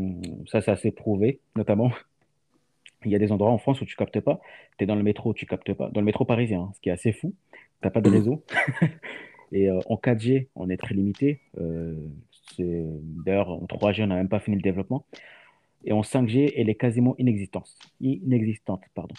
ça, 0.51 0.61
c'est 0.61 0.71
assez 0.71 0.91
prouvé, 0.91 1.41
notamment. 1.55 1.91
Il 3.05 3.11
y 3.11 3.15
a 3.15 3.19
des 3.19 3.31
endroits 3.31 3.51
en 3.51 3.57
France 3.57 3.81
où 3.81 3.85
tu 3.85 3.95
captes 3.95 4.19
pas. 4.19 4.41
Tu 4.77 4.83
es 4.83 4.87
dans 4.87 4.95
le 4.95 5.03
métro, 5.03 5.33
tu 5.33 5.45
captes 5.45 5.73
pas. 5.73 5.89
Dans 5.89 6.01
le 6.01 6.05
métro 6.05 6.25
parisien, 6.25 6.61
hein, 6.61 6.71
ce 6.75 6.81
qui 6.81 6.89
est 6.89 6.91
assez 6.91 7.11
fou. 7.11 7.33
T'as 7.81 7.89
pas 7.89 8.01
de 8.01 8.09
réseau. 8.09 8.43
Et 9.51 9.69
euh, 9.69 9.79
en 9.87 9.95
4G, 9.95 10.47
on 10.55 10.69
est 10.69 10.77
très 10.77 10.95
limité. 10.95 11.41
Euh, 11.59 11.95
D'ailleurs, 12.59 13.49
en 13.49 13.65
3G, 13.65 14.03
on 14.03 14.07
n'a 14.07 14.15
même 14.15 14.29
pas 14.29 14.39
fini 14.39 14.55
le 14.55 14.61
développement. 14.61 15.05
Et 15.83 15.93
en 15.93 16.01
5G, 16.01 16.53
elle 16.55 16.69
est 16.69 16.75
quasiment 16.75 17.15
inexistante. 17.17 17.75
Inexistante, 17.99 18.83
pardon. 18.93 19.15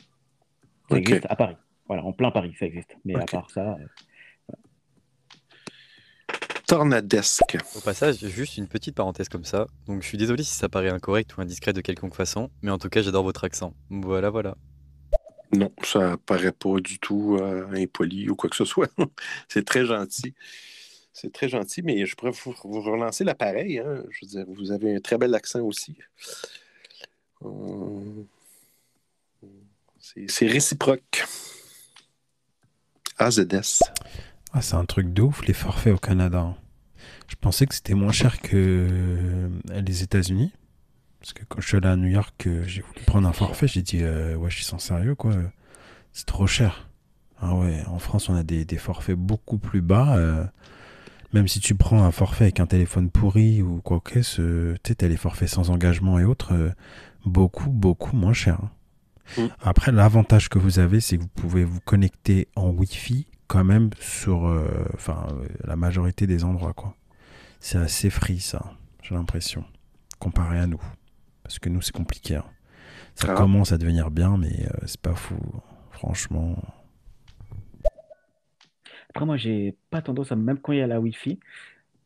Ça 0.89 0.99
existe 0.99 1.27
à 1.29 1.37
Paris. 1.37 1.57
Voilà, 1.87 2.05
en 2.05 2.13
plein 2.13 2.31
Paris, 2.31 2.55
ça 2.59 2.67
existe. 2.67 2.97
Mais 3.05 3.15
à 3.17 3.25
part 3.25 3.51
ça, 3.51 3.73
euh, 3.81 3.87
Tornadesque. 6.73 7.59
Au 7.77 7.81
passage, 7.81 8.17
juste 8.17 8.57
une 8.57 8.67
petite 8.67 8.95
parenthèse 8.95 9.29
comme 9.29 9.45
ça. 9.45 9.67
Donc 9.87 10.01
je 10.01 10.09
suis 10.09 10.17
désolé 10.17 10.43
si 10.43 10.55
ça 10.55 10.71
paraît 10.71 10.89
incorrect 10.89 11.37
ou 11.37 11.43
indiscret 11.43 11.75
de 11.75 11.83
quelconque 11.83 12.15
façon, 12.15 12.49
mais 12.63 12.71
en 12.71 12.79
tout 12.79 12.89
cas 12.89 13.03
j'adore 13.03 13.25
votre 13.25 13.45
accent. 13.45 13.75
Voilà, 13.91 14.31
voilà. 14.31 14.57
Non, 15.53 15.71
ça 15.85 16.17
paraît 16.25 16.51
pas 16.51 16.81
du 16.81 16.99
tout 16.99 17.37
euh, 17.39 17.67
impoli 17.75 18.31
ou 18.31 18.37
quoi 18.37 18.49
que 18.49 18.57
ce 18.57 18.65
soit. 18.65 18.91
c'est 19.49 19.67
très 19.67 19.85
gentil. 19.85 20.33
C'est 21.13 21.31
très 21.31 21.51
gentil, 21.51 21.83
mais 21.83 22.07
je 22.07 22.17
pourrais 22.17 22.31
vous, 22.31 22.55
vous 22.65 22.81
relancer 22.81 23.23
l'appareil. 23.23 23.79
Hein. 23.79 24.05
Je 24.09 24.25
veux 24.25 24.31
dire, 24.31 24.47
vous 24.49 24.73
avez 24.73 24.97
un 24.97 25.01
très 25.01 25.19
bel 25.19 25.35
accent 25.35 25.61
aussi. 25.61 25.99
Euh, 27.45 28.25
C'est 30.01 30.25
c'est 30.27 30.47
réciproque. 30.47 31.23
AZS. 33.19 33.83
Ah, 34.55 34.63
c'est 34.63 34.77
un 34.77 34.87
truc 34.87 35.13
de 35.13 35.21
ouf, 35.21 35.47
les 35.47 35.53
forfaits 35.53 35.93
au 35.93 35.99
Canada. 35.99 36.57
Je 37.33 37.37
pensais 37.41 37.65
que 37.67 37.75
c'était 37.75 37.95
moins 37.95 38.13
cher 38.13 38.41
que 38.43 38.51
euh, 38.55 39.49
les 39.81 40.03
États-Unis. 40.03 40.53
Parce 41.19 41.33
que 41.33 41.45
quand 41.49 41.61
je 41.63 41.67
suis 41.67 41.77
allé 41.79 41.89
à 41.89 41.97
New 41.97 42.09
York, 42.09 42.47
euh, 42.47 42.63
j'ai 42.67 42.83
voulu 42.83 43.01
prendre 43.07 43.27
un 43.27 43.33
forfait. 43.33 43.67
J'ai 43.67 43.81
dit, 43.81 44.01
euh, 44.03 44.37
ouais, 44.37 44.51
je 44.51 44.57
suis 44.57 44.65
sans 44.67 44.79
sérieux, 44.79 45.15
quoi. 45.15 45.33
C'est 46.13 46.27
trop 46.27 46.47
cher. 46.47 46.91
Ah 47.41 47.55
ouais, 47.55 47.83
en 47.87 47.99
France, 47.99 48.29
on 48.29 48.35
a 48.35 48.43
des, 48.43 48.67
des 48.67 48.77
forfaits 48.77 49.17
beaucoup 49.17 49.57
plus 49.59 49.81
bas. 49.81 50.15
euh, 50.19 50.45
même 51.33 51.49
si 51.49 51.59
tu 51.59 51.75
prends 51.75 52.05
un 52.05 52.11
forfait 52.11 52.45
avec 52.45 52.61
un 52.61 52.67
téléphone 52.67 53.09
pourri 53.11 53.63
ou 53.63 53.81
quoi 53.81 54.01
que 54.01 54.21
ce, 54.21 54.75
tu 54.75 54.89
sais, 54.89 54.95
t'as 54.97 55.09
les 55.09 55.17
forfaits 55.17 55.49
sans 55.49 55.71
engagement 55.71 56.19
et 56.19 56.25
autres, 56.25 56.53
euh, 56.53 56.71
beaucoup, 57.25 57.71
beaucoup 57.71 58.15
moins 58.15 58.35
cher. 58.35 58.59
hein. 59.39 59.49
Après, 59.63 59.91
l'avantage 59.91 60.51
que 60.51 60.59
vous 60.59 60.79
avez, 60.81 61.01
c'est 61.01 61.17
que 61.17 61.23
vous 61.23 61.29
pouvez 61.29 61.65
vous 61.65 61.81
connecter 61.81 62.49
en 62.57 62.69
Wi-Fi 62.69 63.27
quand 63.47 63.65
même 63.65 63.89
sur 63.99 64.43
enfin, 64.95 65.27
la 65.65 65.77
majorité 65.77 66.27
des 66.27 66.45
endroits. 66.45 66.75
quoi. 66.75 66.95
C'est 67.65 67.79
assez 67.79 68.11
free, 68.11 68.41
ça, 68.41 68.75
j'ai 69.05 69.15
l'impression, 69.15 69.65
comparé 70.19 70.59
à 70.59 70.67
nous. 70.67 70.83
Parce 71.45 71.61
que 71.61 71.69
nous, 71.69 71.81
c'est 71.81 71.95
compliqué. 71.95 72.35
hein. 72.35 72.45
Ça 73.15 73.29
Ah. 73.31 73.35
commence 73.35 73.71
à 73.71 73.79
devenir 73.79 74.11
bien, 74.11 74.37
mais 74.37 74.67
euh, 74.67 74.87
c'est 74.87 75.01
pas 75.01 75.15
fou. 75.15 75.37
Franchement. 75.93 76.57
Après, 79.11 79.27
moi, 79.27 79.37
j'ai 79.37 79.77
pas 79.91 80.03
tendance 80.03 80.33
à, 80.33 80.37
même 80.37 80.59
quand 80.59 80.73
il 80.73 80.79
y 80.79 80.83
a 80.83 80.87
la 80.89 81.01
Wi-Fi, 81.01 81.39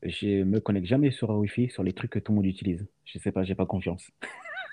je 0.02 0.43
me 0.43 0.60
connecte 0.60 0.86
jamais 0.86 1.10
sur 1.10 1.28
la 1.33 1.39
Wi-Fi 1.39 1.70
sur 1.70 1.83
les 1.83 1.93
trucs 1.94 2.10
que 2.10 2.18
tout 2.18 2.33
le 2.33 2.36
monde 2.36 2.47
utilise. 2.47 2.86
Je 3.05 3.18
sais 3.18 3.33
pas, 3.33 3.44
j'ai 3.44 3.55
pas 3.55 3.67
confiance. 3.67 4.10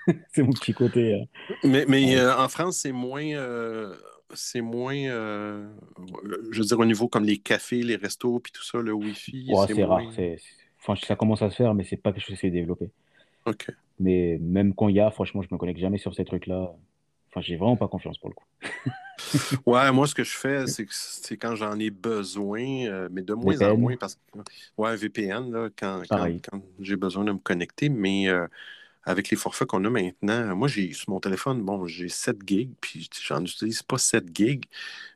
C'est 0.32 0.42
mon 0.42 0.52
petit 0.52 0.74
côté. 0.74 1.14
euh. 1.14 1.24
Mais, 1.66 1.86
mais 1.88 2.14
euh, 2.18 2.36
en 2.36 2.48
France, 2.48 2.76
c'est 2.76 2.92
moins. 2.92 3.24
euh, 3.24 3.96
c'est 4.34 4.60
moins. 4.60 4.94
euh, 4.96 5.66
je 6.50 6.58
veux 6.60 6.66
dire, 6.66 6.78
au 6.78 6.84
niveau 6.84 7.08
comme 7.08 7.24
les 7.24 7.38
cafés, 7.38 7.82
les 7.82 7.96
restos, 7.96 8.38
puis 8.40 8.52
tout 8.52 8.62
ça, 8.64 8.78
le 8.82 8.92
Wi-Fi. 8.92 9.46
Ouais, 9.50 9.66
c'est 9.66 9.74
moins- 9.74 9.86
rare. 9.86 10.12
c'est- 10.14 10.36
Enfin, 10.86 11.00
ça 11.06 11.16
commence 11.16 11.40
à 11.42 11.48
se 11.50 11.56
faire, 11.56 11.74
mais 11.74 11.84
c'est 11.84 11.96
pas 11.96 12.12
quelque 12.12 12.26
chose 12.26 12.38
qui 12.38 12.46
est 12.46 12.50
développé. 12.50 12.90
OK. 13.46 13.70
Mais 14.00 14.38
même 14.40 14.74
quand 14.74 14.88
il 14.88 14.96
y 14.96 15.00
a, 15.00 15.10
franchement, 15.10 15.40
je 15.42 15.48
me 15.50 15.58
connecte 15.58 15.80
jamais 15.80 15.98
sur 15.98 16.14
ces 16.14 16.24
trucs-là. 16.24 16.72
Enfin, 17.30 17.40
j'ai 17.40 17.56
vraiment 17.56 17.76
pas 17.76 17.88
confiance 17.88 18.18
pour 18.18 18.28
le 18.28 18.34
coup. 18.34 18.44
Ouais, 19.64 19.90
moi, 19.92 20.06
ce 20.08 20.14
que 20.14 20.24
je 20.24 20.36
fais, 20.36 20.66
c'est 20.66 20.84
que 20.84 20.92
c'est 20.92 21.36
quand 21.36 21.54
j'en 21.54 21.78
ai 21.78 21.90
besoin, 21.90 22.86
euh, 22.86 23.08
mais 23.12 23.22
de 23.22 23.32
moins 23.32 23.60
en 23.62 23.76
moins, 23.76 23.96
parce 23.96 24.16
que, 24.16 24.38
ouais, 24.76 24.96
VPN, 24.96 25.52
là, 25.52 25.68
quand, 25.78 26.00
quand, 26.00 26.06
Pareil. 26.08 26.40
quand 26.42 26.60
j'ai 26.80 26.96
besoin 26.96 27.24
de 27.24 27.32
me 27.32 27.38
connecter, 27.38 27.88
mais 27.88 28.28
euh, 28.28 28.46
avec 29.04 29.30
les 29.30 29.36
forfaits 29.36 29.68
qu'on 29.68 29.84
a 29.84 29.90
maintenant, 29.90 30.56
moi, 30.56 30.66
j'ai 30.68 30.92
sur 30.92 31.10
mon 31.10 31.20
téléphone, 31.20 31.62
bon, 31.62 31.86
j'ai 31.86 32.08
7 32.08 32.38
gigs, 32.44 32.72
puis 32.80 33.08
j'en 33.24 33.40
utilise 33.42 33.82
pas 33.84 33.98
7 33.98 34.24
gigs, 34.34 34.64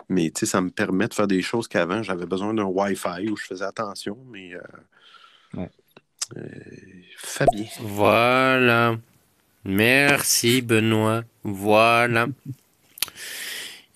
mais 0.08 0.30
tu 0.30 0.40
sais, 0.40 0.46
ça 0.46 0.60
me 0.60 0.70
permet 0.70 1.08
de 1.08 1.14
faire 1.14 1.26
des 1.26 1.42
choses 1.42 1.66
qu'avant, 1.66 2.02
j'avais 2.02 2.26
besoin 2.26 2.54
d'un 2.54 2.64
Wi-Fi 2.64 3.28
où 3.30 3.36
je 3.36 3.44
faisais 3.44 3.64
attention, 3.64 4.16
mais. 4.30 4.54
euh, 4.54 4.60
Ouais. 5.54 5.70
euh, 6.36 6.42
Fabien. 7.16 7.66
Voilà. 7.80 8.96
Merci 9.64 10.62
Benoît. 10.62 11.24
Voilà. 11.42 12.26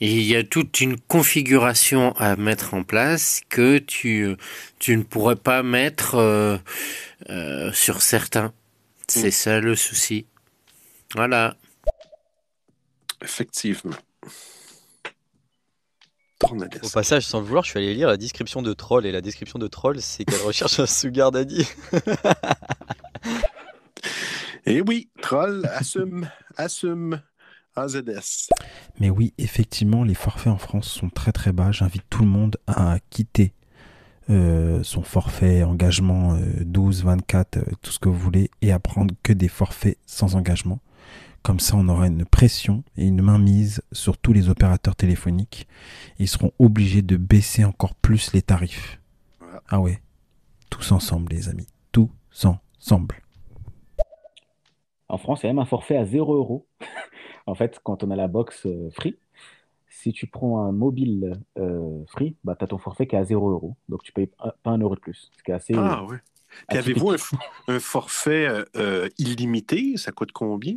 Et 0.00 0.16
il 0.16 0.22
y 0.22 0.34
a 0.34 0.42
toute 0.42 0.80
une 0.80 0.98
configuration 0.98 2.12
à 2.16 2.34
mettre 2.34 2.74
en 2.74 2.82
place 2.82 3.40
que 3.48 3.78
tu, 3.78 4.36
tu 4.80 4.96
ne 4.96 5.04
pourrais 5.04 5.36
pas 5.36 5.62
mettre 5.62 6.16
euh, 6.16 6.58
euh, 7.30 7.72
sur 7.72 8.02
certains. 8.02 8.52
C'est 9.06 9.30
ça 9.30 9.60
le 9.60 9.76
souci. 9.76 10.26
Voilà. 11.14 11.56
Effectivement. 13.22 13.94
Au 16.50 16.88
passage, 16.88 17.26
sans 17.26 17.40
le 17.40 17.46
vouloir, 17.46 17.64
je 17.64 17.70
suis 17.70 17.78
allé 17.78 17.94
lire 17.94 18.08
la 18.08 18.16
description 18.16 18.62
de 18.62 18.72
Troll 18.72 19.06
et 19.06 19.12
la 19.12 19.20
description 19.20 19.58
de 19.58 19.66
Troll, 19.68 20.00
c'est 20.00 20.24
qu'elle 20.24 20.42
recherche 20.42 20.80
un 20.80 20.86
sugar 20.86 21.30
daddy. 21.30 21.66
Et 24.66 24.80
oui, 24.80 25.10
troll, 25.20 25.68
assume, 25.74 26.28
assume. 26.56 27.20
AZS. 27.74 28.50
Mais 29.00 29.10
oui, 29.10 29.32
effectivement, 29.38 30.04
les 30.04 30.14
forfaits 30.14 30.52
en 30.52 30.58
France 30.58 30.88
sont 30.88 31.08
très 31.08 31.32
très 31.32 31.52
bas. 31.52 31.72
J'invite 31.72 32.04
tout 32.10 32.22
le 32.22 32.28
monde 32.28 32.56
à 32.66 32.98
quitter 33.10 33.54
euh, 34.30 34.82
son 34.82 35.02
forfait 35.02 35.62
engagement 35.64 36.34
euh, 36.34 36.64
12, 36.64 37.04
24, 37.04 37.56
euh, 37.56 37.62
tout 37.80 37.90
ce 37.90 37.98
que 37.98 38.08
vous 38.08 38.18
voulez, 38.18 38.50
et 38.60 38.72
à 38.72 38.78
prendre 38.78 39.14
que 39.22 39.32
des 39.32 39.48
forfaits 39.48 39.98
sans 40.06 40.36
engagement. 40.36 40.80
Comme 41.42 41.58
ça, 41.58 41.76
on 41.76 41.88
aura 41.88 42.06
une 42.06 42.24
pression 42.24 42.84
et 42.96 43.06
une 43.06 43.20
mainmise 43.20 43.82
sur 43.90 44.16
tous 44.16 44.32
les 44.32 44.48
opérateurs 44.48 44.94
téléphoniques. 44.94 45.66
Ils 46.18 46.28
seront 46.28 46.52
obligés 46.58 47.02
de 47.02 47.16
baisser 47.16 47.64
encore 47.64 47.94
plus 47.96 48.32
les 48.32 48.42
tarifs. 48.42 49.00
Ah 49.68 49.80
ouais, 49.80 50.00
tous 50.70 50.92
ensemble, 50.92 51.32
les 51.32 51.48
amis, 51.48 51.66
tous 51.90 52.10
ensemble. 52.44 53.16
En 55.08 55.18
France, 55.18 55.42
il 55.42 55.46
y 55.46 55.48
a 55.48 55.52
même 55.52 55.58
un 55.58 55.66
forfait 55.66 55.96
à 55.96 56.04
0 56.04 56.34
euros. 56.34 56.66
En 57.44 57.56
fait, 57.56 57.80
quand 57.82 58.04
on 58.04 58.12
a 58.12 58.14
la 58.14 58.28
box 58.28 58.66
euh, 58.66 58.88
free, 58.92 59.18
si 59.88 60.12
tu 60.12 60.28
prends 60.28 60.64
un 60.64 60.70
mobile 60.70 61.40
euh, 61.58 62.04
free, 62.06 62.36
bah, 62.44 62.54
tu 62.56 62.62
as 62.62 62.68
ton 62.68 62.78
forfait 62.78 63.08
qui 63.08 63.16
est 63.16 63.18
à 63.18 63.24
0 63.24 63.50
euros. 63.50 63.76
Donc, 63.88 64.04
tu 64.04 64.12
payes 64.12 64.28
pas 64.28 64.54
pas 64.62 64.70
un 64.70 64.78
euro 64.78 64.94
de 64.94 65.00
plus. 65.00 65.28
Ce 65.36 65.42
qui 65.42 65.50
est 65.50 65.54
assez. 65.54 65.74
Ah 65.76 66.04
oui. 66.08 66.18
Puis 66.68 66.78
atypique. 66.78 67.02
avez-vous 67.02 67.38
un, 67.68 67.80
forfait 67.80 68.46
euh, 68.46 68.64
euh, 68.76 69.08
illimité? 69.18 69.96
Ça 69.96 70.12
coûte 70.12 70.32
combien? 70.32 70.76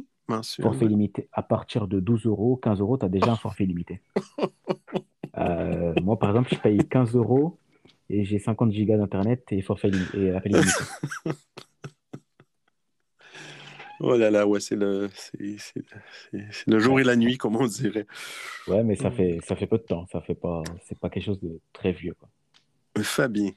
Forfait 0.64 0.86
limité. 0.88 1.30
À 1.34 1.44
partir 1.44 1.88
de 1.88 2.00
12 2.00 2.26
euros, 2.26 2.56
15 2.58 2.80
euros, 2.80 2.98
tu 2.98 3.06
as 3.06 3.10
déjà 3.10 3.32
un 3.32 3.36
forfait 3.36 3.66
limité. 3.66 4.02
Euh, 5.38 5.94
moi, 6.02 6.18
par 6.18 6.30
exemple, 6.30 6.50
je 6.54 6.60
paye 6.60 6.78
15 6.90 7.16
euros 7.16 7.58
et 8.10 8.24
j'ai 8.24 8.40
50 8.40 8.72
gigas 8.72 8.98
d'internet 8.98 9.44
et 9.52 9.62
forfait 9.62 9.90
lim- 9.90 10.10
et 10.16 10.32
appel 10.32 10.54
illimité. 10.54 10.84
Oh 14.02 14.18
là 14.18 14.30
là, 14.30 14.46
ouais, 14.46 14.60
c'est 14.60 14.76
le, 14.76 15.10
c'est, 15.16 15.58
c'est- 15.58 15.84
c'est- 16.32 16.46
c'est 16.52 16.68
le 16.70 16.80
jour 16.80 17.00
et 17.00 17.04
la 17.06 17.16
nuit, 17.16 17.38
comme 17.38 17.56
on 17.56 17.66
dirait. 17.66 18.06
Ouais, 18.68 18.84
mais 18.84 18.96
ça 18.98 19.10
fait, 19.10 19.40
ça 19.46 19.56
fait 19.56 19.68
peu 19.68 19.78
de 19.78 19.84
temps. 19.84 20.06
Ça 20.12 20.20
fait 20.20 20.36
pas, 20.36 20.64
c'est 20.84 21.00
pas 21.00 21.10
quelque 21.10 21.24
chose 21.24 21.40
de 21.40 21.62
très 21.72 21.94
vieux. 21.94 22.14
Quoi. 22.20 22.28
Fabien. 23.04 23.52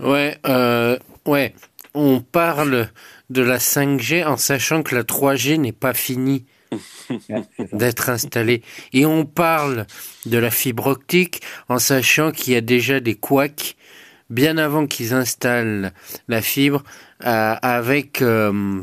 Ouais, 0.00 0.38
euh, 0.46 0.98
ouais. 1.26 1.54
On 1.94 2.20
parle 2.20 2.88
de 3.30 3.42
la 3.42 3.58
5G 3.58 4.24
en 4.24 4.36
sachant 4.36 4.82
que 4.82 4.94
la 4.94 5.02
3G 5.02 5.58
n'est 5.58 5.72
pas 5.72 5.94
finie 5.94 6.44
d'être 7.72 8.08
installée. 8.08 8.62
Et 8.92 9.04
on 9.06 9.24
parle 9.24 9.86
de 10.26 10.38
la 10.38 10.50
fibre 10.50 10.86
optique 10.86 11.42
en 11.68 11.78
sachant 11.78 12.32
qu'il 12.32 12.54
y 12.54 12.56
a 12.56 12.60
déjà 12.60 13.00
des 13.00 13.14
couacs 13.14 13.76
bien 14.30 14.56
avant 14.56 14.86
qu'ils 14.86 15.12
installent 15.12 15.92
la 16.28 16.40
fibre 16.40 16.82
euh, 17.24 17.54
avec 17.60 18.22
euh, 18.22 18.80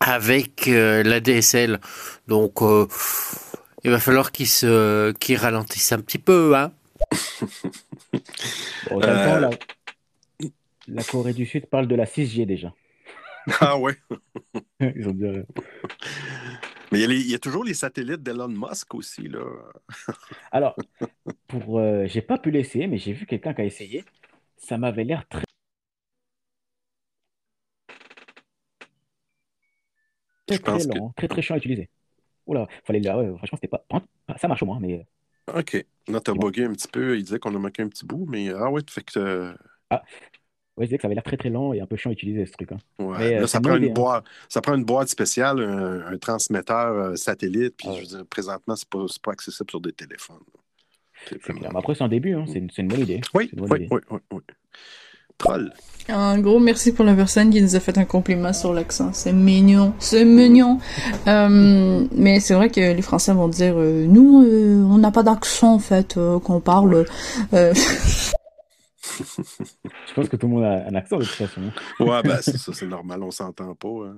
avec 0.00 0.68
euh, 0.68 1.02
la 1.02 1.20
DSL. 1.20 1.80
Donc 2.28 2.62
euh, 2.62 2.86
il 3.84 3.90
va 3.90 3.98
falloir 3.98 4.32
qu'ils 4.32 4.48
se 4.48 5.12
qu'ils 5.12 5.36
ralentissent 5.36 5.92
un 5.92 6.00
petit 6.00 6.18
peu, 6.18 6.54
hein. 6.56 6.72
Bon, 8.90 9.00
la, 10.94 11.02
Corée 11.04 11.32
du 11.32 11.46
Sud 11.46 11.66
parle 11.66 11.86
de 11.86 11.94
la 11.94 12.06
6G 12.06 12.46
déjà. 12.46 12.72
Ah 13.60 13.76
ouais. 13.76 13.96
Ils 14.80 15.08
ont 15.08 15.12
dit, 15.12 15.24
euh, 15.24 15.42
Mais 16.92 16.98
il 16.98 17.00
y, 17.00 17.04
a 17.04 17.08
les- 17.08 17.20
il 17.20 17.30
y 17.30 17.34
a 17.34 17.38
toujours 17.40 17.64
les 17.64 17.74
satellites 17.74 18.22
d'Elon 18.22 18.48
Musk 18.48 18.94
aussi, 18.94 19.22
là. 19.28 19.44
Alors, 20.52 20.76
pour, 21.48 21.80
euh, 21.80 22.06
j'ai 22.06 22.22
pas 22.22 22.38
pu 22.38 22.50
l'essayer, 22.50 22.86
mais 22.86 22.98
j'ai 22.98 23.12
vu 23.12 23.26
quelqu'un 23.26 23.52
qui 23.54 23.62
a 23.62 23.64
essayé. 23.64 24.04
Ça 24.56 24.78
m'avait 24.78 25.04
l'air 25.04 25.26
très, 25.28 25.42
très, 30.46 30.58
très 30.58 30.78
que- 30.78 31.14
très 31.16 31.28
très 31.28 31.42
chiant 31.42 31.54
à 31.54 31.58
utiliser. 31.58 31.88
Oula, 32.46 32.68
fallait 32.84 33.00
le- 33.00 33.10
ouais, 33.10 33.36
franchement, 33.38 33.58
c'était 33.60 33.68
pas, 33.68 33.84
ça 34.36 34.48
marche 34.48 34.62
au 34.62 34.66
moins, 34.66 34.80
mais 34.80 35.06
OK. 35.54 35.84
Là, 36.08 36.20
t'as 36.20 36.34
bugué 36.34 36.64
un 36.64 36.72
petit 36.72 36.88
peu. 36.88 37.16
Il 37.16 37.24
disait 37.24 37.38
qu'on 37.38 37.54
a 37.54 37.58
manqué 37.58 37.82
un 37.82 37.88
petit 37.88 38.04
bout, 38.06 38.26
mais 38.28 38.50
ah 38.50 38.70
ouais, 38.70 38.82
fait 38.88 39.02
que. 39.02 39.18
euh, 39.18 39.54
ah, 39.90 40.02
ouais, 40.76 40.84
je 40.84 40.84
disais 40.86 40.96
que 40.98 41.02
ça 41.02 41.08
avait 41.08 41.14
l'air 41.14 41.24
très 41.24 41.36
très 41.36 41.50
lent 41.50 41.72
et 41.72 41.80
un 41.80 41.86
peu 41.86 41.96
chiant 41.96 42.10
à 42.10 42.12
utiliser 42.12 42.46
ce 42.46 42.52
truc. 42.52 42.72
hein. 42.72 42.78
ouais. 42.98 43.16
Mais, 43.18 43.34
euh, 43.36 43.40
Là, 43.40 43.46
c'est 43.46 43.52
ça 43.52 43.60
prend, 43.60 43.76
une 43.76 43.82
idée, 43.84 43.90
hein. 43.90 43.94
boîte, 43.94 44.24
ça 44.48 44.60
prend 44.60 44.74
une 44.74 44.84
boîte 44.84 45.08
spéciale, 45.08 45.60
un, 45.60 46.12
un 46.12 46.18
transmetteur 46.18 46.92
euh, 46.92 47.16
satellite, 47.16 47.74
puis 47.76 47.88
je 47.94 48.00
veux 48.00 48.06
dire, 48.06 48.26
présentement, 48.28 48.76
c'est 48.76 48.88
pas, 48.88 49.04
pas 49.22 49.32
accessible 49.32 49.70
sur 49.70 49.80
des 49.80 49.92
téléphones. 49.92 50.36
C'est 51.28 51.38
clair. 51.38 51.56
Mais 51.72 51.78
après, 51.78 51.94
c'est 51.94 52.02
un 52.04 52.08
début, 52.08 52.34
hein, 52.34 52.44
c'est 52.46 52.58
une, 52.58 52.70
c'est 52.70 52.82
une 52.82 52.88
bonne 52.88 53.00
idée. 53.00 53.20
Oui, 53.34 53.46
C'est 53.50 53.56
une 53.56 53.60
bonne 53.66 53.70
oui, 53.72 53.84
idée. 53.84 53.88
oui, 53.92 54.00
oui, 54.10 54.18
oui. 54.32 54.40
Troll. 55.38 55.72
Un 56.08 56.38
gros 56.40 56.58
merci 56.60 56.92
pour 56.92 57.04
la 57.04 57.14
personne 57.14 57.50
qui 57.50 57.60
nous 57.62 57.74
a 57.74 57.80
fait 57.80 57.96
un 57.96 58.04
compliment 58.04 58.52
sur 58.52 58.72
l'accent. 58.72 59.12
C'est 59.12 59.32
mignon, 59.32 59.92
c'est 59.98 60.24
mignon. 60.24 60.78
Euh, 61.26 62.06
mais 62.12 62.38
c'est 62.40 62.54
vrai 62.54 62.70
que 62.70 62.80
les 62.80 63.02
Français 63.02 63.32
vont 63.32 63.48
dire, 63.48 63.74
euh, 63.76 64.04
nous, 64.06 64.44
euh, 64.44 64.82
on 64.84 64.98
n'a 64.98 65.10
pas 65.10 65.22
d'accent 65.22 65.74
en 65.74 65.78
fait 65.78 66.16
euh, 66.16 66.38
quand 66.38 66.56
on 66.56 66.60
parle. 66.60 67.06
Je 69.02 70.14
pense 70.14 70.28
que 70.28 70.36
tout 70.36 70.46
le 70.46 70.52
monde 70.54 70.64
a 70.64 70.86
un 70.86 70.94
accent 70.94 71.18
de 71.18 71.24
toute 71.24 71.32
façon. 71.34 71.60
hein. 71.62 72.04
Ouais, 72.04 72.22
ben, 72.22 72.38
c'est 72.42 72.58
ça, 72.58 72.72
c'est 72.72 72.86
normal, 72.86 73.22
on 73.22 73.30
s'entend 73.30 73.74
pas. 73.74 73.88
hein. 73.88 74.16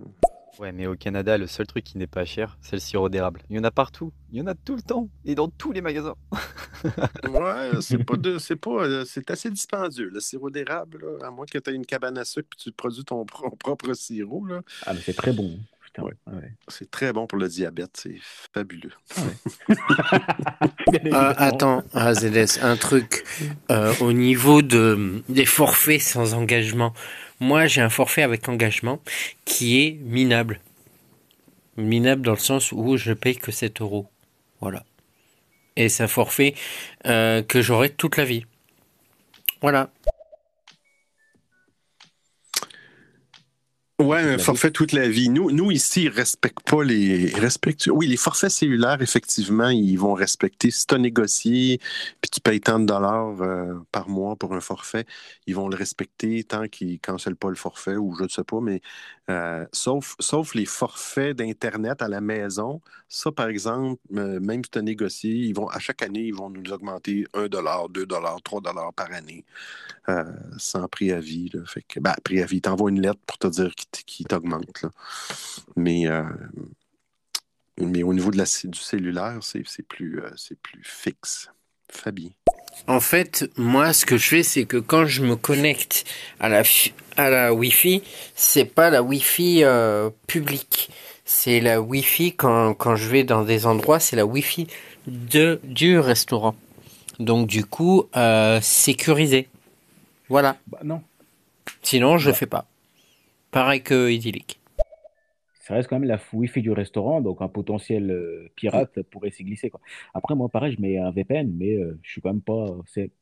Ouais, 0.60 0.70
mais 0.70 0.86
au 0.86 0.94
Canada, 0.94 1.36
le 1.36 1.48
seul 1.48 1.66
truc 1.66 1.82
qui 1.82 1.98
n'est 1.98 2.06
pas 2.06 2.24
cher, 2.24 2.56
c'est 2.60 2.76
le 2.76 2.80
sirop 2.80 3.08
d'érable. 3.08 3.40
Il 3.50 3.56
y 3.56 3.58
en 3.58 3.64
a 3.64 3.72
partout. 3.72 4.12
Il 4.30 4.38
y 4.38 4.40
en 4.42 4.46
a 4.46 4.54
tout 4.54 4.76
le 4.76 4.82
temps. 4.82 5.08
Et 5.24 5.34
dans 5.34 5.48
tous 5.48 5.72
les 5.72 5.80
magasins. 5.80 6.14
Ouais, 7.24 7.70
c'est 7.80 8.04
pas 8.04 8.16
de, 8.16 8.38
c'est 8.38 8.56
pas, 8.56 8.84
euh, 8.84 9.04
c'est 9.06 9.30
assez 9.30 9.50
dispendieux. 9.50 10.10
Le 10.12 10.20
sirop 10.20 10.50
d'érable, 10.50 11.04
à 11.22 11.30
moins 11.30 11.46
que 11.46 11.58
tu 11.58 11.70
aies 11.70 11.74
une 11.74 11.86
cabane 11.86 12.18
à 12.18 12.24
sucre 12.24 12.46
puis 12.50 12.58
tu 12.62 12.72
produis 12.72 13.04
ton 13.04 13.24
pro- 13.24 13.50
propre 13.56 13.92
sirop, 13.94 14.44
là. 14.46 14.60
Ah, 14.86 14.92
mais 14.92 15.00
c'est 15.00 15.14
très 15.14 15.32
bon. 15.32 15.58
Putain. 15.94 16.02
Ouais. 16.02 16.12
Ouais. 16.26 16.52
C'est 16.68 16.90
très 16.90 17.12
bon 17.12 17.26
pour 17.26 17.38
le 17.38 17.48
diabète, 17.48 17.90
c'est 17.94 18.16
fabuleux. 18.52 18.92
Euh, 21.06 21.34
attends, 21.36 21.82
ah, 21.92 22.14
ZS, 22.14 22.62
un 22.62 22.76
truc. 22.76 23.24
Euh, 23.70 23.92
au 24.00 24.12
niveau 24.12 24.62
de, 24.62 25.22
des 25.28 25.44
forfaits 25.44 26.00
sans 26.00 26.34
engagement, 26.34 26.92
moi 27.40 27.66
j'ai 27.66 27.80
un 27.80 27.88
forfait 27.88 28.22
avec 28.22 28.48
engagement 28.48 29.00
qui 29.44 29.80
est 29.80 29.92
minable. 30.02 30.60
Minable 31.76 32.22
dans 32.22 32.32
le 32.32 32.38
sens 32.38 32.72
où 32.72 32.96
je 32.96 33.12
paye 33.12 33.36
que 33.36 33.50
7 33.50 33.80
euros. 33.80 34.08
Voilà. 34.60 34.84
Et 35.76 35.88
c'est 35.88 36.04
un 36.04 36.08
forfait 36.08 36.54
euh, 37.06 37.42
que 37.42 37.60
j'aurai 37.60 37.90
toute 37.90 38.16
la 38.16 38.24
vie. 38.24 38.44
Voilà. 39.60 39.90
Ouais, 44.04 44.20
un 44.20 44.36
forfait 44.36 44.70
toute 44.70 44.92
la 44.92 45.08
vie. 45.08 45.30
Nous, 45.30 45.50
nous 45.50 45.70
ici, 45.70 46.04
ils 46.04 46.08
respectent 46.10 46.68
pas 46.68 46.84
les. 46.84 47.32
respectent... 47.36 47.88
Oui, 47.90 48.06
les 48.06 48.18
forfaits 48.18 48.50
cellulaires, 48.50 49.00
effectivement, 49.00 49.70
ils 49.70 49.96
vont 49.96 50.12
respecter. 50.12 50.70
Si 50.70 50.86
tu 50.86 50.94
as 50.94 50.98
négocié, 50.98 51.78
puis 52.20 52.30
tu 52.30 52.40
payes 52.42 52.60
tant 52.60 52.78
de 52.78 52.84
dollars 52.84 53.40
euh, 53.40 53.72
par 53.92 54.10
mois 54.10 54.36
pour 54.36 54.52
un 54.52 54.60
forfait, 54.60 55.06
ils 55.46 55.54
vont 55.54 55.68
le 55.68 55.76
respecter 55.76 56.44
tant 56.44 56.68
qu'ils 56.68 56.92
ne 56.92 56.96
cancellent 56.98 57.36
pas 57.36 57.48
le 57.48 57.54
forfait 57.54 57.96
ou 57.96 58.14
je 58.14 58.24
ne 58.24 58.28
sais 58.28 58.44
pas, 58.44 58.60
mais 58.60 58.82
euh, 59.30 59.64
sauf, 59.72 60.16
sauf 60.18 60.54
les 60.54 60.66
forfaits 60.66 61.34
d'Internet 61.38 62.02
à 62.02 62.08
la 62.08 62.20
maison, 62.20 62.82
ça, 63.08 63.32
par 63.32 63.48
exemple, 63.48 64.02
euh, 64.14 64.38
même 64.38 64.62
si 64.64 64.70
tu 64.70 64.78
as 64.78 64.82
négocié, 64.82 65.30
ils 65.32 65.54
vont, 65.54 65.68
à 65.68 65.78
chaque 65.78 66.02
année, 66.02 66.24
ils 66.24 66.34
vont 66.34 66.50
nous 66.50 66.72
augmenter 66.72 67.24
1 67.32 67.46
dollar, 67.46 67.88
2 67.88 68.04
dollars, 68.04 68.42
3 68.42 68.60
dollars 68.60 68.92
par 68.92 69.10
année, 69.12 69.46
sans 70.58 70.88
préavis. 70.88 71.48
Là. 71.54 71.60
Fait 71.64 71.82
que, 71.82 72.00
ben, 72.00 72.14
préavis, 72.22 72.60
t'envoies 72.60 72.90
une 72.90 73.00
lettre 73.00 73.20
pour 73.26 73.38
te 73.38 73.46
dire 73.46 73.74
qu'il 73.74 73.88
qu'il 74.02 74.26
t'augmente. 74.26 74.82
là. 74.82 74.90
Mais, 75.76 76.06
euh, 76.08 76.22
mais 77.78 78.02
au 78.02 78.14
niveau 78.14 78.30
de 78.30 78.38
la, 78.38 78.44
du 78.44 78.78
cellulaire, 78.78 79.38
c'est 79.42 79.62
c'est 79.66 79.86
plus, 79.86 80.20
euh, 80.20 80.30
c'est 80.36 80.58
plus 80.58 80.82
fixe. 80.84 81.48
Fabien. 81.90 82.30
En 82.88 82.98
fait, 83.00 83.48
moi, 83.56 83.92
ce 83.92 84.04
que 84.04 84.16
je 84.16 84.28
fais, 84.28 84.42
c'est 84.42 84.64
que 84.64 84.78
quand 84.78 85.06
je 85.06 85.22
me 85.22 85.36
connecte 85.36 86.04
à 86.40 86.48
la, 86.48 86.64
fi- 86.64 86.92
à 87.16 87.30
la 87.30 87.54
Wi-Fi, 87.54 88.02
c'est 88.34 88.64
pas 88.64 88.90
la 88.90 89.02
Wi-Fi 89.02 89.62
euh, 89.62 90.10
publique. 90.26 90.90
C'est 91.24 91.60
la 91.60 91.80
Wi-Fi 91.80 92.34
quand, 92.34 92.74
quand 92.74 92.96
je 92.96 93.08
vais 93.08 93.22
dans 93.22 93.44
des 93.44 93.66
endroits, 93.66 94.00
c'est 94.00 94.16
la 94.16 94.26
Wi-Fi 94.26 94.66
de, 95.06 95.60
du 95.62 95.98
restaurant. 95.98 96.56
Donc, 97.20 97.46
du 97.46 97.64
coup, 97.64 98.08
euh, 98.16 98.60
sécurisé. 98.60 99.48
Voilà. 100.28 100.56
Bah, 100.66 100.80
non. 100.82 101.00
Sinon, 101.82 102.18
je 102.18 102.32
fais 102.32 102.46
pas. 102.46 102.66
Pareil 103.54 103.82
que 103.82 104.10
idyllique. 104.10 104.58
Ça 105.60 105.74
reste 105.74 105.88
quand 105.88 105.98
même 106.00 106.08
la 106.08 106.18
Wi-Fi 106.32 106.60
du 106.60 106.72
restaurant, 106.72 107.20
donc 107.20 107.40
un 107.40 107.46
potentiel 107.48 108.10
euh, 108.10 108.50
pirate 108.56 109.00
pourrait 109.04 109.30
s'y 109.30 109.44
glisser. 109.44 109.70
Quoi. 109.70 109.80
Après, 110.12 110.34
moi, 110.34 110.48
pareil, 110.48 110.74
je 110.76 110.82
mets 110.82 110.98
un 110.98 111.12
VPN, 111.12 111.54
mais 111.56 111.76
euh, 111.76 111.96
je 112.02 112.10
suis 112.10 112.20
quand 112.20 112.30
même 112.30 112.42
pas. 112.42 112.66
C'est... 112.86 113.12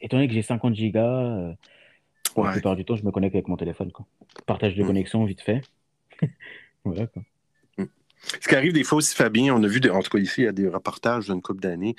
Étant 0.00 0.16
donné 0.16 0.26
que 0.26 0.34
j'ai 0.34 0.42
50 0.42 0.74
gigas, 0.74 1.06
euh, 1.08 1.54
la 2.36 2.50
plupart 2.50 2.74
du 2.74 2.84
temps, 2.84 2.96
je 2.96 3.04
me 3.04 3.12
connecte 3.12 3.36
avec 3.36 3.46
mon 3.46 3.56
téléphone. 3.56 3.92
Quoi. 3.92 4.04
Partage 4.44 4.74
de 4.74 4.82
Mm. 4.82 4.86
connexion, 4.88 5.24
vite 5.24 5.40
fait. 5.40 5.62
voilà, 6.84 7.06
quoi. 7.06 7.22
Ce 8.40 8.48
qui 8.48 8.54
arrive 8.56 8.72
des 8.72 8.82
fois 8.84 8.98
aussi, 8.98 9.14
Fabien, 9.14 9.54
on 9.54 9.62
a 9.62 9.68
vu, 9.68 9.80
en 9.90 10.02
tout 10.02 10.10
cas 10.10 10.18
ici, 10.18 10.40
il 10.42 10.44
y 10.44 10.48
a 10.48 10.52
des 10.52 10.68
reportages 10.68 11.26
d'une 11.26 11.40
couple 11.42 11.60
d'années, 11.60 11.94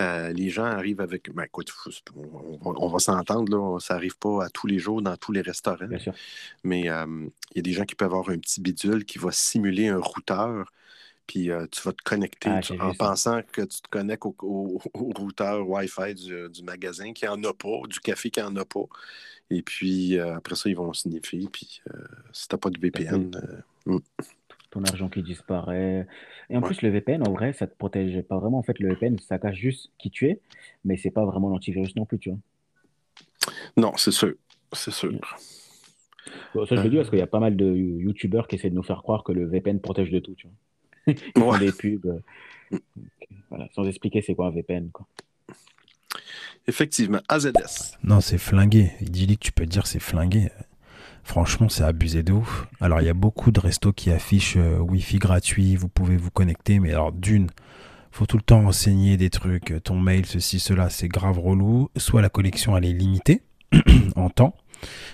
euh, 0.00 0.32
les 0.32 0.48
gens 0.48 0.64
arrivent 0.64 1.00
avec. 1.00 1.32
Ben, 1.34 1.44
écoute, 1.44 1.72
on, 2.16 2.74
on- 2.76 2.88
va 2.88 2.98
s'entendre, 2.98 3.50
là, 3.52 3.78
ça 3.80 3.94
n'arrive 3.94 4.16
pas 4.18 4.44
à 4.44 4.48
tous 4.50 4.66
les 4.66 4.78
jours 4.78 5.02
dans 5.02 5.16
tous 5.16 5.32
les 5.32 5.40
restaurants. 5.40 5.86
Bien 5.86 5.98
sûr. 5.98 6.14
Mais 6.62 6.88
euh, 6.88 7.06
il 7.52 7.56
y 7.56 7.58
a 7.58 7.62
des 7.62 7.72
gens 7.72 7.84
qui 7.84 7.94
peuvent 7.94 8.12
avoir 8.12 8.30
un 8.30 8.38
petit 8.38 8.60
bidule 8.60 9.04
qui 9.04 9.18
va 9.18 9.32
simuler 9.32 9.88
un 9.88 9.98
routeur. 9.98 10.70
Puis 11.26 11.50
euh, 11.50 11.66
tu 11.70 11.80
vas 11.82 11.92
te 11.92 12.02
connecter 12.02 12.50
Ah, 12.52 12.60
tu- 12.60 12.72
en 12.80 12.92
ça. 12.92 12.98
pensant 12.98 13.40
que 13.52 13.62
tu 13.62 13.80
te 13.80 13.88
connectes 13.88 14.24
au, 14.26 14.36
au- 14.42 14.80
au 14.94 15.10
routeur 15.16 15.68
Wi-Fi 15.68 16.14
du, 16.14 16.48
du 16.50 16.62
magasin 16.62 17.12
qui 17.12 17.26
en 17.26 17.42
a 17.44 17.54
pas, 17.54 17.80
du 17.88 18.00
café 18.00 18.30
qui 18.30 18.42
en 18.42 18.54
a 18.56 18.64
pas. 18.64 18.84
Et 19.50 19.62
puis 19.62 20.18
euh, 20.18 20.36
après 20.36 20.54
ça, 20.56 20.68
ils 20.68 20.76
vont 20.76 20.92
signifier. 20.92 21.48
Puis 21.52 21.80
euh, 21.94 21.98
si 22.32 22.48
tu 22.48 22.54
n'as 22.54 22.58
pas 22.58 22.70
de 22.70 22.78
VPN. 22.80 23.30
euh, 23.36 23.92
mm. 23.94 23.98
Ton 24.72 24.82
argent 24.84 25.10
qui 25.10 25.22
disparaît. 25.22 26.06
Et 26.48 26.56
en 26.56 26.62
plus, 26.62 26.80
le 26.80 26.88
VPN, 26.88 27.22
en 27.28 27.30
vrai, 27.30 27.52
ça 27.52 27.66
te 27.66 27.76
protège 27.76 28.22
pas 28.22 28.38
vraiment. 28.38 28.58
En 28.58 28.62
fait, 28.62 28.78
le 28.78 28.88
VPN, 28.88 29.18
ça 29.18 29.38
cache 29.38 29.56
juste 29.56 29.90
qui 29.98 30.10
tu 30.10 30.28
es, 30.28 30.40
mais 30.84 30.96
c'est 30.96 31.10
pas 31.10 31.26
vraiment 31.26 31.50
l'antivirus 31.50 31.94
non 31.94 32.06
plus, 32.06 32.18
tu 32.18 32.30
vois. 32.30 32.38
Non, 33.76 33.92
c'est 33.96 34.10
sûr. 34.10 34.32
C'est 34.72 34.90
sûr. 34.90 35.12
Bon, 36.54 36.64
ça, 36.64 36.76
je 36.76 36.80
le 36.80 36.88
dis 36.88 36.96
parce 36.96 37.10
qu'il 37.10 37.18
y 37.18 37.22
a 37.22 37.26
pas 37.26 37.38
mal 37.38 37.54
de 37.54 37.70
YouTubeurs 37.74 38.48
qui 38.48 38.56
essaient 38.56 38.70
de 38.70 38.74
nous 38.74 38.82
faire 38.82 39.02
croire 39.02 39.24
que 39.24 39.32
le 39.32 39.46
VPN 39.46 39.78
protège 39.78 40.10
de 40.10 40.18
tout, 40.20 40.34
tu 40.34 40.46
vois. 40.46 41.14
Ils 41.36 41.40
font 41.40 41.58
des 41.58 41.72
pubs. 41.72 42.06
euh, 42.72 42.78
voilà, 43.50 43.68
sans 43.74 43.84
expliquer 43.84 44.22
c'est 44.22 44.34
quoi 44.34 44.46
un 44.46 44.50
VPN, 44.50 44.90
quoi. 44.90 45.06
Effectivement. 46.66 47.20
AZS. 47.28 47.98
Non, 48.04 48.20
c'est 48.20 48.38
flingué. 48.38 48.92
Idyllique, 49.00 49.40
tu 49.40 49.52
peux 49.52 49.66
dire 49.66 49.86
c'est 49.86 50.00
flingué. 50.00 50.48
Franchement, 51.24 51.68
c'est 51.68 51.84
abusé 51.84 52.22
de 52.22 52.32
ouf. 52.32 52.66
Alors, 52.80 53.00
il 53.00 53.06
y 53.06 53.10
a 53.10 53.14
beaucoup 53.14 53.52
de 53.52 53.60
restos 53.60 53.92
qui 53.92 54.10
affichent 54.10 54.56
euh, 54.56 54.78
Wi-Fi 54.78 55.18
gratuit, 55.18 55.76
vous 55.76 55.88
pouvez 55.88 56.16
vous 56.16 56.30
connecter, 56.30 56.80
mais 56.80 56.90
alors 56.90 57.12
d'une, 57.12 57.48
faut 58.12 58.26
tout 58.26 58.36
le 58.36 58.42
temps 58.42 58.62
renseigner 58.62 59.16
des 59.16 59.30
trucs, 59.30 59.72
euh, 59.72 59.80
ton 59.80 59.98
mail, 59.98 60.26
ceci, 60.26 60.60
cela, 60.60 60.90
c'est 60.90 61.08
grave 61.08 61.38
relou. 61.38 61.88
Soit 61.96 62.22
la 62.22 62.28
connexion, 62.28 62.76
elle 62.76 62.84
est 62.84 62.92
limitée 62.92 63.42
en 64.16 64.28
temps, 64.28 64.54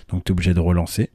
donc 0.09 0.25
tu 0.25 0.31
es 0.31 0.33
obligé 0.33 0.53
de 0.53 0.59
relancer. 0.59 1.09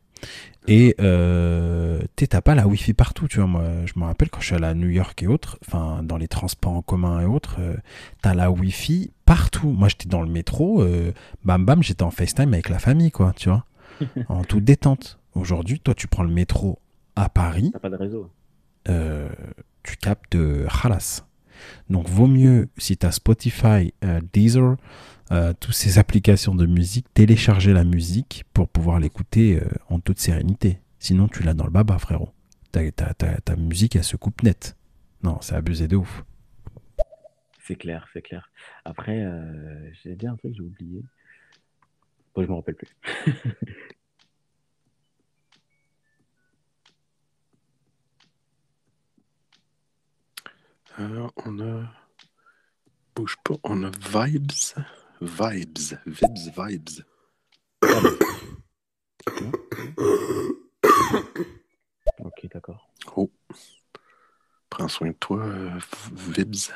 Et 0.67 0.95
euh, 0.99 2.01
t'as 2.17 2.41
pas 2.41 2.55
la 2.55 2.67
Wi-Fi 2.67 2.95
partout, 2.95 3.29
tu 3.29 3.37
vois. 3.37 3.47
Moi, 3.47 3.63
je 3.85 4.01
me 4.01 4.07
rappelle 4.07 4.31
quand 4.31 4.41
je 4.41 4.47
suis 4.47 4.55
allé 4.55 4.65
à 4.65 4.73
New 4.73 4.89
York 4.89 5.23
et 5.23 5.27
autres, 5.27 5.59
enfin, 5.67 6.03
dans 6.03 6.17
les 6.17 6.29
transports 6.29 6.73
en 6.73 6.81
commun 6.81 7.21
et 7.21 7.27
autres, 7.27 7.57
euh, 7.59 7.77
t'as 8.23 8.33
la 8.33 8.51
Wi-Fi 8.51 9.13
partout. 9.27 9.69
Moi, 9.69 9.89
j'étais 9.89 10.09
dans 10.09 10.23
le 10.23 10.31
métro, 10.31 10.83
bam 11.45 11.67
bam, 11.67 11.83
j'étais 11.83 12.03
en 12.03 12.11
FaceTime 12.11 12.55
avec 12.55 12.71
la 12.71 12.79
famille, 12.79 13.11
quoi, 13.11 13.35
tu 13.37 13.51
vois, 13.51 13.67
en 14.29 14.45
toute 14.45 14.65
détente. 14.65 15.19
Aujourd'hui, 15.35 15.81
toi, 15.81 15.95
tu 15.95 16.07
prends 16.09 16.23
le 16.23 16.33
métro 16.33 16.79
à 17.17 17.29
Paris. 17.29 17.71
T'as 17.73 17.79
pas 17.79 17.91
de 17.91 17.97
réseau. 17.97 18.31
euh, 18.89 19.29
tu 19.83 19.97
captes 19.97 20.33
de 20.33 20.67
Halas. 20.83 21.25
Donc, 21.89 22.09
vaut 22.09 22.27
mieux, 22.27 22.69
si 22.79 22.97
tu 22.97 23.07
as 23.07 23.13
Spotify, 23.13 23.93
euh, 24.05 24.21
Deezer, 24.33 24.77
euh, 25.31 25.53
toutes 25.59 25.75
ces 25.75 25.99
applications 25.99 26.55
de 26.55 26.67
musique, 26.67 27.13
télécharger 27.15 27.73
la 27.73 27.85
musique 27.85 28.45
pour 28.53 28.69
pouvoir 28.69 28.99
l'écouter 29.01 29.61
euh, 29.61 29.69
en 29.89 30.01
toute 30.01 30.19
sérénité. 30.19 30.81
Sinon, 30.99 31.29
tu 31.29 31.43
l'as 31.43 31.55
dans 31.55 31.65
le 31.65 31.71
baba, 31.71 31.99
frérot. 31.99 32.31
Ta, 32.73 32.91
ta, 32.93 33.15
ta, 33.15 33.41
ta 33.41 33.57
musique, 33.57 33.97
elle 33.97 34.05
se 34.05 34.17
coupe 34.17 34.43
net. 34.43 34.77
Non, 35.23 35.39
c'est 35.41 35.55
abusé 35.55 35.89
de 35.89 35.97
ouf. 35.97 36.25
C'est 37.67 37.77
clair, 37.77 38.07
c'est 38.13 38.21
clair. 38.21 38.51
Après, 38.85 39.23
euh, 39.23 39.91
j'ai 40.03 40.17
dit 40.17 40.27
un 40.27 40.37
truc, 40.37 40.55
j'ai 40.55 40.63
oublié. 40.63 41.03
Bon, 42.35 42.43
je 42.43 42.49
me 42.49 42.55
rappelle 42.55 42.75
plus. 42.77 42.89
Euh, 51.01 51.27
on 51.45 51.59
a. 51.59 51.89
Bouge 53.17 53.37
pas, 53.43 53.55
on 53.65 53.83
a 53.83 53.91
Vibes. 53.91 54.53
Vibes. 55.21 55.99
Vibes, 56.07 56.53
Vibes. 56.57 57.05
ok, 62.21 62.49
d'accord. 62.53 62.89
Oh. 63.17 63.29
Prends 64.71 64.87
soin 64.87 65.09
de 65.09 65.15
toi, 65.15 65.45
euh, 65.45 65.79
Vibes. 66.13 66.71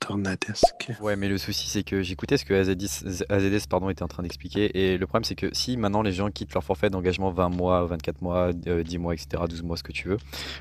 Tornadesque. 0.00 0.92
Ouais, 1.00 1.14
mais 1.14 1.28
le 1.28 1.38
souci, 1.38 1.68
c'est 1.68 1.82
que 1.82 2.02
j'écoutais 2.02 2.36
ce 2.36 2.44
que 2.44 2.54
AZS, 2.54 3.90
était 3.90 4.02
en 4.02 4.08
train 4.08 4.22
d'expliquer. 4.22 4.76
Et 4.78 4.98
le 4.98 5.06
problème, 5.06 5.24
c'est 5.24 5.34
que 5.34 5.50
si 5.52 5.76
maintenant 5.76 6.02
les 6.02 6.12
gens 6.12 6.30
quittent 6.30 6.54
leur 6.54 6.64
forfait 6.64 6.90
d'engagement 6.90 7.30
20 7.30 7.50
mois, 7.50 7.84
24 7.86 8.22
mois, 8.22 8.50
euh, 8.66 8.82
10 8.82 8.98
mois, 8.98 9.14
etc., 9.14 9.44
12 9.48 9.62
mois, 9.62 9.76
ce 9.76 9.82
que 9.82 9.92
tu 9.92 10.08
veux, 10.08 10.16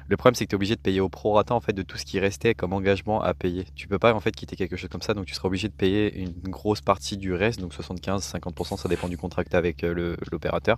le 0.08 0.18
problème, 0.18 0.35
c'est 0.35 0.45
que 0.45 0.50
tu 0.50 0.56
es 0.56 0.58
obligé 0.58 0.76
de 0.76 0.82
payer 0.82 1.00
au 1.00 1.09
prorata 1.09 1.56
en 1.56 1.61
fait, 1.61 1.74
de 1.74 1.82
tout 1.82 1.98
ce 1.98 2.06
qui 2.06 2.19
restait 2.19 2.53
comme 2.53 2.74
engagement 2.74 3.22
à 3.22 3.34
payer. 3.34 3.66
Tu 3.76 3.88
peux 3.88 4.00
pas 4.00 4.14
en 4.14 4.19
fait 4.19 4.35
quitter 4.35 4.56
quelque 4.56 4.76
chose 4.76 4.90
comme 4.90 5.01
ça, 5.01 5.14
donc 5.14 5.26
tu 5.26 5.34
seras 5.34 5.48
obligé 5.48 5.68
de 5.68 5.74
payer 5.74 6.16
une 6.19 6.50
grosse 6.50 6.82
partie 6.82 7.18
du 7.18 7.34
reste, 7.34 7.59
donc 7.59 7.74
75-50%, 7.74 8.77
ça 8.77 8.90
dépend 8.90 9.08
du 9.08 9.18
contrat 9.18 9.43
avec 9.53 9.84
euh, 9.84 10.16
l'opérateur, 10.32 10.77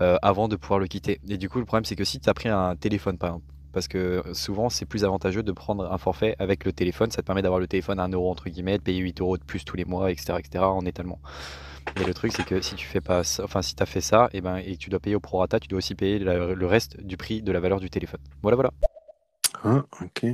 euh, 0.00 0.16
avant 0.22 0.48
de 0.48 0.56
pouvoir 0.56 0.78
le 0.78 0.86
quitter. 0.86 1.20
Et 1.28 1.38
du 1.38 1.48
coup, 1.48 1.58
le 1.58 1.64
problème, 1.64 1.84
c'est 1.84 1.96
que 1.96 2.04
si 2.04 2.20
tu 2.20 2.28
as 2.28 2.34
pris 2.34 2.48
un 2.48 2.76
téléphone, 2.76 3.18
par 3.18 3.30
exemple, 3.30 3.55
parce 3.76 3.88
que 3.88 4.22
souvent 4.32 4.70
c'est 4.70 4.86
plus 4.86 5.04
avantageux 5.04 5.42
de 5.42 5.52
prendre 5.52 5.92
un 5.92 5.98
forfait 5.98 6.34
avec 6.38 6.64
le 6.64 6.72
téléphone. 6.72 7.10
Ça 7.10 7.20
te 7.20 7.26
permet 7.26 7.42
d'avoir 7.42 7.60
le 7.60 7.66
téléphone 7.66 8.00
à 8.00 8.04
1 8.04 8.08
euro 8.08 8.30
entre 8.30 8.48
guillemets, 8.48 8.78
de 8.78 8.82
payer 8.82 9.00
8 9.00 9.20
euros 9.20 9.36
de 9.36 9.44
plus 9.44 9.66
tous 9.66 9.76
les 9.76 9.84
mois, 9.84 10.10
etc., 10.10 10.38
etc. 10.38 10.64
en 10.64 10.86
étalement. 10.86 11.20
Mais 11.98 12.06
le 12.06 12.14
truc 12.14 12.32
c'est 12.32 12.46
que 12.46 12.62
si 12.62 12.74
tu 12.74 12.86
fais 12.86 13.02
pas, 13.02 13.22
ça- 13.22 13.44
enfin 13.44 13.60
si 13.60 13.74
t'as 13.76 13.84
fait 13.84 14.00
ça, 14.00 14.30
et 14.32 14.40
ben 14.40 14.56
et 14.56 14.76
que 14.76 14.78
tu 14.78 14.88
dois 14.88 14.98
payer 14.98 15.14
au 15.14 15.20
prorata, 15.20 15.60
tu 15.60 15.68
dois 15.68 15.76
aussi 15.76 15.94
payer 15.94 16.18
le 16.18 16.66
reste 16.66 16.98
du 17.02 17.18
prix 17.18 17.42
de 17.42 17.52
la 17.52 17.60
valeur 17.60 17.78
du 17.78 17.90
téléphone. 17.90 18.20
Voilà, 18.40 18.56
voilà. 18.56 18.70
Ah, 19.62 19.84
ok. 20.00 20.24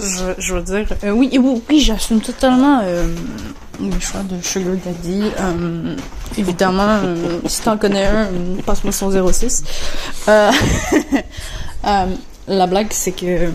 Je, 0.00 0.34
je 0.38 0.54
veux 0.54 0.62
dire, 0.62 0.86
euh, 1.04 1.10
oui, 1.10 1.38
oui, 1.68 1.80
j'assume 1.80 2.20
totalement 2.20 2.80
euh, 2.82 3.06
le 3.80 4.00
choix 4.00 4.22
de 4.22 4.40
Sugar 4.42 4.74
Daddy. 4.84 5.22
Euh, 5.40 5.96
évidemment, 6.38 7.00
euh, 7.02 7.40
si 7.46 7.62
t'en 7.62 7.78
connais 7.78 8.06
un, 8.06 8.26
euh, 8.26 8.56
passe-moi 8.64 8.92
son 8.92 9.10
06. 9.32 9.64
Euh, 10.28 10.50
euh, 11.86 12.06
la 12.48 12.66
blague, 12.66 12.88
c'est 12.90 13.12
que... 13.12 13.50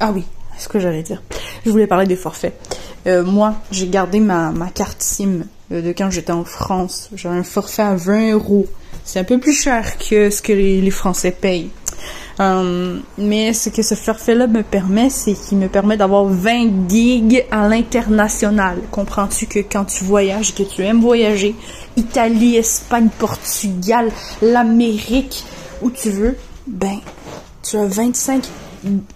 Ah 0.00 0.10
oui, 0.12 0.24
c'est 0.56 0.64
ce 0.64 0.68
que 0.68 0.80
j'allais 0.80 1.02
dire. 1.02 1.22
Je 1.64 1.70
voulais 1.70 1.86
parler 1.86 2.06
des 2.06 2.16
forfaits. 2.16 2.54
Moi, 3.06 3.54
j'ai 3.70 3.86
gardé 3.86 4.18
ma, 4.18 4.52
carte 4.74 5.00
SIM 5.00 5.44
de 5.70 5.92
quand 5.96 6.10
j'étais 6.10 6.32
en 6.32 6.44
France. 6.44 7.08
J'ai 7.14 7.28
un 7.28 7.44
forfait 7.44 7.82
à 7.82 7.94
20 7.94 8.32
euros. 8.32 8.66
C'est 9.04 9.20
un 9.20 9.24
peu 9.24 9.38
plus 9.38 9.52
cher 9.52 9.96
que 9.98 10.28
ce 10.28 10.42
que 10.42 10.52
les 10.52 10.90
Français 10.90 11.30
payent. 11.30 11.70
Euh, 12.38 13.00
mais 13.16 13.52
ce 13.54 13.70
que 13.70 13.82
ce 13.82 13.94
forfait-là 13.94 14.46
me 14.46 14.62
permet, 14.62 15.08
c'est 15.08 15.32
qu'il 15.32 15.58
me 15.58 15.68
permet 15.68 15.96
d'avoir 15.96 16.24
20 16.26 16.88
gigs 16.88 17.46
à 17.50 17.66
l'international. 17.68 18.80
Comprends-tu 18.90 19.46
que 19.46 19.60
quand 19.60 19.86
tu 19.86 20.04
voyages, 20.04 20.54
que 20.54 20.62
tu 20.62 20.82
aimes 20.82 21.00
voyager, 21.00 21.54
Italie, 21.96 22.56
Espagne, 22.56 23.08
Portugal, 23.18 24.10
l'Amérique, 24.42 25.44
où 25.80 25.90
tu 25.90 26.10
veux, 26.10 26.36
ben, 26.66 26.98
tu 27.62 27.76
as 27.76 27.86
25 27.86 28.44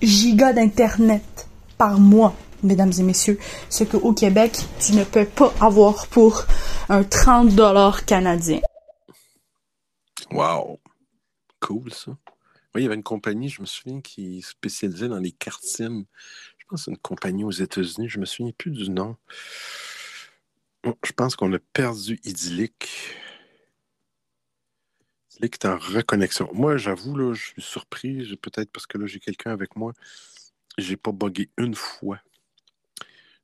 gigas 0.00 0.52
d'internet 0.54 1.46
par 1.76 2.00
mois, 2.00 2.34
mesdames 2.62 2.92
et 2.98 3.02
messieurs. 3.02 3.38
Ce 3.68 3.84
que 3.84 3.96
au 3.98 4.12
Québec, 4.12 4.58
tu 4.78 4.94
ne 4.94 5.04
peux 5.04 5.26
pas 5.26 5.52
avoir 5.60 6.06
pour 6.06 6.44
un 6.88 7.04
30 7.04 7.50
dollars 7.50 8.04
canadien. 8.06 8.60
Wow. 10.32 10.78
Cool, 11.60 11.92
ça. 11.92 12.12
Oui, 12.74 12.82
il 12.82 12.84
y 12.84 12.86
avait 12.86 12.94
une 12.94 13.02
compagnie, 13.02 13.48
je 13.48 13.60
me 13.60 13.66
souviens, 13.66 14.00
qui 14.00 14.42
spécialisait 14.42 15.08
dans 15.08 15.18
les 15.18 15.34
SIM. 15.60 16.04
Je 16.56 16.64
pense 16.68 16.86
une 16.86 16.98
compagnie 16.98 17.42
aux 17.42 17.50
États-Unis. 17.50 18.08
Je 18.08 18.20
me 18.20 18.24
souviens 18.24 18.52
plus 18.52 18.70
du 18.70 18.88
nom. 18.90 19.16
Je 20.84 21.12
pense 21.12 21.34
qu'on 21.34 21.52
a 21.52 21.58
perdu 21.72 22.20
Idyllic. 22.22 23.16
Idyllic 25.32 25.54
est 25.54 25.66
en 25.66 25.78
reconnexion. 25.78 26.48
Moi, 26.52 26.76
j'avoue, 26.76 27.16
là, 27.16 27.34
je 27.34 27.44
suis 27.44 27.62
surpris. 27.62 28.36
Peut-être 28.36 28.70
parce 28.70 28.86
que 28.86 28.98
là, 28.98 29.06
j'ai 29.06 29.18
quelqu'un 29.18 29.50
avec 29.50 29.74
moi. 29.74 29.92
J'ai 30.78 30.96
pas 30.96 31.10
bugué 31.12 31.50
une 31.58 31.74
fois. 31.74 32.20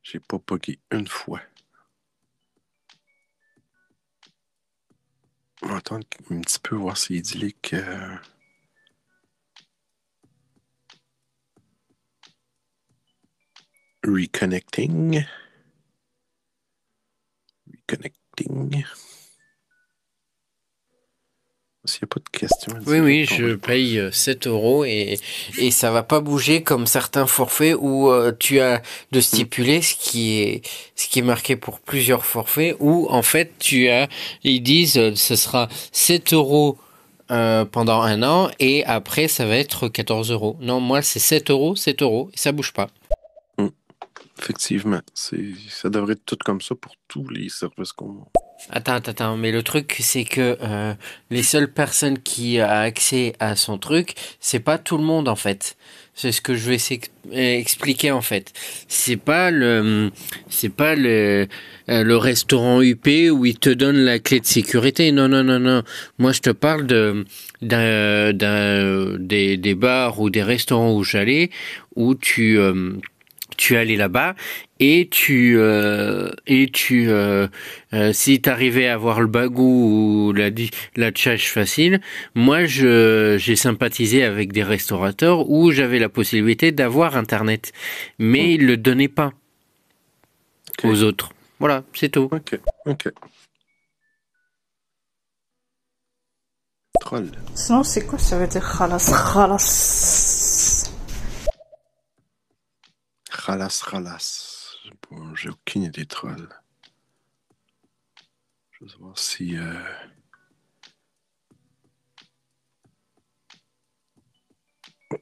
J'ai 0.04 0.20
pas 0.20 0.38
bugué 0.38 0.78
une 0.92 1.08
fois. 1.08 1.40
On 5.62 5.68
va 5.68 5.76
attendre 5.78 6.06
un 6.30 6.40
petit 6.42 6.60
peu 6.60 6.76
voir 6.76 6.96
si 6.96 7.14
Idyllic. 7.16 7.74
euh, 7.74 8.16
Reconnecting. 14.06 15.24
Reconnecting. 17.68 18.84
S'il 21.84 22.00
n'y 22.02 22.04
a 22.04 22.06
pas 22.06 22.20
de 22.20 22.38
questions. 22.38 22.72
Oui, 22.86 23.00
oui, 23.00 23.24
je 23.24 23.54
paye 23.54 23.98
euh, 23.98 24.10
7 24.10 24.46
euros 24.46 24.84
et, 24.84 25.18
et 25.58 25.70
ça 25.70 25.90
va 25.90 26.02
pas 26.02 26.20
bouger 26.20 26.62
comme 26.62 26.86
certains 26.86 27.26
forfaits 27.26 27.76
où 27.78 28.10
euh, 28.10 28.32
tu 28.36 28.60
as 28.60 28.82
de 29.12 29.20
stipuler 29.20 29.82
ce 29.82 29.94
qui 29.94 30.40
est 30.40 30.62
ce 30.96 31.08
qui 31.08 31.20
est 31.20 31.22
marqué 31.22 31.54
pour 31.54 31.78
plusieurs 31.80 32.26
forfaits 32.26 32.76
où 32.80 33.06
en 33.08 33.22
fait 33.22 33.52
tu 33.58 33.88
as 33.88 34.08
ils 34.42 34.60
disent 34.60 34.98
euh, 34.98 35.14
ce 35.14 35.36
sera 35.36 35.68
7 35.92 36.32
euros 36.32 36.76
euh, 37.32 37.64
pendant 37.64 38.02
un 38.02 38.22
an 38.22 38.50
et 38.60 38.84
après 38.84 39.26
ça 39.26 39.46
va 39.46 39.56
être 39.56 39.88
14 39.88 40.30
euros. 40.30 40.56
Non, 40.60 40.78
moi 40.80 41.02
c'est 41.02 41.18
7 41.18 41.50
euros, 41.50 41.74
7 41.74 42.02
euros 42.02 42.30
et 42.32 42.38
ça 42.38 42.52
bouge 42.52 42.72
pas. 42.72 42.88
Effectivement. 44.38 45.00
Ça 45.14 45.88
devrait 45.88 46.12
être 46.12 46.24
tout 46.26 46.36
comme 46.44 46.60
ça 46.60 46.74
pour 46.74 46.94
tous 47.08 47.28
les 47.28 47.48
services 47.48 47.92
qu'on. 47.92 48.26
Attends, 48.70 48.94
attends, 48.94 49.10
attends, 49.10 49.36
mais 49.36 49.52
le 49.52 49.62
truc, 49.62 49.96
c'est 50.00 50.24
que 50.24 50.58
euh, 50.60 50.94
les 51.30 51.42
seules 51.42 51.72
personnes 51.72 52.18
qui 52.18 52.58
a 52.58 52.80
accès 52.80 53.34
à 53.38 53.54
son 53.54 53.78
truc, 53.78 54.14
c'est 54.40 54.60
pas 54.60 54.78
tout 54.78 54.98
le 54.98 55.04
monde 55.04 55.28
en 55.28 55.36
fait. 55.36 55.76
C'est 56.14 56.32
ce 56.32 56.40
que 56.40 56.54
je 56.54 56.70
vais 56.70 56.78
expliquer 57.32 58.10
en 58.10 58.22
fait. 58.22 58.52
C'est 58.88 59.18
pas 59.18 59.50
le, 59.50 60.10
c'est 60.48 60.70
pas 60.70 60.94
le, 60.96 61.46
euh, 61.90 62.02
le 62.02 62.16
restaurant 62.16 62.80
UP 62.80 63.06
où 63.30 63.44
il 63.44 63.58
te 63.58 63.68
donne 63.68 63.98
la 63.98 64.18
clé 64.18 64.40
de 64.40 64.46
sécurité. 64.46 65.12
Non, 65.12 65.28
non, 65.28 65.44
non, 65.44 65.60
non. 65.60 65.82
Moi, 66.18 66.32
je 66.32 66.40
te 66.40 66.50
parle 66.50 66.86
de 66.86 67.24
d'un 67.60 68.32
des, 69.18 69.58
des 69.58 69.74
bars 69.74 70.18
ou 70.18 70.30
des 70.30 70.42
restaurants 70.42 70.94
où 70.94 71.04
j'allais 71.04 71.50
où 71.94 72.14
tu 72.14 72.58
euh, 72.58 72.92
tu 73.56 73.76
allais 73.76 73.96
là-bas 73.96 74.34
et 74.78 75.08
tu 75.10 75.56
euh, 75.58 76.30
et 76.46 76.68
tu 76.68 77.08
euh, 77.08 77.48
euh, 77.94 78.12
si 78.12 78.40
t'arrivais 78.40 78.88
à 78.88 78.94
avoir 78.94 79.20
le 79.20 79.26
bagou 79.26 80.28
ou 80.28 80.32
la 80.32 80.50
la 80.96 81.10
tchèche 81.10 81.50
facile 81.50 82.00
moi 82.34 82.66
je 82.66 83.36
j'ai 83.38 83.56
sympathisé 83.56 84.22
avec 84.24 84.52
des 84.52 84.62
restaurateurs 84.62 85.48
où 85.48 85.70
j'avais 85.70 85.98
la 85.98 86.08
possibilité 86.08 86.72
d'avoir 86.72 87.16
internet 87.16 87.72
mais 88.18 88.54
ils 88.54 88.66
le 88.66 88.76
donnaient 88.76 89.08
pas 89.08 89.32
aux 90.84 91.02
autres 91.02 91.30
Voilà, 91.58 91.84
c'est 91.94 92.10
tout. 92.10 92.28
Ok, 92.30 92.58
ok. 92.84 93.08
Troll. 97.00 97.30
Sinon, 97.54 97.82
c'est 97.82 98.06
quoi 98.06 98.18
ça 98.18 98.38
veut 98.38 98.46
dire 98.46 98.76
khalas? 98.78 99.32
Khalas 99.32 100.35
Ralas, 103.46 103.82
ralas. 103.82 104.76
Bon, 105.10 105.34
J'ai 105.34 105.48
aucune 105.50 105.84
idée, 105.84 106.06
troll. 106.06 106.48
Je 108.72 108.84
vais 108.84 108.90
voir 108.98 109.18
si. 109.18 109.56
euh, 109.56 109.74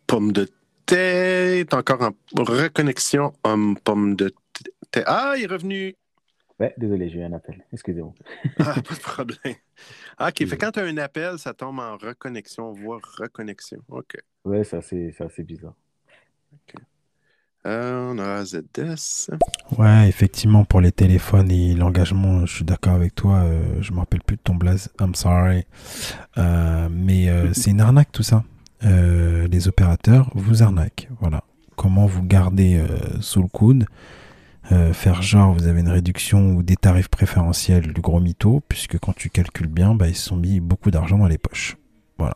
Pomme 0.07 0.33
de 0.33 0.47
thé. 0.86 1.65
T'es 1.69 1.75
encore 1.75 2.03
en 2.03 2.44
reconnexion. 2.44 3.33
Homme, 3.44 3.78
pomme 3.78 4.17
de 4.17 4.33
thé. 4.91 5.03
Ah, 5.07 5.35
il 5.36 5.44
est 5.44 5.47
revenu. 5.47 5.94
Ouais, 6.61 6.73
désolé, 6.78 7.09
j'ai 7.09 7.19
eu 7.19 7.25
un 7.25 7.33
appel. 7.33 7.65
Excusez-moi. 7.73 8.15
Ah, 8.59 8.75
pas 8.83 8.94
de 8.94 9.01
problème. 9.01 9.57
Ah, 10.17 10.28
OK. 10.28 10.47
Fait 10.47 10.57
quand 10.57 10.73
tu 10.73 10.81
as 10.81 10.85
un 10.85 10.97
appel, 10.99 11.39
ça 11.39 11.53
tombe 11.55 11.81
en 11.81 11.97
reconnexion, 11.97 12.73
voire 12.73 13.01
reconnexion. 13.19 13.78
OK. 13.89 14.17
Ouais, 14.44 14.62
ça 14.65 14.81
c'est 14.81 15.11
ça, 15.12 15.28
c'est 15.28 15.43
bizarre. 15.43 15.75
Euh, 17.67 18.12
on 18.12 18.18
a. 18.18 18.44
Ouais, 19.78 20.09
effectivement, 20.09 20.65
pour 20.65 20.81
les 20.81 20.93
téléphones 20.93 21.51
et 21.51 21.75
l'engagement, 21.75 22.44
je 22.44 22.57
suis 22.57 22.65
d'accord 22.65 22.93
avec 22.94 23.15
toi. 23.15 23.36
euh, 23.36 23.81
je 23.81 23.93
me 23.93 23.99
rappelle 23.99 24.23
plus 24.23 24.36
de 24.36 24.43
ton 24.43 24.55
blaze. 24.55 24.91
I'm 25.01 25.15
sorry. 25.15 25.65
Euh, 26.36 26.89
mais 26.91 27.28
euh, 27.28 27.52
c'est 27.55 27.70
une 27.70 27.81
arnaque 27.81 28.12
tout 28.12 28.23
ça. 28.23 28.44
Euh, 28.84 29.49
les 29.49 29.67
opérateurs 29.68 30.31
vous 30.34 30.62
arnaquent. 30.62 31.09
Voilà. 31.20 31.43
Comment 31.76 32.07
vous 32.07 32.23
gardez 32.23 32.76
euh, 32.76 33.20
sous 33.20 33.43
le 33.43 33.49
coude? 33.49 33.86
Faire 34.93 35.20
genre 35.20 35.52
vous 35.52 35.67
avez 35.67 35.81
une 35.81 35.91
réduction 35.91 36.55
ou 36.55 36.62
des 36.62 36.76
tarifs 36.76 37.09
préférentiels 37.09 37.93
du 37.93 38.01
gros 38.01 38.18
mytho, 38.18 38.62
puisque 38.67 38.99
quand 38.99 39.12
tu 39.15 39.28
calcules 39.28 39.67
bien, 39.68 39.94
bah, 39.94 40.09
ils 40.09 40.17
se 40.17 40.25
sont 40.31 40.36
mis 40.36 40.59
beaucoup 40.59 40.91
d'argent 40.91 41.18
dans 41.18 41.26
les 41.26 41.36
poches. 41.36 41.76
Voilà. 42.18 42.33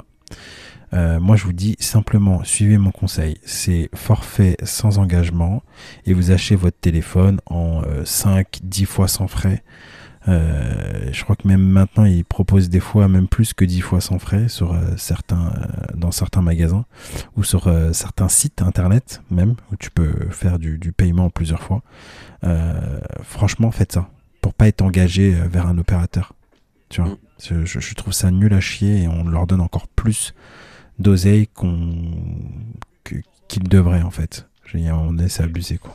Euh, 0.94 1.20
moi, 1.20 1.36
je 1.36 1.44
vous 1.44 1.52
dis 1.52 1.76
simplement, 1.80 2.42
suivez 2.44 2.78
mon 2.78 2.90
conseil. 2.90 3.36
C'est 3.44 3.90
forfait 3.94 4.56
sans 4.62 4.98
engagement 4.98 5.62
et 6.06 6.14
vous 6.14 6.30
achetez 6.30 6.56
votre 6.56 6.78
téléphone 6.78 7.40
en 7.46 7.82
5, 8.04 8.60
10 8.62 8.84
fois 8.86 9.08
sans 9.08 9.28
frais. 9.28 9.62
Euh, 10.26 11.08
je 11.12 11.22
crois 11.24 11.36
que 11.36 11.46
même 11.48 11.62
maintenant, 11.62 12.04
ils 12.04 12.24
proposent 12.24 12.68
des 12.68 12.80
fois 12.80 13.08
même 13.08 13.28
plus 13.28 13.54
que 13.54 13.64
10 13.64 13.80
fois 13.80 14.00
sans 14.00 14.18
frais 14.18 14.48
sur 14.48 14.74
euh, 14.74 14.80
certains, 14.98 15.46
euh, 15.56 15.94
dans 15.96 16.10
certains 16.10 16.42
magasins 16.42 16.84
ou 17.36 17.44
sur 17.44 17.66
euh, 17.68 17.92
certains 17.94 18.28
sites 18.28 18.60
internet 18.60 19.22
même 19.30 19.54
où 19.72 19.76
tu 19.76 19.90
peux 19.90 20.12
faire 20.30 20.58
du, 20.58 20.76
du 20.76 20.92
paiement 20.92 21.30
plusieurs 21.30 21.62
fois. 21.62 21.82
Euh, 22.44 22.98
franchement, 23.22 23.70
faites 23.70 23.92
ça 23.92 24.08
pour 24.42 24.52
pas 24.54 24.68
être 24.68 24.82
engagé 24.82 25.34
euh, 25.34 25.46
vers 25.48 25.66
un 25.66 25.78
opérateur. 25.78 26.34
Tu 26.90 27.00
vois, 27.00 27.16
je- 27.42 27.64
je 27.80 27.94
trouve 27.94 28.12
ça 28.12 28.30
nul 28.30 28.52
à 28.52 28.60
chier 28.60 29.02
et 29.02 29.08
on 29.08 29.24
leur 29.24 29.46
donne 29.46 29.60
encore 29.60 29.88
plus 29.88 30.34
d'oseille 30.98 31.46
qu'on 31.48 32.02
qu'ils 33.48 33.68
devraient 33.68 34.02
en 34.02 34.10
fait. 34.10 34.48
Je 34.64 34.76
veux 34.76 34.82
dire, 34.82 34.98
on 35.00 35.16
est 35.18 35.40
abusé 35.40 35.78
quoi. 35.78 35.94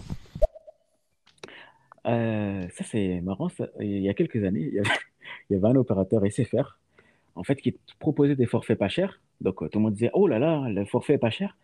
Euh, 2.06 2.68
ça, 2.76 2.84
c'est 2.84 3.22
marrant. 3.22 3.50
ça. 3.50 3.68
Il 3.80 4.00
y 4.02 4.10
a 4.10 4.14
quelques 4.14 4.44
années, 4.44 4.62
il 4.62 4.74
y 4.74 4.80
avait, 4.80 4.90
il 5.50 5.54
y 5.54 5.56
avait 5.56 5.68
un 5.68 5.76
opérateur 5.76 6.24
SFR 6.30 6.78
en 7.36 7.44
fait, 7.44 7.56
qui 7.56 7.76
proposait 8.00 8.36
des 8.36 8.46
forfaits 8.46 8.78
pas 8.78 8.90
chers. 8.90 9.20
Donc, 9.42 9.62
euh, 9.62 9.68
tout 9.70 9.80
le 9.80 9.84
monde 9.84 9.94
disait, 9.94 10.12
oh 10.14 10.28
là 10.28 10.40
là, 10.40 10.68
le 10.70 10.86
forfait 10.86 11.14
est 11.14 11.18
pas 11.20 11.32
cher. 11.32 11.58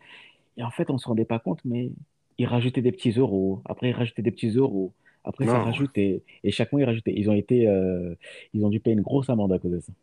Et 0.58 0.64
en 0.64 0.72
fait, 0.72 0.90
on 0.90 0.94
ne 0.94 0.98
se 0.98 1.08
rendait 1.08 1.26
pas 1.26 1.40
compte, 1.40 1.60
mais 1.64 1.92
il 2.38 2.46
rajoutait 2.48 2.82
des 2.82 2.92
petits 2.92 3.12
euros. 3.12 3.62
Après, 3.66 3.90
il 3.90 3.94
rajoutait 3.94 4.22
des 4.22 4.32
petits 4.32 4.50
euros. 4.50 4.94
Après, 5.24 5.46
ça 5.46 5.54
Non. 5.54 5.64
rajoutait. 5.66 6.24
Et 6.44 6.52
chaque 6.52 6.72
mois, 6.72 6.82
il 6.82 6.86
rajoutait. 6.86 7.14
Ils 7.16 7.30
ont 7.30 7.36
été, 7.36 7.68
euh, 7.68 8.16
ils 8.54 8.66
ont 8.66 8.70
dû 8.70 8.80
payer 8.80 8.96
une 8.96 9.02
grosse 9.04 9.30
amende 9.30 9.54
à 9.54 9.60
cause 9.60 9.72
de 9.72 9.80
ça. 9.80 9.94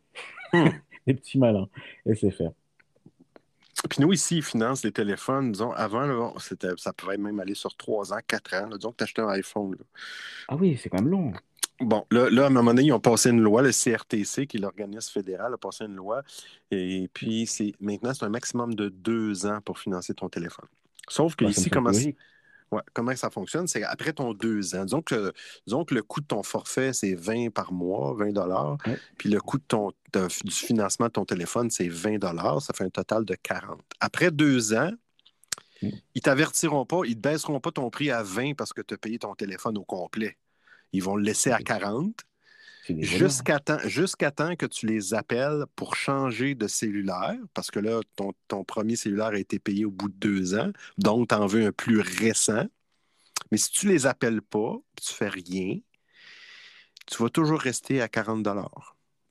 Des 1.07 1.13
petits 1.13 1.37
malins. 1.37 1.67
SFR. 2.05 2.51
Puis 3.89 4.01
nous, 4.01 4.11
ici, 4.11 4.37
ils 4.37 4.43
financent 4.43 4.83
les 4.83 4.91
téléphones. 4.91 5.51
Disons, 5.51 5.71
avant, 5.71 6.05
là, 6.05 6.33
ça 6.77 6.93
pouvait 6.93 7.17
même 7.17 7.39
aller 7.39 7.53
sur 7.53 7.75
3 7.75 8.13
ans, 8.13 8.19
4 8.25 8.53
ans. 8.55 8.67
là. 8.69 8.77
Disons 8.77 8.91
que 8.91 8.97
tu 8.97 9.03
achetais 9.03 9.21
un 9.21 9.29
iPhone. 9.29 9.71
là. 9.71 9.85
Ah 10.47 10.55
oui, 10.55 10.79
c'est 10.81 10.89
quand 10.89 11.01
même 11.01 11.09
long. 11.09 11.33
Bon, 11.79 12.05
là, 12.09 12.27
là, 12.31 12.45
à 12.45 12.47
un 12.47 12.49
moment 12.49 12.73
donné, 12.73 12.87
ils 12.87 12.91
ont 12.91 12.99
passé 12.99 13.29
une 13.29 13.41
loi, 13.41 13.61
le 13.61 13.71
CRTC, 13.71 14.47
qui 14.47 14.57
est 14.57 14.59
l'organisme 14.59 15.11
fédéral, 15.11 15.53
a 15.53 15.57
passé 15.57 15.85
une 15.85 15.95
loi. 15.95 16.23
Et 16.71 17.07
puis, 17.13 17.45
c'est, 17.45 17.73
maintenant, 17.79 18.13
c'est 18.15 18.25
un 18.25 18.29
maximum 18.29 18.73
de 18.73 18.89
2 18.89 19.45
ans 19.45 19.59
pour 19.63 19.77
financer 19.77 20.15
ton 20.15 20.27
téléphone. 20.27 20.65
Sauf 21.07 21.35
que 21.35 21.45
ici, 21.45 21.69
comment. 21.69 21.91
Ouais, 22.71 22.81
comment 22.93 23.15
ça 23.15 23.29
fonctionne, 23.29 23.67
c'est 23.67 23.83
après 23.83 24.13
ton 24.13 24.33
2 24.33 24.75
ans. 24.75 24.83
Disons 24.85 25.01
que, 25.01 25.33
disons 25.65 25.85
que 25.85 25.95
le 25.95 26.03
coût 26.03 26.21
de 26.21 26.25
ton 26.27 26.43
forfait, 26.43 26.93
c'est 26.93 27.15
20 27.15 27.49
par 27.51 27.71
mois, 27.73 28.13
20 28.17 28.31
dollars. 28.31 28.77
Puis 29.17 29.29
le 29.29 29.39
coût 29.39 29.57
de 29.57 29.63
ton, 29.67 29.91
de- 30.13 30.27
du 30.43 30.53
financement 30.53 31.07
de 31.07 31.11
ton 31.11 31.25
téléphone, 31.25 31.69
c'est 31.69 31.87
20 31.89 32.17
dollars. 32.19 32.61
Ça 32.61 32.73
fait 32.73 32.83
un 32.83 32.89
total 32.89 33.25
de 33.25 33.35
40. 33.35 33.79
Après 33.99 34.31
2 34.31 34.73
ans, 34.73 34.91
ils 36.15 36.21
t'avertiront 36.21 36.85
pas, 36.85 37.01
ils 37.05 37.15
ne 37.15 37.21
baisseront 37.21 37.59
pas 37.59 37.71
ton 37.71 37.89
prix 37.89 38.09
à 38.09 38.23
20 38.23 38.55
parce 38.55 38.73
que 38.73 38.81
tu 38.81 38.95
as 38.95 38.97
payé 38.97 39.19
ton 39.19 39.35
téléphone 39.35 39.77
au 39.77 39.83
complet. 39.83 40.37
Ils 40.91 41.03
vont 41.03 41.15
le 41.15 41.23
laisser 41.23 41.51
à 41.51 41.59
40 41.59 42.21
jusqu'à 42.99 43.59
temps, 43.59 44.55
que 44.55 44.65
tu 44.65 44.85
les 44.85 45.13
appelles 45.13 45.65
pour 45.75 45.95
changer 45.95 46.55
de 46.55 46.67
cellulaire, 46.67 47.37
parce 47.53 47.71
que 47.71 47.79
là, 47.79 47.99
ton, 48.15 48.63
premier 48.63 48.95
cellulaire 48.95 49.27
a 49.27 49.37
été 49.37 49.59
payé 49.59 49.85
au 49.85 49.91
bout 49.91 50.09
de 50.09 50.15
deux 50.15 50.55
ans, 50.55 50.71
donc 50.97 51.29
tu 51.29 51.35
en 51.35 51.45
veux 51.45 51.65
un 51.65 51.71
plus 51.71 51.99
récent. 51.99 52.65
Mais 53.51 53.57
si 53.57 53.71
tu 53.71 53.87
les 53.87 54.05
appelles 54.05 54.41
pas, 54.41 54.75
tu 55.01 55.13
fais 55.13 55.29
rien, 55.29 55.77
tu 57.05 57.23
vas 57.23 57.29
toujours 57.29 57.59
rester 57.59 58.01
à 58.01 58.07
40 58.07 58.45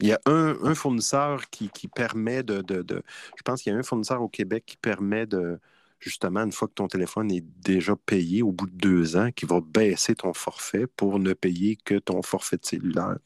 Il 0.01 0.09
y 0.09 0.13
a 0.13 0.21
un, 0.27 0.75
fournisseur 0.75 1.49
qui, 1.51 1.69
qui 1.69 1.89
permet 1.89 2.43
de- 2.43 2.65
Je 2.69 3.43
pense 3.45 3.63
qu'il 3.63 3.73
y 3.73 3.77
a 3.77 3.79
un 3.79 3.83
fournisseur 3.83 4.23
au 4.23 4.29
Québec 4.29 4.65
qui 4.67 4.77
permet 4.77 5.27
de, 5.27 5.61
justement, 5.99 6.41
une 6.41 6.53
fois 6.53 6.69
que 6.69 6.75
ton 6.75 6.89
téléphone 6.89 7.31
est 7.33 7.45
déjà 7.63 7.97
payé 7.97 8.43
au 8.43 8.53
bout 8.53 8.67
de 8.67 8.77
deux 8.77 9.17
ans, 9.17 9.31
qui 9.33 9.47
va 9.47 9.61
baisser 9.61 10.15
ton 10.15 10.33
forfait 10.33 10.87
pour 10.87 11.19
ne 11.19 11.33
payer 11.33 11.77
que 11.77 11.99
ton 11.99 12.23
forfait 12.23 12.57
de 12.57 12.65
cellulaire. 12.65 13.17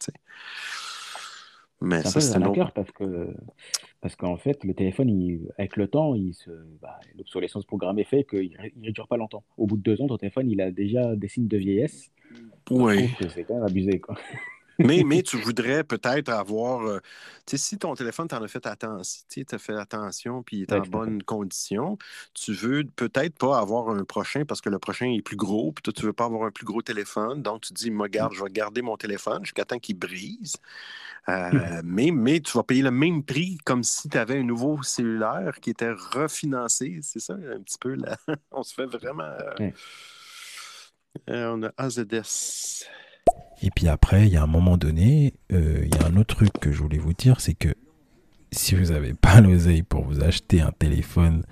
Mais 1.82 2.02
ça, 2.02 2.20
c'est 2.20 2.36
un 2.36 2.42
arnaqueur 2.42 2.72
parce 2.72 2.90
que 2.90 3.34
parce 4.02 4.16
qu'en 4.16 4.36
fait, 4.38 4.64
le 4.64 4.72
téléphone, 4.74 5.08
il- 5.10 5.50
avec 5.58 5.76
le 5.76 5.86
temps, 5.86 6.14
il 6.14 6.34
se, 6.34 6.50
bah, 6.80 6.98
l'obsolescence 7.16 7.66
programmée 7.66 8.04
fait 8.04 8.24
qu'il 8.24 8.56
ne 8.76 8.90
dure 8.90 9.06
pas 9.08 9.18
longtemps. 9.18 9.44
Au 9.58 9.66
bout 9.66 9.76
de 9.76 9.82
deux 9.82 10.00
ans, 10.00 10.06
ton 10.06 10.16
téléphone, 10.16 10.50
il 10.50 10.60
a 10.62 10.70
déjà 10.70 11.14
des 11.16 11.28
signes 11.28 11.48
de 11.48 11.56
vieillesse. 11.58 12.10
Oui. 12.70 13.10
C'est 13.28 13.44
quand 13.44 13.54
même 13.54 13.64
abusé, 13.64 14.00
quoi. 14.00 14.16
Mais, 14.80 15.02
mais 15.04 15.22
tu 15.22 15.36
voudrais 15.38 15.84
peut-être 15.84 16.28
avoir. 16.30 16.82
euh, 16.86 17.00
tu 17.46 17.56
sais, 17.56 17.58
si 17.58 17.78
ton 17.78 17.94
téléphone, 17.94 18.28
tu 18.28 18.34
en 18.34 18.42
as 18.42 18.48
fait 18.48 18.66
attention, 18.66 19.24
tu 19.28 19.44
as 19.50 19.58
fait 19.58 19.76
attention, 19.76 20.42
puis 20.42 20.58
il 20.58 20.62
est 20.62 20.72
en 20.72 20.82
bonne 20.86 21.22
condition, 21.22 21.98
tu 22.34 22.52
veux 22.52 22.84
peut-être 22.84 23.36
pas 23.38 23.58
avoir 23.58 23.90
un 23.90 24.04
prochain 24.04 24.44
parce 24.44 24.60
que 24.60 24.68
le 24.68 24.78
prochain 24.78 25.06
est 25.10 25.22
plus 25.22 25.36
gros, 25.36 25.72
puis 25.72 25.82
toi, 25.82 25.92
tu 25.92 26.06
veux 26.06 26.12
pas 26.12 26.24
avoir 26.26 26.44
un 26.46 26.50
plus 26.50 26.64
gros 26.64 26.82
téléphone. 26.82 27.42
Donc, 27.42 27.62
tu 27.62 27.72
dis, 27.72 27.90
garde, 28.10 28.32
je 28.34 28.42
vais 28.42 28.50
garder 28.50 28.82
mon 28.82 28.96
téléphone 28.96 29.44
jusqu'à 29.44 29.64
temps 29.64 29.78
qu'il 29.78 29.98
brise. 29.98 30.56
Euh, 31.28 31.80
mais, 31.84 32.10
mais 32.10 32.40
tu 32.40 32.52
vas 32.56 32.62
payer 32.64 32.82
le 32.82 32.90
même 32.90 33.22
prix 33.24 33.58
comme 33.64 33.82
si 33.84 34.08
tu 34.08 34.18
avais 34.18 34.38
un 34.38 34.42
nouveau 34.42 34.82
cellulaire 34.82 35.58
qui 35.60 35.70
était 35.70 35.92
refinancé. 35.92 37.00
C'est 37.02 37.20
ça, 37.20 37.34
un 37.34 37.60
petit 37.62 37.78
peu 37.78 37.94
là. 37.94 38.16
On 38.50 38.62
se 38.62 38.74
fait 38.74 38.86
vraiment. 38.86 39.24
euh, 39.24 39.70
euh, 41.28 41.52
on 41.54 41.62
a 41.64 41.72
AZS. 41.76 42.86
Et 43.62 43.70
puis 43.70 43.88
après, 43.88 44.26
il 44.26 44.32
y 44.32 44.36
a 44.36 44.42
un 44.42 44.46
moment 44.46 44.76
donné, 44.76 45.34
euh, 45.52 45.82
il 45.84 45.94
y 45.94 45.98
a 45.98 46.06
un 46.06 46.16
autre 46.16 46.34
truc 46.34 46.52
que 46.60 46.72
je 46.72 46.78
voulais 46.78 46.98
vous 46.98 47.12
dire, 47.12 47.40
c'est 47.40 47.54
que 47.54 47.74
si 48.52 48.74
vous 48.74 48.86
n'avez 48.86 49.14
pas 49.14 49.40
l'oseille 49.40 49.82
pour 49.82 50.04
vous 50.04 50.22
acheter 50.22 50.60
un 50.60 50.72
téléphone 50.72 51.44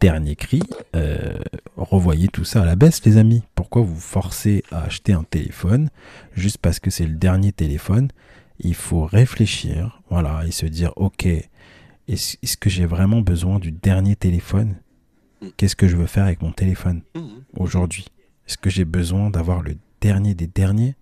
dernier 0.00 0.36
cri, 0.36 0.60
euh, 0.96 1.38
revoyez 1.76 2.28
tout 2.28 2.44
ça 2.44 2.62
à 2.62 2.64
la 2.64 2.76
baisse, 2.76 3.04
les 3.04 3.16
amis. 3.16 3.42
Pourquoi 3.54 3.82
vous 3.82 3.98
forcez 3.98 4.62
à 4.70 4.84
acheter 4.84 5.12
un 5.12 5.24
téléphone 5.24 5.90
juste 6.32 6.58
parce 6.58 6.80
que 6.80 6.90
c'est 6.90 7.06
le 7.06 7.14
dernier 7.14 7.52
téléphone? 7.52 8.08
Il 8.60 8.74
faut 8.74 9.04
réfléchir, 9.04 10.02
voilà, 10.10 10.44
et 10.46 10.52
se 10.52 10.66
dire, 10.66 10.92
ok, 10.96 11.26
est-ce 11.26 12.36
est-ce 12.42 12.56
que 12.56 12.70
j'ai 12.70 12.86
vraiment 12.86 13.20
besoin 13.20 13.58
du 13.58 13.72
dernier 13.72 14.16
téléphone? 14.16 14.76
Qu'est-ce 15.56 15.76
que 15.76 15.88
je 15.88 15.96
veux 15.96 16.06
faire 16.06 16.24
avec 16.24 16.40
mon 16.40 16.52
téléphone 16.52 17.02
aujourd'hui? 17.54 18.06
Est-ce 18.46 18.56
que 18.56 18.70
j'ai 18.70 18.84
besoin 18.84 19.30
d'avoir 19.30 19.62
le 19.62 19.76
dernier 20.00 20.34
des 20.34 20.46
derniers? 20.46 20.94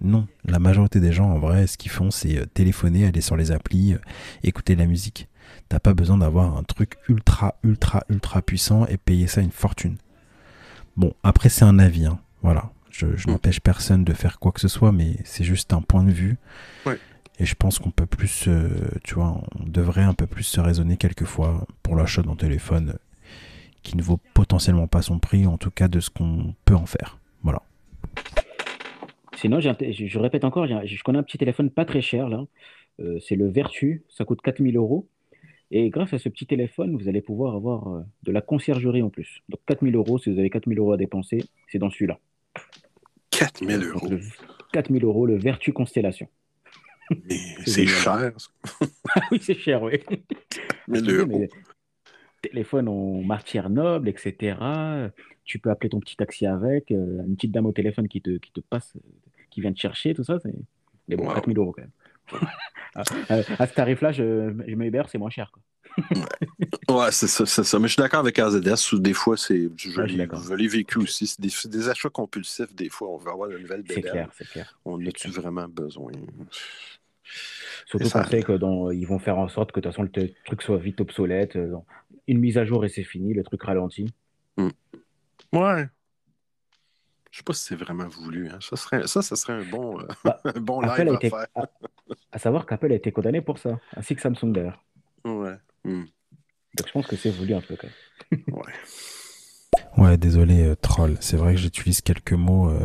Non. 0.00 0.26
La 0.44 0.58
majorité 0.58 1.00
des 1.00 1.12
gens, 1.12 1.30
en 1.30 1.38
vrai, 1.38 1.66
ce 1.66 1.78
qu'ils 1.78 1.90
font, 1.90 2.10
c'est 2.10 2.36
euh, 2.38 2.44
téléphoner, 2.46 3.06
aller 3.06 3.20
sur 3.20 3.36
les 3.36 3.50
applis, 3.50 3.94
euh, 3.94 3.98
écouter 4.42 4.74
de 4.74 4.80
la 4.80 4.86
musique. 4.86 5.28
T'as 5.68 5.80
pas 5.80 5.94
besoin 5.94 6.18
d'avoir 6.18 6.56
un 6.56 6.62
truc 6.62 6.96
ultra, 7.08 7.54
ultra, 7.64 8.04
ultra 8.08 8.42
puissant 8.42 8.86
et 8.86 8.96
payer 8.98 9.26
ça 9.26 9.40
une 9.40 9.50
fortune. 9.52 9.96
Bon, 10.96 11.12
après, 11.22 11.48
c'est 11.48 11.64
un 11.64 11.78
avis. 11.78 12.06
hein. 12.06 12.18
Voilà. 12.42 12.70
Je, 12.90 13.16
je 13.16 13.28
n'empêche 13.28 13.60
personne 13.60 14.04
de 14.04 14.12
faire 14.12 14.38
quoi 14.38 14.52
que 14.52 14.60
ce 14.60 14.68
soit, 14.68 14.92
mais 14.92 15.16
c'est 15.24 15.44
juste 15.44 15.72
un 15.72 15.82
point 15.82 16.02
de 16.04 16.10
vue. 16.12 16.36
Ouais. 16.86 16.98
Et 17.38 17.44
je 17.44 17.54
pense 17.54 17.78
qu'on 17.78 17.90
peut 17.90 18.06
plus, 18.06 18.44
euh, 18.48 18.70
tu 19.04 19.14
vois, 19.16 19.40
on 19.60 19.64
devrait 19.66 20.02
un 20.04 20.14
peu 20.14 20.26
plus 20.26 20.44
se 20.44 20.60
raisonner 20.60 20.96
quelquefois 20.96 21.66
pour 21.82 21.96
l'achat 21.96 22.22
d'un 22.22 22.36
téléphone 22.36 22.96
qui 23.82 23.96
ne 23.96 24.02
vaut 24.02 24.18
potentiellement 24.34 24.86
pas 24.86 25.02
son 25.02 25.18
prix, 25.18 25.46
en 25.46 25.58
tout 25.58 25.70
cas 25.70 25.88
de 25.88 26.00
ce 26.00 26.08
qu'on 26.10 26.54
peut 26.64 26.74
en 26.74 26.86
faire. 26.86 27.18
Voilà. 27.42 27.60
Sinon, 29.46 29.58
un 29.58 29.76
je, 29.92 30.06
je 30.06 30.18
répète 30.18 30.42
encore, 30.44 30.64
un- 30.64 30.84
je 30.84 31.02
connais 31.04 31.18
un 31.18 31.22
petit 31.22 31.38
téléphone 31.38 31.70
pas 31.70 31.84
très 31.84 32.02
cher 32.02 32.28
là. 32.28 32.44
Euh, 32.98 33.20
c'est 33.20 33.36
le 33.36 33.48
Vertu, 33.48 34.02
ça 34.08 34.24
coûte 34.24 34.40
4000 34.42 34.76
euros. 34.76 35.06
Et 35.70 35.88
grâce 35.90 36.12
à 36.12 36.18
ce 36.18 36.28
petit 36.28 36.46
téléphone, 36.46 36.96
vous 36.96 37.08
allez 37.08 37.20
pouvoir 37.22 37.54
avoir 37.54 37.88
euh, 37.94 38.00
de 38.24 38.32
la 38.32 38.40
conciergerie 38.40 39.02
en 39.02 39.10
plus. 39.10 39.42
Donc 39.48 39.60
4000 39.66 39.94
euros, 39.94 40.18
si 40.18 40.32
vous 40.32 40.38
avez 40.40 40.50
4000 40.50 40.78
euros 40.80 40.92
à 40.92 40.96
dépenser, 40.96 41.44
c'est 41.68 41.78
dans 41.78 41.90
celui-là. 41.90 42.18
4000 43.30 43.78
Donc, 43.80 44.02
euros. 44.02 44.08
le 44.08 44.20
4000 44.72 45.04
euros, 45.04 45.26
le 45.26 45.36
Vertu 45.36 45.72
Constellation. 45.72 46.28
C'est 47.64 47.86
cher. 47.86 48.32
Ah 49.14 49.20
oui, 49.30 49.38
c'est 49.40 49.54
cher, 49.54 49.80
oui. 49.80 50.00
1000 50.88 50.96
Je 50.96 51.00
te 51.00 51.04
dis, 51.04 51.12
euros. 51.12 51.38
mais 51.38 51.48
téléphone 52.42 52.88
en 52.88 53.22
matière 53.22 53.70
noble, 53.70 54.08
etc. 54.08 54.56
Tu 55.44 55.60
peux 55.60 55.70
appeler 55.70 55.90
ton 55.90 56.00
petit 56.00 56.16
taxi 56.16 56.46
avec, 56.46 56.90
euh, 56.90 57.22
une 57.24 57.36
petite 57.36 57.52
dame 57.52 57.66
au 57.66 57.72
téléphone 57.72 58.08
qui 58.08 58.20
te, 58.20 58.38
qui 58.38 58.50
te 58.50 58.60
passe, 58.60 58.96
qui 59.50 59.60
vient 59.60 59.72
te 59.72 59.78
chercher, 59.80 60.14
tout 60.14 60.24
ça. 60.24 60.38
c'est- 60.40 60.52
Mais 61.08 61.16
bon, 61.16 61.26
Wow. 61.28 61.34
4000 61.34 61.58
euros 61.58 61.72
quand 61.72 61.82
même. 61.82 62.40
à, 62.94 63.00
à- 63.28 63.62
à 63.62 63.66
ce 63.66 63.74
tarif-là, 63.74 64.12
je, 64.12 64.22
je 64.66 64.74
me 64.74 64.84
Uber, 64.86 65.02
c'est 65.08 65.18
moins 65.18 65.30
cher. 65.30 65.52
Quoi. 65.52 65.62
Ouais, 66.88 67.10
c'est 67.12 67.26
ça, 67.26 67.46
c'est 67.46 67.64
ça. 67.64 67.78
Mais 67.78 67.88
je 67.88 67.94
suis 67.94 68.00
d'accord 68.02 68.20
avec 68.20 68.38
AZS. 68.38 68.92
ou 68.92 68.98
Des 68.98 69.12
fois, 69.14 69.36
c'est, 69.36 69.70
je, 69.76 70.00
Ouais, 70.00 70.06
l'ai, 70.06 70.26
je 70.26 70.54
l'ai 70.54 70.68
vécu 70.68 70.98
aussi. 70.98 71.26
C'est 71.26 71.40
des, 71.40 71.48
c'est 71.48 71.70
des 71.70 71.88
achats 71.88 72.10
compulsifs. 72.10 72.74
Des 72.74 72.88
fois, 72.90 73.08
on 73.10 73.16
veut 73.16 73.30
avoir 73.30 73.50
une 73.50 73.58
nouvelle 73.62 73.82
C'est 73.88 73.96
bébelle. 73.96 74.10
clair, 74.12 74.30
c'est 74.36 74.46
clair. 74.48 74.78
On 74.84 75.00
a-tu 75.06 75.28
vraiment 75.30 75.68
besoin? 75.68 76.12
Surtout 77.86 78.08
qu'on 78.10 78.24
sait 78.24 78.42
que 78.42 78.52
dans, 78.52 78.90
ils 78.90 79.06
vont 79.06 79.18
faire 79.18 79.38
en 79.38 79.48
sorte 79.48 79.72
que 79.72 79.80
de 79.80 79.84
toute 79.84 79.92
façon 79.92 80.02
le 80.14 80.32
truc 80.44 80.62
soit 80.62 80.76
vite 80.78 81.00
obsolète. 81.00 81.56
euh, 81.56 81.76
Une 82.28 82.38
mise 82.40 82.58
à 82.58 82.64
jour 82.64 82.84
et 82.84 82.88
c'est 82.88 83.02
fini, 83.04 83.32
le 83.34 83.42
truc 83.42 83.62
ralentit. 83.62 84.12
Ouais. 85.52 85.88
Je 87.36 87.40
sais 87.40 87.44
pas 87.44 87.52
si 87.52 87.64
c'est 87.66 87.76
vraiment 87.76 88.08
voulu. 88.08 88.48
hein. 88.48 88.56
Ça, 88.62 88.76
serait, 88.76 89.06
ça, 89.06 89.20
ça 89.20 89.36
serait 89.36 89.52
un 89.52 89.64
bon, 89.70 90.00
euh, 90.00 90.06
un 90.56 90.58
bon 90.60 90.80
live 90.80 90.90
a 91.10 91.16
à 91.16 91.20
faire. 91.20 91.46
à, 91.54 91.64
à 92.32 92.38
savoir 92.38 92.64
qu'Apple 92.64 92.90
a 92.90 92.94
été 92.94 93.12
condamné 93.12 93.42
pour 93.42 93.58
ça, 93.58 93.78
ainsi 93.94 94.16
que 94.16 94.22
Samsung 94.22 94.52
d'ailleurs. 94.54 94.82
Ouais. 95.26 95.54
Hmm. 95.84 96.04
Donc 96.78 96.86
je 96.86 96.92
pense 96.92 97.06
que 97.06 97.14
c'est 97.16 97.28
voulu 97.30 97.52
un 97.52 97.60
peu 97.60 97.76
quand 97.76 97.88
même. 98.30 98.42
Ouais, 99.98 100.16
désolé, 100.16 100.62
euh, 100.62 100.76
troll. 100.76 101.18
C'est 101.20 101.36
vrai 101.36 101.52
que 101.54 101.60
j'utilise 101.60 102.00
quelques 102.00 102.32
mots 102.32 102.70
euh, 102.70 102.80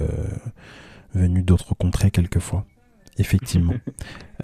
venus 1.13 1.45
d'autres 1.45 1.73
contrées 1.73 2.11
quelquefois. 2.11 2.65
Effectivement. 3.17 3.73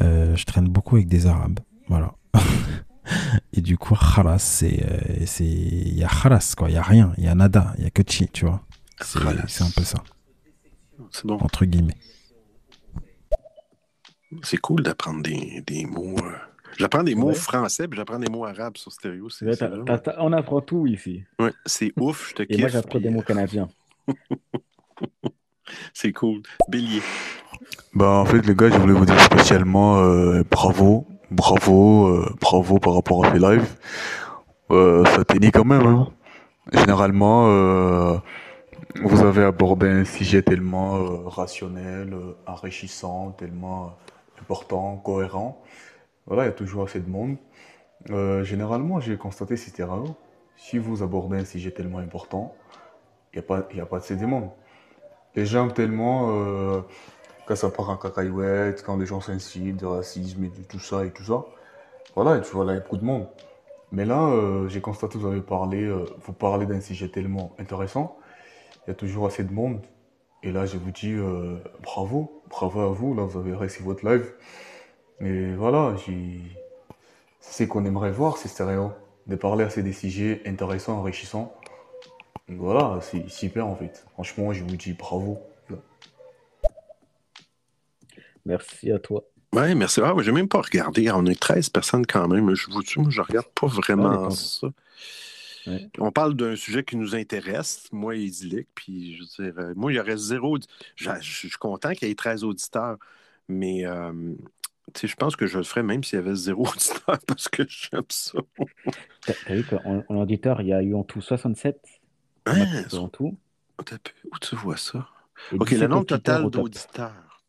Euh, 0.01 0.35
je 0.35 0.45
traîne 0.45 0.67
beaucoup 0.69 0.95
avec 0.97 1.07
des 1.07 1.25
Arabes. 1.25 1.59
Voilà. 1.87 2.13
Et 3.51 3.61
du 3.61 3.77
coup, 3.79 3.95
khalas, 3.95 4.37
c'est. 4.37 4.85
euh, 4.85 5.25
c'est- 5.25 5.43
Il 5.43 5.97
y 5.97 6.03
a 6.03 6.07
khalas, 6.07 6.53
quoi. 6.55 6.69
Il 6.69 6.75
y 6.75 6.77
a 6.77 6.83
rien. 6.83 7.13
Il 7.17 7.23
y 7.23 7.27
a 7.27 7.33
nada. 7.33 7.73
Il 7.79 7.83
y 7.83 7.87
a 7.87 7.89
que 7.89 8.03
chi, 8.07 8.27
tu 8.29 8.45
vois. 8.45 8.61
C'est 9.01 9.63
un 9.63 9.69
peu 9.75 9.83
ça. 9.83 9.97
C'est 11.11 11.25
bon. 11.25 11.35
Entre 11.41 11.65
guillemets. 11.65 11.97
C'est 14.43 14.57
cool 14.57 14.83
d'apprendre 14.83 15.21
des, 15.23 15.61
des 15.65 15.85
mots. 15.85 16.15
euh, 16.23 16.31
J'apprends 16.77 17.03
des 17.03 17.15
mots 17.15 17.27
Ouais. 17.29 17.33
français, 17.35 17.87
puis 17.87 17.97
j'apprends 17.97 18.19
des 18.19 18.29
mots 18.29 18.45
arabes 18.45 18.77
sur 18.77 18.91
stéréo. 18.91 19.29
C'est, 19.29 19.45
Ouais, 19.45 19.55
t'as- 19.55 20.15
on 20.19 20.33
apprend 20.33 20.59
tout 20.61 20.85
ici. 20.85 21.23
Ouais, 21.39 21.53
c'est 21.65 21.93
ouf, 21.99 22.29
je 22.29 22.35
te 22.35 22.43
Et 22.43 22.47
kiffe. 22.47 22.59
moi 22.59 22.67
j'apprends 22.69 22.99
des 22.99 23.09
mots 23.09 23.21
canadiens. 23.21 23.69
C'est 25.93 26.13
cool. 26.13 26.41
Bélier. 26.69 27.01
Bah 27.93 28.09
en 28.11 28.25
fait 28.25 28.41
les 28.45 28.55
gars, 28.55 28.69
je 28.69 28.77
voulais 28.77 28.93
vous 28.93 29.05
dire 29.05 29.19
spécialement 29.19 29.97
euh, 29.99 30.43
bravo, 30.49 31.07
bravo, 31.31 32.07
euh, 32.07 32.33
bravo 32.39 32.79
par 32.79 32.93
rapport 32.93 33.25
à 33.25 33.33
ces 33.33 33.39
lives. 33.39 33.75
Euh, 34.71 35.03
ça 35.05 35.25
t'énit 35.25 35.51
quand 35.51 35.65
même. 35.65 35.85
Hein. 35.85 36.07
Généralement, 36.71 37.47
euh, 37.49 38.17
vous 39.03 39.23
avez 39.23 39.43
abordé 39.43 39.87
un 39.87 40.05
sujet 40.05 40.41
tellement 40.41 40.95
euh, 40.97 41.27
rationnel, 41.27 42.13
euh, 42.13 42.35
enrichissant, 42.45 43.31
tellement 43.31 43.85
euh, 43.85 44.41
important, 44.41 44.97
cohérent. 44.97 45.61
Voilà, 46.25 46.43
il 46.43 46.45
y 46.47 46.49
a 46.49 46.53
toujours 46.53 46.83
assez 46.85 46.99
de 46.99 47.09
monde. 47.09 47.37
Généralement, 48.43 48.99
j'ai 48.99 49.17
constaté 49.17 49.57
c'était 49.57 49.83
rare. 49.83 50.03
Si 50.55 50.77
vous 50.77 51.03
abordez 51.03 51.37
un 51.37 51.45
sujet 51.45 51.71
tellement 51.71 51.97
important, 51.99 52.53
il 53.33 53.39
n'y 53.39 53.45
a, 53.45 53.47
pas- 53.47 53.67
a 53.81 53.85
pas 53.85 53.97
assez 53.97 54.15
de 54.15 54.25
monde. 54.25 54.49
Les 55.35 55.45
gens 55.45 55.67
tellement, 55.69 56.83
quand 57.45 57.55
ça 57.55 57.69
part 57.69 57.89
en 57.89 57.97
cacahuète, 57.97 58.83
quand 58.83 58.97
les 58.97 59.05
gens 59.05 59.19
s'insultent, 59.21 59.79
de 59.79 59.85
racisme 59.85 60.43
et 60.43 60.49
de 60.49 60.63
tout 60.63 60.79
ça 60.79 61.05
et 61.05 61.11
tout 61.11 61.23
ça, 61.23 61.45
voilà, 62.15 62.39
tu 62.39 62.55
il 62.55 62.67
y 62.67 62.69
a 62.71 62.79
beaucoup 62.79 62.97
de 62.97 63.05
monde. 63.05 63.27
Mais 63.91 64.05
là, 64.05 64.31
j'ai 64.67 64.81
constaté 64.81 65.13
que 65.15 65.19
vous 65.19 65.27
avez 65.27 65.41
parlé, 65.41 65.89
vous 66.21 66.33
parlez 66.33 66.65
d'un 66.65 66.81
sujet 66.81 67.09
tellement 67.09 67.55
intéressant, 67.59 68.17
il 68.87 68.91
y 68.91 68.93
a 68.93 68.95
toujours 68.95 69.27
assez 69.27 69.43
de 69.43 69.51
monde. 69.51 69.81
Et 70.43 70.51
là, 70.51 70.65
je 70.65 70.77
vous 70.77 70.91
dis 70.91 71.11
euh, 71.11 71.57
bravo, 71.83 72.41
bravo 72.49 72.79
à 72.79 72.87
vous, 72.87 73.13
là, 73.13 73.23
vous 73.23 73.37
avez 73.37 73.53
réussi 73.53 73.83
votre 73.83 74.07
live. 74.07 74.31
Et 75.19 75.53
voilà, 75.55 75.95
j'ai... 76.05 76.39
c'est 77.41 77.65
ce 77.65 77.69
qu'on 77.69 77.83
aimerait 77.85 78.11
voir, 78.11 78.37
c'est 78.37 78.47
stéréo, 78.47 78.91
de 79.25 79.35
parler 79.35 79.65
assez 79.65 79.83
des 79.83 79.93
sujets 79.93 80.41
intéressants, 80.45 80.99
enrichissants. 80.99 81.53
Donc 82.47 82.59
voilà, 82.59 82.99
c'est 83.01 83.27
super 83.29 83.67
en 83.67 83.75
fait. 83.75 84.05
Franchement, 84.13 84.53
je 84.53 84.63
vous 84.63 84.77
dis 84.77 84.93
bravo. 84.93 85.39
Merci 88.45 88.91
à 88.93 88.99
toi. 88.99 89.25
Ouais, 89.51 89.75
merci. 89.75 89.99
Ah, 90.01 90.13
ouais, 90.13 90.23
j'ai 90.23 90.31
même 90.31 90.47
pas 90.47 90.61
regardé. 90.61 91.11
On 91.11 91.25
est 91.25 91.37
13 91.37 91.69
personnes 91.69 92.05
quand 92.05 92.27
même. 92.29 92.55
Je 92.55 92.71
vous 92.71 92.81
dis, 92.81 92.93
moi, 92.97 93.09
je 93.09 93.21
regarde 93.21 93.47
pas 93.47 93.67
vraiment 93.67 94.29
ça. 94.29 94.67
Ouais. 95.67 95.89
On 95.99 96.11
parle 96.11 96.35
d'un 96.35 96.55
sujet 96.55 96.83
qui 96.83 96.95
nous 96.95 97.15
intéresse, 97.15 97.87
moi 97.91 98.15
et 98.15 98.21
Idyllic, 98.21 98.67
puis 98.73 99.15
je 99.15 99.43
veux 99.43 99.51
dire, 99.51 99.59
euh, 99.59 99.73
moi, 99.75 99.91
il 99.91 99.95
y 99.95 99.99
aurait 99.99 100.17
zéro. 100.17 100.57
Je 100.95 101.09
je 101.21 101.47
suis 101.47 101.49
content 101.51 101.91
qu'il 101.93 102.07
y 102.07 102.11
ait 102.11 102.15
13 102.15 102.43
auditeurs, 102.43 102.97
mais 103.49 103.85
euh, 103.85 104.33
je 105.01 105.15
pense 105.15 105.35
que 105.35 105.45
je 105.45 105.57
le 105.57 105.63
ferais 105.63 105.83
même 105.83 106.03
s'il 106.03 106.17
y 106.17 106.21
avait 106.21 106.35
zéro 106.35 106.67
auditeur 106.67 107.19
parce 107.27 107.47
que 107.49 107.63
j'aime 107.67 108.03
ça. 108.09 108.39
T'as 109.21 109.53
vu 109.53 109.63
qu'en 109.63 110.03
en 110.07 110.15
auditeur, 110.15 110.61
il 110.61 110.67
y 110.67 110.73
a 110.73 110.81
eu 110.81 110.95
en 110.95 111.03
tout 111.03 111.21
67 111.21 111.77
Hein, 112.47 112.85
en 112.93 113.09
tout? 113.09 113.37
Peu, 113.77 113.97
Où 114.31 114.39
tu 114.39 114.55
vois 114.55 114.77
ça? 114.77 115.09
Et 115.51 115.55
OK, 115.55 115.71
le 115.71 115.75
17 115.75 115.89
nombre 115.89 116.05
total 116.05 116.49
d'auditeurs. 116.49 117.43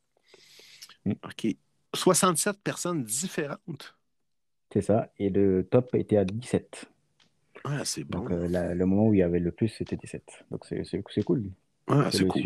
OK. 1.06 1.56
67 1.94 2.60
personnes 2.62 3.05
différentes. 3.05 3.97
C'est 4.72 4.82
ça. 4.82 5.10
Et 5.18 5.30
le 5.30 5.64
top 5.64 5.94
était 5.94 6.18
à 6.18 6.24
17. 6.24 6.90
C'est 7.84 8.04
bon. 8.04 8.20
Donc 8.20 8.30
euh, 8.30 8.48
la- 8.48 8.74
le 8.74 8.86
moment 8.86 9.08
où 9.08 9.14
il 9.14 9.18
y 9.18 9.22
avait 9.22 9.40
le 9.40 9.50
plus, 9.52 9.68
c'était 9.68 9.96
17. 9.96 10.24
Donc 10.50 10.64
c'est 10.66 11.22
cool. 11.24 11.44
Ah, 11.90 12.10
c'est 12.12 12.26
cool. 12.26 12.42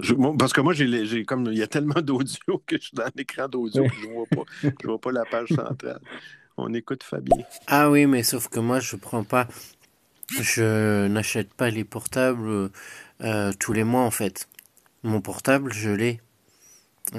je- 0.00 0.14
moi, 0.14 0.34
parce 0.38 0.52
que 0.52 0.60
moi, 0.60 0.74
j'ai 0.74 1.24
comme 1.24 1.46
il 1.46 1.58
y 1.58 1.62
a 1.62 1.66
tellement 1.66 2.00
d'audio 2.02 2.62
que 2.66 2.76
je 2.76 2.82
suis 2.88 2.94
dans 2.96 3.10
l'écran 3.14 3.48
d'audio 3.48 3.84
que 3.84 3.94
je 4.02 4.06
vois 4.08 4.26
pas. 4.26 4.44
Je 4.82 4.86
vois 4.86 5.00
pas 5.00 5.12
la 5.12 5.24
page 5.24 5.48
centrale. 5.48 6.00
On 6.56 6.72
écoute 6.74 7.02
Fabien. 7.02 7.36
Ah 7.66 7.90
oui, 7.90 8.06
mais 8.06 8.22
sauf 8.22 8.48
que 8.48 8.60
moi, 8.60 8.80
je 8.80 8.96
prends 8.96 9.24
pas. 9.24 9.48
Je 10.40 11.06
n'achète 11.08 11.52
pas 11.54 11.70
les 11.70 11.84
portables 11.84 12.70
euh, 13.22 13.52
tous 13.58 13.72
les 13.72 13.84
mois, 13.84 14.02
en 14.02 14.10
fait. 14.10 14.48
Mon 15.02 15.20
portable, 15.20 15.72
je 15.72 15.90
l'ai. 15.90 16.20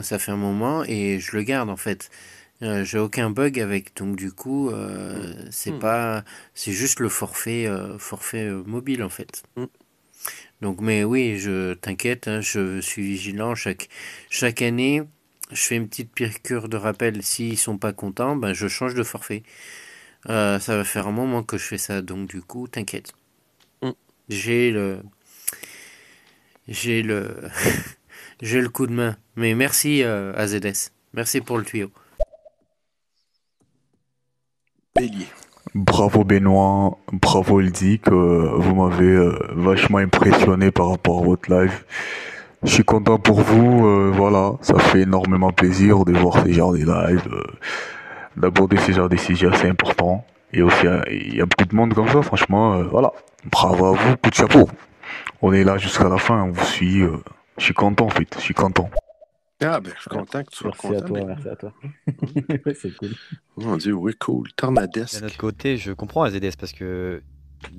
Ça 0.02 0.20
fait 0.20 0.32
un 0.32 0.38
moment 0.38 0.84
et 0.84 1.20
je 1.20 1.36
le 1.36 1.44
garde, 1.44 1.70
en 1.70 1.78
fait. 1.78 2.10
Euh, 2.64 2.84
j'ai 2.86 3.00
aucun 3.00 3.30
bug 3.30 3.60
avec, 3.60 3.96
donc 3.98 4.16
du 4.16 4.32
coup, 4.32 4.70
euh, 4.70 5.34
c'est 5.52 5.72
Hmm. 5.72 5.80
pas. 5.80 6.24
C'est 6.54 6.72
juste 6.72 7.00
le 7.00 7.10
forfait, 7.10 7.68
euh, 7.68 7.98
forfait 7.98 8.50
mobile, 8.66 9.04
en 9.04 9.10
fait. 9.10 9.44
Hmm. 9.58 9.66
Donc, 10.62 10.82
mais 10.82 11.04
oui, 11.04 11.38
je 11.38 11.74
t'inquiète, 11.74 12.28
hein, 12.28 12.42
je 12.42 12.80
suis 12.82 13.04
vigilant. 13.04 13.56
Chaque, 13.56 13.90
chaque 14.30 14.62
année, 14.62 15.04
je 15.52 15.62
fais 15.62 15.76
une 15.76 15.88
petite 15.90 16.12
piqûre 16.14 16.70
de 16.70 16.78
rappel. 16.78 17.22
S'ils 17.24 17.58
sont 17.58 17.78
pas 17.78 17.94
contents, 17.94 18.36
ben, 18.36 18.54
je 18.54 18.68
change 18.68 18.94
de 18.96 19.04
forfait. 19.04 19.44
Ça 20.28 20.60
va 20.68 20.84
faire 20.84 21.08
un 21.08 21.12
moment 21.12 21.44
que 21.44 21.58
je 21.58 21.64
fais 21.66 21.78
ça, 21.78 22.02
donc 22.02 22.30
du 22.30 22.42
coup, 22.42 22.68
t'inquiète. 22.68 23.14
Mm. 23.84 23.92
J'ai 24.30 24.72
le. 24.72 25.02
J'ai 26.68 27.02
le. 27.04 27.36
J'ai 28.42 28.60
le 28.62 28.70
coup 28.70 28.86
de 28.88 28.92
main. 28.94 29.18
Mais 29.36 29.56
merci 29.56 30.04
AZS. 30.04 30.92
Merci 31.14 31.42
pour 31.42 31.58
le 31.58 31.64
tuyau. 31.64 31.92
Bravo 35.74 36.24
Benoît, 36.24 36.98
bravo 37.12 37.60
Eldic, 37.60 38.10
vous 38.10 38.76
m'avez 38.76 39.06
euh, 39.06 39.38
vachement 39.52 39.98
impressionné 39.98 40.72
par 40.72 40.90
rapport 40.90 41.20
à 41.20 41.26
votre 41.26 41.52
live. 41.52 41.84
Je 42.64 42.72
suis 42.72 42.84
content 42.84 43.20
pour 43.20 43.42
vous, 43.42 43.86
euh, 43.86 44.12
voilà, 44.14 44.54
ça 44.62 44.80
fait 44.80 45.02
énormément 45.02 45.52
plaisir 45.52 46.06
de 46.06 46.14
voir 46.14 46.42
ces 46.44 46.54
genres 46.54 46.72
de 46.72 46.80
lives, 46.80 47.28
euh, 47.32 47.44
d'aborder 48.38 48.78
ces 48.78 48.94
genres 48.94 49.10
de 49.10 49.18
sujets 49.18 49.48
assez 49.48 49.68
importants. 49.68 50.26
Et 50.54 50.62
aussi, 50.62 50.88
il 51.12 51.36
y 51.36 51.42
a 51.42 51.46
beaucoup 51.46 51.66
de 51.66 51.76
monde 51.76 51.94
comme 51.94 52.08
ça, 52.08 52.22
franchement, 52.22 52.76
euh, 52.76 52.84
voilà. 52.84 53.12
Bravo 53.52 53.88
à 53.88 53.92
vous, 53.92 54.16
coup 54.18 54.30
de 54.30 54.36
chapeau. 54.36 54.70
On 55.42 55.52
est 55.52 55.64
là 55.64 55.78
jusqu'à 55.78 56.10
la 56.10 56.18
fin, 56.18 56.42
on 56.44 56.52
vous 56.52 56.66
suit, 56.66 57.04
je 57.58 57.64
suis 57.64 57.74
content 57.74 58.06
en 58.06 58.10
fait, 58.10 58.34
je 58.38 58.42
suis 58.42 58.54
content. 58.54 58.90
Ah, 59.62 59.80
ben, 59.80 59.94
je 59.96 60.02
suis 60.02 60.10
content 60.10 60.44
que 60.44 60.50
tu 60.52 60.58
sois 60.58 60.72
Merci 60.72 60.88
content. 60.88 60.98
à 60.98 61.02
toi, 61.02 61.14
Bélier. 61.20 61.26
merci 61.26 61.48
à 61.48 61.56
toi. 61.56 61.74
C'est 62.76 62.96
cool. 62.98 63.12
Mon 63.58 63.78
Dieu, 63.78 63.94
oui, 63.94 64.14
cool. 64.20 64.48
D'un 64.50 64.54
Tornadesque. 64.58 65.24
autre 65.24 65.38
côté, 65.38 65.78
je 65.78 65.94
comprends 65.94 66.24
AZS 66.24 66.56
parce 66.60 66.74
que 66.74 67.24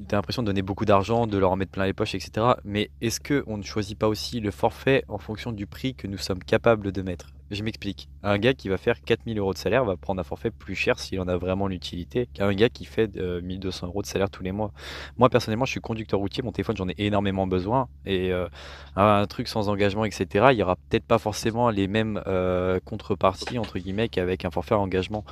t'as 0.08 0.16
l'impression 0.16 0.42
de 0.42 0.46
donner 0.46 0.62
beaucoup 0.62 0.84
d'argent, 0.86 1.26
de 1.26 1.36
leur 1.38 1.52
en 1.52 1.56
mettre 1.56 1.72
plein 1.72 1.84
les 1.84 1.92
poches, 1.92 2.14
etc. 2.14 2.46
Mais 2.64 2.90
est-ce 3.02 3.20
qu'on 3.20 3.58
ne 3.58 3.62
choisit 3.62 3.98
pas 3.98 4.08
aussi 4.08 4.40
le 4.40 4.50
forfait 4.50 5.04
en 5.08 5.18
fonction 5.18 5.52
du 5.52 5.66
prix 5.66 5.94
que 5.94 6.06
nous 6.06 6.18
sommes 6.18 6.42
capables 6.42 6.92
de 6.92 7.02
mettre? 7.02 7.28
Je 7.50 7.62
m'explique. 7.62 8.08
Un 8.26 8.38
gars 8.38 8.54
qui 8.54 8.68
va 8.68 8.76
faire 8.76 9.00
4000 9.02 9.38
euros 9.38 9.52
de 9.52 9.58
salaire 9.58 9.84
va 9.84 9.96
prendre 9.96 10.20
un 10.20 10.24
forfait 10.24 10.50
plus 10.50 10.74
cher 10.74 10.98
s'il 10.98 11.20
en 11.20 11.28
a 11.28 11.36
vraiment 11.36 11.68
l'utilité 11.68 12.26
qu'un 12.34 12.52
gars 12.52 12.68
qui 12.68 12.84
fait 12.84 13.16
euh, 13.16 13.40
1200 13.40 13.86
euros 13.86 14.02
de 14.02 14.06
salaire 14.08 14.30
tous 14.30 14.42
les 14.42 14.50
mois. 14.50 14.72
Moi, 15.16 15.28
personnellement, 15.30 15.64
je 15.64 15.70
suis 15.70 15.80
conducteur 15.80 16.18
routier, 16.18 16.42
mon 16.42 16.50
téléphone, 16.50 16.76
j'en 16.76 16.88
ai 16.88 16.94
énormément 16.98 17.46
besoin. 17.46 17.86
Et 18.04 18.32
euh, 18.32 18.48
un 18.96 19.24
truc 19.26 19.46
sans 19.46 19.68
engagement, 19.68 20.04
etc., 20.04 20.46
il 20.50 20.58
y 20.58 20.62
aura 20.64 20.74
peut-être 20.74 21.04
pas 21.04 21.18
forcément 21.18 21.70
les 21.70 21.86
mêmes 21.86 22.20
euh, 22.26 22.80
contreparties, 22.84 23.60
entre 23.60 23.78
guillemets, 23.78 24.08
qu'avec 24.08 24.44
un 24.44 24.50
forfait 24.50 24.74
engagement. 24.74 25.24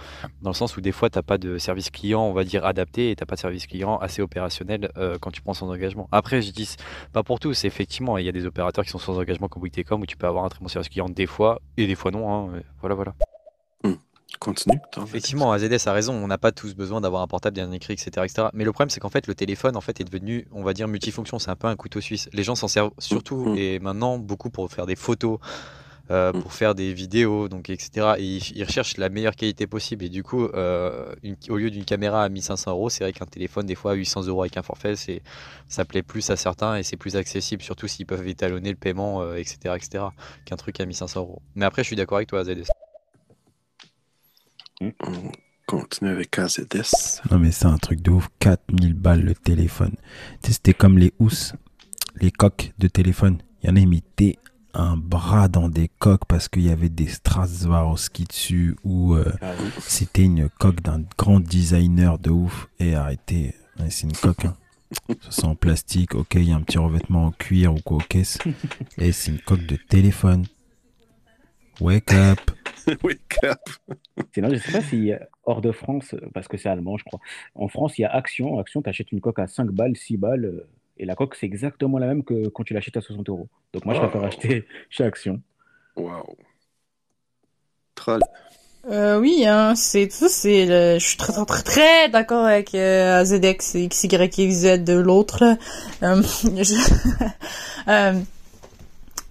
Dans 0.42 0.50
le 0.50 0.54
sens 0.54 0.76
où 0.76 0.80
des 0.80 0.92
fois, 0.92 1.10
tu 1.10 1.18
n'as 1.18 1.22
pas 1.22 1.36
de 1.36 1.58
service 1.58 1.90
client, 1.90 2.22
on 2.22 2.32
va 2.32 2.44
dire, 2.44 2.64
adapté, 2.64 3.10
et 3.10 3.16
tu 3.16 3.22
n'as 3.22 3.26
pas 3.26 3.34
de 3.34 3.40
service 3.40 3.66
client 3.66 3.98
assez 3.98 4.22
opérationnel 4.22 4.92
euh, 4.98 5.18
quand 5.20 5.32
tu 5.32 5.42
prends 5.42 5.54
sans 5.54 5.68
engagement. 5.68 6.08
Après, 6.12 6.42
je 6.42 6.52
dis, 6.52 6.76
pas 7.12 7.24
pour 7.24 7.40
tous, 7.40 7.64
effectivement, 7.64 8.18
il 8.18 8.24
y 8.24 8.28
a 8.28 8.32
des 8.32 8.46
opérateurs 8.46 8.84
qui 8.84 8.90
sont 8.90 9.00
sans 9.00 9.18
engagement 9.18 9.48
comme 9.48 9.64
Witecom, 9.64 10.00
où 10.00 10.06
tu 10.06 10.16
peux 10.16 10.28
avoir 10.28 10.44
un 10.44 10.48
très 10.48 10.60
bon 10.60 10.68
service 10.68 10.88
client 10.88 11.08
des 11.08 11.26
fois, 11.26 11.60
et 11.76 11.88
des 11.88 11.96
fois 11.96 12.12
non. 12.12 12.32
hein. 12.32 12.62
Voilà, 12.84 12.96
voilà. 12.96 13.14
Continue. 14.40 14.78
Effectivement, 15.02 15.52
AZS 15.52 15.86
a 15.86 15.92
raison, 15.92 16.12
on 16.12 16.26
n'a 16.26 16.36
pas 16.36 16.52
tous 16.52 16.74
besoin 16.74 17.00
d'avoir 17.00 17.22
un 17.22 17.26
portable 17.26 17.56
dernier 17.56 17.78
cri, 17.78 17.94
etc., 17.94 18.10
etc. 18.24 18.48
Mais 18.52 18.64
le 18.64 18.72
problème, 18.72 18.90
c'est 18.90 19.00
qu'en 19.00 19.08
fait, 19.08 19.26
le 19.26 19.34
téléphone 19.34 19.74
en 19.74 19.80
fait, 19.80 20.00
est 20.00 20.04
devenu, 20.04 20.46
on 20.52 20.62
va 20.62 20.74
dire, 20.74 20.86
multifonction. 20.86 21.38
C'est 21.38 21.50
un 21.50 21.56
peu 21.56 21.66
un 21.66 21.76
couteau 21.76 22.02
suisse. 22.02 22.28
Les 22.34 22.42
gens 22.42 22.54
s'en 22.54 22.68
servent 22.68 22.90
surtout 22.98 23.54
et 23.56 23.78
maintenant 23.78 24.18
beaucoup 24.18 24.50
pour 24.50 24.70
faire 24.70 24.84
des 24.84 24.96
photos, 24.96 25.38
euh, 26.10 26.32
pour 26.32 26.52
faire 26.52 26.74
des 26.74 26.92
vidéos, 26.92 27.48
donc, 27.48 27.70
etc. 27.70 28.14
Et 28.18 28.24
ils, 28.24 28.56
ils 28.58 28.64
recherchent 28.64 28.96
la 28.98 29.08
meilleure 29.08 29.34
qualité 29.36 29.66
possible. 29.66 30.04
Et 30.04 30.08
du 30.10 30.22
coup, 30.22 30.44
euh, 30.44 31.14
une- 31.22 31.36
au 31.48 31.56
lieu 31.56 31.70
d'une 31.70 31.84
caméra 31.84 32.22
à 32.24 32.28
1500 32.28 32.70
euros, 32.72 32.90
c'est 32.90 33.04
vrai 33.04 33.12
qu'un 33.12 33.24
téléphone, 33.26 33.66
des 33.66 33.74
fois, 33.74 33.92
à 33.92 33.94
800 33.94 34.22
euros 34.26 34.42
avec 34.42 34.56
un 34.56 34.62
forfait, 34.62 34.96
c'est, 34.96 35.22
ça 35.68 35.84
plaît 35.84 36.02
plus 36.02 36.28
à 36.30 36.36
certains 36.36 36.76
et 36.76 36.82
c'est 36.82 36.96
plus 36.98 37.16
accessible, 37.16 37.62
surtout 37.62 37.88
s'ils 37.88 38.06
peuvent 38.06 38.26
étalonner 38.28 38.70
le 38.70 38.76
paiement, 38.76 39.22
euh, 39.22 39.36
etc., 39.36 39.74
etc., 39.76 40.04
qu'un 40.44 40.56
truc 40.56 40.78
à 40.80 40.86
1500 40.86 41.20
euros. 41.20 41.40
Mais 41.54 41.64
après, 41.64 41.82
je 41.82 41.86
suis 41.88 41.96
d'accord 41.96 42.16
avec 42.16 42.28
toi, 42.28 42.40
AZS. 42.40 42.68
On 44.80 44.92
continue 45.66 46.10
avec 46.10 46.38
AZS. 46.38 47.22
Non, 47.30 47.38
mais 47.38 47.50
c'est 47.52 47.66
un 47.66 47.78
truc 47.78 48.02
de 48.02 48.10
ouf. 48.10 48.28
4000 48.40 48.94
balles 48.94 49.22
le 49.22 49.34
téléphone. 49.34 49.94
Tu 50.42 50.48
sais, 50.48 50.52
c'était 50.54 50.74
comme 50.74 50.98
les 50.98 51.12
housses, 51.18 51.54
les 52.20 52.30
coques 52.30 52.72
de 52.78 52.88
téléphone. 52.88 53.38
Il 53.62 53.68
y 53.68 53.72
en 53.72 53.76
a, 53.76 53.80
ils 53.80 53.88
mettaient 53.88 54.36
un 54.74 54.96
bras 54.96 55.48
dans 55.48 55.68
des 55.68 55.88
coques 55.98 56.24
parce 56.26 56.48
qu'il 56.48 56.62
y 56.62 56.70
avait 56.70 56.88
des 56.88 57.06
Straswarovski 57.06 58.24
dessus 58.24 58.76
ou 58.84 59.14
euh, 59.14 59.32
Ah 59.40 59.52
oui. 59.58 59.70
c'était 59.80 60.22
une 60.24 60.48
coque 60.48 60.80
d'un 60.82 61.02
grand 61.16 61.40
designer 61.40 62.18
de 62.18 62.30
ouf. 62.30 62.68
Et 62.80 62.94
arrêtez, 62.94 63.54
Ouais, 63.80 63.90
c'est 63.90 64.04
une 64.06 64.12
coque. 64.12 64.44
hein. 64.44 64.56
Ça 65.22 65.30
c'est 65.30 65.44
en 65.44 65.56
plastique, 65.56 66.14
ok, 66.14 66.34
il 66.36 66.44
y 66.44 66.52
a 66.52 66.56
un 66.56 66.60
petit 66.62 66.78
revêtement 66.78 67.26
en 67.26 67.30
cuir 67.32 67.74
ou 67.74 67.80
quoi 67.80 67.98
caisses. 68.08 68.38
Et 68.98 69.10
c'est 69.12 69.32
une 69.32 69.40
coque 69.40 69.66
de 69.66 69.76
téléphone. 69.76 70.44
Wake 71.80 72.12
up. 72.12 72.38
Wake 73.02 73.38
up. 73.42 73.58
Sinon, 74.32 74.50
je 74.50 74.58
sais 74.58 74.70
pas 74.72 74.80
si 74.82 75.12
euh, 75.12 75.18
hors 75.44 75.60
de 75.60 75.72
France, 75.72 76.14
euh, 76.14 76.20
parce 76.32 76.46
que 76.46 76.56
c'est 76.56 76.68
allemand, 76.68 76.96
je 76.96 77.02
crois. 77.04 77.18
En 77.56 77.66
France, 77.66 77.98
il 77.98 78.02
y 78.02 78.04
a 78.04 78.10
Action. 78.14 78.60
Action, 78.60 78.80
tu 78.82 78.88
achètes 78.88 79.10
une 79.10 79.20
coque 79.20 79.40
à 79.40 79.48
5 79.48 79.70
balles, 79.72 79.96
6 79.96 80.16
balles. 80.16 80.64
Et 80.96 81.04
la 81.04 81.14
coque, 81.14 81.34
c'est 81.34 81.46
exactement 81.46 81.98
la 81.98 82.06
même 82.06 82.22
que 82.24 82.48
quand 82.48 82.62
tu 82.64 82.74
l'achètes 82.74 82.96
à 82.96 83.00
60 83.00 83.28
euros. 83.28 83.48
Donc 83.72 83.84
moi, 83.84 83.94
je 83.94 84.00
préfère 84.00 84.20
Wow. 84.20 84.26
acheter 84.26 84.66
chez 84.90 85.04
Action. 85.04 85.40
Wow. 85.96 86.36
Troll. 87.94 88.20
Euh, 88.90 89.18
oui, 89.18 89.46
hein, 89.46 89.74
c'est 89.76 90.10
ça, 90.10 90.28
c'est 90.28 90.66
le- 90.66 90.98
je 90.98 91.06
suis 91.06 91.16
très 91.16 91.32
très 91.32 91.44
très, 91.46 91.62
très 91.62 92.08
d'accord 92.10 92.44
avec 92.44 92.74
euh, 92.74 93.20
AZX 93.20 93.76
et 93.76 93.88
XYZ 93.88 94.84
de 94.84 94.92
l'autre. 94.92 95.42
Euh, 96.02 96.22
je- 96.44 97.24
euh, 97.88 98.20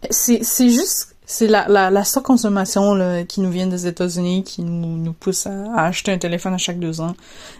c'est 0.09 0.43
c'est 0.43 0.69
juste 0.69 1.12
c'est 1.33 1.47
la 1.47 1.67
la 1.67 1.89
la 1.89 2.03
surconsommation 2.03 2.93
là, 2.93 3.23
qui 3.23 3.41
nous 3.41 3.49
vient 3.49 3.65
des 3.65 3.87
États-Unis 3.87 4.43
qui 4.43 4.61
nous 4.61 4.97
nous 4.97 5.13
pousse 5.13 5.47
à, 5.47 5.73
à 5.73 5.85
acheter 5.87 6.11
un 6.11 6.19
téléphone 6.19 6.53
à 6.53 6.59
chaque 6.59 6.77
deux 6.77 7.01
ans 7.01 7.15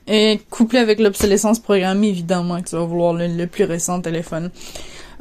et 0.05 0.39
couplé 0.51 0.77
avec 0.77 0.99
l'obsolescence 0.99 1.59
programmée 1.59 2.09
évidemment 2.09 2.61
que 2.61 2.69
tu 2.69 2.75
vas 2.75 2.85
vouloir 2.85 3.13
le, 3.13 3.27
le 3.27 3.47
plus 3.47 3.63
récent 3.63 3.99
téléphone. 3.99 4.51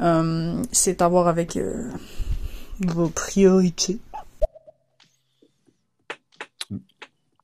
Euh, 0.01 0.61
c'est 0.71 1.01
à 1.01 1.07
voir 1.07 1.27
avec 1.27 1.57
euh, 1.57 1.89
vos 2.81 3.09
priorités. 3.09 3.97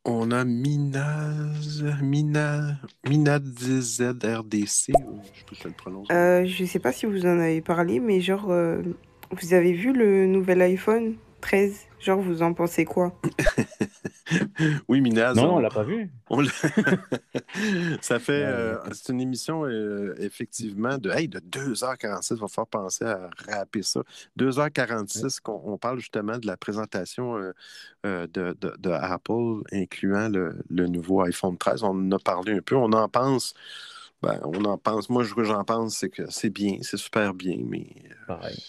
On 0.06 0.32
a 0.32 0.44
Minaz, 0.46 1.84
Mina, 2.02 2.78
Minaz 3.08 3.42
ZRDC, 3.82 4.66
je 4.66 4.66
sais 4.68 5.46
pas 5.48 5.56
si 5.56 5.62
je 5.64 5.68
le 5.68 5.74
prononce. 5.74 6.08
Euh, 6.12 6.46
je 6.46 6.66
sais 6.66 6.80
pas 6.80 6.92
si 6.94 7.06
vous 7.08 7.26
en 7.26 7.40
avez 7.40 7.62
parlé, 7.62 8.00
mais 8.00 8.22
genre, 8.22 8.48
euh, 8.50 8.82
vous 9.32 9.54
avez 9.54 9.74
vu 9.74 9.94
le 9.94 10.26
nouvel 10.26 10.62
iPhone 10.62 11.16
13 11.42 11.86
Genre, 12.00 12.20
vous 12.22 12.42
en 12.44 12.54
pensez 12.54 12.86
quoi? 12.86 13.14
Oui, 14.88 15.02
Minaz. 15.02 15.36
Non, 15.36 15.44
non, 15.48 15.56
on 15.56 15.60
l'a 15.60 15.70
pas 15.70 15.84
vu. 15.84 16.12
on 16.30 16.40
l'a- 16.42 16.50
Ça 18.02 18.20
fait. 18.20 18.44
euh, 18.46 18.78
c'est 18.92 19.12
une 19.12 19.22
émission, 19.22 19.66
euh, 19.66 20.14
effectivement, 20.20 20.98
de, 20.98 21.10
hey, 21.10 21.28
de 21.28 21.40
2h46. 21.40 22.36
Il 22.36 22.40
va 22.42 22.48
falloir 22.48 22.68
penser 22.68 23.06
à 23.06 23.30
rapper 23.50 23.82
ça. 23.82 24.02
2h46, 24.38 25.40
qu'on 25.42 25.62
on 25.66 25.78
parle 25.78 26.00
justement 26.00 26.38
de 26.38 26.46
la 26.48 26.58
présentation 26.58 27.38
euh, 27.38 27.52
euh, 28.06 28.28
de, 28.28 28.56
de- 28.62 28.76
de 28.78 28.90
Apple, 28.92 29.64
incluant 29.74 30.30
le, 30.30 30.56
le 30.70 30.88
nouveau 30.88 31.22
iPhone 31.22 31.58
13. 31.58 31.84
On 31.84 31.88
en 31.90 32.12
a 32.12 32.20
parlé 32.20 32.54
un 32.54 32.62
peu. 32.62 32.76
On 32.76 32.92
en 32.94 33.10
pense. 33.10 33.54
Ben, 34.22 34.40
on 34.44 34.64
en 34.66 34.78
pense. 34.78 35.10
Moi, 35.10 35.26
ce 35.26 35.34
que 35.34 35.44
j'en 35.44 35.64
pense, 35.64 35.98
c'est 35.98 36.10
que 36.10 36.24
c'est 36.30 36.50
bien, 36.52 36.78
c'est 36.82 36.98
super 36.98 37.34
bien, 37.34 37.58
mais. 37.66 37.88
Pareil. 38.28 38.62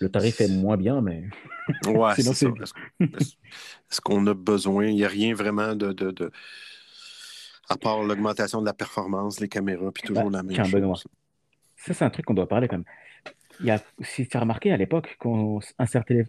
Le 0.00 0.08
tarif 0.08 0.40
est 0.40 0.48
moins 0.48 0.76
bien, 0.76 1.00
mais. 1.00 1.24
Ouais, 1.86 2.12
c'est 2.16 2.22
ça. 2.22 2.46
Est-ce 3.00 4.00
qu'on 4.00 4.26
a 4.26 4.34
besoin? 4.34 4.86
Il 4.86 4.96
n'y 4.96 5.04
a 5.04 5.08
rien 5.08 5.34
vraiment 5.34 5.74
de, 5.74 5.92
de, 5.92 6.10
de- 6.10 6.30
À 7.68 7.76
part 7.76 8.02
l'augmentation 8.02 8.60
de 8.60 8.66
la 8.66 8.74
performance, 8.74 9.40
les 9.40 9.48
caméras, 9.48 9.90
puis 9.92 10.02
toujours 10.02 10.30
la 10.30 10.42
même 10.42 10.54
Tiens, 10.54 10.64
chose. 10.64 10.72
Benoît. 10.74 10.96
Ça, 11.76 11.94
c'est 11.94 12.04
un 12.04 12.10
truc 12.10 12.26
qu'on 12.26 12.34
doit 12.34 12.48
parler 12.48 12.68
quand 12.68 12.76
même. 12.78 12.84
Il 13.60 13.66
y 13.66 13.70
a, 13.70 13.82
si 14.02 14.26
tu 14.28 14.36
as 14.36 14.40
remarqué 14.40 14.70
à 14.70 14.76
l'époque, 14.76 15.16
quand 15.18 15.60
un, 15.78 15.86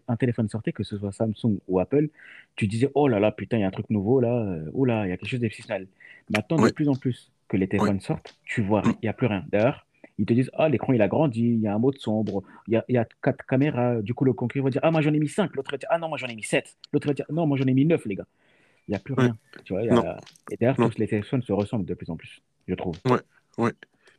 un 0.08 0.16
téléphone 0.16 0.48
sortait, 0.48 0.72
que 0.72 0.84
ce 0.84 0.98
soit 0.98 1.12
Samsung 1.12 1.60
ou 1.68 1.80
Apple, 1.80 2.08
tu 2.56 2.68
disais 2.68 2.90
Oh 2.94 3.10
là 3.10 3.20
là, 3.20 3.32
putain, 3.34 3.58
il 3.58 3.62
y 3.62 3.64
a 3.64 3.68
un 3.68 3.72
truc 3.72 3.90
nouveau 3.90 4.22
là, 4.22 4.34
euh, 4.34 4.70
oh 4.74 4.86
là, 4.86 5.06
il 5.06 5.10
y 5.10 5.12
a 5.12 5.18
quelque 5.18 5.30
chose 5.30 5.42
d'exceptionnel. 5.42 5.88
Maintenant, 6.30 6.56
de 6.58 6.70
plus 6.72 6.88
en 6.88 6.96
plus 6.96 7.32
que 7.50 7.58
les 7.58 7.68
téléphones 7.68 8.00
sortent, 8.00 8.38
tu 8.46 8.62
vois, 8.62 8.82
il 8.86 8.96
n'y 9.04 9.10
a 9.10 9.14
plus 9.14 9.28
rien. 9.28 9.44
D'ailleurs, 9.50 9.87
ils 10.18 10.26
te 10.26 10.34
disent 10.34 10.50
Ah, 10.54 10.70
l'écran 10.70 10.94
il 10.94 11.02
a 11.02 11.08
grandi, 11.08 11.42
il 11.42 11.60
y 11.60 11.68
a 11.68 11.74
un 11.76 11.80
mode 11.80 11.98
sombre, 11.98 12.44
il 12.68 12.74
y 12.74 12.78
a, 12.78 12.86
il 12.88 12.96
y 12.96 12.98
a 12.98 13.06
quatre 13.22 13.46
caméras. 13.46 14.02
Du 14.02 14.14
coup, 14.14 14.26
le 14.26 14.34
concurrent 14.34 14.66
va 14.66 14.70
dire 14.72 14.82
Ah, 14.84 14.92
moi 14.92 15.02
j'en 15.02 15.14
ai 15.14 15.20
mis 15.20 15.30
5. 15.30 15.56
L'autre 15.56 15.72
va 15.72 15.78
dire 15.78 15.88
Ah 15.92 16.00
non, 16.00 16.10
moi 16.10 16.18
j'en 16.18 16.28
ai 16.28 16.36
mis 16.36 16.44
7. 16.44 16.76
L'autre 16.94 17.08
va 17.08 17.14
dire 17.14 17.26
Non, 17.30 17.46
moi 17.48 17.58
j'en 17.58 17.66
ai 17.66 17.74
mis 17.74 17.86
9, 17.86 18.06
les 18.06 18.16
gars. 18.16 18.28
Il 18.88 18.92
n'y 18.92 18.96
a 18.96 19.00
plus 19.00 19.14
rien. 19.16 19.38
Tu 19.66 19.74
vois, 19.74 19.84
il 19.84 19.88
y 19.88 19.90
a- 19.90 19.96
Non. 19.96 20.16
Et 20.52 20.58
d'ailleurs, 20.58 20.78
tous 20.78 20.98
les 20.98 21.08
téléphones 21.08 21.42
se 21.42 21.52
ressemblent 21.54 21.86
de 21.86 21.94
plus 21.94 22.10
en 22.10 22.16
plus, 22.16 22.42
je 22.68 22.74
trouve. 22.76 22.96
Oui, 23.06 23.18
oui. 23.58 23.72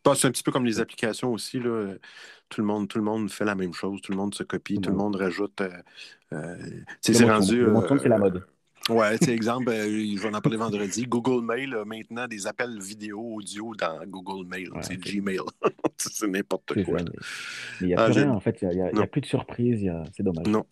Bah, 0.04 0.12
c'est 0.14 0.28
un 0.28 0.30
petit 0.30 0.42
peu 0.42 0.52
comme 0.52 0.64
les 0.64 0.78
applications 0.80 1.32
aussi. 1.32 1.58
Là. 1.58 1.94
Tout, 2.48 2.60
le 2.60 2.66
monde, 2.66 2.86
tout 2.88 2.98
le 2.98 3.04
monde 3.04 3.30
fait 3.30 3.44
la 3.44 3.54
même 3.54 3.72
chose, 3.74 4.00
tout 4.00 4.12
le 4.12 4.18
monde 4.18 4.34
se 4.34 4.42
copie, 4.42 4.78
tout 4.80 4.90
le 4.90 4.96
monde 4.96 5.16
rajoute. 5.16 5.60
euh, 5.60 5.68
euh, 6.32 6.56
c'est 7.00 7.12
rendu. 7.30 7.62
euh, 7.64 7.98
c'est 7.98 8.08
la 8.08 8.18
mode. 8.18 8.46
Ouais, 8.88 9.18
tu 9.18 9.26
sais, 9.26 9.34
exemple, 9.34 9.68
euh, 9.70 9.84
je 10.16 10.20
vais 10.22 10.34
en 10.34 10.40
parler 10.40 10.56
vendredi. 10.56 11.04
Google 11.06 11.44
Mail 11.44 11.74
a 11.74 11.84
maintenant 11.84 12.26
des 12.26 12.46
appels 12.46 12.80
vidéo, 12.80 13.20
audio 13.34 13.74
dans 13.74 14.00
Google 14.06 14.46
Mail. 14.48 14.70
c'est 14.80 14.96
Gmail. 14.96 15.40
c'est 15.96 16.26
n'importe 16.26 16.82
quoi. 16.84 16.98
il 17.80 17.86
n'y 17.88 17.94
a 17.94 18.00
Ah, 18.00 18.04
plus 18.10 18.20
rien, 18.22 18.30
en 18.30 18.40
fait. 18.40 18.58
Il 18.62 18.68
n'y 18.94 19.00
a, 19.02 19.06
plus 19.06 19.20
de 19.20 19.26
surprise. 19.26 19.86
a- 19.88 20.04
C'est 20.16 20.22
dommage. 20.22 20.46
Non. 20.46 20.64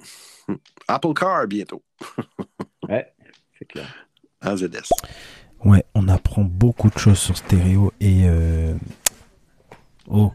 Apple 0.88 1.12
Car 1.14 1.46
bientôt. 1.46 1.82
Ouais, 2.88 3.12
c'est 3.58 3.64
clair. 3.64 4.06
AZS. 4.40 4.90
Ouais, 5.64 5.84
on 5.94 6.06
apprend 6.08 6.42
beaucoup 6.44 6.88
de 6.88 6.96
choses 6.98 7.18
sur 7.18 7.36
stéréo 7.36 7.92
et 8.00 8.22
euh, 8.28 8.74
oh, 10.08 10.32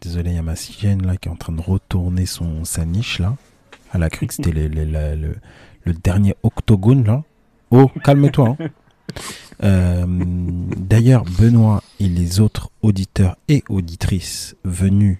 désolé, 0.00 0.30
il 0.30 0.36
y 0.36 0.38
a 0.38 0.42
ma 0.42 0.54
cygène 0.54 1.04
là 1.04 1.16
qui 1.16 1.28
est 1.28 1.32
en 1.32 1.36
train 1.36 1.52
de 1.52 1.60
retourner 1.60 2.26
son 2.26 2.64
sa 2.64 2.84
niche 2.84 3.18
là. 3.18 3.36
Elle 3.92 4.04
a 4.04 4.10
cru 4.10 4.26
que 4.28 4.34
c'était 4.34 4.52
le, 4.52 4.68
le- 4.68 4.84
la- 4.84 5.16
le- 5.16 5.36
le 5.84 5.94
dernier 5.94 6.34
octogone 6.42 7.04
là. 7.04 7.22
Oh, 7.70 7.90
calme-toi. 8.04 8.56
hein. 8.60 8.68
Euh, 9.62 10.06
D'ailleurs, 10.08 11.24
Benoît 11.24 11.82
et 12.00 12.08
les 12.08 12.40
autres 12.40 12.70
auditeurs 12.82 13.36
et 13.48 13.62
auditrices 13.68 14.56
venus 14.64 15.18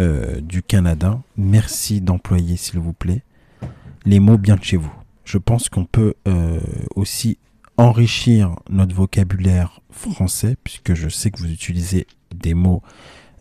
euh, 0.00 0.40
du 0.40 0.62
Canada, 0.62 1.20
merci 1.36 2.00
d'employer, 2.00 2.56
s'il 2.56 2.80
vous 2.80 2.92
plaît, 2.94 3.22
les 4.04 4.18
mots 4.18 4.38
bien 4.38 4.56
de 4.56 4.64
chez 4.64 4.76
vous. 4.76 4.92
Je 5.24 5.38
pense 5.38 5.68
qu'on 5.68 5.84
peut 5.84 6.14
euh, 6.26 6.58
aussi 6.96 7.38
enrichir 7.76 8.56
notre 8.70 8.94
vocabulaire 8.94 9.80
français, 9.90 10.56
puisque 10.64 10.94
je 10.94 11.08
sais 11.08 11.30
que 11.30 11.38
vous 11.38 11.50
utilisez 11.52 12.06
des 12.34 12.54
mots 12.54 12.82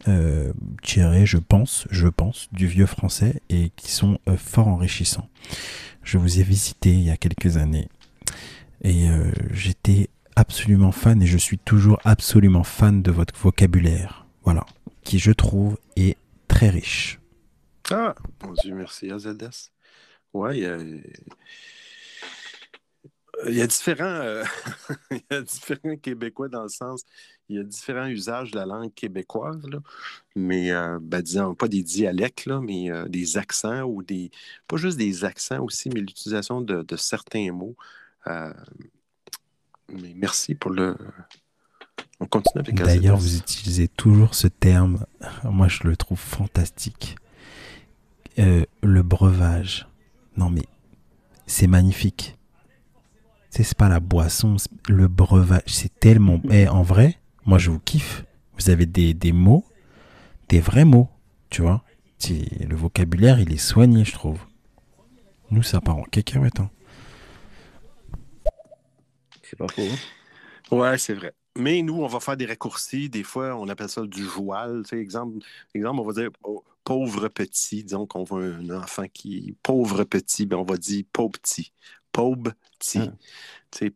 euh, 0.08 0.54
tirés, 0.84 1.26
je 1.26 1.38
pense, 1.38 1.88
je 1.90 2.08
pense, 2.08 2.50
du 2.52 2.68
vieux 2.68 2.86
français 2.86 3.42
et 3.50 3.72
qui 3.76 3.92
sont 3.92 4.20
euh, 4.30 4.38
fort 4.38 4.68
enrichissants. 4.68 5.28
Je 6.06 6.20
vous 6.20 6.40
ai 6.40 6.44
visité 6.44 6.92
il 6.92 7.02
y 7.02 7.10
a 7.10 7.18
quelques 7.18 7.58
années 7.58 7.90
et 8.82 9.10
euh, 9.10 9.32
j'étais 9.52 10.10
absolument 10.36 10.92
fan 10.92 11.20
et 11.22 11.26
je 11.26 11.38
suis 11.38 11.58
toujours 11.58 12.00
absolument 12.06 12.64
fan 12.64 13.02
de 13.02 13.12
votre 13.12 13.36
vocabulaire. 13.36 14.28
Voilà. 14.44 14.66
Qui, 15.04 15.18
je 15.18 15.32
trouve, 15.32 15.78
est 15.96 16.16
très 16.48 16.70
riche. 16.70 17.20
Ah, 17.90 18.14
mon 18.44 18.54
Dieu, 18.54 18.76
merci, 18.76 19.12
AZS. 19.12 19.72
Ouais, 20.34 20.60
il 23.48 23.56
y 23.56 23.62
a 23.62 23.68
différents, 23.68 24.06
euh, 24.06 24.44
il 25.12 25.22
y 25.32 25.34
a 25.34 25.42
différents 25.42 25.96
Québécois 25.98 26.50
dans 26.50 26.64
le 26.64 26.70
sens, 26.70 27.04
il 27.50 27.58
y 27.58 27.60
a 27.60 27.64
différents 27.64 28.08
usages 28.08 28.52
de 28.52 28.58
la 28.58 28.66
langue 28.66 28.94
québécoise, 28.94 29.62
là, 29.68 29.80
mais 30.36 30.72
euh, 30.72 31.00
ben, 31.02 31.22
disons 31.22 31.56
pas 31.56 31.68
des 31.68 31.84
dialectes, 31.84 32.46
là, 32.46 32.60
mais 32.62 32.92
euh, 32.92 33.08
des 33.08 33.38
accents 33.38 33.84
ou 33.84 34.04
des, 34.04 34.32
pas 34.68 34.78
juste 34.78 34.98
des 34.98 35.26
accents 35.26 35.64
aussi, 35.64 35.90
mais 35.90 36.00
l'utilisation 36.00 36.62
de, 36.62 36.82
de 36.82 36.96
certains 36.96 37.52
mots. 37.52 37.76
Euh, 38.28 38.54
mais 39.90 40.14
merci 40.16 40.56
pour 40.56 40.72
le. 40.72 40.98
On 42.20 42.26
continue 42.26 42.62
avec 42.62 42.76
D'ailleurs, 42.76 43.18
vous 43.18 43.38
utilisez 43.38 43.88
toujours 43.88 44.36
ce 44.36 44.48
terme. 44.48 45.06
Moi, 45.44 45.68
je 45.68 45.84
le 45.84 45.96
trouve 45.96 46.20
fantastique. 46.20 47.16
Euh, 48.40 48.66
le 48.82 49.04
breuvage. 49.04 49.88
Non, 50.38 50.50
mais 50.50 50.64
c'est 51.46 51.68
magnifique. 51.68 52.38
C'est 53.50 53.78
pas 53.78 53.88
la 53.88 54.00
boisson, 54.00 54.58
le 54.90 55.08
breuvage. 55.08 55.64
C'est 55.68 56.00
tellement. 56.00 56.42
Eh, 56.50 56.68
en 56.68 56.84
vrai, 56.84 57.20
moi, 57.46 57.58
je 57.58 57.70
vous 57.72 57.80
kiffe. 57.80 58.26
Vous 58.58 58.70
avez 58.70 58.86
des, 58.86 59.14
des 59.14 59.32
mots, 59.32 59.66
des 60.50 60.60
vrais 60.60 60.86
mots. 60.86 61.10
Tu 61.50 61.62
vois 61.62 61.84
C'est- 62.18 62.66
Le 62.68 62.76
vocabulaire, 62.76 63.40
il 63.40 63.52
est 63.54 63.58
soigné, 63.58 64.06
je 64.06 64.14
trouve. 64.14 64.40
Nous, 65.52 65.64
ça 65.64 65.82
part 65.82 65.98
en 65.98 66.04
cacahuète. 66.04 66.60
hein. 66.60 66.70
C'est 69.44 69.58
pas 69.58 69.68
faux. 69.68 69.82
hein. 69.84 70.76
Ouais, 70.76 70.98
c'est 70.98 71.14
vrai. 71.14 71.34
Mais 71.58 71.82
nous, 71.82 71.96
on 72.02 72.08
va 72.08 72.20
faire 72.20 72.36
des 72.38 72.46
raccourcis. 72.46 73.10
Des 73.10 73.24
fois, 73.24 73.56
on 73.56 73.68
appelle 73.70 73.90
ça 73.90 74.02
du 74.06 74.24
joual. 74.24 74.84
Tu 74.84 74.90
sais, 74.90 75.02
exemple, 75.02 75.38
exemple, 75.74 76.02
on 76.02 76.06
va 76.06 76.14
dire 76.14 76.30
oh, 76.44 76.64
pauvre 76.84 77.28
petit. 77.30 77.84
Disons 77.84 78.06
qu'on 78.08 78.24
voit 78.24 78.44
un 78.44 78.70
enfant 78.72 79.06
qui 79.14 79.56
pauvre 79.64 80.04
petit, 80.04 80.46
ben 80.46 80.58
on 80.58 80.64
va 80.64 80.78
dire 80.78 81.04
pauvre 81.14 81.32
petit. 81.40 81.72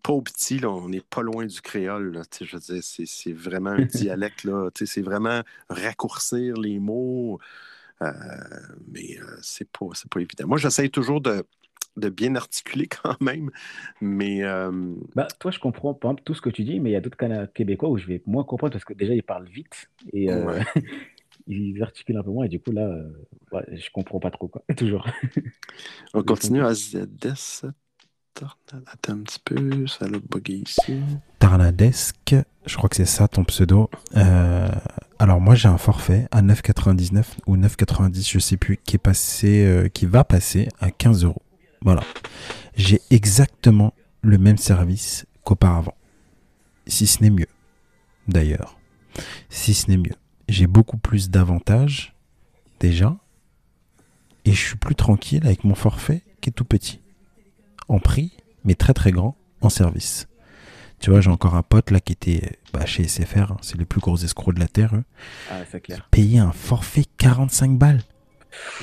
Pauvre 0.01 0.23
petit, 0.23 0.59
là, 0.59 0.69
on 0.69 0.89
n'est 0.89 1.01
pas 1.01 1.21
loin 1.21 1.45
du 1.45 1.61
créole. 1.61 2.13
Là, 2.13 2.23
je 2.41 2.55
veux 2.55 2.59
dire, 2.61 2.83
c'est, 2.83 3.05
c'est 3.05 3.33
vraiment 3.33 3.71
un 3.71 3.81
dialecte. 3.85 4.47
C'est 4.85 5.01
vraiment 5.01 5.41
raccourcir 5.69 6.55
les 6.57 6.79
mots. 6.79 7.39
Euh, 8.01 8.11
mais 8.87 9.17
euh, 9.19 9.37
c'est 9.41 9.69
pas, 9.71 9.87
c'est 9.93 10.09
pas 10.09 10.21
évident. 10.21 10.47
Moi, 10.47 10.57
j'essaie 10.57 10.89
toujours 10.89 11.21
de, 11.21 11.45
de 11.97 12.09
bien 12.09 12.35
articuler 12.35 12.87
quand 13.03 13.19
même. 13.21 13.51
Mais 14.01 14.43
euh, 14.43 14.95
Bah, 15.15 15.27
toi, 15.39 15.51
je 15.51 15.59
comprends 15.59 15.93
par 15.93 16.11
exemple, 16.11 16.23
tout 16.23 16.33
ce 16.33 16.41
que 16.41 16.49
tu 16.49 16.63
dis, 16.63 16.79
mais 16.79 16.91
il 16.91 16.93
y 16.93 16.95
a 16.95 17.01
d'autres 17.01 17.17
Québécois 17.53 17.89
où 17.89 17.97
je 17.97 18.07
vais 18.07 18.21
moins 18.25 18.43
comprendre 18.43 18.73
parce 18.73 18.85
que 18.85 18.93
déjà, 18.93 19.13
ils 19.13 19.23
parlent 19.23 19.47
vite 19.49 19.89
et 20.13 20.31
euh, 20.31 20.45
Ouais. 20.45 20.63
ils 21.47 21.81
articulent 21.81 22.17
un 22.17 22.23
peu 22.23 22.31
moins 22.31 22.45
et 22.45 22.49
du 22.49 22.59
coup, 22.59 22.71
là, 22.71 22.87
euh, 22.87 23.11
ouais, 23.51 23.65
je 23.77 23.89
comprends 23.91 24.19
pas 24.19 24.31
trop, 24.31 24.47
quoi. 24.47 24.63
Toujours. 24.77 25.07
On 26.13 26.23
continue 26.23 26.63
à 26.63 26.73
ZS. 26.73 27.65
Attends 28.41 29.13
un 29.13 29.17
petit 29.19 29.39
peu, 29.43 29.85
ici. 30.47 31.01
Tarnadesque, 31.39 32.35
je 32.65 32.77
crois 32.77 32.89
que 32.89 32.95
c'est 32.95 33.05
ça 33.05 33.27
ton 33.27 33.43
pseudo. 33.43 33.89
Euh, 34.15 34.69
alors 35.17 35.41
moi 35.41 35.55
j'ai 35.55 35.67
un 35.67 35.77
forfait 35.77 36.27
à 36.31 36.41
9,99 36.41 37.23
ou 37.47 37.57
9,90, 37.57 38.31
je 38.31 38.39
sais 38.39 38.57
plus, 38.57 38.77
qui 38.77 38.95
est 38.95 38.99
passé, 38.99 39.65
euh, 39.65 39.89
qui 39.89 40.05
va 40.05 40.23
passer 40.23 40.69
à 40.79 40.91
15 40.91 41.23
euros. 41.25 41.41
Voilà. 41.81 42.01
J'ai 42.75 43.01
exactement 43.09 43.93
le 44.21 44.37
même 44.37 44.57
service 44.57 45.25
qu'auparavant. 45.43 45.95
Si 46.87 47.07
ce 47.07 47.23
n'est 47.23 47.29
mieux, 47.29 47.47
d'ailleurs. 48.27 48.77
Si 49.49 49.73
ce 49.73 49.89
n'est 49.89 49.97
mieux. 49.97 50.15
J'ai 50.47 50.67
beaucoup 50.67 50.97
plus 50.97 51.29
d'avantages, 51.29 52.15
déjà. 52.79 53.17
Et 54.45 54.53
je 54.53 54.59
suis 54.67 54.77
plus 54.77 54.95
tranquille 54.95 55.45
avec 55.45 55.63
mon 55.63 55.75
forfait 55.75 56.23
qui 56.41 56.49
est 56.49 56.53
tout 56.53 56.65
petit. 56.65 57.01
En 57.89 57.99
prix, 57.99 58.37
mais 58.63 58.75
très 58.75 58.93
très 58.93 59.11
grand 59.11 59.35
en 59.61 59.69
service. 59.69 60.27
Tu 60.99 61.09
vois, 61.11 61.21
j'ai 61.21 61.29
encore 61.29 61.55
un 61.55 61.63
pote 61.63 61.91
là 61.91 61.99
qui 61.99 62.13
était 62.13 62.59
bah, 62.73 62.85
chez 62.85 63.07
SFR, 63.07 63.51
hein, 63.53 63.57
c'est 63.61 63.77
les 63.77 63.85
plus 63.85 63.99
gros 64.01 64.17
escrocs 64.17 64.55
de 64.55 64.59
la 64.59 64.67
Terre. 64.67 64.95
eux. 64.95 65.03
Ah, 65.49 65.61
c'est 65.69 65.81
clair. 65.81 66.07
Payé 66.11 66.39
un 66.39 66.51
forfait 66.51 67.05
45 67.17 67.77
balles. 67.77 68.01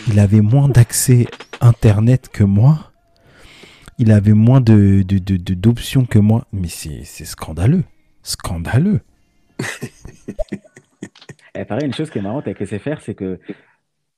Il 0.09 0.19
avait 0.19 0.41
moins 0.41 0.69
d'accès 0.69 1.27
Internet 1.61 2.29
que 2.33 2.43
moi. 2.45 2.93
Il 3.99 4.11
avait 4.13 4.33
moins 4.35 4.61
de, 4.61 5.03
de- 5.03 5.19
de- 5.19 5.37
de- 5.37 5.55
d'options 5.55 6.05
que 6.07 6.19
moi. 6.19 6.47
Mais 6.53 6.69
c'est, 6.69 7.05
c'est 7.05 7.25
scandaleux. 7.25 7.85
Scandaleux. 8.23 9.01
Et 11.55 11.65
pareil, 11.65 11.87
une 11.87 11.95
chose 11.95 12.11
qui 12.11 12.19
est 12.19 12.23
marrante 12.23 12.47
avec 12.47 12.65
SFR, 12.67 13.01
c'est 13.01 13.15
que 13.15 13.39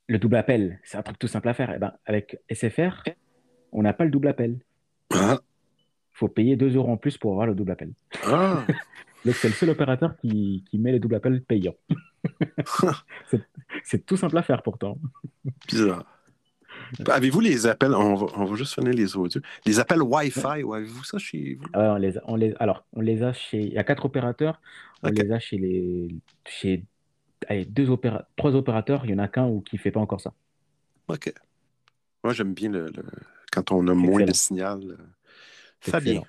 le 0.09 0.19
double 0.19 0.37
appel, 0.37 0.81
c'est 0.85 0.97
un 0.99 1.03
truc 1.03 1.19
tout 1.19 1.29
simple 1.29 1.49
à 1.49 1.55
faire. 1.55 1.71
Et 1.75 1.79
ben, 1.79 1.93
avec 2.07 2.39
SFR, 2.53 3.05
on 3.73 3.83
n'a 3.83 3.93
pas 3.93 4.05
le 4.05 4.11
double 4.11 4.29
appel. 4.29 4.59
Il 5.13 5.39
faut 6.13 6.29
payer 6.29 6.57
2 6.57 6.75
euros 6.77 6.91
en 6.93 6.97
plus 6.97 7.17
pour 7.17 7.33
avoir 7.33 7.47
le 7.47 7.55
double 7.55 7.71
appel. 7.73 7.93
Ah. 8.25 8.65
Donc, 9.25 9.35
c'est 9.35 9.49
le 9.49 9.55
seul 9.55 9.71
opérateur 9.71 10.17
qui, 10.19 10.65
qui 10.71 10.79
met 10.79 10.93
le 10.93 10.99
double 11.01 11.17
appel 11.17 11.43
payant. 11.43 11.75
C'est- 13.85 14.05
tout 14.07 14.17
simple 14.17 14.37
à 14.39 14.43
faire 14.43 14.63
pourtant. 14.63 14.99
Bizarre. 15.69 16.05
Avez-vous 17.09 17.41
les 17.41 17.67
appels, 17.67 17.93
on 17.95 18.15
va, 18.15 18.27
on 18.37 18.45
va 18.45 18.57
juste 18.57 18.75
finir 18.75 18.93
les 18.93 19.17
audios, 19.17 19.41
les 19.67 19.79
appels 19.81 20.01
Wi-Fi, 20.03 20.63
ou 20.63 20.75
avez-vous 20.75 21.05
ça 21.05 21.19
chez 21.19 21.55
vous? 21.57 21.67
Ah 21.73 21.81
ouais, 21.81 21.89
on 21.89 21.97
les 21.97 22.17
a, 22.19 22.21
on 22.27 22.37
les, 22.37 22.55
alors, 22.61 22.85
on 22.93 23.01
les 23.01 23.23
a 23.23 23.33
chez. 23.33 23.61
Il 23.61 23.73
y 23.73 23.79
a 23.79 23.85
quatre 23.85 24.05
opérateurs. 24.07 24.61
On 25.03 25.09
les 25.11 25.31
a 25.33 25.39
chez 25.39 25.59
les. 25.59 26.09
Chez 26.47 26.85
allez, 27.49 27.65
deux 27.65 27.91
opéra, 27.91 28.27
trois 28.37 28.55
opérateurs. 28.55 29.05
Il 29.05 29.11
y 29.11 29.15
en 29.15 29.19
a 29.19 29.29
qu'un 29.29 29.47
ou 29.47 29.61
qui 29.61 29.77
ne 29.77 29.81
fait 29.81 29.91
pas 29.91 30.01
encore 30.01 30.21
ça. 30.21 30.33
OK. 31.09 31.33
Moi, 32.25 32.33
j'aime 32.33 32.55
bien 32.55 32.71
le, 32.71 32.87
le- 32.87 33.05
quand 33.53 33.73
on 33.73 33.87
a 33.89 33.95
moins 33.95 34.25
de 34.25 34.33
signal. 34.33 34.81
euh. 34.85 34.97
Fabien. 35.81 36.23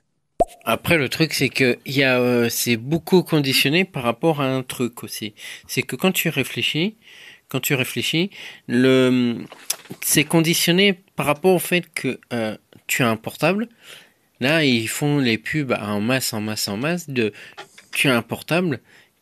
Après, 0.65 0.97
le 0.97 1.09
truc, 1.09 1.33
c'est 1.33 1.49
que 1.49 1.77
il 1.85 1.95
y 1.95 2.03
a, 2.03 2.19
euh, 2.19 2.49
c'est 2.49 2.77
beaucoup 2.77 3.23
conditionné 3.23 3.85
par 3.85 4.03
rapport 4.03 4.41
à 4.41 4.45
un 4.45 4.63
truc 4.63 5.03
aussi. 5.03 5.33
C'est 5.67 5.81
que 5.83 5.95
quand 5.95 6.11
tu 6.11 6.29
réfléchis, 6.29 6.97
quand 7.49 7.59
tu 7.59 7.73
réfléchis, 7.73 8.29
le, 8.67 9.37
c'est 10.01 10.23
conditionné 10.23 11.01
par 11.15 11.25
rapport 11.25 11.53
au 11.53 11.59
fait 11.59 11.91
que 11.93 12.19
euh, 12.33 12.55
tu 12.87 13.03
as 13.03 13.09
un 13.09 13.15
portable. 13.15 13.69
Là, 14.39 14.63
ils 14.63 14.87
font 14.87 15.19
les 15.19 15.37
pubs 15.37 15.75
en 15.79 15.99
masse, 15.99 16.33
en 16.33 16.41
masse, 16.41 16.67
en 16.67 16.77
masse 16.77 17.09
de, 17.09 17.33
tu 17.91 18.07
as 18.07 18.15
un 18.15 18.21
portable 18.21 18.79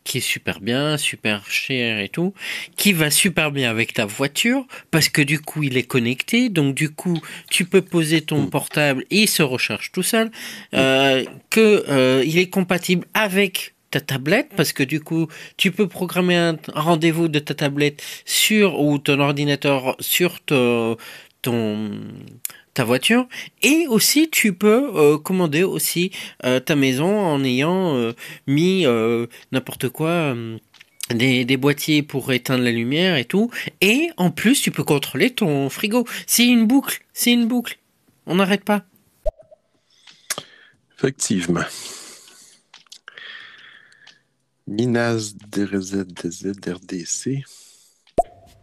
qui 0.08 0.20
est 0.20 0.22
super 0.22 0.62
bien, 0.62 0.98
super 0.98 1.52
cher 1.52 2.00
et 2.00 2.08
tout, 2.08 2.34
qui 2.78 2.94
va 2.94 3.12
super 3.12 3.52
bien 3.52 3.70
avec 3.70 3.94
ta 3.94 4.06
voiture 4.06 4.66
parce 4.90 5.10
que 5.10 5.22
du 5.22 5.40
coup 5.40 5.64
il 5.64 5.78
est 5.78 5.84
connecté, 5.84 6.48
donc 6.48 6.74
du 6.76 6.90
coup 6.90 7.20
tu 7.50 7.66
peux 7.66 7.82
poser 7.82 8.22
ton 8.22 8.48
portable 8.48 9.04
et 9.12 9.24
il 9.24 9.28
se 9.28 9.44
recharge 9.44 9.92
tout 9.92 10.04
seul, 10.04 10.32
euh, 10.74 11.26
que 11.50 11.84
euh, 11.90 12.24
il 12.26 12.38
est 12.38 12.50
compatible 12.50 13.06
avec 13.14 13.76
ta 13.92 14.00
tablette 14.00 14.50
parce 14.56 14.72
que 14.72 14.84
du 14.84 15.02
coup 15.02 15.28
tu 15.58 15.72
peux 15.72 15.90
programmer 15.90 16.36
un 16.36 16.58
rendez-vous 16.74 17.28
de 17.28 17.40
ta 17.40 17.54
tablette 17.54 18.02
sur 18.24 18.80
ou 18.80 19.00
ton 19.00 19.20
ordinateur 19.20 19.98
sur 20.00 20.40
ton, 20.40 20.96
ton 21.42 21.92
ta 22.78 22.84
voiture 22.84 23.28
et 23.64 23.88
aussi 23.88 24.30
tu 24.30 24.54
peux 24.54 24.92
euh, 24.94 25.18
commander 25.18 25.64
aussi 25.64 26.12
euh, 26.46 26.60
ta 26.60 26.76
maison 26.76 27.20
en 27.20 27.44
ayant 27.44 27.96
euh, 27.96 28.14
mis 28.46 28.86
euh, 28.86 29.26
n'importe 29.52 29.90
quoi 29.90 30.10
euh, 30.10 30.60
des, 31.10 31.44
des 31.44 31.58
boîtiers 31.58 32.04
pour 32.04 32.32
éteindre 32.32 32.64
la 32.64 32.72
lumière 32.72 33.18
et 33.18 33.26
tout 33.26 33.50
et 33.82 34.12
en 34.18 34.30
plus 34.30 34.62
tu 34.62 34.70
peux 34.70 34.84
contrôler 34.84 35.32
ton 35.32 35.70
frigo 35.72 36.06
c'est 36.28 36.46
une 36.46 36.68
boucle 36.68 37.04
c'est 37.14 37.32
une 37.32 37.48
boucle 37.48 37.80
on 38.28 38.36
n'arrête 38.36 38.64
pas 38.64 38.86
Effectivement. 41.00 41.62
Minaz 44.66 45.36
DRZ 45.52 46.06
RDC. 46.66 47.44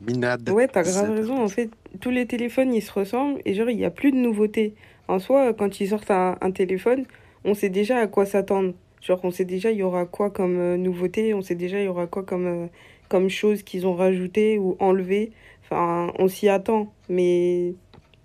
Minad. 0.01 0.51
Ouais, 0.51 0.69
t'as 0.69 0.83
grave 0.83 1.11
raison. 1.11 1.43
En 1.43 1.49
fait, 1.49 1.71
tous 2.01 2.11
les 2.11 2.27
téléphones, 2.27 2.73
ils 2.75 2.83
se 2.83 2.93
ressemblent 2.93 3.41
et 3.45 3.55
genre, 3.55 3.71
il 3.71 3.77
n'y 3.77 3.85
a 3.85 3.91
plus 3.91 4.13
de 4.13 4.17
nouveautés. 4.17 4.75
En 5.09 5.19
soi, 5.19 5.53
quand 5.53 5.81
ils 5.81 5.89
sortent 5.89 6.11
un, 6.11 6.37
un 6.41 6.51
téléphone, 6.51 7.05
on 7.45 7.55
sait 7.55 7.69
déjà 7.69 7.99
à 7.99 8.07
quoi 8.07 8.27
s'attendre. 8.27 8.75
Genre, 9.01 9.21
on 9.23 9.31
sait 9.31 9.45
déjà 9.45 9.71
il 9.71 9.79
y 9.79 9.83
aura 9.83 10.07
quoi 10.07 10.31
comme 10.31 10.59
euh, 10.59 10.77
nouveauté, 10.79 11.35
on 11.35 11.43
sait 11.43 11.55
déjà 11.55 11.79
il 11.79 11.85
y 11.85 11.89
aura 11.89 12.07
quoi 12.07 12.23
comme, 12.23 12.47
euh, 12.47 12.67
comme 13.09 13.29
chose 13.29 13.63
qu'ils 13.63 13.87
ont 13.87 13.95
rajouté 13.95 14.59
ou 14.59 14.77
enlevé. 14.81 15.33
Enfin, 15.63 16.13
on 16.19 16.27
s'y 16.29 16.49
attend, 16.49 16.93
mais 17.11 17.75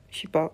je 0.09 0.19
sais 0.19 0.27
pas. 0.29 0.53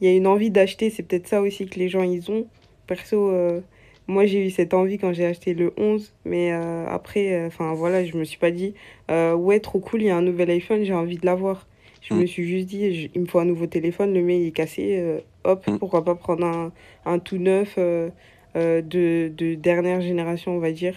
Il 0.00 0.08
y 0.08 0.12
a 0.12 0.14
une 0.14 0.26
envie 0.26 0.50
d'acheter, 0.50 0.90
c'est 0.90 1.02
peut-être 1.02 1.26
ça 1.26 1.40
aussi 1.40 1.66
que 1.66 1.78
les 1.78 1.88
gens 1.88 2.02
ils 2.02 2.30
ont. 2.30 2.46
Perso, 2.86 3.30
euh, 3.30 3.60
moi 4.08 4.26
j'ai 4.26 4.46
eu 4.46 4.50
cette 4.50 4.74
envie 4.74 4.98
quand 4.98 5.12
j'ai 5.12 5.26
acheté 5.26 5.54
le 5.54 5.72
11, 5.76 6.12
mais 6.24 6.52
euh, 6.52 6.86
après, 6.88 7.32
euh, 7.34 7.46
enfin 7.48 7.74
voilà, 7.74 8.04
je 8.04 8.16
me 8.16 8.24
suis 8.24 8.38
pas 8.38 8.50
dit, 8.50 8.74
euh, 9.10 9.34
ouais, 9.34 9.60
trop 9.60 9.80
cool, 9.80 10.02
il 10.02 10.06
y 10.06 10.10
a 10.10 10.16
un 10.16 10.22
nouvel 10.22 10.50
iPhone, 10.50 10.84
j'ai 10.84 10.94
envie 10.94 11.18
de 11.18 11.26
l'avoir. 11.26 11.66
Je 12.02 12.14
me 12.14 12.26
suis 12.26 12.46
juste 12.46 12.68
dit, 12.68 12.94
je- 12.94 13.08
il 13.14 13.20
me 13.22 13.26
faut 13.26 13.40
un 13.40 13.44
nouveau 13.44 13.66
téléphone, 13.66 14.14
le 14.14 14.22
mien 14.22 14.34
il 14.34 14.46
est 14.46 14.52
cassé, 14.52 14.96
euh, 14.98 15.18
hop, 15.44 15.64
pourquoi 15.78 16.04
pas 16.04 16.14
prendre 16.14 16.46
un, 16.46 16.72
un 17.04 17.18
tout 17.18 17.38
neuf, 17.38 17.74
euh, 17.78 18.10
euh, 18.54 18.80
de, 18.80 19.32
de 19.36 19.54
dernière 19.56 20.00
génération, 20.00 20.52
on 20.56 20.60
va 20.60 20.70
dire. 20.70 20.94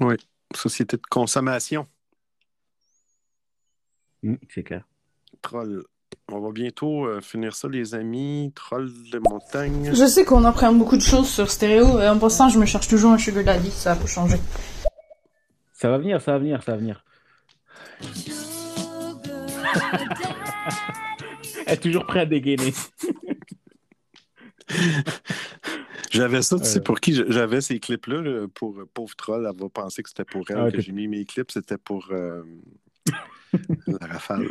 Oui, 0.00 0.16
société 0.54 0.96
de 0.98 1.02
consommation. 1.08 1.86
Mm, 4.22 4.34
c'est 4.50 4.62
clair. 4.62 4.86
Troll. 5.42 5.84
On 6.32 6.40
va 6.40 6.50
bientôt 6.52 7.04
euh, 7.06 7.20
finir 7.20 7.54
ça, 7.54 7.68
les 7.68 7.94
amis. 7.94 8.50
Troll 8.54 8.90
de 9.12 9.18
montagne. 9.18 9.90
Je 9.94 10.06
sais 10.06 10.24
qu'on 10.24 10.44
apprend 10.44 10.72
beaucoup 10.72 10.96
de 10.96 11.02
choses 11.02 11.28
sur 11.28 11.50
stéréo 11.50 12.00
et 12.00 12.08
en 12.08 12.18
passant, 12.18 12.48
je 12.48 12.58
me 12.58 12.64
cherche 12.66 12.88
toujours 12.88 13.12
un 13.12 13.18
sugar 13.18 13.44
daddy, 13.44 13.70
ça 13.70 13.92
a 13.92 13.96
pas 13.96 14.06
changé. 14.06 14.36
Ça 15.74 15.90
va 15.90 15.98
venir, 15.98 16.20
ça 16.22 16.32
va 16.32 16.38
venir, 16.38 16.62
ça 16.62 16.72
va 16.72 16.78
venir. 16.78 17.04
Elle 21.66 21.74
est 21.74 21.76
toujours 21.82 22.06
prêt 22.06 22.20
à 22.20 22.26
dégainer. 22.26 22.72
J'avais 26.10 26.42
ça, 26.42 26.58
tu 26.58 26.64
sais, 26.64 26.76
Ouais. 26.78 26.84
pour 26.84 27.00
qui? 27.00 27.14
J'avais 27.28 27.60
ces 27.60 27.80
clips-là, 27.80 28.20
là, 28.22 28.46
pour 28.54 28.78
euh, 28.78 28.88
pauvre 28.92 29.14
troll, 29.16 29.48
elle 29.50 29.60
va 29.60 29.68
penser 29.68 30.02
que 30.02 30.08
c'était 30.08 30.24
pour 30.24 30.44
elle 30.50 30.58
Ah, 30.58 30.70
que 30.70 30.80
j'ai 30.80 30.92
mis 30.92 31.08
mes 31.08 31.24
clips, 31.24 31.50
c'était 31.50 31.76
pour 31.78 32.06
euh, 32.12 32.42
la 33.86 34.06
rafale. 34.06 34.46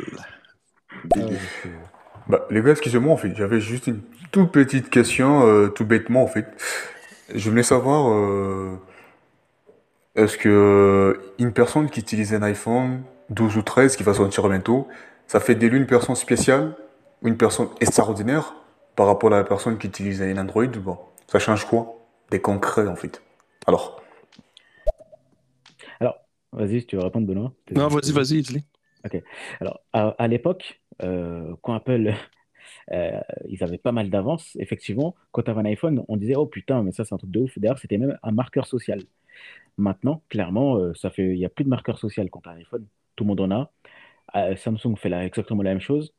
Billy. 1.14 1.36
Bah, 2.28 2.46
les 2.50 2.62
gars, 2.62 2.70
excusez-moi, 2.70 3.12
en 3.12 3.16
fait, 3.16 3.34
j'avais 3.36 3.60
juste 3.60 3.86
une 3.86 4.00
toute 4.32 4.50
petite 4.50 4.90
question, 4.90 5.46
euh, 5.46 5.68
tout 5.68 5.84
bêtement, 5.84 6.22
en 6.22 6.26
fait. 6.26 6.46
Je 7.34 7.50
voulais 7.50 7.62
savoir, 7.62 8.12
euh, 8.12 8.76
est-ce 10.14 10.38
que 10.38 10.48
euh, 10.48 11.34
une 11.38 11.52
personne 11.52 11.90
qui 11.90 12.00
utilise 12.00 12.34
un 12.34 12.42
iPhone 12.42 13.02
12 13.30 13.56
ou 13.56 13.62
13 13.62 13.96
qui 13.96 14.02
va 14.02 14.14
sortir 14.14 14.48
bientôt, 14.48 14.88
ça 15.26 15.40
fait 15.40 15.54
de 15.54 15.66
lui 15.66 15.78
une 15.78 15.86
personne 15.86 16.14
spéciale 16.14 16.76
ou 17.22 17.28
une 17.28 17.36
personne 17.36 17.68
extraordinaire 17.80 18.54
par 18.96 19.06
rapport 19.06 19.32
à 19.32 19.38
la 19.38 19.44
personne 19.44 19.78
qui 19.78 19.86
utilise 19.86 20.22
un 20.22 20.36
Android 20.36 20.66
Bon, 20.66 20.98
ça 21.26 21.38
change 21.38 21.66
quoi? 21.66 21.98
Des 22.30 22.40
concrets, 22.40 22.86
en 22.86 22.96
fait? 22.96 23.22
Alors, 23.66 24.00
Alors, 26.00 26.18
vas-y, 26.52 26.80
si 26.80 26.86
tu 26.86 26.96
veux 26.96 27.02
répondre, 27.02 27.26
Benoît. 27.26 27.52
Non, 27.74 27.88
vas-y, 27.88 28.12
vas-y, 28.12 28.42
dis 28.42 28.64
Ok. 29.04 29.22
Alors, 29.60 29.80
à, 29.92 30.14
à 30.18 30.28
l'époque, 30.28 30.80
quand 31.00 31.74
Apple, 31.74 32.12
euh, 32.92 33.20
ils 33.48 33.62
avaient 33.62 33.78
pas 33.78 33.92
mal 33.92 34.10
d'avance, 34.10 34.56
effectivement, 34.60 35.14
quand 35.32 35.42
tu 35.42 35.50
avais 35.50 35.60
un 35.60 35.66
iPhone, 35.66 36.04
on 36.08 36.16
disait, 36.16 36.36
oh 36.36 36.46
putain, 36.46 36.82
mais 36.82 36.92
ça, 36.92 37.04
c'est 37.04 37.14
un 37.14 37.18
truc 37.18 37.30
de 37.30 37.40
ouf. 37.40 37.58
D'ailleurs, 37.58 37.78
c'était 37.78 37.98
même 37.98 38.18
un 38.22 38.32
marqueur 38.32 38.66
social. 38.66 39.00
Maintenant, 39.76 40.22
clairement, 40.28 40.76
euh, 40.76 40.94
ça 40.94 41.10
fait, 41.10 41.24
il 41.34 41.38
n'y 41.38 41.44
a 41.44 41.48
plus 41.48 41.64
de 41.64 41.68
marqueur 41.68 41.98
social 41.98 42.30
quand 42.30 42.40
tu 42.40 42.48
as 42.48 42.52
un 42.52 42.56
iPhone. 42.56 42.86
Tout 43.16 43.24
le 43.24 43.28
monde 43.28 43.40
en 43.40 43.50
a. 43.50 43.72
Euh, 44.36 44.56
Samsung 44.56 44.96
fait 44.96 45.08
la- 45.08 45.24
exactement 45.24 45.62
la 45.62 45.70
même 45.70 45.80
chose. 45.80 46.14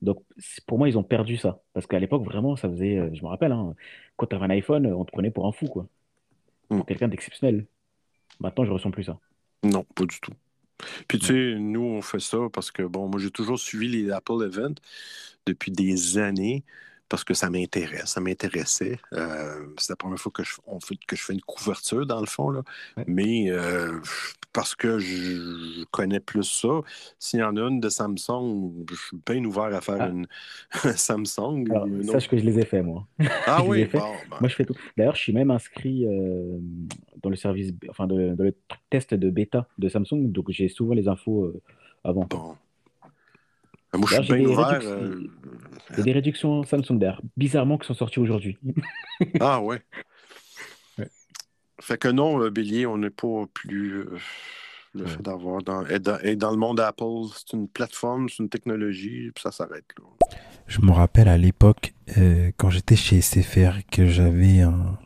Donc, 0.00 0.22
pour 0.66 0.78
moi, 0.78 0.88
ils 0.88 0.96
ont 0.98 1.02
perdu 1.02 1.36
ça. 1.36 1.60
Parce 1.72 1.86
qu'à 1.86 1.98
l'époque, 1.98 2.24
vraiment, 2.24 2.54
ça 2.56 2.68
faisait, 2.68 2.98
euh, 2.98 3.10
je 3.12 3.22
me 3.22 3.28
rappelle, 3.28 3.52
hein, 3.52 3.74
quand 4.16 4.26
tu 4.26 4.36
avais 4.36 4.44
un 4.44 4.50
iPhone, 4.50 4.86
on 4.86 5.04
te 5.04 5.10
prenait 5.10 5.30
pour 5.30 5.46
un 5.46 5.52
fou, 5.52 5.66
quoi. 5.66 5.86
Pour 6.68 6.86
quelqu'un 6.86 7.08
d'exceptionnel. 7.08 7.66
Maintenant, 8.40 8.64
je 8.64 8.72
ressens 8.72 8.90
plus 8.90 9.04
ça. 9.04 9.18
Non, 9.64 9.84
pas 9.94 10.04
du 10.04 10.20
tout. 10.20 10.32
Puis 11.08 11.18
tu 11.18 11.26
sais, 11.26 11.54
nous, 11.58 11.82
on 11.82 12.02
fait 12.02 12.20
ça 12.20 12.38
parce 12.52 12.70
que, 12.70 12.82
bon, 12.82 13.08
moi, 13.08 13.20
j'ai 13.20 13.30
toujours 13.30 13.58
suivi 13.58 13.88
les 13.88 14.10
Apple 14.10 14.42
Events 14.44 14.76
depuis 15.46 15.72
des 15.72 16.18
années 16.18 16.64
parce 17.08 17.24
que 17.24 17.34
ça 17.34 17.48
m'intéresse, 17.50 18.06
ça 18.06 18.20
m'intéressait. 18.20 18.98
Euh, 19.12 19.66
c'est 19.78 19.90
la 19.90 19.96
première 19.96 20.18
fois 20.18 20.30
que 20.32 20.42
je, 20.44 20.54
on 20.66 20.78
fait, 20.80 20.96
que 21.06 21.16
je 21.16 21.22
fais 21.22 21.32
une 21.32 21.40
couverture, 21.40 22.06
dans 22.06 22.20
le 22.20 22.26
fond, 22.26 22.50
là. 22.50 22.62
Mais 23.06 23.50
euh, 23.50 23.98
parce 24.52 24.74
que 24.74 24.98
je, 24.98 25.06
je 25.78 25.84
connais 25.90 26.20
plus 26.20 26.44
ça, 26.44 26.80
s'il 27.18 27.40
y 27.40 27.42
en 27.42 27.56
a 27.56 27.60
une 27.62 27.80
de 27.80 27.88
Samsung, 27.88 28.84
je 28.90 28.94
suis 28.94 29.18
bien 29.26 29.44
ouvert 29.44 29.64
à 29.74 29.80
faire 29.80 30.02
une 30.10 30.26
Samsung. 30.96 31.64
Alors, 31.70 31.86
une 31.86 32.02
sache 32.04 32.14
autre- 32.24 32.28
que 32.30 32.38
je 32.38 32.44
les 32.44 32.58
ai 32.58 32.64
fait, 32.64 32.82
moi. 32.82 33.06
Ah 33.46 33.62
oui, 33.64 33.84
bon, 33.86 33.98
ben. 34.30 34.36
Moi, 34.40 34.48
je 34.48 34.54
fais 34.54 34.64
tout. 34.64 34.74
D'ailleurs, 34.96 35.16
je 35.16 35.20
suis 35.22 35.32
même 35.32 35.50
inscrit 35.50 36.04
euh, 36.06 36.58
dans 37.22 37.30
le 37.30 37.36
service, 37.36 37.72
enfin, 37.88 38.06
dans 38.06 38.16
le, 38.16 38.34
dans 38.34 38.44
le 38.44 38.52
truc 38.68 38.80
test 38.90 39.14
de 39.14 39.30
bêta 39.30 39.66
de 39.78 39.88
Samsung, 39.88 40.30
donc 40.30 40.46
j'ai 40.50 40.68
souvent 40.68 40.94
les 40.94 41.08
infos 41.08 41.52
avant. 42.04 42.26
Moi, 43.94 44.08
je 44.10 44.22
suis 44.22 44.34
bien 44.34 44.44
ouvert. 44.46 44.68
réductions- 44.68 44.90
euh, 44.90 45.30
Il 45.90 45.96
y 45.96 46.00
a 46.00 46.04
des 46.04 46.12
réductions 46.12 46.62
Samsung 46.64 46.98
d'ailleurs, 46.98 47.22
bizarrement, 47.36 47.78
qui 47.78 47.86
sont 47.86 47.94
sorties 47.94 48.20
aujourd'hui. 48.20 48.58
Ah 49.40 49.60
ouais. 49.60 49.82
Fait 51.80 51.98
que 51.98 52.08
non, 52.08 52.40
euh, 52.42 52.50
Bélier, 52.50 52.86
on 52.86 52.98
n'est 52.98 53.10
pas 53.10 53.46
plus 53.52 53.98
euh, 53.98 54.18
le 54.94 55.06
fait 55.06 55.22
d'avoir 55.22 55.62
dans, 55.62 55.84
être 55.86 56.02
dans, 56.36 56.50
le 56.50 56.56
monde 56.56 56.80
Apple, 56.80 57.26
c'est 57.34 57.56
une 57.56 57.68
plateforme, 57.68 58.28
c'est 58.28 58.42
une 58.42 58.48
technologie, 58.48 59.30
puis 59.34 59.42
ça 59.42 59.52
s'arrête. 59.52 59.84
Je 60.66 60.80
me 60.80 60.90
rappelle 60.90 61.28
à 61.28 61.38
l'époque, 61.38 61.94
euh, 62.16 62.50
quand 62.56 62.70
j'étais 62.70 62.96
chez 62.96 63.20
SFR, 63.20 63.78
que 63.90 64.06
j'avais 64.06 64.60
un. 64.60 64.98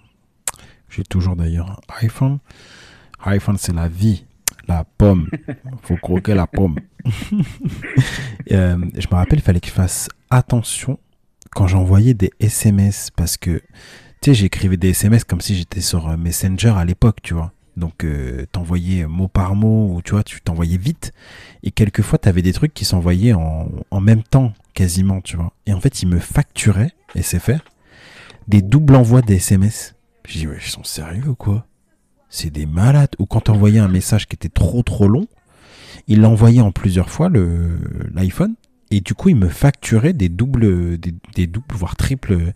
J'ai 0.88 1.04
toujours 1.04 1.36
d'ailleurs 1.36 1.70
un 1.70 2.04
iPhone. 2.04 2.38
iPhone, 3.24 3.56
c'est 3.56 3.74
la 3.74 3.88
vie. 3.88 4.26
La 4.68 4.84
pomme. 4.84 5.28
Faut 5.82 5.96
croquer 5.96 6.34
la 6.34 6.46
pomme. 6.46 6.76
Euh, 8.50 8.76
je 8.98 9.06
me 9.06 9.14
rappelle, 9.14 9.38
il 9.38 9.42
fallait 9.42 9.60
que 9.60 9.68
je 9.68 9.72
fasse 9.72 10.08
attention 10.28 10.98
quand 11.54 11.68
j'envoyais 11.68 12.12
des 12.12 12.32
SMS 12.38 13.10
parce 13.16 13.36
que, 13.36 13.62
tu 14.20 14.30
sais, 14.30 14.34
j'écrivais 14.34 14.76
des 14.76 14.90
SMS 14.90 15.24
comme 15.24 15.40
si 15.40 15.54
j'étais 15.54 15.80
sur 15.80 16.08
euh, 16.08 16.16
Messenger 16.16 16.74
à 16.76 16.84
l'époque, 16.84 17.18
tu 17.22 17.32
vois. 17.34 17.52
Donc, 17.76 18.04
euh, 18.04 18.44
t'envoyais 18.52 19.06
mot 19.06 19.28
par 19.28 19.54
mot, 19.54 19.94
ou 19.94 20.02
tu 20.02 20.10
vois, 20.10 20.22
tu 20.22 20.40
t'envoyais 20.42 20.76
vite. 20.76 21.12
Et 21.62 21.70
quelquefois, 21.70 22.18
t'avais 22.18 22.42
des 22.42 22.52
trucs 22.52 22.74
qui 22.74 22.84
s'envoyaient 22.84 23.32
en, 23.32 23.70
en 23.90 24.00
même 24.00 24.22
temps, 24.22 24.52
quasiment, 24.74 25.20
tu 25.22 25.36
vois. 25.36 25.52
Et 25.66 25.72
en 25.72 25.80
fait, 25.80 26.02
ils 26.02 26.08
me 26.08 26.18
facturaient, 26.18 26.92
SFR, 27.18 27.60
des 28.48 28.60
doubles 28.60 28.96
envois 28.96 29.22
des 29.22 29.36
SMS. 29.36 29.94
Je 30.28 30.38
dis, 30.38 30.46
ouais, 30.46 30.58
ils 30.60 30.70
sont 30.70 30.84
sérieux 30.84 31.28
ou 31.28 31.34
quoi? 31.34 31.66
C'est 32.34 32.48
des 32.48 32.64
malades. 32.64 33.14
Ou 33.18 33.26
quand 33.26 33.42
t'envoyais 33.42 33.78
un 33.78 33.88
message 33.88 34.26
qui 34.26 34.34
était 34.34 34.48
trop 34.48 34.82
trop 34.82 35.06
long, 35.06 35.26
il 36.08 36.22
l'envoyait 36.22 36.62
en 36.62 36.72
plusieurs 36.72 37.10
fois, 37.10 37.28
le 37.28 37.78
l'iPhone. 38.14 38.54
Et 38.90 39.00
du 39.02 39.12
coup, 39.14 39.28
il 39.28 39.36
me 39.36 39.48
facturait 39.48 40.14
des 40.14 40.30
doubles, 40.30 40.98
des, 40.98 41.14
des 41.34 41.46
doubles, 41.46 41.74
voire 41.74 41.94
triples 41.94 42.52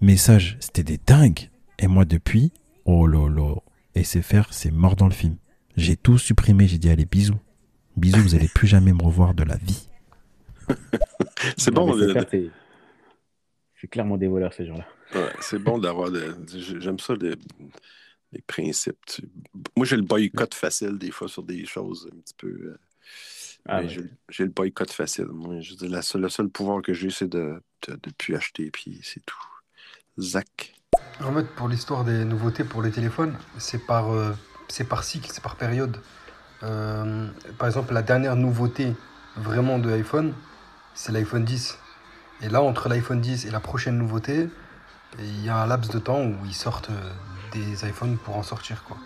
messages. 0.00 0.56
C'était 0.60 0.84
des 0.84 0.98
dingues. 1.04 1.50
Et 1.80 1.88
moi, 1.88 2.04
depuis, 2.04 2.52
oh 2.84 3.06
là 3.08 3.28
là, 3.28 3.54
SFR, 4.00 4.52
c'est 4.52 4.70
mort 4.70 4.94
dans 4.94 5.06
le 5.06 5.12
film. 5.12 5.36
J'ai 5.76 5.96
tout 5.96 6.16
supprimé. 6.18 6.68
J'ai 6.68 6.78
dit, 6.78 6.88
allez, 6.88 7.04
bisous. 7.04 7.38
Bisous, 7.96 8.22
vous 8.22 8.34
allez 8.36 8.48
plus 8.48 8.68
jamais 8.68 8.92
me 8.92 9.02
revoir 9.02 9.34
de 9.34 9.42
la 9.42 9.56
vie. 9.56 9.88
C'est 11.56 11.72
bon, 11.72 11.96
c'est 11.98 12.10
clair, 12.12 12.24
c'est- 12.30 12.50
c'est 13.80 13.86
clairement 13.88 14.16
des 14.16 14.26
voleurs, 14.28 14.52
ces 14.52 14.66
gens-là. 14.66 14.84
Ouais, 15.14 15.30
c'est 15.40 15.58
bon 15.58 15.78
d'avoir 15.78 16.10
J'aime 16.80 16.98
ça, 16.98 17.14
les, 17.20 17.34
les 18.32 18.42
principes. 18.42 18.98
tu- 19.06 19.28
Moi, 19.76 19.86
j'ai 19.86 19.96
le 19.96 20.02
boycott 20.02 20.54
facile 20.54 20.98
des 20.98 21.10
fois 21.10 21.28
sur 21.28 21.42
des 21.42 21.64
choses 21.64 22.08
un 22.12 22.18
petit 22.20 22.34
peu. 22.36 22.48
euh, 22.48 22.78
Ah 23.66 23.82
j'ai 24.28 24.44
le 24.44 24.50
boycott 24.50 24.90
facile. 24.90 25.26
Moi, 25.26 25.60
je 25.60 25.74
dire, 25.74 25.90
la 25.90 26.02
seule- 26.02 26.22
le 26.22 26.28
seul 26.28 26.48
pouvoir 26.48 26.82
que 26.82 26.92
j'ai, 26.94 27.10
c'est 27.10 27.28
de 27.28 27.62
ne 27.88 28.10
plus 28.16 28.34
acheter, 28.34 28.70
puis 28.70 29.00
c'est 29.02 29.24
tout. 29.24 29.38
Zach. 30.20 30.74
En 31.20 31.32
fait, 31.34 31.44
pour 31.54 31.68
l'histoire 31.68 32.04
des 32.04 32.24
nouveautés 32.24 32.64
pour 32.64 32.82
les 32.82 32.90
téléphones, 32.90 33.36
c'est 33.58 33.84
par, 33.86 34.12
euh, 34.12 34.32
c'est 34.68 34.88
par 34.88 35.04
cycle, 35.04 35.30
c'est 35.32 35.42
par 35.42 35.56
période. 35.56 36.00
Euh, 36.62 37.28
par 37.58 37.68
exemple, 37.68 37.92
la 37.94 38.02
dernière 38.02 38.36
nouveauté 38.36 38.94
vraiment 39.36 39.78
de 39.78 39.90
iPhone, 39.92 40.34
c'est 40.94 41.12
l'iPhone 41.12 41.44
10. 41.44 41.78
Et 42.40 42.48
là, 42.48 42.62
entre 42.62 42.88
l'iPhone 42.88 43.20
10 43.20 43.46
et 43.46 43.50
la 43.50 43.60
prochaine 43.60 43.96
nouveauté, 43.98 44.48
il 45.18 45.44
y 45.44 45.48
a 45.48 45.56
un 45.56 45.66
laps 45.66 45.90
de 45.92 45.98
temps 45.98 46.24
où 46.24 46.36
ils 46.46 46.54
sortent 46.54 46.90
des 47.52 47.88
iPhones 47.88 48.16
pour 48.18 48.36
en 48.36 48.42
sortir, 48.42 48.84
quoi. 48.84 48.96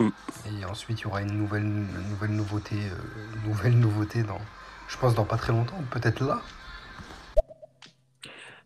Et 0.00 0.64
ensuite, 0.64 1.00
il 1.00 1.04
y 1.04 1.06
aura 1.06 1.22
une 1.22 1.36
nouvelle, 1.36 1.62
une 1.62 2.08
nouvelle 2.10 2.32
nouveauté, 2.32 2.74
euh, 2.76 3.46
nouvelle 3.46 3.78
nouveauté 3.78 4.22
dans, 4.22 4.40
je 4.88 4.96
pense, 4.98 5.14
dans 5.14 5.24
pas 5.24 5.36
très 5.36 5.52
longtemps, 5.52 5.80
peut-être 5.90 6.24
là. 6.24 6.42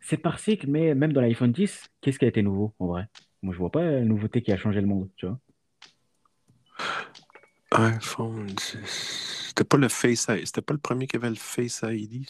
C'est 0.00 0.16
par 0.16 0.38
cycle, 0.38 0.68
mais 0.68 0.94
même 0.94 1.12
dans 1.12 1.20
l'iPhone 1.20 1.52
10, 1.52 1.90
qu'est-ce 2.00 2.18
qui 2.18 2.24
a 2.24 2.28
été 2.28 2.42
nouveau 2.42 2.74
en 2.78 2.86
vrai? 2.86 3.08
Moi, 3.42 3.52
je 3.52 3.58
vois 3.58 3.70
pas 3.70 3.82
la 3.82 4.00
nouveauté 4.02 4.40
qui 4.40 4.52
a 4.52 4.56
changé 4.56 4.80
le 4.80 4.86
monde, 4.86 5.10
tu 5.16 5.26
vois. 5.26 5.38
iPhone 7.72 8.46
10. 8.46 9.46
C'était 9.48 9.64
pas 9.64 9.76
le 9.76 9.88
Face 9.88 10.26
ID. 10.28 10.46
C'était 10.46 10.62
pas 10.62 10.74
le 10.74 10.80
premier 10.80 11.06
qui 11.06 11.16
avait 11.16 11.28
le 11.28 11.34
Face 11.34 11.84
ID. 11.86 12.26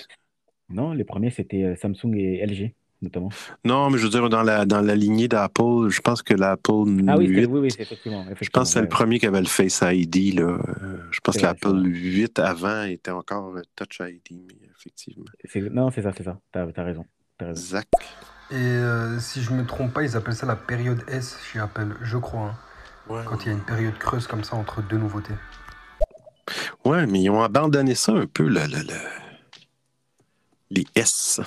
Non, 0.69 0.93
les 0.93 1.05
premiers, 1.05 1.31
c'était 1.31 1.63
euh, 1.63 1.77
Samsung 1.77 2.15
et 2.17 2.45
LG, 2.45 2.75
notamment. 3.03 3.29
Non, 3.65 3.91
mais 3.91 3.99
je 3.99 4.05
veux 4.05 4.11
dire, 4.11 4.29
dans 4.29 4.43
la, 4.43 4.65
dans 4.65 4.81
la 4.81 4.95
lignée 4.95 5.29
d'Apple, 5.29 5.89
je 5.89 6.01
pense 6.01 6.23
que 6.23 6.35
l'Apple 6.35 6.73
Ah 7.09 7.17
oui, 7.19 7.27
8, 7.27 7.41
c'est- 7.43 7.47
oui, 7.47 7.61
oui, 7.61 7.71
c'est 7.71 7.83
effectivement. 7.83 8.27
je 8.41 8.49
pense 8.51 8.69
que 8.69 8.73
c'est 8.73 8.79
ouais, 8.79 8.83
le 8.83 8.89
premier 8.89 9.19
qui 9.19 9.27
avait 9.27 9.41
le 9.41 9.47
Face 9.47 9.83
ID. 9.87 10.35
Là. 10.35 10.43
Euh, 10.83 10.99
Je 11.11 11.21
pense 11.21 11.37
que 11.37 11.43
l'Apple 11.43 11.83
8 11.85 12.39
avant 12.39 12.83
était 12.85 13.11
encore 13.11 13.55
Touch 13.77 14.01
ID, 14.01 14.43
mais 14.49 14.69
effectivement. 14.77 15.25
Non, 15.73 15.91
c'est 15.91 16.03
ça, 16.03 16.13
c'est 16.17 16.25
ça. 16.25 16.39
T'as, 16.53 16.67
t'as 16.73 16.83
raison. 16.85 17.05
Raison. 17.41 17.55
Zach. 17.61 17.87
Et 18.51 18.55
euh, 18.55 19.19
si 19.19 19.43
je 19.43 19.51
me 19.53 19.67
trompe 19.67 19.93
pas, 19.93 20.03
ils 20.05 20.17
appellent 20.17 20.35
ça 20.35 20.47
la 20.47 20.57
période 20.57 21.03
S 21.09 21.37
chez 21.53 21.59
Apple, 21.59 21.97
je 22.03 22.17
crois. 22.17 22.55
hein. 23.09 23.25
Quand 23.27 23.45
il 23.45 23.47
y 23.47 23.51
a 23.51 23.53
une 23.53 23.65
période 23.65 23.97
creuse 23.99 24.27
comme 24.27 24.43
ça 24.43 24.57
entre 24.57 24.83
deux 24.83 24.97
nouveautés. 24.99 25.35
Ouais, 26.85 27.07
mais 27.07 27.23
ils 27.23 27.31
ont 27.31 27.43
abandonné 27.43 27.95
ça 27.95 28.13
un 28.13 28.27
peu, 28.27 28.45
le, 28.49 28.61
le- 28.67 28.83
le- 28.83 29.11
les 30.71 30.85
S. 30.95 31.41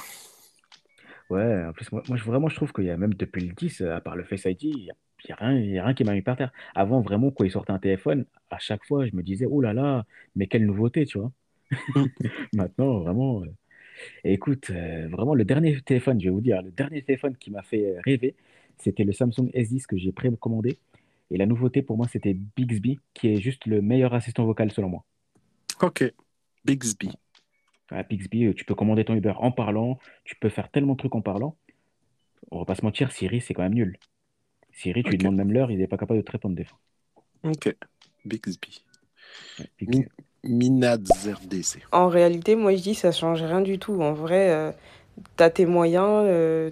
Ouais, 1.30 1.64
en 1.66 1.74
plus, 1.74 1.92
moi, 1.92 2.02
moi, 2.08 2.18
je- 2.18 2.24
vraiment, 2.24 2.50
je 2.50 2.56
trouve 2.56 2.74
qu'il 2.74 2.86
y 2.86 2.90
a 2.90 2.98
même 2.98 3.14
depuis 3.14 3.46
le 3.48 3.54
10, 3.54 3.82
euh, 3.82 3.96
à 3.96 4.02
part 4.02 4.16
le 4.16 4.24
Face 4.24 4.46
ID, 4.46 4.68
il 4.70 4.84
n'y 4.86 4.90
a, 4.90 4.96
il 5.26 5.30
y 5.30 5.32
a 5.34 5.36
rien, 5.36 5.54
il 5.60 5.70
y 5.72 5.78
a 5.78 5.84
rien 5.86 5.94
qui 5.94 6.04
m'a 6.04 6.14
mis 6.14 6.22
par 6.24 6.36
terre. 6.38 6.52
Avant, 6.74 7.02
vraiment, 7.02 7.30
quand 7.32 7.44
ils 7.44 7.52
sortaient 7.52 7.72
un 7.72 7.78
téléphone, 7.80 8.26
à 8.50 8.58
chaque 8.58 8.84
fois, 8.86 9.06
je 9.06 9.16
me 9.16 9.22
disais, 9.22 9.46
oh 9.50 9.62
là 9.62 9.74
là, 9.74 10.06
mais 10.36 10.48
quelle 10.48 10.66
nouveauté, 10.66 11.06
tu 11.06 11.20
vois. 11.20 11.32
Maintenant, 12.54 13.00
vraiment. 13.00 13.44
euh, 13.44 13.48
et 14.26 14.34
écoute, 14.34 14.70
euh, 14.72 15.10
vraiment, 15.10 15.36
le 15.36 15.46
dernier 15.46 15.82
téléphone, 15.82 16.20
je 16.22 16.26
vais 16.26 16.32
vous 16.32 16.42
dire, 16.42 16.62
le 16.64 16.72
dernier 16.72 17.04
téléphone 17.04 17.36
qui 17.38 17.52
m'a 17.52 17.64
fait 17.64 17.86
euh, 17.98 18.02
rêver, 18.06 18.36
c'était 18.80 19.04
le 19.06 19.14
Samsung 19.14 19.50
S10 19.54 19.88
que 19.88 19.98
j'ai 19.98 20.12
précommandé. 20.14 20.80
Et 21.32 21.38
la 21.38 21.46
nouveauté 21.48 21.82
pour 21.84 21.98
moi, 21.98 22.08
c'était 22.10 22.34
Bixby, 22.36 23.00
qui 23.14 23.30
est 23.34 23.42
juste 23.42 23.66
le 23.68 23.82
meilleur 23.82 24.14
assistant 24.16 24.46
vocal 24.46 24.72
selon 24.72 24.90
moi. 24.90 25.06
OK. 25.82 26.12
Bixby. 26.64 27.12
À 27.92 28.04
Bixby, 28.04 28.46
euh, 28.46 28.54
tu 28.54 28.66
peux 28.66 28.76
commander 28.76 29.04
ton 29.06 29.16
Uber 29.16 29.34
en 29.38 29.52
parlant, 29.52 29.98
tu 30.24 30.36
peux 30.36 30.50
faire 30.50 30.70
tellement 30.70 30.94
de 30.94 30.98
trucs 30.98 31.16
en 31.16 31.22
parlant. 31.22 31.56
On 32.52 32.60
va 32.60 32.66
pas 32.66 32.76
se 32.76 32.84
mentir, 32.86 33.12
Siri, 33.12 33.42
c'est 33.42 33.54
quand 33.54 33.64
même 33.64 33.74
nul. 33.74 33.98
Siri, 34.74 35.04
tu 35.04 35.10
lui 35.12 35.18
demandes 35.18 35.36
même 35.36 35.52
l'heure, 35.52 35.72
il 35.72 35.78
n'est 35.80 35.88
pas 35.88 35.98
capable 35.98 36.20
de 36.20 36.26
te 36.26 36.32
répondre 36.32 36.56
des 36.56 36.66
fois. 36.66 36.80
OK. 37.44 37.76
Bixby. 38.26 38.84
Min- 39.82 40.06
Minadzrdc. 40.44 41.86
En 41.92 42.08
réalité, 42.08 42.56
moi 42.56 42.76
je 42.76 42.82
dis 42.82 42.96
ça 42.96 43.12
change 43.12 43.42
rien 43.42 43.62
du 43.62 43.80
tout. 43.80 44.02
En 44.02 44.14
vrai, 44.14 44.52
euh, 44.52 44.72
t'as 45.36 45.50
tes 45.50 45.66
moyens, 45.66 46.24
euh, 46.26 46.72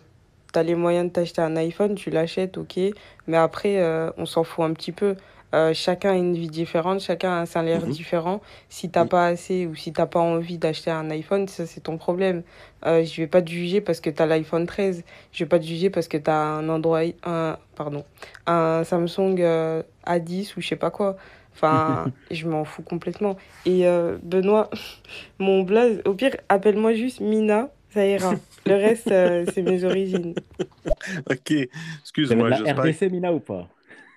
t'as 0.57 0.63
les 0.63 0.73
moyens 0.73 1.05
de 1.09 1.11
t'acheter 1.11 1.43
un 1.43 1.55
iPhone, 1.55 1.93
tu 1.93 2.09
l'achètes, 2.09 2.57
ok. 2.57 2.79
Mais 3.27 3.37
après, 3.37 3.77
euh, 3.79 4.09
on 4.17 4.25
s'en 4.25 4.43
fout 4.43 4.65
un 4.65 4.73
petit 4.73 4.91
peu. 4.91 5.15
Euh, 5.53 5.71
chacun 5.75 6.13
a 6.13 6.15
une 6.15 6.33
vie 6.33 6.49
différente, 6.49 6.99
chacun 6.99 7.29
a 7.29 7.35
un 7.41 7.45
salaire 7.45 7.81
Mhm. 7.85 7.91
différent. 7.91 8.41
Si 8.69 8.89
t'as 8.89 9.05
pas 9.05 9.27
assez 9.27 9.67
ou 9.67 9.75
si 9.75 9.93
t'as 9.93 10.07
pas 10.07 10.19
envie 10.19 10.57
d'acheter 10.57 10.89
un 10.89 11.11
iPhone, 11.11 11.47
ça 11.47 11.67
c'est 11.67 11.81
ton 11.81 11.97
problème. 11.97 12.41
Euh, 12.87 13.03
je 13.05 13.21
vais 13.21 13.27
pas 13.27 13.43
te 13.43 13.51
juger 13.51 13.79
parce 13.81 13.99
que 13.99 14.09
t'as 14.09 14.25
l'iPhone 14.25 14.65
13. 14.65 15.03
Je 15.31 15.43
vais 15.43 15.47
pas 15.47 15.59
te 15.59 15.63
juger 15.63 15.91
parce 15.91 16.07
que 16.07 16.17
t'as 16.17 16.33
un 16.41 16.67
Android, 16.69 16.99
un, 17.23 17.57
pardon, 17.75 18.03
un 18.47 18.83
Samsung 18.83 19.35
euh, 19.39 19.83
A10 20.07 20.53
ou 20.57 20.61
je 20.61 20.67
sais 20.69 20.75
pas 20.75 20.89
quoi. 20.89 21.17
Enfin, 21.53 22.05
je 22.31 22.47
m'en 22.47 22.63
fous 22.65 22.81
complètement. 22.81 23.37
Et 23.65 23.85
Benoît, 24.23 24.71
mon 25.39 25.61
blaze, 25.61 26.01
au 26.05 26.13
pire, 26.15 26.35
appelle-moi 26.49 26.93
juste 26.93 27.21
Mina, 27.21 27.69
ça 27.90 28.06
ira. 28.06 28.33
Le 28.66 28.74
reste, 28.75 29.11
euh, 29.11 29.45
c'est 29.53 29.61
mes 29.61 29.83
origines. 29.83 30.33
OK. 31.30 31.53
Excuse-moi, 32.01 32.51
j'espère 32.51 32.80
RDC, 32.83 33.01
Mina, 33.11 33.33
ou 33.33 33.40
pas? 33.40 33.69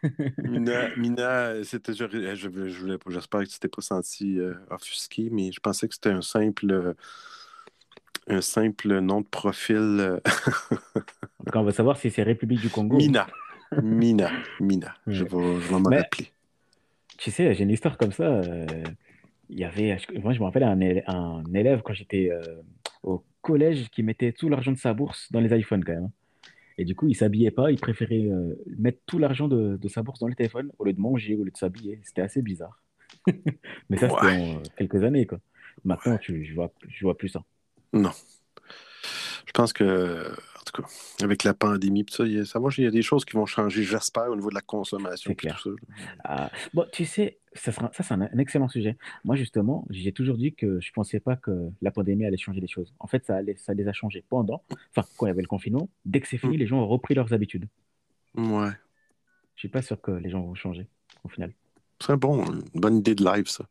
Mina, 0.38 0.88
Mina 0.96 1.62
c'était, 1.62 1.92
je, 1.92 2.06
je, 2.10 2.34
je 2.34 2.78
voulais 2.80 2.96
pas- 2.98 3.10
j'espère 3.10 3.40
que 3.40 3.46
tu 3.48 3.58
t'es 3.58 3.68
pas 3.68 3.82
senti 3.82 4.38
euh, 4.38 4.54
offusqué, 4.70 5.28
mais 5.30 5.52
je 5.52 5.60
pensais 5.60 5.86
que 5.88 5.94
c'était 5.94 6.08
un 6.10 6.22
simple, 6.22 6.70
euh, 6.72 6.94
un 8.26 8.40
simple 8.40 8.98
nom 9.00 9.20
de 9.20 9.26
profil. 9.26 9.76
euh, 9.76 10.20
En 11.40 11.44
tout 11.44 11.50
cas, 11.52 11.58
on 11.58 11.64
va 11.64 11.72
savoir 11.72 11.96
si 11.98 12.10
c'est 12.10 12.22
République 12.22 12.60
du 12.60 12.70
Congo. 12.70 12.96
Mina. 12.96 13.26
Mina. 13.82 14.30
Mina. 14.58 14.94
Je 15.06 15.24
vais, 15.24 15.30
je 15.60 15.68
vais 15.68 15.78
m'en 15.78 15.90
Mais- 15.90 15.98
rappeler. 15.98 16.30
Tu 17.18 17.30
sais, 17.30 17.52
j'ai 17.54 17.64
une 17.64 17.70
histoire 17.70 17.98
comme 17.98 18.12
ça. 18.12 18.24
euh, 18.24 18.66
Il 19.50 19.58
y 19.58 19.64
avait, 19.64 19.98
moi, 20.22 20.32
je 20.32 20.38
me 20.40 20.44
rappelle 20.44 20.62
un, 20.64 20.76
élè- 20.78 21.04
un 21.06 21.42
élève 21.54 21.82
quand 21.82 21.92
j'étais 21.92 22.30
euh, 22.32 22.40
au 23.02 23.24
collège 23.42 23.88
qui 23.90 24.02
mettait 24.02 24.32
tout 24.32 24.48
l'argent 24.48 24.72
de 24.72 24.78
sa 24.78 24.92
bourse 24.94 25.30
dans 25.32 25.40
les 25.40 25.56
iPhones 25.58 25.84
quand 25.84 25.92
même. 25.94 26.10
Et 26.78 26.84
du 26.84 26.94
coup, 26.94 27.08
il 27.08 27.14
s'habillait 27.14 27.50
pas, 27.50 27.70
il 27.70 27.78
préférait 27.78 28.26
euh, 28.30 28.54
mettre 28.78 29.00
tout 29.06 29.18
l'argent 29.18 29.48
de, 29.48 29.76
de 29.76 29.88
sa 29.88 30.02
bourse 30.02 30.20
dans 30.20 30.28
le 30.28 30.34
téléphone 30.34 30.70
au 30.78 30.84
lieu 30.84 30.92
de 30.94 31.00
manger, 31.00 31.36
au 31.36 31.44
lieu 31.44 31.50
de 31.50 31.56
s'habiller. 31.56 32.00
C'était 32.04 32.22
assez 32.22 32.40
bizarre. 32.42 32.82
Mais 33.90 33.96
ça, 33.98 34.08
c'était 34.08 34.22
Ouais. 34.22 34.36
en 34.54 34.58
euh, 34.58 34.62
quelques 34.78 35.02
années, 35.04 35.26
quoi. 35.26 35.40
Maintenant, 35.84 36.16
tu, 36.18 36.44
je 36.44 36.54
vois, 36.54 36.72
je 36.88 37.04
vois 37.04 37.16
plus 37.16 37.28
ça. 37.28 37.42
Non. 37.92 38.10
Je 39.46 39.52
pense 39.52 39.72
que, 39.72 40.32
tout 40.70 40.82
cas, 40.82 40.88
avec 41.22 41.44
la 41.44 41.54
pandémie, 41.54 42.04
ça, 42.08 42.24
y 42.26 42.38
a, 42.38 42.44
ça 42.44 42.58
va, 42.58 42.68
il 42.76 42.84
y 42.84 42.86
a 42.86 42.90
des 42.90 43.02
choses 43.02 43.24
qui 43.24 43.34
vont 43.34 43.46
changer, 43.46 43.82
j'espère, 43.82 44.30
au 44.30 44.36
niveau 44.36 44.50
de 44.50 44.54
la 44.54 44.60
consommation. 44.60 45.34
Clair. 45.34 45.60
tout 45.62 45.76
ça, 45.76 45.96
là. 45.96 46.04
Ah, 46.24 46.50
bon, 46.74 46.86
tu 46.92 47.04
sais, 47.04 47.38
ça, 47.52 47.72
sera, 47.72 47.90
ça 47.92 48.02
c'est 48.02 48.14
un, 48.14 48.22
un 48.22 48.38
excellent 48.38 48.68
sujet. 48.68 48.96
Moi, 49.24 49.36
justement, 49.36 49.86
j'ai 49.90 50.12
toujours 50.12 50.36
dit 50.36 50.54
que 50.54 50.80
je 50.80 50.92
pensais 50.92 51.20
pas 51.20 51.36
que 51.36 51.70
la 51.82 51.90
pandémie 51.90 52.24
allait 52.24 52.36
changer 52.36 52.60
les 52.60 52.68
choses. 52.68 52.94
En 52.98 53.06
fait, 53.06 53.24
ça, 53.24 53.36
allait, 53.36 53.56
ça 53.56 53.74
les 53.74 53.88
a 53.88 53.92
changés 53.92 54.24
pendant, 54.28 54.62
enfin, 54.94 55.06
quand 55.16 55.26
il 55.26 55.30
y 55.30 55.32
avait 55.32 55.42
le 55.42 55.48
confinement. 55.48 55.88
Dès 56.04 56.20
que 56.20 56.28
c'est 56.28 56.38
fini, 56.38 56.56
les 56.56 56.66
gens 56.66 56.78
ont 56.78 56.88
repris 56.88 57.14
leurs 57.14 57.32
habitudes. 57.32 57.66
Ouais. 58.36 58.70
Je 59.56 59.60
suis 59.60 59.68
pas 59.68 59.82
sûr 59.82 60.00
que 60.00 60.12
les 60.12 60.30
gens 60.30 60.42
vont 60.42 60.54
changer, 60.54 60.86
au 61.24 61.28
final. 61.28 61.52
C'est 62.00 62.16
bon, 62.16 62.44
une 62.44 62.80
bonne 62.80 62.96
idée 62.98 63.14
de 63.14 63.24
live, 63.24 63.46
ça. 63.46 63.64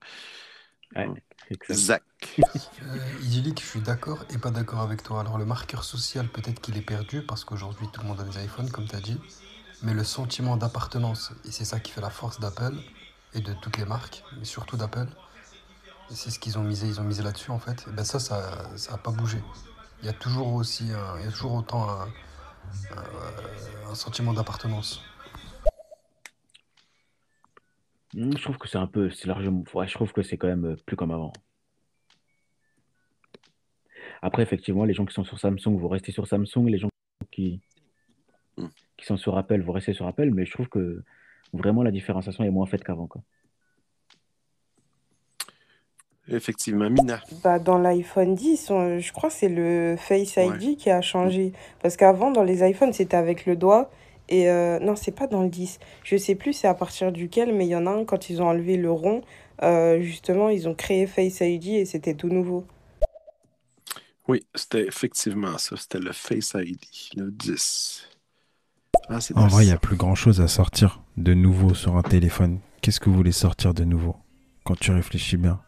Ouais. 0.95 1.08
Zach. 1.72 2.03
Euh, 2.40 2.98
idyllique, 3.22 3.61
je 3.61 3.68
suis 3.68 3.82
d'accord 3.82 4.24
et 4.30 4.38
pas 4.38 4.52
d'accord 4.52 4.82
avec 4.82 5.03
toi. 5.03 5.22
Alors 5.22 5.38
le 5.38 5.45
marqueur 5.45 5.84
social, 5.84 6.28
peut-être 6.28 6.61
qu'il 6.61 6.78
est 6.78 6.82
perdu 6.82 7.22
parce 7.22 7.44
qu'aujourd'hui 7.44 7.88
tout 7.92 8.02
le 8.02 8.08
monde 8.08 8.19
a 8.22 8.24
des 8.24 8.44
iPhones, 8.44 8.69
comme 8.72 8.88
tu 8.88 8.95
as 8.95 9.02
dit, 9.02 9.19
mais 9.82 9.94
le 9.94 10.03
sentiment 10.03 10.58
d'appartenance, 10.58 11.32
et 11.45 11.52
c'est 11.52 11.66
ça 11.66 11.80
qui 11.80 11.92
fait 11.92 12.02
la 12.02 12.10
force 12.10 12.40
d'Apple 12.40 12.74
et 13.34 13.42
de 13.42 13.53
toutes 13.53 13.78
les 13.78 13.86
marques, 13.86 14.24
mais 14.38 14.45
surtout 14.45 14.78
d'Apple, 14.78 15.08
c'est 16.10 16.32
ce 16.32 16.40
qu'ils 16.40 16.58
ont 16.58 16.64
misé, 16.64 16.88
ils 16.88 17.00
ont 17.00 17.03
misé 17.03 17.24
là-dessus 17.24 17.52
en 17.52 17.60
fait, 17.60 17.86
et 17.88 17.92
ben 17.92 18.03
ça, 18.03 18.19
ça 18.19 18.69
n'a 18.92 18.98
pas 18.98 19.11
bougé. 19.11 19.42
Il 20.02 20.06
y 20.06 20.10
a 20.10 20.14
toujours 20.14 20.53
aussi, 20.53 20.92
un- 20.92 21.19
il 21.19 21.26
y 21.26 21.28
a 21.28 21.32
toujours 21.32 21.53
autant 21.53 21.90
un, 21.90 22.08
un- 22.95 23.92
un 23.92 23.95
sentiment 23.95 24.34
d'appartenance. 24.34 25.02
Hmm, 25.03 25.68
Je 28.16 28.42
trouve 28.42 28.58
que 28.58 28.68
c'est 28.68 28.78
un 28.78 28.88
peu, 28.88 29.10
c'est 29.12 29.28
largement, 29.28 29.64
ouais, 29.76 29.88
je 29.88 29.94
trouve 29.94 30.12
que 30.14 30.24
c'est 30.24 30.38
quand 30.38 30.48
même 30.48 30.66
euh, 30.66 30.76
plus 30.86 30.96
comme 30.96 31.12
avant. 31.12 31.32
Après, 34.22 34.42
effectivement, 34.44 34.84
les 34.86 34.94
gens 34.94 35.06
qui 35.06 35.14
sont 35.14 35.24
sur 35.24 35.40
Samsung 35.40 35.78
vont 35.78 35.88
rester 35.88 36.12
sur 36.12 36.28
Samsung, 36.28 36.66
les 36.68 36.78
gens 36.78 36.90
qui, 37.32 37.62
qui 38.98 39.06
sont 39.06 39.18
sur 39.18 39.38
Apple 39.38 39.62
vont 39.62 39.72
rester 39.74 39.94
sur 39.94 40.08
Apple, 40.08 40.32
mais 40.32 40.46
je 40.46 40.52
trouve 40.52 40.68
que 40.68 41.04
vraiment 41.54 41.84
la 41.84 41.92
différenciation 41.92 42.44
est 42.44 42.50
moins 42.50 42.66
faite 42.66 42.84
qu'avant, 42.84 43.08
quoi. 43.08 43.22
Effectivement, 46.32 46.90
Mina. 46.92 47.22
Bah, 47.44 47.58
dans 47.58 47.80
l'iPhone 47.80 48.36
10, 48.36 48.70
on- 48.70 49.00
je 49.00 49.12
crois 49.14 49.30
que 49.30 49.36
c'est 49.36 49.50
le 49.50 49.96
Face 49.98 50.36
ID 50.38 50.78
qui 50.78 50.92
a 50.92 51.02
changé. 51.02 51.54
Parce 51.82 51.98
qu'avant, 51.98 52.30
dans 52.30 52.44
les 52.44 52.62
iPhones, 52.70 52.94
c'était 52.94 53.18
avec 53.18 53.48
le 53.48 53.56
doigt. 53.56 53.90
Et 54.30 54.49
euh, 54.49 54.80
non, 54.80 54.95
c'est 54.95 55.11
pas 55.11 55.27
dans 55.27 55.41
le 55.41 55.49
10. 55.49 55.80
Je 56.03 56.16
sais 56.16 56.35
plus 56.35 56.53
c'est 56.53 56.67
à 56.67 56.75
partir 56.75 57.11
duquel, 57.11 57.53
mais 57.53 57.66
il 57.66 57.69
y 57.69 57.75
en 57.75 57.88
a 57.88 57.90
un, 57.90 58.06
quand 58.06 58.30
ils 58.30 58.41
ont 58.41 58.48
enlevé 58.48 58.77
le 58.77 58.91
rond, 58.91 59.22
euh, 59.64 59.99
justement, 60.01 60.49
ils 60.49 60.69
ont 60.69 60.75
créé 60.75 61.08
Face 61.08 61.41
ID 61.41 61.67
et 61.69 61.85
c'était 61.85 62.14
tout 62.14 62.30
nouveau. 62.30 62.64
Oui, 64.27 64.45
c'était 64.53 64.88
effectivement 64.88 65.58
ça. 65.58 65.75
C'était 65.75 65.99
le 65.99 66.11
Face 66.11 66.56
ID, 66.56 66.80
le 67.17 67.32
10. 67.32 68.08
Ah, 69.09 69.17
En 69.33 69.48
vrai, 69.48 69.64
il 69.64 69.67
n'y 69.67 69.74
a 69.74 69.80
plus 69.80 69.95
grand 69.95 70.14
chose 70.14 70.40
à 70.40 70.48
sortir 70.48 71.01
de 71.17 71.33
nouveau 71.33 71.74
sur 71.74 71.98
un 71.98 72.03
téléphone. 72.03 72.59
Qu'est-ce 72.82 72.99
que 72.99 73.09
vous 73.09 73.16
voulez 73.16 73.32
sortir 73.32 73.74
de 73.74 73.83
nouveau 73.83 74.16
Quand 74.64 74.77
tu 74.77 74.91
réfléchis 74.91 75.38
bien? 75.38 75.59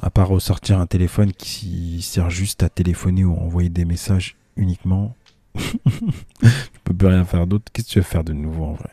À 0.00 0.10
part 0.10 0.28
ressortir 0.28 0.78
un 0.78 0.86
téléphone 0.86 1.32
qui 1.32 2.00
sert 2.02 2.30
juste 2.30 2.62
à 2.62 2.68
téléphoner 2.68 3.24
ou 3.24 3.34
envoyer 3.34 3.68
des 3.68 3.84
messages 3.84 4.36
uniquement. 4.56 5.16
Tu 5.56 6.80
peux 6.84 6.94
plus 6.94 7.06
rien 7.08 7.24
faire 7.24 7.46
d'autre. 7.46 7.66
Qu'est-ce 7.72 7.88
que 7.88 7.92
tu 7.92 7.98
veux 7.98 8.04
faire 8.04 8.24
de 8.24 8.32
nouveau 8.32 8.64
en 8.64 8.72
vrai? 8.74 8.90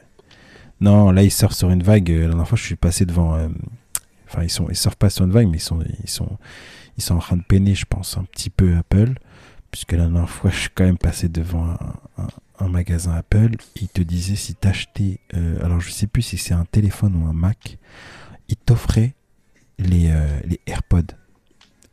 Non, 0.82 1.12
là 1.12 1.24
ils 1.24 1.32
surfent 1.32 1.56
sur 1.56 1.70
une 1.70 1.84
vague. 1.84 2.12
Euh, 2.12 2.22
La 2.24 2.28
dernière 2.30 2.48
fois, 2.48 2.58
je 2.58 2.64
suis 2.64 2.76
passé 2.76 3.06
devant. 3.06 3.36
euh, 3.36 3.48
Enfin, 4.28 4.44
ils 4.44 4.50
sont, 4.50 4.68
ils 4.70 4.76
surfent 4.76 4.96
pas 4.96 5.10
sur 5.10 5.24
une 5.26 5.32
vague, 5.32 5.48
mais 5.48 5.58
ils 5.58 5.62
sont, 5.62 5.80
ils 6.04 6.10
sont, 6.10 6.38
ils 6.98 7.04
sont 7.04 7.16
en 7.16 7.20
train 7.20 7.38
de 7.38 7.44
peiner, 7.44 7.76
je 7.76 7.86
pense, 7.86 8.18
un 8.18 8.24
petit 8.24 8.50
peu 8.50 8.76
Apple, 8.76 9.14
puisque 9.72 9.92
la 9.92 10.00
dernière 10.08 10.30
fois, 10.30 10.50
je 10.50 10.58
suis 10.62 10.70
quand 10.74 10.84
même 10.84 10.98
passé 10.98 11.30
devant 11.30 11.66
un, 11.66 11.78
un- 12.18 12.28
un 12.60 12.68
magasin 12.68 13.14
Apple. 13.14 13.52
Il 13.80 13.88
te 13.88 14.02
disait 14.02 14.36
si 14.36 14.56
t'achetais, 14.56 15.20
euh, 15.36 15.64
alors 15.64 15.80
je 15.80 15.92
sais 15.92 16.08
plus 16.08 16.24
si 16.24 16.38
c'est 16.38 16.54
un 16.56 16.66
téléphone 16.66 17.16
ou 17.16 17.28
un 17.28 17.34
Mac, 17.34 17.78
il 18.50 18.56
t'offrait 18.58 19.14
les, 19.78 20.10
euh, 20.10 20.40
les 20.46 20.60
AirPods. 20.66 21.14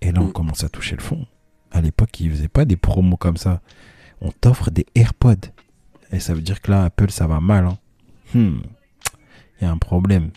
Et 0.00 0.10
là, 0.10 0.20
on 0.22 0.30
commence 0.32 0.64
à 0.64 0.68
toucher 0.70 0.96
le 0.96 1.02
fond. 1.02 1.26
À 1.70 1.80
l'époque, 1.80 2.18
ils 2.18 2.30
faisaient 2.30 2.48
pas 2.48 2.64
des 2.64 2.76
promos 2.76 3.16
comme 3.18 3.36
ça. 3.36 3.60
On 4.22 4.30
t'offre 4.30 4.70
des 4.70 4.86
AirPods. 4.94 5.50
Et 6.12 6.20
ça 6.20 6.32
veut 6.32 6.40
dire 6.40 6.60
que 6.62 6.70
là, 6.70 6.84
Apple, 6.84 7.10
ça 7.10 7.26
va 7.26 7.40
mal. 7.40 7.66
hein. 7.66 7.78
Hmm. 8.34 8.60
Il 9.60 9.64
y 9.64 9.66
a 9.66 9.70
un 9.70 9.78
problème. 9.78 10.30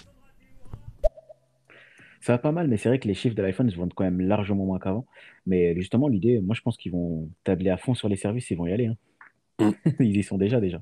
Ça 2.22 2.34
va 2.34 2.38
pas 2.40 2.52
mal, 2.52 2.68
mais 2.68 2.78
c'est 2.78 2.90
vrai 2.90 2.98
que 3.00 3.08
les 3.08 3.14
chiffres 3.14 3.36
de 3.36 3.44
l'iPhone 3.44 3.70
se 3.70 3.76
vendent 3.76 3.94
quand 3.94 4.04
même 4.04 4.20
largement 4.20 4.66
moins 4.66 4.80
qu'avant. 4.80 5.06
Mais 5.46 5.76
justement, 5.76 6.08
l'idée, 6.08 6.42
moi, 6.42 6.56
je 6.56 6.62
pense 6.62 6.76
qu'ils 6.78 6.92
vont 6.92 7.30
tabler 7.44 7.70
à 7.70 7.78
fond 7.78 7.94
sur 7.94 8.10
les 8.10 8.16
services, 8.16 8.50
ils 8.50 8.58
vont 8.58 8.66
y 8.66 8.74
aller. 8.74 8.88
hein. 8.88 9.74
Ils 10.00 10.18
y 10.18 10.24
sont 10.24 10.38
déjà, 10.38 10.60
déjà. 10.60 10.82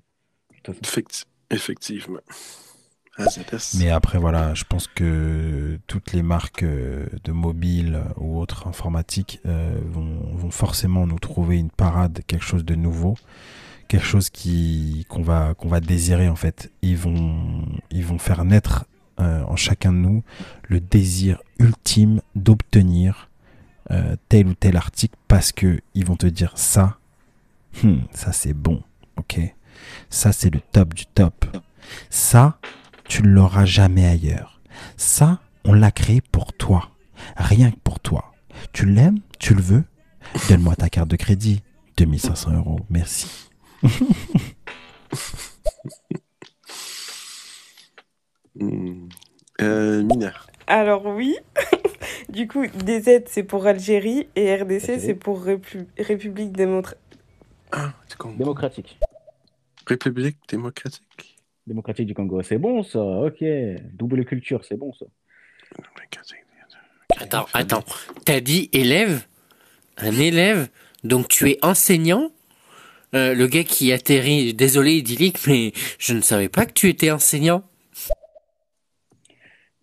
Effectivement. 1.51 2.19
AZS. 3.17 3.75
Mais 3.79 3.89
après, 3.89 4.17
voilà, 4.17 4.53
je 4.53 4.63
pense 4.63 4.87
que 4.87 5.79
toutes 5.87 6.13
les 6.13 6.23
marques 6.23 6.63
euh, 6.63 7.05
de 7.23 7.31
mobile 7.31 8.03
ou 8.17 8.39
autres 8.39 8.67
informatiques 8.67 9.39
euh, 9.45 9.77
vont, 9.85 10.49
forcément 10.51 11.07
nous 11.07 11.19
trouver 11.19 11.57
une 11.57 11.69
parade, 11.69 12.21
quelque 12.27 12.43
chose 12.43 12.65
de 12.65 12.75
nouveau, 12.75 13.15
quelque 13.87 14.05
chose 14.05 14.29
qui 14.29 15.05
qu'on 15.09 15.23
va 15.23 15.53
qu'on 15.55 15.67
va 15.67 15.79
désirer 15.79 16.29
en 16.29 16.35
fait. 16.35 16.71
Ils 16.81 16.97
vont 16.97 17.65
ils 17.91 18.05
vont 18.05 18.19
faire 18.19 18.45
naître 18.45 18.85
euh, 19.19 19.43
en 19.43 19.55
chacun 19.55 19.91
de 19.91 19.97
nous 19.97 20.23
le 20.67 20.79
désir 20.79 21.41
ultime 21.59 22.21
d'obtenir 22.35 23.29
tel 24.27 24.47
ou 24.47 24.55
tel 24.55 24.75
article 24.75 25.15
parce 25.27 25.51
que 25.51 25.79
ils 25.93 26.03
vont 26.03 26.15
te 26.15 26.25
dire 26.25 26.53
ça 26.55 26.97
Hmm, 27.81 28.01
ça 28.13 28.31
c'est 28.31 28.53
bon, 28.53 28.83
ok 29.17 29.39
Ça 30.09 30.31
c'est 30.31 30.49
le 30.49 30.59
top 30.59 30.93
du 30.93 31.05
top. 31.05 31.45
Ça, 32.09 32.57
tu 33.13 33.21
ne 33.21 33.27
l'auras 33.27 33.65
jamais 33.65 34.07
ailleurs. 34.07 34.59
Ça, 34.97 35.39
on 35.65 35.73
l'a 35.73 35.91
créé 35.91 36.19
pour 36.19 36.51
toi. 36.51 36.89
Rien 37.37 37.69
que 37.69 37.77
pour 37.83 37.99
toi. 37.99 38.33
Tu 38.71 38.87
l'aimes 38.87 39.19
Tu 39.37 39.53
le 39.53 39.61
veux? 39.61 39.83
Donne-moi 40.49 40.75
ta 40.75 40.89
carte 40.89 41.09
de 41.09 41.15
crédit. 41.15 41.61
2500 41.97 42.53
euros, 42.55 42.79
merci. 42.89 43.27
Hmm. 48.55 49.07
Euh, 49.61 50.03
Mina. 50.03 50.31
Alors 50.67 51.05
oui, 51.07 51.35
du 52.29 52.47
coup, 52.47 52.65
DZ 52.67 53.23
c'est 53.27 53.43
pour 53.43 53.65
Algérie 53.65 54.27
et 54.35 54.55
RDC 54.55 54.99
c'est 54.99 55.15
pour 55.15 55.43
Répu- 55.43 55.87
République 55.97 56.51
démocratique. 56.51 56.99
Démocratique. 58.37 58.99
République 59.87 60.37
démocratique. 60.47 61.32
Démocratique 61.65 62.07
du 62.07 62.13
Congo. 62.13 62.41
C'est 62.43 62.57
bon 62.57 62.83
ça, 62.83 62.99
ok. 63.01 63.43
Double 63.93 64.25
culture, 64.25 64.65
c'est 64.65 64.75
bon 64.77 64.91
ça. 64.93 65.05
Attends, 67.19 67.45
attends. 67.53 67.83
T'as 68.25 68.41
dit 68.41 68.69
élève 68.73 69.25
Un 69.97 70.11
élève 70.13 70.69
Donc 71.03 71.27
tu 71.29 71.49
es 71.49 71.57
enseignant 71.61 72.31
Euh, 73.15 73.33
Le 73.33 73.47
gars 73.47 73.63
qui 73.63 73.91
atterrit, 73.93 74.53
désolé 74.53 74.93
idyllique, 74.93 75.45
mais 75.47 75.71
je 75.99 76.13
ne 76.13 76.21
savais 76.21 76.49
pas 76.49 76.65
que 76.65 76.73
tu 76.73 76.89
étais 76.89 77.11
enseignant. 77.11 77.63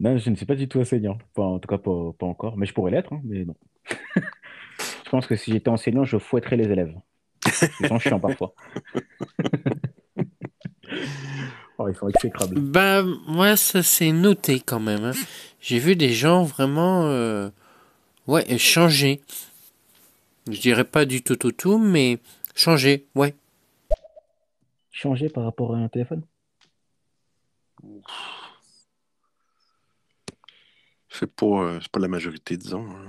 Non, 0.01 0.17
je 0.19 0.31
ne 0.31 0.35
suis 0.35 0.47
pas 0.47 0.55
du 0.57 0.67
tout 0.69 0.81
enseignant. 0.81 1.19
Enfin, 1.37 1.49
en 1.49 1.59
tout 1.59 1.69
cas, 1.69 1.79
pas, 1.79 2.13
pas 2.19 2.27
encore. 2.27 2.57
Mais 2.57 2.67
je 2.67 2.73
pourrais 2.73 2.91
l'être, 2.91 3.13
hein, 3.13 3.21
mais 3.25 3.45
non. 3.45 3.55
je 5.05 5.11
pense 5.11 5.27
que 5.27 5.37
si 5.37 5.53
j'étais 5.53 5.69
enseignant, 5.69 6.05
je 6.05 6.19
fouetterais 6.19 6.57
les 6.57 6.71
élèves. 6.71 6.95
Ils 7.81 7.89
sont 7.89 7.99
chiants 7.99 8.21
parfois. 8.21 8.55
Oh, 11.83 11.89
ils 11.89 11.97
sont 11.97 12.11
exécrables. 12.11 12.61
Bah, 12.61 13.03
moi, 13.27 13.57
ça 13.57 13.83
c'est 13.83 14.13
noté 14.13 14.61
quand 14.61 14.81
même. 14.81 15.03
hein. 15.03 15.13
J'ai 15.63 15.79
vu 15.79 15.97
des 15.97 16.13
gens 16.13 16.45
vraiment, 16.45 17.07
euh, 17.07 17.49
ouais, 18.27 18.59
changer. 18.59 19.23
Je 20.51 20.61
dirais 20.61 20.85
pas 20.85 21.07
du 21.07 21.23
tout 21.23 21.37
tout 21.37 21.53
tout, 21.53 21.79
mais 21.79 22.19
changer, 22.55 23.07
ouais. 23.15 23.35
Changer 24.91 25.31
par 25.31 25.45
rapport 25.45 25.75
à 25.75 25.79
un 25.79 25.89
téléphone? 25.89 26.23
C'est 31.09 31.33
pas, 31.35 31.47
euh, 31.47 31.79
c'est 31.81 31.91
pas 31.91 32.01
la 32.01 32.09
majorité, 32.09 32.59
disons. 32.59 32.87
hein. 32.91 33.09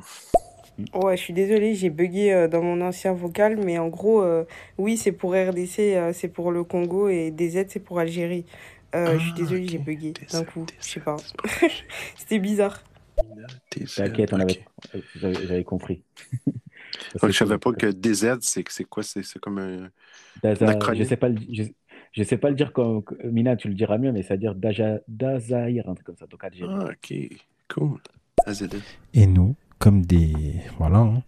Ouais, 0.93 1.15
je 1.15 1.21
suis 1.23 1.33
désolée, 1.33 1.73
j'ai 1.75 1.89
bugué 1.89 2.31
euh, 2.33 2.47
dans 2.49 2.61
mon 2.61 2.81
ancien 2.81 3.13
vocal, 3.13 3.57
mais 3.57 3.77
en 3.79 3.87
gros, 3.87 4.21
euh, 4.21 4.43
oui, 4.77 4.97
c'est 4.97 5.11
pour 5.13 5.31
RDC, 5.33 5.95
euh, 5.95 6.11
c'est 6.13 6.27
pour 6.27 6.51
le 6.51 6.63
Congo 6.65 7.07
et 7.07 7.31
DZ, 7.31 7.65
c'est 7.69 7.79
pour 7.79 7.99
Algérie. 7.99 8.45
Euh, 8.93 9.17
je 9.17 9.23
suis 9.23 9.33
désolée, 9.33 9.67
j'ai 9.67 9.77
bugué 9.79 10.17
d'un 10.31 10.43
coup, 10.43 10.67
je 10.81 10.91
sais 10.91 10.99
pas. 10.99 11.23
C'était 12.17 12.39
bizarre. 12.39 12.83
T'inquiète, 13.95 14.33
on 14.33 14.39
avait... 14.39 14.57
j'avais 15.15 15.63
compris. 15.63 16.03
Je 17.23 17.31
savais 17.31 17.57
pas 17.57 17.73
que 17.73 17.87
DZ, 17.91 18.37
c'est 18.41 18.63
c'est 18.69 18.83
quoi? 18.83 19.03
C'est 19.03 19.23
c'est 19.23 19.39
comme 19.39 19.57
un, 19.59 19.83
un 19.85 19.89
Daza- 20.43 20.93
je 20.93 21.03
sais 21.03 21.17
pas 21.17 21.29
le, 21.29 21.37
je, 21.51 21.63
je 22.13 22.23
sais 22.23 22.37
pas 22.37 22.49
le 22.49 22.55
dire 22.55 22.73
comme 22.73 23.03
Mina, 23.23 23.55
tu 23.55 23.67
le 23.67 23.73
diras 23.75 23.97
mieux, 23.97 24.11
mais 24.11 24.23
ça 24.23 24.35
veut 24.35 24.39
dire 24.39 24.55
Daja, 24.55 24.99
Dazaïr, 25.07 25.87
un 25.89 25.93
truc 25.93 26.05
comme 26.07 26.17
ça, 26.17 26.27
donc 26.27 26.43
Algérie. 26.43 26.69
Ah, 26.69 26.89
ok, 26.91 27.13
cool. 27.69 27.99
Et 29.13 29.27
nous, 29.27 29.55
comme 29.81 30.05
des... 30.05 30.61
Voilà, 30.77 30.99
hein, 30.99 31.23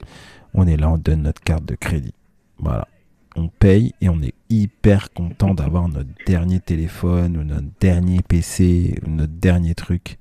on 0.53 0.67
est 0.67 0.77
là, 0.77 0.91
on 0.91 0.97
donne 0.99 1.23
notre 1.23 1.41
carte 1.41 1.65
de 1.65 1.73
crédit. 1.75 2.13
Voilà. 2.59 2.87
On 3.35 3.47
paye 3.47 3.95
et 3.99 4.09
on 4.09 4.21
est 4.21 4.35
hyper 4.49 5.11
content 5.11 5.55
d'avoir 5.55 5.89
notre 5.89 6.11
dernier 6.27 6.59
téléphone 6.59 7.35
ou 7.35 7.43
notre 7.43 7.67
dernier 7.79 8.21
PC 8.21 8.99
ou 9.05 9.09
notre 9.09 9.33
dernier 9.33 9.73
truc. 9.73 10.19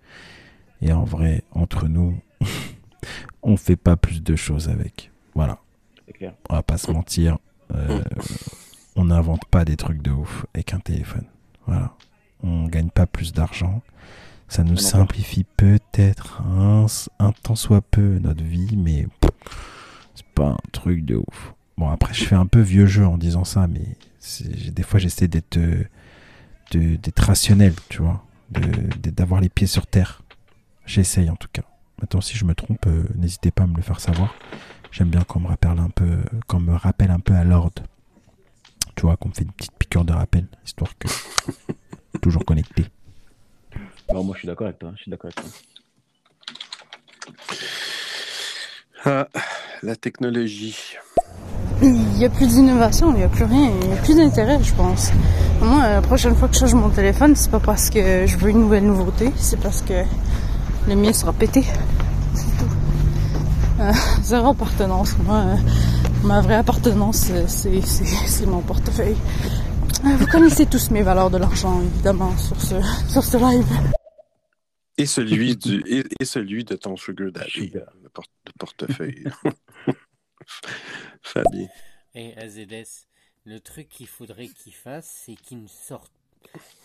Et 0.81 0.93
en 0.95 1.05
vrai, 1.05 1.45
entre 1.53 1.89
nous, 1.89 2.19
on 3.43 3.59
fait 3.59 3.77
pas 3.77 3.97
plus 3.97 4.23
de 4.23 4.35
choses 4.35 4.71
avec. 4.71 5.11
Voilà. 5.35 5.59
Clair. 6.15 6.33
On 6.49 6.55
va 6.55 6.63
pas 6.63 6.79
se 6.79 6.91
mentir. 6.91 7.39
euh, 7.75 8.03
on 8.97 9.05
n'invente 9.07 9.45
pas 9.47 9.67
des 9.67 9.77
trucs 9.77 10.01
de 10.01 10.11
ouf 10.11 10.47
avec 10.55 10.73
un 10.73 10.81
téléphone. 10.81 11.27
Voilà. 11.67 11.95
On 12.43 12.67
gagne 12.67 12.91
pas 12.91 13.07
plus 13.07 13.35
d'argent. 13.35 13.83
Ça 14.53 14.65
nous 14.65 14.77
simplifie 14.77 15.45
peut-être 15.45 16.43
un, 16.43 16.85
un 17.21 17.33
tant 17.33 17.55
soit 17.55 17.81
peu 17.81 18.19
notre 18.19 18.45
vie, 18.45 18.77
mais 18.77 19.07
c'est 20.15 20.27
pas 20.35 20.49
un 20.49 20.71
truc 20.73 21.07
de 21.07 21.17
ouf. 21.17 21.55
Bon, 21.79 21.89
après, 21.89 22.13
je 22.13 22.27
fais 22.27 22.35
un 22.35 22.45
peu 22.45 22.61
vieux 22.61 22.85
jeu 22.85 23.07
en 23.07 23.17
disant 23.17 23.45
ça, 23.45 23.67
mais 23.67 23.97
des 24.71 24.83
fois, 24.83 25.01
j'essaie 25.01 25.27
d'être 25.27 25.57
euh, 25.57 25.87
d'être 26.75 27.21
rationnel, 27.21 27.73
tu 27.89 28.03
vois, 28.03 28.27
d'avoir 28.51 29.41
les 29.41 29.49
pieds 29.49 29.67
sur 29.67 29.87
terre. 29.87 30.21
J'essaye 30.85 31.31
en 31.31 31.37
tout 31.37 31.49
cas. 31.51 31.63
Maintenant, 32.03 32.21
si 32.21 32.37
je 32.37 32.45
me 32.45 32.55
trompe, 32.55 32.85
euh, 32.89 33.05
n'hésitez 33.15 33.53
pas 33.53 33.63
à 33.63 33.67
me 33.67 33.77
le 33.77 33.83
faire 33.83 34.01
savoir. 34.01 34.35
J'aime 34.91 35.09
bien 35.09 35.23
qu'on 35.23 35.41
me 35.41 35.49
rappelle 35.49 35.79
un 35.79 35.89
peu, 35.89 36.25
qu'on 36.47 36.61
me 36.61 36.75
rappelle 36.75 37.11
un 37.11 37.21
peu 37.21 37.33
à 37.33 37.45
l'ordre. 37.45 37.85
Tu 38.97 39.07
vois, 39.07 39.17
qu'on 39.17 39.31
me 39.31 39.35
fait 39.35 39.45
une 39.45 39.53
petite 39.53 39.73
piqûre 39.79 40.05
de 40.05 40.13
rappel, 40.13 40.47
histoire 40.63 40.93
que 40.99 41.09
toujours 42.21 42.45
connecté. 42.45 42.85
Non, 44.13 44.25
moi 44.25 44.35
je 44.35 44.41
suis 44.41 44.49
d'accord 44.49 44.67
avec 44.67 44.79
toi, 44.79 44.93
je 44.97 45.03
suis 45.03 45.11
d'accord 45.11 45.31
avec 45.37 45.37
toi. 45.37 45.45
Ah, 49.05 49.27
la 49.83 49.97
technologie. 49.97 50.77
Il 51.81 51.93
n'y 51.93 52.25
a 52.25 52.29
plus 52.31 52.47
d'innovation, 52.47 53.13
il 53.13 53.19
n'y 53.19 53.25
a 53.25 53.29
plus 53.29 53.45
rien, 53.45 53.71
il 53.83 53.89
n'y 53.89 53.95
a 53.95 53.97
plus 53.97 54.15
d'intérêt, 54.15 54.63
je 54.63 54.73
pense. 54.75 55.11
Moi, 55.61 55.89
la 55.89 56.03
prochaine 56.03 56.37
fois 56.37 56.49
que 56.49 56.55
je 56.55 56.61
change 56.61 56.75
mon 56.75 56.91
téléphone, 56.91 57.35
c'est 57.35 57.51
pas 57.51 57.59
parce 57.59 57.91
que 57.91 58.27
je 58.27 58.37
veux 58.37 58.51
une 58.51 58.61
nouvelle 58.61 58.85
nouveauté, 58.85 59.33
c'est 59.37 59.59
parce 59.59 59.83
que 59.83 60.05
le 60.87 60.95
mien 60.95 61.13
sera 61.13 61.33
pété. 61.33 61.65
C'est 62.35 62.59
tout. 62.59 62.71
Euh, 63.81 63.93
zéro 64.23 64.51
appartenance. 64.51 65.17
Moi, 65.25 65.37
euh, 65.37 65.57
ma 66.23 66.41
vraie 66.41 66.57
appartenance, 66.57 67.29
euh, 67.31 67.45
c'est, 67.49 67.81
c'est, 67.85 68.05
c'est 68.05 68.47
mon 68.47 68.61
portefeuille. 68.61 69.17
Euh, 70.05 70.17
Vous 70.19 70.27
connaissez 70.27 70.67
tous 70.67 70.91
mes 70.91 71.03
valeurs 71.03 71.31
de 71.31 71.39
l'argent, 71.39 71.81
évidemment, 71.81 72.37
sur 72.37 72.61
ce, 72.61 72.75
sur 73.09 73.25
ce 73.25 73.37
live. 73.39 73.67
Et 74.99 75.07
celui, 75.07 75.57
du, 75.57 75.83
et, 75.87 76.05
et 76.21 76.25
celui 76.25 76.65
de 76.65 76.77
ton 76.77 76.97
Sugar 76.97 77.33
Daddy, 77.33 77.71
le, 78.03 78.09
porte- 78.09 78.31
le 78.47 78.53
portefeuille. 78.59 79.25
Fabien. 81.23 81.69
Et 82.15 82.37
AZS, 82.37 83.07
le 83.45 83.59
truc 83.61 83.89
qu'il 83.89 84.07
faudrait 84.07 84.49
qu'ils 84.49 84.75
fassent, 84.75 85.23
c'est 85.25 85.35
qu'ils 85.35 85.69
sortent, 85.69 86.13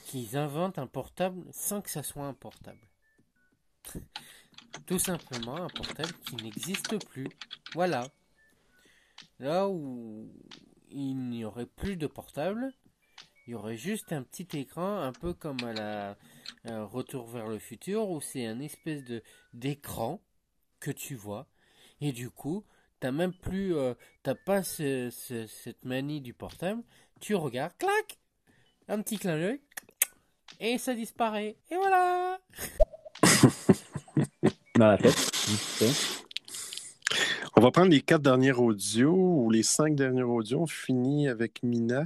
qu'ils 0.06 0.38
inventent 0.38 0.80
un 0.80 0.88
portable 0.88 1.44
sans 1.52 1.82
que 1.82 1.90
ça 1.90 2.03
soit 2.03 2.26
un 2.26 2.34
portable. 2.34 2.80
Tout 4.86 5.00
simplement 5.00 5.58
un 5.58 5.69
portable 5.69 6.14
qui 6.26 6.36
n'existe 6.38 7.03
plus. 7.08 7.27
Voilà. 7.74 8.08
Là 9.40 9.68
où 9.68 10.32
il 10.90 11.16
n'y 11.30 11.44
aurait 11.44 11.66
plus 11.66 11.98
de 11.98 12.08
portable, 12.08 12.72
il 13.48 13.51
y 13.51 13.56
aurait 13.56 13.77
juste 13.77 14.11
un 14.11 14.24
petit 14.24 14.48
écran, 14.58 14.98
un 15.01 15.14
peu 15.14 15.34
comme 15.34 15.64
à 15.64 15.74
la 15.74 16.17
euh, 16.67 16.85
Retour 16.85 17.27
vers 17.27 17.48
le 17.48 17.59
futur, 17.59 18.09
où 18.09 18.19
c'est 18.22 18.45
un 18.45 18.59
espèce 18.59 19.03
de 19.06 19.24
d'écran 19.53 20.22
que 20.80 20.92
tu 20.92 21.16
vois, 21.16 21.48
et 22.01 22.11
du 22.11 22.30
coup, 22.30 22.64
t'as 23.00 23.11
même 23.11 23.34
plus, 23.34 23.76
euh, 23.76 23.93
t'as 24.24 24.35
pas 24.35 24.64
ce- 24.64 25.09
ce- 25.09 25.48
cette 25.48 25.85
manie 25.85 26.22
du 26.22 26.34
portable, 26.34 26.84
tu 27.22 27.35
regardes, 27.35 27.76
clac, 27.77 28.19
un 28.88 29.01
petit 29.01 29.17
clin 29.17 29.38
d'œil, 29.38 29.61
et 30.59 30.77
ça 30.77 30.93
disparaît, 30.93 31.58
et 31.72 31.76
voilà. 31.76 32.40
Dans 34.76 34.88
la 34.88 34.98
tête. 34.98 35.16
vite 35.48 35.59
fait. 35.59 36.24
On 37.56 37.61
va 37.61 37.72
prendre 37.72 37.90
les 37.90 38.01
quatre 38.01 38.22
derniers 38.22 38.51
audios 38.51 39.16
ou 39.16 39.50
les 39.50 39.64
cinq 39.64 39.95
derniers 39.95 40.22
audios. 40.22 40.61
On 40.61 40.67
finit 40.67 41.27
avec 41.27 41.64
Mina. 41.64 42.03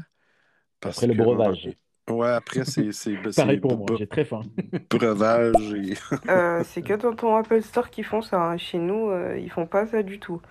Parce 0.81 0.97
Après 0.97 1.07
le 1.07 1.13
breuvage. 1.13 1.69
Ouais, 2.09 2.29
après, 2.29 2.65
c'est. 2.65 2.91
c'est- 2.91 3.15
ben, 3.15 3.31
Pareil 3.33 3.59
pour 3.59 3.77
moi, 3.77 3.87
j'ai 3.97 4.07
très 4.07 4.25
faim. 4.25 4.41
Breuvage 4.89 5.73
et. 5.73 5.93
Euh, 6.29 6.63
c'est 6.63 6.83
que 6.83 6.93
dans 6.93 7.13
ton 7.15 7.35
Apple 7.35 7.61
Store 7.61 7.89
qu'ils 7.89 8.05
font 8.05 8.21
ça. 8.21 8.41
hein. 8.41 8.57
Chez 8.57 8.77
nous, 8.77 9.09
euh, 9.09 9.37
ils 9.39 9.49
font 9.51 9.65
pas 9.65 9.85
ça 9.87 10.03
du 10.03 10.19
tout. 10.19 10.41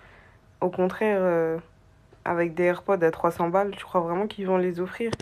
Au 0.60 0.70
contraire, 0.70 1.18
euh, 1.22 1.58
avec 2.24 2.54
des 2.54 2.64
AirPods 2.64 3.02
à 3.04 3.10
300 3.12 3.48
balles, 3.50 3.74
je 3.78 3.84
crois 3.84 4.00
vraiment 4.02 4.26
qu'ils 4.28 4.46
vont 4.46 4.58
les 4.58 4.80
offrir. 4.80 5.12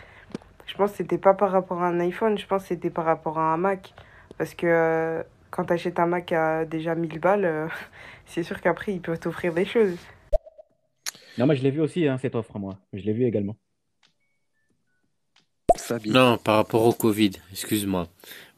Je 0.66 0.74
pense 0.76 0.92
que 0.92 0.98
c'était 0.98 1.18
pas 1.18 1.34
par 1.34 1.52
rapport 1.52 1.82
à 1.82 1.88
un 1.88 2.00
iPhone, 2.00 2.38
je 2.38 2.46
pense 2.46 2.62
que 2.64 2.68
c'était 2.68 2.90
par 2.90 3.04
rapport 3.06 3.38
à 3.38 3.54
un 3.54 3.58
Mac. 3.58 3.94
Parce 4.38 4.54
que 4.54 4.66
euh, 4.68 5.22
quand 5.50 5.66
tu 5.66 5.74
achètes 5.74 5.98
un 6.00 6.06
Mac 6.06 6.32
à 6.32 6.64
déjà 6.66 6.94
1000 6.96 7.20
balles, 7.20 7.44
euh, 7.46 7.68
c'est 8.26 8.42
sûr 8.44 8.60
qu'après, 8.62 8.92
ils 8.94 9.02
peuvent 9.02 9.20
t'offrir 9.20 9.54
des 9.54 9.66
choses. 9.66 9.96
Non, 11.38 11.46
mais 11.46 11.56
je 11.56 11.62
l'ai 11.62 11.70
vu 11.70 11.80
aussi, 11.80 12.06
hein, 12.06 12.18
cette 12.18 12.34
offre, 12.34 12.58
moi. 12.58 12.78
Je 12.92 13.02
l'ai 13.04 13.12
vu 13.14 13.24
également. 13.24 13.56
Non, 16.06 16.38
par 16.38 16.56
rapport 16.56 16.84
au 16.84 16.92
Covid, 16.92 17.32
excuse-moi. 17.52 18.08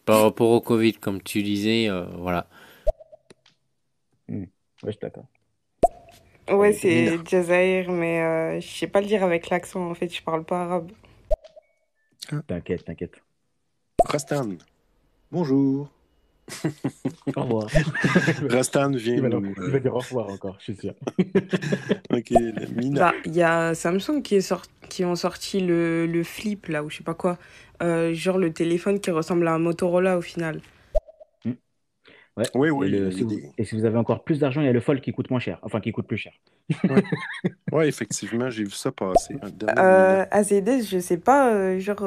Par 0.04 0.22
rapport 0.22 0.50
au 0.50 0.60
Covid, 0.60 0.94
comme 0.94 1.22
tu 1.22 1.42
disais, 1.42 1.88
euh, 1.88 2.04
voilà. 2.18 2.46
Ouais, 4.28 4.48
je 4.84 4.90
suis 4.90 5.00
d'accord. 5.00 5.26
Ouais, 6.48 6.72
c'est. 6.72 7.18
Jazair, 7.26 7.90
mais 7.90 8.20
euh, 8.22 8.60
je 8.60 8.66
sais 8.66 8.86
pas 8.86 9.00
le 9.00 9.06
dire 9.06 9.22
avec 9.22 9.50
l'accent, 9.50 9.90
en 9.90 9.94
fait, 9.94 10.12
je 10.12 10.22
parle 10.22 10.44
pas 10.44 10.62
arabe. 10.64 10.90
T'inquiète, 12.46 12.84
t'inquiète. 12.84 13.22
Rastan. 14.04 14.56
Bonjour. 15.30 15.90
Au 17.36 17.42
revoir. 17.42 17.66
Rastan 18.48 18.90
vient 18.90 19.14
Il 19.14 19.20
va, 19.22 19.28
nous, 19.28 19.54
il 19.56 19.70
va 19.70 19.78
dire 19.78 19.94
au 19.94 19.98
revoir 19.98 20.28
encore, 20.28 20.56
je 20.58 20.72
suis 20.72 20.76
sûr. 20.76 20.94
Ok, 22.12 22.30
Mina. 22.76 23.00
Bah, 23.00 23.14
il 23.24 23.34
y 23.34 23.42
a 23.42 23.74
Samsung 23.74 24.22
qui, 24.22 24.36
est 24.36 24.40
sort... 24.40 24.62
qui 24.88 25.04
ont 25.04 25.14
sorti 25.16 25.60
le, 25.60 26.06
le 26.06 26.24
Flip, 26.24 26.66
là, 26.66 26.82
ou 26.82 26.90
je 26.90 26.98
sais 26.98 27.04
pas 27.04 27.14
quoi. 27.14 27.38
Euh, 27.82 28.12
genre 28.14 28.36
le 28.38 28.52
téléphone 28.52 29.00
qui 29.00 29.10
ressemble 29.10 29.46
à 29.48 29.54
un 29.54 29.58
Motorola 29.58 30.18
au 30.18 30.20
final. 30.20 30.60
Ouais. 32.36 32.44
Oui, 32.54 32.70
oui, 32.70 32.86
Et, 32.86 32.90
le- 32.90 33.10
si 33.10 33.22
vous, 33.22 33.28
des- 33.28 33.50
et 33.58 33.64
si 33.64 33.74
vous 33.74 33.84
avez 33.84 33.98
encore 33.98 34.22
plus 34.24 34.38
d'argent, 34.38 34.60
il 34.60 34.66
y 34.66 34.68
a 34.68 34.72
le 34.72 34.80
Fold 34.80 35.00
qui 35.00 35.12
coûte 35.12 35.30
moins 35.30 35.40
cher. 35.40 35.58
Enfin, 35.62 35.80
qui 35.80 35.92
coûte 35.92 36.06
plus 36.06 36.16
cher. 36.16 36.32
Oui, 37.72 37.86
effectivement, 37.86 38.50
j'ai 38.50 38.64
vu 38.64 38.70
ça 38.70 38.92
passer. 38.92 39.34
Euh, 39.78 40.24
AZS, 40.30 40.88
je 40.88 40.98
sais 41.00 41.16
pas, 41.18 41.52
euh, 41.52 41.78
genre. 41.80 42.02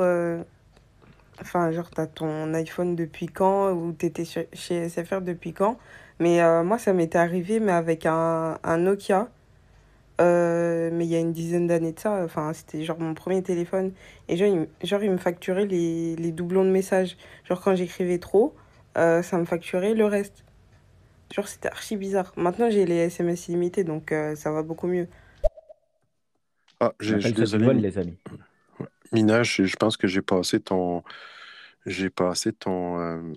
Enfin, 1.43 1.71
genre, 1.71 1.89
t'as 1.91 2.07
ton 2.07 2.53
iPhone 2.53 2.95
depuis 2.95 3.27
quand, 3.27 3.71
ou 3.73 3.93
t'étais 3.93 4.25
chez 4.25 4.75
SFR 4.75 5.21
depuis 5.21 5.53
quand? 5.53 5.77
Mais 6.19 6.41
euh, 6.41 6.63
moi, 6.63 6.77
ça 6.79 6.93
m'était 6.93 7.17
arrivé, 7.19 7.59
mais 7.59 7.71
avec 7.73 8.05
un, 8.05 8.59
un 8.63 8.77
Nokia. 8.77 9.29
Euh, 10.21 10.89
mais 10.93 11.05
il 11.05 11.11
y 11.11 11.15
a 11.15 11.19
une 11.19 11.33
dizaine 11.33 11.67
d'années 11.67 11.93
de 11.93 11.99
ça. 11.99 12.23
Enfin, 12.23 12.53
c'était 12.53 12.83
genre 12.83 12.99
mon 12.99 13.13
premier 13.15 13.43
téléphone. 13.43 13.93
Et 14.29 14.37
genre, 14.37 14.47
il, 14.49 14.59
me- 14.61 14.67
genre, 14.83 15.03
il 15.03 15.11
me 15.11 15.17
facturait 15.17 15.65
les, 15.65 16.15
les 16.17 16.31
doublons 16.31 16.65
de 16.65 16.69
messages. 16.71 17.17
Genre, 17.45 17.61
quand 17.61 17.75
j'écrivais 17.75 18.19
trop, 18.19 18.55
euh, 18.97 19.21
ça 19.23 19.37
me 19.39 19.45
facturait 19.45 19.95
le 19.95 20.05
reste. 20.05 20.45
Genre, 21.33 21.47
c'était 21.47 21.69
archi 21.69 21.97
bizarre. 21.97 22.33
Maintenant, 22.37 22.69
j'ai 22.69 22.85
les 22.85 22.95
SMS 22.97 23.47
illimités, 23.49 23.83
donc 23.83 24.11
euh, 24.11 24.35
ça 24.35 24.51
va 24.51 24.63
beaucoup 24.63 24.87
mieux. 24.87 25.07
Ah, 26.79 26.93
je 26.99 27.17
suis 27.17 27.33
désolé. 27.33 27.65
vol, 27.65 27.77
les 27.77 27.97
amis. 27.97 28.17
Mina, 29.13 29.43
je, 29.43 29.63
je 29.65 29.75
pense 29.75 29.95
que 29.97 30.07
j'ai 30.07 30.21
passé 30.21 30.59
ton. 30.59 31.03
J'ai 31.85 32.09
passé 32.09 32.51
ton. 32.53 32.99
euh, 32.99 33.33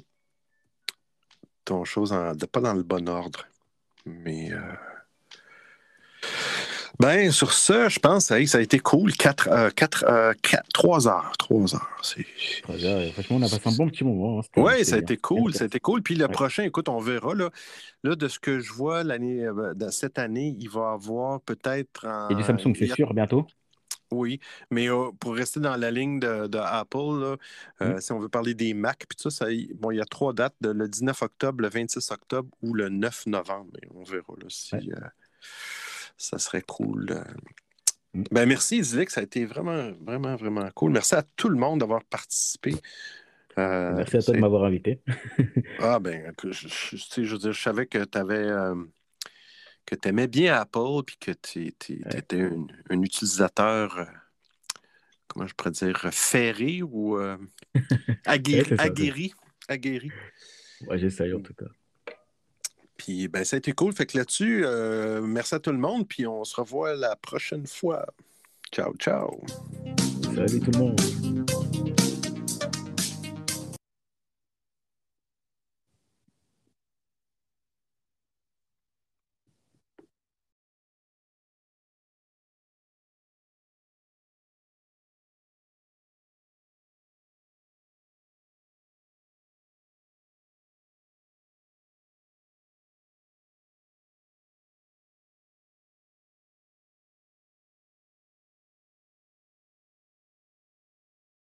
ton 1.65 1.85
chose 1.85 2.13
en- 2.13 2.35
de- 2.35 2.47
pas 2.47 2.61
dans 2.61 2.75
le 2.75 2.83
bon 2.83 3.09
ordre. 3.09 3.47
Mais. 4.07 4.53
euh, 4.53 4.61
Ben, 6.99 7.31
sur 7.31 7.53
ça, 7.53 7.91
je 7.91 7.99
pense 7.99 8.31
hey, 8.31 8.49
ça 8.49 8.57
a 8.57 8.63
été 8.63 8.79
cool. 8.79 9.13
4, 9.13 9.69
4, 9.75 10.05
3 10.73 11.07
heures. 11.09 11.33
3 11.39 11.75
heures. 11.75 11.99
C'est. 12.03 12.25
Franchement, 12.63 13.37
on 13.37 13.43
a 13.43 13.49
passé 13.51 13.61
un 13.69 13.73
bon 13.77 13.89
petit 13.91 14.03
moment. 14.03 14.41
hein. 14.41 14.43
Oui, 14.57 14.83
ça 14.83 14.97
a 14.97 14.99
été 15.01 15.19
cool, 15.19 15.53
ça 15.55 15.65
a 15.65 15.67
été 15.67 15.79
cool. 15.79 16.03
Puis 16.03 16.15
le 16.15 16.25
Ouais. 16.25 16.33
prochain, 16.33 16.63
écoute, 16.63 16.89
on 16.89 16.99
verra. 17.01 17.35
Là, 17.35 17.51
là 18.03 18.17
de 18.17 18.29
ce 18.29 18.39
que 18.39 18.61
je 18.61 18.73
vois, 18.73 19.05
l'année, 19.05 19.45
euh, 19.45 19.75
cette 19.91 20.19
année, 20.19 20.57
il 20.59 20.71
va 20.71 20.93
avoir 20.93 21.41
peut-être. 21.43 22.07
Et 22.31 22.35
du 22.35 22.43
Samsung, 22.43 22.73
c'est 22.75 22.85
il 22.85 22.89
y 22.89 22.93
a- 22.93 22.95
sûr, 22.95 23.13
bientôt. 23.13 23.47
Oui, 24.17 24.41
mais 24.71 24.89
euh, 24.89 25.11
pour 25.21 25.35
rester 25.35 25.61
dans 25.61 25.77
la 25.77 25.91
ligne 25.91 26.19
de, 26.21 26.47
de 26.47 26.59
Apple, 26.59 26.97
là, 27.21 27.37
euh, 27.83 27.97
Mm. 27.97 28.01
si 28.01 28.13
on 28.13 28.19
veut 28.19 28.29
parler 28.29 28.55
des 28.55 28.75
Mac, 28.75 29.05
puis 29.09 29.17
tout 29.17 29.31
ça, 29.31 29.47
bon, 29.75 29.91
il 29.91 29.99
y 29.99 30.01
a 30.01 30.05
trois 30.05 30.33
dates, 30.33 30.55
de- 30.61 30.71
le 30.71 30.89
19 30.89 31.23
octobre, 31.23 31.63
le 31.63 31.69
26 31.69 32.11
octobre 32.11 32.49
ou 32.63 32.75
le 32.75 32.89
9 32.89 33.27
novembre. 33.27 33.71
On 33.95 34.03
verra 34.05 34.35
là, 34.39 34.47
si 34.49 34.75
euh, 34.75 34.97
ça 36.17 36.39
serait 36.39 36.63
cool. 36.63 37.07
euh. 37.11 37.23
Mm. 38.15 38.25
Ben, 38.31 38.49
merci, 38.49 38.83
Zilek, 38.83 39.11
ça 39.11 39.21
a 39.21 39.25
été 39.25 39.45
vraiment, 39.45 39.93
vraiment, 40.01 40.37
vraiment 40.37 40.69
cool. 40.75 40.93
Merci 40.93 41.15
à 41.15 41.23
tout 41.37 41.49
le 41.51 41.59
monde 41.59 41.81
d'avoir 41.81 42.03
participé. 42.05 42.75
Merci 43.59 44.17
à 44.19 44.23
toi 44.23 44.35
de 44.35 44.41
m'avoir 44.41 44.65
invité. 44.65 45.01
ah, 45.81 45.99
ben, 45.99 46.33
je, 46.45 46.69
je 46.97 47.53
savais 47.53 47.87
que 47.87 48.05
tu 48.05 48.19
avais. 48.19 48.51
Que 49.87 49.95
tu 49.95 50.09
aimais 50.09 50.27
bien 50.27 50.55
Apple, 50.55 51.03
puis 51.07 51.17
que 51.19 51.31
tu 51.31 51.69
étais 51.69 52.43
un, 52.43 52.67
un 52.91 53.03
utilisateur, 53.03 53.99
euh, 53.99 54.05
comment 55.29 55.47
je 55.47 55.55
pourrais 55.55 55.71
dire, 55.71 56.09
ferré 56.13 56.83
ou 56.83 57.19
euh, 57.19 57.39
aguerri. 58.27 58.73
Ouais, 58.73 59.33
aguerri. 59.69 60.13
Ouais, 60.87 60.99
j'essaye 60.99 61.33
en 61.33 61.41
tout 61.41 61.55
cas. 61.55 61.67
Puis, 62.97 63.29
ben, 63.29 63.45
ça 63.45 63.57
a 63.57 63.59
été 63.59 63.73
cool. 63.73 63.93
Fait 63.93 64.07
que 64.07 64.19
là-dessus, 64.19 64.63
euh, 64.65 65.21
merci 65.23 65.55
à 65.55 65.61
tout 65.61 65.71
le 65.71 65.79
monde, 65.79 66.09
puis 66.09 66.27
on 66.27 66.45
se 66.45 66.57
revoit 66.57 66.95
la 66.95 67.15
prochaine 67.15 67.67
fois. 67.67 68.07
Ciao, 68.73 68.95
ciao. 68.97 69.41
Salut 70.35 70.61
tout 70.61 70.71
le 70.73 70.79
monde. 70.79 71.46